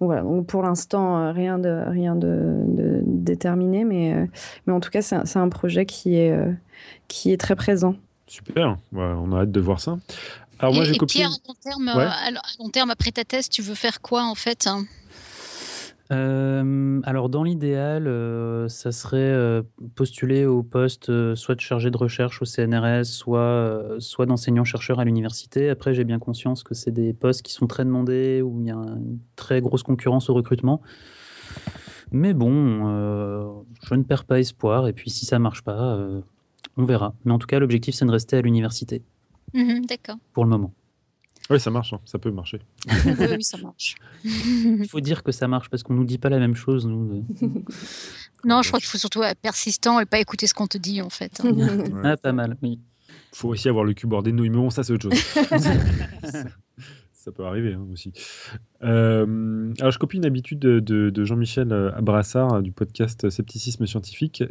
voilà. 0.00 0.22
Donc 0.22 0.46
pour 0.46 0.62
l'instant, 0.62 1.32
rien 1.32 1.58
de, 1.58 1.84
rien 1.88 2.16
de, 2.16 3.02
déterminé, 3.04 3.84
mais, 3.84 4.28
mais 4.66 4.72
en 4.72 4.80
tout 4.80 4.90
cas, 4.90 5.02
c'est 5.02 5.36
un, 5.36 5.48
projet 5.50 5.84
qui 5.84 6.16
est, 6.16 6.34
qui 7.08 7.32
est 7.32 7.36
très 7.36 7.56
présent. 7.56 7.96
Super, 8.26 8.76
on 8.94 9.32
a 9.32 9.42
hâte 9.42 9.50
de 9.50 9.60
voir 9.60 9.80
ça. 9.80 9.98
Alors 10.58 10.74
moi, 10.74 10.84
j'ai 10.84 10.96
copié. 10.96 11.20
Pierre, 11.20 11.30
à 11.30 11.48
long, 11.48 11.54
terme, 11.62 11.88
à 11.88 12.30
long 12.58 12.70
terme, 12.70 12.90
après 12.90 13.12
ta 13.12 13.24
thèse, 13.24 13.48
tu 13.48 13.62
veux 13.62 13.74
faire 13.74 14.00
quoi 14.00 14.24
en 14.24 14.34
fait 14.34 14.66
hein? 14.66 14.84
Euh, 16.10 17.00
alors 17.04 17.28
dans 17.28 17.42
l'idéal, 17.42 18.06
euh, 18.06 18.68
ça 18.68 18.92
serait 18.92 19.18
euh, 19.18 19.62
postuler 19.94 20.46
au 20.46 20.62
poste 20.62 21.34
soit 21.34 21.54
de 21.54 21.60
chargé 21.60 21.90
de 21.90 21.96
recherche 21.96 22.40
au 22.40 22.44
CNRS, 22.44 23.04
soit, 23.04 23.96
soit 23.98 24.26
d'enseignant-chercheur 24.26 25.00
à 25.00 25.04
l'université. 25.04 25.68
Après, 25.68 25.94
j'ai 25.94 26.04
bien 26.04 26.18
conscience 26.18 26.62
que 26.62 26.74
c'est 26.74 26.90
des 26.90 27.12
postes 27.12 27.42
qui 27.42 27.52
sont 27.52 27.66
très 27.66 27.84
demandés, 27.84 28.42
où 28.42 28.60
il 28.60 28.66
y 28.66 28.70
a 28.70 28.74
une 28.74 29.18
très 29.36 29.60
grosse 29.60 29.82
concurrence 29.82 30.30
au 30.30 30.34
recrutement. 30.34 30.80
Mais 32.10 32.32
bon, 32.32 33.66
je 33.82 33.94
ne 33.94 34.02
perds 34.02 34.24
pas 34.24 34.40
espoir, 34.40 34.88
et 34.88 34.94
puis 34.94 35.10
si 35.10 35.26
ça 35.26 35.38
marche 35.38 35.62
pas, 35.62 35.98
on 36.78 36.84
verra. 36.84 37.14
Mais 37.24 37.32
en 37.32 37.38
tout 37.38 37.46
cas, 37.46 37.58
l'objectif, 37.58 37.94
c'est 37.94 38.06
de 38.06 38.10
rester 38.10 38.36
à 38.36 38.40
l'université. 38.40 39.02
Mmh 39.52 39.80
d'accord. 39.86 40.16
Pour 40.32 40.44
le 40.44 40.50
moment. 40.50 40.72
Oui, 41.50 41.58
ça 41.58 41.70
marche, 41.70 41.94
hein. 41.94 42.00
ça 42.04 42.18
peut 42.18 42.30
marcher. 42.30 42.60
oui, 43.06 43.42
ça 43.42 43.56
marche. 43.58 43.94
Il 44.24 44.86
faut 44.88 45.00
dire 45.00 45.22
que 45.22 45.32
ça 45.32 45.48
marche 45.48 45.70
parce 45.70 45.82
qu'on 45.82 45.94
nous 45.94 46.04
dit 46.04 46.18
pas 46.18 46.28
la 46.28 46.38
même 46.38 46.54
chose, 46.54 46.86
nous. 46.86 47.24
non, 48.44 48.62
je 48.62 48.68
crois 48.68 48.80
qu'il 48.80 48.88
faut 48.88 48.98
surtout 48.98 49.22
être 49.22 49.40
persistant 49.40 49.98
et 49.98 50.04
pas 50.04 50.18
écouter 50.18 50.46
ce 50.46 50.54
qu'on 50.54 50.66
te 50.66 50.76
dit, 50.76 51.00
en 51.00 51.08
fait. 51.10 51.40
ah, 52.04 52.16
pas 52.16 52.32
mal, 52.32 52.56
oui. 52.62 52.78
Il 53.32 53.36
faut 53.36 53.48
aussi 53.48 53.68
avoir 53.68 53.84
le 53.84 53.94
cul 53.94 54.06
bordé 54.06 54.30
de 54.30 54.36
nouilles, 54.36 54.50
mais 54.50 54.56
bon, 54.56 54.70
ça, 54.70 54.82
c'est 54.82 54.92
autre 54.92 55.10
chose. 55.10 55.24
ça 57.28 57.32
peut 57.32 57.44
arriver 57.44 57.74
hein, 57.74 57.86
aussi. 57.92 58.12
Euh, 58.82 59.72
alors, 59.80 59.90
je 59.90 59.98
copie 59.98 60.16
une 60.16 60.24
habitude 60.24 60.60
de, 60.60 61.24
Jean-Michel 61.24 61.72
euh, 61.72 61.90
Abrassard 61.94 62.54
euh, 62.54 62.62
du 62.62 62.72
podcast 62.72 63.28
Scepticisme 63.28 63.86
scientifique. 63.86 64.42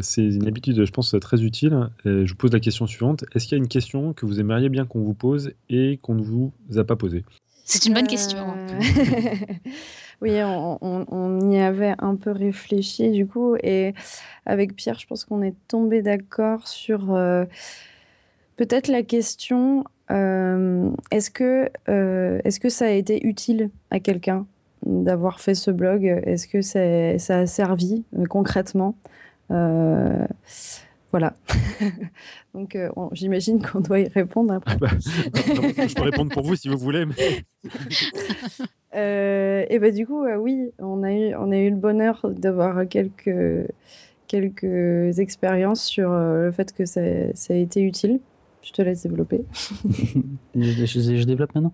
c'est 0.00 0.24
une 0.24 0.46
habitude, 0.46 0.82
je 0.84 0.90
pense, 0.90 1.14
très 1.20 1.42
utile. 1.42 1.90
je 2.04 2.28
vous 2.28 2.36
pose 2.36 2.52
la 2.52 2.60
question 2.60 2.86
suivante. 2.86 3.24
Est-ce 3.34 3.46
qu'il 3.46 3.58
y 3.58 3.60
a 3.60 3.62
une 3.62 3.68
question 3.68 4.14
que 4.14 4.24
vous 4.24 4.40
aimeriez 4.40 4.70
bien 4.70 4.86
qu'on 4.86 5.02
vous 5.02 5.14
pose 5.14 5.52
et 5.68 5.98
qu'on 5.98 6.14
ne 6.14 6.22
vous 6.22 6.52
a 6.76 6.84
pas 6.84 6.96
posée? 6.96 7.24
C'est 7.64 7.84
une 7.84 7.94
bonne 7.94 8.06
question. 8.06 8.54
oui, 10.22 10.40
on, 10.42 10.78
on, 10.80 11.50
y 11.50 11.58
avait 11.58 11.94
un 11.98 12.14
peu 12.14 12.30
réfléchi 12.30 13.10
du 13.10 13.26
coup. 13.26 13.56
Et 13.62 13.92
avec 14.46 14.74
Pierre, 14.74 14.98
je 14.98 15.06
pense 15.06 15.24
qu'on 15.24 15.42
est 15.42 15.54
tombé 15.68 16.00
d'accord 16.00 16.66
sur 16.68 17.08
peut-être 18.56 18.88
la 18.88 19.02
question 19.02 19.84
est-ce 20.10 21.30
que, 21.30 21.70
euh, 21.88 22.40
est-ce 22.44 22.60
que 22.60 22.68
ça 22.68 22.86
a 22.86 22.90
été 22.90 23.26
utile 23.26 23.70
à 23.90 24.00
quelqu'un 24.00 24.46
d'avoir 24.84 25.40
fait 25.40 25.54
ce 25.54 25.70
blog? 25.70 26.04
Est-ce 26.04 26.46
que 26.46 26.62
ça 26.62 27.38
a 27.38 27.46
servi 27.46 28.04
euh, 28.18 28.24
concrètement? 28.26 28.96
Voilà. 29.48 31.34
Donc, 32.54 32.76
j'imagine 33.12 33.62
qu'on 33.62 33.80
doit 33.80 34.00
y 34.00 34.08
répondre 34.08 34.52
après. 34.54 34.74
Ah 34.74 34.78
bah, 34.78 34.88
je 34.98 35.94
peux 35.94 36.02
répondre 36.02 36.32
pour 36.32 36.44
vous 36.44 36.56
si 36.56 36.68
vous 36.68 36.78
voulez. 36.78 37.06
et 38.92 39.78
bah, 39.78 39.90
du 39.90 40.06
coup, 40.06 40.26
oui, 40.26 40.70
on 40.78 41.02
a, 41.02 41.12
eu, 41.12 41.34
on 41.36 41.52
a 41.52 41.56
eu 41.56 41.70
le 41.70 41.76
bonheur 41.76 42.20
d'avoir 42.28 42.86
quelques, 42.88 43.68
quelques 44.26 45.18
expériences 45.18 45.84
sur 45.84 46.10
le 46.10 46.52
fait 46.52 46.72
que 46.74 46.84
ça, 46.84 47.00
ça 47.34 47.54
a 47.54 47.56
été 47.56 47.82
utile. 47.82 48.20
Je 48.66 48.72
te 48.72 48.82
laisse 48.82 49.04
développer. 49.04 49.44
je, 50.56 51.24
développe 51.24 51.54
maintenant. 51.54 51.72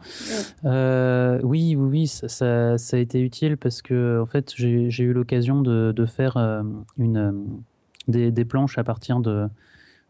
Euh, 0.66 1.40
oui, 1.42 1.74
oui, 1.74 1.88
oui, 1.88 2.06
ça, 2.06 2.76
ça, 2.76 2.96
a 2.96 3.00
été 3.00 3.18
utile 3.22 3.56
parce 3.56 3.80
que 3.80 4.20
en 4.20 4.26
fait, 4.26 4.52
j'ai 4.54 5.02
eu 5.02 5.14
l'occasion 5.14 5.62
de, 5.62 5.92
de, 5.96 6.04
faire 6.04 6.36
euh, 6.36 6.62
une, 6.98 7.16
euh, 7.16 7.32
des, 8.08 8.30
des, 8.30 8.44
planches 8.44 8.76
à 8.76 8.84
partir 8.84 9.20
de, 9.20 9.48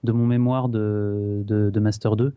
de 0.02 0.10
mon 0.10 0.26
mémoire 0.26 0.68
de, 0.68 1.44
de 1.46 1.80
Master 1.80 2.16
2. 2.16 2.34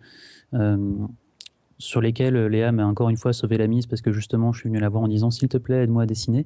sur 1.80 2.00
lesquelles 2.02 2.46
Léa 2.46 2.72
m'a 2.72 2.86
encore 2.86 3.10
une 3.10 3.18
fois 3.18 3.34
sauvé 3.34 3.58
la 3.58 3.66
mise 3.66 3.88
parce 3.88 4.04
que 4.04 4.12
justement 4.14 4.54
je 4.54 4.60
suis 4.60 4.70
venu 4.70 4.80
la 4.80 4.90
voir 4.90 5.04
en 5.04 5.08
disant 5.08 5.32
s'il 5.32 5.50
te 5.50 5.58
plaît 5.58 5.84
aide-moi 5.84 6.04
à 6.04 6.06
dessiner. 6.06 6.46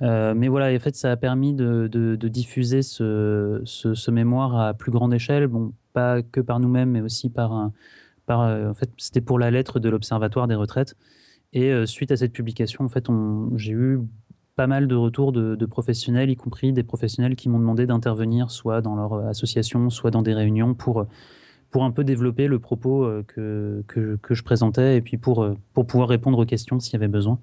mais 0.00 0.48
voilà, 0.48 0.74
en 0.74 0.80
fait 0.80 0.96
ça 0.96 1.12
a 1.12 1.16
permis 1.16 1.54
de, 1.54 1.86
de, 1.86 2.16
de 2.16 2.28
diffuser 2.28 2.82
ce, 2.82 3.62
ce, 3.64 3.94
ce, 3.94 4.10
mémoire 4.10 4.58
à 4.60 4.74
plus 4.74 4.90
grande 4.90 5.14
échelle. 5.14 5.46
Bon, 5.46 5.72
que 6.32 6.40
par 6.40 6.60
nous-mêmes, 6.60 6.90
mais 6.90 7.00
aussi 7.00 7.30
par 7.30 7.70
euh, 8.30 8.70
en 8.70 8.74
fait, 8.74 8.90
c'était 8.96 9.20
pour 9.20 9.38
la 9.38 9.50
lettre 9.50 9.80
de 9.80 9.88
l'Observatoire 9.88 10.48
des 10.48 10.54
retraites. 10.54 10.94
Et 11.52 11.72
euh, 11.72 11.86
suite 11.86 12.10
à 12.12 12.16
cette 12.16 12.32
publication, 12.32 12.84
en 12.84 12.88
fait, 12.88 13.06
j'ai 13.56 13.72
eu 13.72 14.00
pas 14.54 14.66
mal 14.66 14.88
de 14.88 14.94
retours 14.94 15.32
de, 15.32 15.66
professionnels, 15.66 16.30
y 16.30 16.36
compris 16.36 16.72
des 16.72 16.82
professionnels 16.82 17.36
qui 17.36 17.48
m'ont 17.48 17.60
demandé 17.60 17.86
d'intervenir 17.86 18.50
soit 18.50 18.82
dans 18.82 18.96
leur 18.96 19.26
association, 19.26 19.88
soit 19.88 20.10
dans 20.10 20.22
des 20.22 20.34
réunions 20.34 20.74
pour, 20.74 21.06
pour 21.70 21.84
un 21.84 21.92
peu 21.92 22.02
développer 22.02 22.48
le 22.48 22.58
propos 22.58 23.04
euh, 23.04 23.22
que, 23.26 23.84
que, 23.86 24.16
que 24.20 24.34
je 24.34 24.42
présentais 24.42 24.96
et 24.96 25.00
puis 25.00 25.16
pour, 25.16 25.48
pour 25.74 25.86
pouvoir 25.86 26.08
répondre 26.08 26.38
aux 26.38 26.44
questions 26.44 26.80
s'il 26.80 26.94
y 26.94 26.96
avait 26.96 27.08
besoin. 27.08 27.38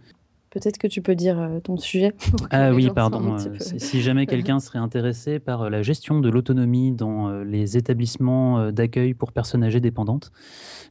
Peut-être 0.56 0.78
que 0.78 0.88
tu 0.88 1.02
peux 1.02 1.16
dire 1.16 1.38
euh, 1.38 1.60
ton 1.60 1.76
sujet. 1.76 2.14
Ah 2.50 2.72
oui, 2.72 2.90
pardon. 2.90 3.36
Euh, 3.36 3.58
si 3.60 4.02
jamais 4.02 4.26
quelqu'un 4.34 4.62
serait 4.62 4.80
intéressé 4.80 5.38
par 5.38 5.64
euh, 5.64 5.70
la 5.70 5.82
gestion 5.82 6.22
de 6.22 6.30
l'autonomie 6.30 6.94
dans 6.94 7.42
les 7.42 7.76
établissements 7.76 8.72
d'accueil 8.72 9.14
pour 9.14 9.34
personnes 9.34 9.66
âgées 9.66 9.82
dépendantes, 9.82 10.32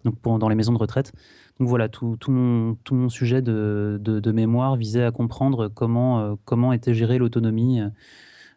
donc 0.05 0.17
dans 0.23 0.51
les 0.51 0.55
maisons 0.55 0.75
de 0.75 0.79
retraite. 0.79 1.13
Donc 1.59 1.69
voilà, 1.71 1.89
tout, 1.89 2.19
mon, 2.29 2.75
tout 2.85 2.95
mon 2.95 3.09
sujet 3.09 3.41
de, 3.41 3.99
de, 3.99 4.33
mémoire 4.33 4.77
visait 4.77 5.05
à 5.05 5.11
comprendre 5.11 5.69
comment, 5.69 6.37
comment 6.45 6.75
était 6.75 6.93
gérée 6.93 7.17
l'autonomie 7.17 7.81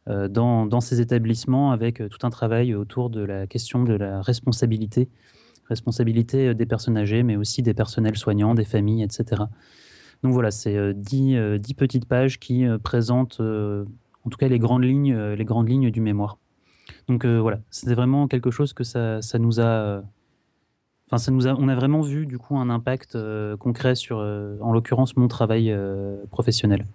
dans, 0.07 0.65
dans, 0.65 0.81
ces 0.81 0.99
établissements 0.99 1.71
avec 1.71 2.01
tout 2.09 2.25
un 2.25 2.31
travail 2.31 2.73
autour 2.73 3.09
de 3.09 3.21
la 3.21 3.47
question 3.47 3.83
de 3.83 3.93
la 3.93 4.21
responsabilité, 4.21 5.09
responsabilité 5.69 6.53
des 6.53 6.65
personnes 6.65 6.97
âgées, 6.97 7.23
mais 7.23 7.37
aussi 7.37 7.61
des 7.61 7.75
personnels 7.75 8.17
soignants, 8.17 8.55
des 8.55 8.65
familles, 8.65 9.03
etc. 9.03 9.43
Donc 10.23 10.33
voilà, 10.33 10.51
c'est 10.51 10.75
euh, 10.75 10.93
euh, 11.13 11.57
dix, 11.57 11.73
petites 11.73 12.05
pages 12.05 12.39
qui 12.39 12.65
euh, 12.65 12.77
présentent 12.77 13.39
en 13.39 14.29
tout 14.29 14.37
cas 14.37 14.47
les 14.47 14.59
grandes 14.59 14.83
lignes, 14.83 15.15
les 15.15 15.45
grandes 15.45 15.69
lignes 15.69 15.89
du 15.89 16.01
mémoire. 16.01 16.37
Donc 17.07 17.25
voilà, 17.25 17.59
c'était 17.69 17.95
vraiment 17.95 18.27
quelque 18.27 18.51
chose 18.51 18.73
que 18.73 18.83
ça, 18.83 19.21
ça 19.21 19.39
nous 19.39 19.59
a 19.59 20.03
Enfin, 21.09 21.19
ça 21.19 21.31
nous 21.31 21.47
a, 21.47 21.53
on 21.53 21.69
a 21.69 21.75
vraiment 21.75 22.01
vu 22.01 22.25
du 22.25 22.37
coup 22.37 22.57
un 22.57 22.69
impact 22.69 23.17
concret 23.59 23.95
sur, 23.95 24.17
en 24.17 24.73
l'occurrence, 24.73 25.15
mon 25.15 25.29
travail 25.29 25.73
professionnel. 26.31 26.85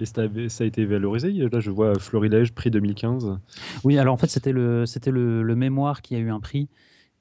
Et 0.00 0.06
ça 0.06 0.22
a 0.22 0.64
été 0.64 0.84
valorisé? 0.84 1.32
Là, 1.32 1.58
je 1.58 1.72
vois 1.72 1.98
Florilège, 1.98 2.52
prix 2.52 2.70
2015. 2.70 3.36
Oui, 3.82 3.98
alors 3.98 4.14
en 4.14 4.16
fait, 4.16 4.28
c'était 4.28 4.52
le, 4.52 4.86
c'était 4.86 5.10
le, 5.10 5.42
le, 5.42 5.56
mémoire 5.56 6.02
qui 6.02 6.14
a 6.14 6.18
eu 6.18 6.30
un 6.30 6.38
prix. 6.38 6.68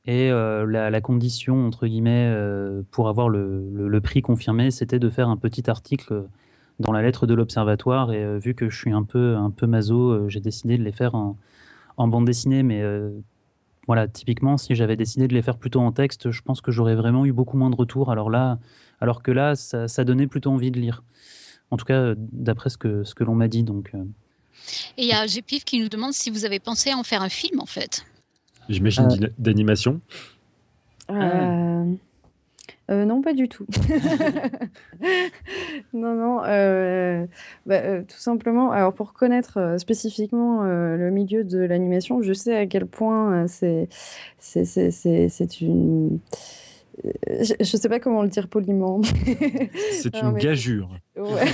Et 0.08 0.30
euh, 0.32 0.66
la, 0.68 1.02
condition, 1.02 1.66
entre 1.66 1.88
guillemets, 1.88 2.32
euh, 2.32 2.84
pour 2.92 3.10
avoir 3.10 3.28
le, 3.28 4.00
prix 4.04 4.22
confirmé, 4.22 4.70
c'était 4.70 5.00
de 5.00 5.10
faire 5.10 5.30
un 5.30 5.38
petit 5.38 5.68
article 5.70 6.26
dans 6.80 6.92
la 6.92 7.02
lettre 7.02 7.26
de 7.26 7.34
l'Observatoire. 7.34 8.12
Et 8.12 8.24
euh, 8.24 8.38
vu 8.38 8.54
que 8.54 8.70
je 8.70 8.78
suis 8.78 8.92
un 8.92 9.04
peu, 9.04 9.36
un 9.36 9.50
peu 9.50 9.66
maso, 9.66 10.30
j'ai 10.30 10.42
décidé 10.42 10.78
de 10.78 10.84
les 10.84 10.92
faire 10.92 11.16
en, 11.16 11.38
bande 11.98 12.26
dessinée. 12.26 12.62
Mais 12.62 12.84
voilà, 13.88 14.08
typiquement, 14.08 14.58
si 14.58 14.76
j'avais 14.76 14.96
décidé 14.96 15.28
de 15.28 15.34
les 15.34 15.42
faire 15.42 15.58
plutôt 15.58 15.82
en 15.82 15.92
texte, 15.92 16.30
je 16.30 16.42
pense 16.44 16.62
que 16.62 16.72
j'aurais 16.72 16.96
vraiment 16.96 17.26
eu 17.26 17.34
beaucoup 17.34 17.58
moins 17.58 17.72
de 17.72 17.76
retours. 17.76 18.12
Alors, 18.12 18.30
là, 18.30 18.60
alors 19.02 19.24
que 19.24 19.32
là, 19.32 19.56
ça, 19.56 20.04
donnait 20.04 20.28
plutôt 20.28 20.52
envie 20.52 20.70
de 20.70 20.80
lire. 20.80 21.04
En 21.72 21.78
tout 21.78 21.86
cas, 21.86 22.14
d'après 22.16 22.70
ce 22.70 22.78
que, 22.78 23.04
ce 23.04 23.16
que 23.16 23.24
l'on 23.24 23.34
m'a 23.34 23.48
dit. 23.48 23.64
Donc, 23.64 23.92
Et 24.98 25.04
il 25.04 25.08
y 25.08 25.14
a 25.14 25.26
Gpif 25.26 25.66
qui 25.66 25.80
nous 25.80 25.90
demande 25.90 26.14
si 26.14 26.30
vous 26.30 26.46
avez 26.46 26.60
pensé 26.60 26.92
à 26.92 26.98
en 26.98 27.04
faire 27.04 27.24
un 27.24 27.30
film, 27.30 27.60
en 27.60 27.66
fait. 27.66 28.06
J'imagine 28.70 29.24
euh. 29.24 29.28
d'animation. 29.38 30.02
Euh, 31.12 31.86
euh, 32.90 33.06
non, 33.06 33.22
pas 33.22 33.34
du 33.34 33.48
tout. 33.48 33.66
non, 35.94 36.16
non. 36.16 36.38
Bah, 37.66 38.02
tout 38.02 38.18
simplement, 38.18 38.72
alors 38.72 38.94
pour 38.94 39.14
connaître 39.14 39.76
spécifiquement 39.78 40.64
le 40.64 41.10
milieu 41.12 41.44
de 41.44 41.60
l'animation, 41.60 42.22
je 42.22 42.34
sais 42.34 42.56
à 42.56 42.66
quel 42.66 42.86
point 42.86 43.48
c'est 43.48 43.88
c'est 44.40 45.62
une. 45.62 46.20
Je 47.04 47.56
ne 47.60 47.64
sais 47.64 47.90
pas 47.90 48.00
comment 48.00 48.24
le 48.24 48.30
dire 48.30 48.48
poliment. 48.48 49.02
c'est 49.92 50.16
une 50.16 50.34
gageure. 50.34 50.90
Ouais. 51.18 51.46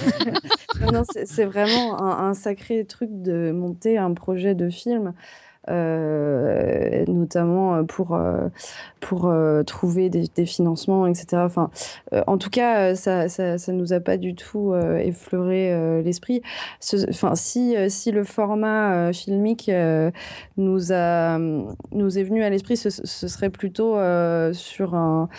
c'est 1.26 1.46
vraiment 1.46 2.00
un, 2.00 2.30
un, 2.30 2.34
sacré 2.36 2.86
truc 2.86 3.10
de 3.12 3.52
monter 3.52 3.98
un 3.98 4.14
projet 4.14 4.54
de 4.54 4.70
film. 4.70 5.14
Euh, 5.70 7.06
notamment 7.08 7.76
euh, 7.76 7.84
pour, 7.84 8.16
euh, 8.16 8.50
pour 9.00 9.32
trouver 9.68 10.10
des, 10.10 10.46
financements, 10.46 11.06
etc. 11.06 11.44
Enfin, 11.46 11.70
en 12.26 12.38
tout 12.38 12.50
cas, 12.50 12.96
ça, 12.96 13.30
ça, 13.30 13.58
nous 13.72 13.94
a 13.94 14.00
pas 14.00 14.18
du 14.18 14.34
tout 14.34 14.74
effleuré 14.74 16.02
l'esprit. 16.04 16.42
Enfin, 17.10 17.36
si, 17.36 17.76
si 17.90 18.12
le 18.12 18.24
format 18.24 19.14
filmique 19.14 19.72
nous, 20.58 20.92
a, 20.92 21.38
nous 21.38 22.18
est 22.18 22.24
venu 22.24 22.44
à 22.44 22.50
l'esprit, 22.50 22.78
ce, 22.78 22.90
ce, 22.90 23.28
serait 23.28 23.50
plutôt 23.50 23.98
sur 24.54 24.96
un 24.96 25.30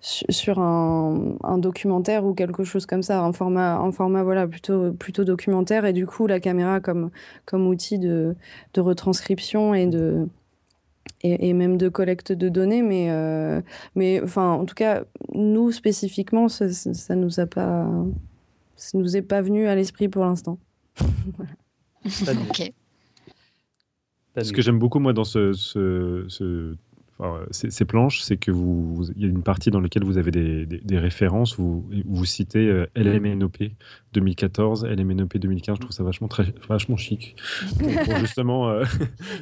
sur 0.00 0.60
un, 0.60 1.58
documentaire 1.58 2.24
ou 2.24 2.34
quelque 2.34 2.64
chose 2.64 2.86
comme 2.86 3.02
ça, 3.02 3.20
un 3.22 3.32
format, 3.32 3.78
un 3.78 3.90
format 3.90 4.22
voilà, 4.22 4.46
plutôt, 4.46 4.92
plutôt 4.92 5.24
documentaire, 5.24 5.84
et 5.84 5.92
du 5.92 6.06
coup 6.06 6.26
la 6.26 6.38
caméra 6.40 6.80
comme, 6.80 7.10
comme 7.46 7.66
outil 7.66 7.98
de, 7.98 8.36
de 8.74 8.80
retranscription 8.80 9.74
et 9.74 9.86
de, 9.86 10.28
et, 11.22 11.52
même 11.52 11.76
de 11.78 11.88
collecte 11.88 12.32
de 12.32 12.48
données, 12.48 12.82
mais, 12.82 13.10
euh, 13.10 13.60
mais 13.96 14.20
enfin, 14.22 14.52
en 14.52 14.64
tout 14.64 14.74
cas, 14.74 15.04
nous 15.34 15.72
spécifiquement, 15.72 16.48
ça, 16.48 16.70
ça 16.70 17.16
nous 17.16 17.40
a 17.40 17.46
pas. 17.46 17.88
ça 18.76 18.96
nous 18.96 19.16
est 19.16 19.22
pas 19.22 19.42
venu 19.42 19.66
à 19.66 19.74
l'esprit 19.74 20.08
pour 20.08 20.24
l'instant. 20.24 20.58
ok. 22.04 22.72
Ce 24.40 24.52
que 24.52 24.62
j'aime 24.62 24.78
beaucoup, 24.78 25.00
moi, 25.00 25.12
dans 25.12 25.24
ce, 25.24 25.52
ce, 25.52 26.24
ce 26.28 26.76
ces, 27.50 27.84
planches, 27.84 28.20
c'est 28.20 28.36
que 28.36 28.50
vous, 28.50 29.06
il 29.16 29.22
y 29.22 29.24
a 29.26 29.28
une 29.28 29.42
partie 29.42 29.70
dans 29.70 29.80
laquelle 29.80 30.04
vous 30.04 30.18
avez 30.18 30.30
des, 30.30 30.66
des, 30.66 30.98
références. 30.98 31.56
Vous, 31.56 31.88
vous 32.04 32.24
citez 32.24 32.68
euh, 32.68 32.86
LMNOP 32.94 33.58
2014, 34.12 34.84
LMNOP 34.84 35.36
2015. 35.36 35.76
Je 35.76 35.80
trouve 35.80 35.92
ça 35.92 36.04
vachement, 36.04 36.28
très, 36.28 36.54
vachement 36.68 36.96
chic. 36.96 37.34
justement. 38.20 38.68
Euh... 38.68 38.84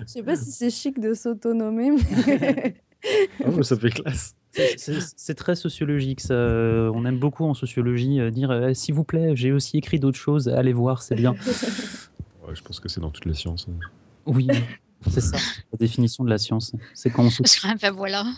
Je 0.06 0.12
sais 0.12 0.22
pas 0.22 0.36
si 0.36 0.52
c'est 0.52 0.70
chic 0.70 0.98
de 0.98 1.12
s'autonomer, 1.12 1.90
mais. 1.90 2.76
oh, 3.46 3.62
ça 3.62 3.76
fait 3.76 3.90
classe. 3.90 4.34
C'est 4.76 5.34
très 5.34 5.54
sociologique. 5.54 6.20
Ça. 6.20 6.34
On 6.34 7.04
aime 7.04 7.18
beaucoup 7.18 7.44
en 7.44 7.54
sociologie 7.54 8.20
euh, 8.20 8.30
dire 8.30 8.50
euh, 8.50 8.72
s'il 8.74 8.94
vous 8.94 9.04
plaît, 9.04 9.36
j'ai 9.36 9.52
aussi 9.52 9.76
écrit 9.76 10.00
d'autres 10.00 10.18
choses, 10.18 10.48
allez 10.48 10.72
voir, 10.72 11.02
c'est 11.02 11.14
bien. 11.14 11.32
Ouais, 12.46 12.54
je 12.54 12.62
pense 12.62 12.80
que 12.80 12.88
c'est 12.88 13.00
dans 13.00 13.10
toutes 13.10 13.26
les 13.26 13.34
sciences. 13.34 13.66
Hein. 13.68 13.78
Oui, 14.24 14.48
c'est 15.10 15.20
ça, 15.20 15.36
la 15.72 15.78
définition 15.78 16.24
de 16.24 16.30
la 16.30 16.38
science. 16.38 16.72
C'est 16.94 17.10
quand 17.10 17.24
on 17.24 17.30
se... 17.30 17.42
Ben 17.82 17.92
voilà. 17.92 18.24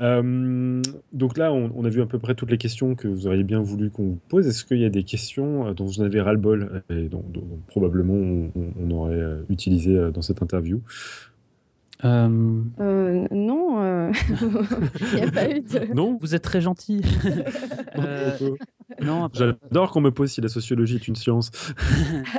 Euh, 0.00 0.82
donc 1.12 1.38
là, 1.38 1.52
on, 1.52 1.84
a 1.84 1.88
vu 1.88 2.02
à 2.02 2.06
peu 2.06 2.18
près 2.18 2.34
toutes 2.34 2.50
les 2.50 2.58
questions 2.58 2.96
que 2.96 3.06
vous 3.06 3.28
auriez 3.28 3.44
bien 3.44 3.62
voulu 3.62 3.90
qu'on 3.90 4.02
vous 4.02 4.18
pose. 4.28 4.46
Est-ce 4.46 4.64
qu'il 4.64 4.80
y 4.80 4.84
a 4.84 4.90
des 4.90 5.04
questions 5.04 5.72
dont 5.72 5.86
vous 5.86 6.00
en 6.00 6.04
avez 6.04 6.20
ras-le-bol 6.20 6.82
et 6.90 7.08
dont, 7.08 7.24
probablement 7.68 8.50
on, 8.56 8.90
aurait 8.90 9.22
utilisé 9.48 10.10
dans 10.12 10.20
cette 10.20 10.42
interview? 10.42 10.80
Euh, 12.04 12.62
euh, 12.80 13.26
non, 13.30 13.82
euh, 13.82 14.12
il 15.12 15.14
n'y 15.14 15.22
a 15.22 15.30
pas 15.30 15.48
eu 15.48 15.60
de... 15.60 15.94
Non, 15.94 16.18
vous 16.20 16.34
êtes 16.34 16.42
très 16.42 16.60
gentil. 16.60 17.00
Non, 19.02 19.28
J'adore 19.32 19.90
qu'on 19.90 20.00
me 20.00 20.10
pose 20.10 20.30
si 20.30 20.40
la 20.40 20.48
sociologie 20.48 20.96
est 20.96 21.08
une 21.08 21.16
science. 21.16 21.50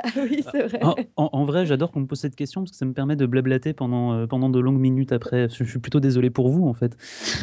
ah 0.04 0.10
oui, 0.18 0.44
c'est 0.52 0.68
vrai. 0.68 0.80
En, 1.16 1.46
vrai, 1.46 1.66
j'adore 1.66 1.92
qu'on 1.92 2.02
me 2.02 2.06
pose 2.06 2.20
cette 2.20 2.36
question 2.36 2.62
parce 2.62 2.72
que 2.72 2.78
ça 2.78 2.86
me 2.86 2.94
permet 2.94 3.16
de 3.16 3.26
blablater 3.26 3.74
pendant, 3.74 4.28
pendant 4.28 4.50
de 4.50 4.60
longues 4.60 4.80
minutes 4.80 5.12
après. 5.12 5.50
Je 5.50 5.64
suis 5.64 5.80
plutôt 5.80 6.00
désolé 6.00 6.30
pour 6.30 6.50
vous, 6.50 6.68
en 6.68 6.74
fait. 6.74 6.96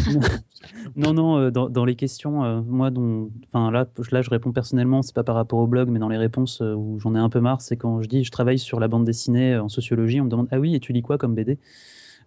non, 0.97 1.13
non, 1.15 1.51
dans, 1.51 1.69
dans 1.69 1.85
les 1.85 1.97
questions, 1.97 2.63
moi, 2.63 2.91
dont, 2.91 3.31
là, 3.55 3.87
là, 4.11 4.23
je 4.23 4.31
réponds 4.31 4.53
personnellement, 4.53 5.03
c'est 5.03 5.15
pas 5.15 5.25
par 5.25 5.35
rapport 5.35 5.59
au 5.59 5.67
blog, 5.67 5.89
mais 5.89 5.99
dans 5.99 6.09
les 6.09 6.19
réponses 6.19 6.61
où 6.61 6.99
j'en 7.01 7.15
ai 7.15 7.19
un 7.19 7.29
peu 7.29 7.41
marre, 7.41 7.61
c'est 7.61 7.77
quand 7.77 8.03
je 8.03 8.09
dis 8.09 8.25
je 8.25 8.31
travaille 8.31 8.59
sur 8.59 8.81
la 8.81 8.89
bande 8.89 9.05
dessinée 9.05 9.57
en 9.57 9.69
sociologie, 9.69 10.21
on 10.21 10.25
me 10.25 10.31
demande 10.31 10.49
Ah 10.51 10.59
oui, 10.61 10.75
et 10.75 10.81
tu 10.81 10.93
lis 10.93 11.03
quoi 11.03 11.19
comme 11.19 11.35
BD 11.35 11.53
euh, 11.53 11.57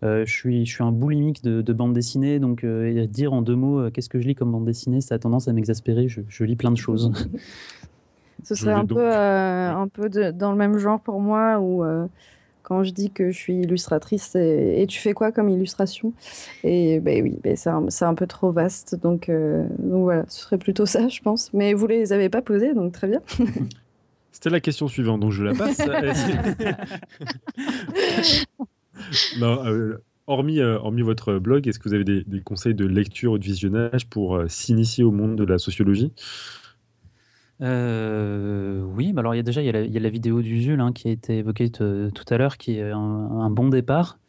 je, 0.01 0.25
suis, 0.25 0.65
je 0.65 0.73
suis 0.73 0.83
un 0.83 0.91
boulimique 0.91 1.43
de, 1.43 1.61
de 1.61 1.73
bande 1.73 1.93
dessinée, 1.93 2.39
donc 2.39 2.63
euh, 2.63 3.05
dire 3.07 3.33
en 3.33 3.41
deux 3.41 3.55
mots 3.55 3.79
euh, 3.79 3.89
qu'est-ce 3.89 4.09
que 4.09 4.19
je 4.19 4.27
lis 4.27 4.35
comme 4.35 4.51
bande 4.51 4.65
dessinée, 4.65 5.01
ça 5.01 5.15
a 5.15 5.19
tendance 5.19 5.47
à 5.47 5.53
m'exaspérer. 5.53 6.07
Je, 6.07 6.43
lis 6.43 6.55
plein 6.55 6.71
de 6.71 6.77
choses. 6.77 7.11
Ce 8.43 8.53
serait 8.53 8.73
un 8.73 8.85
peu, 8.85 9.11
un 9.11 9.87
peu 9.87 10.07
dans 10.31 10.51
le 10.51 10.57
même 10.57 10.77
genre 10.77 10.99
pour 10.99 11.19
moi, 11.19 11.59
où 11.59 11.83
quand 12.61 12.83
je 12.83 12.91
dis 12.91 13.09
que 13.09 13.31
je 13.31 13.37
suis 13.37 13.55
illustratrice, 13.55 14.35
et, 14.35 14.85
tu 14.87 14.99
fais 14.99 15.13
quoi 15.13 15.31
comme 15.31 15.49
illustration? 15.49 16.13
Et 16.63 16.99
ben 16.99 17.23
oui, 17.23 17.39
ben 17.43 17.55
c'est 17.55 17.69
un, 17.69 17.87
un, 18.01 18.13
peu 18.13 18.27
trop 18.27 18.51
vaste, 18.51 18.99
donc, 19.01 19.31
donc 19.31 20.03
voilà, 20.03 20.25
ce 20.27 20.41
serait 20.41 20.59
plutôt 20.59 20.85
ça, 20.85 21.07
je 21.07 21.21
pense. 21.21 21.51
Mais 21.53 21.73
vous 21.73 21.87
les 21.87 22.13
avez 22.13 22.29
pas 22.29 22.43
posés, 22.43 22.75
donc 22.75 22.91
très 22.91 23.07
bien. 23.07 23.21
C'était 24.31 24.51
la 24.51 24.59
question 24.59 24.87
suivante, 24.87 25.21
donc 25.21 25.31
je 25.31 25.43
la 25.43 25.55
passe. 25.55 25.81
non, 29.39 29.65
euh, 29.65 29.97
hormis, 30.27 30.59
euh, 30.59 30.77
hormis 30.77 31.01
votre 31.01 31.37
blog, 31.39 31.67
est-ce 31.67 31.79
que 31.79 31.89
vous 31.89 31.95
avez 31.95 32.03
des, 32.03 32.41
conseils 32.43 32.75
de 32.75 32.85
lecture 32.85 33.33
ou 33.33 33.37
de 33.37 33.43
visionnage 33.43 34.07
pour 34.07 34.35
euh, 34.35 34.47
s'initier 34.47 35.03
au 35.03 35.11
monde 35.11 35.35
de 35.35 35.43
la 35.43 35.57
sociologie? 35.57 36.13
Oui, 37.59 39.13
bah 39.13 39.21
alors 39.21 39.33
il 39.33 39.37
y 39.37 39.39
a 39.39 39.43
déjà 39.43 39.61
il 39.61 39.65
y 39.65 39.97
a 39.97 39.99
la, 40.01 40.09
vidéo 40.09 40.41
d'Usul 40.41 40.81
hein, 40.81 40.91
qui 40.91 41.07
a 41.07 41.11
été 41.11 41.37
évoquée 41.37 41.69
tout 41.69 42.25
à 42.29 42.37
l'heure, 42.37 42.57
qui 42.57 42.77
est 42.77 42.91
un, 42.91 43.49
bon 43.49 43.69
départ. 43.69 44.19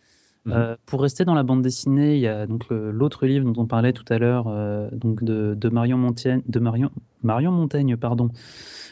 Mhm. 0.44 0.76
pour 0.86 1.02
rester 1.02 1.24
dans 1.24 1.34
la 1.34 1.42
bande 1.42 1.60
dessinée, 1.60 2.14
il 2.14 2.20
y 2.20 2.28
a 2.28 2.46
donc 2.46 2.66
l'autre 2.70 3.26
livre 3.26 3.50
dont 3.50 3.60
on 3.60 3.66
parlait 3.66 3.92
tout 3.92 4.04
à 4.10 4.18
l'heure, 4.18 4.44
donc 4.92 5.24
de, 5.24 5.68
Marion 5.70 5.98
Montaigne, 5.98 6.42
de 6.46 6.60
Marion, 6.60 6.92
Marion 7.24 7.50
Montaigne, 7.50 7.96
pardon, 7.96 8.30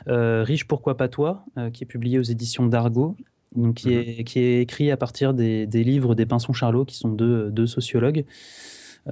Riche 0.09 0.66
pourquoi 0.66 0.96
pas 0.96 1.06
toi, 1.06 1.44
qui 1.72 1.84
est 1.84 1.86
publié 1.86 2.18
aux 2.18 2.24
éditions 2.24 2.66
d'Argo 2.66 3.16
donc 3.55 3.76
qui, 3.76 3.89
mhm. 3.89 4.05
est, 4.06 4.24
qui 4.24 4.39
est 4.40 4.60
écrit 4.60 4.90
à 4.90 4.97
partir 4.97 5.35
des, 5.35 5.66
des 5.66 5.85
livres 5.85 6.14
des 6.14 6.26
Pinsons 6.26 6.52
Charlot, 6.52 6.85
qui 6.85 6.97
sont 6.97 7.09
deux, 7.09 7.51
deux 7.51 7.66
sociologues, 7.66 8.24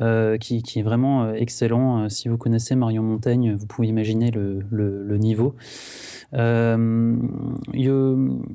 euh, 0.01 0.39
qui, 0.39 0.63
qui, 0.63 0.79
est 0.79 0.83
vraiment 0.83 1.25
euh, 1.25 1.35
excellent. 1.35 2.05
Euh, 2.05 2.09
si 2.09 2.29
vous 2.29 2.39
connaissez 2.39 2.75
Marion 2.75 3.03
Montaigne, 3.03 3.55
vous 3.55 3.67
pouvez 3.67 3.89
imaginer 3.89 4.31
le, 4.31 4.61
le, 4.71 5.19
niveau. 5.19 5.55
Euh, 6.35 7.15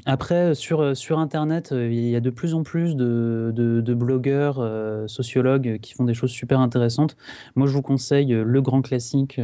après, 0.06 0.56
sur, 0.56 0.98
sur 0.98 1.20
Internet, 1.20 1.70
il 1.72 2.10
y 2.10 2.16
a 2.16 2.22
de 2.22 2.32
plus 2.32 2.56
en 2.56 2.64
plus 2.64 2.96
de, 2.96 3.54
de, 3.56 3.82
de 3.82 3.94
blogueurs, 3.94 4.64
sociologues 5.08 5.80
qui 5.80 5.94
font 5.94 6.06
des 6.06 6.16
choses 6.16 6.32
super 6.32 6.60
intéressantes. 6.60 7.18
Moi, 7.56 7.68
je 7.68 7.74
vous 7.74 7.84
conseille 7.84 8.34
le 8.34 8.62
grand 8.62 8.82
classique. 8.82 9.40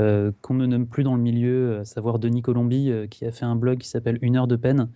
Euh, 0.00 0.32
qu'on 0.40 0.54
ne 0.54 0.66
nomme 0.66 0.86
plus 0.86 1.04
dans 1.04 1.14
le 1.14 1.22
milieu, 1.22 1.78
à 1.80 1.84
savoir 1.84 2.18
Denis 2.18 2.42
Colombi, 2.42 2.90
euh, 2.90 3.06
qui 3.06 3.24
a 3.24 3.30
fait 3.30 3.44
un 3.44 3.54
blog 3.54 3.78
qui 3.78 3.88
s'appelle 3.88 4.18
Une 4.22 4.36
heure 4.36 4.48
de 4.48 4.56
peine, 4.56 4.88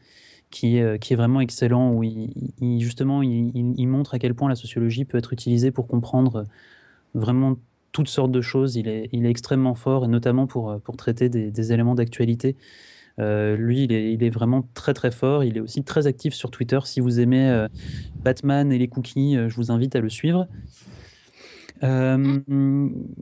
qui, 0.50 0.80
euh, 0.80 0.96
est 0.96 1.14
vraiment 1.14 1.40
excellent, 1.40 1.92
où 1.92 2.02
il, 2.02 2.80
justement 2.80 3.22
il, 3.22 3.86
montre 3.86 4.14
à 4.14 4.18
quel 4.18 4.34
point 4.34 4.48
la 4.48 4.56
sociologie 4.56 5.04
peut 5.04 5.18
être 5.18 5.32
utilisée 5.32 5.70
pour 5.70 5.86
comprendre 5.86 6.44
vraiment 7.14 7.56
toutes 7.92 8.08
sortes 8.08 8.32
de 8.32 8.40
choses. 8.40 8.76
Il 8.76 8.88
est, 8.88 9.08
extrêmement 9.12 9.74
fort, 9.74 10.04
et 10.04 10.08
notamment 10.08 10.46
pour, 10.46 10.80
traiter 10.96 11.28
des, 11.28 11.72
éléments 11.72 11.94
d'actualité. 11.94 12.56
lui, 13.18 13.84
il 13.84 13.92
est, 13.92 14.30
vraiment 14.30 14.64
très 14.74 14.94
très 14.94 15.12
fort. 15.12 15.44
Il 15.44 15.56
est 15.58 15.60
aussi 15.60 15.84
très 15.84 16.06
actif 16.08 16.34
sur 16.34 16.50
Twitter. 16.50 16.80
Si 16.84 17.00
vous 17.00 17.20
aimez 17.20 17.66
Batman 18.24 18.72
et 18.72 18.78
les 18.78 18.88
cookies, 18.88 19.36
je 19.48 19.54
vous 19.54 19.70
invite 19.70 19.94
à 19.94 20.00
le 20.00 20.08
suivre. 20.08 20.48
Euh, 21.82 22.40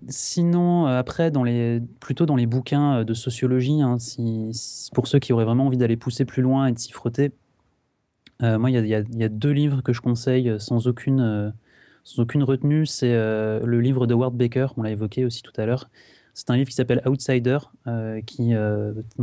sinon, 0.08 0.86
après, 0.86 1.30
dans 1.30 1.44
les, 1.44 1.80
plutôt 2.00 2.26
dans 2.26 2.36
les 2.36 2.46
bouquins 2.46 3.04
de 3.04 3.14
sociologie, 3.14 3.82
hein, 3.82 3.96
pour 4.94 5.06
ceux 5.06 5.18
qui 5.18 5.32
auraient 5.32 5.44
vraiment 5.44 5.66
envie 5.66 5.76
d'aller 5.76 5.96
pousser 5.96 6.24
plus 6.24 6.42
loin 6.42 6.66
et 6.66 6.72
de 6.72 6.78
s'y 6.78 6.92
frotter, 6.92 7.32
euh, 8.42 8.58
moi, 8.58 8.70
il 8.70 8.86
y, 8.86 8.88
y, 8.90 9.24
a 9.24 9.28
deux 9.28 9.50
livres 9.50 9.82
que 9.82 9.92
je 9.92 10.00
conseille 10.00 10.54
sans 10.58 10.86
aucune, 10.86 11.20
euh, 11.20 11.50
sans 12.04 12.22
aucune 12.22 12.42
retenue. 12.42 12.86
C'est 12.86 13.12
le 13.14 13.80
livre 13.80 14.06
de 14.06 14.14
Ward 14.14 14.34
Baker, 14.34 14.68
on 14.76 14.82
l'a 14.82 14.90
évoqué 14.90 15.24
aussi 15.24 15.42
tout 15.42 15.54
à 15.56 15.66
l'heure. 15.66 15.90
C'est 16.34 16.50
un 16.50 16.56
livre 16.56 16.68
qui 16.68 16.74
s'appelle 16.74 17.00
Outsider, 17.06 17.58
qui 18.26 18.52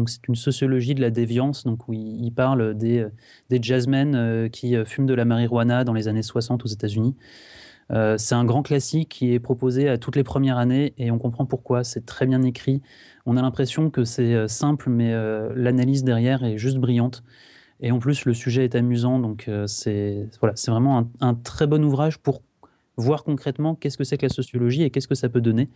c'est 0.07 0.27
une 0.27 0.35
sociologie 0.35 0.95
de 0.95 1.01
la 1.01 1.11
déviance, 1.11 1.63
donc 1.63 1.87
où 1.87 1.93
il, 1.93 2.25
il 2.25 2.31
parle 2.31 2.75
des, 2.75 3.05
des 3.51 3.59
jazzmen 3.61 4.49
qui 4.49 4.75
fument 4.85 5.05
de 5.05 5.13
la 5.13 5.23
marijuana 5.23 5.83
dans 5.83 5.93
les 5.93 6.07
années 6.07 6.23
60 6.23 6.65
aux 6.65 6.67
États-Unis. 6.67 7.15
Euh, 7.91 8.17
c'est 8.17 8.35
un 8.35 8.45
grand 8.45 8.63
classique 8.63 9.09
qui 9.09 9.33
est 9.33 9.39
proposé 9.39 9.89
à 9.89 9.97
toutes 9.97 10.15
les 10.15 10.23
premières 10.23 10.57
années 10.57 10.93
et 10.97 11.11
on 11.11 11.19
comprend 11.19 11.45
pourquoi. 11.45 11.83
C'est 11.83 12.05
très 12.05 12.25
bien 12.25 12.41
écrit. 12.43 12.81
On 13.25 13.37
a 13.37 13.41
l'impression 13.41 13.89
que 13.89 14.03
c'est 14.03 14.33
euh, 14.33 14.47
simple, 14.47 14.89
mais 14.89 15.13
euh, 15.13 15.51
l'analyse 15.55 16.03
derrière 16.03 16.43
est 16.43 16.57
juste 16.57 16.77
brillante. 16.77 17.23
Et 17.79 17.91
en 17.91 17.99
plus, 17.99 18.25
le 18.25 18.33
sujet 18.33 18.63
est 18.63 18.75
amusant. 18.75 19.19
Donc, 19.19 19.49
c'est 19.67 20.29
voilà, 20.39 20.55
c'est 20.55 20.71
vraiment 20.71 21.09
un, 21.19 21.33
très 21.33 21.67
bon 21.67 21.83
ouvrage 21.83 22.17
pour 22.17 22.41
voir 22.95 23.25
concrètement 23.25 23.75
qu'est-ce 23.75 23.97
que 23.97 24.05
c'est 24.05 24.17
que 24.17 24.25
la 24.25 24.29
sociologie 24.29 24.83
et 24.83 24.89
qu'est-ce 24.89 25.07
que 25.07 25.15
ça 25.15 25.27
peut 25.27 25.41
donner. 25.41 25.69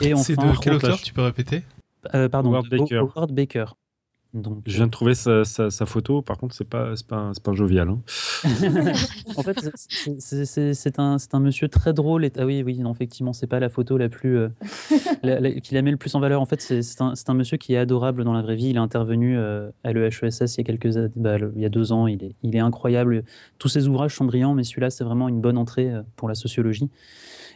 Et 0.00 0.16
c'est 0.16 0.34
de 0.34 0.60
quel 0.60 0.72
auteur 0.72 1.00
Tu 1.00 1.12
peux 1.12 1.22
répéter? 1.22 1.62
Pardon, 2.32 2.52
Howard 2.52 3.32
Baker 3.32 3.66
je 4.34 4.76
viens 4.76 4.86
de 4.86 4.90
trouver 4.90 5.14
sa, 5.14 5.44
photo, 5.86 6.20
par 6.20 6.36
contre, 6.36 6.54
c'est 6.54 6.68
pas, 6.68 6.92
pas, 7.08 7.32
pas 7.42 7.52
jovial. 7.54 7.88
Hein. 7.88 8.00
en 9.36 9.42
fait, 9.42 9.58
c'est 10.18 10.98
un, 10.98 11.16
un, 11.32 11.40
monsieur 11.40 11.68
très 11.68 11.94
drôle. 11.94 12.26
Et, 12.26 12.32
ah 12.36 12.44
oui, 12.44 12.62
oui, 12.62 12.78
non, 12.78 12.92
effectivement, 12.92 13.32
c'est 13.32 13.46
pas 13.46 13.58
la 13.58 13.70
photo 13.70 13.96
la 13.96 14.10
plus. 14.10 14.36
Euh, 14.36 14.48
qui 15.62 15.74
la 15.74 15.80
met 15.80 15.90
le 15.90 15.96
plus 15.96 16.14
en 16.14 16.20
valeur. 16.20 16.42
En 16.42 16.46
fait, 16.46 16.60
c'est 16.60 17.00
un, 17.00 17.14
un, 17.26 17.34
monsieur 17.34 17.56
qui 17.56 17.72
est 17.72 17.78
adorable 17.78 18.22
dans 18.22 18.34
la 18.34 18.42
vraie 18.42 18.56
vie. 18.56 18.68
Il 18.68 18.76
est 18.76 18.80
intervenu 18.80 19.38
euh, 19.38 19.70
à 19.82 19.94
l'EHESS 19.94 20.56
il 20.56 20.58
y 20.58 20.60
a 20.60 20.64
quelques 20.64 21.08
bah, 21.16 21.36
il 21.56 21.62
y 21.62 21.64
a 21.66 21.70
deux 21.70 21.92
ans. 21.92 22.06
Il 22.06 22.22
est, 22.22 22.34
il 22.42 22.54
est 22.54 22.60
incroyable. 22.60 23.24
Tous 23.58 23.68
ses 23.68 23.88
ouvrages 23.88 24.14
sont 24.14 24.26
brillants, 24.26 24.52
mais 24.52 24.62
celui-là, 24.64 24.90
c'est 24.90 25.04
vraiment 25.04 25.28
une 25.28 25.40
bonne 25.40 25.56
entrée 25.56 25.90
euh, 25.90 26.02
pour 26.16 26.28
la 26.28 26.34
sociologie. 26.34 26.90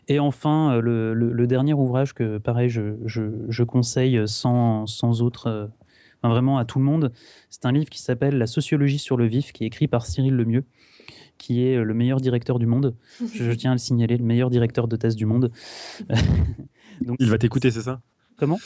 Et 0.08 0.18
enfin, 0.18 0.80
le, 0.80 1.14
le, 1.14 1.46
dernier 1.46 1.74
ouvrage 1.74 2.12
que, 2.12 2.38
pareil, 2.38 2.68
je, 2.68 2.96
je, 3.04 3.22
je 3.48 3.62
conseille 3.62 4.20
sans, 4.26 4.84
sans 4.88 5.22
autre 5.22 5.70
vraiment 6.28 6.58
à 6.58 6.64
tout 6.64 6.78
le 6.78 6.84
monde. 6.84 7.12
C'est 7.50 7.66
un 7.66 7.72
livre 7.72 7.90
qui 7.90 8.00
s'appelle 8.00 8.38
La 8.38 8.46
sociologie 8.46 8.98
sur 8.98 9.16
le 9.16 9.26
vif, 9.26 9.52
qui 9.52 9.64
est 9.64 9.66
écrit 9.66 9.88
par 9.88 10.06
Cyril 10.06 10.34
Lemieux, 10.34 10.64
qui 11.38 11.64
est 11.64 11.82
le 11.82 11.94
meilleur 11.94 12.20
directeur 12.20 12.58
du 12.58 12.66
monde. 12.66 12.94
Je, 13.34 13.52
tiens 13.52 13.72
à 13.72 13.74
le 13.74 13.78
signaler, 13.78 14.16
le 14.16 14.24
meilleur 14.24 14.50
directeur 14.50 14.88
de 14.88 14.96
thèse 14.96 15.16
du 15.16 15.26
monde. 15.26 15.50
Donc, 17.00 17.16
Il 17.18 17.30
va 17.30 17.38
t'écouter, 17.38 17.70
c'est 17.70 17.82
ça? 17.82 18.00
Comment? 18.36 18.58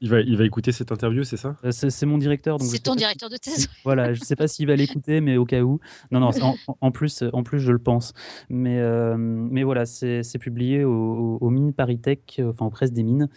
Il 0.00 0.10
va, 0.10 0.20
il 0.20 0.36
va 0.36 0.44
écouter 0.44 0.70
cette 0.72 0.92
interview, 0.92 1.24
c'est 1.24 1.36
ça? 1.38 1.56
Euh, 1.64 1.70
C'est 1.72 2.04
mon 2.04 2.18
directeur. 2.18 2.60
C'est 2.60 2.78
ton 2.82 2.90
pas 2.92 2.98
si- 2.98 2.98
directeur 2.98 3.30
de 3.30 3.36
thèse. 3.36 3.68
Voilà, 3.84 4.12
je 4.12 4.20
sais 4.20 4.36
pas 4.36 4.48
s'il 4.48 4.66
va 4.66 4.76
l'écouter, 4.76 5.20
mais 5.20 5.36
au 5.36 5.44
cas 5.46 5.62
où. 5.62 5.80
Non, 6.10 6.20
non, 6.20 6.30
en, 6.42 6.54
en 6.80 6.90
plus, 6.90 7.24
en 7.32 7.42
plus, 7.42 7.60
je 7.60 7.72
le 7.72 7.78
pense. 7.78 8.12
Mais, 8.50 8.78
euh, 8.80 9.16
mais 9.16 9.62
voilà, 9.62 9.86
c'est 9.86 10.22
publié 10.38 10.84
au, 10.84 11.48
Mines 11.50 11.72
Paritech, 11.72 12.36
euh, 12.40 12.50
enfin 12.50 12.66
aux 12.66 12.70
presses 12.70 12.92
des 12.92 13.02
mines. 13.02 13.28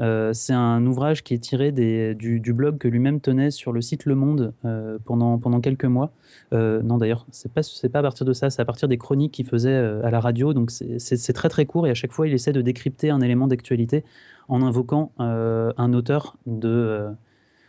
Euh, 0.00 0.32
c'est 0.32 0.52
un 0.54 0.84
ouvrage 0.86 1.22
qui 1.22 1.34
est 1.34 1.38
tiré 1.38 1.70
des, 1.70 2.14
du, 2.14 2.40
du 2.40 2.52
blog 2.52 2.78
que 2.78 2.88
lui-même 2.88 3.20
tenait 3.20 3.50
sur 3.50 3.72
le 3.72 3.80
site 3.80 4.04
Le 4.06 4.14
Monde 4.14 4.52
euh, 4.64 4.98
pendant, 5.04 5.38
pendant 5.38 5.60
quelques 5.60 5.84
mois. 5.84 6.12
Euh, 6.52 6.82
non, 6.82 6.96
d'ailleurs, 6.98 7.26
c'est 7.30 7.52
pas, 7.52 7.62
c'est 7.62 7.88
pas 7.88 8.00
à 8.00 8.02
partir 8.02 8.26
de 8.26 8.32
ça, 8.32 8.50
c'est 8.50 8.62
à 8.62 8.64
partir 8.64 8.88
des 8.88 8.98
chroniques 8.98 9.32
qu'il 9.32 9.46
faisait 9.46 9.74
à 9.76 10.10
la 10.10 10.20
radio. 10.20 10.54
Donc 10.54 10.70
c'est 10.70 11.32
très 11.32 11.48
très 11.48 11.66
court 11.66 11.86
et 11.86 11.90
à 11.90 11.94
chaque 11.94 12.12
fois, 12.12 12.26
il 12.26 12.32
essaie 12.34 12.52
de 12.52 12.62
décrypter 12.62 13.10
un 13.10 13.20
élément 13.20 13.46
d'actualité 13.46 14.04
en 14.48 14.62
invoquant 14.62 15.12
euh, 15.20 15.72
un 15.76 15.92
auteur 15.92 16.36
de, 16.46 16.68
euh, 16.68 17.10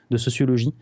de 0.09 0.17
sociologie. 0.17 0.73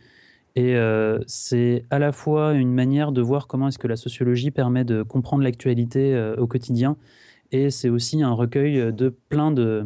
Et 0.56 0.76
euh, 0.76 1.20
c'est 1.28 1.84
à 1.90 2.00
la 2.00 2.12
fois 2.12 2.54
une 2.54 2.74
manière 2.74 3.12
de 3.12 3.22
voir 3.22 3.48
comment 3.48 3.68
est-ce 3.68 3.80
que 3.80 3.88
la 3.88 3.98
sociologie 3.98 4.52
permet 4.52 4.86
de 4.86 5.04
comprendre 5.04 5.44
l'actualité 5.44 6.34
au 6.38 6.48
quotidien, 6.48 6.96
et 7.52 7.70
c'est 7.70 7.90
aussi 7.90 8.24
un 8.24 8.32
recueil 8.32 8.94
de 8.94 9.10
plein 9.10 9.52
de, 9.52 9.86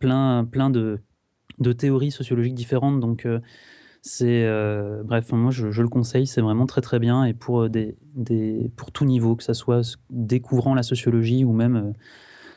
plein, 0.00 0.44
plein 0.44 0.70
de, 0.70 0.98
de 1.60 1.72
théories 1.72 2.10
sociologiques 2.10 2.56
différentes. 2.56 2.98
Donc 2.98 3.26
c'est 4.02 4.48
bref, 5.04 5.30
moi 5.30 5.52
je, 5.52 5.70
je 5.70 5.82
le 5.82 5.88
conseille, 5.88 6.26
c'est 6.26 6.40
vraiment 6.40 6.66
très 6.66 6.80
très 6.80 6.98
bien 6.98 7.24
et 7.24 7.32
pour 7.32 7.70
des, 7.70 7.96
des 8.16 8.72
pour 8.76 8.90
tout 8.90 9.04
niveau, 9.04 9.36
que 9.36 9.44
ça 9.44 9.54
soit 9.54 9.96
découvrant 10.10 10.74
la 10.74 10.82
sociologie 10.82 11.44
ou 11.44 11.52
même 11.52 11.92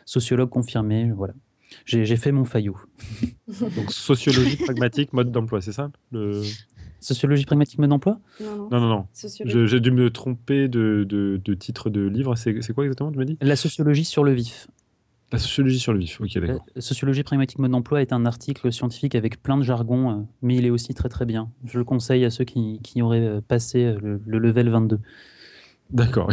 sociologue 0.05 0.49
confirmé, 0.49 1.11
voilà. 1.11 1.35
J'ai 1.85 2.05
j'ai 2.05 2.17
fait 2.17 2.31
mon 2.31 2.45
faillot. 2.45 2.77
Donc, 3.47 3.91
sociologie 3.91 4.57
pragmatique, 4.57 5.13
mode 5.13 5.31
d'emploi, 5.31 5.61
c'est 5.61 5.71
ça 5.73 5.91
le... 6.11 6.41
Sociologie 6.99 7.45
pragmatique 7.45 7.79
mode 7.79 7.89
d'emploi? 7.89 8.19
Non, 8.39 8.69
non. 8.71 8.79
Non, 8.79 9.05
J'ai 9.43 9.79
dû 9.79 9.89
me 9.91 10.11
tromper 10.11 10.67
de, 10.67 11.03
de, 11.07 11.41
de 11.43 11.53
titre 11.55 11.89
de 11.89 12.01
livre. 12.01 12.35
C'est 12.35 12.61
c'est 12.61 12.73
quoi 12.73 12.83
exactement, 12.83 13.11
tu 13.11 13.17
m'as 13.17 13.25
dit? 13.25 13.37
La 13.41 13.55
sociologie 13.55 14.05
sur 14.05 14.23
le 14.23 14.33
vif. 14.33 14.67
La 15.31 15.39
sociologie 15.39 15.79
sur 15.79 15.93
le 15.93 15.99
vif. 15.99 16.21
Ok, 16.21 16.37
d'accord. 16.37 16.63
Sociologie 16.77 17.23
pragmatique 17.23 17.57
mode 17.57 17.71
d'emploi 17.71 18.01
est 18.01 18.13
un 18.13 18.25
article 18.27 18.71
scientifique 18.71 19.15
avec 19.15 19.41
plein 19.41 19.57
de 19.57 19.63
jargon, 19.63 20.11
euh, 20.11 20.21
mais 20.43 20.57
il 20.57 20.65
est 20.65 20.69
aussi 20.69 20.93
très 20.93 21.09
très 21.09 21.25
bien. 21.25 21.49
Je 21.65 21.79
le 21.79 21.85
conseille 21.85 22.23
à 22.25 22.29
ceux 22.29 22.43
qui, 22.43 22.79
qui 22.83 23.01
auraient 23.01 23.25
euh, 23.25 23.41
passé 23.41 23.85
euh, 23.85 23.97
le, 23.99 24.21
le 24.23 24.37
level 24.37 24.69
22. 24.69 24.99
D'accord. 25.93 26.31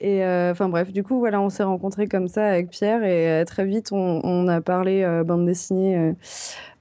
Et 0.01 0.25
enfin, 0.25 0.69
bref, 0.71 0.93
du 0.93 1.03
coup, 1.03 1.19
voilà, 1.19 1.41
on 1.43 1.51
s'est 1.51 1.63
rencontrés 1.65 2.07
comme 2.09 2.29
ça 2.29 2.47
avec 2.47 2.71
Pierre. 2.71 3.05
Et 3.05 3.45
très 3.45 3.67
vite, 3.67 3.93
on, 3.93 4.21
on 4.25 4.49
a 4.49 4.61
parlé 4.63 5.05
bande 5.27 5.45
dessinée 5.45 6.15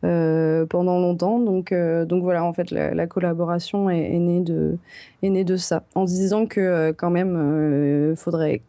pendant 0.02 1.00
longtemps. 1.00 1.40
Donc, 1.40 1.72
euh, 1.72 2.06
donc 2.06 2.24
voilà, 2.24 2.44
en 2.44 2.54
fait, 2.54 2.72
la, 2.72 2.94
la 2.94 3.08
collaboration 3.08 3.90
est, 3.90 4.14
est 4.16 4.20
née 4.20 4.42
de, 4.42 4.78
est 5.24 5.30
née 5.30 5.44
de 5.44 5.58
ça. 5.58 5.84
En 5.96 6.06
se 6.08 6.12
disant 6.14 6.46
que 6.46 6.60
euh, 6.62 6.94
quand 6.94 7.10
même, 7.10 8.12
il 8.12 8.16
faudrait 8.18 8.62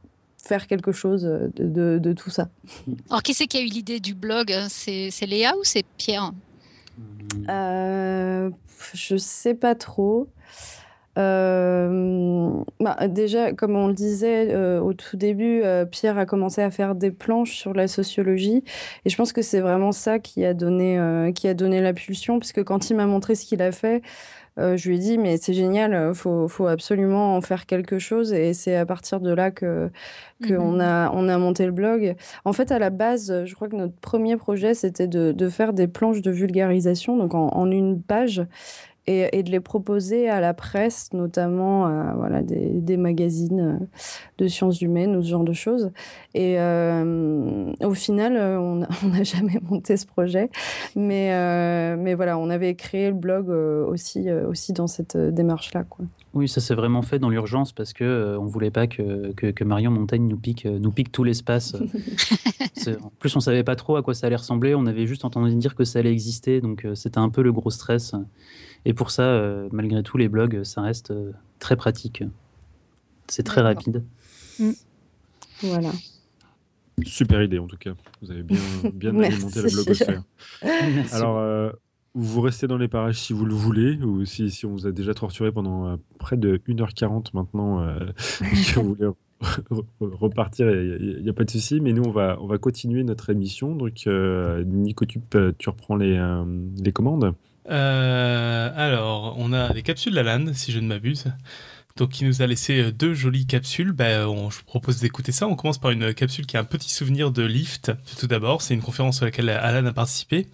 faire 0.43 0.67
quelque 0.67 0.93
chose 0.93 1.23
de, 1.25 1.51
de- 1.67 1.99
de 1.99 2.13
tout 2.13 2.31
ça. 2.31 2.49
Alors 3.11 3.23
qui 3.23 3.35
c'est 3.35 3.47
qui 3.47 3.59
a 3.59 3.61
eu 3.61 3.67
l'idée 3.67 4.01
du 4.01 4.15
blog 4.15 4.53
C'est 4.69 5.11
c'est 5.11 5.27
Léa 5.27 5.53
ou 5.57 5.61
c'est 5.65 5.85
Pierre? 5.99 6.33
Euh, 7.49 8.51
je 8.95 9.17
sais 9.17 9.55
pas 9.55 9.75
trop. 9.75 10.27
Euh, 11.19 12.53
bah, 12.81 13.09
déjà, 13.09 13.53
comme 13.53 13.77
on 13.77 13.89
le 13.89 13.95
disait 13.95 14.55
euh, 14.55 14.81
au 14.81 14.93
tout 14.93 15.17
début, 15.17 15.63
euh, 15.65 15.85
Pierre 15.85 16.17
a 16.19 16.27
commencé 16.27 16.63
à 16.63 16.71
faire 16.71 16.95
des 16.95 17.11
planches 17.11 17.57
sur 17.57 17.75
la 17.75 17.89
sociologie. 17.89 18.63
Et 19.05 19.11
je 19.11 19.17
pense 19.17 19.33
que 19.33 19.43
c'est 19.43 19.61
vraiment 19.61 19.93
ça 19.93 20.19
qui 20.19 20.45
a 20.45 20.55
donné, 20.55 21.33
qui 21.35 21.49
a 21.49 21.55
donné 21.55 21.81
la 21.81 21.93
pulsion, 21.93 22.39
puisque 22.39 22.63
quand 22.65 22.91
il 22.91 22.97
m'a 22.97 23.07
montré 23.07 23.35
ce 23.35 23.45
qu'il 23.45 23.63
a 23.63 23.73
fait, 23.73 24.03
je 24.57 24.89
lui 24.89 24.97
ai 24.97 24.99
dit, 24.99 25.19
mais 25.19 25.37
c'est 25.37 25.53
génial, 25.55 26.13
faut, 26.17 26.49
faut 26.49 26.67
absolument 26.67 27.37
en 27.37 27.41
faire 27.41 27.65
quelque 27.67 28.01
chose. 28.01 28.33
Et 28.33 28.55
c'est 28.55 28.75
à 28.75 28.85
partir 28.87 29.21
de 29.21 29.33
là 29.33 29.51
que 29.53 29.91
qu'on 30.47 30.75
Mhm. 30.75 30.81
a, 30.81 31.11
on 31.15 31.29
a 31.29 31.37
monté 31.39 31.67
le 31.67 31.73
blog. 31.73 32.15
En 32.45 32.53
fait, 32.53 32.71
à 32.71 32.79
la 32.79 32.91
base, 32.91 33.45
je 33.45 33.55
crois 33.57 33.69
que 33.69 33.75
notre 33.77 33.95
premier 34.01 34.37
projet, 34.37 34.73
c'était 34.75 35.09
de, 35.09 35.33
de 35.33 35.49
faire 35.49 35.73
des 35.73 35.89
planches 35.89 36.23
de 36.23 36.31
vulgarisation, 36.31 37.17
donc 37.17 37.35
en, 37.35 37.49
en 37.49 37.71
une 37.73 38.01
page, 38.01 38.45
et, 39.09 39.39
et 39.39 39.43
de 39.43 39.51
les 39.51 39.61
proposer 39.61 40.29
à 40.29 40.41
la 40.41 40.53
presse, 40.53 41.09
notamment 41.15 41.87
à 41.87 42.13
voilà, 42.15 42.43
des, 42.43 42.69
des 42.69 42.99
magazines 42.99 43.81
euh, 43.81 43.87
de 44.37 44.47
sciences 44.49 44.83
humaines 44.83 45.17
ou 45.17 45.23
ce 45.23 45.29
genre 45.29 45.45
de 45.45 45.55
choses. 45.55 45.91
Et 46.35 46.61
euh, 46.61 47.73
au 47.83 47.95
final, 47.95 48.37
euh, 48.37 48.61
on 48.61 48.77
n'a 49.09 49.23
jamais 49.23 49.59
monté 49.63 49.97
ce 49.97 50.05
projet. 50.05 50.51
Mais, 50.95 51.33
euh, 51.33 51.97
mais 51.99 52.15
voilà, 52.15 52.37
on 52.39 52.51
avait 52.51 52.75
créé 52.75 53.09
le 53.09 53.15
blog 53.15 53.49
euh, 53.49 53.87
aussi, 53.87 54.29
euh, 54.29 54.47
aussi 54.47 54.75
dans 54.75 54.87
cette 54.87 55.17
euh, 55.17 55.31
démarche-là. 55.31 55.85
Oui, 56.35 56.47
ça 56.47 56.61
s'est 56.61 56.75
vraiment 56.75 57.03
fait 57.03 57.19
dans 57.19 57.31
l'urgence 57.31 57.73
parce 57.73 57.95
que 57.95 58.05
euh, 58.05 58.39
on 58.39 58.45
voulait 58.45 58.71
pas 58.71 58.87
que, 58.87 59.33
que, 59.33 59.47
que 59.47 59.65
Marion 59.65 59.91
Montaigne 59.91 60.29
nous 60.29 60.37
pique, 60.37 60.67
euh, 60.67 60.79
nous 60.79 60.93
pique 60.93 61.11
tout 61.11 61.25
l'espace. 61.25 61.75
euh. 62.87 62.97
En 63.03 63.11
plus, 63.19 63.35
on 63.35 63.41
savait 63.41 63.65
pas 63.65 63.77
trop 63.77 63.97
à 63.97 64.03
quoi 64.03 64.13
ça 64.13 64.27
allait 64.27 64.37
ressembler. 64.37 64.75
On 64.75 64.87
avait 64.87 65.07
juste 65.07 65.25
entendu 65.25 65.55
dire 65.57 65.75
que 65.75 65.85
ça 65.85 66.01
allait 66.01 66.13
exister, 66.13 66.61
donc 66.61 66.85
euh, 66.85 66.95
c'était 66.95 67.19
un 67.19 67.31
peu 67.31 67.43
le 67.43 67.53
gros 67.53 67.71
stress. 67.71 68.15
Et 68.85 68.95
pour 68.95 69.11
ça, 69.11 69.23
euh, 69.23 69.69
malgré 69.73 70.03
tout, 70.03 70.17
les 70.17 70.29
blogs, 70.29 70.63
ça 70.65 70.83
reste 70.83 71.11
euh, 71.11 71.33
très 71.59 71.77
pratique. 71.77 72.23
C'est 73.27 73.43
très 73.43 73.61
rapide. 73.61 74.05
Voilà. 75.63 75.91
Super 77.05 77.43
idée, 77.43 77.59
en 77.59 77.67
tout 77.67 77.77
cas. 77.77 77.93
Vous 78.23 78.31
avez 78.31 78.43
bien, 78.43 78.59
bien 78.95 79.19
alimenté 79.21 79.63
la 79.63 79.69
blogosphère. 79.69 80.23
Merci 80.63 81.15
Alors, 81.15 81.39
euh, 81.39 81.71
vous 82.15 82.41
restez 82.41 82.67
dans 82.67 82.79
les 82.79 82.89
parages 82.89 83.21
si 83.21 83.33
vous 83.33 83.45
le 83.45 83.55
voulez, 83.55 83.97
ou 84.03 84.25
si, 84.25 84.51
si 84.51 84.67
on 84.67 84.73
vous 84.73 84.87
a 84.87 84.93
déjà 84.93 85.15
torturé 85.15 85.53
pendant 85.53 85.87
euh, 85.87 85.97
près 86.19 86.37
de 86.37 86.57
1h40 86.69 87.27
maintenant, 87.35 87.83
euh, 87.83 87.99
que 88.41 88.81
vous 88.81 88.95
voulez 88.95 89.07
re- 89.09 89.63
re- 89.71 89.85
repartir, 90.01 90.71
il 90.71 91.21
n'y 91.23 91.29
a, 91.29 91.33
pas 91.33 91.45
de 91.45 91.51
souci. 91.51 91.81
Mais 91.81 91.93
nous, 91.93 92.05
on 92.05 92.11
va, 92.11 92.39
on 92.41 92.47
va 92.47 92.59
continuer 92.59 93.05
notre 93.05 93.31
émission. 93.31 93.77
Donc, 93.77 94.07
euh, 94.07 94.65
Nico, 94.65 95.05
tu, 95.05 95.21
tu 95.59 95.69
reprends 95.69 95.97
les, 95.97 96.17
euh, 96.17 96.45
les 96.83 96.93
commandes. 96.93 97.35
Euh, 97.69 98.71
alors, 98.77 99.35
on 99.39 99.53
a 99.53 99.73
des 99.73 99.83
capsules 99.83 100.15
d'Alan, 100.15 100.53
si 100.55 100.73
je 100.73 100.79
ne 100.79 100.87
m'abuse. 100.87 101.27
Donc, 101.97 102.21
il 102.21 102.29
nous 102.29 102.43
a 102.43 102.47
laissé 102.47 102.81
euh, 102.81 102.93
deux 102.93 103.13
jolies 103.13 103.47
capsules. 103.47 103.93
Ben, 103.93 104.27
on, 104.27 104.51
je 104.51 104.59
vous 104.59 104.65
propose 104.65 105.01
d'écouter 105.01 105.33
ça. 105.33 105.49
On 105.49 105.57
commence 105.57 105.79
par 105.79 105.91
une 105.91 106.15
capsule 106.15 106.47
qui 106.47 106.57
a 106.57 106.61
un 106.61 106.65
petit 106.65 106.91
souvenir 106.91 107.33
de 107.33 107.43
Lift. 107.43 107.93
Tout 108.19 108.29
d'abord, 108.29 108.63
c'est 108.63 108.75
une 108.75 108.83
conférence 108.83 109.21
à 109.21 109.27
laquelle 109.27 109.51
Alan 109.51 109.85
a 109.85 109.93
participé. 109.93 110.47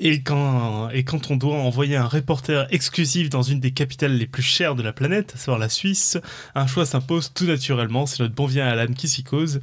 Et 0.00 0.22
quand, 0.22 0.88
et 0.90 1.02
quand 1.02 1.32
on 1.32 1.36
doit 1.36 1.56
envoyer 1.56 1.96
un 1.96 2.06
reporter 2.06 2.68
exclusif 2.72 3.28
dans 3.28 3.42
une 3.42 3.58
des 3.58 3.72
capitales 3.72 4.16
les 4.16 4.28
plus 4.28 4.44
chères 4.44 4.76
de 4.76 4.82
la 4.82 4.92
planète, 4.92 5.32
à 5.34 5.38
savoir 5.38 5.58
la 5.58 5.68
Suisse, 5.68 6.16
un 6.54 6.68
choix 6.68 6.86
s'impose 6.86 7.32
tout 7.34 7.46
naturellement. 7.46 8.06
C'est 8.06 8.22
notre 8.22 8.36
bon 8.36 8.46
vient 8.46 8.68
Alan 8.68 8.92
qui 8.92 9.08
s'y 9.08 9.24
cause. 9.24 9.58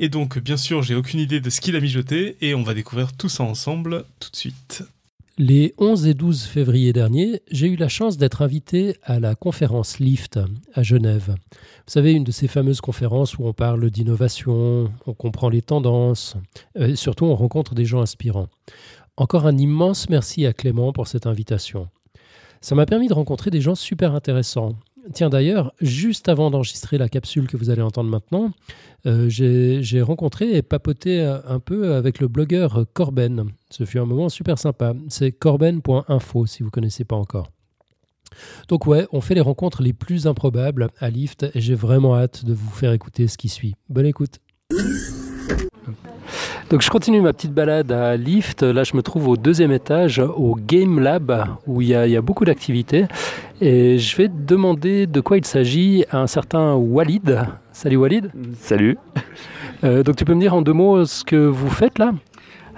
Et 0.00 0.08
donc, 0.08 0.40
bien 0.40 0.56
sûr, 0.56 0.82
j'ai 0.82 0.96
aucune 0.96 1.20
idée 1.20 1.38
de 1.38 1.48
ce 1.48 1.60
qu'il 1.60 1.76
a 1.76 1.80
mijoté. 1.80 2.36
Et 2.40 2.56
on 2.56 2.64
va 2.64 2.74
découvrir 2.74 3.12
tout 3.12 3.28
ça 3.28 3.44
ensemble 3.44 4.04
tout 4.18 4.30
de 4.30 4.36
suite. 4.36 4.82
Les 5.38 5.72
11 5.78 6.08
et 6.08 6.14
12 6.14 6.42
février 6.42 6.92
dernier, 6.92 7.40
j'ai 7.50 7.66
eu 7.66 7.76
la 7.76 7.88
chance 7.88 8.18
d'être 8.18 8.42
invité 8.42 8.96
à 9.02 9.18
la 9.18 9.34
conférence 9.34 9.98
LIFT 9.98 10.40
à 10.74 10.82
Genève. 10.82 11.28
Vous 11.28 11.92
savez, 11.92 12.12
une 12.12 12.22
de 12.22 12.30
ces 12.30 12.48
fameuses 12.48 12.82
conférences 12.82 13.38
où 13.38 13.46
on 13.46 13.54
parle 13.54 13.90
d'innovation, 13.90 14.92
on 15.06 15.14
comprend 15.14 15.48
les 15.48 15.62
tendances, 15.62 16.36
euh, 16.78 16.88
et 16.88 16.96
surtout 16.96 17.24
on 17.24 17.34
rencontre 17.34 17.74
des 17.74 17.86
gens 17.86 18.02
inspirants. 18.02 18.48
Encore 19.16 19.46
un 19.46 19.56
immense 19.56 20.10
merci 20.10 20.44
à 20.44 20.52
Clément 20.52 20.92
pour 20.92 21.08
cette 21.08 21.26
invitation. 21.26 21.88
Ça 22.60 22.74
m'a 22.74 22.84
permis 22.84 23.08
de 23.08 23.14
rencontrer 23.14 23.50
des 23.50 23.62
gens 23.62 23.74
super 23.74 24.14
intéressants. 24.14 24.74
Tiens 25.12 25.30
d'ailleurs, 25.30 25.72
juste 25.80 26.28
avant 26.28 26.50
d'enregistrer 26.50 26.96
la 26.96 27.08
capsule 27.08 27.48
que 27.48 27.56
vous 27.56 27.70
allez 27.70 27.82
entendre 27.82 28.08
maintenant, 28.08 28.52
euh, 29.06 29.28
j'ai 29.28 30.02
rencontré 30.02 30.56
et 30.56 30.62
papoté 30.62 31.20
un 31.20 31.58
peu 31.58 31.94
avec 31.94 32.20
le 32.20 32.28
blogueur 32.28 32.84
Corben. 32.92 33.46
Ce 33.70 33.84
fut 33.84 33.98
un 33.98 34.04
moment 34.04 34.28
super 34.28 34.58
sympa. 34.58 34.94
C'est 35.08 35.32
corben.info 35.32 36.46
si 36.46 36.62
vous 36.62 36.68
ne 36.68 36.70
connaissez 36.70 37.04
pas 37.04 37.16
encore. 37.16 37.50
Donc 38.68 38.86
ouais, 38.86 39.06
on 39.12 39.20
fait 39.20 39.34
les 39.34 39.40
rencontres 39.40 39.82
les 39.82 39.92
plus 39.92 40.26
improbables 40.26 40.88
à 41.00 41.10
Lift 41.10 41.46
et 41.54 41.60
j'ai 41.60 41.74
vraiment 41.74 42.16
hâte 42.16 42.44
de 42.44 42.54
vous 42.54 42.70
faire 42.70 42.92
écouter 42.92 43.28
ce 43.28 43.38
qui 43.38 43.48
suit. 43.48 43.74
Bonne 43.88 44.06
écoute. 44.06 44.40
Donc 46.70 46.82
je 46.82 46.90
continue 46.90 47.20
ma 47.20 47.32
petite 47.32 47.52
balade 47.52 47.92
à 47.92 48.16
Lift. 48.16 48.62
Là, 48.62 48.84
je 48.84 48.96
me 48.96 49.02
trouve 49.02 49.28
au 49.28 49.36
deuxième 49.36 49.72
étage, 49.72 50.18
au 50.18 50.56
Game 50.56 51.00
Lab, 51.00 51.46
où 51.66 51.80
il 51.82 51.88
y 51.88 51.94
a, 51.94 52.20
beaucoup 52.20 52.44
d'activités. 52.44 53.06
Et 53.60 53.98
je 53.98 54.16
vais 54.16 54.28
demander 54.28 55.06
de 55.06 55.20
quoi 55.20 55.38
il 55.38 55.44
s'agit 55.44 56.04
à 56.10 56.18
un 56.18 56.26
certain 56.26 56.74
Walid. 56.74 57.46
Salut 57.72 57.96
Walid. 57.96 58.30
Salut. 58.58 58.98
Euh, 59.84 60.04
donc 60.04 60.16
tu 60.16 60.24
peux 60.24 60.34
me 60.34 60.40
dire 60.40 60.54
en 60.54 60.62
deux 60.62 60.72
mots 60.72 61.04
ce 61.04 61.24
que 61.24 61.34
vous 61.34 61.68
faites 61.68 61.98
là? 61.98 62.12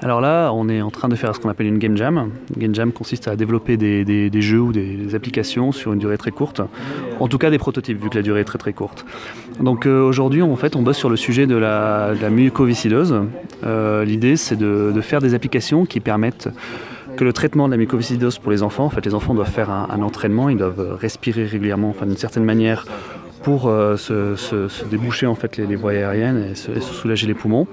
Alors 0.04 0.20
là, 0.20 0.52
on 0.52 0.68
est 0.68 0.82
en 0.82 0.90
train 0.90 1.08
de 1.08 1.14
faire 1.16 1.34
ce 1.34 1.40
qu'on 1.40 1.48
appelle 1.48 1.66
une 1.66 1.78
game 1.78 1.96
jam. 1.96 2.30
Une 2.54 2.62
game 2.62 2.74
jam 2.74 2.92
consiste 2.92 3.26
à 3.26 3.36
développer 3.36 3.78
des, 3.78 4.40
jeux 4.42 4.60
ou 4.60 4.70
des, 4.70 5.14
applications 5.14 5.72
sur 5.72 5.94
une 5.94 5.98
durée 5.98 6.18
très 6.18 6.30
courte. 6.30 6.60
En 7.20 7.26
tout 7.26 7.38
cas, 7.38 7.48
des 7.48 7.56
prototypes, 7.56 8.02
vu 8.02 8.10
que 8.10 8.16
la 8.16 8.22
durée 8.22 8.40
est 8.40 8.44
très 8.44 8.58
très 8.58 8.74
courte. 8.74 9.06
Donc 9.60 9.86
euh, 9.86 10.02
aujourd'hui, 10.02 10.42
en 10.42 10.56
fait, 10.56 10.76
on 10.76 10.82
bosse 10.82 10.98
sur 10.98 11.08
le 11.08 11.16
sujet 11.16 11.46
de 11.46 11.56
la, 11.56 12.12
de 12.20 12.28
mucoviscidose. 12.28 13.22
Euh, 13.64 14.04
l'idée, 14.04 14.36
c'est 14.36 14.56
de, 14.56 14.92
faire 15.00 15.22
des 15.22 15.32
applications 15.32 15.86
qui 15.86 16.00
permettent 16.00 16.50
que 17.16 17.24
le 17.24 17.32
traitement 17.32 17.66
de 17.66 17.70
la 17.70 17.78
mucoviscidose 17.78 18.38
pour 18.38 18.52
les 18.52 18.62
enfants, 18.62 18.84
en 18.84 18.90
fait, 18.90 19.06
les 19.06 19.14
enfants 19.14 19.32
doivent 19.32 19.50
faire 19.50 19.70
un, 19.70 20.02
entraînement, 20.02 20.50
ils 20.50 20.58
doivent 20.58 20.98
respirer 21.00 21.46
régulièrement, 21.46 21.88
enfin, 21.88 22.04
d'une 22.04 22.18
certaine 22.18 22.44
manière, 22.44 22.84
pour 23.42 23.68
euh, 23.68 23.96
se, 23.96 24.84
déboucher 24.90 25.26
en 25.26 25.34
fait 25.34 25.56
les, 25.56 25.76
voies 25.76 25.92
aériennes 25.92 26.48
et 26.50 26.54
se 26.54 26.78
soulager 26.80 27.26
les 27.26 27.34
poumons. 27.34 27.66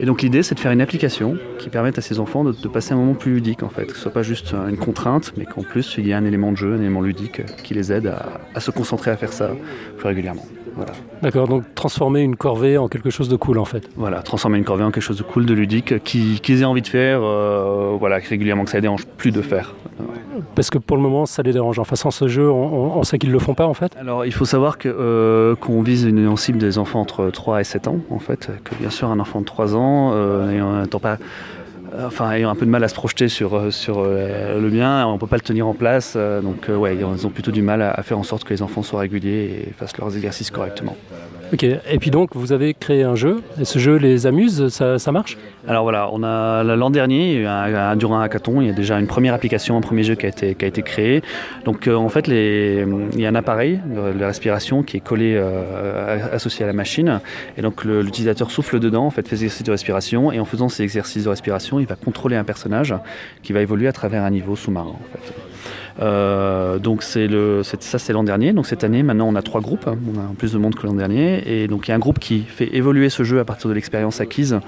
Et 0.00 0.06
donc 0.06 0.22
l'idée, 0.22 0.42
c'est 0.42 0.54
de 0.54 0.60
faire 0.60 0.72
une 0.72 0.80
application 0.80 1.38
qui 1.58 1.68
permette 1.68 1.98
à 1.98 2.00
ces 2.00 2.18
enfants 2.18 2.44
de, 2.44 2.68
passer 2.68 2.92
un 2.92 2.96
moment 2.96 3.14
plus 3.14 3.34
ludique, 3.34 3.62
en 3.62 3.68
fait, 3.68 3.86
que 3.86 3.94
ce 3.94 4.00
soit 4.00 4.12
pas 4.12 4.22
juste 4.22 4.54
une 4.54 4.78
contrainte, 4.78 5.32
mais 5.36 5.44
qu'en 5.44 5.62
plus 5.62 5.96
il 5.98 6.06
y 6.06 6.10
ait 6.10 6.14
un 6.14 6.24
élément 6.24 6.52
de 6.52 6.56
jeu, 6.56 6.74
un 6.74 6.80
élément 6.80 7.02
ludique 7.02 7.42
qui 7.62 7.74
les 7.74 7.92
aide 7.92 8.12
à, 8.54 8.60
se 8.60 8.70
concentrer 8.70 9.10
à 9.10 9.16
faire 9.16 9.32
ça 9.32 9.50
plus 9.98 10.06
régulièrement. 10.06 10.46
Voilà. 10.76 10.92
D'accord, 11.22 11.48
donc 11.48 11.74
transformer 11.74 12.22
une 12.22 12.36
corvée 12.36 12.78
en 12.78 12.88
quelque 12.88 13.10
chose 13.10 13.28
de 13.28 13.36
cool 13.36 13.58
en 13.58 13.64
fait. 13.64 13.88
Voilà, 13.96 14.22
transformer 14.22 14.58
une 14.58 14.64
corvée 14.64 14.84
en 14.84 14.90
quelque 14.90 15.02
chose 15.02 15.18
de 15.18 15.22
cool, 15.22 15.46
de 15.46 15.54
ludique, 15.54 16.02
qu'ils 16.02 16.62
aient 16.62 16.64
envie 16.64 16.82
de 16.82 16.86
faire, 16.86 17.20
euh, 17.22 17.96
voilà, 17.98 18.16
régulièrement, 18.16 18.64
que 18.64 18.70
ça 18.70 18.78
ne 18.78 18.82
dérange 18.82 19.06
plus 19.06 19.30
de 19.30 19.42
faire. 19.42 19.74
Parce 20.54 20.70
que 20.70 20.78
pour 20.78 20.96
le 20.96 21.02
moment, 21.02 21.26
ça 21.26 21.42
les 21.42 21.52
dérange. 21.52 21.78
Enfin, 21.78 21.96
sans 21.96 22.10
ce 22.10 22.26
jeu, 22.26 22.50
on, 22.50 23.02
sait 23.04 23.18
qu'ils 23.18 23.30
ne 23.30 23.34
le 23.34 23.38
font 23.38 23.54
pas 23.54 23.66
en 23.66 23.74
fait 23.74 23.94
Alors, 24.00 24.24
il 24.24 24.32
faut 24.32 24.44
savoir 24.44 24.76
euh, 24.86 25.54
qu'on 25.56 25.82
vise 25.82 26.04
une 26.04 26.36
cible 26.36 26.58
des 26.58 26.78
enfants 26.78 27.00
entre 27.00 27.30
3 27.30 27.60
et 27.60 27.64
7 27.64 27.88
ans 27.88 27.98
en 28.10 28.18
fait. 28.18 28.50
Que 28.64 28.74
bien 28.74 28.90
sûr, 28.90 29.08
un 29.08 29.20
enfant 29.20 29.40
de 29.40 29.44
3 29.44 29.76
ans, 29.76 30.12
euh, 30.14 30.84
pas 31.00 31.18
enfin 31.98 32.32
ayant 32.32 32.50
un 32.50 32.54
peu 32.54 32.66
de 32.66 32.70
mal 32.70 32.82
à 32.84 32.88
se 32.88 32.94
projeter 32.94 33.28
sur, 33.28 33.54
euh, 33.54 33.70
sur 33.70 33.98
euh, 33.98 34.60
le 34.60 34.68
bien, 34.68 35.06
on 35.06 35.14
ne 35.14 35.18
peut 35.18 35.26
pas 35.26 35.36
le 35.36 35.42
tenir 35.42 35.66
en 35.66 35.74
place. 35.74 36.16
donc 36.16 36.68
ouais, 36.68 36.96
ils 36.96 37.26
ont 37.26 37.30
plutôt 37.30 37.50
du 37.50 37.62
mal 37.62 37.82
à, 37.82 38.02
faire 38.02 38.18
en 38.18 38.22
sorte 38.22 38.44
que 38.44 38.54
les 38.54 38.62
enfants 38.62 38.82
soient 38.82 39.00
réguliers 39.00 39.66
et 39.68 39.72
fassent 39.72 39.96
leurs 39.98 40.14
exercices 40.16 40.50
correctement. 40.50 40.96
Ok, 41.52 41.64
et 41.64 41.98
puis 42.00 42.10
donc 42.10 42.30
vous 42.34 42.52
avez 42.52 42.72
créé 42.72 43.02
un 43.02 43.14
jeu, 43.14 43.42
et 43.60 43.66
ce 43.66 43.78
jeu 43.78 43.96
les 43.96 44.26
amuse, 44.26 44.68
ça, 44.68 45.12
marche? 45.12 45.36
Alors 45.68 45.82
voilà, 45.82 46.08
on 46.10 46.22
a 46.22 46.64
l'an 46.64 46.88
dernier, 46.88 47.44
durant 47.96 48.18
un 48.18 48.22
hackathon, 48.22 48.62
il 48.62 48.68
y 48.68 48.70
a 48.70 48.72
déjà 48.72 48.98
une 48.98 49.06
première 49.06 49.34
application, 49.34 49.76
un 49.76 49.82
premier 49.82 50.02
jeu 50.02 50.14
qui 50.14 50.24
a 50.24 50.30
été, 50.30 50.54
qui 50.54 50.64
a 50.64 50.68
été 50.68 50.80
créé. 50.80 51.22
Donc 51.66 51.88
euh, 51.88 51.94
en 51.94 52.08
fait, 52.08 52.26
il 52.28 53.20
y 53.20 53.26
a 53.26 53.28
un 53.28 53.34
appareil 53.34 53.80
de, 53.84 54.24
respiration 54.24 54.82
qui 54.82 54.96
est 54.96 55.00
collé, 55.00 55.34
euh, 55.36 56.34
associé 56.34 56.64
à 56.64 56.68
la 56.68 56.72
machine, 56.72 57.20
et 57.58 57.60
donc 57.60 57.84
l'utilisateur 57.84 58.50
souffle 58.50 58.80
dedans, 58.80 59.04
en 59.04 59.10
fait, 59.10 59.28
fait 59.28 59.36
des 59.36 59.44
exercices 59.44 59.66
de 59.66 59.72
respiration, 59.72 60.32
et 60.32 60.40
en 60.40 60.46
faisant 60.46 60.70
ces 60.70 60.84
exercices 60.84 61.24
de 61.24 61.28
respiration, 61.28 61.80
il 61.80 61.86
va 61.86 61.96
contrôler 61.96 62.36
un 62.36 62.44
personnage 62.44 62.94
qui 63.42 63.52
va 63.52 63.60
évoluer 63.60 63.88
à 63.88 63.92
travers 63.92 64.22
un 64.22 64.30
niveau 64.30 64.56
sous-marin. 64.56 64.96
Euh, 66.00 66.78
donc 66.78 67.02
c'est 67.02 67.26
le, 67.26 67.62
ça 67.62 67.98
c'est 67.98 68.12
l'an 68.12 68.24
dernier. 68.24 68.52
Donc 68.52 68.66
cette 68.66 68.84
année, 68.84 69.02
maintenant 69.02 69.28
on 69.28 69.34
a 69.34 69.42
trois 69.42 69.60
groupes. 69.60 69.86
On 69.86 70.18
a 70.18 70.34
plus 70.36 70.52
de 70.52 70.58
monde 70.58 70.74
que 70.74 70.86
l'an 70.86 70.94
dernier. 70.94 71.42
Et 71.46 71.68
donc 71.68 71.88
il 71.88 71.90
y 71.90 71.92
a 71.92 71.96
un 71.96 72.00
groupe 72.00 72.18
qui 72.18 72.40
fait 72.40 72.74
évoluer 72.74 73.08
ce 73.08 73.22
jeu 73.22 73.40
à 73.40 73.44
partir 73.44 73.68
de 73.68 73.74
l'expérience 73.74 74.20
acquise 74.20 74.58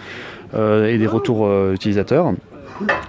euh, 0.54 0.86
et 0.86 0.98
des 0.98 1.06
retours 1.06 1.46
euh, 1.46 1.74
utilisateurs. 1.74 2.32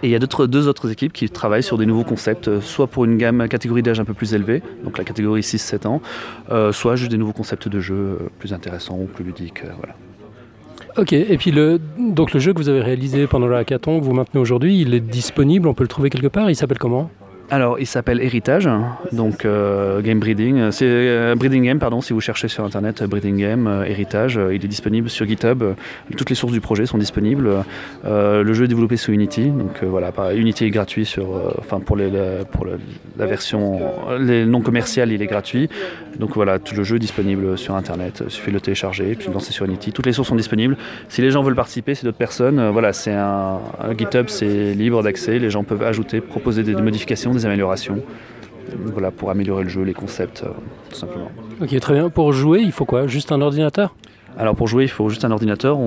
Et 0.04 0.08
il 0.08 0.12
y 0.12 0.16
a 0.16 0.20
deux 0.20 0.68
autres 0.68 0.92
équipes 0.92 1.12
qui 1.12 1.28
travaillent 1.28 1.64
sur 1.64 1.80
des 1.80 1.88
nouveaux 1.88 2.04
concepts, 2.04 2.60
soit 2.60 2.86
pour 2.86 3.04
une 3.06 3.18
gamme 3.18 3.48
catégorie 3.48 3.82
d'âge 3.82 4.00
un 4.00 4.06
peu 4.06 4.14
plus 4.14 4.36
élevée, 4.36 4.62
donc 4.84 5.00
la 5.00 5.04
catégorie 5.04 5.42
6-7 5.42 5.88
ans, 5.88 6.02
soit 6.72 6.96
juste 6.96 7.10
des 7.10 7.18
nouveaux 7.18 7.34
concepts 7.34 7.68
de 7.68 7.80
jeu 7.80 8.20
plus 8.38 8.54
intéressants 8.54 9.00
ou 9.00 9.06
plus 9.06 9.24
ludiques. 9.24 9.64
voilà. 9.80 9.96
Ok, 10.98 11.12
et 11.12 11.38
puis 11.38 11.52
le, 11.52 11.80
donc 11.98 12.32
le 12.32 12.40
jeu 12.40 12.54
que 12.54 12.60
vous 12.60 12.70
avez 12.70 12.82
réalisé 12.82 13.28
pendant 13.28 13.48
le 13.48 13.56
hackathon, 13.58 14.00
que 14.00 14.06
vous 14.06 14.14
maintenez 14.14 14.40
aujourd'hui, 14.40 14.80
il 14.80 14.94
est 14.94 15.02
disponible, 15.02 15.68
on 15.68 15.74
peut 15.74 15.84
le 15.84 15.90
trouver 15.90 16.10
quelque 16.10 16.28
part, 16.28 16.50
il 16.50 16.56
s'appelle 16.56 16.78
comment? 16.78 17.10
Alors, 17.52 17.80
il 17.80 17.86
s'appelle 17.86 18.22
Héritage, 18.22 18.68
donc 19.12 19.46
euh, 19.46 20.02
Game 20.02 20.20
Breeding. 20.20 20.72
C'est 20.72 20.88
euh, 20.88 21.36
Breeding 21.36 21.64
Game, 21.64 21.78
pardon, 21.78 22.02
si 22.02 22.12
vous 22.12 22.20
cherchez 22.20 22.48
sur 22.48 22.64
internet 22.64 23.04
Breeding 23.04 23.38
Game, 23.38 23.68
euh, 23.68 23.86
Héritage. 23.86 24.40
il 24.52 24.66
est 24.66 24.68
disponible 24.68 25.12
sur 25.12 25.28
GitHub. 25.28 25.64
Toutes 26.18 26.30
les 26.32 26.36
sources 26.36 26.54
du 26.54 26.62
projet 26.62 26.88
sont 26.88 26.98
disponibles. 26.98 27.64
le 28.04 28.54
jeu 28.54 28.66
est 28.66 28.68
développé 28.68 28.98
sous 28.98 29.12
Unity, 29.12 29.52
donc 29.52 29.84
voilà, 29.84 30.12
Unity 30.34 30.66
est 30.66 30.70
gratuit 30.72 31.06
sur, 31.06 31.54
pour, 31.86 31.98
la, 31.98 32.46
pour 32.46 32.66
la 32.66 33.26
version 33.28 33.80
non 34.20 34.62
commerciales, 34.62 35.12
il 35.12 35.22
est 35.22 35.28
gratuit. 35.28 35.70
Donc 36.18 36.34
voilà, 36.36 36.60
tout 36.60 36.76
le 36.76 36.84
jeu 36.84 36.96
est 36.96 37.00
disponible 37.00 37.58
sur 37.58 37.76
internet. 37.76 38.24
Il 38.26 38.32
suffit 38.32 38.50
de 38.50 38.56
le 38.56 38.62
télécharger, 38.62 39.16
puis 39.16 39.28
de 39.28 39.34
lancer 39.34 39.52
sur 39.52 39.66
Unity. 39.66 39.92
Toutes 39.92 40.06
les 40.06 40.14
sources 40.14 40.30
sont 40.30 40.36
disponibles. 40.36 40.78
Si 41.10 41.22
les 41.22 41.30
gens 41.30 41.44
veulent 41.44 41.56
participer, 41.56 41.94
c'est 41.94 42.06
d'autres 42.06 42.18
personnes. 42.18 42.70
voilà, 42.70 42.94
c'est 42.94 43.14
un, 43.14 43.60
GitHub, 43.98 44.30
c'est 44.30 44.74
libre 44.74 45.04
d'accès. 45.04 45.38
Les 45.38 45.50
gens 45.50 45.64
peuvent 45.64 45.84
ajouter, 45.84 46.22
proposer 46.22 46.64
des 46.64 46.76
modifications 46.76 47.35
des 47.36 47.46
améliorations 47.46 48.02
voilà, 48.74 49.12
pour 49.12 49.30
améliorer 49.30 49.64
le 49.64 49.70
jeu, 49.70 49.84
les 49.84 49.94
concepts, 49.94 50.44
euh, 50.44 50.50
tout 50.90 50.98
simplement. 50.98 51.30
Ok, 51.62 51.80
très 51.80 51.94
bien. 51.94 52.10
Pour 52.10 52.34
jouer, 52.34 52.62
il 52.62 52.72
faut 52.72 52.86
quoi? 52.86 53.08
Juste 53.08 53.32
un 53.32 53.42
ordinateur? 53.42 53.94
Alors 54.38 54.54
pour 54.54 54.68
jouer, 54.68 54.84
il 54.84 54.90
faut 54.90 55.08
juste 55.08 55.24
un 55.24 55.32
ordinateur. 55.32 55.78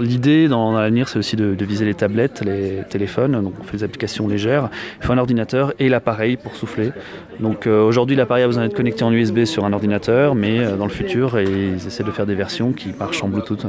L'idée 0.00 0.48
dans 0.48 0.72
l'avenir, 0.72 1.08
c'est 1.08 1.20
aussi 1.20 1.36
de, 1.36 1.54
viser 1.64 1.84
les 1.84 1.94
tablettes, 1.94 2.42
les 2.44 2.82
téléphones. 2.88 3.40
Donc 3.40 3.54
on 3.60 3.62
fait 3.62 3.76
des 3.76 3.84
applications 3.84 4.26
légères. 4.26 4.70
Il 5.00 5.06
faut 5.06 5.12
un 5.12 5.18
ordinateur 5.18 5.72
et 5.78 5.88
l'appareil 5.88 6.36
pour 6.36 6.56
souffler. 6.56 6.90
Donc 7.38 7.68
euh, 7.68 7.84
aujourd'hui, 7.84 8.16
l'appareil 8.16 8.42
a 8.42 8.48
besoin 8.48 8.64
d'être 8.64 8.74
connecté 8.74 9.04
en 9.04 9.12
USB 9.12 9.44
sur 9.44 9.64
un 9.64 9.72
ordinateur, 9.72 10.34
mais 10.34 10.58
euh, 10.58 10.76
dans 10.76 10.86
le 10.86 10.90
futur, 10.90 11.38
ils 11.38 11.86
essaient 11.86 12.02
de 12.02 12.10
faire 12.10 12.26
des 12.26 12.34
versions 12.34 12.72
qui 12.72 12.92
marchent 12.98 13.22
en 13.22 13.28
Bluetooth 13.28 13.66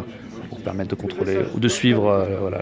permettre 0.62 0.92
de 0.92 1.02
contrôler 1.02 1.40
ou 1.56 1.60
de 1.60 1.68
suivre 1.68 2.26
voilà, 2.40 2.62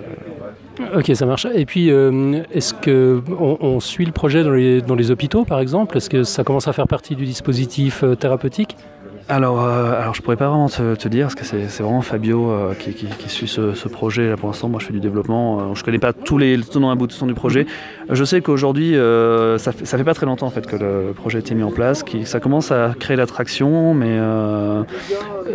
Ok, 0.96 1.12
ça 1.14 1.26
marche. 1.26 1.46
Et 1.54 1.66
puis, 1.66 1.92
euh, 1.92 2.42
est-ce 2.54 2.74
que 2.74 3.22
on, 3.38 3.80
suit 3.80 4.06
le 4.06 4.12
projet 4.12 4.44
dans 4.44 4.52
les, 4.52 4.82
dans 4.82 4.96
les 4.96 5.12
hôpitaux, 5.12 5.44
par 5.44 5.60
exemple? 5.60 5.98
Est-ce 5.98 6.10
que 6.10 6.24
ça 6.24 6.44
commence 6.44 6.68
à 6.68 6.74
faire 6.74 6.88
partie 6.88 7.16
du 7.16 7.26
dispositif 7.26 8.04
euh, 8.04 8.16
thérapeutique? 8.16 8.78
Alors, 9.30 9.64
euh, 9.64 10.02
alors 10.02 10.16
je 10.16 10.24
pourrais 10.24 10.38
pas 10.38 10.50
vraiment 10.50 10.70
te, 10.70 11.08
dire, 11.08 11.28
parce 11.28 11.36
que 11.36 11.46
c'est 11.46 11.84
vraiment 11.84 12.02
Fabio 12.02 12.50
euh, 12.50 12.74
qui, 12.74 13.30
suit 13.30 13.48
ce, 13.48 13.88
projet 13.88 14.28
là 14.28 14.38
pour 14.38 14.50
l'instant. 14.50 14.70
Moi, 14.70 14.80
je 14.80 14.88
fais 14.88 14.94
du 14.94 15.00
développement. 15.00 15.60
Euh, 15.60 15.76
je 15.76 15.84
connais 15.84 16.00
pas 16.00 16.14
tous 16.14 16.40
les 16.40 16.60
tenants 16.60 16.90
aboutissants 16.90 17.28
du 17.28 17.36
projet. 17.36 17.68
Je 18.10 18.24
sais 18.24 18.42
qu'aujourd'hui, 18.42 18.96
ça, 18.96 19.72
fait, 19.72 19.86
fait 19.86 20.04
pas 20.04 20.16
très 20.16 20.26
longtemps 20.26 20.48
en 20.48 20.52
fait 20.52 20.66
que 20.66 20.76
le 20.76 21.14
projet 21.14 21.38
a 21.38 21.42
été 21.42 21.54
mis 21.54 21.62
en 21.64 21.72
place. 21.72 22.02
Qui, 22.02 22.26
ça 22.26 22.40
commence 22.40 22.72
à 22.72 22.94
créer 23.00 23.18
l'attraction, 23.18 23.94
mais 23.94 24.18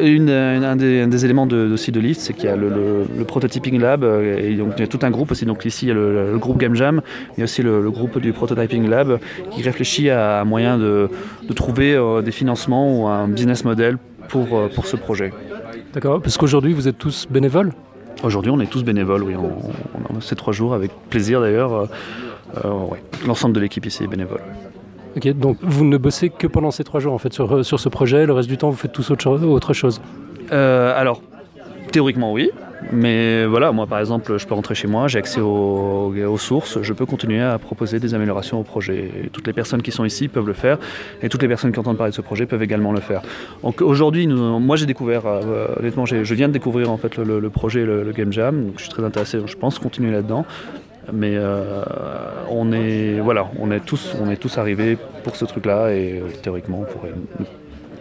une, 0.01 0.31
un, 0.31 0.77
des, 0.77 1.25
éléments 1.25 1.47
de, 1.47 1.73
aussi 1.73 1.91
de 1.91 1.99
Lift, 1.99 2.21
c'est 2.21 2.33
qu'il 2.33 2.45
y 2.45 2.49
a 2.49 2.57
le, 2.57 3.05
prototyping 3.27 3.81
lab, 3.81 4.05
et 4.05 4.55
donc 4.55 4.75
il 4.77 4.81
y 4.81 4.85
a 4.85 4.87
tout 4.87 5.01
un 5.03 5.11
groupe 5.11 5.33
aussi. 5.33 5.47
Donc 5.47 5.65
ici, 5.65 5.87
il 5.87 5.89
y 5.89 5.91
a 5.91 5.95
le, 5.95 6.39
groupe 6.39 6.59
Game 6.59 6.77
Jam, 6.77 7.03
il 7.37 7.41
y 7.41 7.43
a 7.43 7.45
aussi 7.45 7.63
le, 7.63 7.91
groupe 7.91 8.21
du 8.21 8.33
prototyping 8.33 8.89
lab 8.89 9.19
qui 9.51 9.63
réfléchit 9.63 10.11
à 10.11 10.41
un 10.41 10.45
moyen 10.45 10.79
de, 10.79 11.09
de 11.49 11.53
trouver 11.53 11.99
des 12.25 12.33
financements 12.33 13.01
ou 13.01 13.07
un 13.07 13.29
business 13.29 13.65
modèle 13.65 13.99
pour, 14.29 14.59
euh, 14.59 14.69
pour 14.69 14.87
ce 14.87 14.97
projet. 14.97 15.33
D'accord, 15.93 16.21
parce 16.21 16.37
qu'aujourd'hui 16.37 16.73
vous 16.73 16.89
êtes 16.89 16.99
tous 16.99 17.27
bénévoles? 17.31 17.73
Aujourd'hui 18.23 18.51
on 18.51 18.61
est 18.61 18.66
tous 18.66 18.85
bénévoles, 18.85 19.23
oui, 19.23 19.35
on, 19.37 20.16
a 20.16 20.21
ces 20.21 20.37
trois 20.37 20.53
jours 20.53 20.75
avec 20.75 20.91
plaisir 21.11 21.41
d'ailleurs. 21.41 21.73
Euh, 21.73 21.87
euh, 22.65 22.71
L'ensemble 23.27 23.55
de 23.55 23.61
l'équipe 23.61 23.85
ici 23.87 24.05
est 24.05 24.07
bénévole. 24.07 24.41
Ok, 25.16 25.29
donc 25.35 25.59
vous 25.62 25.85
ne 25.85 25.97
bossez 25.97 26.31
que 26.31 26.47
pendant 26.47 26.71
ces 26.71 26.85
trois 26.85 27.01
jours 27.01 27.12
en 27.12 27.19
fait 27.19 27.33
sur, 27.33 27.65
sur 27.65 27.79
ce 27.79 27.89
projet, 27.89 28.27
le 28.27 28.33
reste 28.33 28.49
du 28.49 28.57
temps 28.57 28.71
vous 28.71 28.77
faites 28.77 28.93
tous 28.93 29.11
autre, 29.11 29.31
autre 29.31 29.73
chose? 29.73 30.01
Alors, 30.51 31.23
théoriquement 31.91 32.33
oui, 32.33 32.51
Mais 32.93 33.47
voilà, 33.47 33.73
moi 33.73 33.86
par 33.86 33.98
exemple, 33.98 34.36
je 34.36 34.47
peux 34.47 34.55
rentrer 34.55 34.74
chez 34.74 34.86
moi, 34.86 35.09
j'ai 35.09 35.19
accès 35.19 35.40
aux, 35.40 36.36
sources, 36.39 36.82
je 36.82 36.93
peux 36.93 37.06
continuer 37.06 37.40
à 37.40 37.59
proposer 37.59 38.01
des 38.01 38.15
améliorations 38.15 38.61
au 38.61 38.62
projet. 38.62 39.11
Et 39.24 39.28
toutes 39.28 39.47
les 39.47 39.52
personnes 39.52 39.82
qui 39.82 39.90
sont 39.90 40.05
ici 40.05 40.28
peuvent 40.28 40.47
le 40.47 40.52
faire, 40.52 40.78
et 41.23 41.28
toutes 41.28 41.43
les 41.43 41.48
personnes 41.48 41.73
qui 41.73 41.78
entendent 41.78 41.97
parler 41.97 42.11
de 42.11 42.16
ce 42.16 42.23
projet 42.23 42.47
peuvent 42.47 42.62
également 42.62 42.93
le 42.93 43.01
faire. 43.01 43.23
Donc 43.62 43.81
aujourd'hui, 43.81 44.27
moi 44.27 44.77
j'ai 44.77 44.86
découvert, 44.86 45.23
euh, 45.27 45.69
honnêtement, 45.78 46.06
je 46.06 46.35
viens 46.35 46.48
de 46.48 46.52
découvrir 46.52 46.90
en 46.90 46.97
fait 46.97 47.16
le, 47.16 47.51
projet, 47.51 47.85
le, 47.85 48.02
le, 48.02 48.12
Game 48.12 48.32
Jam, 48.32 48.66
donc 48.66 48.74
je 48.77 48.82
suis 48.82 48.90
très 48.90 49.05
intéressé, 49.05 49.39
je 49.44 49.56
pense 49.56 49.78
continuer 49.78 50.12
là-dedans. 50.12 50.44
Mais 51.12 51.36
euh, 51.36 51.85
on 52.51 52.73
est 52.73 53.20
voilà, 53.20 53.51
on 53.59 53.70
est 53.70 53.81
tous 53.81 54.16
on 54.23 54.31
est 54.31 54.36
tous 54.36 54.56
arrivés 54.59 54.97
pour 55.23 55.36
ce 55.36 55.44
truc-là 55.44 55.90
et 55.90 56.19
euh, 56.19 56.28
théoriquement 56.43 56.81
on 56.81 56.85
pourrait 56.85 57.12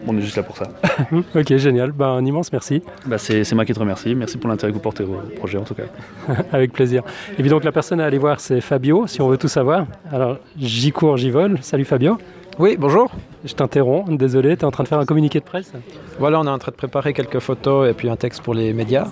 on 0.07 0.17
est 0.17 0.21
juste 0.21 0.37
là 0.37 0.43
pour 0.43 0.57
ça. 0.57 0.65
ok, 1.35 1.57
génial. 1.57 1.91
Ben, 1.91 2.07
un 2.07 2.25
immense 2.25 2.51
merci. 2.51 2.81
Bah, 3.05 3.17
c'est 3.17 3.51
moi 3.53 3.65
qui 3.65 3.73
te 3.73 3.79
remercie. 3.79 4.15
Merci 4.15 4.37
pour 4.37 4.49
l'intérêt 4.49 4.71
que 4.71 4.77
vous 4.77 4.83
portez 4.83 5.03
au 5.03 5.21
projet, 5.37 5.57
en 5.57 5.63
tout 5.63 5.75
cas. 5.75 5.83
Avec 6.51 6.73
plaisir. 6.73 7.03
Et 7.37 7.41
puis 7.41 7.49
donc, 7.49 7.63
la 7.63 7.71
personne 7.71 7.99
à 7.99 8.05
aller 8.05 8.17
voir, 8.17 8.39
c'est 8.39 8.61
Fabio, 8.61 9.07
si 9.07 9.21
on 9.21 9.29
veut 9.29 9.37
tout 9.37 9.47
savoir. 9.47 9.85
Alors, 10.11 10.37
j'y 10.57 10.91
cours, 10.91 11.17
j'y 11.17 11.29
vole. 11.29 11.57
Salut 11.61 11.85
Fabio. 11.85 12.17
Oui, 12.59 12.77
bonjour. 12.77 13.11
Je 13.43 13.53
t'interromps, 13.53 14.09
désolé, 14.15 14.55
tu 14.55 14.61
es 14.61 14.65
en 14.65 14.71
train 14.71 14.83
de 14.83 14.87
faire 14.87 14.99
un 14.99 15.05
communiqué 15.05 15.39
de 15.39 15.43
presse 15.43 15.73
Voilà, 16.19 16.39
on 16.39 16.45
est 16.45 16.49
en 16.49 16.59
train 16.59 16.71
de 16.71 16.77
préparer 16.77 17.13
quelques 17.13 17.39
photos 17.39 17.89
et 17.89 17.93
puis 17.93 18.09
un 18.09 18.15
texte 18.15 18.41
pour 18.41 18.53
les 18.53 18.73
médias. 18.73 19.07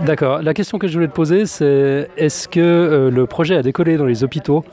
D'accord. 0.00 0.42
La 0.42 0.54
question 0.54 0.78
que 0.78 0.88
je 0.88 0.94
voulais 0.94 1.06
te 1.06 1.12
poser, 1.12 1.46
c'est 1.46 2.08
est-ce 2.16 2.48
que 2.48 2.60
euh, 2.60 3.10
le 3.10 3.26
projet 3.26 3.56
a 3.56 3.62
décollé 3.62 3.96
dans 3.96 4.06
les 4.06 4.24
hôpitaux? 4.24 4.64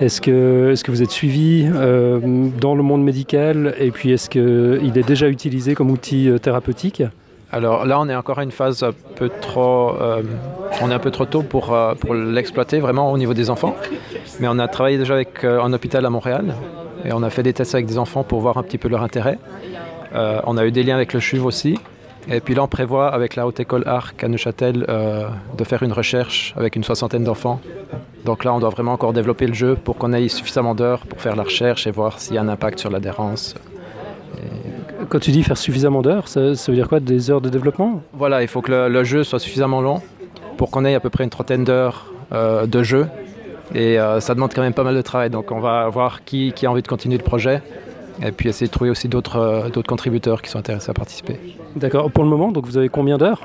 Est-ce 0.00 0.20
que, 0.20 0.74
vous 0.88 1.02
êtes 1.02 1.10
suivi 1.10 1.68
euh, 1.72 2.48
dans 2.60 2.74
le 2.74 2.82
monde 2.82 3.02
médical? 3.02 3.74
Et 3.78 3.90
puis, 3.90 4.12
est-ce 4.12 4.28
qu'il 4.28 4.96
est 4.96 5.06
déjà 5.06 5.28
utilisé 5.28 5.74
comme 5.74 5.90
outil 5.90 6.28
euh, 6.28 6.38
thérapeutique? 6.38 7.02
Alors 7.52 7.86
là, 7.86 7.98
on 7.98 8.08
est 8.08 8.14
encore 8.14 8.38
à 8.38 8.44
une 8.44 8.50
phase 8.50 8.82
un 8.82 8.92
peu 9.14 9.30
trop, 9.40 9.92
on 10.82 10.90
est 10.90 10.94
un 10.94 10.98
peu 10.98 11.12
trop 11.12 11.26
tôt 11.26 11.42
pour, 11.42 11.74
l'exploiter 12.12 12.80
vraiment 12.80 13.12
au 13.12 13.18
niveau 13.18 13.34
des 13.34 13.50
enfants. 13.50 13.76
Mais 14.40 14.48
on 14.48 14.58
a 14.58 14.66
travaillé 14.66 14.98
déjà 14.98 15.14
avec 15.14 15.44
un 15.44 15.72
hôpital 15.72 16.04
à 16.04 16.10
Montréal 16.10 16.54
et 17.04 17.12
on 17.12 17.22
a 17.22 17.30
fait 17.30 17.44
des 17.44 17.52
tests 17.52 17.74
avec 17.76 17.86
des 17.86 17.98
enfants 17.98 18.24
pour 18.24 18.40
voir 18.40 18.58
un 18.58 18.64
petit 18.64 18.78
peu 18.78 18.88
leur 18.88 19.02
intérêt. 19.02 19.38
On 20.12 20.56
a 20.56 20.66
eu 20.66 20.72
des 20.72 20.82
liens 20.82 20.96
avec 20.96 21.12
le 21.12 21.20
CHUV 21.20 21.46
aussi. 21.46 21.78
Et 22.28 22.40
puis 22.40 22.54
là, 22.54 22.64
on 22.64 22.68
prévoit 22.68 23.08
avec 23.08 23.36
la 23.36 23.46
Haute 23.46 23.60
École 23.60 23.84
Arc 23.86 24.22
à 24.24 24.28
Neuchâtel 24.28 24.84
euh, 24.88 25.28
de 25.56 25.64
faire 25.64 25.82
une 25.82 25.92
recherche 25.92 26.54
avec 26.56 26.74
une 26.74 26.82
soixantaine 26.82 27.24
d'enfants. 27.24 27.60
Donc 28.24 28.44
là, 28.44 28.52
on 28.52 28.58
doit 28.58 28.70
vraiment 28.70 28.92
encore 28.92 29.12
développer 29.12 29.46
le 29.46 29.54
jeu 29.54 29.76
pour 29.76 29.96
qu'on 29.96 30.12
ait 30.12 30.26
suffisamment 30.28 30.74
d'heures 30.74 31.06
pour 31.06 31.20
faire 31.20 31.36
la 31.36 31.44
recherche 31.44 31.86
et 31.86 31.92
voir 31.92 32.18
s'il 32.18 32.34
y 32.34 32.38
a 32.38 32.42
un 32.42 32.48
impact 32.48 32.80
sur 32.80 32.90
l'adhérence. 32.90 33.54
Quand 35.08 35.20
tu 35.20 35.30
dis 35.30 35.42
faire 35.42 35.56
suffisamment 35.56 36.02
d'heures, 36.02 36.26
ça, 36.26 36.56
ça, 36.56 36.72
veut 36.72 36.76
dire 36.76 36.88
quoi 36.88 36.98
Des 36.98 37.30
heures 37.30 37.40
de 37.40 37.48
développement? 37.48 38.02
Voilà, 38.12 38.42
il 38.42 38.48
faut 38.48 38.60
que 38.60 38.72
le, 38.72 38.88
le, 38.88 39.04
jeu 39.04 39.22
soit 39.22 39.38
suffisamment 39.38 39.80
long 39.80 40.02
pour 40.56 40.70
qu'on 40.70 40.84
ait 40.84 40.94
à 40.94 41.00
peu 41.00 41.10
près 41.10 41.22
une 41.22 41.30
trentaine 41.30 41.64
d'heures 41.64 42.12
euh, 42.32 42.66
de 42.66 42.82
jeu. 42.82 43.06
Et 43.74 43.98
euh, 43.98 44.20
ça 44.20 44.34
demande 44.34 44.52
quand 44.54 44.62
même 44.62 44.72
pas 44.72 44.84
mal 44.84 44.96
de 44.96 45.02
travail. 45.02 45.30
Donc 45.30 45.52
on 45.52 45.60
va 45.60 45.88
voir 45.88 46.24
qui, 46.24 46.52
qui 46.52 46.66
a 46.66 46.70
envie 46.70 46.82
de 46.82 46.88
continuer 46.88 47.18
le 47.18 47.22
projet 47.22 47.62
et 48.22 48.32
puis 48.32 48.48
essayer 48.48 48.66
de 48.66 48.72
trouver 48.72 48.90
aussi 48.90 49.08
d'autres 49.08 49.36
euh, 49.38 49.82
contributeurs 49.86 50.42
qui 50.42 50.50
sont 50.50 50.58
intéressés 50.58 50.90
à 50.90 50.94
participer. 50.94 51.38
D'accord. 51.76 52.10
Pour 52.10 52.24
le 52.24 52.30
moment, 52.30 52.52
donc 52.52 52.66
vous 52.66 52.76
avez 52.78 52.88
combien 52.88 53.18
d'heures? 53.18 53.42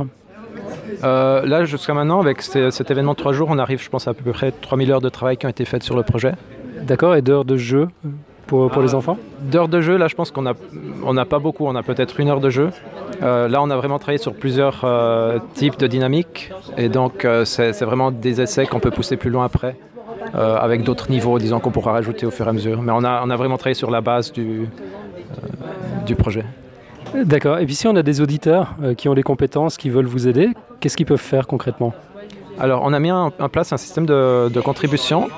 Euh, 1.03 1.45
Là, 1.45 1.65
jusqu'à 1.65 1.93
maintenant, 1.93 2.21
avec 2.21 2.41
cet 2.41 2.91
événement 2.91 3.13
de 3.13 3.17
trois 3.17 3.33
jours, 3.33 3.47
on 3.51 3.57
arrive, 3.57 3.81
je 3.81 3.89
pense, 3.89 4.07
à, 4.07 4.11
à 4.11 4.13
peu 4.13 4.31
près 4.31 4.51
3000 4.51 4.91
heures 4.91 5.01
de 5.01 5.09
travail 5.09 5.37
qui 5.37 5.45
ont 5.45 5.49
été 5.49 5.65
faites 5.65 5.83
sur 5.83 5.95
le 5.95 6.03
projet. 6.03 6.33
D'accord. 6.83 7.15
Et 7.15 7.21
d'heures 7.21 7.45
de 7.45 7.57
jeu 7.57 7.87
pour, 8.47 8.69
pour 8.69 8.81
euh, 8.81 8.85
les 8.85 8.95
enfants? 8.95 9.17
D'heures 9.41 9.67
de 9.67 9.81
jeu, 9.81 9.97
là, 9.97 10.07
je 10.07 10.15
pense 10.15 10.31
qu'on 10.31 10.43
n'a 10.43 10.53
on 11.05 11.17
a 11.17 11.25
pas 11.25 11.39
beaucoup. 11.39 11.65
On 11.65 11.75
a 11.75 11.83
peut-être 11.83 12.19
une 12.19 12.29
heure 12.29 12.39
de 12.39 12.49
jeu. 12.49 12.69
Euh, 13.21 13.47
là, 13.47 13.61
on 13.61 13.69
a 13.69 13.75
vraiment 13.75 13.99
travaillé 13.99 14.17
sur 14.17 14.33
plusieurs 14.33 14.85
types 15.53 15.77
de 15.77 15.87
dynamiques. 15.87 16.51
Et 16.77 16.89
donc, 16.89 17.27
c'est 17.45 17.81
vraiment 17.81 18.11
des 18.11 18.41
essais 18.41 18.65
qu'on 18.65 18.79
peut 18.79 18.91
pousser 18.91 19.17
plus 19.17 19.29
loin 19.29 19.45
après. 19.45 19.75
Euh, 20.35 20.57
avec 20.57 20.83
d'autres 20.83 21.09
niveaux, 21.09 21.39
disons, 21.39 21.59
qu'on 21.59 21.71
pourra 21.71 21.91
rajouter 21.93 22.25
au 22.25 22.31
fur 22.31 22.45
et 22.45 22.49
à 22.49 22.53
mesure. 22.53 22.81
Mais 22.81 22.91
on 22.91 23.03
a, 23.03 23.21
on 23.25 23.29
a 23.29 23.35
vraiment 23.35 23.57
travaillé 23.57 23.73
sur 23.75 23.91
la 23.91 24.01
base 24.01 24.31
du, 24.31 24.67
du 26.05 26.15
projet. 26.15 26.45
D'accord. 27.13 27.57
Et 27.59 27.65
puis 27.65 27.75
si 27.75 27.87
on 27.87 27.95
a 27.95 28.03
des 28.03 28.21
auditeurs 28.21 28.75
euh, 28.83 28.93
qui 28.93 29.09
ont 29.09 29.13
les 29.13 29.23
compétences, 29.23 29.77
qui 29.77 29.89
veulent 29.89 30.05
vous 30.05 30.27
aider, 30.27 30.49
qu'est-ce 30.79 30.95
qu'ils 30.95 31.05
peuvent 31.05 31.19
faire 31.19 31.47
concrètement? 31.47 31.93
Alors, 32.59 32.81
on 32.83 32.93
a 32.93 32.99
mis 32.99 33.11
en, 33.11 33.31
en 33.39 33.49
place 33.49 33.73
un 33.73 33.77
système 33.77 34.05
de, 34.05 34.49
de 34.49 34.61
contribution. 34.61 35.29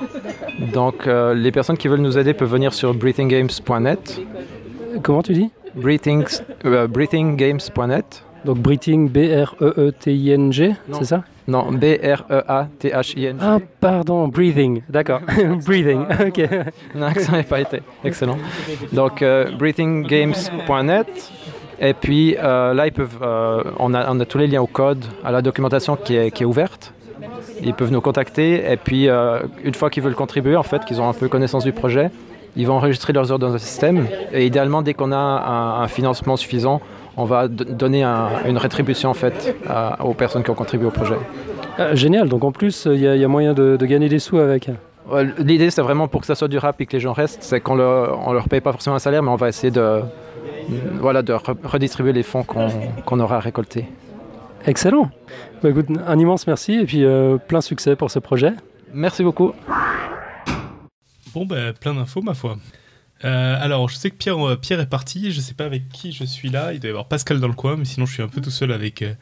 Donc, 0.72 1.06
euh, 1.06 1.32
les 1.32 1.50
personnes 1.52 1.78
qui 1.78 1.88
veulent 1.88 2.00
nous 2.00 2.18
aider 2.18 2.34
peuvent 2.34 2.50
venir 2.50 2.74
sur 2.74 2.92
breathinggames.net. 2.92 4.20
Comment 5.02 5.22
tu 5.22 5.32
dis? 5.32 5.50
Euh, 6.64 6.86
breathinggames.net. 6.86 8.24
Donc 8.44 8.58
breathing, 8.58 9.08
B-R-E-E-T-I-N-G, 9.08 10.74
c'est 10.92 11.04
ça? 11.04 11.24
Non, 11.46 11.70
B-R-E-A-T-H-I-N-G. 11.72 13.38
Ah, 13.40 13.58
pardon, 13.80 14.28
breathing, 14.28 14.82
d'accord. 14.88 15.20
breathing, 15.66 16.02
ok. 16.26 16.48
L'accent 16.94 17.32
n'a 17.32 17.42
pas 17.42 17.60
été 17.60 17.82
excellent. 18.02 18.38
Donc, 18.92 19.20
euh, 19.22 19.50
breathinggames.net. 19.56 21.32
Et 21.80 21.92
puis 21.92 22.36
euh, 22.38 22.72
là, 22.72 22.86
ils 22.86 22.92
peuvent, 22.92 23.18
euh, 23.20 23.62
on, 23.78 23.92
a, 23.94 24.10
on, 24.10 24.20
a, 24.20 24.24
tous 24.24 24.38
les 24.38 24.46
liens 24.46 24.62
au 24.62 24.66
code, 24.66 25.04
à 25.24 25.32
la 25.32 25.42
documentation 25.42 25.96
qui 25.96 26.16
est, 26.16 26.30
qui 26.30 26.44
est 26.44 26.46
ouverte. 26.46 26.94
Ils 27.62 27.74
peuvent 27.74 27.90
nous 27.90 28.00
contacter 28.00 28.70
et 28.70 28.76
puis 28.76 29.08
une 29.08 29.74
fois 29.74 29.90
qu'ils 29.90 30.02
veulent 30.02 30.14
contribuer, 30.14 30.56
en 30.56 30.62
fait, 30.62 30.84
qu'ils 30.84 31.00
ont 31.00 31.08
un 31.08 31.12
peu 31.12 31.28
connaissance 31.28 31.64
du 31.64 31.72
projet, 31.72 32.10
ils 32.56 32.66
vont 32.66 32.74
enregistrer 32.74 33.12
leurs 33.12 33.32
heures 33.32 33.38
dans 33.38 33.54
un 33.54 33.58
système. 33.58 34.06
Et 34.32 34.46
idéalement, 34.46 34.82
dès 34.82 34.94
qu'on 34.94 35.12
a 35.12 35.16
un, 35.16 35.82
un, 35.82 35.88
financement 35.88 36.36
suffisant, 36.36 36.80
on 37.16 37.24
va 37.24 37.48
donner 37.48 38.02
un, 38.02 38.28
une 38.46 38.58
rétribution 38.58 39.10
en 39.10 39.14
fait 39.14 39.56
à, 39.68 40.04
aux 40.04 40.14
personnes 40.14 40.42
qui 40.42 40.50
ont 40.50 40.54
contribué 40.54 40.86
au 40.86 40.90
projet. 40.90 41.16
Ah, 41.78 41.94
génial. 41.94 42.28
Donc 42.28 42.44
en 42.44 42.52
plus, 42.52 42.86
il 42.90 42.98
y, 42.98 43.04
y, 43.04 43.24
a 43.24 43.28
moyen 43.28 43.54
de, 43.54 43.76
de, 43.76 43.86
gagner 43.86 44.08
des 44.08 44.18
sous 44.18 44.38
avec. 44.38 44.70
L'idée, 45.38 45.70
c'est 45.70 45.82
vraiment 45.82 46.08
pour 46.08 46.20
que 46.20 46.26
ça 46.26 46.34
soit 46.34 46.48
durable 46.48 46.76
et 46.80 46.86
que 46.86 46.92
les 46.92 47.00
gens 47.00 47.12
restent, 47.12 47.42
c'est 47.42 47.60
qu'on 47.60 47.74
leur, 47.74 48.26
on 48.26 48.32
leur 48.32 48.48
paye 48.48 48.60
pas 48.60 48.72
forcément 48.72 48.96
un 48.96 49.00
salaire, 49.00 49.22
mais 49.22 49.30
on 49.30 49.36
va 49.36 49.48
essayer 49.48 49.70
de 49.70 50.00
voilà, 50.98 51.22
de 51.22 51.34
redistribuer 51.64 52.12
les 52.12 52.22
fonds 52.22 52.42
qu'on 52.42 52.68
qu 52.68 53.20
aura 53.20 53.38
récoltés. 53.38 53.86
Excellent. 54.66 55.10
Bah, 55.62 55.70
écoute, 55.70 55.86
un 56.06 56.18
immense 56.18 56.46
merci 56.46 56.74
et 56.74 56.84
puis 56.84 57.04
euh, 57.04 57.36
plein 57.36 57.60
succès 57.60 57.96
pour 57.96 58.10
ce 58.10 58.18
projet. 58.18 58.52
Merci 58.92 59.22
beaucoup. 59.24 59.52
Bon, 61.34 61.46
bah, 61.46 61.72
plein 61.72 61.94
d'infos, 61.94 62.22
ma 62.22 62.34
foi. 62.34 62.58
Euh, 63.24 63.56
alors, 63.60 63.88
je 63.88 63.96
sais 63.96 64.10
que 64.10 64.16
Pierre, 64.16 64.38
euh, 64.46 64.56
Pierre 64.56 64.80
est 64.80 64.88
parti. 64.88 65.32
Je 65.32 65.40
sais 65.40 65.54
pas 65.54 65.64
avec 65.64 65.88
qui 65.88 66.12
je 66.12 66.24
suis 66.24 66.48
là. 66.48 66.72
Il 66.72 66.80
doit 66.80 66.88
y 66.88 66.90
avoir 66.90 67.08
Pascal 67.08 67.40
dans 67.40 67.48
le 67.48 67.54
coin, 67.54 67.76
mais 67.76 67.84
sinon, 67.84 68.06
je 68.06 68.12
suis 68.12 68.22
un 68.22 68.28
peu 68.28 68.40
tout 68.40 68.50
seul 68.50 68.70
avec. 68.70 69.02
Euh, 69.02 69.14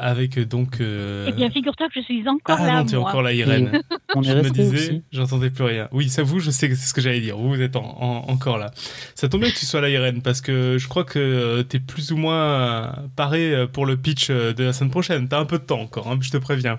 avec 0.00 0.38
donc. 0.40 0.80
Euh... 0.80 1.26
Eh 1.28 1.32
bien, 1.32 1.50
figure-toi 1.50 1.88
que 1.88 2.00
je 2.00 2.04
suis 2.04 2.28
encore 2.28 2.58
ah, 2.60 2.66
là. 2.66 2.78
non, 2.78 2.86
tu 2.86 2.94
es 2.94 2.96
encore 2.96 3.22
là, 3.22 3.32
Irène. 3.32 3.80
On 4.14 4.22
je 4.22 4.32
me 4.32 4.50
disais, 4.50 5.02
j'entendais 5.12 5.50
plus 5.50 5.64
rien. 5.64 5.88
Oui, 5.92 6.08
ça 6.08 6.22
vous, 6.22 6.38
je 6.40 6.50
sais 6.50 6.68
que 6.68 6.74
c'est 6.74 6.86
ce 6.86 6.94
que 6.94 7.00
j'allais 7.00 7.20
dire. 7.20 7.36
Vous, 7.36 7.48
vous 7.48 7.62
êtes 7.62 7.76
en, 7.76 7.96
en, 8.00 8.30
encore 8.30 8.58
là. 8.58 8.70
Ça 9.14 9.28
tombe 9.28 9.40
bien 9.40 9.50
que 9.50 9.58
tu 9.58 9.66
sois 9.66 9.80
là, 9.80 9.88
Irène, 9.88 10.22
parce 10.22 10.40
que 10.40 10.78
je 10.78 10.88
crois 10.88 11.04
que 11.04 11.64
tu 11.68 11.76
es 11.76 11.80
plus 11.80 12.12
ou 12.12 12.16
moins 12.16 12.94
paré 13.16 13.66
pour 13.72 13.86
le 13.86 13.96
pitch 13.96 14.30
de 14.30 14.62
la 14.62 14.72
semaine 14.72 14.90
prochaine. 14.90 15.28
Tu 15.28 15.34
as 15.34 15.38
un 15.38 15.46
peu 15.46 15.58
de 15.58 15.64
temps 15.64 15.80
encore, 15.80 16.08
hein, 16.08 16.18
je 16.20 16.30
te 16.30 16.38
préviens. 16.38 16.78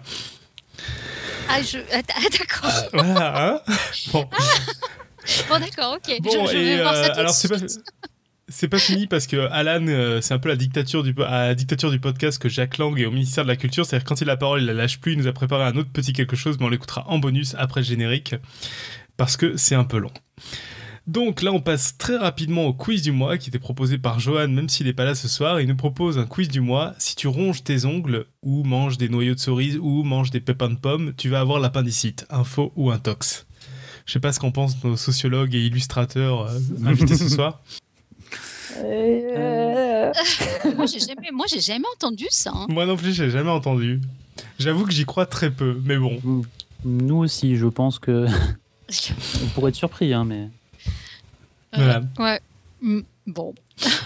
Ah, 1.49 1.61
je... 1.61 1.77
ah 1.93 2.01
d'accord. 2.37 2.71
Ah, 2.71 2.87
voilà, 2.93 3.47
hein? 3.47 3.61
Bon. 4.11 4.29
bon, 5.49 5.59
d'accord, 5.59 5.97
ok. 5.97 6.21
Bon, 6.21 6.47
je, 6.47 6.51
je 6.51 6.57
et, 6.57 6.63
vais 6.63 6.81
voir 6.81 6.95
ça 6.95 7.11
euh, 7.11 7.19
alors, 7.19 7.33
c'est 7.33 7.47
pas 7.47 7.57
c'est 8.49 8.67
pas 8.67 8.77
fini 8.77 9.07
parce 9.07 9.25
que 9.25 9.49
Alan, 9.51 9.87
euh, 9.87 10.21
c'est 10.21 10.33
un 10.33 10.39
peu 10.39 10.49
la 10.49 10.55
dictature 10.55 11.01
du, 11.01 11.15
à 11.23 11.47
la 11.47 11.55
dictature 11.55 11.89
du 11.89 11.99
podcast 11.99 12.39
que 12.41 12.49
Jacques 12.49 12.77
Lang 12.77 12.99
est 12.99 13.05
au 13.05 13.11
ministère 13.11 13.45
de 13.45 13.49
la 13.49 13.55
Culture. 13.55 13.85
C'est-à-dire 13.85 14.05
quand 14.05 14.21
il 14.21 14.29
a 14.29 14.33
la 14.33 14.37
parole, 14.37 14.61
il 14.61 14.65
la 14.67 14.73
lâche 14.73 14.99
plus. 14.99 15.13
Il 15.13 15.17
nous 15.17 15.27
a 15.27 15.33
préparé 15.33 15.63
un 15.63 15.75
autre 15.75 15.91
petit 15.91 16.13
quelque 16.13 16.35
chose, 16.35 16.57
mais 16.59 16.65
on 16.65 16.69
l'écoutera 16.69 17.09
en 17.09 17.19
bonus 17.19 17.55
après 17.57 17.81
le 17.81 17.85
générique 17.85 18.35
parce 19.17 19.37
que 19.37 19.57
c'est 19.57 19.75
un 19.75 19.83
peu 19.83 19.97
long. 19.97 20.11
Donc 21.05 21.41
là, 21.41 21.51
on 21.51 21.59
passe 21.59 21.97
très 21.97 22.15
rapidement 22.15 22.65
au 22.65 22.73
quiz 22.73 23.01
du 23.01 23.11
mois 23.11 23.37
qui 23.37 23.49
était 23.49 23.59
proposé 23.59 23.97
par 23.97 24.21
Johan, 24.21 24.47
même 24.47 24.69
s'il 24.69 24.85
n'est 24.85 24.93
pas 24.93 25.03
là 25.03 25.15
ce 25.15 25.27
soir. 25.27 25.59
Il 25.59 25.67
nous 25.67 25.75
propose 25.75 26.17
un 26.17 26.25
quiz 26.25 26.47
du 26.47 26.61
mois. 26.61 26.93
Si 26.97 27.15
tu 27.15 27.27
ronges 27.27 27.63
tes 27.63 27.83
ongles, 27.85 28.25
ou 28.41 28.63
manges 28.63 28.97
des 28.97 29.09
noyaux 29.09 29.35
de 29.35 29.39
cerise, 29.39 29.77
ou 29.77 30.03
manges 30.03 30.31
des 30.31 30.39
pépins 30.39 30.69
de 30.69 30.77
pommes, 30.77 31.13
tu 31.17 31.27
vas 31.27 31.41
avoir 31.41 31.59
l'appendicite, 31.59 32.25
un 32.29 32.45
faux 32.45 32.71
ou 32.77 32.89
un 32.89 32.99
tox. 32.99 33.45
Je 34.05 34.13
sais 34.13 34.19
pas 34.19 34.31
ce 34.31 34.39
qu'en 34.39 34.51
pensent 34.51 34.81
nos 34.83 34.95
sociologues 34.95 35.55
et 35.55 35.65
illustrateurs 35.65 36.47
euh, 36.47 36.59
invités 36.85 37.15
ce 37.15 37.29
soir. 37.29 37.61
Euh... 38.75 40.11
moi, 40.75 40.87
j'ai 40.87 40.99
jamais, 40.99 41.29
moi, 41.31 41.45
j'ai 41.47 41.59
jamais 41.59 41.85
entendu 41.95 42.25
ça. 42.31 42.51
Hein. 42.55 42.65
Moi 42.69 42.87
non 42.87 42.97
plus, 42.97 43.13
j'ai 43.13 43.29
jamais 43.29 43.51
entendu. 43.51 44.01
J'avoue 44.57 44.85
que 44.85 44.91
j'y 44.91 45.05
crois 45.05 45.27
très 45.27 45.51
peu, 45.51 45.79
mais 45.85 45.95
bon. 45.95 46.19
Nous 46.83 47.17
aussi, 47.17 47.55
je 47.55 47.67
pense 47.67 47.99
que 47.99 48.25
on 49.43 49.47
pourrait 49.53 49.69
être 49.69 49.75
surpris, 49.75 50.11
hein, 50.11 50.25
mais. 50.25 50.49
Voilà. 51.75 52.01
Euh, 52.19 52.23
ouais. 52.23 52.39
Mm, 52.81 53.01
bon. 53.27 53.53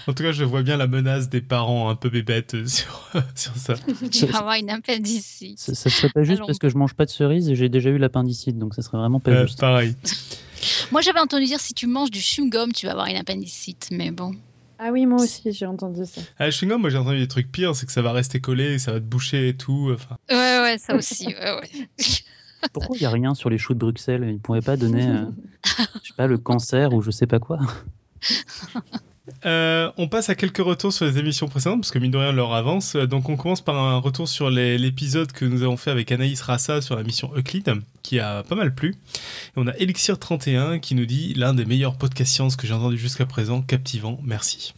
En 0.08 0.14
tout 0.14 0.24
cas, 0.24 0.32
je 0.32 0.44
vois 0.44 0.62
bien 0.62 0.78
la 0.78 0.88
menace 0.88 1.30
des 1.30 1.42
parents 1.42 1.90
un 1.90 1.96
peu 1.96 2.10
bébêtes 2.10 2.56
sur, 2.68 3.10
sur 3.36 3.56
ça. 3.58 3.74
Tu 4.12 4.26
vas 4.28 4.40
avoir 4.40 4.56
une 4.56 4.70
appendicite. 4.70 5.60
Ça, 5.60 5.74
ça 5.74 5.90
serait 5.90 6.10
pas 6.10 6.24
juste 6.24 6.38
Alors... 6.38 6.48
parce 6.48 6.60
que 6.60 6.70
je 6.70 6.78
mange 6.78 6.94
pas 6.94 7.06
de 7.06 7.10
cerises 7.10 7.50
et 7.50 7.56
j'ai 7.56 7.70
déjà 7.70 7.90
eu 7.90 7.98
l'appendicite, 7.98 8.58
donc 8.58 8.76
ça 8.76 8.82
serait 8.82 8.98
vraiment 8.98 9.20
pas 9.20 9.32
euh, 9.32 9.46
juste. 9.48 9.60
Pareil. 9.60 9.96
Moi, 10.92 11.02
j'avais 11.02 11.20
entendu 11.20 11.46
dire 11.46 11.60
si 11.60 11.74
tu 11.74 11.88
manges 11.88 12.12
du 12.12 12.20
chewing-gum, 12.20 12.72
tu 12.74 12.86
vas 12.86 12.94
avoir 12.94 13.08
une 13.08 13.18
appendicite, 13.18 13.90
mais 13.92 14.12
bon. 14.12 14.34
Ah 14.80 14.90
oui, 14.92 15.08
moi 15.08 15.24
aussi, 15.24 15.52
j'ai 15.52 15.66
entendu 15.66 16.02
ça. 16.06 16.22
Ah, 16.38 16.46
le 16.46 16.52
chewing-gum, 16.52 16.78
moi 16.78 16.92
j'ai 16.92 16.98
entendu 17.00 17.18
des 17.18 17.28
trucs 17.28 17.52
pires, 17.52 17.76
c'est 17.76 17.88
que 17.88 17.92
ça 17.92 18.04
va 18.04 18.12
rester 18.12 18.40
collé, 18.42 18.78
ça 18.78 18.92
va 18.92 19.00
te 19.00 19.06
boucher 19.06 19.50
et 19.50 19.54
tout. 19.56 19.92
Enfin, 19.94 20.18
Ouais, 20.30 20.60
ouais, 20.62 20.78
ça 20.78 20.96
aussi. 20.96 21.28
ouais, 21.28 21.34
ouais. 21.34 21.88
Pourquoi 22.74 22.96
il 22.98 23.00
n'y 23.02 23.06
a 23.06 23.12
rien 23.12 23.34
sur 23.36 23.50
les 23.50 23.58
choux 23.58 23.74
de 23.74 23.80
Bruxelles? 23.80 24.24
Ils 24.28 24.34
ne 24.34 24.38
pourraient 24.40 24.62
pas 24.62 24.78
donner, 24.78 25.06
euh, 25.08 25.26
je 26.04 26.08
sais 26.10 26.14
pas, 26.16 26.28
le 26.28 26.38
cancer 26.38 26.94
ou 26.94 27.02
je 27.02 27.12
sais 27.12 27.28
pas 27.28 27.40
quoi? 27.40 27.60
Euh, 29.46 29.92
on 29.98 30.08
passe 30.08 30.30
à 30.30 30.36
quelques 30.36 30.58
retours 30.60 30.94
sur 30.94 31.06
les 31.06 31.18
émissions 31.18 31.50
précédentes, 31.50 31.82
parce 31.82 31.92
que 31.92 32.00
mine 32.00 32.12
de 32.12 32.18
rien, 32.18 32.32
l'heure 32.32 32.54
avance. 32.54 32.96
Euh, 32.96 33.08
Donc 33.08 33.28
on 33.28 33.36
commence 33.36 33.60
par 33.60 33.76
un 33.76 33.98
retour 33.98 34.28
sur 34.30 34.50
l'épisode 34.50 35.34
que 35.34 35.44
nous 35.44 35.64
avons 35.64 35.76
fait 35.76 35.92
avec 35.92 36.12
Anaïs 36.14 36.42
Rassa 36.42 36.82
sur 36.82 36.96
la 36.96 37.04
mission 37.04 37.30
Euclide, 37.36 37.74
qui 38.04 38.20
a 38.20 38.44
pas 38.44 38.56
mal 38.56 38.74
plu. 38.74 38.92
Et 38.92 39.52
on 39.58 39.68
a 39.68 39.74
Elixir31 39.74 40.80
qui 40.80 40.96
nous 40.96 41.06
dit 41.06 41.34
l'un 41.34 41.54
des 41.54 41.66
meilleurs 41.66 41.98
podcasts 41.98 42.32
science 42.34 42.56
que 42.56 42.66
j'ai 42.68 42.74
entendu 42.74 42.98
jusqu'à 42.98 43.26
présent, 43.26 43.62
captivant, 43.62 44.18
merci. 44.24 44.74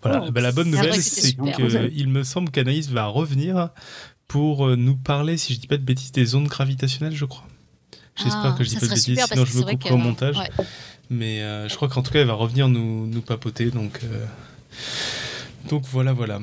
Voilà, 0.00 0.24
Oh, 0.26 0.30
Bah, 0.30 0.40
la 0.40 0.52
bonne 0.52 0.70
nouvelle, 0.70 0.94
c'est 0.94 1.34
qu'il 1.34 2.08
me 2.08 2.22
semble 2.22 2.50
qu'Anaïs 2.50 2.88
va 2.88 3.06
revenir 3.06 3.70
pour 4.32 4.66
euh, 4.66 4.76
nous 4.76 4.96
parler, 4.96 5.36
si 5.36 5.52
je 5.52 5.60
dis 5.60 5.66
pas 5.66 5.76
de 5.76 5.82
bêtises, 5.84 6.10
des 6.10 6.34
ondes 6.34 6.48
gravitationnelles, 6.48 7.14
je 7.14 7.26
crois. 7.26 7.46
J'espère 8.16 8.46
Ah, 8.46 8.54
que 8.56 8.64
je 8.64 8.70
dis 8.70 8.76
pas 8.76 8.86
de 8.86 8.90
bêtises, 8.90 9.24
sinon 9.30 9.44
je 9.44 9.58
me 9.58 9.62
couperai 9.72 9.90
au 9.92 9.98
montage. 9.98 10.38
ouais. 10.38 10.48
Mais 11.10 11.42
euh, 11.42 11.68
je 11.68 11.76
crois 11.76 11.88
qu'en 11.88 12.02
tout 12.02 12.10
cas, 12.12 12.20
elle 12.20 12.26
va 12.28 12.32
revenir 12.32 12.68
nous, 12.68 13.06
nous 13.06 13.20
papoter. 13.20 13.70
Donc, 13.70 14.00
euh, 14.04 14.24
donc 15.68 15.84
voilà, 15.92 16.14
voilà. 16.14 16.40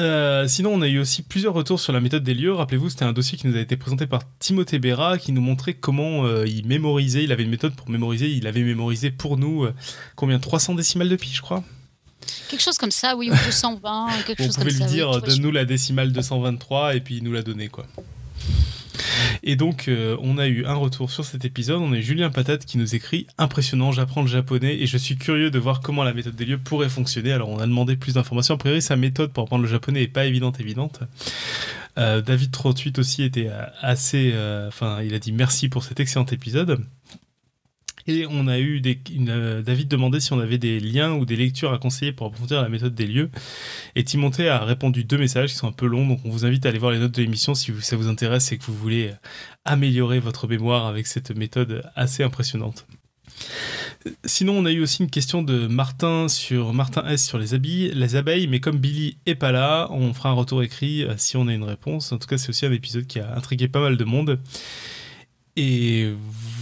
Euh, 0.00 0.48
sinon, 0.48 0.72
on 0.74 0.82
a 0.82 0.88
eu 0.88 0.98
aussi 0.98 1.22
plusieurs 1.22 1.52
retours 1.54 1.78
sur 1.78 1.92
la 1.92 2.00
méthode 2.00 2.24
des 2.24 2.34
lieux. 2.34 2.52
Rappelez-vous, 2.52 2.88
c'était 2.90 3.04
un 3.04 3.12
dossier 3.12 3.38
qui 3.38 3.46
nous 3.46 3.56
a 3.56 3.60
été 3.60 3.76
présenté 3.76 4.06
par 4.06 4.22
Timothée 4.38 4.78
Béra, 4.78 5.18
qui 5.18 5.32
nous 5.32 5.40
montrait 5.42 5.74
comment 5.74 6.24
euh, 6.24 6.46
il 6.46 6.66
mémorisait. 6.66 7.24
Il 7.24 7.32
avait 7.32 7.44
une 7.44 7.50
méthode 7.50 7.74
pour 7.74 7.88
mémoriser. 7.90 8.30
Il 8.30 8.46
avait 8.46 8.62
mémorisé 8.62 9.10
pour 9.10 9.36
nous 9.36 9.64
euh, 9.64 9.74
combien? 10.16 10.38
300 10.38 10.74
décimales 10.74 11.08
de 11.08 11.16
pi, 11.16 11.30
je 11.32 11.42
crois. 11.42 11.62
Quelque 12.48 12.62
chose 12.62 12.78
comme 12.78 12.90
ça, 12.90 13.16
oui, 13.16 13.30
ou 13.30 13.34
220, 13.34 14.08
quelque 14.26 14.42
On 14.42 14.46
chose 14.46 14.56
comme 14.56 14.64
pouvait 14.64 14.74
ça. 14.76 14.84
lui 14.84 14.90
oui, 14.90 14.94
dire, 14.94 15.20
donne-nous 15.20 15.50
la 15.50 15.64
décimale 15.64 16.12
223, 16.12 16.94
et 16.96 17.00
puis 17.00 17.16
il 17.18 17.24
nous 17.24 17.32
l'a 17.32 17.42
donné, 17.42 17.68
quoi. 17.68 17.86
Et 19.42 19.56
donc, 19.56 19.88
euh, 19.88 20.16
on 20.20 20.38
a 20.38 20.46
eu 20.46 20.64
un 20.66 20.74
retour 20.74 21.10
sur 21.10 21.24
cet 21.24 21.44
épisode. 21.44 21.80
On 21.80 21.92
a 21.92 21.96
eu 21.98 22.02
Julien 22.02 22.30
Patate 22.30 22.64
qui 22.64 22.78
nous 22.78 22.94
écrit 22.94 23.26
Impressionnant, 23.38 23.92
j'apprends 23.92 24.22
le 24.22 24.26
japonais 24.28 24.76
et 24.80 24.86
je 24.86 24.96
suis 24.98 25.16
curieux 25.16 25.50
de 25.50 25.58
voir 25.58 25.80
comment 25.80 26.02
la 26.02 26.12
méthode 26.12 26.34
des 26.34 26.44
lieux 26.44 26.58
pourrait 26.58 26.88
fonctionner. 26.88 27.32
Alors, 27.32 27.48
on 27.50 27.58
a 27.58 27.66
demandé 27.66 27.96
plus 27.96 28.14
d'informations. 28.14 28.54
A 28.54 28.58
priori, 28.58 28.82
sa 28.82 28.96
méthode 28.96 29.32
pour 29.32 29.44
apprendre 29.44 29.62
le 29.62 29.68
japonais 29.68 30.00
n'est 30.00 30.06
pas 30.08 30.24
évidente, 30.26 30.58
évidente. 30.60 31.00
Euh, 31.98 32.20
David 32.20 32.50
38 32.50 32.98
aussi 32.98 33.22
était 33.22 33.48
euh, 33.48 33.62
assez. 33.80 34.32
euh, 34.34 34.68
Enfin, 34.68 35.02
il 35.02 35.14
a 35.14 35.18
dit 35.18 35.32
merci 35.32 35.68
pour 35.68 35.84
cet 35.84 36.00
excellent 36.00 36.26
épisode. 36.26 36.80
Et 38.08 38.26
on 38.28 38.46
a 38.46 38.58
eu 38.58 38.82
euh, 39.28 39.62
David 39.62 39.88
demandait 39.88 40.20
si 40.20 40.32
on 40.32 40.40
avait 40.40 40.58
des 40.58 40.80
liens 40.80 41.12
ou 41.14 41.24
des 41.24 41.36
lectures 41.36 41.72
à 41.72 41.78
conseiller 41.78 42.12
pour 42.12 42.26
approfondir 42.28 42.62
la 42.62 42.68
méthode 42.68 42.94
des 42.94 43.06
lieux. 43.06 43.30
Et 43.94 44.04
Timothée 44.04 44.48
a 44.48 44.64
répondu 44.64 45.04
deux 45.04 45.18
messages 45.18 45.50
qui 45.50 45.56
sont 45.56 45.68
un 45.68 45.72
peu 45.72 45.86
longs, 45.86 46.06
donc 46.06 46.20
on 46.24 46.30
vous 46.30 46.44
invite 46.44 46.64
à 46.66 46.68
aller 46.68 46.78
voir 46.78 46.92
les 46.92 46.98
notes 46.98 47.14
de 47.14 47.22
l'émission 47.22 47.54
si 47.54 47.72
ça 47.80 47.96
vous 47.96 48.08
intéresse 48.08 48.52
et 48.52 48.58
que 48.58 48.64
vous 48.64 48.76
voulez 48.76 49.10
améliorer 49.64 50.20
votre 50.20 50.46
mémoire 50.46 50.86
avec 50.86 51.06
cette 51.06 51.36
méthode 51.36 51.82
assez 51.96 52.22
impressionnante. 52.22 52.86
Sinon, 54.24 54.56
on 54.58 54.66
a 54.66 54.72
eu 54.72 54.80
aussi 54.80 55.02
une 55.02 55.10
question 55.10 55.42
de 55.42 55.66
Martin 55.66 56.28
sur 56.28 56.72
Martin 56.72 57.04
S 57.08 57.26
sur 57.26 57.38
les 57.38 57.54
abeilles, 57.54 57.90
les 57.92 58.14
abeilles, 58.14 58.46
mais 58.46 58.60
comme 58.60 58.78
Billy 58.78 59.16
est 59.26 59.34
pas 59.34 59.52
là, 59.52 59.88
on 59.90 60.14
fera 60.14 60.28
un 60.28 60.34
retour 60.34 60.62
écrit 60.62 61.02
euh, 61.02 61.14
si 61.16 61.36
on 61.36 61.48
a 61.48 61.52
une 61.52 61.64
réponse. 61.64 62.12
En 62.12 62.18
tout 62.18 62.28
cas, 62.28 62.38
c'est 62.38 62.50
aussi 62.50 62.66
un 62.66 62.72
épisode 62.72 63.06
qui 63.06 63.18
a 63.18 63.34
intrigué 63.36 63.68
pas 63.68 63.80
mal 63.80 63.96
de 63.96 64.04
monde. 64.04 64.38
Et 65.56 66.12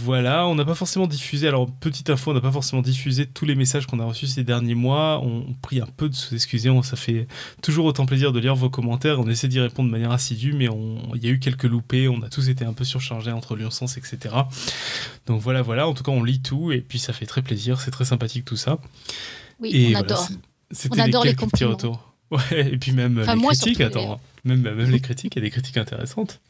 voilà, 0.05 0.45
on 0.47 0.53
n'a 0.55 0.63
pas 0.63 0.75
forcément 0.75 1.07
diffusé, 1.07 1.47
alors 1.47 1.69
petite 1.69 2.09
info, 2.11 2.31
on 2.31 2.33
n'a 2.35 2.41
pas 2.41 2.51
forcément 2.51 2.83
diffusé 2.83 3.25
tous 3.25 3.45
les 3.45 3.55
messages 3.55 3.87
qu'on 3.87 3.99
a 3.99 4.05
reçus 4.05 4.27
ces 4.27 4.43
derniers 4.43 4.75
mois. 4.75 5.19
On, 5.23 5.45
on 5.49 5.53
prie 5.53 5.81
un 5.81 5.87
peu 5.97 6.07
de 6.07 6.13
s'excuser, 6.13 6.69
ça 6.83 6.95
fait 6.95 7.27
toujours 7.61 7.85
autant 7.85 8.05
plaisir 8.05 8.31
de 8.31 8.39
lire 8.39 8.55
vos 8.55 8.69
commentaires. 8.69 9.19
On 9.19 9.27
essaie 9.27 9.47
d'y 9.47 9.59
répondre 9.59 9.89
de 9.89 9.91
manière 9.91 10.11
assidue, 10.11 10.53
mais 10.53 10.67
il 11.15 11.23
y 11.23 11.27
a 11.27 11.31
eu 11.31 11.39
quelques 11.39 11.63
loupés, 11.63 12.07
on 12.07 12.21
a 12.21 12.29
tous 12.29 12.49
été 12.49 12.63
un 12.63 12.73
peu 12.73 12.83
surchargés 12.83 13.31
entre 13.31 13.55
l'urgence, 13.55 13.97
etc. 13.97 14.35
Donc 15.25 15.41
voilà, 15.41 15.61
voilà, 15.63 15.87
en 15.87 15.93
tout 15.93 16.03
cas 16.03 16.11
on 16.11 16.23
lit 16.23 16.41
tout 16.41 16.71
et 16.71 16.81
puis 16.81 16.99
ça 16.99 17.11
fait 17.11 17.25
très 17.25 17.41
plaisir, 17.41 17.81
c'est 17.81 17.91
très 17.91 18.05
sympathique 18.05 18.45
tout 18.45 18.57
ça. 18.57 18.77
Oui, 19.59 19.71
et 19.73 19.85
on 19.87 19.89
voilà, 19.91 19.99
adore. 20.05 20.27
C'était 20.71 20.99
On 21.01 21.03
adore 21.03 21.25
les 21.25 21.35
compliments. 21.35 21.71
retours. 21.71 22.11
Ouais, 22.31 22.73
et 22.73 22.77
puis 22.77 22.91
même 22.91 23.19
Enfin, 23.21 23.35
les 23.35 23.41
moi, 23.41 23.53
critiques, 23.53 23.77
surtout, 23.77 23.99
attends, 23.99 24.19
même, 24.43 24.61
même 24.61 24.89
les 24.91 24.99
critiques, 24.99 25.35
il 25.35 25.39
y 25.39 25.41
a 25.41 25.45
des 25.45 25.51
critiques 25.51 25.77
intéressantes. 25.77 26.41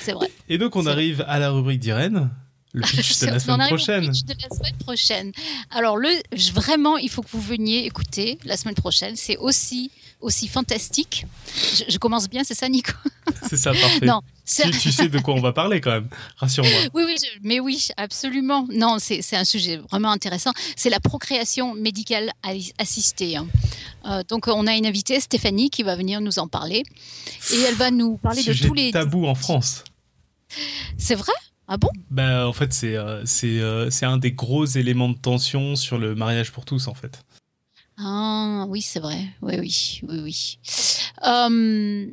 C'est 0.00 0.12
vrai. 0.12 0.30
Et 0.48 0.58
donc 0.58 0.76
on 0.76 0.82
C'est 0.84 0.90
arrive 0.90 1.24
à 1.26 1.38
la 1.38 1.50
rubrique 1.50 1.80
d'Irène, 1.80 2.30
le 2.76 2.82
pitch 2.82 3.18
de 3.20 3.26
la 3.32 3.40
semaine 3.40 3.62
au 3.62 3.66
prochaine. 3.66 4.10
pitch 4.10 4.24
de 4.24 4.34
la 4.40 4.56
semaine 4.56 4.76
prochaine. 4.78 5.32
Alors, 5.70 5.96
le, 5.96 6.10
vraiment, 6.52 6.96
il 6.98 7.08
faut 7.10 7.22
que 7.22 7.30
vous 7.32 7.40
veniez 7.40 7.84
écouter 7.86 8.38
la 8.44 8.56
semaine 8.56 8.74
prochaine. 8.74 9.16
C'est 9.16 9.36
aussi, 9.38 9.90
aussi 10.20 10.46
fantastique. 10.48 11.26
Je, 11.74 11.84
je 11.88 11.98
commence 11.98 12.28
bien, 12.28 12.44
c'est 12.44 12.54
ça, 12.54 12.68
Nico? 12.68 12.92
C'est 13.48 13.56
ça, 13.56 13.72
parfait. 13.72 14.06
Non, 14.06 14.20
tu, 14.46 14.70
tu 14.78 14.90
sais 14.92 15.08
de 15.08 15.18
quoi 15.18 15.34
on 15.34 15.40
va 15.40 15.52
parler 15.52 15.80
quand 15.80 15.90
même, 15.92 16.08
rassure-moi. 16.36 16.72
Oui, 16.94 17.02
oui, 17.06 17.14
je- 17.20 17.38
mais 17.42 17.60
oui, 17.60 17.88
absolument. 17.96 18.66
Non, 18.72 18.96
c'est 18.98 19.20
un 19.36 19.44
sujet 19.44 19.76
vraiment 19.90 20.10
intéressant. 20.10 20.50
C'est 20.76 20.90
la 20.90 21.00
procréation 21.00 21.74
médicale 21.74 22.32
assistée. 22.78 23.36
hein. 23.36 23.46
Euh, 24.06 24.22
donc, 24.28 24.46
on 24.48 24.66
a 24.66 24.74
une 24.74 24.86
invitée, 24.86 25.18
Stéphanie, 25.20 25.70
qui 25.70 25.82
va 25.82 25.96
venir 25.96 26.20
nous 26.20 26.38
en 26.38 26.46
parler. 26.48 26.82
Et 27.52 27.60
elle 27.68 27.74
va 27.74 27.90
nous 27.90 28.16
parler 28.16 28.42
de 28.42 28.52
tous 28.52 28.74
les. 28.74 28.90
tabous 28.92 29.26
en 29.26 29.34
France. 29.34 29.84
C'est 30.96 31.14
vrai? 31.16 31.32
Ah 31.68 31.76
bon? 31.76 31.88
Bah, 32.10 32.46
en 32.48 32.52
fait, 32.52 32.72
c'est 32.72 32.96
euh, 32.96 33.24
c'est 33.26 33.60
euh, 33.60 33.90
c'est 33.90 34.06
un 34.06 34.18
des 34.18 34.32
gros 34.32 34.64
éléments 34.66 35.08
de 35.08 35.16
tension 35.18 35.74
sur 35.76 35.98
le 35.98 36.14
mariage 36.14 36.52
pour 36.52 36.64
tous, 36.64 36.86
en 36.88 36.94
fait. 36.94 37.20
Ah 37.98 38.66
oui, 38.68 38.82
c'est 38.82 39.00
vrai. 39.00 39.24
Oui, 39.42 39.54
oui, 39.58 40.00
oui, 40.08 40.20
oui. 40.22 40.58
Euh, 41.26 42.06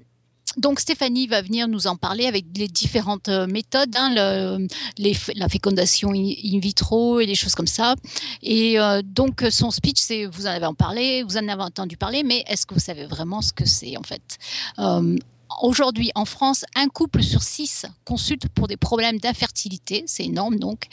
donc 0.57 0.79
Stéphanie 0.79 1.27
va 1.27 1.41
venir 1.41 1.67
nous 1.67 1.87
en 1.87 1.95
parler 1.95 2.25
avec 2.25 2.45
les 2.55 2.67
différentes 2.67 3.27
euh, 3.27 3.47
méthodes, 3.47 3.93
hein, 3.95 4.13
le- 4.15 4.67
les 4.97 5.15
la 5.35 5.49
fécondation 5.49 6.11
in, 6.13 6.31
in 6.53 6.59
vitro 6.59 7.19
et 7.19 7.25
des 7.25 7.35
choses 7.35 7.55
comme 7.55 7.67
ça. 7.67 7.95
Et 8.41 8.79
euh, 8.79 9.01
donc 9.03 9.43
son 9.51 9.71
speech, 9.71 9.97
c'est 9.99 10.25
vous 10.25 10.45
en 10.47 10.51
avez 10.51 10.65
en 10.65 10.73
parlé, 10.75 11.23
vous 11.23 11.37
en 11.37 11.47
avez 11.47 11.63
entendu 11.63 11.97
parler, 11.97 12.23
mais 12.23 12.43
est-ce 12.47 12.65
que 12.65 12.73
vous 12.75 12.79
savez 12.79 13.05
vraiment 13.05 13.41
ce 13.41 13.51
que 13.51 13.65
c'est 13.65 13.97
en 13.97 14.03
fait? 14.03 14.37
Euh, 14.79 15.17
Aujourd'hui, 15.61 16.11
en 16.15 16.25
France, 16.25 16.65
un 16.75 16.87
couple 16.87 17.21
sur 17.21 17.41
six 17.41 17.85
consulte 18.05 18.47
pour 18.49 18.67
des 18.67 18.77
problèmes 18.77 19.19
d'infertilité, 19.19 20.03
c'est 20.07 20.25
énorme 20.25 20.57
donc. 20.57 20.87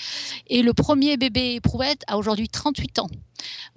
Et 0.49 0.63
le 0.63 0.75
premier 0.75 1.17
bébé 1.17 1.55
éprouvette 1.55 2.03
a 2.07 2.19
aujourd'hui 2.19 2.49
38 2.49 2.99
ans. 3.01 3.09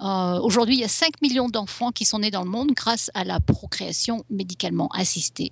Euh, 0.01 0.39
Aujourd'hui, 0.41 0.75
il 0.75 0.81
y 0.81 0.83
a 0.83 0.87
5 0.89 1.21
millions 1.21 1.49
d'enfants 1.49 1.91
qui 1.91 2.05
sont 2.05 2.19
nés 2.19 2.31
dans 2.31 2.43
le 2.43 2.49
monde 2.49 2.71
grâce 2.75 3.09
à 3.13 3.23
la 3.23 3.39
procréation 3.39 4.25
médicalement 4.29 4.87
assistée. 4.89 5.51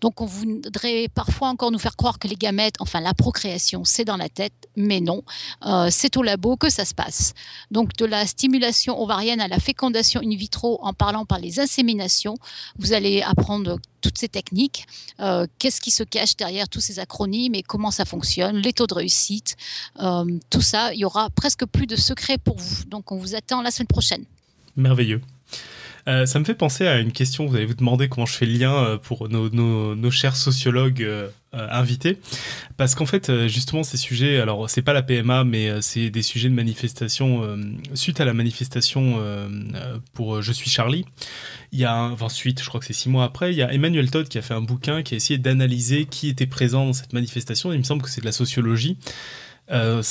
Donc, 0.00 0.20
on 0.20 0.26
voudrait 0.26 1.08
parfois 1.14 1.48
encore 1.48 1.70
nous 1.70 1.78
faire 1.78 1.96
croire 1.96 2.18
que 2.18 2.28
les 2.28 2.36
gamètes, 2.36 2.76
enfin 2.80 3.00
la 3.00 3.14
procréation, 3.14 3.84
c'est 3.84 4.04
dans 4.04 4.16
la 4.16 4.28
tête, 4.28 4.52
mais 4.76 5.00
non, 5.00 5.22
Euh, 5.66 5.88
c'est 5.90 6.16
au 6.16 6.22
labo 6.22 6.56
que 6.56 6.70
ça 6.70 6.84
se 6.84 6.94
passe. 6.94 7.34
Donc, 7.70 7.96
de 7.96 8.04
la 8.04 8.26
stimulation 8.26 9.00
ovarienne 9.00 9.40
à 9.40 9.48
la 9.48 9.58
fécondation 9.58 10.20
in 10.22 10.36
vitro 10.36 10.78
en 10.82 10.92
parlant 10.92 11.24
par 11.24 11.38
les 11.38 11.58
inséminations, 11.60 12.36
vous 12.78 12.92
allez 12.92 13.22
apprendre 13.22 13.78
toutes 14.00 14.18
ces 14.18 14.28
techniques, 14.28 14.86
euh, 15.20 15.46
qu'est-ce 15.58 15.80
qui 15.80 15.90
se 15.90 16.04
cache 16.04 16.36
derrière 16.36 16.68
tous 16.68 16.80
ces 16.80 17.00
acronymes 17.00 17.54
et 17.56 17.62
comment 17.64 17.90
ça 17.90 18.04
fonctionne, 18.04 18.56
les 18.56 18.72
taux 18.72 18.86
de 18.86 18.94
réussite, 18.94 19.56
tout 20.50 20.60
ça, 20.60 20.94
il 20.94 21.00
y 21.00 21.04
aura 21.04 21.30
presque 21.30 21.66
plus 21.66 21.86
de 21.86 21.96
secrets 21.96 22.38
pour 22.38 22.56
vous. 22.58 22.84
Donc, 22.86 23.10
on 23.10 23.16
vous 23.16 23.34
attend 23.38 23.62
la 23.62 23.70
semaine 23.70 23.86
prochaine. 23.86 24.24
Merveilleux. 24.76 25.20
Euh, 26.08 26.24
ça 26.24 26.38
me 26.38 26.44
fait 26.44 26.54
penser 26.54 26.86
à 26.86 26.98
une 26.98 27.12
question. 27.12 27.46
Vous 27.46 27.54
allez 27.54 27.66
vous 27.66 27.74
demander 27.74 28.08
comment 28.08 28.24
je 28.24 28.32
fais 28.32 28.46
le 28.46 28.58
lien 28.58 28.72
euh, 28.72 28.96
pour 28.96 29.28
nos, 29.28 30.10
chers 30.10 30.36
sociologues 30.36 31.02
euh, 31.02 31.28
invités. 31.52 32.18
Parce 32.78 32.94
qu'en 32.94 33.04
fait, 33.04 33.46
justement, 33.46 33.82
ces 33.82 33.98
sujets, 33.98 34.40
alors 34.40 34.70
c'est 34.70 34.82
pas 34.82 34.94
la 34.94 35.02
PMA, 35.02 35.44
mais 35.44 35.82
c'est 35.82 36.08
des 36.08 36.22
sujets 36.22 36.48
de 36.48 36.54
manifestation. 36.54 37.58
suite 37.94 38.20
à 38.20 38.24
la 38.24 38.32
manifestation 38.34 39.22
pour 40.12 40.42
Je 40.42 40.52
suis 40.52 40.70
Charlie, 40.70 41.04
il 41.72 41.78
y 41.78 41.84
a 41.84 41.96
enfin, 42.04 42.28
suite, 42.28 42.62
je 42.62 42.68
crois 42.68 42.80
que 42.80 42.86
c'est 42.86 42.92
six 42.92 43.08
mois 43.08 43.24
après, 43.24 43.52
il 43.52 43.56
y 43.56 43.62
a 43.62 43.72
Emmanuel 43.72 44.10
Todd 44.10 44.28
qui 44.28 44.38
a 44.38 44.42
fait 44.42 44.54
un 44.54 44.60
bouquin 44.60 45.02
qui 45.02 45.14
a 45.14 45.16
essayé 45.16 45.38
d'analyser 45.38 46.04
qui 46.04 46.28
était 46.28 46.46
présent 46.46 46.86
dans 46.86 46.92
cette 46.92 47.12
manifestation. 47.12 47.72
Il 47.72 47.78
me 47.78 47.84
semble 47.84 48.02
que 48.02 48.10
c'est 48.10 48.20
de 48.20 48.26
la 48.26 48.32
sociologie. 48.32 48.98
Euh, 49.70 50.02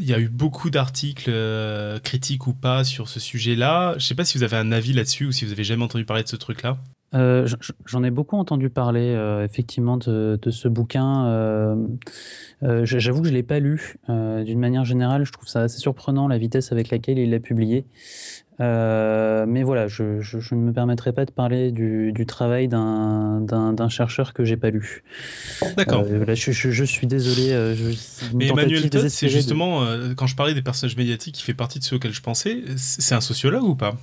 il 0.00 0.06
y 0.06 0.14
a 0.14 0.18
eu 0.18 0.28
beaucoup 0.28 0.70
d'articles 0.70 1.30
euh, 1.32 1.98
critiques 2.00 2.46
ou 2.46 2.52
pas 2.52 2.84
sur 2.84 3.08
ce 3.08 3.20
sujet-là. 3.20 3.94
Je 3.98 4.06
sais 4.06 4.14
pas 4.14 4.24
si 4.24 4.38
vous 4.38 4.44
avez 4.44 4.56
un 4.56 4.72
avis 4.72 4.92
là-dessus 4.92 5.26
ou 5.26 5.32
si 5.32 5.44
vous 5.44 5.52
avez 5.52 5.64
jamais 5.64 5.84
entendu 5.84 6.04
parler 6.04 6.22
de 6.22 6.28
ce 6.28 6.36
truc-là. 6.36 6.78
Euh, 7.14 7.46
J'en 7.86 8.02
ai 8.02 8.10
beaucoup 8.10 8.36
entendu 8.36 8.70
parler, 8.70 9.14
effectivement, 9.44 9.96
de, 9.98 10.36
de 10.42 10.50
ce 10.50 10.66
bouquin. 10.66 11.76
J'avoue 12.60 13.20
que 13.20 13.28
je 13.28 13.32
ne 13.32 13.36
l'ai 13.36 13.44
pas 13.44 13.60
lu. 13.60 13.96
D'une 14.08 14.58
manière 14.58 14.84
générale, 14.84 15.24
je 15.24 15.30
trouve 15.30 15.46
ça 15.46 15.62
assez 15.62 15.78
surprenant 15.78 16.26
la 16.26 16.38
vitesse 16.38 16.72
avec 16.72 16.90
laquelle 16.90 17.18
il 17.18 17.30
l'a 17.30 17.38
publié. 17.38 17.86
Euh, 18.60 19.46
mais 19.48 19.64
voilà, 19.64 19.88
je, 19.88 20.20
je- 20.20 20.38
je 20.38 20.54
ne 20.54 20.60
me 20.60 20.72
permettrai 20.72 21.12
pas 21.12 21.24
de 21.24 21.32
parler 21.32 21.72
du, 21.72 22.12
du 22.12 22.24
travail 22.24 22.68
d'un 22.68 23.88
chercheur 23.88 24.32
que 24.32 24.44
j'ai 24.44 24.56
pas 24.56 24.70
lu. 24.70 25.02
D'accord. 25.76 26.02
Euh, 26.02 26.18
voilà, 26.18 26.34
je, 26.34 26.84
suis 26.84 27.06
désolé. 27.06 27.50
euh, 27.52 27.74
Mais 28.32 28.48
Emmanuel 28.48 28.88
Todd, 28.90 29.08
c'est 29.08 29.26
de- 29.26 29.30
justement, 29.30 29.82
euh, 29.82 30.14
quand 30.16 30.26
je 30.28 30.36
parlais 30.36 30.54
des 30.54 30.62
personnages 30.62 30.96
médiatiques, 30.96 31.40
il 31.40 31.42
fait 31.42 31.54
partie 31.54 31.78
de 31.80 31.84
ceux 31.84 31.96
auxquels 31.96 32.12
je 32.12 32.22
pensais. 32.22 32.62
C'est 32.76 33.14
un 33.14 33.20
sociologue 33.20 33.64
ou 33.64 33.74
pas 33.74 33.96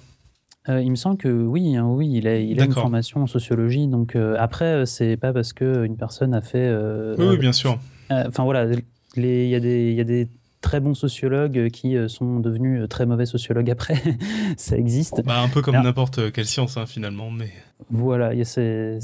Euh, 0.70 0.82
il 0.82 0.92
me 0.92 0.96
semble 0.96 1.18
que 1.18 1.30
oui, 1.30 1.76
hein, 1.78 1.86
oui, 1.88 2.10
il 2.14 2.28
a, 2.28 2.38
il 2.38 2.60
a 2.62 2.66
une 2.66 2.74
formation 2.74 3.24
en 3.24 3.28
sociologie. 3.28 3.88
Donc 3.88 4.16
après, 4.38 4.86
c'est 4.86 5.16
pas 5.18 5.32
parce 5.34 5.54
que 5.54 5.86
une 5.86 5.96
personne 5.98 6.34
a 6.34 6.42
fait. 6.42 6.70
Oui, 7.18 7.26
oui, 7.30 7.38
bien 7.38 7.54
sûr. 7.54 7.80
Enfin 8.10 8.44
voilà, 8.44 8.68
il 9.16 9.24
y 9.48 9.56
a 9.56 9.60
des, 9.62 9.92
il 9.92 9.96
y 9.98 10.02
a 10.02 10.04
des 10.04 10.28
très 10.62 10.80
bons 10.80 10.94
sociologues 10.94 11.70
qui 11.72 11.98
euh, 11.98 12.08
sont 12.08 12.40
devenus 12.40 12.88
très 12.88 13.06
mauvais 13.06 13.26
sociologues 13.26 13.70
après. 13.72 14.02
Ça 14.58 14.78
existe. 14.78 15.22
Bah, 15.26 15.42
un 15.42 15.50
peu 15.50 15.62
comme 15.62 15.76
n'importe 15.76 16.32
quelle 16.32 16.46
science, 16.46 16.78
hein, 16.78 16.86
finalement. 16.86 17.32
Mais 17.32 17.50
Voilà, 17.90 18.32
c'est 18.46 19.00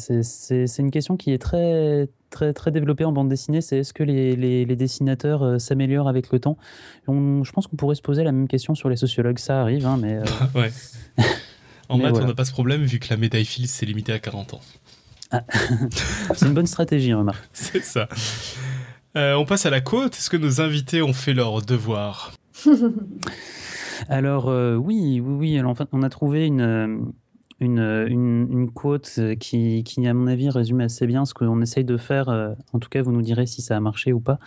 une 0.77 0.91
question 0.91 1.17
qui 1.17 1.31
est 1.33 1.39
très, 1.39 2.07
très, 2.29 2.53
très 2.53 2.71
développée 2.71 3.05
en 3.05 3.11
bande 3.11 3.29
dessinée. 3.29 3.61
C'est 3.61 3.79
est-ce 3.79 3.93
que 3.93 4.03
les, 4.03 4.35
les- 4.35 4.65
les 4.65 4.75
dessinateurs 4.75 5.41
euh, 5.43 5.57
s'améliorent 5.59 6.07
avec 6.09 6.31
le 6.31 6.39
temps? 6.39 6.57
On- 7.07 7.43
Je 7.43 7.51
pense 7.51 7.67
qu'on 7.67 7.75
pourrait 7.75 7.95
se 7.95 8.01
poser 8.03 8.23
la 8.23 8.31
même 8.31 8.47
question 8.47 8.75
sur 8.75 8.89
les 8.89 8.95
sociologues. 8.97 9.39
Ça 9.39 9.61
arrive, 9.61 9.85
hein, 9.87 9.97
mais. 9.99 10.13
euh, 10.17 10.23
ouais. 10.55 10.71
En 11.89 11.95
Mais 11.97 12.03
maths, 12.03 12.11
voilà. 12.11 12.25
on 12.25 12.29
n'a 12.29 12.35
pas 12.35 12.43
ce 12.43 12.51
problème 12.51 12.83
vu 12.83 12.99
que 12.99 13.07
la 13.09 13.15
médaille 13.17 13.45
Fields 13.45 13.67
s'est 13.69 13.85
limitée 13.85 14.11
à 14.11 14.19
40 14.19 14.55
ans. 14.55 14.61
c'est 16.35 16.45
une 16.45 16.53
bonne 16.53 16.67
stratégie, 16.67 17.13
remarque. 17.13 17.43
C'est 17.53 17.81
ça. 17.83 18.09
Euh, 19.17 19.33
on 19.33 19.45
passe 19.45 19.65
à 19.65 19.71
la 19.71 19.81
côte. 19.81 20.13
Est-ce 20.13 20.29
que 20.29 20.37
nos 20.37 20.61
invités 20.61 21.01
ont 21.01 21.13
fait 21.13 21.33
leur 21.33 21.63
devoir 21.63 22.33
Alors 24.09 24.47
euh, 24.47 24.75
oui, 24.75 25.19
oui, 25.19 25.57
oui. 25.57 25.75
On 25.91 26.03
a 26.03 26.09
trouvé 26.09 26.45
une, 26.45 26.61
euh, 26.61 26.99
une, 27.59 27.79
une, 28.07 28.69
quote 28.71 29.19
qui, 29.39 29.83
qui, 29.83 30.07
à 30.07 30.13
mon 30.13 30.27
avis, 30.27 30.51
résume 30.51 30.81
assez 30.81 31.07
bien 31.07 31.25
ce 31.25 31.33
qu'on 31.33 31.59
essaye 31.61 31.83
de 31.83 31.97
faire. 31.97 32.29
En 32.73 32.79
tout 32.79 32.89
cas, 32.89 33.01
vous 33.01 33.11
nous 33.11 33.23
direz 33.23 33.47
si 33.47 33.63
ça 33.63 33.75
a 33.75 33.79
marché 33.79 34.13
ou 34.13 34.19
pas. 34.19 34.37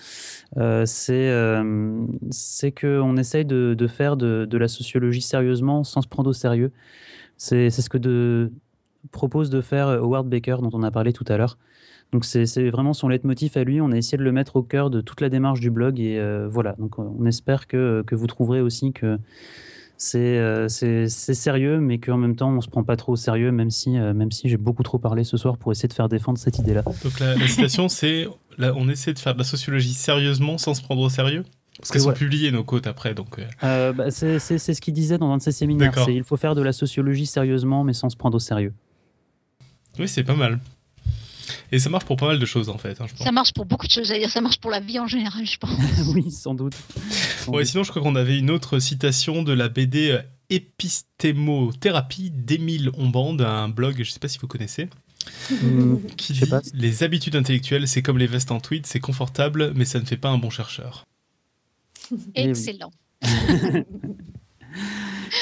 C'est 0.84 1.30
euh, 1.30 2.06
qu'on 2.80 3.16
essaye 3.16 3.44
de, 3.44 3.74
de 3.74 3.86
faire 3.88 4.16
de, 4.16 4.46
de 4.48 4.58
la 4.58 4.68
sociologie 4.68 5.22
sérieusement 5.22 5.82
sans 5.82 6.00
se 6.00 6.08
prendre 6.08 6.30
au 6.30 6.34
sérieux. 6.34 6.70
C'est 7.36 7.70
c'est 7.70 7.82
ce 7.82 7.90
que 7.90 7.98
de, 7.98 8.52
propose 9.10 9.50
de 9.50 9.62
faire 9.62 9.88
Howard 9.88 10.28
Baker, 10.28 10.58
dont 10.62 10.70
on 10.72 10.84
a 10.84 10.92
parlé 10.92 11.12
tout 11.12 11.24
à 11.26 11.36
l'heure. 11.36 11.58
Donc 12.12 12.24
c'est 12.24 12.70
vraiment 12.70 12.92
son 12.92 13.08
leitmotiv 13.08 13.56
à 13.56 13.62
lui. 13.64 13.80
On 13.80 13.92
a 13.92 13.96
essayé 13.96 14.18
de 14.18 14.22
le 14.24 14.32
mettre 14.32 14.56
au 14.56 14.62
cœur 14.62 14.90
de 14.90 15.00
toute 15.00 15.20
la 15.20 15.28
démarche 15.28 15.60
du 15.60 15.70
blog 15.70 16.00
et 16.00 16.18
euh, 16.18 16.48
voilà. 16.48 16.74
Donc 16.78 16.98
on 16.98 17.24
espère 17.26 17.66
que, 17.68 18.02
que 18.06 18.14
vous 18.16 18.26
trouverez 18.26 18.60
aussi 18.60 18.92
que 18.92 19.18
c'est 19.96 20.38
euh, 20.38 20.66
sérieux, 21.08 21.78
mais 21.78 21.98
qu'en 21.98 22.16
même 22.16 22.34
temps 22.34 22.50
on 22.50 22.60
se 22.62 22.68
prend 22.68 22.82
pas 22.82 22.96
trop 22.96 23.12
au 23.12 23.16
sérieux, 23.16 23.52
même 23.52 23.70
si 23.70 23.96
euh, 23.98 24.12
même 24.14 24.32
si 24.32 24.48
j'ai 24.48 24.56
beaucoup 24.56 24.82
trop 24.82 24.98
parlé 24.98 25.24
ce 25.24 25.36
soir 25.36 25.56
pour 25.56 25.70
essayer 25.72 25.88
de 25.88 25.92
faire 25.92 26.08
défendre 26.08 26.38
cette 26.38 26.58
idée-là. 26.58 26.82
Donc 26.82 27.20
la, 27.20 27.36
la 27.36 27.46
citation, 27.46 27.88
c'est 27.88 28.26
là, 28.58 28.72
on 28.76 28.88
essaie 28.88 29.12
de 29.12 29.18
faire 29.18 29.34
de 29.34 29.38
la 29.38 29.44
sociologie 29.44 29.94
sérieusement 29.94 30.58
sans 30.58 30.74
se 30.74 30.82
prendre 30.82 31.02
au 31.02 31.08
sérieux? 31.10 31.44
Parce 31.78 31.92
qu'elles 31.92 32.02
Ouais. 32.02 32.08
sont 32.08 32.18
publiées, 32.18 32.50
nos 32.50 32.62
côtes, 32.64 32.86
après. 32.86 33.14
Donc, 33.14 33.38
euh, 33.62 33.92
bah, 33.94 34.10
c'est 34.10 34.38
ce 34.38 34.80
qu'il 34.82 34.92
disait 34.92 35.16
dans 35.16 35.30
un 35.30 35.38
de 35.38 35.42
ses 35.42 35.52
séminaires. 35.52 35.94
Il 36.08 36.24
faut 36.24 36.36
faire 36.36 36.54
de 36.54 36.60
la 36.60 36.72
sociologie 36.74 37.24
sérieusement, 37.24 37.84
mais 37.84 37.94
sans 37.94 38.10
se 38.10 38.18
prendre 38.18 38.36
au 38.36 38.38
sérieux. 38.38 38.74
Oui, 39.98 40.06
c'est 40.06 40.24
pas 40.24 40.34
mal. 40.34 40.58
Et 41.72 41.78
ça 41.78 41.88
marche 41.90 42.04
pour 42.04 42.16
pas 42.16 42.26
mal 42.26 42.38
de 42.38 42.46
choses, 42.46 42.68
en 42.68 42.78
fait. 42.78 43.00
hein, 43.00 43.06
je 43.08 43.14
pense. 43.14 43.24
Ça 43.24 43.32
marche 43.32 43.52
pour 43.52 43.64
beaucoup 43.64 43.86
de 43.86 43.92
choses. 43.92 44.06
C'est-à-dire, 44.08 44.30
ça 44.30 44.40
marche 44.40 44.58
pour 44.58 44.70
la 44.70 44.80
vie 44.80 44.98
en 44.98 45.06
général, 45.06 45.46
je 45.46 45.56
pense. 45.56 45.70
oui, 46.14 46.30
sans 46.30 46.54
doute. 46.54 46.74
Sans 47.44 47.52
Ouais, 47.52 47.58
doute. 47.62 47.70
sinon, 47.70 47.84
je 47.84 47.90
crois 47.90 48.02
qu'on 48.02 48.16
avait 48.16 48.38
une 48.38 48.50
autre 48.50 48.78
citation 48.78 49.42
de 49.42 49.52
la 49.52 49.68
BD 49.68 50.10
euh, 50.10 50.22
Épistémothérapie 50.50 52.30
d'Émile 52.30 52.90
Ombande, 52.98 53.42
un 53.42 53.68
blog, 53.68 54.02
je 54.02 54.10
sais 54.10 54.18
pas 54.18 54.28
si 54.28 54.38
vous 54.38 54.48
connaissez, 54.48 54.88
Hum, 55.62 56.00
qui 56.16 56.32
dit 56.32 56.46
pas. 56.46 56.60
Les 56.72 57.02
habitudes 57.02 57.36
intellectuelles, 57.36 57.86
c'est 57.86 58.00
comme 58.02 58.16
les 58.18 58.26
vestes 58.26 58.50
en 58.50 58.58
tweed, 58.58 58.86
c'est 58.86 59.00
confortable, 59.00 59.72
mais 59.76 59.84
ça 59.84 60.00
ne 60.00 60.04
fait 60.06 60.16
pas 60.16 60.30
un 60.30 60.38
bon 60.38 60.48
chercheur. 60.50 61.04
Excellent. 62.34 62.90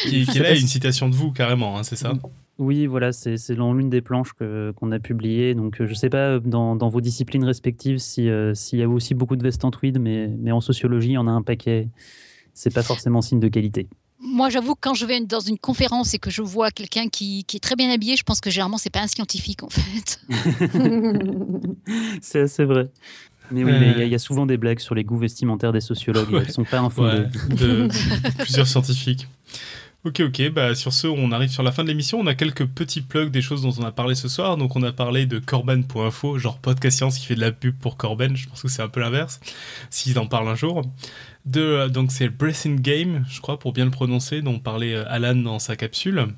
Qui, 0.02 0.26
qui 0.26 0.38
là 0.40 0.50
est 0.52 0.60
une 0.60 0.66
citation 0.76 1.09
de 1.09 1.14
vous, 1.14 1.30
carrément, 1.32 1.78
hein, 1.78 1.82
c'est 1.84 1.96
ça? 1.96 2.12
Oui, 2.59 2.86
voilà, 2.86 3.12
c'est 3.12 3.36
c'est 3.36 3.55
dans 3.55 3.72
l'une 3.72 3.89
des 3.89 4.01
planches 4.01 4.32
que- 4.32 4.72
qu'on 4.72 4.90
a 4.90 4.98
publiées. 4.98 5.55
Donc, 5.55 5.80
euh, 5.80 5.86
je 5.86 5.90
ne 5.93 5.97
sais 5.97 6.10
pas 6.10 6.30
euh, 6.35 6.40
dans, 6.40 6.74
dans 6.74 6.89
vos 6.89 7.01
disciplines 7.01 7.44
respectives 7.44 7.98
si, 7.98 8.28
euh, 8.28 8.52
s'il 8.55 8.80
y 8.80 8.82
a 8.82 8.89
aussi 8.89 9.14
beaucoup 9.14 9.36
de 9.36 9.43
vestes 9.44 9.64
en 9.64 9.70
tweed, 9.70 10.01
mais, 10.01 10.26
mais 10.39 10.51
en 10.51 10.60
sociologie, 10.60 11.10
il 11.10 11.12
y 11.12 11.18
en 11.18 11.28
a 11.28 11.30
un 11.30 11.43
paquet. 11.43 11.89
C'est 12.55 12.74
pas 12.74 12.82
forcément 12.82 13.22
signe 13.22 13.39
de 13.39 13.47
qualité. 13.48 13.86
Moi, 14.20 14.51
j'avoue 14.51 14.74
que 14.74 14.80
quand 14.80 14.94
je 14.94 15.06
vais 15.06 15.20
dans 15.20 15.39
une 15.39 15.59
conférence 15.59 16.12
et 16.14 16.18
que 16.18 16.28
je 16.30 16.43
vois 16.43 16.72
quelqu'un 16.72 17.09
qui, 17.09 17.44
qui 17.44 17.59
est 17.59 17.60
très 17.60 17.76
bien 17.76 17.89
habillé, 17.93 18.16
je 18.16 18.24
pense 18.24 18.40
que 18.40 18.51
généralement, 18.51 18.76
c'est 18.78 18.90
pas 18.90 19.02
un 19.02 19.06
scientifique, 19.06 19.62
en 19.62 19.68
fait. 19.68 20.20
c'est 22.20 22.40
assez 22.40 22.64
vrai. 22.64 22.90
Mais 23.52 23.62
oui, 23.64 23.70
Euh. 23.72 23.78
mais 23.80 23.90
il 23.93 23.98
y 23.98 24.02
a- 24.02 24.05
il 24.05 24.10
y, 24.10 24.14
a 24.14 24.18
souvent 24.18 24.44
des 24.44 24.56
blagues 24.56 24.80
sur 24.80 24.94
les 24.97 25.05
goûts 25.05 25.16
vestimentaires 25.18 25.72
des 25.72 25.80
sociologues. 25.80 26.30
Ouais. 26.32 26.43
Elles 26.44 26.51
sont 26.51 26.64
pas 26.64 26.80
infondées. 26.80 27.26
Ouais, 27.51 27.55
de 27.56 27.89
plusieurs 28.39 28.66
scientifiques. 28.66 29.28
Ok, 30.04 30.20
ok, 30.20 30.50
bah 30.50 30.76
sur 30.76 30.92
ce, 30.92 31.08
on 31.08 31.32
arrive 31.32 31.50
sur 31.50 31.64
la 31.64 31.72
fin 31.72 31.82
de 31.82 31.88
l'émission. 31.88 32.20
On 32.20 32.26
a 32.28 32.34
quelques 32.36 32.64
petits 32.66 33.00
plugs 33.00 33.30
des 33.30 33.42
choses 33.42 33.62
dont 33.62 33.74
on 33.78 33.84
a 33.84 33.90
parlé 33.90 34.14
ce 34.14 34.28
soir. 34.28 34.56
Donc, 34.56 34.76
on 34.76 34.82
a 34.84 34.92
parlé 34.92 35.26
de 35.26 35.40
Corban.info, 35.40 36.38
genre 36.38 36.58
podcast 36.58 36.96
science 36.98 37.18
qui 37.18 37.26
fait 37.26 37.34
de 37.34 37.40
la 37.40 37.50
pub 37.50 37.76
pour 37.76 37.96
Corben. 37.96 38.36
Je 38.36 38.48
pense 38.48 38.62
que 38.62 38.68
c'est 38.68 38.80
un 38.80 38.88
peu 38.88 39.00
l'inverse, 39.00 39.40
s'il 39.90 40.16
en 40.20 40.26
parle 40.26 40.48
un 40.48 40.54
jour. 40.54 40.82
De, 41.46 41.60
euh, 41.60 41.88
donc, 41.88 42.12
c'est 42.12 42.28
Breathing 42.28 42.80
Game, 42.80 43.24
je 43.28 43.40
crois, 43.40 43.58
pour 43.58 43.72
bien 43.72 43.84
le 43.86 43.90
prononcer, 43.90 44.40
dont 44.40 44.60
parlait 44.60 44.94
euh, 44.94 45.04
Alan 45.08 45.34
dans 45.34 45.58
sa 45.58 45.74
capsule. 45.74 46.28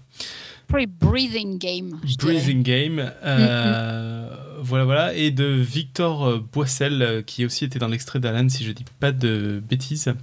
Breathing 0.71 1.59
game. 1.59 2.01
Breathing 2.19 2.63
Game. 2.63 3.13
euh, 3.25 4.31
Voilà, 4.63 4.85
voilà. 4.85 5.15
Et 5.15 5.33
de 5.33 5.45
Victor 5.45 6.39
Boissel, 6.53 7.25
qui 7.27 7.45
aussi 7.45 7.65
était 7.67 7.79
dans 7.79 7.89
l'extrait 7.89 8.21
d'Alan, 8.21 8.49
si 8.49 8.65
je 8.65 8.73
dis 8.73 8.85
pas 9.01 9.13
de 9.13 9.63
bêtises. 9.69 10.15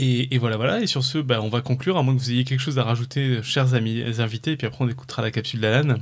Et, 0.00 0.34
et 0.34 0.38
voilà, 0.38 0.56
voilà. 0.56 0.80
Et 0.80 0.86
sur 0.86 1.02
ce, 1.02 1.18
bah, 1.18 1.40
on 1.42 1.48
va 1.48 1.60
conclure, 1.60 1.96
à 1.96 2.02
moins 2.02 2.14
que 2.14 2.20
vous 2.20 2.30
ayez 2.30 2.44
quelque 2.44 2.60
chose 2.60 2.78
à 2.78 2.84
rajouter, 2.84 3.42
chers 3.42 3.74
amis 3.74 4.02
invités, 4.18 4.52
et 4.52 4.56
puis 4.56 4.66
après 4.66 4.84
on 4.84 4.88
écoutera 4.88 5.22
la 5.22 5.30
capsule 5.30 5.60
d'Alan. 5.60 5.96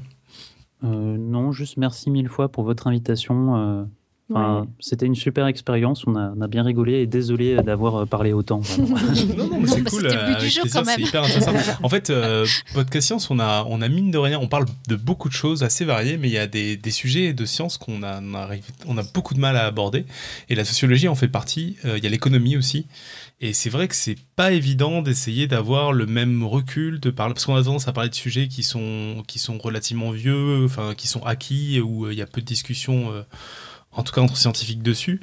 Euh, 0.85 1.16
non, 1.18 1.52
juste 1.52 1.78
merci 1.78 2.10
mille 2.10 2.28
fois 2.28 2.48
pour 2.51 2.64
votre 2.64 2.86
invitation. 2.86 3.56
euh, 3.56 3.85
enfin, 4.31 4.60
Ouais. 4.60 4.66
C'était 4.81 5.06
une 5.06 5.14
super 5.14 5.47
expérience. 5.47 6.05
On 6.06 6.16
a, 6.16 6.32
on 6.36 6.40
a 6.43 6.48
bien 6.48 6.62
rigolé 6.64 6.94
et 6.94 7.06
désolé 7.06 7.56
d'avoir 7.62 8.02
euh, 8.02 8.06
parlé 8.06 8.32
autant. 8.32 8.60
Non, 8.78 9.47
non, 9.48 9.60
mais 9.60 9.66
c'est 9.74 9.82
cool. 9.85 10.06
euh. 10.06 10.39
C'est 10.40 11.01
hyper 11.01 11.23
intéressant. 11.24 11.52
en 11.82 11.89
fait, 11.89 12.10
euh, 12.10 12.44
Podcast 12.74 13.06
Science, 13.06 13.31
on 13.31 13.39
a, 13.39 13.64
on 13.68 13.81
a 13.81 13.89
mine 13.89 14.10
de 14.10 14.18
rien, 14.18 14.39
on 14.39 14.48
parle 14.48 14.66
de 14.89 14.97
beaucoup 14.97 15.28
de 15.28 15.35
choses 15.35 15.62
assez 15.62 15.85
variées, 15.85 16.18
mais 16.18 16.28
il 16.28 16.32
y 16.35 16.39
a 16.39 16.47
des, 16.47 16.77
des 16.77 16.90
sujets 16.90 17.32
de 17.32 17.44
sciences 17.47 17.78
qu'on 17.78 18.02
a, 18.02 18.20
on 18.20 18.35
arrive, 18.35 18.64
on 18.86 18.98
a 18.98 19.02
beaucoup 19.14 19.32
de 19.35 19.40
mal 19.40 19.56
à 19.56 19.64
aborder. 19.64 20.05
Et 20.51 20.55
la 20.55 20.64
sociologie 20.64 21.09
en 21.09 21.14
fait 21.14 21.28
partie. 21.28 21.77
Euh, 21.85 21.97
Il 21.97 22.05
y 22.05 22.06
a 22.06 22.10
l'économie 22.10 22.56
aussi. 22.56 22.86
Et 23.40 23.52
c'est 23.52 23.68
vrai 23.68 23.86
que 23.86 23.94
c'est 23.94 24.16
pas 24.34 24.52
évident 24.52 25.02
d'essayer 25.02 25.46
d'avoir 25.46 25.92
le 25.92 26.06
même 26.06 26.42
recul, 26.42 27.00
de 27.00 27.10
parler, 27.10 27.34
parce 27.34 27.44
qu'on 27.44 27.54
a 27.56 27.62
tendance 27.62 27.86
à 27.86 27.92
parler 27.92 28.08
de 28.08 28.14
sujets 28.14 28.48
qui 28.48 28.62
sont, 28.62 29.22
qui 29.26 29.38
sont 29.38 29.58
relativement 29.58 30.10
vieux, 30.10 30.64
enfin, 30.64 30.94
qui 30.96 31.06
sont 31.06 31.22
acquis, 31.22 31.78
où 31.80 32.06
euh, 32.06 32.12
il 32.14 32.18
y 32.18 32.22
a 32.22 32.26
peu 32.26 32.40
de 32.40 32.46
discussions. 32.46 33.12
euh, 33.12 33.22
en 33.92 34.02
tout 34.02 34.12
cas 34.12 34.20
entre 34.20 34.36
scientifiques 34.36 34.82
dessus. 34.82 35.20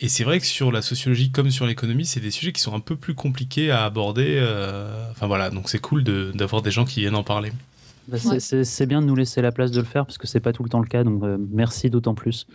Et 0.00 0.08
c'est 0.08 0.24
vrai 0.24 0.40
que 0.40 0.46
sur 0.46 0.72
la 0.72 0.82
sociologie 0.82 1.30
comme 1.30 1.52
sur 1.52 1.64
l'économie, 1.64 2.04
c'est 2.04 2.18
des 2.18 2.32
sujets 2.32 2.50
qui 2.52 2.60
sont 2.60 2.74
un 2.74 2.80
peu 2.80 2.96
plus 2.96 3.14
compliqués 3.14 3.70
à 3.70 3.84
aborder. 3.84 4.34
euh, 4.40 5.08
Enfin 5.12 5.28
voilà, 5.28 5.50
donc 5.50 5.68
c'est 5.68 5.78
cool 5.78 6.02
de- 6.02 6.32
d'avoir 6.34 6.60
des 6.60 6.72
gens 6.72 6.84
qui 6.84 7.00
viennent 7.00 7.14
en 7.14 7.22
parler. 7.22 7.52
Bah, 8.08 8.18
c'est- 8.18 8.56
Ouais. 8.80 8.86
bien 8.86 9.00
de 9.00 9.06
nous 9.06 9.14
laisser 9.14 9.42
la 9.42 9.52
place 9.52 9.70
de 9.70 9.78
le 9.80 9.86
faire 9.86 10.06
parce 10.06 10.18
que 10.18 10.26
c'est 10.26 10.40
pas 10.40 10.52
tout 10.52 10.64
le 10.64 10.68
temps 10.68 10.80
le 10.80 10.88
cas. 10.88 11.04
Donc 11.04 11.22
euh, 11.22 11.36
merci 11.52 11.88
d'autant 11.88 12.14
plus. 12.14 12.48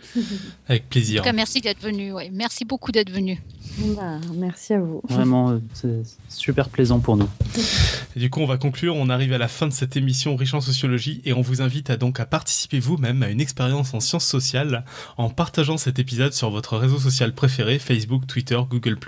Avec 0.68 0.82
En 0.84 0.88
plaisir. 0.90 1.22
tout 1.22 1.24
cas, 1.26 1.32
merci 1.32 1.62
d'être 1.62 1.80
venu. 1.80 2.12
Ouais. 2.12 2.28
Merci 2.30 2.66
beaucoup 2.66 2.92
d'être 2.92 3.10
venu. 3.10 3.40
Bah, 3.78 4.18
merci 4.34 4.74
à 4.74 4.80
vous. 4.80 5.00
Vraiment, 5.08 5.50
euh, 5.50 5.58
c'est 5.72 6.02
super 6.28 6.68
plaisant 6.68 7.00
pour 7.00 7.16
nous. 7.16 7.28
Et 8.14 8.20
du 8.20 8.28
coup, 8.28 8.40
on 8.40 8.46
va 8.46 8.58
conclure. 8.58 8.96
On 8.96 9.08
arrive 9.08 9.32
à 9.32 9.38
la 9.38 9.48
fin 9.48 9.66
de 9.66 9.72
cette 9.72 9.96
émission 9.96 10.36
riche 10.36 10.54
en 10.54 10.60
sociologie 10.60 11.22
et 11.24 11.32
on 11.32 11.40
vous 11.40 11.62
invite 11.62 11.88
à 11.88 11.96
donc 11.96 12.20
à 12.20 12.26
participer 12.26 12.78
vous-même 12.78 13.22
à 13.22 13.30
une 13.30 13.40
expérience 13.40 13.94
en 13.94 14.00
sciences 14.00 14.26
sociales 14.26 14.84
en 15.16 15.30
partageant 15.30 15.78
cet 15.78 15.98
épisode 15.98 16.34
sur 16.34 16.50
votre 16.50 16.76
réseau 16.76 16.98
social 16.98 17.32
préféré, 17.32 17.78
Facebook, 17.78 18.26
Twitter, 18.26 18.60
Google+, 18.68 18.98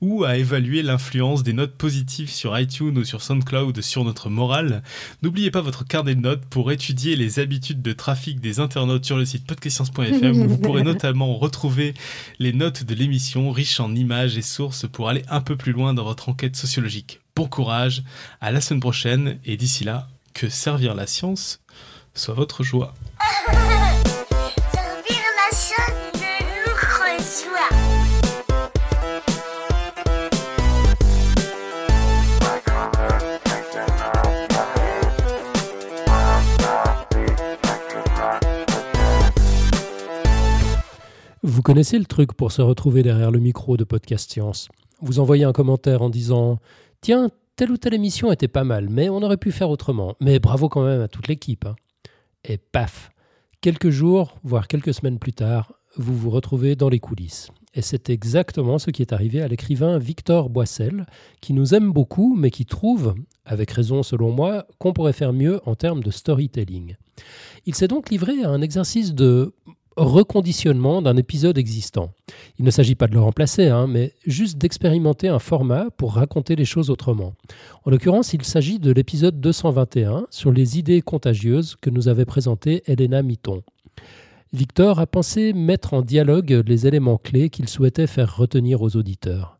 ou 0.00 0.24
à 0.24 0.36
évaluer 0.36 0.82
l'influence 0.82 1.42
des 1.42 1.52
notes 1.52 1.74
positives 1.74 2.30
sur 2.30 2.58
iTunes 2.58 2.96
ou 2.96 3.04
sur 3.04 3.22
SoundCloud 3.22 3.80
sur 3.80 4.04
notre 4.04 4.30
morale. 4.30 4.82
N'oubliez 5.22 5.50
pas 5.50 5.60
votre 5.60 5.84
carnet 5.84 6.14
de 6.14 6.20
notes 6.20 6.44
pour 6.44 6.70
étudier 6.70 7.16
les 7.16 7.40
habitudes 7.40 7.82
de 7.82 7.92
trafic 7.92 8.40
des 8.40 8.60
internautes 8.60 9.04
sur 9.04 9.16
le 9.16 9.24
site 9.24 9.46
podcastscience.fm 9.46 10.42
où 10.42 10.48
vous 10.48 10.58
pourrez 10.58 10.82
notamment 10.84 11.36
retrouver 11.36 11.94
les 12.38 12.52
notes 12.52 12.84
de 12.84 12.94
l'émission 12.94 13.50
images 13.94 14.36
et 14.36 14.42
sources 14.42 14.86
pour 14.88 15.08
aller 15.08 15.22
un 15.28 15.40
peu 15.40 15.56
plus 15.56 15.72
loin 15.72 15.94
dans 15.94 16.04
votre 16.04 16.28
enquête 16.28 16.56
sociologique. 16.56 17.20
Bon 17.34 17.46
courage, 17.46 18.02
à 18.40 18.52
la 18.52 18.60
semaine 18.60 18.80
prochaine 18.80 19.38
et 19.44 19.56
d'ici 19.56 19.84
là, 19.84 20.08
que 20.34 20.48
servir 20.48 20.94
la 20.94 21.06
science 21.06 21.60
soit 22.14 22.34
votre 22.34 22.62
joie. 22.62 22.94
Vous 41.42 41.62
connaissez 41.62 41.98
le 41.98 42.04
truc 42.04 42.34
pour 42.34 42.52
se 42.52 42.60
retrouver 42.60 43.02
derrière 43.02 43.30
le 43.30 43.38
micro 43.38 43.76
de 43.78 43.84
Podcast 43.84 44.30
Science. 44.30 44.68
Vous 45.00 45.20
envoyez 45.20 45.44
un 45.44 45.52
commentaire 45.52 46.02
en 46.02 46.10
disant 46.10 46.58
Tiens, 47.00 47.30
telle 47.56 47.70
ou 47.70 47.78
telle 47.78 47.94
émission 47.94 48.30
était 48.30 48.46
pas 48.48 48.64
mal, 48.64 48.90
mais 48.90 49.08
on 49.08 49.22
aurait 49.22 49.38
pu 49.38 49.50
faire 49.50 49.70
autrement. 49.70 50.16
Mais 50.20 50.38
bravo 50.38 50.68
quand 50.68 50.84
même 50.84 51.00
à 51.00 51.08
toute 51.08 51.28
l'équipe. 51.28 51.64
hein. 51.64 51.76
Et 52.44 52.58
paf, 52.58 53.10
quelques 53.62 53.88
jours, 53.88 54.36
voire 54.44 54.68
quelques 54.68 54.92
semaines 54.92 55.18
plus 55.18 55.32
tard, 55.32 55.72
vous 55.96 56.14
vous 56.14 56.28
retrouvez 56.30 56.76
dans 56.76 56.90
les 56.90 57.00
coulisses. 57.00 57.48
Et 57.72 57.82
c'est 57.82 58.10
exactement 58.10 58.78
ce 58.78 58.90
qui 58.90 59.00
est 59.00 59.12
arrivé 59.14 59.40
à 59.40 59.48
l'écrivain 59.48 59.98
Victor 59.98 60.50
Boissel, 60.50 61.06
qui 61.40 61.54
nous 61.54 61.74
aime 61.74 61.90
beaucoup, 61.90 62.34
mais 62.36 62.50
qui 62.50 62.66
trouve, 62.66 63.14
avec 63.46 63.70
raison 63.70 64.02
selon 64.02 64.30
moi, 64.30 64.66
qu'on 64.78 64.92
pourrait 64.92 65.12
faire 65.14 65.32
mieux 65.32 65.60
en 65.64 65.74
termes 65.74 66.02
de 66.02 66.10
storytelling. 66.10 66.96
Il 67.64 67.74
s'est 67.74 67.88
donc 67.88 68.10
livré 68.10 68.42
à 68.42 68.50
un 68.50 68.60
exercice 68.60 69.14
de 69.14 69.54
reconditionnement 69.96 71.02
d'un 71.02 71.16
épisode 71.16 71.58
existant. 71.58 72.10
Il 72.58 72.64
ne 72.64 72.70
s'agit 72.70 72.94
pas 72.94 73.06
de 73.06 73.14
le 73.14 73.20
remplacer, 73.20 73.66
hein, 73.66 73.86
mais 73.86 74.14
juste 74.26 74.58
d'expérimenter 74.58 75.28
un 75.28 75.38
format 75.38 75.90
pour 75.90 76.14
raconter 76.14 76.56
les 76.56 76.64
choses 76.64 76.90
autrement. 76.90 77.34
En 77.84 77.90
l'occurrence, 77.90 78.32
il 78.32 78.44
s'agit 78.44 78.78
de 78.78 78.92
l'épisode 78.92 79.40
221 79.40 80.26
sur 80.30 80.52
les 80.52 80.78
idées 80.78 81.02
contagieuses 81.02 81.76
que 81.80 81.90
nous 81.90 82.08
avait 82.08 82.24
présenté 82.24 82.82
Elena 82.86 83.22
Mitton. 83.22 83.62
Victor 84.52 84.98
a 84.98 85.06
pensé 85.06 85.52
mettre 85.52 85.94
en 85.94 86.02
dialogue 86.02 86.62
les 86.66 86.86
éléments 86.86 87.18
clés 87.18 87.50
qu'il 87.50 87.68
souhaitait 87.68 88.08
faire 88.08 88.36
retenir 88.36 88.82
aux 88.82 88.96
auditeurs, 88.96 89.58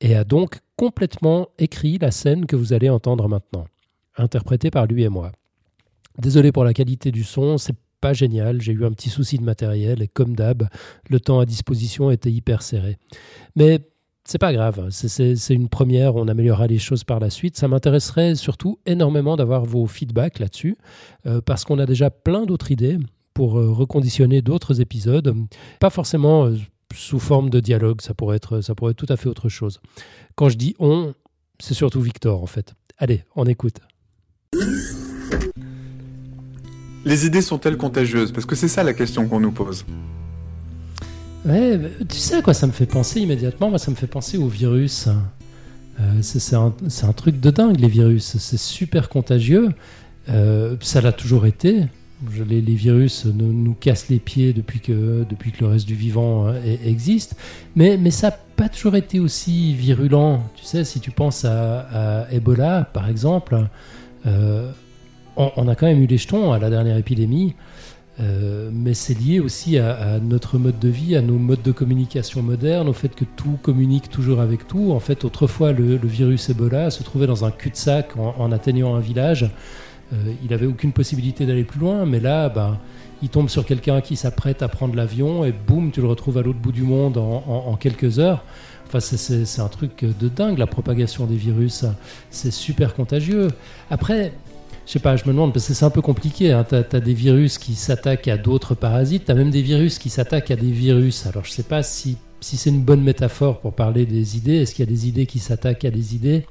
et 0.00 0.14
a 0.14 0.24
donc 0.24 0.60
complètement 0.76 1.48
écrit 1.58 1.98
la 1.98 2.10
scène 2.10 2.44
que 2.44 2.56
vous 2.56 2.74
allez 2.74 2.90
entendre 2.90 3.28
maintenant, 3.28 3.66
interprétée 4.16 4.70
par 4.70 4.86
lui 4.86 5.04
et 5.04 5.08
moi. 5.08 5.32
Désolé 6.18 6.52
pour 6.52 6.64
la 6.64 6.74
qualité 6.74 7.10
du 7.12 7.24
son, 7.24 7.56
c'est 7.56 7.76
pas 8.00 8.12
génial, 8.12 8.60
j'ai 8.60 8.72
eu 8.72 8.84
un 8.84 8.92
petit 8.92 9.10
souci 9.10 9.38
de 9.38 9.42
matériel 9.44 10.02
et 10.02 10.08
comme 10.08 10.34
d'hab, 10.36 10.68
le 11.08 11.20
temps 11.20 11.40
à 11.40 11.46
disposition 11.46 12.10
était 12.10 12.30
hyper 12.30 12.62
serré. 12.62 12.98
Mais 13.56 13.80
c'est 14.24 14.38
pas 14.38 14.52
grave, 14.52 14.88
c'est- 14.90 15.34
une 15.54 15.68
première, 15.68 16.16
on 16.16 16.26
améliorera 16.28 16.66
les 16.66 16.78
choses 16.78 17.04
par 17.04 17.20
la 17.20 17.30
suite. 17.30 17.56
Ça 17.56 17.68
m'intéresserait 17.68 18.34
surtout 18.34 18.78
énormément 18.86 19.36
d'avoir 19.36 19.64
vos 19.64 19.86
feedbacks 19.86 20.38
là-dessus, 20.40 20.76
euh, 21.26 21.40
parce 21.40 21.64
qu'on 21.64 21.78
a 21.78 21.86
déjà 21.86 22.10
plein 22.10 22.44
d'autres 22.44 22.70
idées 22.72 22.98
pour 23.34 23.58
euh, 23.58 23.70
reconditionner 23.70 24.42
d'autres 24.42 24.80
épisodes, 24.80 25.32
pas 25.78 25.90
forcément 25.90 26.46
euh, 26.46 26.56
sous 26.94 27.18
forme 27.20 27.50
de 27.50 27.60
dialogue, 27.60 28.00
ça 28.00 28.14
pourrait, 28.14 28.36
être, 28.36 28.60
ça 28.62 28.74
pourrait 28.74 28.92
être 28.92 28.96
tout 29.06 29.12
à 29.12 29.16
fait 29.16 29.28
autre 29.28 29.48
chose. 29.48 29.80
Quand 30.34 30.48
je 30.48 30.56
dis 30.56 30.74
on, 30.78 31.14
c'est 31.60 31.74
surtout 31.74 32.00
Victor 32.00 32.42
en 32.42 32.46
fait. 32.46 32.74
Allez, 32.98 33.24
on 33.36 33.44
écoute. 33.46 33.76
Les 37.06 37.24
idées 37.24 37.40
sont-elles 37.40 37.76
contagieuses? 37.76 38.32
Parce 38.32 38.46
que 38.46 38.56
c'est 38.56 38.66
ça 38.66 38.82
la 38.82 38.92
question 38.92 39.28
qu'on 39.28 39.38
nous 39.38 39.52
pose. 39.52 39.86
Ouais, 41.44 41.80
tu 42.08 42.16
sais 42.16 42.42
quoi 42.42 42.52
ça 42.52 42.66
me 42.66 42.72
fait 42.72 42.84
penser 42.84 43.20
immédiatement? 43.20 43.78
Ça 43.78 43.92
me 43.92 43.96
fait 43.96 44.08
penser 44.08 44.36
au 44.38 44.48
virus. 44.48 45.08
Euh, 46.00 46.20
c'est 46.20 46.56
un, 46.56 47.12
truc 47.12 47.38
de 47.38 47.50
dingue, 47.50 47.78
les 47.78 47.86
virus. 47.86 48.36
C'est 48.38 48.58
super 48.58 49.08
contagieux. 49.08 49.68
Euh, 50.28 50.74
ça 50.80 51.00
l'a 51.00 51.12
toujours 51.12 51.46
été. 51.46 51.84
Les, 52.48 52.60
les 52.60 52.74
virus 52.74 53.26
nous, 53.26 53.52
nous 53.52 53.74
cassent 53.74 54.08
les 54.08 54.18
pieds 54.18 54.52
depuis 54.52 54.80
que, 54.80 55.24
le 55.60 55.66
reste 55.66 55.86
du 55.86 55.94
vivant 55.94 56.48
euh, 56.48 56.54
e- 56.54 56.88
existe. 56.88 57.36
Mais, 57.76 58.10
ça 58.10 58.30
n'a 58.30 58.36
pas 58.56 58.68
toujours 58.68 58.96
été 58.96 59.20
aussi 59.20 59.74
virulent. 59.74 60.42
Tu 60.56 60.64
sais, 60.64 60.82
si 60.82 60.98
tu 60.98 61.12
penses 61.12 61.44
à, 61.44 62.26
Ebola, 62.32 62.90
par 62.92 63.08
exemple, 63.08 63.68
on, 65.36 65.68
a 65.68 65.74
quand 65.74 65.86
même 65.86 66.02
eu 66.02 66.06
les 66.06 66.18
jetons 66.18 66.52
à 66.52 66.58
la 66.58 66.70
dernière 66.70 66.96
épidémie. 66.96 67.54
Euh, 68.18 68.70
mais 68.72 68.94
c'est 68.94 69.18
lié 69.18 69.40
aussi 69.40 69.76
à, 69.78 70.18
notre 70.22 70.58
mode 70.58 70.78
de 70.78 70.88
vie, 70.88 71.16
à 71.16 71.22
nos 71.22 71.36
modes 71.36 71.62
de 71.62 71.72
communication 71.72 72.42
modernes, 72.42 72.88
au 72.88 72.94
fait 72.94 73.14
que 73.14 73.24
tout 73.24 73.58
communique 73.62 74.08
toujours 74.08 74.40
avec 74.40 74.66
tout. 74.66 74.92
En 74.92 75.00
fait, 75.00 75.24
autrefois, 75.24 75.72
le, 75.72 75.96
virus 75.96 76.48
Ebola 76.48 76.90
se 76.90 77.02
trouvait 77.02 77.26
dans 77.26 77.44
un 77.44 77.50
cul-de-sac 77.50 78.16
en, 78.16 78.52
atteignant 78.52 78.94
un 78.94 79.00
village. 79.00 79.50
Euh, 80.12 80.16
il 80.42 80.50
n'avait 80.50 80.66
aucune 80.66 80.92
possibilité 80.92 81.46
d'aller 81.46 81.64
plus 81.64 81.80
loin, 81.80 82.06
mais 82.06 82.20
là, 82.20 82.48
ben, 82.48 82.78
il 83.22 83.28
tombe 83.28 83.48
sur 83.48 83.66
quelqu'un 83.66 84.00
qui 84.00 84.16
s'apprête 84.16 84.62
à 84.62 84.68
prendre 84.68 84.94
l'avion 84.94 85.44
et 85.44 85.52
boum, 85.52 85.90
tu 85.90 86.00
le 86.00 86.06
retrouves 86.06 86.38
à 86.38 86.42
l'autre 86.42 86.58
bout 86.58 86.72
du 86.72 86.82
monde 86.82 87.18
en, 87.18 87.44
en- 87.46 87.76
quelques 87.76 88.18
heures. 88.18 88.44
Enfin, 88.86 89.00
c'est 89.00 89.60
un 89.60 89.68
truc 89.68 90.04
de 90.04 90.28
dingue, 90.28 90.58
la 90.58 90.68
propagation 90.68 91.26
des 91.26 91.34
virus. 91.34 91.84
C'est 92.30 92.52
super 92.52 92.94
contagieux. 92.94 93.48
Après, 93.90 94.32
je 94.86 94.92
sais 94.92 94.98
pas, 95.00 95.16
je 95.16 95.24
me 95.24 95.30
demande, 95.30 95.52
parce 95.52 95.66
que 95.66 95.74
c'est 95.74 95.84
un 95.84 95.90
peu 95.90 96.00
compliqué. 96.02 96.52
Hein. 96.52 96.64
Tu 96.68 96.74
as, 96.76 97.00
des 97.00 97.14
virus 97.14 97.58
qui 97.58 97.74
s'attaquent 97.74 98.28
à 98.28 98.36
d'autres 98.36 98.74
parasites, 98.74 99.24
tu 99.26 99.32
as 99.32 99.34
même 99.34 99.50
des 99.50 99.62
virus 99.62 99.98
qui 99.98 100.10
s'attaquent 100.10 100.50
à 100.52 100.56
des 100.56 100.70
virus. 100.70 101.26
Alors 101.26 101.44
je 101.44 101.50
sais 101.50 101.64
pas 101.64 101.82
si, 101.82 102.16
si 102.40 102.56
c'est 102.56 102.70
une 102.70 102.82
bonne 102.82 103.02
métaphore 103.02 103.60
pour 103.60 103.74
parler 103.74 104.06
des 104.06 104.36
idées. 104.36 104.56
Est-ce 104.62 104.74
qu'il 104.74 104.84
y 104.84 104.88
a 104.88 104.90
des 104.90 105.08
idées 105.08 105.26
qui 105.26 105.40
s'attaquent 105.40 105.84
à 105.84 105.90
des 105.90 106.14
idées? 106.14 106.46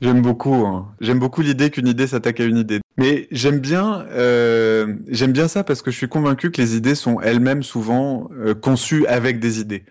J'aime 0.00 0.22
beaucoup. 0.22 0.54
hein. 0.54 0.86
J'aime 1.00 1.18
beaucoup 1.18 1.40
l'idée 1.42 1.70
qu'une 1.70 1.88
idée 1.88 2.06
s'attaque 2.06 2.38
à 2.40 2.44
une 2.44 2.58
idée. 2.58 2.80
Mais 2.98 3.26
j'aime 3.32 3.58
bien, 3.58 4.06
euh, 4.10 4.94
j'aime 5.08 5.32
bien 5.32 5.48
ça 5.48 5.64
parce 5.64 5.82
que 5.82 5.90
je 5.90 5.96
suis 5.96 6.08
convaincu 6.08 6.50
que 6.52 6.60
les 6.60 6.76
idées 6.76 6.94
sont 6.94 7.20
elles-mêmes 7.20 7.62
souvent 7.62 8.28
euh, 8.38 8.54
conçues 8.54 9.06
avec 9.06 9.40
des 9.40 9.58
idées. 9.60 9.84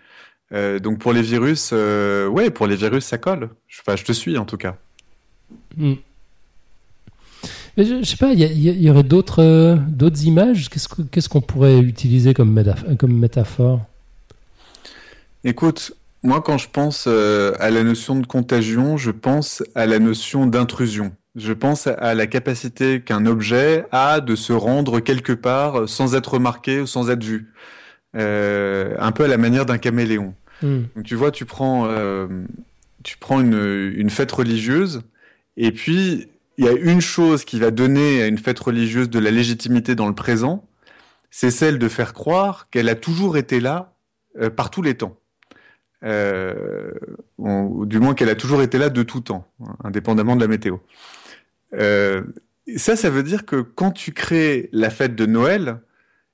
Euh, 0.52 0.78
donc 0.78 0.98
pour 0.98 1.12
les 1.12 1.20
virus, 1.20 1.72
ouais, 1.72 2.50
pour 2.50 2.66
les 2.66 2.76
virus, 2.76 3.04
ça 3.04 3.18
colle. 3.18 3.50
Je- 3.66 3.80
Enfin, 3.80 3.96
je 3.96 4.04
te 4.04 4.12
suis 4.12 4.38
en 4.38 4.44
tout 4.46 4.56
cas. 4.56 4.76
Hmm. 5.76 5.94
Mais 7.78 7.84
je, 7.84 8.02
je 8.02 8.04
sais 8.04 8.16
pas, 8.16 8.32
il 8.32 8.40
y, 8.40 8.90
aurait 8.90 9.04
d'autres 9.04 9.40
euh, 9.40 9.76
d'autres 9.76 10.24
images? 10.24 10.68
Qu'est-ce 10.68 10.88
que- 10.88 11.02
qu'est-ce 11.02 11.28
qu'on 11.28 11.40
pourrait 11.40 11.78
utiliser 11.78 12.34
comme, 12.34 12.52
métaph- 12.52 12.96
comme 12.96 13.12
métaphore? 13.12 13.82
Écoute, 15.44 15.92
moi 16.24 16.42
quand 16.42 16.58
je 16.58 16.68
pense 16.68 17.04
euh, 17.06 17.54
à 17.60 17.70
la 17.70 17.84
notion 17.84 18.16
de 18.16 18.26
contagion, 18.26 18.96
je 18.96 19.12
pense 19.12 19.62
à 19.76 19.86
la 19.86 20.00
notion 20.00 20.46
d'intrusion. 20.46 21.12
Je 21.36 21.52
pense 21.52 21.86
à 21.86 22.14
la 22.14 22.26
capacité 22.26 23.00
qu'un 23.00 23.24
objet 23.24 23.84
a 23.92 24.20
de 24.20 24.34
se 24.34 24.52
rendre 24.52 24.98
quelque 24.98 25.32
part 25.32 25.88
sans 25.88 26.16
être 26.16 26.34
remarqué 26.34 26.80
ou 26.80 26.86
sans 26.88 27.10
être 27.10 27.22
vu. 27.22 27.52
Euh, 28.16 28.96
un 28.98 29.12
peu 29.12 29.22
à 29.22 29.28
la 29.28 29.36
manière 29.36 29.66
d'un 29.66 29.78
caméléon. 29.78 30.34
Hmm. 30.62 30.80
Donc 30.96 31.04
tu 31.04 31.14
vois, 31.14 31.30
tu 31.30 31.44
prends, 31.44 31.86
euh, 31.86 32.26
tu 33.04 33.18
prends 33.18 33.40
une, 33.40 33.92
une 33.94 34.10
fête 34.10 34.32
religieuse, 34.32 35.02
et 35.56 35.70
puis 35.70 36.26
il 36.58 36.64
y 36.64 36.68
a 36.68 36.72
une 36.72 37.00
chose 37.00 37.44
qui 37.44 37.58
va 37.60 37.70
donner 37.70 38.22
à 38.22 38.26
une 38.26 38.36
fête 38.36 38.58
religieuse 38.58 39.08
de 39.08 39.20
la 39.20 39.30
légitimité 39.30 39.94
dans 39.94 40.08
le 40.08 40.14
présent, 40.14 40.68
c'est 41.30 41.52
celle 41.52 41.78
de 41.78 41.88
faire 41.88 42.12
croire 42.12 42.68
qu'elle 42.70 42.88
a 42.88 42.96
toujours 42.96 43.36
été 43.36 43.60
là 43.60 43.94
euh, 44.40 44.50
par 44.50 44.70
tous 44.70 44.82
les 44.82 44.94
temps. 44.94 45.16
Euh, 46.04 46.92
du 47.38 47.98
moins 47.98 48.14
qu'elle 48.14 48.28
a 48.28 48.34
toujours 48.34 48.62
été 48.62 48.78
là 48.78 48.88
de 48.88 49.02
tout 49.02 49.20
temps, 49.20 49.48
indépendamment 49.82 50.36
de 50.36 50.40
la 50.40 50.48
météo. 50.48 50.78
Euh, 51.74 52.22
ça, 52.76 52.96
ça 52.96 53.10
veut 53.10 53.22
dire 53.22 53.46
que 53.46 53.56
quand 53.56 53.92
tu 53.92 54.12
crées 54.12 54.68
la 54.72 54.90
fête 54.90 55.14
de 55.14 55.26
Noël, 55.26 55.80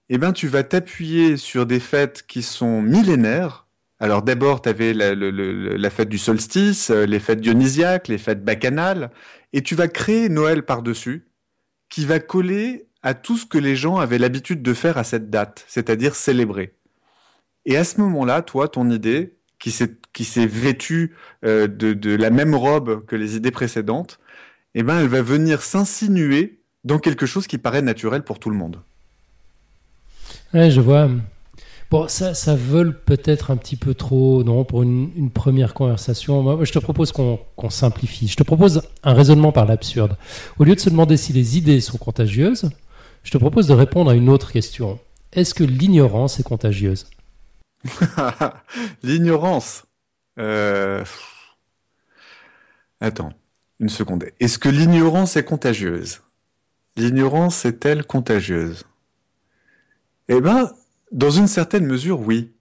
eh 0.08 0.18
ben, 0.18 0.32
tu 0.32 0.48
vas 0.48 0.62
t'appuyer 0.62 1.36
sur 1.36 1.66
des 1.66 1.80
fêtes 1.80 2.24
qui 2.26 2.42
sont 2.42 2.82
millénaires. 2.82 3.66
Alors 4.00 4.22
d'abord, 4.22 4.60
tu 4.60 4.68
avais 4.68 4.92
la, 4.92 5.14
la 5.14 5.90
fête 5.90 6.08
du 6.08 6.18
solstice, 6.18 6.90
euh, 6.90 7.06
les 7.06 7.20
fêtes 7.20 7.40
dionysiaques, 7.40 8.08
les 8.08 8.18
fêtes 8.18 8.44
bacchanales, 8.44 9.10
et 9.54 9.62
tu 9.62 9.76
vas 9.76 9.88
créer 9.88 10.28
Noël 10.28 10.64
par-dessus, 10.64 11.28
qui 11.88 12.04
va 12.04 12.18
coller 12.18 12.88
à 13.02 13.14
tout 13.14 13.38
ce 13.38 13.46
que 13.46 13.56
les 13.56 13.76
gens 13.76 13.98
avaient 13.98 14.18
l'habitude 14.18 14.62
de 14.62 14.74
faire 14.74 14.98
à 14.98 15.04
cette 15.04 15.30
date, 15.30 15.64
c'est-à-dire 15.68 16.16
célébrer. 16.16 16.74
Et 17.64 17.76
à 17.76 17.84
ce 17.84 18.00
moment-là, 18.00 18.42
toi, 18.42 18.68
ton 18.68 18.90
idée, 18.90 19.36
qui 19.60 19.70
s'est 19.70 20.46
vêtue 20.46 21.14
euh, 21.44 21.68
de, 21.68 21.94
de 21.94 22.14
la 22.16 22.30
même 22.30 22.54
robe 22.54 23.06
que 23.06 23.14
les 23.14 23.36
idées 23.36 23.52
précédentes, 23.52 24.18
eh 24.74 24.82
ben, 24.82 25.00
elle 25.00 25.08
va 25.08 25.22
venir 25.22 25.62
s'insinuer 25.62 26.58
dans 26.82 26.98
quelque 26.98 27.24
chose 27.24 27.46
qui 27.46 27.56
paraît 27.56 27.80
naturel 27.80 28.22
pour 28.22 28.40
tout 28.40 28.50
le 28.50 28.56
monde. 28.56 28.82
Ouais, 30.52 30.70
je 30.70 30.80
vois. 30.80 31.08
Ça, 32.08 32.34
ça 32.34 32.56
vole 32.56 33.00
peut-être 33.00 33.50
un 33.50 33.56
petit 33.56 33.76
peu 33.76 33.94
trop, 33.94 34.42
non, 34.44 34.64
pour 34.64 34.82
une, 34.82 35.30
première 35.30 35.74
conversation. 35.74 36.42
Moi, 36.42 36.64
je 36.64 36.72
te 36.72 36.78
propose 36.78 37.12
qu'on 37.12 37.38
qu'on 37.56 37.70
simplifie. 37.70 38.28
Je 38.28 38.36
te 38.36 38.42
propose 38.42 38.82
un 39.02 39.14
raisonnement 39.14 39.52
par 39.52 39.66
l'absurde. 39.66 40.16
Au 40.58 40.64
lieu 40.64 40.74
de 40.74 40.80
se 40.80 40.90
demander 40.90 41.16
si 41.16 41.32
les 41.32 41.56
idées 41.56 41.80
sont 41.80 41.98
contagieuses, 41.98 42.70
je 43.22 43.30
te 43.30 43.38
propose 43.38 43.68
de 43.68 43.74
répondre 43.74 44.10
à 44.10 44.14
une 44.14 44.28
autre 44.28 44.52
question. 44.52 44.98
Est-ce 45.32 45.54
que 45.54 45.64
l'ignorance 45.64 46.40
est 46.40 46.42
contagieuse? 46.42 47.06
L'ignorance. 49.02 49.84
Euh, 50.38 51.04
Attends, 53.00 53.32
une 53.80 53.90
seconde. 53.90 54.24
Est-ce 54.40 54.58
que 54.58 54.70
l'ignorance 54.70 55.36
est 55.36 55.44
contagieuse? 55.44 56.22
L'ignorance 56.96 57.64
est-elle 57.66 58.04
contagieuse? 58.04 58.84
Eh 60.28 60.40
ben, 60.40 60.70
dans 61.14 61.30
une 61.30 61.46
certaine 61.46 61.86
mesure, 61.86 62.20
oui. 62.20 62.52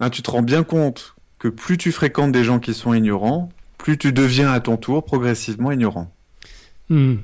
Hein, 0.00 0.10
tu 0.10 0.22
te 0.22 0.30
rends 0.30 0.42
bien 0.42 0.64
compte 0.64 1.14
que 1.38 1.48
plus 1.48 1.76
tu 1.76 1.92
fréquentes 1.92 2.32
des 2.32 2.42
gens 2.42 2.58
qui 2.58 2.74
sont 2.74 2.94
ignorants, 2.94 3.50
plus 3.76 3.98
tu 3.98 4.12
deviens 4.12 4.50
à 4.50 4.58
ton 4.58 4.76
tour 4.76 5.04
progressivement 5.04 5.70
ignorant. 5.70 6.12
Hmm. 6.88 7.16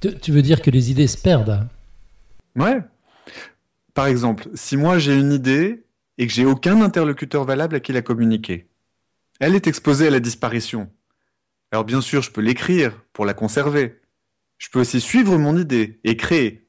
Tu, 0.00 0.18
tu 0.18 0.32
veux 0.32 0.42
dire 0.42 0.60
que 0.60 0.70
les 0.70 0.90
idées 0.90 1.06
se 1.06 1.16
perdent 1.16 1.66
Ouais. 2.56 2.80
Par 3.94 4.06
exemple, 4.06 4.48
si 4.54 4.76
moi 4.76 4.98
j'ai 4.98 5.14
une 5.14 5.32
idée 5.32 5.84
et 6.18 6.26
que 6.26 6.32
j'ai 6.32 6.44
aucun 6.44 6.80
interlocuteur 6.82 7.44
valable 7.44 7.76
à 7.76 7.80
qui 7.80 7.92
la 7.92 8.02
communiquer, 8.02 8.68
elle 9.38 9.54
est 9.54 9.68
exposée 9.68 10.08
à 10.08 10.10
la 10.10 10.20
disparition. 10.20 10.90
Alors 11.70 11.84
bien 11.84 12.00
sûr, 12.00 12.22
je 12.22 12.30
peux 12.30 12.40
l'écrire 12.40 13.00
pour 13.12 13.24
la 13.24 13.34
conserver. 13.34 14.00
Je 14.58 14.68
peux 14.68 14.80
aussi 14.80 15.00
suivre 15.00 15.38
mon 15.38 15.56
idée 15.56 16.00
et 16.02 16.16
créer. 16.16 16.68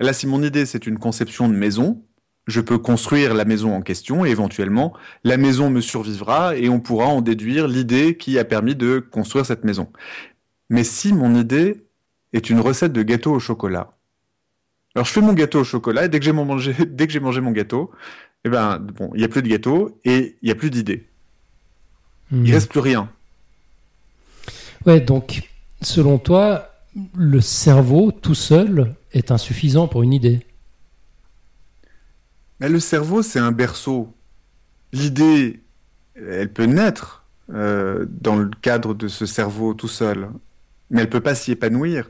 Là, 0.00 0.12
si 0.12 0.26
mon 0.26 0.42
idée 0.42 0.64
c'est 0.64 0.86
une 0.86 0.98
conception 0.98 1.48
de 1.48 1.54
maison, 1.54 2.02
je 2.46 2.60
peux 2.60 2.78
construire 2.78 3.34
la 3.34 3.44
maison 3.44 3.74
en 3.74 3.80
question 3.80 4.24
et 4.24 4.30
éventuellement 4.30 4.92
la 5.22 5.36
maison 5.36 5.70
me 5.70 5.80
survivra 5.80 6.56
et 6.56 6.68
on 6.68 6.80
pourra 6.80 7.06
en 7.06 7.20
déduire 7.20 7.68
l'idée 7.68 8.16
qui 8.16 8.38
a 8.38 8.44
permis 8.44 8.74
de 8.74 8.98
construire 8.98 9.46
cette 9.46 9.64
maison. 9.64 9.88
Mais 10.68 10.84
si 10.84 11.12
mon 11.12 11.34
idée 11.34 11.86
est 12.32 12.50
une 12.50 12.60
recette 12.60 12.92
de 12.92 13.02
gâteau 13.02 13.32
au 13.32 13.40
chocolat, 13.40 13.96
alors 14.94 15.06
je 15.06 15.12
fais 15.12 15.20
mon 15.20 15.32
gâteau 15.32 15.60
au 15.60 15.64
chocolat 15.64 16.04
et 16.04 16.08
dès 16.08 16.18
que 16.18 16.24
j'ai 16.24 16.32
mangé, 16.32 16.74
dès 16.86 17.06
que 17.06 17.12
j'ai 17.12 17.20
mangé 17.20 17.40
mon 17.40 17.50
gâteau, 17.50 17.90
eh 18.44 18.48
ben 18.48 18.78
bon, 18.78 19.10
il 19.14 19.20
y 19.20 19.24
a 19.24 19.28
plus 19.28 19.42
de 19.42 19.48
gâteau 19.48 19.98
et 20.04 20.36
il 20.42 20.48
y 20.48 20.52
a 20.52 20.54
plus 20.54 20.70
d'idées. 20.70 21.06
Hmm. 22.30 22.44
Il 22.44 22.52
reste 22.52 22.70
plus 22.70 22.80
rien. 22.80 23.10
Ouais, 24.86 25.00
donc, 25.00 25.48
selon 25.80 26.18
toi, 26.18 26.70
le 27.16 27.40
cerveau 27.40 28.12
tout 28.12 28.34
seul 28.34 28.94
est 29.12 29.30
insuffisant 29.30 29.88
pour 29.88 30.02
une 30.02 30.12
idée? 30.12 30.40
Mais 32.64 32.70
le 32.70 32.80
cerveau, 32.80 33.20
c'est 33.20 33.38
un 33.38 33.52
berceau. 33.52 34.14
L'idée, 34.94 35.60
elle 36.16 36.50
peut 36.50 36.64
naître 36.64 37.26
euh, 37.52 38.06
dans 38.08 38.36
le 38.36 38.48
cadre 38.62 38.94
de 38.94 39.06
ce 39.06 39.26
cerveau 39.26 39.74
tout 39.74 39.86
seul, 39.86 40.30
mais 40.88 41.02
elle 41.02 41.10
peut 41.10 41.20
pas 41.20 41.34
s'y 41.34 41.52
épanouir. 41.52 42.08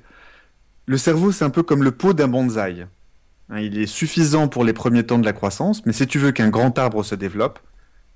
Le 0.87 0.97
cerveau, 0.97 1.33
c'est 1.33 1.45
un 1.45 1.51
peu 1.51 1.65
comme 1.65 1.83
le 1.83 1.91
pot 1.91 2.13
d'un 2.13 2.29
bonsaï. 2.29 2.87
Hein, 3.51 3.59
il 3.59 3.79
est 3.81 3.87
suffisant 3.87 4.47
pour 4.47 4.63
les 4.63 4.73
premiers 4.73 5.03
temps 5.03 5.19
de 5.19 5.25
la 5.25 5.33
croissance, 5.33 5.85
mais 5.87 5.93
si 5.93 6.07
tu 6.07 6.21
veux 6.21 6.31
qu'un 6.31 6.51
grand 6.51 6.79
arbre 6.79 7.03
se 7.03 7.17
développe, 7.17 7.59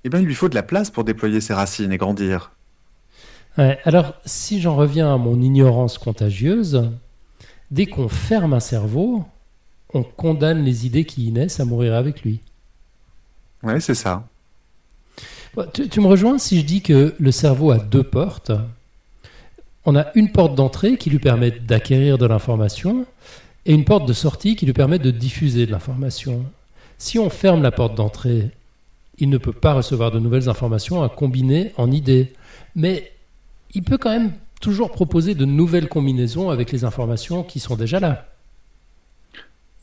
eh 0.05 0.09
ben, 0.09 0.21
il 0.21 0.27
lui 0.27 0.37
faut 0.37 0.49
de 0.49 0.55
la 0.55 0.63
place 0.63 0.91
pour 0.91 1.03
déployer 1.03 1.41
ses 1.41 1.55
racines 1.55 1.91
et 1.91 1.99
grandir. 1.99 2.53
Alors, 3.57 4.15
si 4.25 4.61
j'en 4.61 4.77
reviens 4.77 5.13
à 5.13 5.17
mon 5.17 5.43
ignorance 5.43 5.99
contagieuse, 5.99 6.89
dès 7.73 7.87
qu'on 7.87 8.09
ferme 8.09 8.53
un 8.53 8.61
cerveau, 8.61 9.25
on 9.95 10.03
condamne 10.03 10.65
les 10.65 10.87
idées 10.87 11.05
qui 11.05 11.27
y 11.27 11.33
naissent 11.33 11.61
à 11.61 11.65
mourir 11.65 11.95
avec 11.95 12.23
lui. 12.23 12.41
Ouais, 13.63 13.81
c'est 13.81 13.95
ça. 13.95 14.25
Tu 15.91 16.01
me 16.01 16.07
rejoins 16.07 16.39
si 16.39 16.61
je 16.61 16.65
dis 16.65 16.83
que 16.83 17.15
le 17.19 17.33
cerveau 17.33 17.71
a 17.71 17.79
deux 17.79 18.05
portes. 18.05 18.53
On 19.85 19.97
a 19.97 20.07
une 20.15 20.31
porte 20.31 20.55
d'entrée 20.55 20.97
qui 20.97 21.11
lui 21.11 21.19
permet 21.19 21.51
d'acquérir 21.51 22.19
de 22.19 22.27
l'information 22.27 23.07
et 23.67 23.73
une 23.73 23.85
porte 23.85 24.07
de 24.07 24.13
sortie 24.13 24.55
qui 24.55 24.67
lui 24.67 24.73
permet 24.73 24.99
de 24.99 25.11
diffuser 25.11 25.67
de 25.67 25.73
l'information. 25.73 26.45
Si 26.99 27.19
on 27.19 27.31
ferme 27.31 27.63
la 27.63 27.71
porte 27.71 27.95
d'entrée, 27.95 28.51
il 29.19 29.31
ne 29.31 29.39
peut 29.39 29.53
pas 29.53 29.73
recevoir 29.73 30.11
de 30.11 30.19
nouvelles 30.19 30.49
informations 30.49 31.03
à 31.03 31.09
combiner 31.09 31.73
en 31.77 31.91
idées. 31.91 32.33
Mais 32.77 33.13
il 33.75 33.83
peut 33.83 33.99
quand 33.99 34.11
même 34.11 34.33
toujours 34.61 34.91
proposer 34.91 35.35
de 35.35 35.45
nouvelles 35.45 35.89
combinaisons 35.89 36.51
avec 36.51 36.71
les 36.71 36.85
informations 36.85 37.43
qui 37.43 37.59
sont 37.59 37.77
déjà 37.77 37.99
là. 38.01 38.27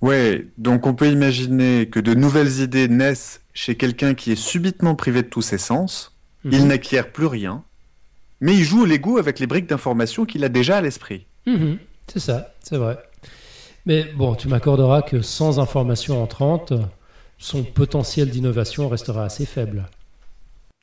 Ouais, 0.06 0.46
donc 0.60 0.86
on 0.86 0.94
peut 0.94 1.10
imaginer 1.10 1.90
que 1.90 2.00
de 2.00 2.14
nouvelles 2.14 2.60
idées 2.60 2.88
naissent 2.88 3.42
chez 3.56 3.76
quelqu'un 3.76 4.14
qui 4.14 4.32
est 4.32 4.36
subitement 4.36 4.94
privé 4.94 5.24
de 5.24 5.28
tous 5.30 5.42
ses 5.42 5.58
sens, 5.58 6.16
il 6.44 6.62
Mhm. 6.62 6.68
n'acquiert 6.68 7.12
plus 7.12 7.26
rien, 7.26 7.64
mais 8.40 8.54
il 8.54 8.64
joue 8.64 8.84
au 8.84 8.86
Lego 8.86 9.18
avec 9.18 9.40
les 9.40 9.48
briques 9.48 9.66
d'information 9.68 10.26
qu'il 10.26 10.44
a 10.44 10.50
déjà 10.50 10.78
à 10.78 10.82
l'esprit. 10.82 11.26
Mhm, 11.48 11.80
c'est 12.06 12.20
ça, 12.20 12.54
c'est 12.62 12.78
vrai. 12.78 13.00
Mais 13.88 14.04
bon, 14.16 14.36
tu 14.36 14.48
m'accorderas 14.48 15.02
que 15.02 15.24
sans 15.24 15.60
information 15.60 16.22
entrante, 16.22 16.72
son 17.40 17.64
potentiel 17.64 18.30
d'innovation 18.30 18.88
restera 18.90 19.24
assez 19.26 19.48
faible. 19.48 19.88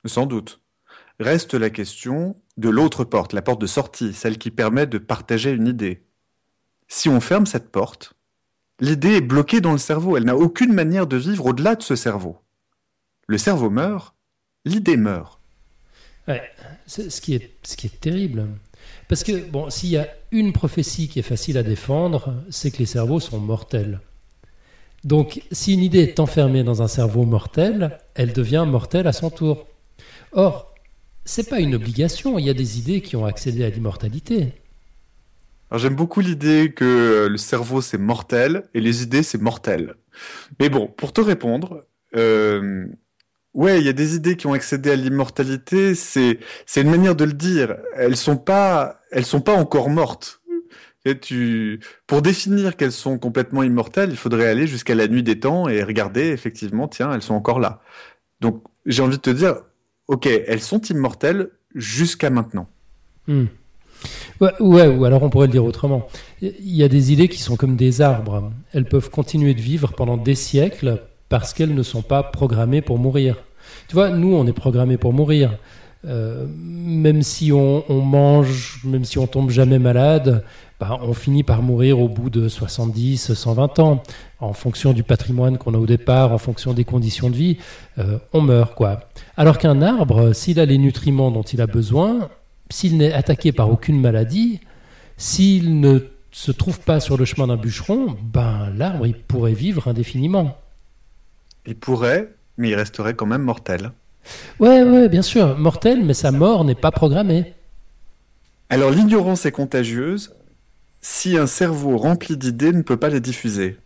Sans 0.04 0.26
doute. 0.26 0.58
Reste 1.20 1.54
la 1.54 1.70
question 1.70 2.34
de 2.56 2.68
l'autre 2.70 3.04
porte, 3.04 3.32
la 3.34 3.42
porte 3.42 3.60
de 3.60 3.68
sortie, 3.68 4.14
celle 4.14 4.36
qui 4.38 4.50
permet 4.50 4.88
de 4.88 4.98
partager 4.98 5.52
une 5.52 5.68
idée. 5.68 6.02
Si 6.88 7.08
on 7.08 7.20
ferme 7.20 7.46
cette 7.46 7.70
porte, 7.70 8.14
l'idée 8.82 9.16
est 9.16 9.20
bloquée 9.22 9.62
dans 9.62 9.72
le 9.72 9.78
cerveau, 9.78 10.16
elle 10.16 10.24
n'a 10.24 10.36
aucune 10.36 10.74
manière 10.74 11.06
de 11.06 11.16
vivre 11.16 11.46
au-delà 11.46 11.76
de 11.76 11.82
ce 11.82 11.96
cerveau. 11.96 12.36
Le 13.28 13.38
cerveau 13.38 13.70
meurt, 13.70 14.14
l'idée 14.66 14.98
meurt. 14.98 15.40
Ouais, 16.28 16.42
ce 16.86 17.20
qui 17.20 17.34
est, 17.34 17.52
ce 17.62 17.76
qui 17.76 17.86
est 17.86 18.00
terrible. 18.00 18.46
Parce 19.08 19.22
que, 19.22 19.48
bon, 19.48 19.70
s'il 19.70 19.90
y 19.90 19.96
a 19.96 20.08
une 20.32 20.52
prophétie 20.52 21.08
qui 21.08 21.20
est 21.20 21.22
facile 21.22 21.56
à 21.58 21.62
défendre, 21.62 22.34
c'est 22.50 22.70
que 22.70 22.78
les 22.78 22.86
cerveaux 22.86 23.20
sont 23.20 23.38
mortels. 23.38 24.00
Donc, 25.04 25.42
si 25.52 25.74
une 25.74 25.82
idée 25.82 26.00
est 26.00 26.20
enfermée 26.20 26.64
dans 26.64 26.82
un 26.82 26.88
cerveau 26.88 27.24
mortel, 27.24 27.98
elle 28.14 28.32
devient 28.32 28.64
mortelle 28.66 29.06
à 29.06 29.12
son 29.12 29.30
tour. 29.30 29.66
Or, 30.32 30.74
c'est 31.24 31.48
pas 31.48 31.60
une 31.60 31.74
obligation. 31.74 32.38
Il 32.38 32.46
y 32.46 32.50
a 32.50 32.54
des 32.54 32.78
idées 32.78 33.00
qui 33.00 33.14
ont 33.16 33.26
accédé 33.26 33.64
à 33.64 33.70
l'immortalité. 33.70 34.52
Alors 35.72 35.80
j'aime 35.80 35.94
beaucoup 35.94 36.20
l'idée 36.20 36.74
que 36.76 36.84
euh, 36.84 37.28
le 37.30 37.38
cerveau 37.38 37.80
c'est 37.80 37.96
mortel 37.96 38.68
et 38.74 38.80
les 38.82 39.02
idées 39.02 39.22
c'est 39.22 39.40
mortel. 39.40 39.94
Mais 40.60 40.68
bon, 40.68 40.86
pour 40.86 41.14
te 41.14 41.22
répondre, 41.22 41.86
euh, 42.14 42.84
ouais, 43.54 43.80
il 43.80 43.86
y 43.86 43.88
a 43.88 43.94
des 43.94 44.14
idées 44.14 44.36
qui 44.36 44.46
ont 44.46 44.52
accédé 44.52 44.90
à 44.90 44.96
l'immortalité. 44.96 45.94
C'est 45.94 46.40
c'est 46.66 46.82
une 46.82 46.90
manière 46.90 47.16
de 47.16 47.24
le 47.24 47.32
dire. 47.32 47.78
Elles 47.96 48.18
sont 48.18 48.36
pas 48.36 49.00
elles 49.12 49.24
sont 49.24 49.40
pas 49.40 49.54
encore 49.54 49.88
mortes. 49.88 50.42
Et 51.06 51.18
tu 51.18 51.80
pour 52.06 52.20
définir 52.20 52.76
qu'elles 52.76 52.92
sont 52.92 53.18
complètement 53.18 53.62
immortelles, 53.62 54.10
il 54.10 54.18
faudrait 54.18 54.48
aller 54.48 54.66
jusqu'à 54.66 54.94
la 54.94 55.08
nuit 55.08 55.22
des 55.22 55.40
temps 55.40 55.70
et 55.70 55.82
regarder 55.82 56.26
effectivement, 56.32 56.86
tiens, 56.86 57.14
elles 57.14 57.22
sont 57.22 57.32
encore 57.32 57.60
là. 57.60 57.80
Donc 58.42 58.62
j'ai 58.84 59.00
envie 59.00 59.16
de 59.16 59.22
te 59.22 59.30
dire, 59.30 59.62
ok, 60.08 60.26
elles 60.26 60.60
sont 60.60 60.82
immortelles 60.82 61.48
jusqu'à 61.74 62.28
maintenant. 62.28 62.68
Hmm. 63.26 63.46
Ouais, 64.40 64.86
ou 64.86 65.04
alors 65.04 65.22
on 65.22 65.30
pourrait 65.30 65.46
le 65.46 65.52
dire 65.52 65.64
autrement. 65.64 66.08
Il 66.40 66.52
y 66.74 66.82
a 66.82 66.88
des 66.88 67.12
idées 67.12 67.28
qui 67.28 67.40
sont 67.40 67.56
comme 67.56 67.76
des 67.76 68.00
arbres. 68.00 68.50
Elles 68.72 68.86
peuvent 68.86 69.10
continuer 69.10 69.54
de 69.54 69.60
vivre 69.60 69.92
pendant 69.92 70.16
des 70.16 70.34
siècles 70.34 71.00
parce 71.28 71.52
qu'elles 71.54 71.74
ne 71.74 71.82
sont 71.82 72.02
pas 72.02 72.22
programmées 72.22 72.82
pour 72.82 72.98
mourir. 72.98 73.36
Tu 73.88 73.94
vois, 73.94 74.10
nous, 74.10 74.34
on 74.34 74.46
est 74.46 74.52
programmés 74.52 74.96
pour 74.96 75.12
mourir. 75.12 75.56
Euh, 76.04 76.46
même 76.58 77.22
si 77.22 77.52
on, 77.52 77.84
on 77.88 78.00
mange, 78.00 78.80
même 78.84 79.04
si 79.04 79.18
on 79.18 79.28
tombe 79.28 79.50
jamais 79.50 79.78
malade, 79.78 80.42
bah, 80.80 80.98
on 81.00 81.14
finit 81.14 81.44
par 81.44 81.62
mourir 81.62 82.00
au 82.00 82.08
bout 82.08 82.28
de 82.28 82.48
70, 82.48 83.34
120 83.34 83.78
ans. 83.78 84.02
En 84.40 84.52
fonction 84.52 84.92
du 84.92 85.04
patrimoine 85.04 85.56
qu'on 85.56 85.74
a 85.74 85.78
au 85.78 85.86
départ, 85.86 86.32
en 86.32 86.38
fonction 86.38 86.72
des 86.72 86.84
conditions 86.84 87.30
de 87.30 87.36
vie, 87.36 87.58
euh, 87.98 88.18
on 88.32 88.40
meurt, 88.40 88.74
quoi. 88.74 89.08
Alors 89.36 89.58
qu'un 89.58 89.80
arbre, 89.80 90.32
s'il 90.32 90.58
a 90.58 90.66
les 90.66 90.78
nutriments 90.78 91.30
dont 91.30 91.42
il 91.42 91.60
a 91.60 91.68
besoin, 91.68 92.28
s'il 92.72 92.96
n'est 92.96 93.12
attaqué 93.12 93.52
par 93.52 93.70
aucune 93.70 94.00
maladie, 94.00 94.60
s'il 95.16 95.80
ne 95.80 96.00
se 96.30 96.50
trouve 96.50 96.80
pas 96.80 96.98
sur 96.98 97.16
le 97.16 97.24
chemin 97.24 97.46
d'un 97.46 97.56
bûcheron, 97.56 98.16
ben 98.22 98.72
l'arbre 98.76 99.06
il 99.06 99.14
pourrait 99.14 99.52
vivre 99.52 99.88
indéfiniment. 99.88 100.56
Il 101.66 101.76
pourrait, 101.76 102.34
mais 102.56 102.70
il 102.70 102.74
resterait 102.74 103.14
quand 103.14 103.26
même 103.26 103.42
mortel. 103.42 103.92
Ouais, 104.58 104.82
ouais, 104.82 105.08
bien 105.08 105.22
sûr, 105.22 105.58
mortel, 105.58 106.04
mais 106.04 106.14
sa 106.14 106.32
mort 106.32 106.64
n'est 106.64 106.74
pas 106.74 106.90
programmée. 106.90 107.54
Alors 108.70 108.90
l'ignorance 108.90 109.44
est 109.46 109.52
contagieuse 109.52 110.34
si 111.00 111.36
un 111.36 111.46
cerveau 111.46 111.98
rempli 111.98 112.36
d'idées 112.36 112.72
ne 112.72 112.82
peut 112.82 112.96
pas 112.96 113.10
les 113.10 113.20
diffuser. 113.20 113.76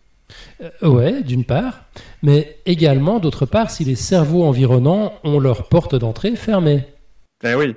Euh, 0.61 0.89
ouais, 0.89 1.23
d'une 1.23 1.43
part, 1.43 1.85
mais 2.21 2.57
également 2.65 3.19
d'autre 3.19 3.45
part 3.45 3.71
si 3.71 3.83
les 3.83 3.95
cerveaux 3.95 4.43
environnants 4.43 5.13
ont 5.23 5.39
leur 5.39 5.67
porte 5.67 5.95
d'entrée 5.95 6.35
fermée. 6.35 6.85
Eh 7.43 7.55
oui. 7.55 7.75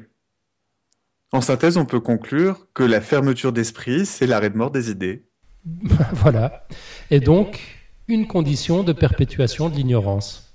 En 1.32 1.40
synthèse, 1.40 1.76
on 1.76 1.84
peut 1.86 2.00
conclure 2.00 2.66
que 2.74 2.82
la 2.82 3.00
fermeture 3.00 3.52
d'esprit, 3.52 4.04
c'est 4.06 4.26
l'arrêt 4.26 4.50
de 4.50 4.56
mort 4.56 4.70
des 4.70 4.90
idées. 4.90 5.24
voilà. 6.12 6.66
Et 7.10 7.20
donc, 7.20 7.60
une 8.08 8.26
condition 8.26 8.82
de 8.82 8.92
perpétuation 8.92 9.68
de 9.68 9.76
l'ignorance. 9.76 10.54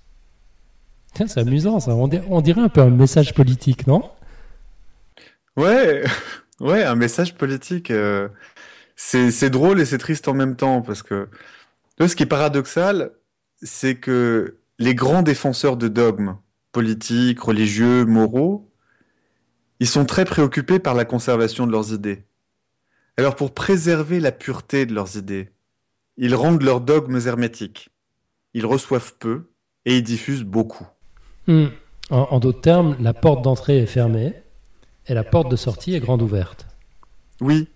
Tiens, 1.13 1.27
C'est 1.27 1.39
amusant 1.39 1.79
ça, 1.79 1.95
on 1.95 2.07
dirait, 2.09 2.25
on 2.29 2.41
dirait 2.41 2.61
un 2.61 2.69
peu 2.69 2.81
un 2.81 2.89
message 2.89 3.33
politique, 3.33 3.87
non? 3.87 4.03
Ouais, 5.55 6.03
ouais, 6.59 6.83
un 6.83 6.95
message 6.95 7.35
politique. 7.35 7.91
euh, 7.91 8.27
c'est 8.97 9.31
c'est 9.31 9.49
drôle 9.49 9.81
et 9.81 9.85
c'est 9.85 9.97
triste 9.97 10.27
en 10.27 10.33
même 10.33 10.55
temps 10.55 10.81
parce 10.81 11.03
que 11.03 11.29
ce 11.99 12.15
qui 12.15 12.23
est 12.23 12.25
paradoxal, 12.25 13.11
c'est 13.61 13.95
que 13.95 14.59
les 14.79 14.95
grands 14.95 15.21
défenseurs 15.21 15.77
de 15.77 15.87
dogmes 15.87 16.37
politiques, 16.71 17.39
religieux, 17.41 18.05
moraux, 18.05 18.69
ils 19.79 19.87
sont 19.87 20.05
très 20.05 20.25
préoccupés 20.25 20.79
par 20.79 20.93
la 20.93 21.05
conservation 21.05 21.67
de 21.67 21.71
leurs 21.71 21.93
idées. 21.93 22.23
Alors 23.17 23.35
pour 23.35 23.53
préserver 23.53 24.19
la 24.19 24.31
pureté 24.31 24.85
de 24.85 24.93
leurs 24.93 25.15
idées, 25.17 25.49
ils 26.17 26.35
rendent 26.35 26.63
leurs 26.63 26.81
dogmes 26.81 27.19
hermétiques. 27.25 27.89
Ils 28.53 28.65
reçoivent 28.65 29.13
peu 29.19 29.49
et 29.85 29.97
ils 29.97 30.03
diffusent 30.03 30.43
beaucoup. 30.43 30.87
Hmm. 31.47 31.67
En, 32.09 32.27
en 32.31 32.39
d'autres 32.39 32.61
termes, 32.61 32.95
la 32.99 33.13
porte 33.13 33.43
d'entrée 33.43 33.79
est 33.79 33.85
fermée 33.85 34.33
et 35.07 35.13
la 35.13 35.23
porte 35.23 35.49
de 35.49 35.55
sortie 35.55 35.93
est 35.93 35.99
grande 35.99 36.21
ouverte. 36.21 36.67
Oui. 37.41 37.67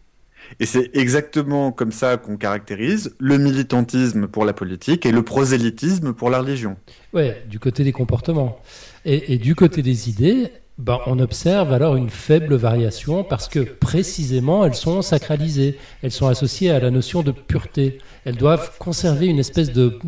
Et 0.59 0.65
c'est 0.65 0.89
exactement 0.93 1.71
comme 1.71 1.91
ça 1.91 2.17
qu'on 2.17 2.37
caractérise 2.37 3.13
le 3.19 3.37
militantisme 3.37 4.27
pour 4.27 4.45
la 4.45 4.53
politique 4.53 5.05
et 5.05 5.11
le 5.11 5.21
prosélytisme 5.21 6.13
pour 6.13 6.29
la 6.29 6.39
religion. 6.39 6.77
Ouais, 7.13 7.43
du 7.47 7.59
côté 7.59 7.83
des 7.83 7.91
comportements. 7.91 8.59
Et, 9.05 9.33
et 9.33 9.37
du 9.37 9.53
côté 9.53 9.81
des 9.83 10.09
idées, 10.09 10.51
ben, 10.79 11.01
on 11.07 11.19
observe 11.19 11.73
alors 11.73 11.97
une 11.97 12.09
faible 12.09 12.55
variation 12.55 13.25
parce 13.25 13.49
que 13.49 13.59
précisément 13.59 14.65
elles 14.65 14.75
sont 14.75 15.01
sacralisées, 15.01 15.77
elles 16.01 16.13
sont 16.13 16.27
associées 16.27 16.71
à 16.71 16.79
la 16.79 16.89
notion 16.89 17.21
de 17.21 17.31
pureté. 17.31 17.97
Elles 18.23 18.37
doivent 18.37 18.77
conserver 18.77 19.27
une 19.27 19.39
espèce 19.39 19.73
de, 19.73 19.99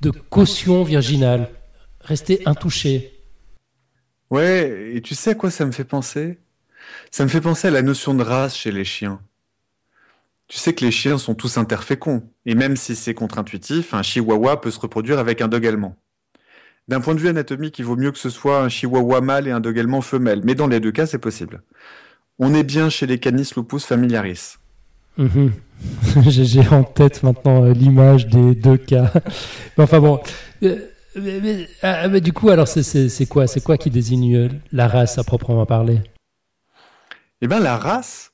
de 0.00 0.10
caution 0.10 0.84
virginale, 0.84 1.50
rester 2.00 2.42
intouchées. 2.46 3.20
Ouais, 4.30 4.92
et 4.94 5.02
tu 5.02 5.16
sais 5.16 5.30
à 5.30 5.34
quoi 5.34 5.50
ça 5.50 5.66
me 5.66 5.72
fait 5.72 5.84
penser? 5.84 6.38
Ça 7.10 7.24
me 7.24 7.28
fait 7.28 7.40
penser 7.40 7.66
à 7.66 7.72
la 7.72 7.82
notion 7.82 8.14
de 8.14 8.22
race 8.22 8.56
chez 8.56 8.70
les 8.70 8.84
chiens. 8.84 9.20
Tu 10.46 10.58
sais 10.58 10.74
que 10.74 10.84
les 10.84 10.92
chiens 10.92 11.18
sont 11.18 11.34
tous 11.34 11.58
interféconds, 11.58 12.22
et 12.46 12.54
même 12.54 12.76
si 12.76 12.94
c'est 12.94 13.14
contre-intuitif, 13.14 13.94
un 13.94 14.02
chihuahua 14.02 14.60
peut 14.60 14.70
se 14.70 14.78
reproduire 14.78 15.18
avec 15.18 15.40
un 15.40 15.48
dog 15.48 15.66
allemand. 15.66 15.96
D'un 16.88 17.00
point 17.00 17.14
de 17.14 17.20
vue 17.20 17.28
anatomique, 17.28 17.78
il 17.78 17.84
vaut 17.84 17.96
mieux 17.96 18.12
que 18.12 18.18
ce 18.18 18.28
soit 18.30 18.60
un 18.60 18.68
chihuahua 18.68 19.20
mâle 19.22 19.48
et 19.48 19.50
un 19.50 19.60
dog 19.60 19.78
allemand 19.78 20.02
femelle, 20.02 20.42
mais 20.44 20.54
dans 20.54 20.66
les 20.66 20.80
deux 20.80 20.92
cas, 20.92 21.06
c'est 21.06 21.18
possible. 21.18 21.62
On 22.38 22.52
est 22.54 22.62
bien 22.64 22.90
chez 22.90 23.06
les 23.06 23.18
Canis 23.18 23.50
lupus 23.56 23.84
familiaris. 23.86 24.56
Mhm. 25.16 25.52
J'ai 26.28 26.66
en 26.68 26.82
tête 26.84 27.22
maintenant 27.22 27.64
euh, 27.64 27.72
l'image 27.72 28.26
des 28.26 28.54
deux 28.54 28.76
cas. 28.76 29.12
Enfin 29.78 30.00
bon. 30.00 30.20
Euh, 30.62 30.76
mais- 31.16 31.40
mais- 31.40 31.68
ah, 31.82 32.08
mais 32.08 32.20
du 32.20 32.32
coup, 32.32 32.50
alors 32.50 32.68
c'est 32.68 33.26
quoi 33.28 33.46
C'est 33.46 33.62
quoi 33.62 33.78
qui 33.78 33.90
désigne 33.90 34.36
euh, 34.36 34.48
la 34.72 34.88
race 34.88 35.16
à 35.18 35.24
proprement 35.24 35.64
parler? 35.66 36.00
Eh 37.40 37.46
bien, 37.46 37.60
la 37.60 37.76
race, 37.76 38.32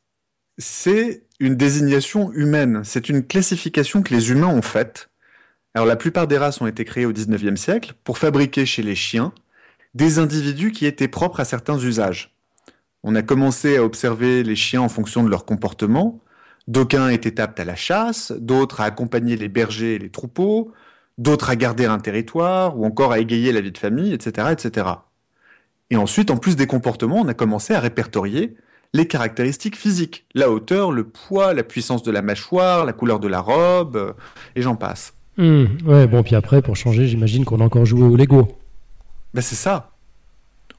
c'est 0.58 1.22
une 1.40 1.54
désignation 1.56 2.32
humaine. 2.32 2.80
C'est 2.84 3.08
une 3.08 3.24
classification 3.26 4.02
que 4.02 4.14
les 4.14 4.30
humains 4.30 4.48
ont 4.48 4.62
faite. 4.62 5.09
Alors, 5.74 5.86
la 5.86 5.96
plupart 5.96 6.26
des 6.26 6.38
races 6.38 6.60
ont 6.60 6.66
été 6.66 6.84
créées 6.84 7.06
au 7.06 7.12
19e 7.12 7.56
siècle 7.56 7.94
pour 8.02 8.18
fabriquer 8.18 8.66
chez 8.66 8.82
les 8.82 8.96
chiens 8.96 9.32
des 9.94 10.18
individus 10.18 10.72
qui 10.72 10.86
étaient 10.86 11.08
propres 11.08 11.40
à 11.40 11.44
certains 11.44 11.78
usages. 11.78 12.34
On 13.02 13.14
a 13.14 13.22
commencé 13.22 13.76
à 13.76 13.84
observer 13.84 14.42
les 14.42 14.56
chiens 14.56 14.82
en 14.82 14.88
fonction 14.88 15.22
de 15.24 15.30
leur 15.30 15.44
comportement. 15.44 16.20
D'aucuns 16.68 17.08
étaient 17.08 17.40
aptes 17.40 17.60
à 17.60 17.64
la 17.64 17.76
chasse, 17.76 18.32
d'autres 18.32 18.80
à 18.80 18.84
accompagner 18.84 19.36
les 19.36 19.48
bergers 19.48 19.94
et 19.94 19.98
les 19.98 20.10
troupeaux, 20.10 20.72
d'autres 21.18 21.50
à 21.50 21.56
garder 21.56 21.86
un 21.86 21.98
territoire, 21.98 22.78
ou 22.78 22.84
encore 22.84 23.12
à 23.12 23.18
égayer 23.18 23.52
la 23.52 23.60
vie 23.60 23.72
de 23.72 23.78
famille, 23.78 24.12
etc., 24.12 24.48
etc. 24.52 24.86
Et 25.90 25.96
ensuite, 25.96 26.30
en 26.30 26.36
plus 26.36 26.56
des 26.56 26.66
comportements, 26.66 27.20
on 27.20 27.28
a 27.28 27.34
commencé 27.34 27.74
à 27.74 27.80
répertorier 27.80 28.56
les 28.92 29.06
caractéristiques 29.06 29.76
physiques, 29.76 30.26
la 30.34 30.50
hauteur, 30.50 30.92
le 30.92 31.04
poids, 31.04 31.54
la 31.54 31.62
puissance 31.62 32.02
de 32.02 32.10
la 32.10 32.22
mâchoire, 32.22 32.84
la 32.84 32.92
couleur 32.92 33.20
de 33.20 33.28
la 33.28 33.40
robe, 33.40 33.96
euh, 33.96 34.12
et 34.56 34.62
j'en 34.62 34.76
passe. 34.76 35.14
Hmm, 35.40 35.64
Ouais, 35.86 36.06
bon, 36.06 36.22
puis 36.22 36.34
après, 36.34 36.60
pour 36.60 36.76
changer, 36.76 37.06
j'imagine 37.06 37.46
qu'on 37.46 37.60
a 37.60 37.64
encore 37.64 37.86
joué 37.86 38.02
au 38.02 38.14
Lego. 38.14 38.46
Ben 39.32 39.40
c'est 39.40 39.54
ça. 39.54 39.92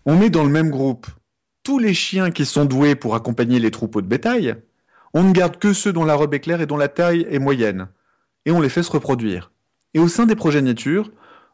On 0.06 0.16
met 0.16 0.30
dans 0.30 0.44
le 0.44 0.52
même 0.52 0.70
groupe 0.70 1.08
tous 1.64 1.80
les 1.80 1.96
chiens 1.96 2.30
qui 2.30 2.46
sont 2.46 2.66
doués 2.66 2.94
pour 2.94 3.16
accompagner 3.16 3.60
les 3.60 3.72
troupeaux 3.72 4.02
de 4.02 4.08
bétail. 4.08 4.56
On 5.16 5.24
ne 5.24 5.32
garde 5.32 5.58
que 5.58 5.74
ceux 5.74 5.92
dont 5.92 6.06
la 6.06 6.14
robe 6.14 6.36
est 6.36 6.40
claire 6.42 6.62
et 6.62 6.68
dont 6.68 6.78
la 6.78 6.90
taille 6.90 7.26
est 7.30 7.40
moyenne. 7.40 7.88
Et 8.46 8.52
on 8.52 8.62
les 8.62 8.70
fait 8.70 8.84
se 8.84 8.92
reproduire. 8.92 9.52
Et 9.96 10.00
au 10.00 10.08
sein 10.08 10.28
des 10.28 10.36
progénitures, 10.36 11.10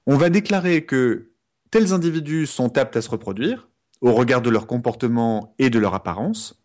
on 0.05 0.17
va 0.17 0.29
déclarer 0.29 0.83
que 0.85 1.31
tels 1.71 1.93
individus 1.93 2.45
sont 2.45 2.77
aptes 2.77 2.97
à 2.97 3.01
se 3.01 3.09
reproduire, 3.09 3.69
au 4.01 4.11
regard 4.13 4.41
de 4.41 4.49
leur 4.49 4.67
comportement 4.67 5.55
et 5.59 5.69
de 5.69 5.79
leur 5.79 5.93
apparence. 5.93 6.61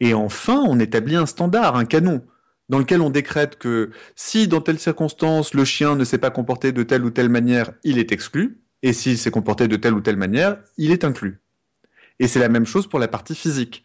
Et 0.00 0.14
enfin, 0.14 0.62
on 0.66 0.80
établit 0.80 1.16
un 1.16 1.26
standard, 1.26 1.76
un 1.76 1.84
canon, 1.84 2.22
dans 2.68 2.78
lequel 2.78 3.00
on 3.00 3.10
décrète 3.10 3.56
que 3.58 3.90
si 4.14 4.48
dans 4.48 4.60
telle 4.60 4.78
circonstance 4.78 5.54
le 5.54 5.64
chien 5.64 5.94
ne 5.94 6.04
s'est 6.04 6.18
pas 6.18 6.30
comporté 6.30 6.72
de 6.72 6.82
telle 6.82 7.04
ou 7.04 7.10
telle 7.10 7.28
manière, 7.28 7.72
il 7.84 7.98
est 7.98 8.12
exclu, 8.12 8.60
et 8.82 8.92
s'il 8.92 9.18
s'est 9.18 9.30
comporté 9.30 9.68
de 9.68 9.76
telle 9.76 9.94
ou 9.94 10.00
telle 10.00 10.16
manière, 10.16 10.58
il 10.76 10.90
est 10.90 11.04
inclus. 11.04 11.40
Et 12.18 12.28
c'est 12.28 12.40
la 12.40 12.48
même 12.48 12.66
chose 12.66 12.86
pour 12.86 12.98
la 12.98 13.08
partie 13.08 13.34
physique. 13.34 13.84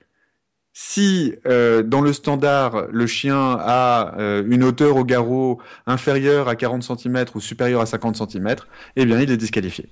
Si 0.73 1.35
euh, 1.45 1.83
dans 1.83 2.01
le 2.01 2.13
standard, 2.13 2.87
le 2.91 3.05
chien 3.05 3.57
a 3.59 4.17
euh, 4.19 4.43
une 4.47 4.63
hauteur 4.63 4.95
au 4.95 5.03
garrot 5.03 5.59
inférieure 5.85 6.47
à 6.47 6.55
40 6.55 6.83
cm 6.83 7.25
ou 7.35 7.41
supérieure 7.41 7.81
à 7.81 7.85
50 7.85 8.15
cm, 8.15 8.55
eh 8.95 9.05
bien 9.05 9.19
il 9.19 9.29
est 9.31 9.37
disqualifié. 9.37 9.89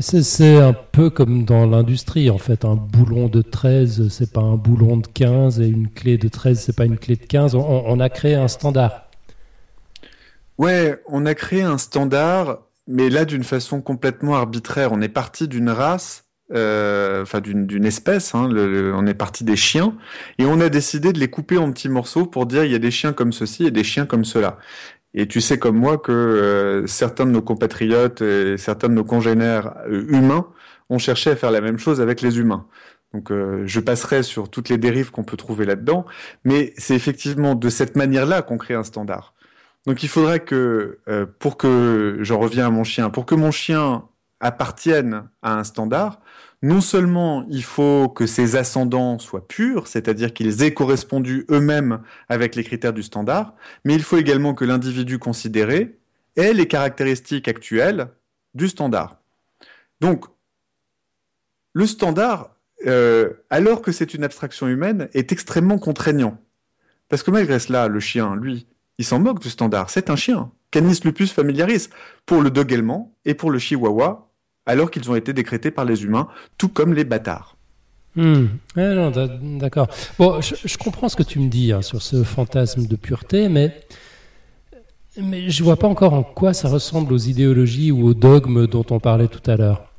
C'est- 0.00 0.56
un 0.58 0.72
peu 0.72 1.10
comme 1.10 1.44
dans 1.44 1.66
l'industrie, 1.66 2.30
en 2.30 2.38
fait. 2.38 2.64
Un 2.64 2.76
boulon 2.76 3.28
de 3.28 3.42
13, 3.42 4.08
c'est 4.08 4.32
pas 4.32 4.40
un 4.40 4.56
boulon 4.56 4.96
de 4.96 5.06
15, 5.06 5.60
et 5.60 5.66
une 5.66 5.88
clé 5.88 6.18
de 6.18 6.28
13, 6.28 6.60
c'est 6.60 6.76
pas 6.76 6.84
une 6.84 6.98
clé 6.98 7.16
de 7.16 7.24
15. 7.24 7.54
On, 7.54 8.00
a 8.00 8.08
créé 8.08 8.34
un 8.34 8.48
standard. 8.48 9.08
Ouais, 10.58 11.00
on 11.08 11.26
a 11.26 11.34
créé 11.34 11.62
un 11.62 11.78
standard, 11.78 12.58
mais 12.86 13.10
là 13.10 13.24
d'une 13.24 13.44
façon 13.44 13.80
complètement 13.80 14.34
arbitraire. 14.36 14.92
On 14.92 15.00
est 15.00 15.08
parti 15.08 15.48
d'une 15.48 15.70
race, 15.70 16.24
euh, 16.54 17.22
enfin 17.22 17.40
d'une 17.40 17.84
espèce, 17.84 18.34
hein, 18.34 18.48
on 18.52 19.06
est 19.06 19.14
parti 19.14 19.44
des 19.44 19.56
chiens, 19.56 19.96
et 20.38 20.44
on 20.46 20.60
a 20.60 20.68
décidé 20.68 21.12
de 21.12 21.18
les 21.18 21.28
couper 21.28 21.58
en 21.58 21.72
petits 21.72 21.88
morceaux 21.88 22.26
pour 22.26 22.46
dire 22.46 22.64
il 22.64 22.70
y 22.72 22.74
a 22.74 22.78
des 22.78 22.90
chiens 22.90 23.12
comme 23.12 23.32
ceci 23.32 23.64
et 23.66 23.70
des 23.70 23.84
chiens 23.84 24.06
comme 24.06 24.24
cela. 24.24 24.58
Et 25.14 25.28
tu 25.28 25.40
sais 25.40 25.58
comme 25.58 25.76
moi 25.76 25.96
que 25.96 26.12
euh, 26.12 26.86
certains 26.86 27.24
de 27.24 27.30
nos 27.30 27.42
compatriotes 27.42 28.20
et 28.20 28.58
certains 28.58 28.88
de 28.88 28.94
nos 28.94 29.04
congénères 29.04 29.74
euh, 29.86 30.04
humains 30.08 30.48
ont 30.90 30.98
cherché 30.98 31.30
à 31.30 31.36
faire 31.36 31.52
la 31.52 31.60
même 31.60 31.78
chose 31.78 32.00
avec 32.00 32.20
les 32.20 32.38
humains. 32.38 32.66
Donc 33.12 33.30
euh, 33.30 33.62
je 33.66 33.78
passerai 33.78 34.24
sur 34.24 34.50
toutes 34.50 34.68
les 34.68 34.76
dérives 34.76 35.12
qu'on 35.12 35.22
peut 35.22 35.36
trouver 35.36 35.66
là-dedans, 35.66 36.04
mais 36.44 36.74
c'est 36.78 36.96
effectivement 36.96 37.54
de 37.54 37.68
cette 37.68 37.96
manière-là 37.96 38.42
qu'on 38.42 38.58
crée 38.58 38.74
un 38.74 38.82
standard. 38.82 39.34
Donc 39.86 40.02
il 40.02 40.08
faudrait 40.08 40.40
que, 40.40 40.98
pour 41.38 41.58
que, 41.58 42.16
j'en 42.20 42.38
reviens 42.38 42.66
à 42.68 42.70
mon 42.70 42.84
chien, 42.84 43.10
pour 43.10 43.26
que 43.26 43.34
mon 43.34 43.50
chien 43.50 44.04
appartienne 44.40 45.28
à 45.42 45.58
un 45.58 45.64
standard, 45.64 46.20
non 46.64 46.80
seulement 46.80 47.44
il 47.50 47.62
faut 47.62 48.08
que 48.08 48.26
ses 48.26 48.56
ascendants 48.56 49.18
soient 49.18 49.46
purs, 49.46 49.86
c'est-à-dire 49.86 50.32
qu'ils 50.32 50.62
aient 50.62 50.72
correspondu 50.72 51.44
eux-mêmes 51.50 52.00
avec 52.30 52.54
les 52.54 52.64
critères 52.64 52.94
du 52.94 53.02
standard, 53.02 53.54
mais 53.84 53.94
il 53.94 54.02
faut 54.02 54.16
également 54.16 54.54
que 54.54 54.64
l'individu 54.64 55.18
considéré 55.18 55.98
ait 56.36 56.54
les 56.54 56.66
caractéristiques 56.66 57.48
actuelles 57.48 58.08
du 58.54 58.70
standard. 58.70 59.18
Donc, 60.00 60.24
le 61.74 61.86
standard, 61.86 62.56
euh, 62.86 63.34
alors 63.50 63.82
que 63.82 63.92
c'est 63.92 64.14
une 64.14 64.24
abstraction 64.24 64.66
humaine, 64.66 65.10
est 65.12 65.32
extrêmement 65.32 65.78
contraignant. 65.78 66.38
Parce 67.10 67.22
que 67.22 67.30
malgré 67.30 67.58
cela, 67.58 67.88
le 67.88 68.00
chien, 68.00 68.36
lui, 68.36 68.66
il 68.96 69.04
s'en 69.04 69.18
moque 69.18 69.40
du 69.40 69.50
standard. 69.50 69.90
C'est 69.90 70.08
un 70.08 70.16
chien. 70.16 70.50
Canis 70.70 71.00
lupus 71.04 71.30
familiaris. 71.30 71.90
Pour 72.24 72.40
le 72.40 72.50
dog 72.50 72.72
allemand 72.72 73.14
et 73.26 73.34
pour 73.34 73.50
le 73.50 73.58
chihuahua, 73.58 74.30
alors 74.66 74.90
qu'ils 74.90 75.10
ont 75.10 75.16
été 75.16 75.32
décrétés 75.32 75.70
par 75.70 75.84
les 75.84 76.04
humains, 76.04 76.28
tout 76.58 76.68
comme 76.68 76.94
les 76.94 77.04
bâtards. 77.04 77.56
Hmm. 78.16 78.46
D'a- 78.76 79.28
d'accord. 79.58 79.88
Bon, 80.18 80.40
je, 80.40 80.54
je 80.64 80.78
comprends 80.78 81.08
ce 81.08 81.16
que 81.16 81.22
tu 81.24 81.40
me 81.40 81.48
dis 81.48 81.72
hein, 81.72 81.82
sur 81.82 82.00
ce 82.00 82.22
fantasme 82.22 82.86
de 82.86 82.96
pureté, 82.96 83.48
mais, 83.48 83.76
mais 85.20 85.50
je 85.50 85.64
vois 85.64 85.76
pas 85.76 85.88
encore 85.88 86.14
en 86.14 86.22
quoi 86.22 86.54
ça 86.54 86.68
ressemble 86.68 87.12
aux 87.12 87.18
idéologies 87.18 87.90
ou 87.90 88.06
aux 88.06 88.14
dogmes 88.14 88.66
dont 88.66 88.86
on 88.90 89.00
parlait 89.00 89.28
tout 89.28 89.50
à 89.50 89.56
l'heure. 89.56 89.90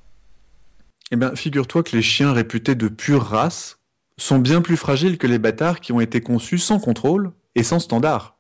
Eh 1.12 1.18
bien, 1.18 1.36
figure-toi 1.36 1.84
que 1.84 1.96
les 1.96 2.02
chiens 2.02 2.34
réputés 2.34 2.76
de 2.76 2.88
pure 2.88 3.22
race 3.24 3.78
sont 4.18 4.40
bien 4.40 4.62
plus 4.62 4.78
fragiles 4.78 5.18
que 5.18 5.28
les 5.28 5.38
bâtards 5.38 5.82
qui 5.82 5.92
ont 5.92 6.00
été 6.00 6.22
conçus 6.22 6.58
sans 6.58 6.80
contrôle 6.80 7.32
et 7.54 7.64
sans 7.64 7.80
standard. 7.80 8.38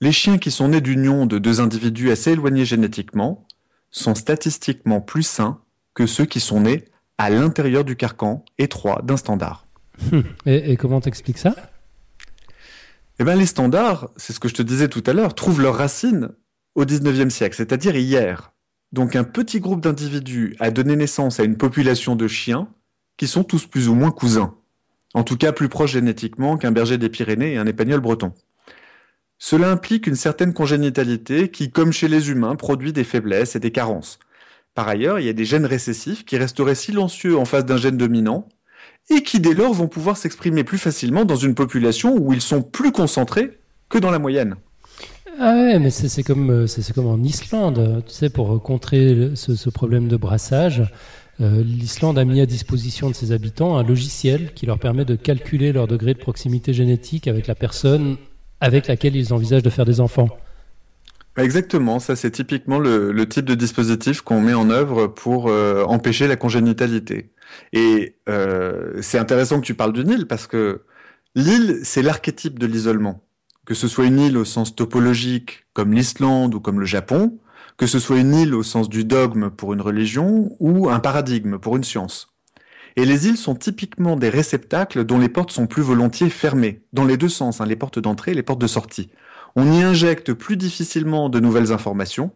Les 0.00 0.12
chiens 0.12 0.38
qui 0.38 0.50
sont 0.50 0.68
nés 0.68 0.80
d'union 0.80 1.26
de 1.26 1.38
deux 1.38 1.60
individus 1.60 2.10
assez 2.10 2.32
éloignés 2.32 2.64
génétiquement 2.64 3.46
sont 3.90 4.14
statistiquement 4.14 5.00
plus 5.00 5.22
sains 5.22 5.60
que 5.94 6.06
ceux 6.06 6.24
qui 6.24 6.40
sont 6.40 6.60
nés 6.60 6.84
à 7.18 7.30
l'intérieur 7.30 7.84
du 7.84 7.96
carcan 7.96 8.44
étroit 8.58 9.02
d'un 9.04 9.16
standard. 9.16 9.66
Hmm. 10.10 10.20
Et, 10.46 10.72
et 10.72 10.76
comment 10.76 11.00
t'expliques 11.00 11.38
ça? 11.38 11.54
Eh 13.18 13.24
bien, 13.24 13.36
les 13.36 13.46
standards, 13.46 14.08
c'est 14.16 14.32
ce 14.32 14.40
que 14.40 14.48
je 14.48 14.54
te 14.54 14.62
disais 14.62 14.88
tout 14.88 15.02
à 15.06 15.12
l'heure, 15.12 15.34
trouvent 15.34 15.60
leurs 15.60 15.76
racines 15.76 16.30
au 16.74 16.84
19e 16.84 17.28
siècle, 17.28 17.54
c'est-à-dire 17.54 17.94
hier. 17.94 18.52
Donc, 18.92 19.14
un 19.14 19.24
petit 19.24 19.60
groupe 19.60 19.82
d'individus 19.82 20.56
a 20.58 20.70
donné 20.70 20.96
naissance 20.96 21.38
à 21.38 21.44
une 21.44 21.58
population 21.58 22.16
de 22.16 22.26
chiens 22.26 22.68
qui 23.18 23.26
sont 23.26 23.44
tous 23.44 23.66
plus 23.66 23.88
ou 23.88 23.94
moins 23.94 24.10
cousins. 24.10 24.54
En 25.12 25.22
tout 25.24 25.36
cas, 25.36 25.52
plus 25.52 25.68
proches 25.68 25.92
génétiquement 25.92 26.56
qu'un 26.56 26.72
berger 26.72 26.96
des 26.96 27.10
Pyrénées 27.10 27.52
et 27.52 27.58
un 27.58 27.66
épagnol 27.66 28.00
breton. 28.00 28.32
Cela 29.42 29.70
implique 29.70 30.06
une 30.06 30.16
certaine 30.16 30.52
congénitalité 30.52 31.48
qui, 31.48 31.70
comme 31.70 31.92
chez 31.92 32.08
les 32.08 32.28
humains, 32.28 32.56
produit 32.56 32.92
des 32.92 33.04
faiblesses 33.04 33.56
et 33.56 33.58
des 33.58 33.72
carences. 33.72 34.18
Par 34.74 34.86
ailleurs, 34.86 35.18
il 35.18 35.24
y 35.24 35.30
a 35.30 35.32
des 35.32 35.46
gènes 35.46 35.64
récessifs 35.64 36.26
qui 36.26 36.36
resteraient 36.36 36.74
silencieux 36.74 37.38
en 37.38 37.46
face 37.46 37.64
d'un 37.64 37.78
gène 37.78 37.96
dominant 37.96 38.46
et 39.08 39.22
qui 39.22 39.40
dès 39.40 39.54
lors 39.54 39.72
vont 39.72 39.88
pouvoir 39.88 40.18
s'exprimer 40.18 40.62
plus 40.62 40.76
facilement 40.76 41.24
dans 41.24 41.36
une 41.36 41.54
population 41.54 42.16
où 42.16 42.34
ils 42.34 42.42
sont 42.42 42.62
plus 42.62 42.92
concentrés 42.92 43.58
que 43.88 43.96
dans 43.96 44.10
la 44.10 44.18
moyenne. 44.18 44.56
Ah 45.40 45.54
ouais, 45.54 45.78
mais 45.78 45.88
c'est 45.90 46.22
comme, 46.22 46.50
euh, 46.50 46.66
comme 46.94 47.06
en 47.06 47.22
Islande. 47.22 48.04
Tu 48.06 48.12
sais, 48.12 48.28
pour 48.28 48.54
euh, 48.54 48.58
contrer 48.58 49.30
ce 49.36 49.70
problème 49.70 50.06
de 50.06 50.18
brassage, 50.18 50.82
euh, 51.40 51.62
l'Islande 51.64 52.18
a 52.18 52.26
mis 52.26 52.42
à 52.42 52.46
disposition 52.46 53.08
de 53.08 53.14
ses 53.14 53.32
habitants 53.32 53.78
un 53.78 53.82
logiciel 53.82 54.52
qui 54.52 54.66
leur 54.66 54.78
permet 54.78 55.06
de 55.06 55.16
calculer 55.16 55.72
leur 55.72 55.86
degré 55.86 56.12
de 56.12 56.18
proximité 56.18 56.74
génétique 56.74 57.26
avec 57.26 57.46
la 57.46 57.54
personne 57.54 58.18
avec 58.60 58.86
laquelle 58.86 59.16
ils 59.16 59.32
envisagent 59.32 59.62
de 59.62 59.70
faire 59.70 59.84
des 59.84 60.00
enfants. 60.00 60.28
Exactement, 61.36 62.00
ça 62.00 62.16
c'est 62.16 62.30
typiquement 62.30 62.78
le, 62.78 63.26
type 63.26 63.44
de 63.44 63.54
dispositif 63.54 64.20
qu'on 64.20 64.40
met 64.40 64.54
en 64.54 64.68
œuvre 64.68 65.06
pour 65.06 65.48
euh, 65.48 65.84
empêcher 65.84 66.26
la 66.26 66.36
congénitalité. 66.36 67.32
Et 67.72 68.16
euh, 68.28 69.00
c'est 69.00 69.18
intéressant 69.18 69.60
que 69.60 69.66
tu 69.66 69.74
parles 69.74 69.92
d'une 69.92 70.10
île 70.10 70.26
parce 70.26 70.46
que 70.46 70.82
l'île, 71.34 71.80
c'est 71.82 72.02
l'archétype 72.02 72.58
de 72.58 72.66
l'isolement. 72.66 73.22
Que 73.64 73.74
ce 73.74 73.88
soit 73.88 74.06
une 74.06 74.18
île 74.18 74.36
au 74.36 74.44
sens 74.44 74.74
topologique 74.74 75.66
comme 75.72 75.92
l'Islande 75.92 76.54
ou 76.54 76.60
comme 76.60 76.80
le 76.80 76.86
Japon, 76.86 77.38
que 77.76 77.86
ce 77.86 77.98
soit 77.98 78.18
une 78.18 78.34
île 78.34 78.54
au 78.54 78.62
sens 78.62 78.88
du 78.88 79.04
dogme 79.04 79.50
pour 79.50 79.72
une 79.72 79.80
religion 79.80 80.54
ou 80.58 80.90
un 80.90 80.98
paradigme 80.98 81.58
pour 81.58 81.76
une 81.76 81.84
science. 81.84 82.29
Et 82.96 83.04
les 83.04 83.28
îles 83.28 83.36
sont 83.36 83.54
typiquement 83.54 84.16
des 84.16 84.28
réceptacles 84.28 85.04
dont 85.04 85.18
les 85.18 85.28
portes 85.28 85.52
sont 85.52 85.66
plus 85.66 85.82
volontiers 85.82 86.30
fermées, 86.30 86.82
dans 86.92 87.04
les 87.04 87.16
deux 87.16 87.28
sens, 87.28 87.60
hein, 87.60 87.66
les 87.66 87.76
portes 87.76 87.98
d'entrée 87.98 88.32
et 88.32 88.34
les 88.34 88.42
portes 88.42 88.60
de 88.60 88.66
sortie. 88.66 89.10
On 89.56 89.70
y 89.72 89.82
injecte 89.82 90.32
plus 90.32 90.56
difficilement 90.56 91.28
de 91.28 91.40
nouvelles 91.40 91.72
informations, 91.72 92.32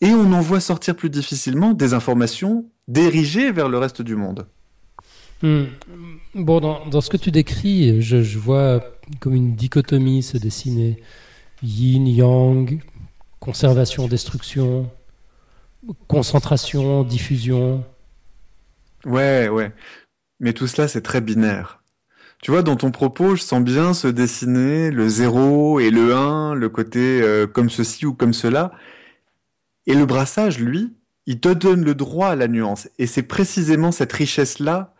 et 0.00 0.10
on 0.10 0.32
en 0.32 0.40
voit 0.40 0.60
sortir 0.60 0.96
plus 0.96 1.10
difficilement 1.10 1.72
des 1.72 1.94
informations 1.94 2.66
dirigées 2.88 3.52
vers 3.52 3.68
le 3.68 3.78
reste 3.78 4.02
du 4.02 4.16
monde. 4.16 4.46
Hmm. 5.42 5.64
Bon, 6.34 6.60
dans, 6.60 7.00
ce 7.00 7.10
que 7.10 7.16
tu 7.16 7.30
décris, 7.30 8.00
je 8.00 8.38
vois 8.38 8.84
comme 9.20 9.34
une 9.34 9.54
dichotomie 9.54 10.22
se 10.22 10.38
dessiner. 10.38 11.02
Yin, 11.62 12.06
yang, 12.06 12.80
conservation, 13.40 14.08
destruction, 14.08 14.90
concentration, 16.08 17.04
diffusion. 17.04 17.84
Ouais, 19.06 19.48
ouais. 19.48 19.72
Mais 20.40 20.52
tout 20.52 20.66
cela, 20.66 20.88
c'est 20.88 21.02
très 21.02 21.20
binaire. 21.20 21.82
Tu 22.42 22.50
vois, 22.50 22.62
dans 22.62 22.76
ton 22.76 22.90
propos, 22.90 23.36
je 23.36 23.42
sens 23.42 23.62
bien 23.62 23.94
se 23.94 24.08
dessiner 24.08 24.90
le 24.90 25.08
0 25.08 25.80
et 25.80 25.90
le 25.90 26.14
1, 26.14 26.54
le 26.54 26.68
côté 26.68 27.22
euh, 27.22 27.46
comme 27.46 27.70
ceci 27.70 28.06
ou 28.06 28.14
comme 28.14 28.34
cela. 28.34 28.72
Et 29.86 29.94
le 29.94 30.06
brassage, 30.06 30.58
lui, 30.58 30.94
il 31.26 31.40
te 31.40 31.48
donne 31.48 31.84
le 31.84 31.94
droit 31.94 32.28
à 32.28 32.36
la 32.36 32.48
nuance. 32.48 32.88
Et 32.98 33.06
c'est 33.06 33.22
précisément 33.22 33.92
cette 33.92 34.12
richesse-là 34.12 34.94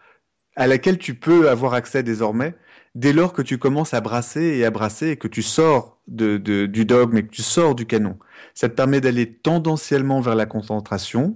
à 0.56 0.66
laquelle 0.66 0.98
tu 0.98 1.14
peux 1.14 1.50
avoir 1.50 1.74
accès 1.74 2.02
désormais, 2.02 2.54
dès 2.94 3.12
lors 3.12 3.32
que 3.32 3.42
tu 3.42 3.58
commences 3.58 3.92
à 3.92 4.00
brasser 4.00 4.42
et 4.42 4.64
à 4.64 4.70
brasser 4.70 5.08
et 5.08 5.16
que 5.16 5.28
tu 5.28 5.42
sors 5.42 5.98
de, 6.06 6.36
du 6.38 6.84
dogme 6.84 7.18
et 7.18 7.24
que 7.24 7.30
tu 7.30 7.42
sors 7.42 7.74
du 7.74 7.86
canon. 7.86 8.18
Ça 8.54 8.68
te 8.68 8.74
permet 8.74 9.00
d'aller 9.00 9.32
tendanciellement 9.32 10.20
vers 10.20 10.34
la 10.34 10.46
concentration, 10.46 11.34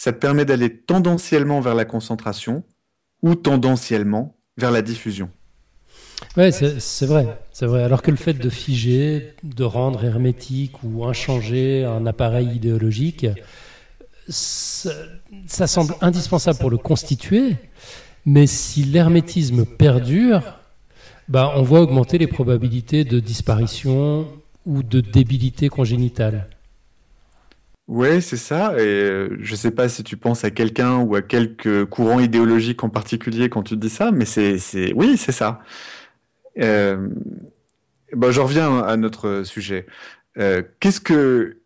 ça 0.00 0.12
te 0.12 0.18
permet 0.18 0.46
d'aller 0.46 0.74
tendanciellement 0.74 1.60
vers 1.60 1.74
la 1.74 1.84
concentration 1.84 2.64
ou 3.22 3.34
tendanciellement 3.34 4.34
vers 4.56 4.70
la 4.70 4.80
diffusion. 4.80 5.28
Ouais, 6.38 6.52
c'est 6.52 7.04
vrai, 7.04 7.38
c'est 7.52 7.66
vrai. 7.66 7.82
Alors 7.82 8.00
que 8.00 8.10
le 8.10 8.16
fait 8.16 8.32
de 8.32 8.48
figer, 8.48 9.34
de 9.42 9.62
rendre 9.62 10.02
hermétique 10.02 10.82
ou 10.82 11.04
inchangé 11.04 11.84
un 11.84 12.06
appareil 12.06 12.48
idéologique, 12.48 13.26
ça, 14.26 14.90
ça 15.46 15.66
semble 15.66 15.94
indispensable 16.00 16.58
pour 16.58 16.70
le 16.70 16.78
constituer, 16.78 17.56
mais 18.24 18.46
si 18.46 18.84
l'hermétisme 18.84 19.66
perdure, 19.66 20.40
bah, 21.28 21.52
on 21.56 21.62
voit 21.62 21.82
augmenter 21.82 22.16
les 22.16 22.26
probabilités 22.26 23.04
de 23.04 23.20
disparition 23.20 24.26
ou 24.64 24.82
de 24.82 25.02
débilité 25.02 25.68
congénitale. 25.68 26.46
Ouais, 27.90 28.20
c'est 28.20 28.36
ça. 28.36 28.74
Et 28.74 28.86
euh, 28.86 29.36
je 29.40 29.56
sais 29.56 29.72
pas 29.72 29.88
si 29.88 30.04
tu 30.04 30.16
penses 30.16 30.44
à 30.44 30.52
quelqu'un 30.52 30.98
ou 30.98 31.16
à 31.16 31.22
quelques 31.22 31.86
courants 31.86 32.20
idéologiques 32.20 32.84
en 32.84 32.88
particulier 32.88 33.48
quand 33.48 33.64
tu 33.64 33.76
dis 33.76 33.90
ça, 33.90 34.12
mais 34.12 34.26
c'est, 34.26 34.92
oui, 34.94 35.16
c'est 35.16 35.32
ça. 35.32 35.60
Euh, 36.60 37.08
je 38.12 38.40
reviens 38.40 38.78
à 38.78 38.96
notre 38.96 39.42
sujet. 39.42 39.86
Euh, 40.38 40.62
qu'est-ce 40.78 41.00
que, 41.00 41.62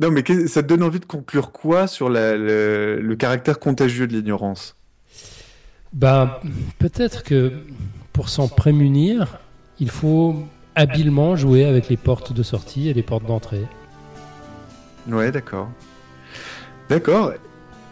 non, 0.00 0.10
mais 0.10 0.24
ça 0.48 0.64
te 0.64 0.66
donne 0.66 0.82
envie 0.82 0.98
de 0.98 1.04
conclure 1.04 1.52
quoi 1.52 1.86
sur 1.86 2.08
le, 2.10 3.14
caractère 3.16 3.60
contagieux 3.60 4.08
de 4.08 4.14
l'ignorance? 4.14 4.74
Ben, 5.92 6.40
peut-être 6.80 7.22
que 7.22 7.52
pour 8.12 8.30
s'en 8.30 8.48
prémunir, 8.48 9.38
il 9.78 9.90
faut 9.90 10.42
habilement 10.74 11.36
jouer 11.36 11.66
avec 11.66 11.88
les 11.88 11.96
portes 11.96 12.32
de 12.32 12.42
sortie 12.42 12.88
et 12.88 12.94
les 12.94 13.04
portes 13.04 13.26
d'entrée. 13.26 13.62
Ouais, 15.08 15.30
d'accord. 15.30 15.68
D'accord. 16.88 17.32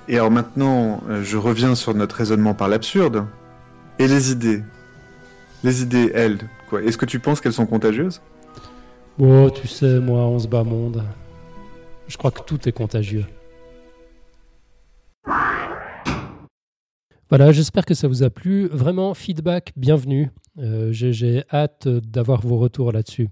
Et 0.08 0.16
alors 0.16 0.30
maintenant, 0.30 1.02
euh, 1.08 1.22
je 1.22 1.36
reviens 1.36 1.74
sur 1.74 1.94
notre 1.94 2.16
raisonnement 2.16 2.54
par 2.54 2.68
l'absurde. 2.68 3.26
Et 3.98 4.08
les 4.08 4.32
idées? 4.32 4.62
Les 5.62 5.82
idées, 5.82 6.10
elles, 6.14 6.38
quoi? 6.68 6.82
Est-ce 6.82 6.98
que 6.98 7.06
tu 7.06 7.20
penses 7.20 7.40
qu'elles 7.40 7.52
sont 7.52 7.66
contagieuses? 7.66 8.20
Oh, 9.18 9.48
tu 9.50 9.68
sais, 9.68 10.00
moi, 10.00 10.18
on 10.20 10.38
se 10.38 10.48
bat 10.48 10.64
monde. 10.64 11.04
Je 12.08 12.16
crois 12.16 12.30
que 12.30 12.42
tout 12.42 12.68
est 12.68 12.72
contagieux. 12.72 13.24
Voilà, 17.30 17.52
j'espère 17.52 17.86
que 17.86 17.94
ça 17.94 18.08
vous 18.08 18.22
a 18.22 18.30
plu. 18.30 18.68
Vraiment, 18.68 19.14
feedback, 19.14 19.72
bienvenue. 19.76 20.30
Euh, 20.58 20.92
J'ai 20.92 21.12
j'ai 21.12 21.44
hâte 21.52 21.88
d'avoir 21.88 22.42
vos 22.42 22.58
retours 22.58 22.92
là-dessus. 22.92 23.28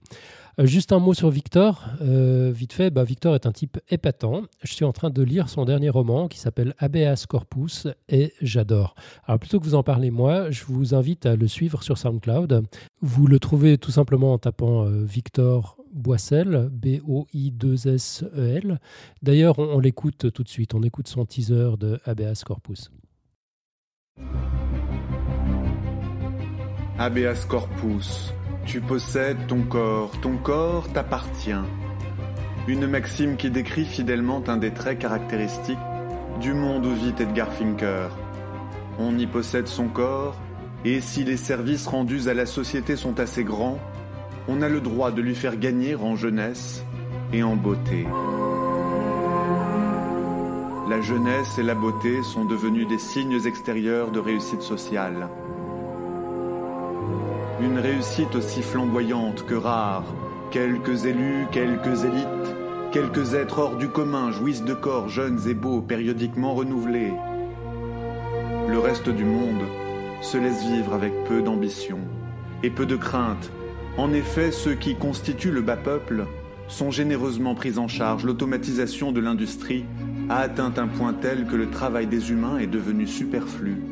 Euh, 0.58 0.66
juste 0.66 0.92
un 0.92 0.98
mot 0.98 1.14
sur 1.14 1.30
Victor. 1.30 1.84
Euh, 2.02 2.52
vite 2.54 2.72
fait, 2.72 2.90
bah, 2.90 3.04
Victor 3.04 3.34
est 3.34 3.46
un 3.46 3.52
type 3.52 3.78
épatant. 3.88 4.42
Je 4.62 4.72
suis 4.72 4.84
en 4.84 4.92
train 4.92 5.10
de 5.10 5.22
lire 5.22 5.48
son 5.48 5.64
dernier 5.64 5.88
roman 5.88 6.28
qui 6.28 6.38
s'appelle 6.38 6.74
Habeas 6.78 7.24
Corpus 7.28 7.88
et 8.08 8.34
j'adore. 8.42 8.94
Alors 9.24 9.38
plutôt 9.38 9.60
que 9.60 9.64
vous 9.64 9.74
en 9.74 9.82
parler 9.82 10.10
moi, 10.10 10.50
je 10.50 10.64
vous 10.64 10.94
invite 10.94 11.26
à 11.26 11.36
le 11.36 11.48
suivre 11.48 11.82
sur 11.82 11.96
SoundCloud. 11.96 12.64
Vous 13.00 13.26
le 13.26 13.38
trouvez 13.38 13.78
tout 13.78 13.90
simplement 13.90 14.34
en 14.34 14.38
tapant 14.38 14.84
euh, 14.84 15.04
Victor 15.04 15.78
Boissel, 15.92 16.68
B-O-I-2-S-E-L. 16.72 18.78
D'ailleurs, 19.22 19.58
on, 19.58 19.74
on 19.74 19.78
l'écoute 19.78 20.32
tout 20.32 20.42
de 20.42 20.48
suite. 20.48 20.74
On 20.74 20.82
écoute 20.82 21.08
son 21.08 21.24
teaser 21.24 21.76
de 21.78 22.00
Habeas 22.04 22.42
Corpus. 22.44 22.90
Habeas 26.98 27.46
corpus, 27.48 28.32
tu 28.64 28.80
possèdes 28.80 29.46
ton 29.46 29.62
corps, 29.62 30.12
ton 30.20 30.36
corps 30.36 30.88
t'appartient. 30.92 31.52
Une 32.68 32.86
maxime 32.86 33.36
qui 33.36 33.50
décrit 33.50 33.84
fidèlement 33.84 34.42
un 34.46 34.56
des 34.56 34.72
traits 34.72 35.00
caractéristiques 35.00 35.78
du 36.40 36.54
monde 36.54 36.86
où 36.86 36.94
vit 36.94 37.14
Edgar 37.18 37.52
Finker. 37.52 38.08
On 38.98 39.18
y 39.18 39.26
possède 39.26 39.66
son 39.66 39.88
corps, 39.88 40.36
et 40.84 41.00
si 41.00 41.24
les 41.24 41.36
services 41.36 41.86
rendus 41.86 42.28
à 42.28 42.34
la 42.34 42.46
société 42.46 42.96
sont 42.96 43.18
assez 43.20 43.44
grands, 43.44 43.78
on 44.48 44.62
a 44.62 44.68
le 44.68 44.80
droit 44.80 45.10
de 45.10 45.22
lui 45.22 45.34
faire 45.34 45.56
gagner 45.56 45.94
en 45.94 46.16
jeunesse 46.16 46.84
et 47.32 47.42
en 47.42 47.56
beauté. 47.56 48.06
La 50.88 51.00
jeunesse 51.00 51.58
et 51.58 51.62
la 51.62 51.74
beauté 51.74 52.22
sont 52.22 52.44
devenus 52.44 52.86
des 52.86 52.98
signes 52.98 53.46
extérieurs 53.46 54.10
de 54.10 54.18
réussite 54.18 54.62
sociale. 54.62 55.28
Une 57.62 57.78
réussite 57.78 58.34
aussi 58.34 58.60
flamboyante 58.60 59.46
que 59.46 59.54
rare. 59.54 60.04
Quelques 60.50 61.04
élus, 61.04 61.46
quelques 61.52 62.02
élites, 62.04 62.56
quelques 62.90 63.34
êtres 63.34 63.60
hors 63.60 63.76
du 63.76 63.88
commun 63.88 64.32
jouissent 64.32 64.64
de 64.64 64.74
corps 64.74 65.08
jeunes 65.08 65.38
et 65.46 65.54
beaux, 65.54 65.80
périodiquement 65.80 66.54
renouvelés. 66.54 67.12
Le 68.68 68.78
reste 68.80 69.10
du 69.10 69.24
monde 69.24 69.62
se 70.22 70.38
laisse 70.38 70.64
vivre 70.64 70.92
avec 70.92 71.12
peu 71.24 71.40
d'ambition 71.40 71.98
et 72.64 72.70
peu 72.70 72.84
de 72.84 72.96
crainte. 72.96 73.52
En 73.96 74.12
effet, 74.12 74.50
ceux 74.50 74.74
qui 74.74 74.96
constituent 74.96 75.52
le 75.52 75.62
bas 75.62 75.76
peuple 75.76 76.26
sont 76.66 76.90
généreusement 76.90 77.54
pris 77.54 77.78
en 77.78 77.86
charge. 77.86 78.24
L'automatisation 78.24 79.12
de 79.12 79.20
l'industrie 79.20 79.84
a 80.28 80.38
atteint 80.38 80.72
un 80.78 80.88
point 80.88 81.12
tel 81.12 81.46
que 81.46 81.56
le 81.56 81.70
travail 81.70 82.08
des 82.08 82.32
humains 82.32 82.58
est 82.58 82.66
devenu 82.66 83.06
superflu. 83.06 83.91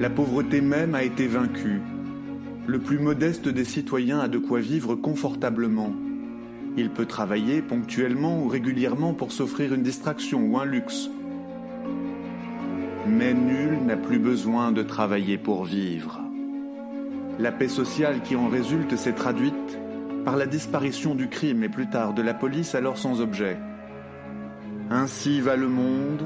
La 0.00 0.08
pauvreté 0.08 0.62
même 0.62 0.94
a 0.94 1.02
été 1.02 1.26
vaincue. 1.26 1.82
Le 2.66 2.78
plus 2.78 2.98
modeste 2.98 3.48
des 3.48 3.66
citoyens 3.66 4.20
a 4.20 4.28
de 4.28 4.38
quoi 4.38 4.58
vivre 4.58 4.94
confortablement. 4.94 5.92
Il 6.78 6.88
peut 6.88 7.04
travailler 7.04 7.60
ponctuellement 7.60 8.42
ou 8.42 8.48
régulièrement 8.48 9.12
pour 9.12 9.30
s'offrir 9.30 9.74
une 9.74 9.82
distraction 9.82 10.46
ou 10.46 10.58
un 10.58 10.64
luxe. 10.64 11.10
Mais 13.06 13.34
nul 13.34 13.78
n'a 13.84 13.98
plus 13.98 14.18
besoin 14.18 14.72
de 14.72 14.82
travailler 14.82 15.36
pour 15.36 15.64
vivre. 15.64 16.22
La 17.38 17.52
paix 17.52 17.68
sociale 17.68 18.22
qui 18.22 18.36
en 18.36 18.48
résulte 18.48 18.96
s'est 18.96 19.12
traduite 19.12 19.78
par 20.24 20.38
la 20.38 20.46
disparition 20.46 21.14
du 21.14 21.28
crime 21.28 21.62
et 21.62 21.68
plus 21.68 21.90
tard 21.90 22.14
de 22.14 22.22
la 22.22 22.32
police 22.32 22.74
alors 22.74 22.96
sans 22.96 23.20
objet. 23.20 23.58
Ainsi 24.90 25.42
va 25.42 25.56
le 25.56 25.68
monde, 25.68 26.24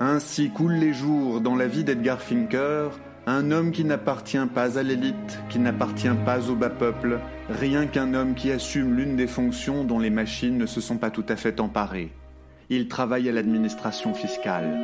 ainsi 0.00 0.50
coulent 0.50 0.74
les 0.74 0.92
jours 0.92 1.40
dans 1.40 1.54
la 1.54 1.66
vie 1.66 1.84
d'Edgar 1.84 2.20
Finker, 2.20 2.90
un 3.26 3.50
homme 3.50 3.72
qui 3.72 3.84
n'appartient 3.84 4.46
pas 4.54 4.78
à 4.78 4.82
l'élite, 4.82 5.40
qui 5.48 5.58
n'appartient 5.58 6.08
pas 6.24 6.48
au 6.48 6.54
bas 6.54 6.70
peuple, 6.70 7.18
rien 7.48 7.86
qu'un 7.86 8.14
homme 8.14 8.34
qui 8.34 8.52
assume 8.52 8.94
l'une 8.94 9.16
des 9.16 9.26
fonctions 9.26 9.84
dont 9.84 9.98
les 9.98 10.10
machines 10.10 10.58
ne 10.58 10.66
se 10.66 10.80
sont 10.80 10.96
pas 10.96 11.10
tout 11.10 11.24
à 11.28 11.36
fait 11.36 11.58
emparées. 11.60 12.12
Il 12.70 12.88
travaille 12.88 13.28
à 13.28 13.32
l'administration 13.32 14.14
fiscale. 14.14 14.78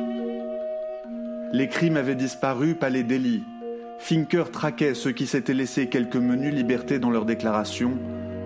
Les 1.53 1.67
crimes 1.67 1.97
avaient 1.97 2.15
disparu, 2.15 2.75
pas 2.75 2.89
les 2.89 3.03
délits. 3.03 3.43
Finker 3.99 4.51
traquait 4.51 4.95
ceux 4.95 5.11
qui 5.11 5.27
s'étaient 5.27 5.53
laissé 5.53 5.87
quelques 5.87 6.15
menus 6.15 6.53
libertés 6.53 6.99
dans 6.99 7.11
leurs 7.11 7.25
déclarations, 7.25 7.97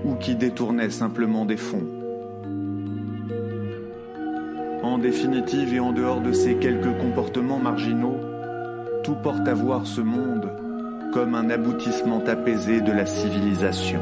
ou 0.06 0.16
qui 0.16 0.36
détournaient 0.36 0.92
simplement 0.92 1.46
des 1.46 1.58
fonds. 1.58 1.97
En 4.84 4.98
définitive 4.98 5.74
et 5.74 5.80
en 5.80 5.92
dehors 5.92 6.22
de 6.22 6.32
ces 6.32 6.56
quelques 6.56 6.98
comportements 7.00 7.60
marginaux, 7.60 8.20
tout 9.04 9.16
porte 9.16 9.48
à 9.48 9.54
voir 9.54 9.88
ce 9.88 10.02
monde 10.02 10.50
comme 11.14 11.36
un 11.36 11.50
aboutissement 11.50 12.24
apaisé 12.26 12.82
de 12.82 12.92
la 12.92 13.06
civilisation. 13.06 14.02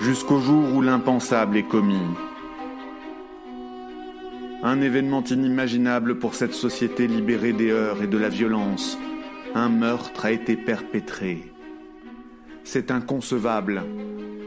Jusqu'au 0.00 0.38
jour 0.38 0.74
où 0.74 0.82
l'impensable 0.82 1.56
est 1.56 1.68
commis. 1.68 2.08
Un 4.64 4.80
événement 4.80 5.24
inimaginable 5.24 6.18
pour 6.18 6.34
cette 6.34 6.54
société 6.54 7.06
libérée 7.06 7.52
des 7.52 7.70
heurts 7.70 8.02
et 8.02 8.06
de 8.06 8.18
la 8.18 8.28
violence. 8.28 8.98
Un 9.54 9.68
meurtre 9.68 10.24
a 10.24 10.32
été 10.32 10.56
perpétré. 10.56 11.52
C'est 12.64 12.90
inconcevable, 12.90 13.82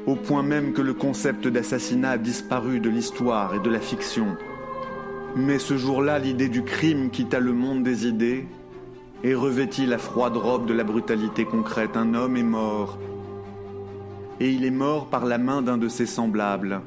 au 0.08 0.16
point 0.16 0.44
même 0.44 0.74
que 0.74 0.82
le 0.82 0.94
concept 0.94 1.48
d'assassinat 1.48 2.12
a 2.12 2.18
disparu 2.18 2.80
de 2.80 2.90
l'histoire 2.90 3.56
et 3.56 3.60
de 3.60 3.70
la 3.70 3.80
fiction. 3.80 4.38
Mais 5.36 5.60
ce 5.60 5.78
jour-là, 5.78 6.20
l'idée 6.20 6.48
du 6.48 6.64
crime 6.64 7.10
quitta 7.10 7.40
le 7.40 7.54
monde 7.54 7.84
des 7.84 8.08
idées 8.08 8.48
et 9.24 9.34
revêtit 9.34 9.86
la 9.86 9.98
froide 9.98 10.38
robe 10.38 10.68
de 10.68 10.74
la 10.74 10.84
brutalité 10.84 11.46
concrète. 11.46 11.98
Un 11.98 12.14
homme 12.14 12.38
est 12.38 12.44
mort. 12.44 12.98
Et 14.40 14.52
il 14.52 14.66
est 14.66 14.72
mort 14.72 15.08
par 15.08 15.26
la 15.26 15.38
main 15.38 15.62
d'un 15.62 15.78
de 15.78 15.88
ses 15.88 16.06
semblables. 16.06 16.82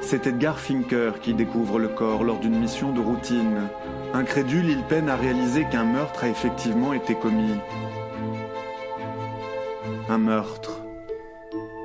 C'est 0.00 0.26
Edgar 0.26 0.60
Finker 0.60 1.12
qui 1.20 1.34
découvre 1.34 1.78
le 1.78 1.88
corps 1.88 2.24
lors 2.24 2.38
d'une 2.38 2.58
mission 2.58 2.92
de 2.92 3.00
routine. 3.00 3.68
Incrédule, 4.12 4.68
il 4.68 4.82
peine 4.82 5.08
à 5.08 5.16
réaliser 5.16 5.66
qu'un 5.70 5.84
meurtre 5.84 6.24
a 6.24 6.28
effectivement 6.28 6.92
été 6.92 7.14
commis. 7.14 7.58
Un 10.08 10.18
meurtre. 10.18 10.82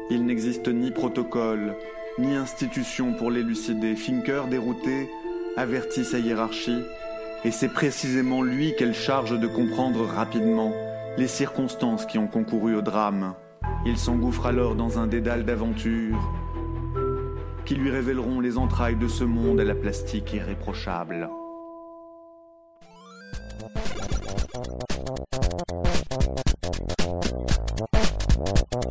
Il 0.09 0.25
n'existe 0.25 0.67
ni 0.67 0.91
protocole, 0.91 1.75
ni 2.17 2.35
institution 2.35 3.13
pour 3.13 3.31
l'élucider. 3.31 3.95
Finker, 3.95 4.47
dérouté, 4.49 5.09
avertit 5.55 6.03
sa 6.03 6.19
hiérarchie, 6.19 6.83
et 7.45 7.51
c'est 7.51 7.69
précisément 7.69 8.41
lui 8.41 8.75
qu'elle 8.75 8.93
charge 8.93 9.39
de 9.39 9.47
comprendre 9.47 10.03
rapidement 10.03 10.73
les 11.17 11.27
circonstances 11.27 12.05
qui 12.05 12.17
ont 12.17 12.27
concouru 12.27 12.75
au 12.75 12.81
drame. 12.81 13.35
Il 13.85 13.97
s'engouffre 13.97 14.47
alors 14.47 14.75
dans 14.75 14.99
un 14.99 15.07
dédale 15.07 15.45
d'aventures 15.45 16.19
qui 17.65 17.75
lui 17.75 17.89
révéleront 17.89 18.41
les 18.41 18.57
entrailles 18.57 18.97
de 18.97 19.07
ce 19.07 19.23
monde 19.23 19.61
à 19.61 19.63
la 19.63 19.75
plastique 19.75 20.33
irréprochable. 20.33 21.29
Uh-huh. 28.49 28.88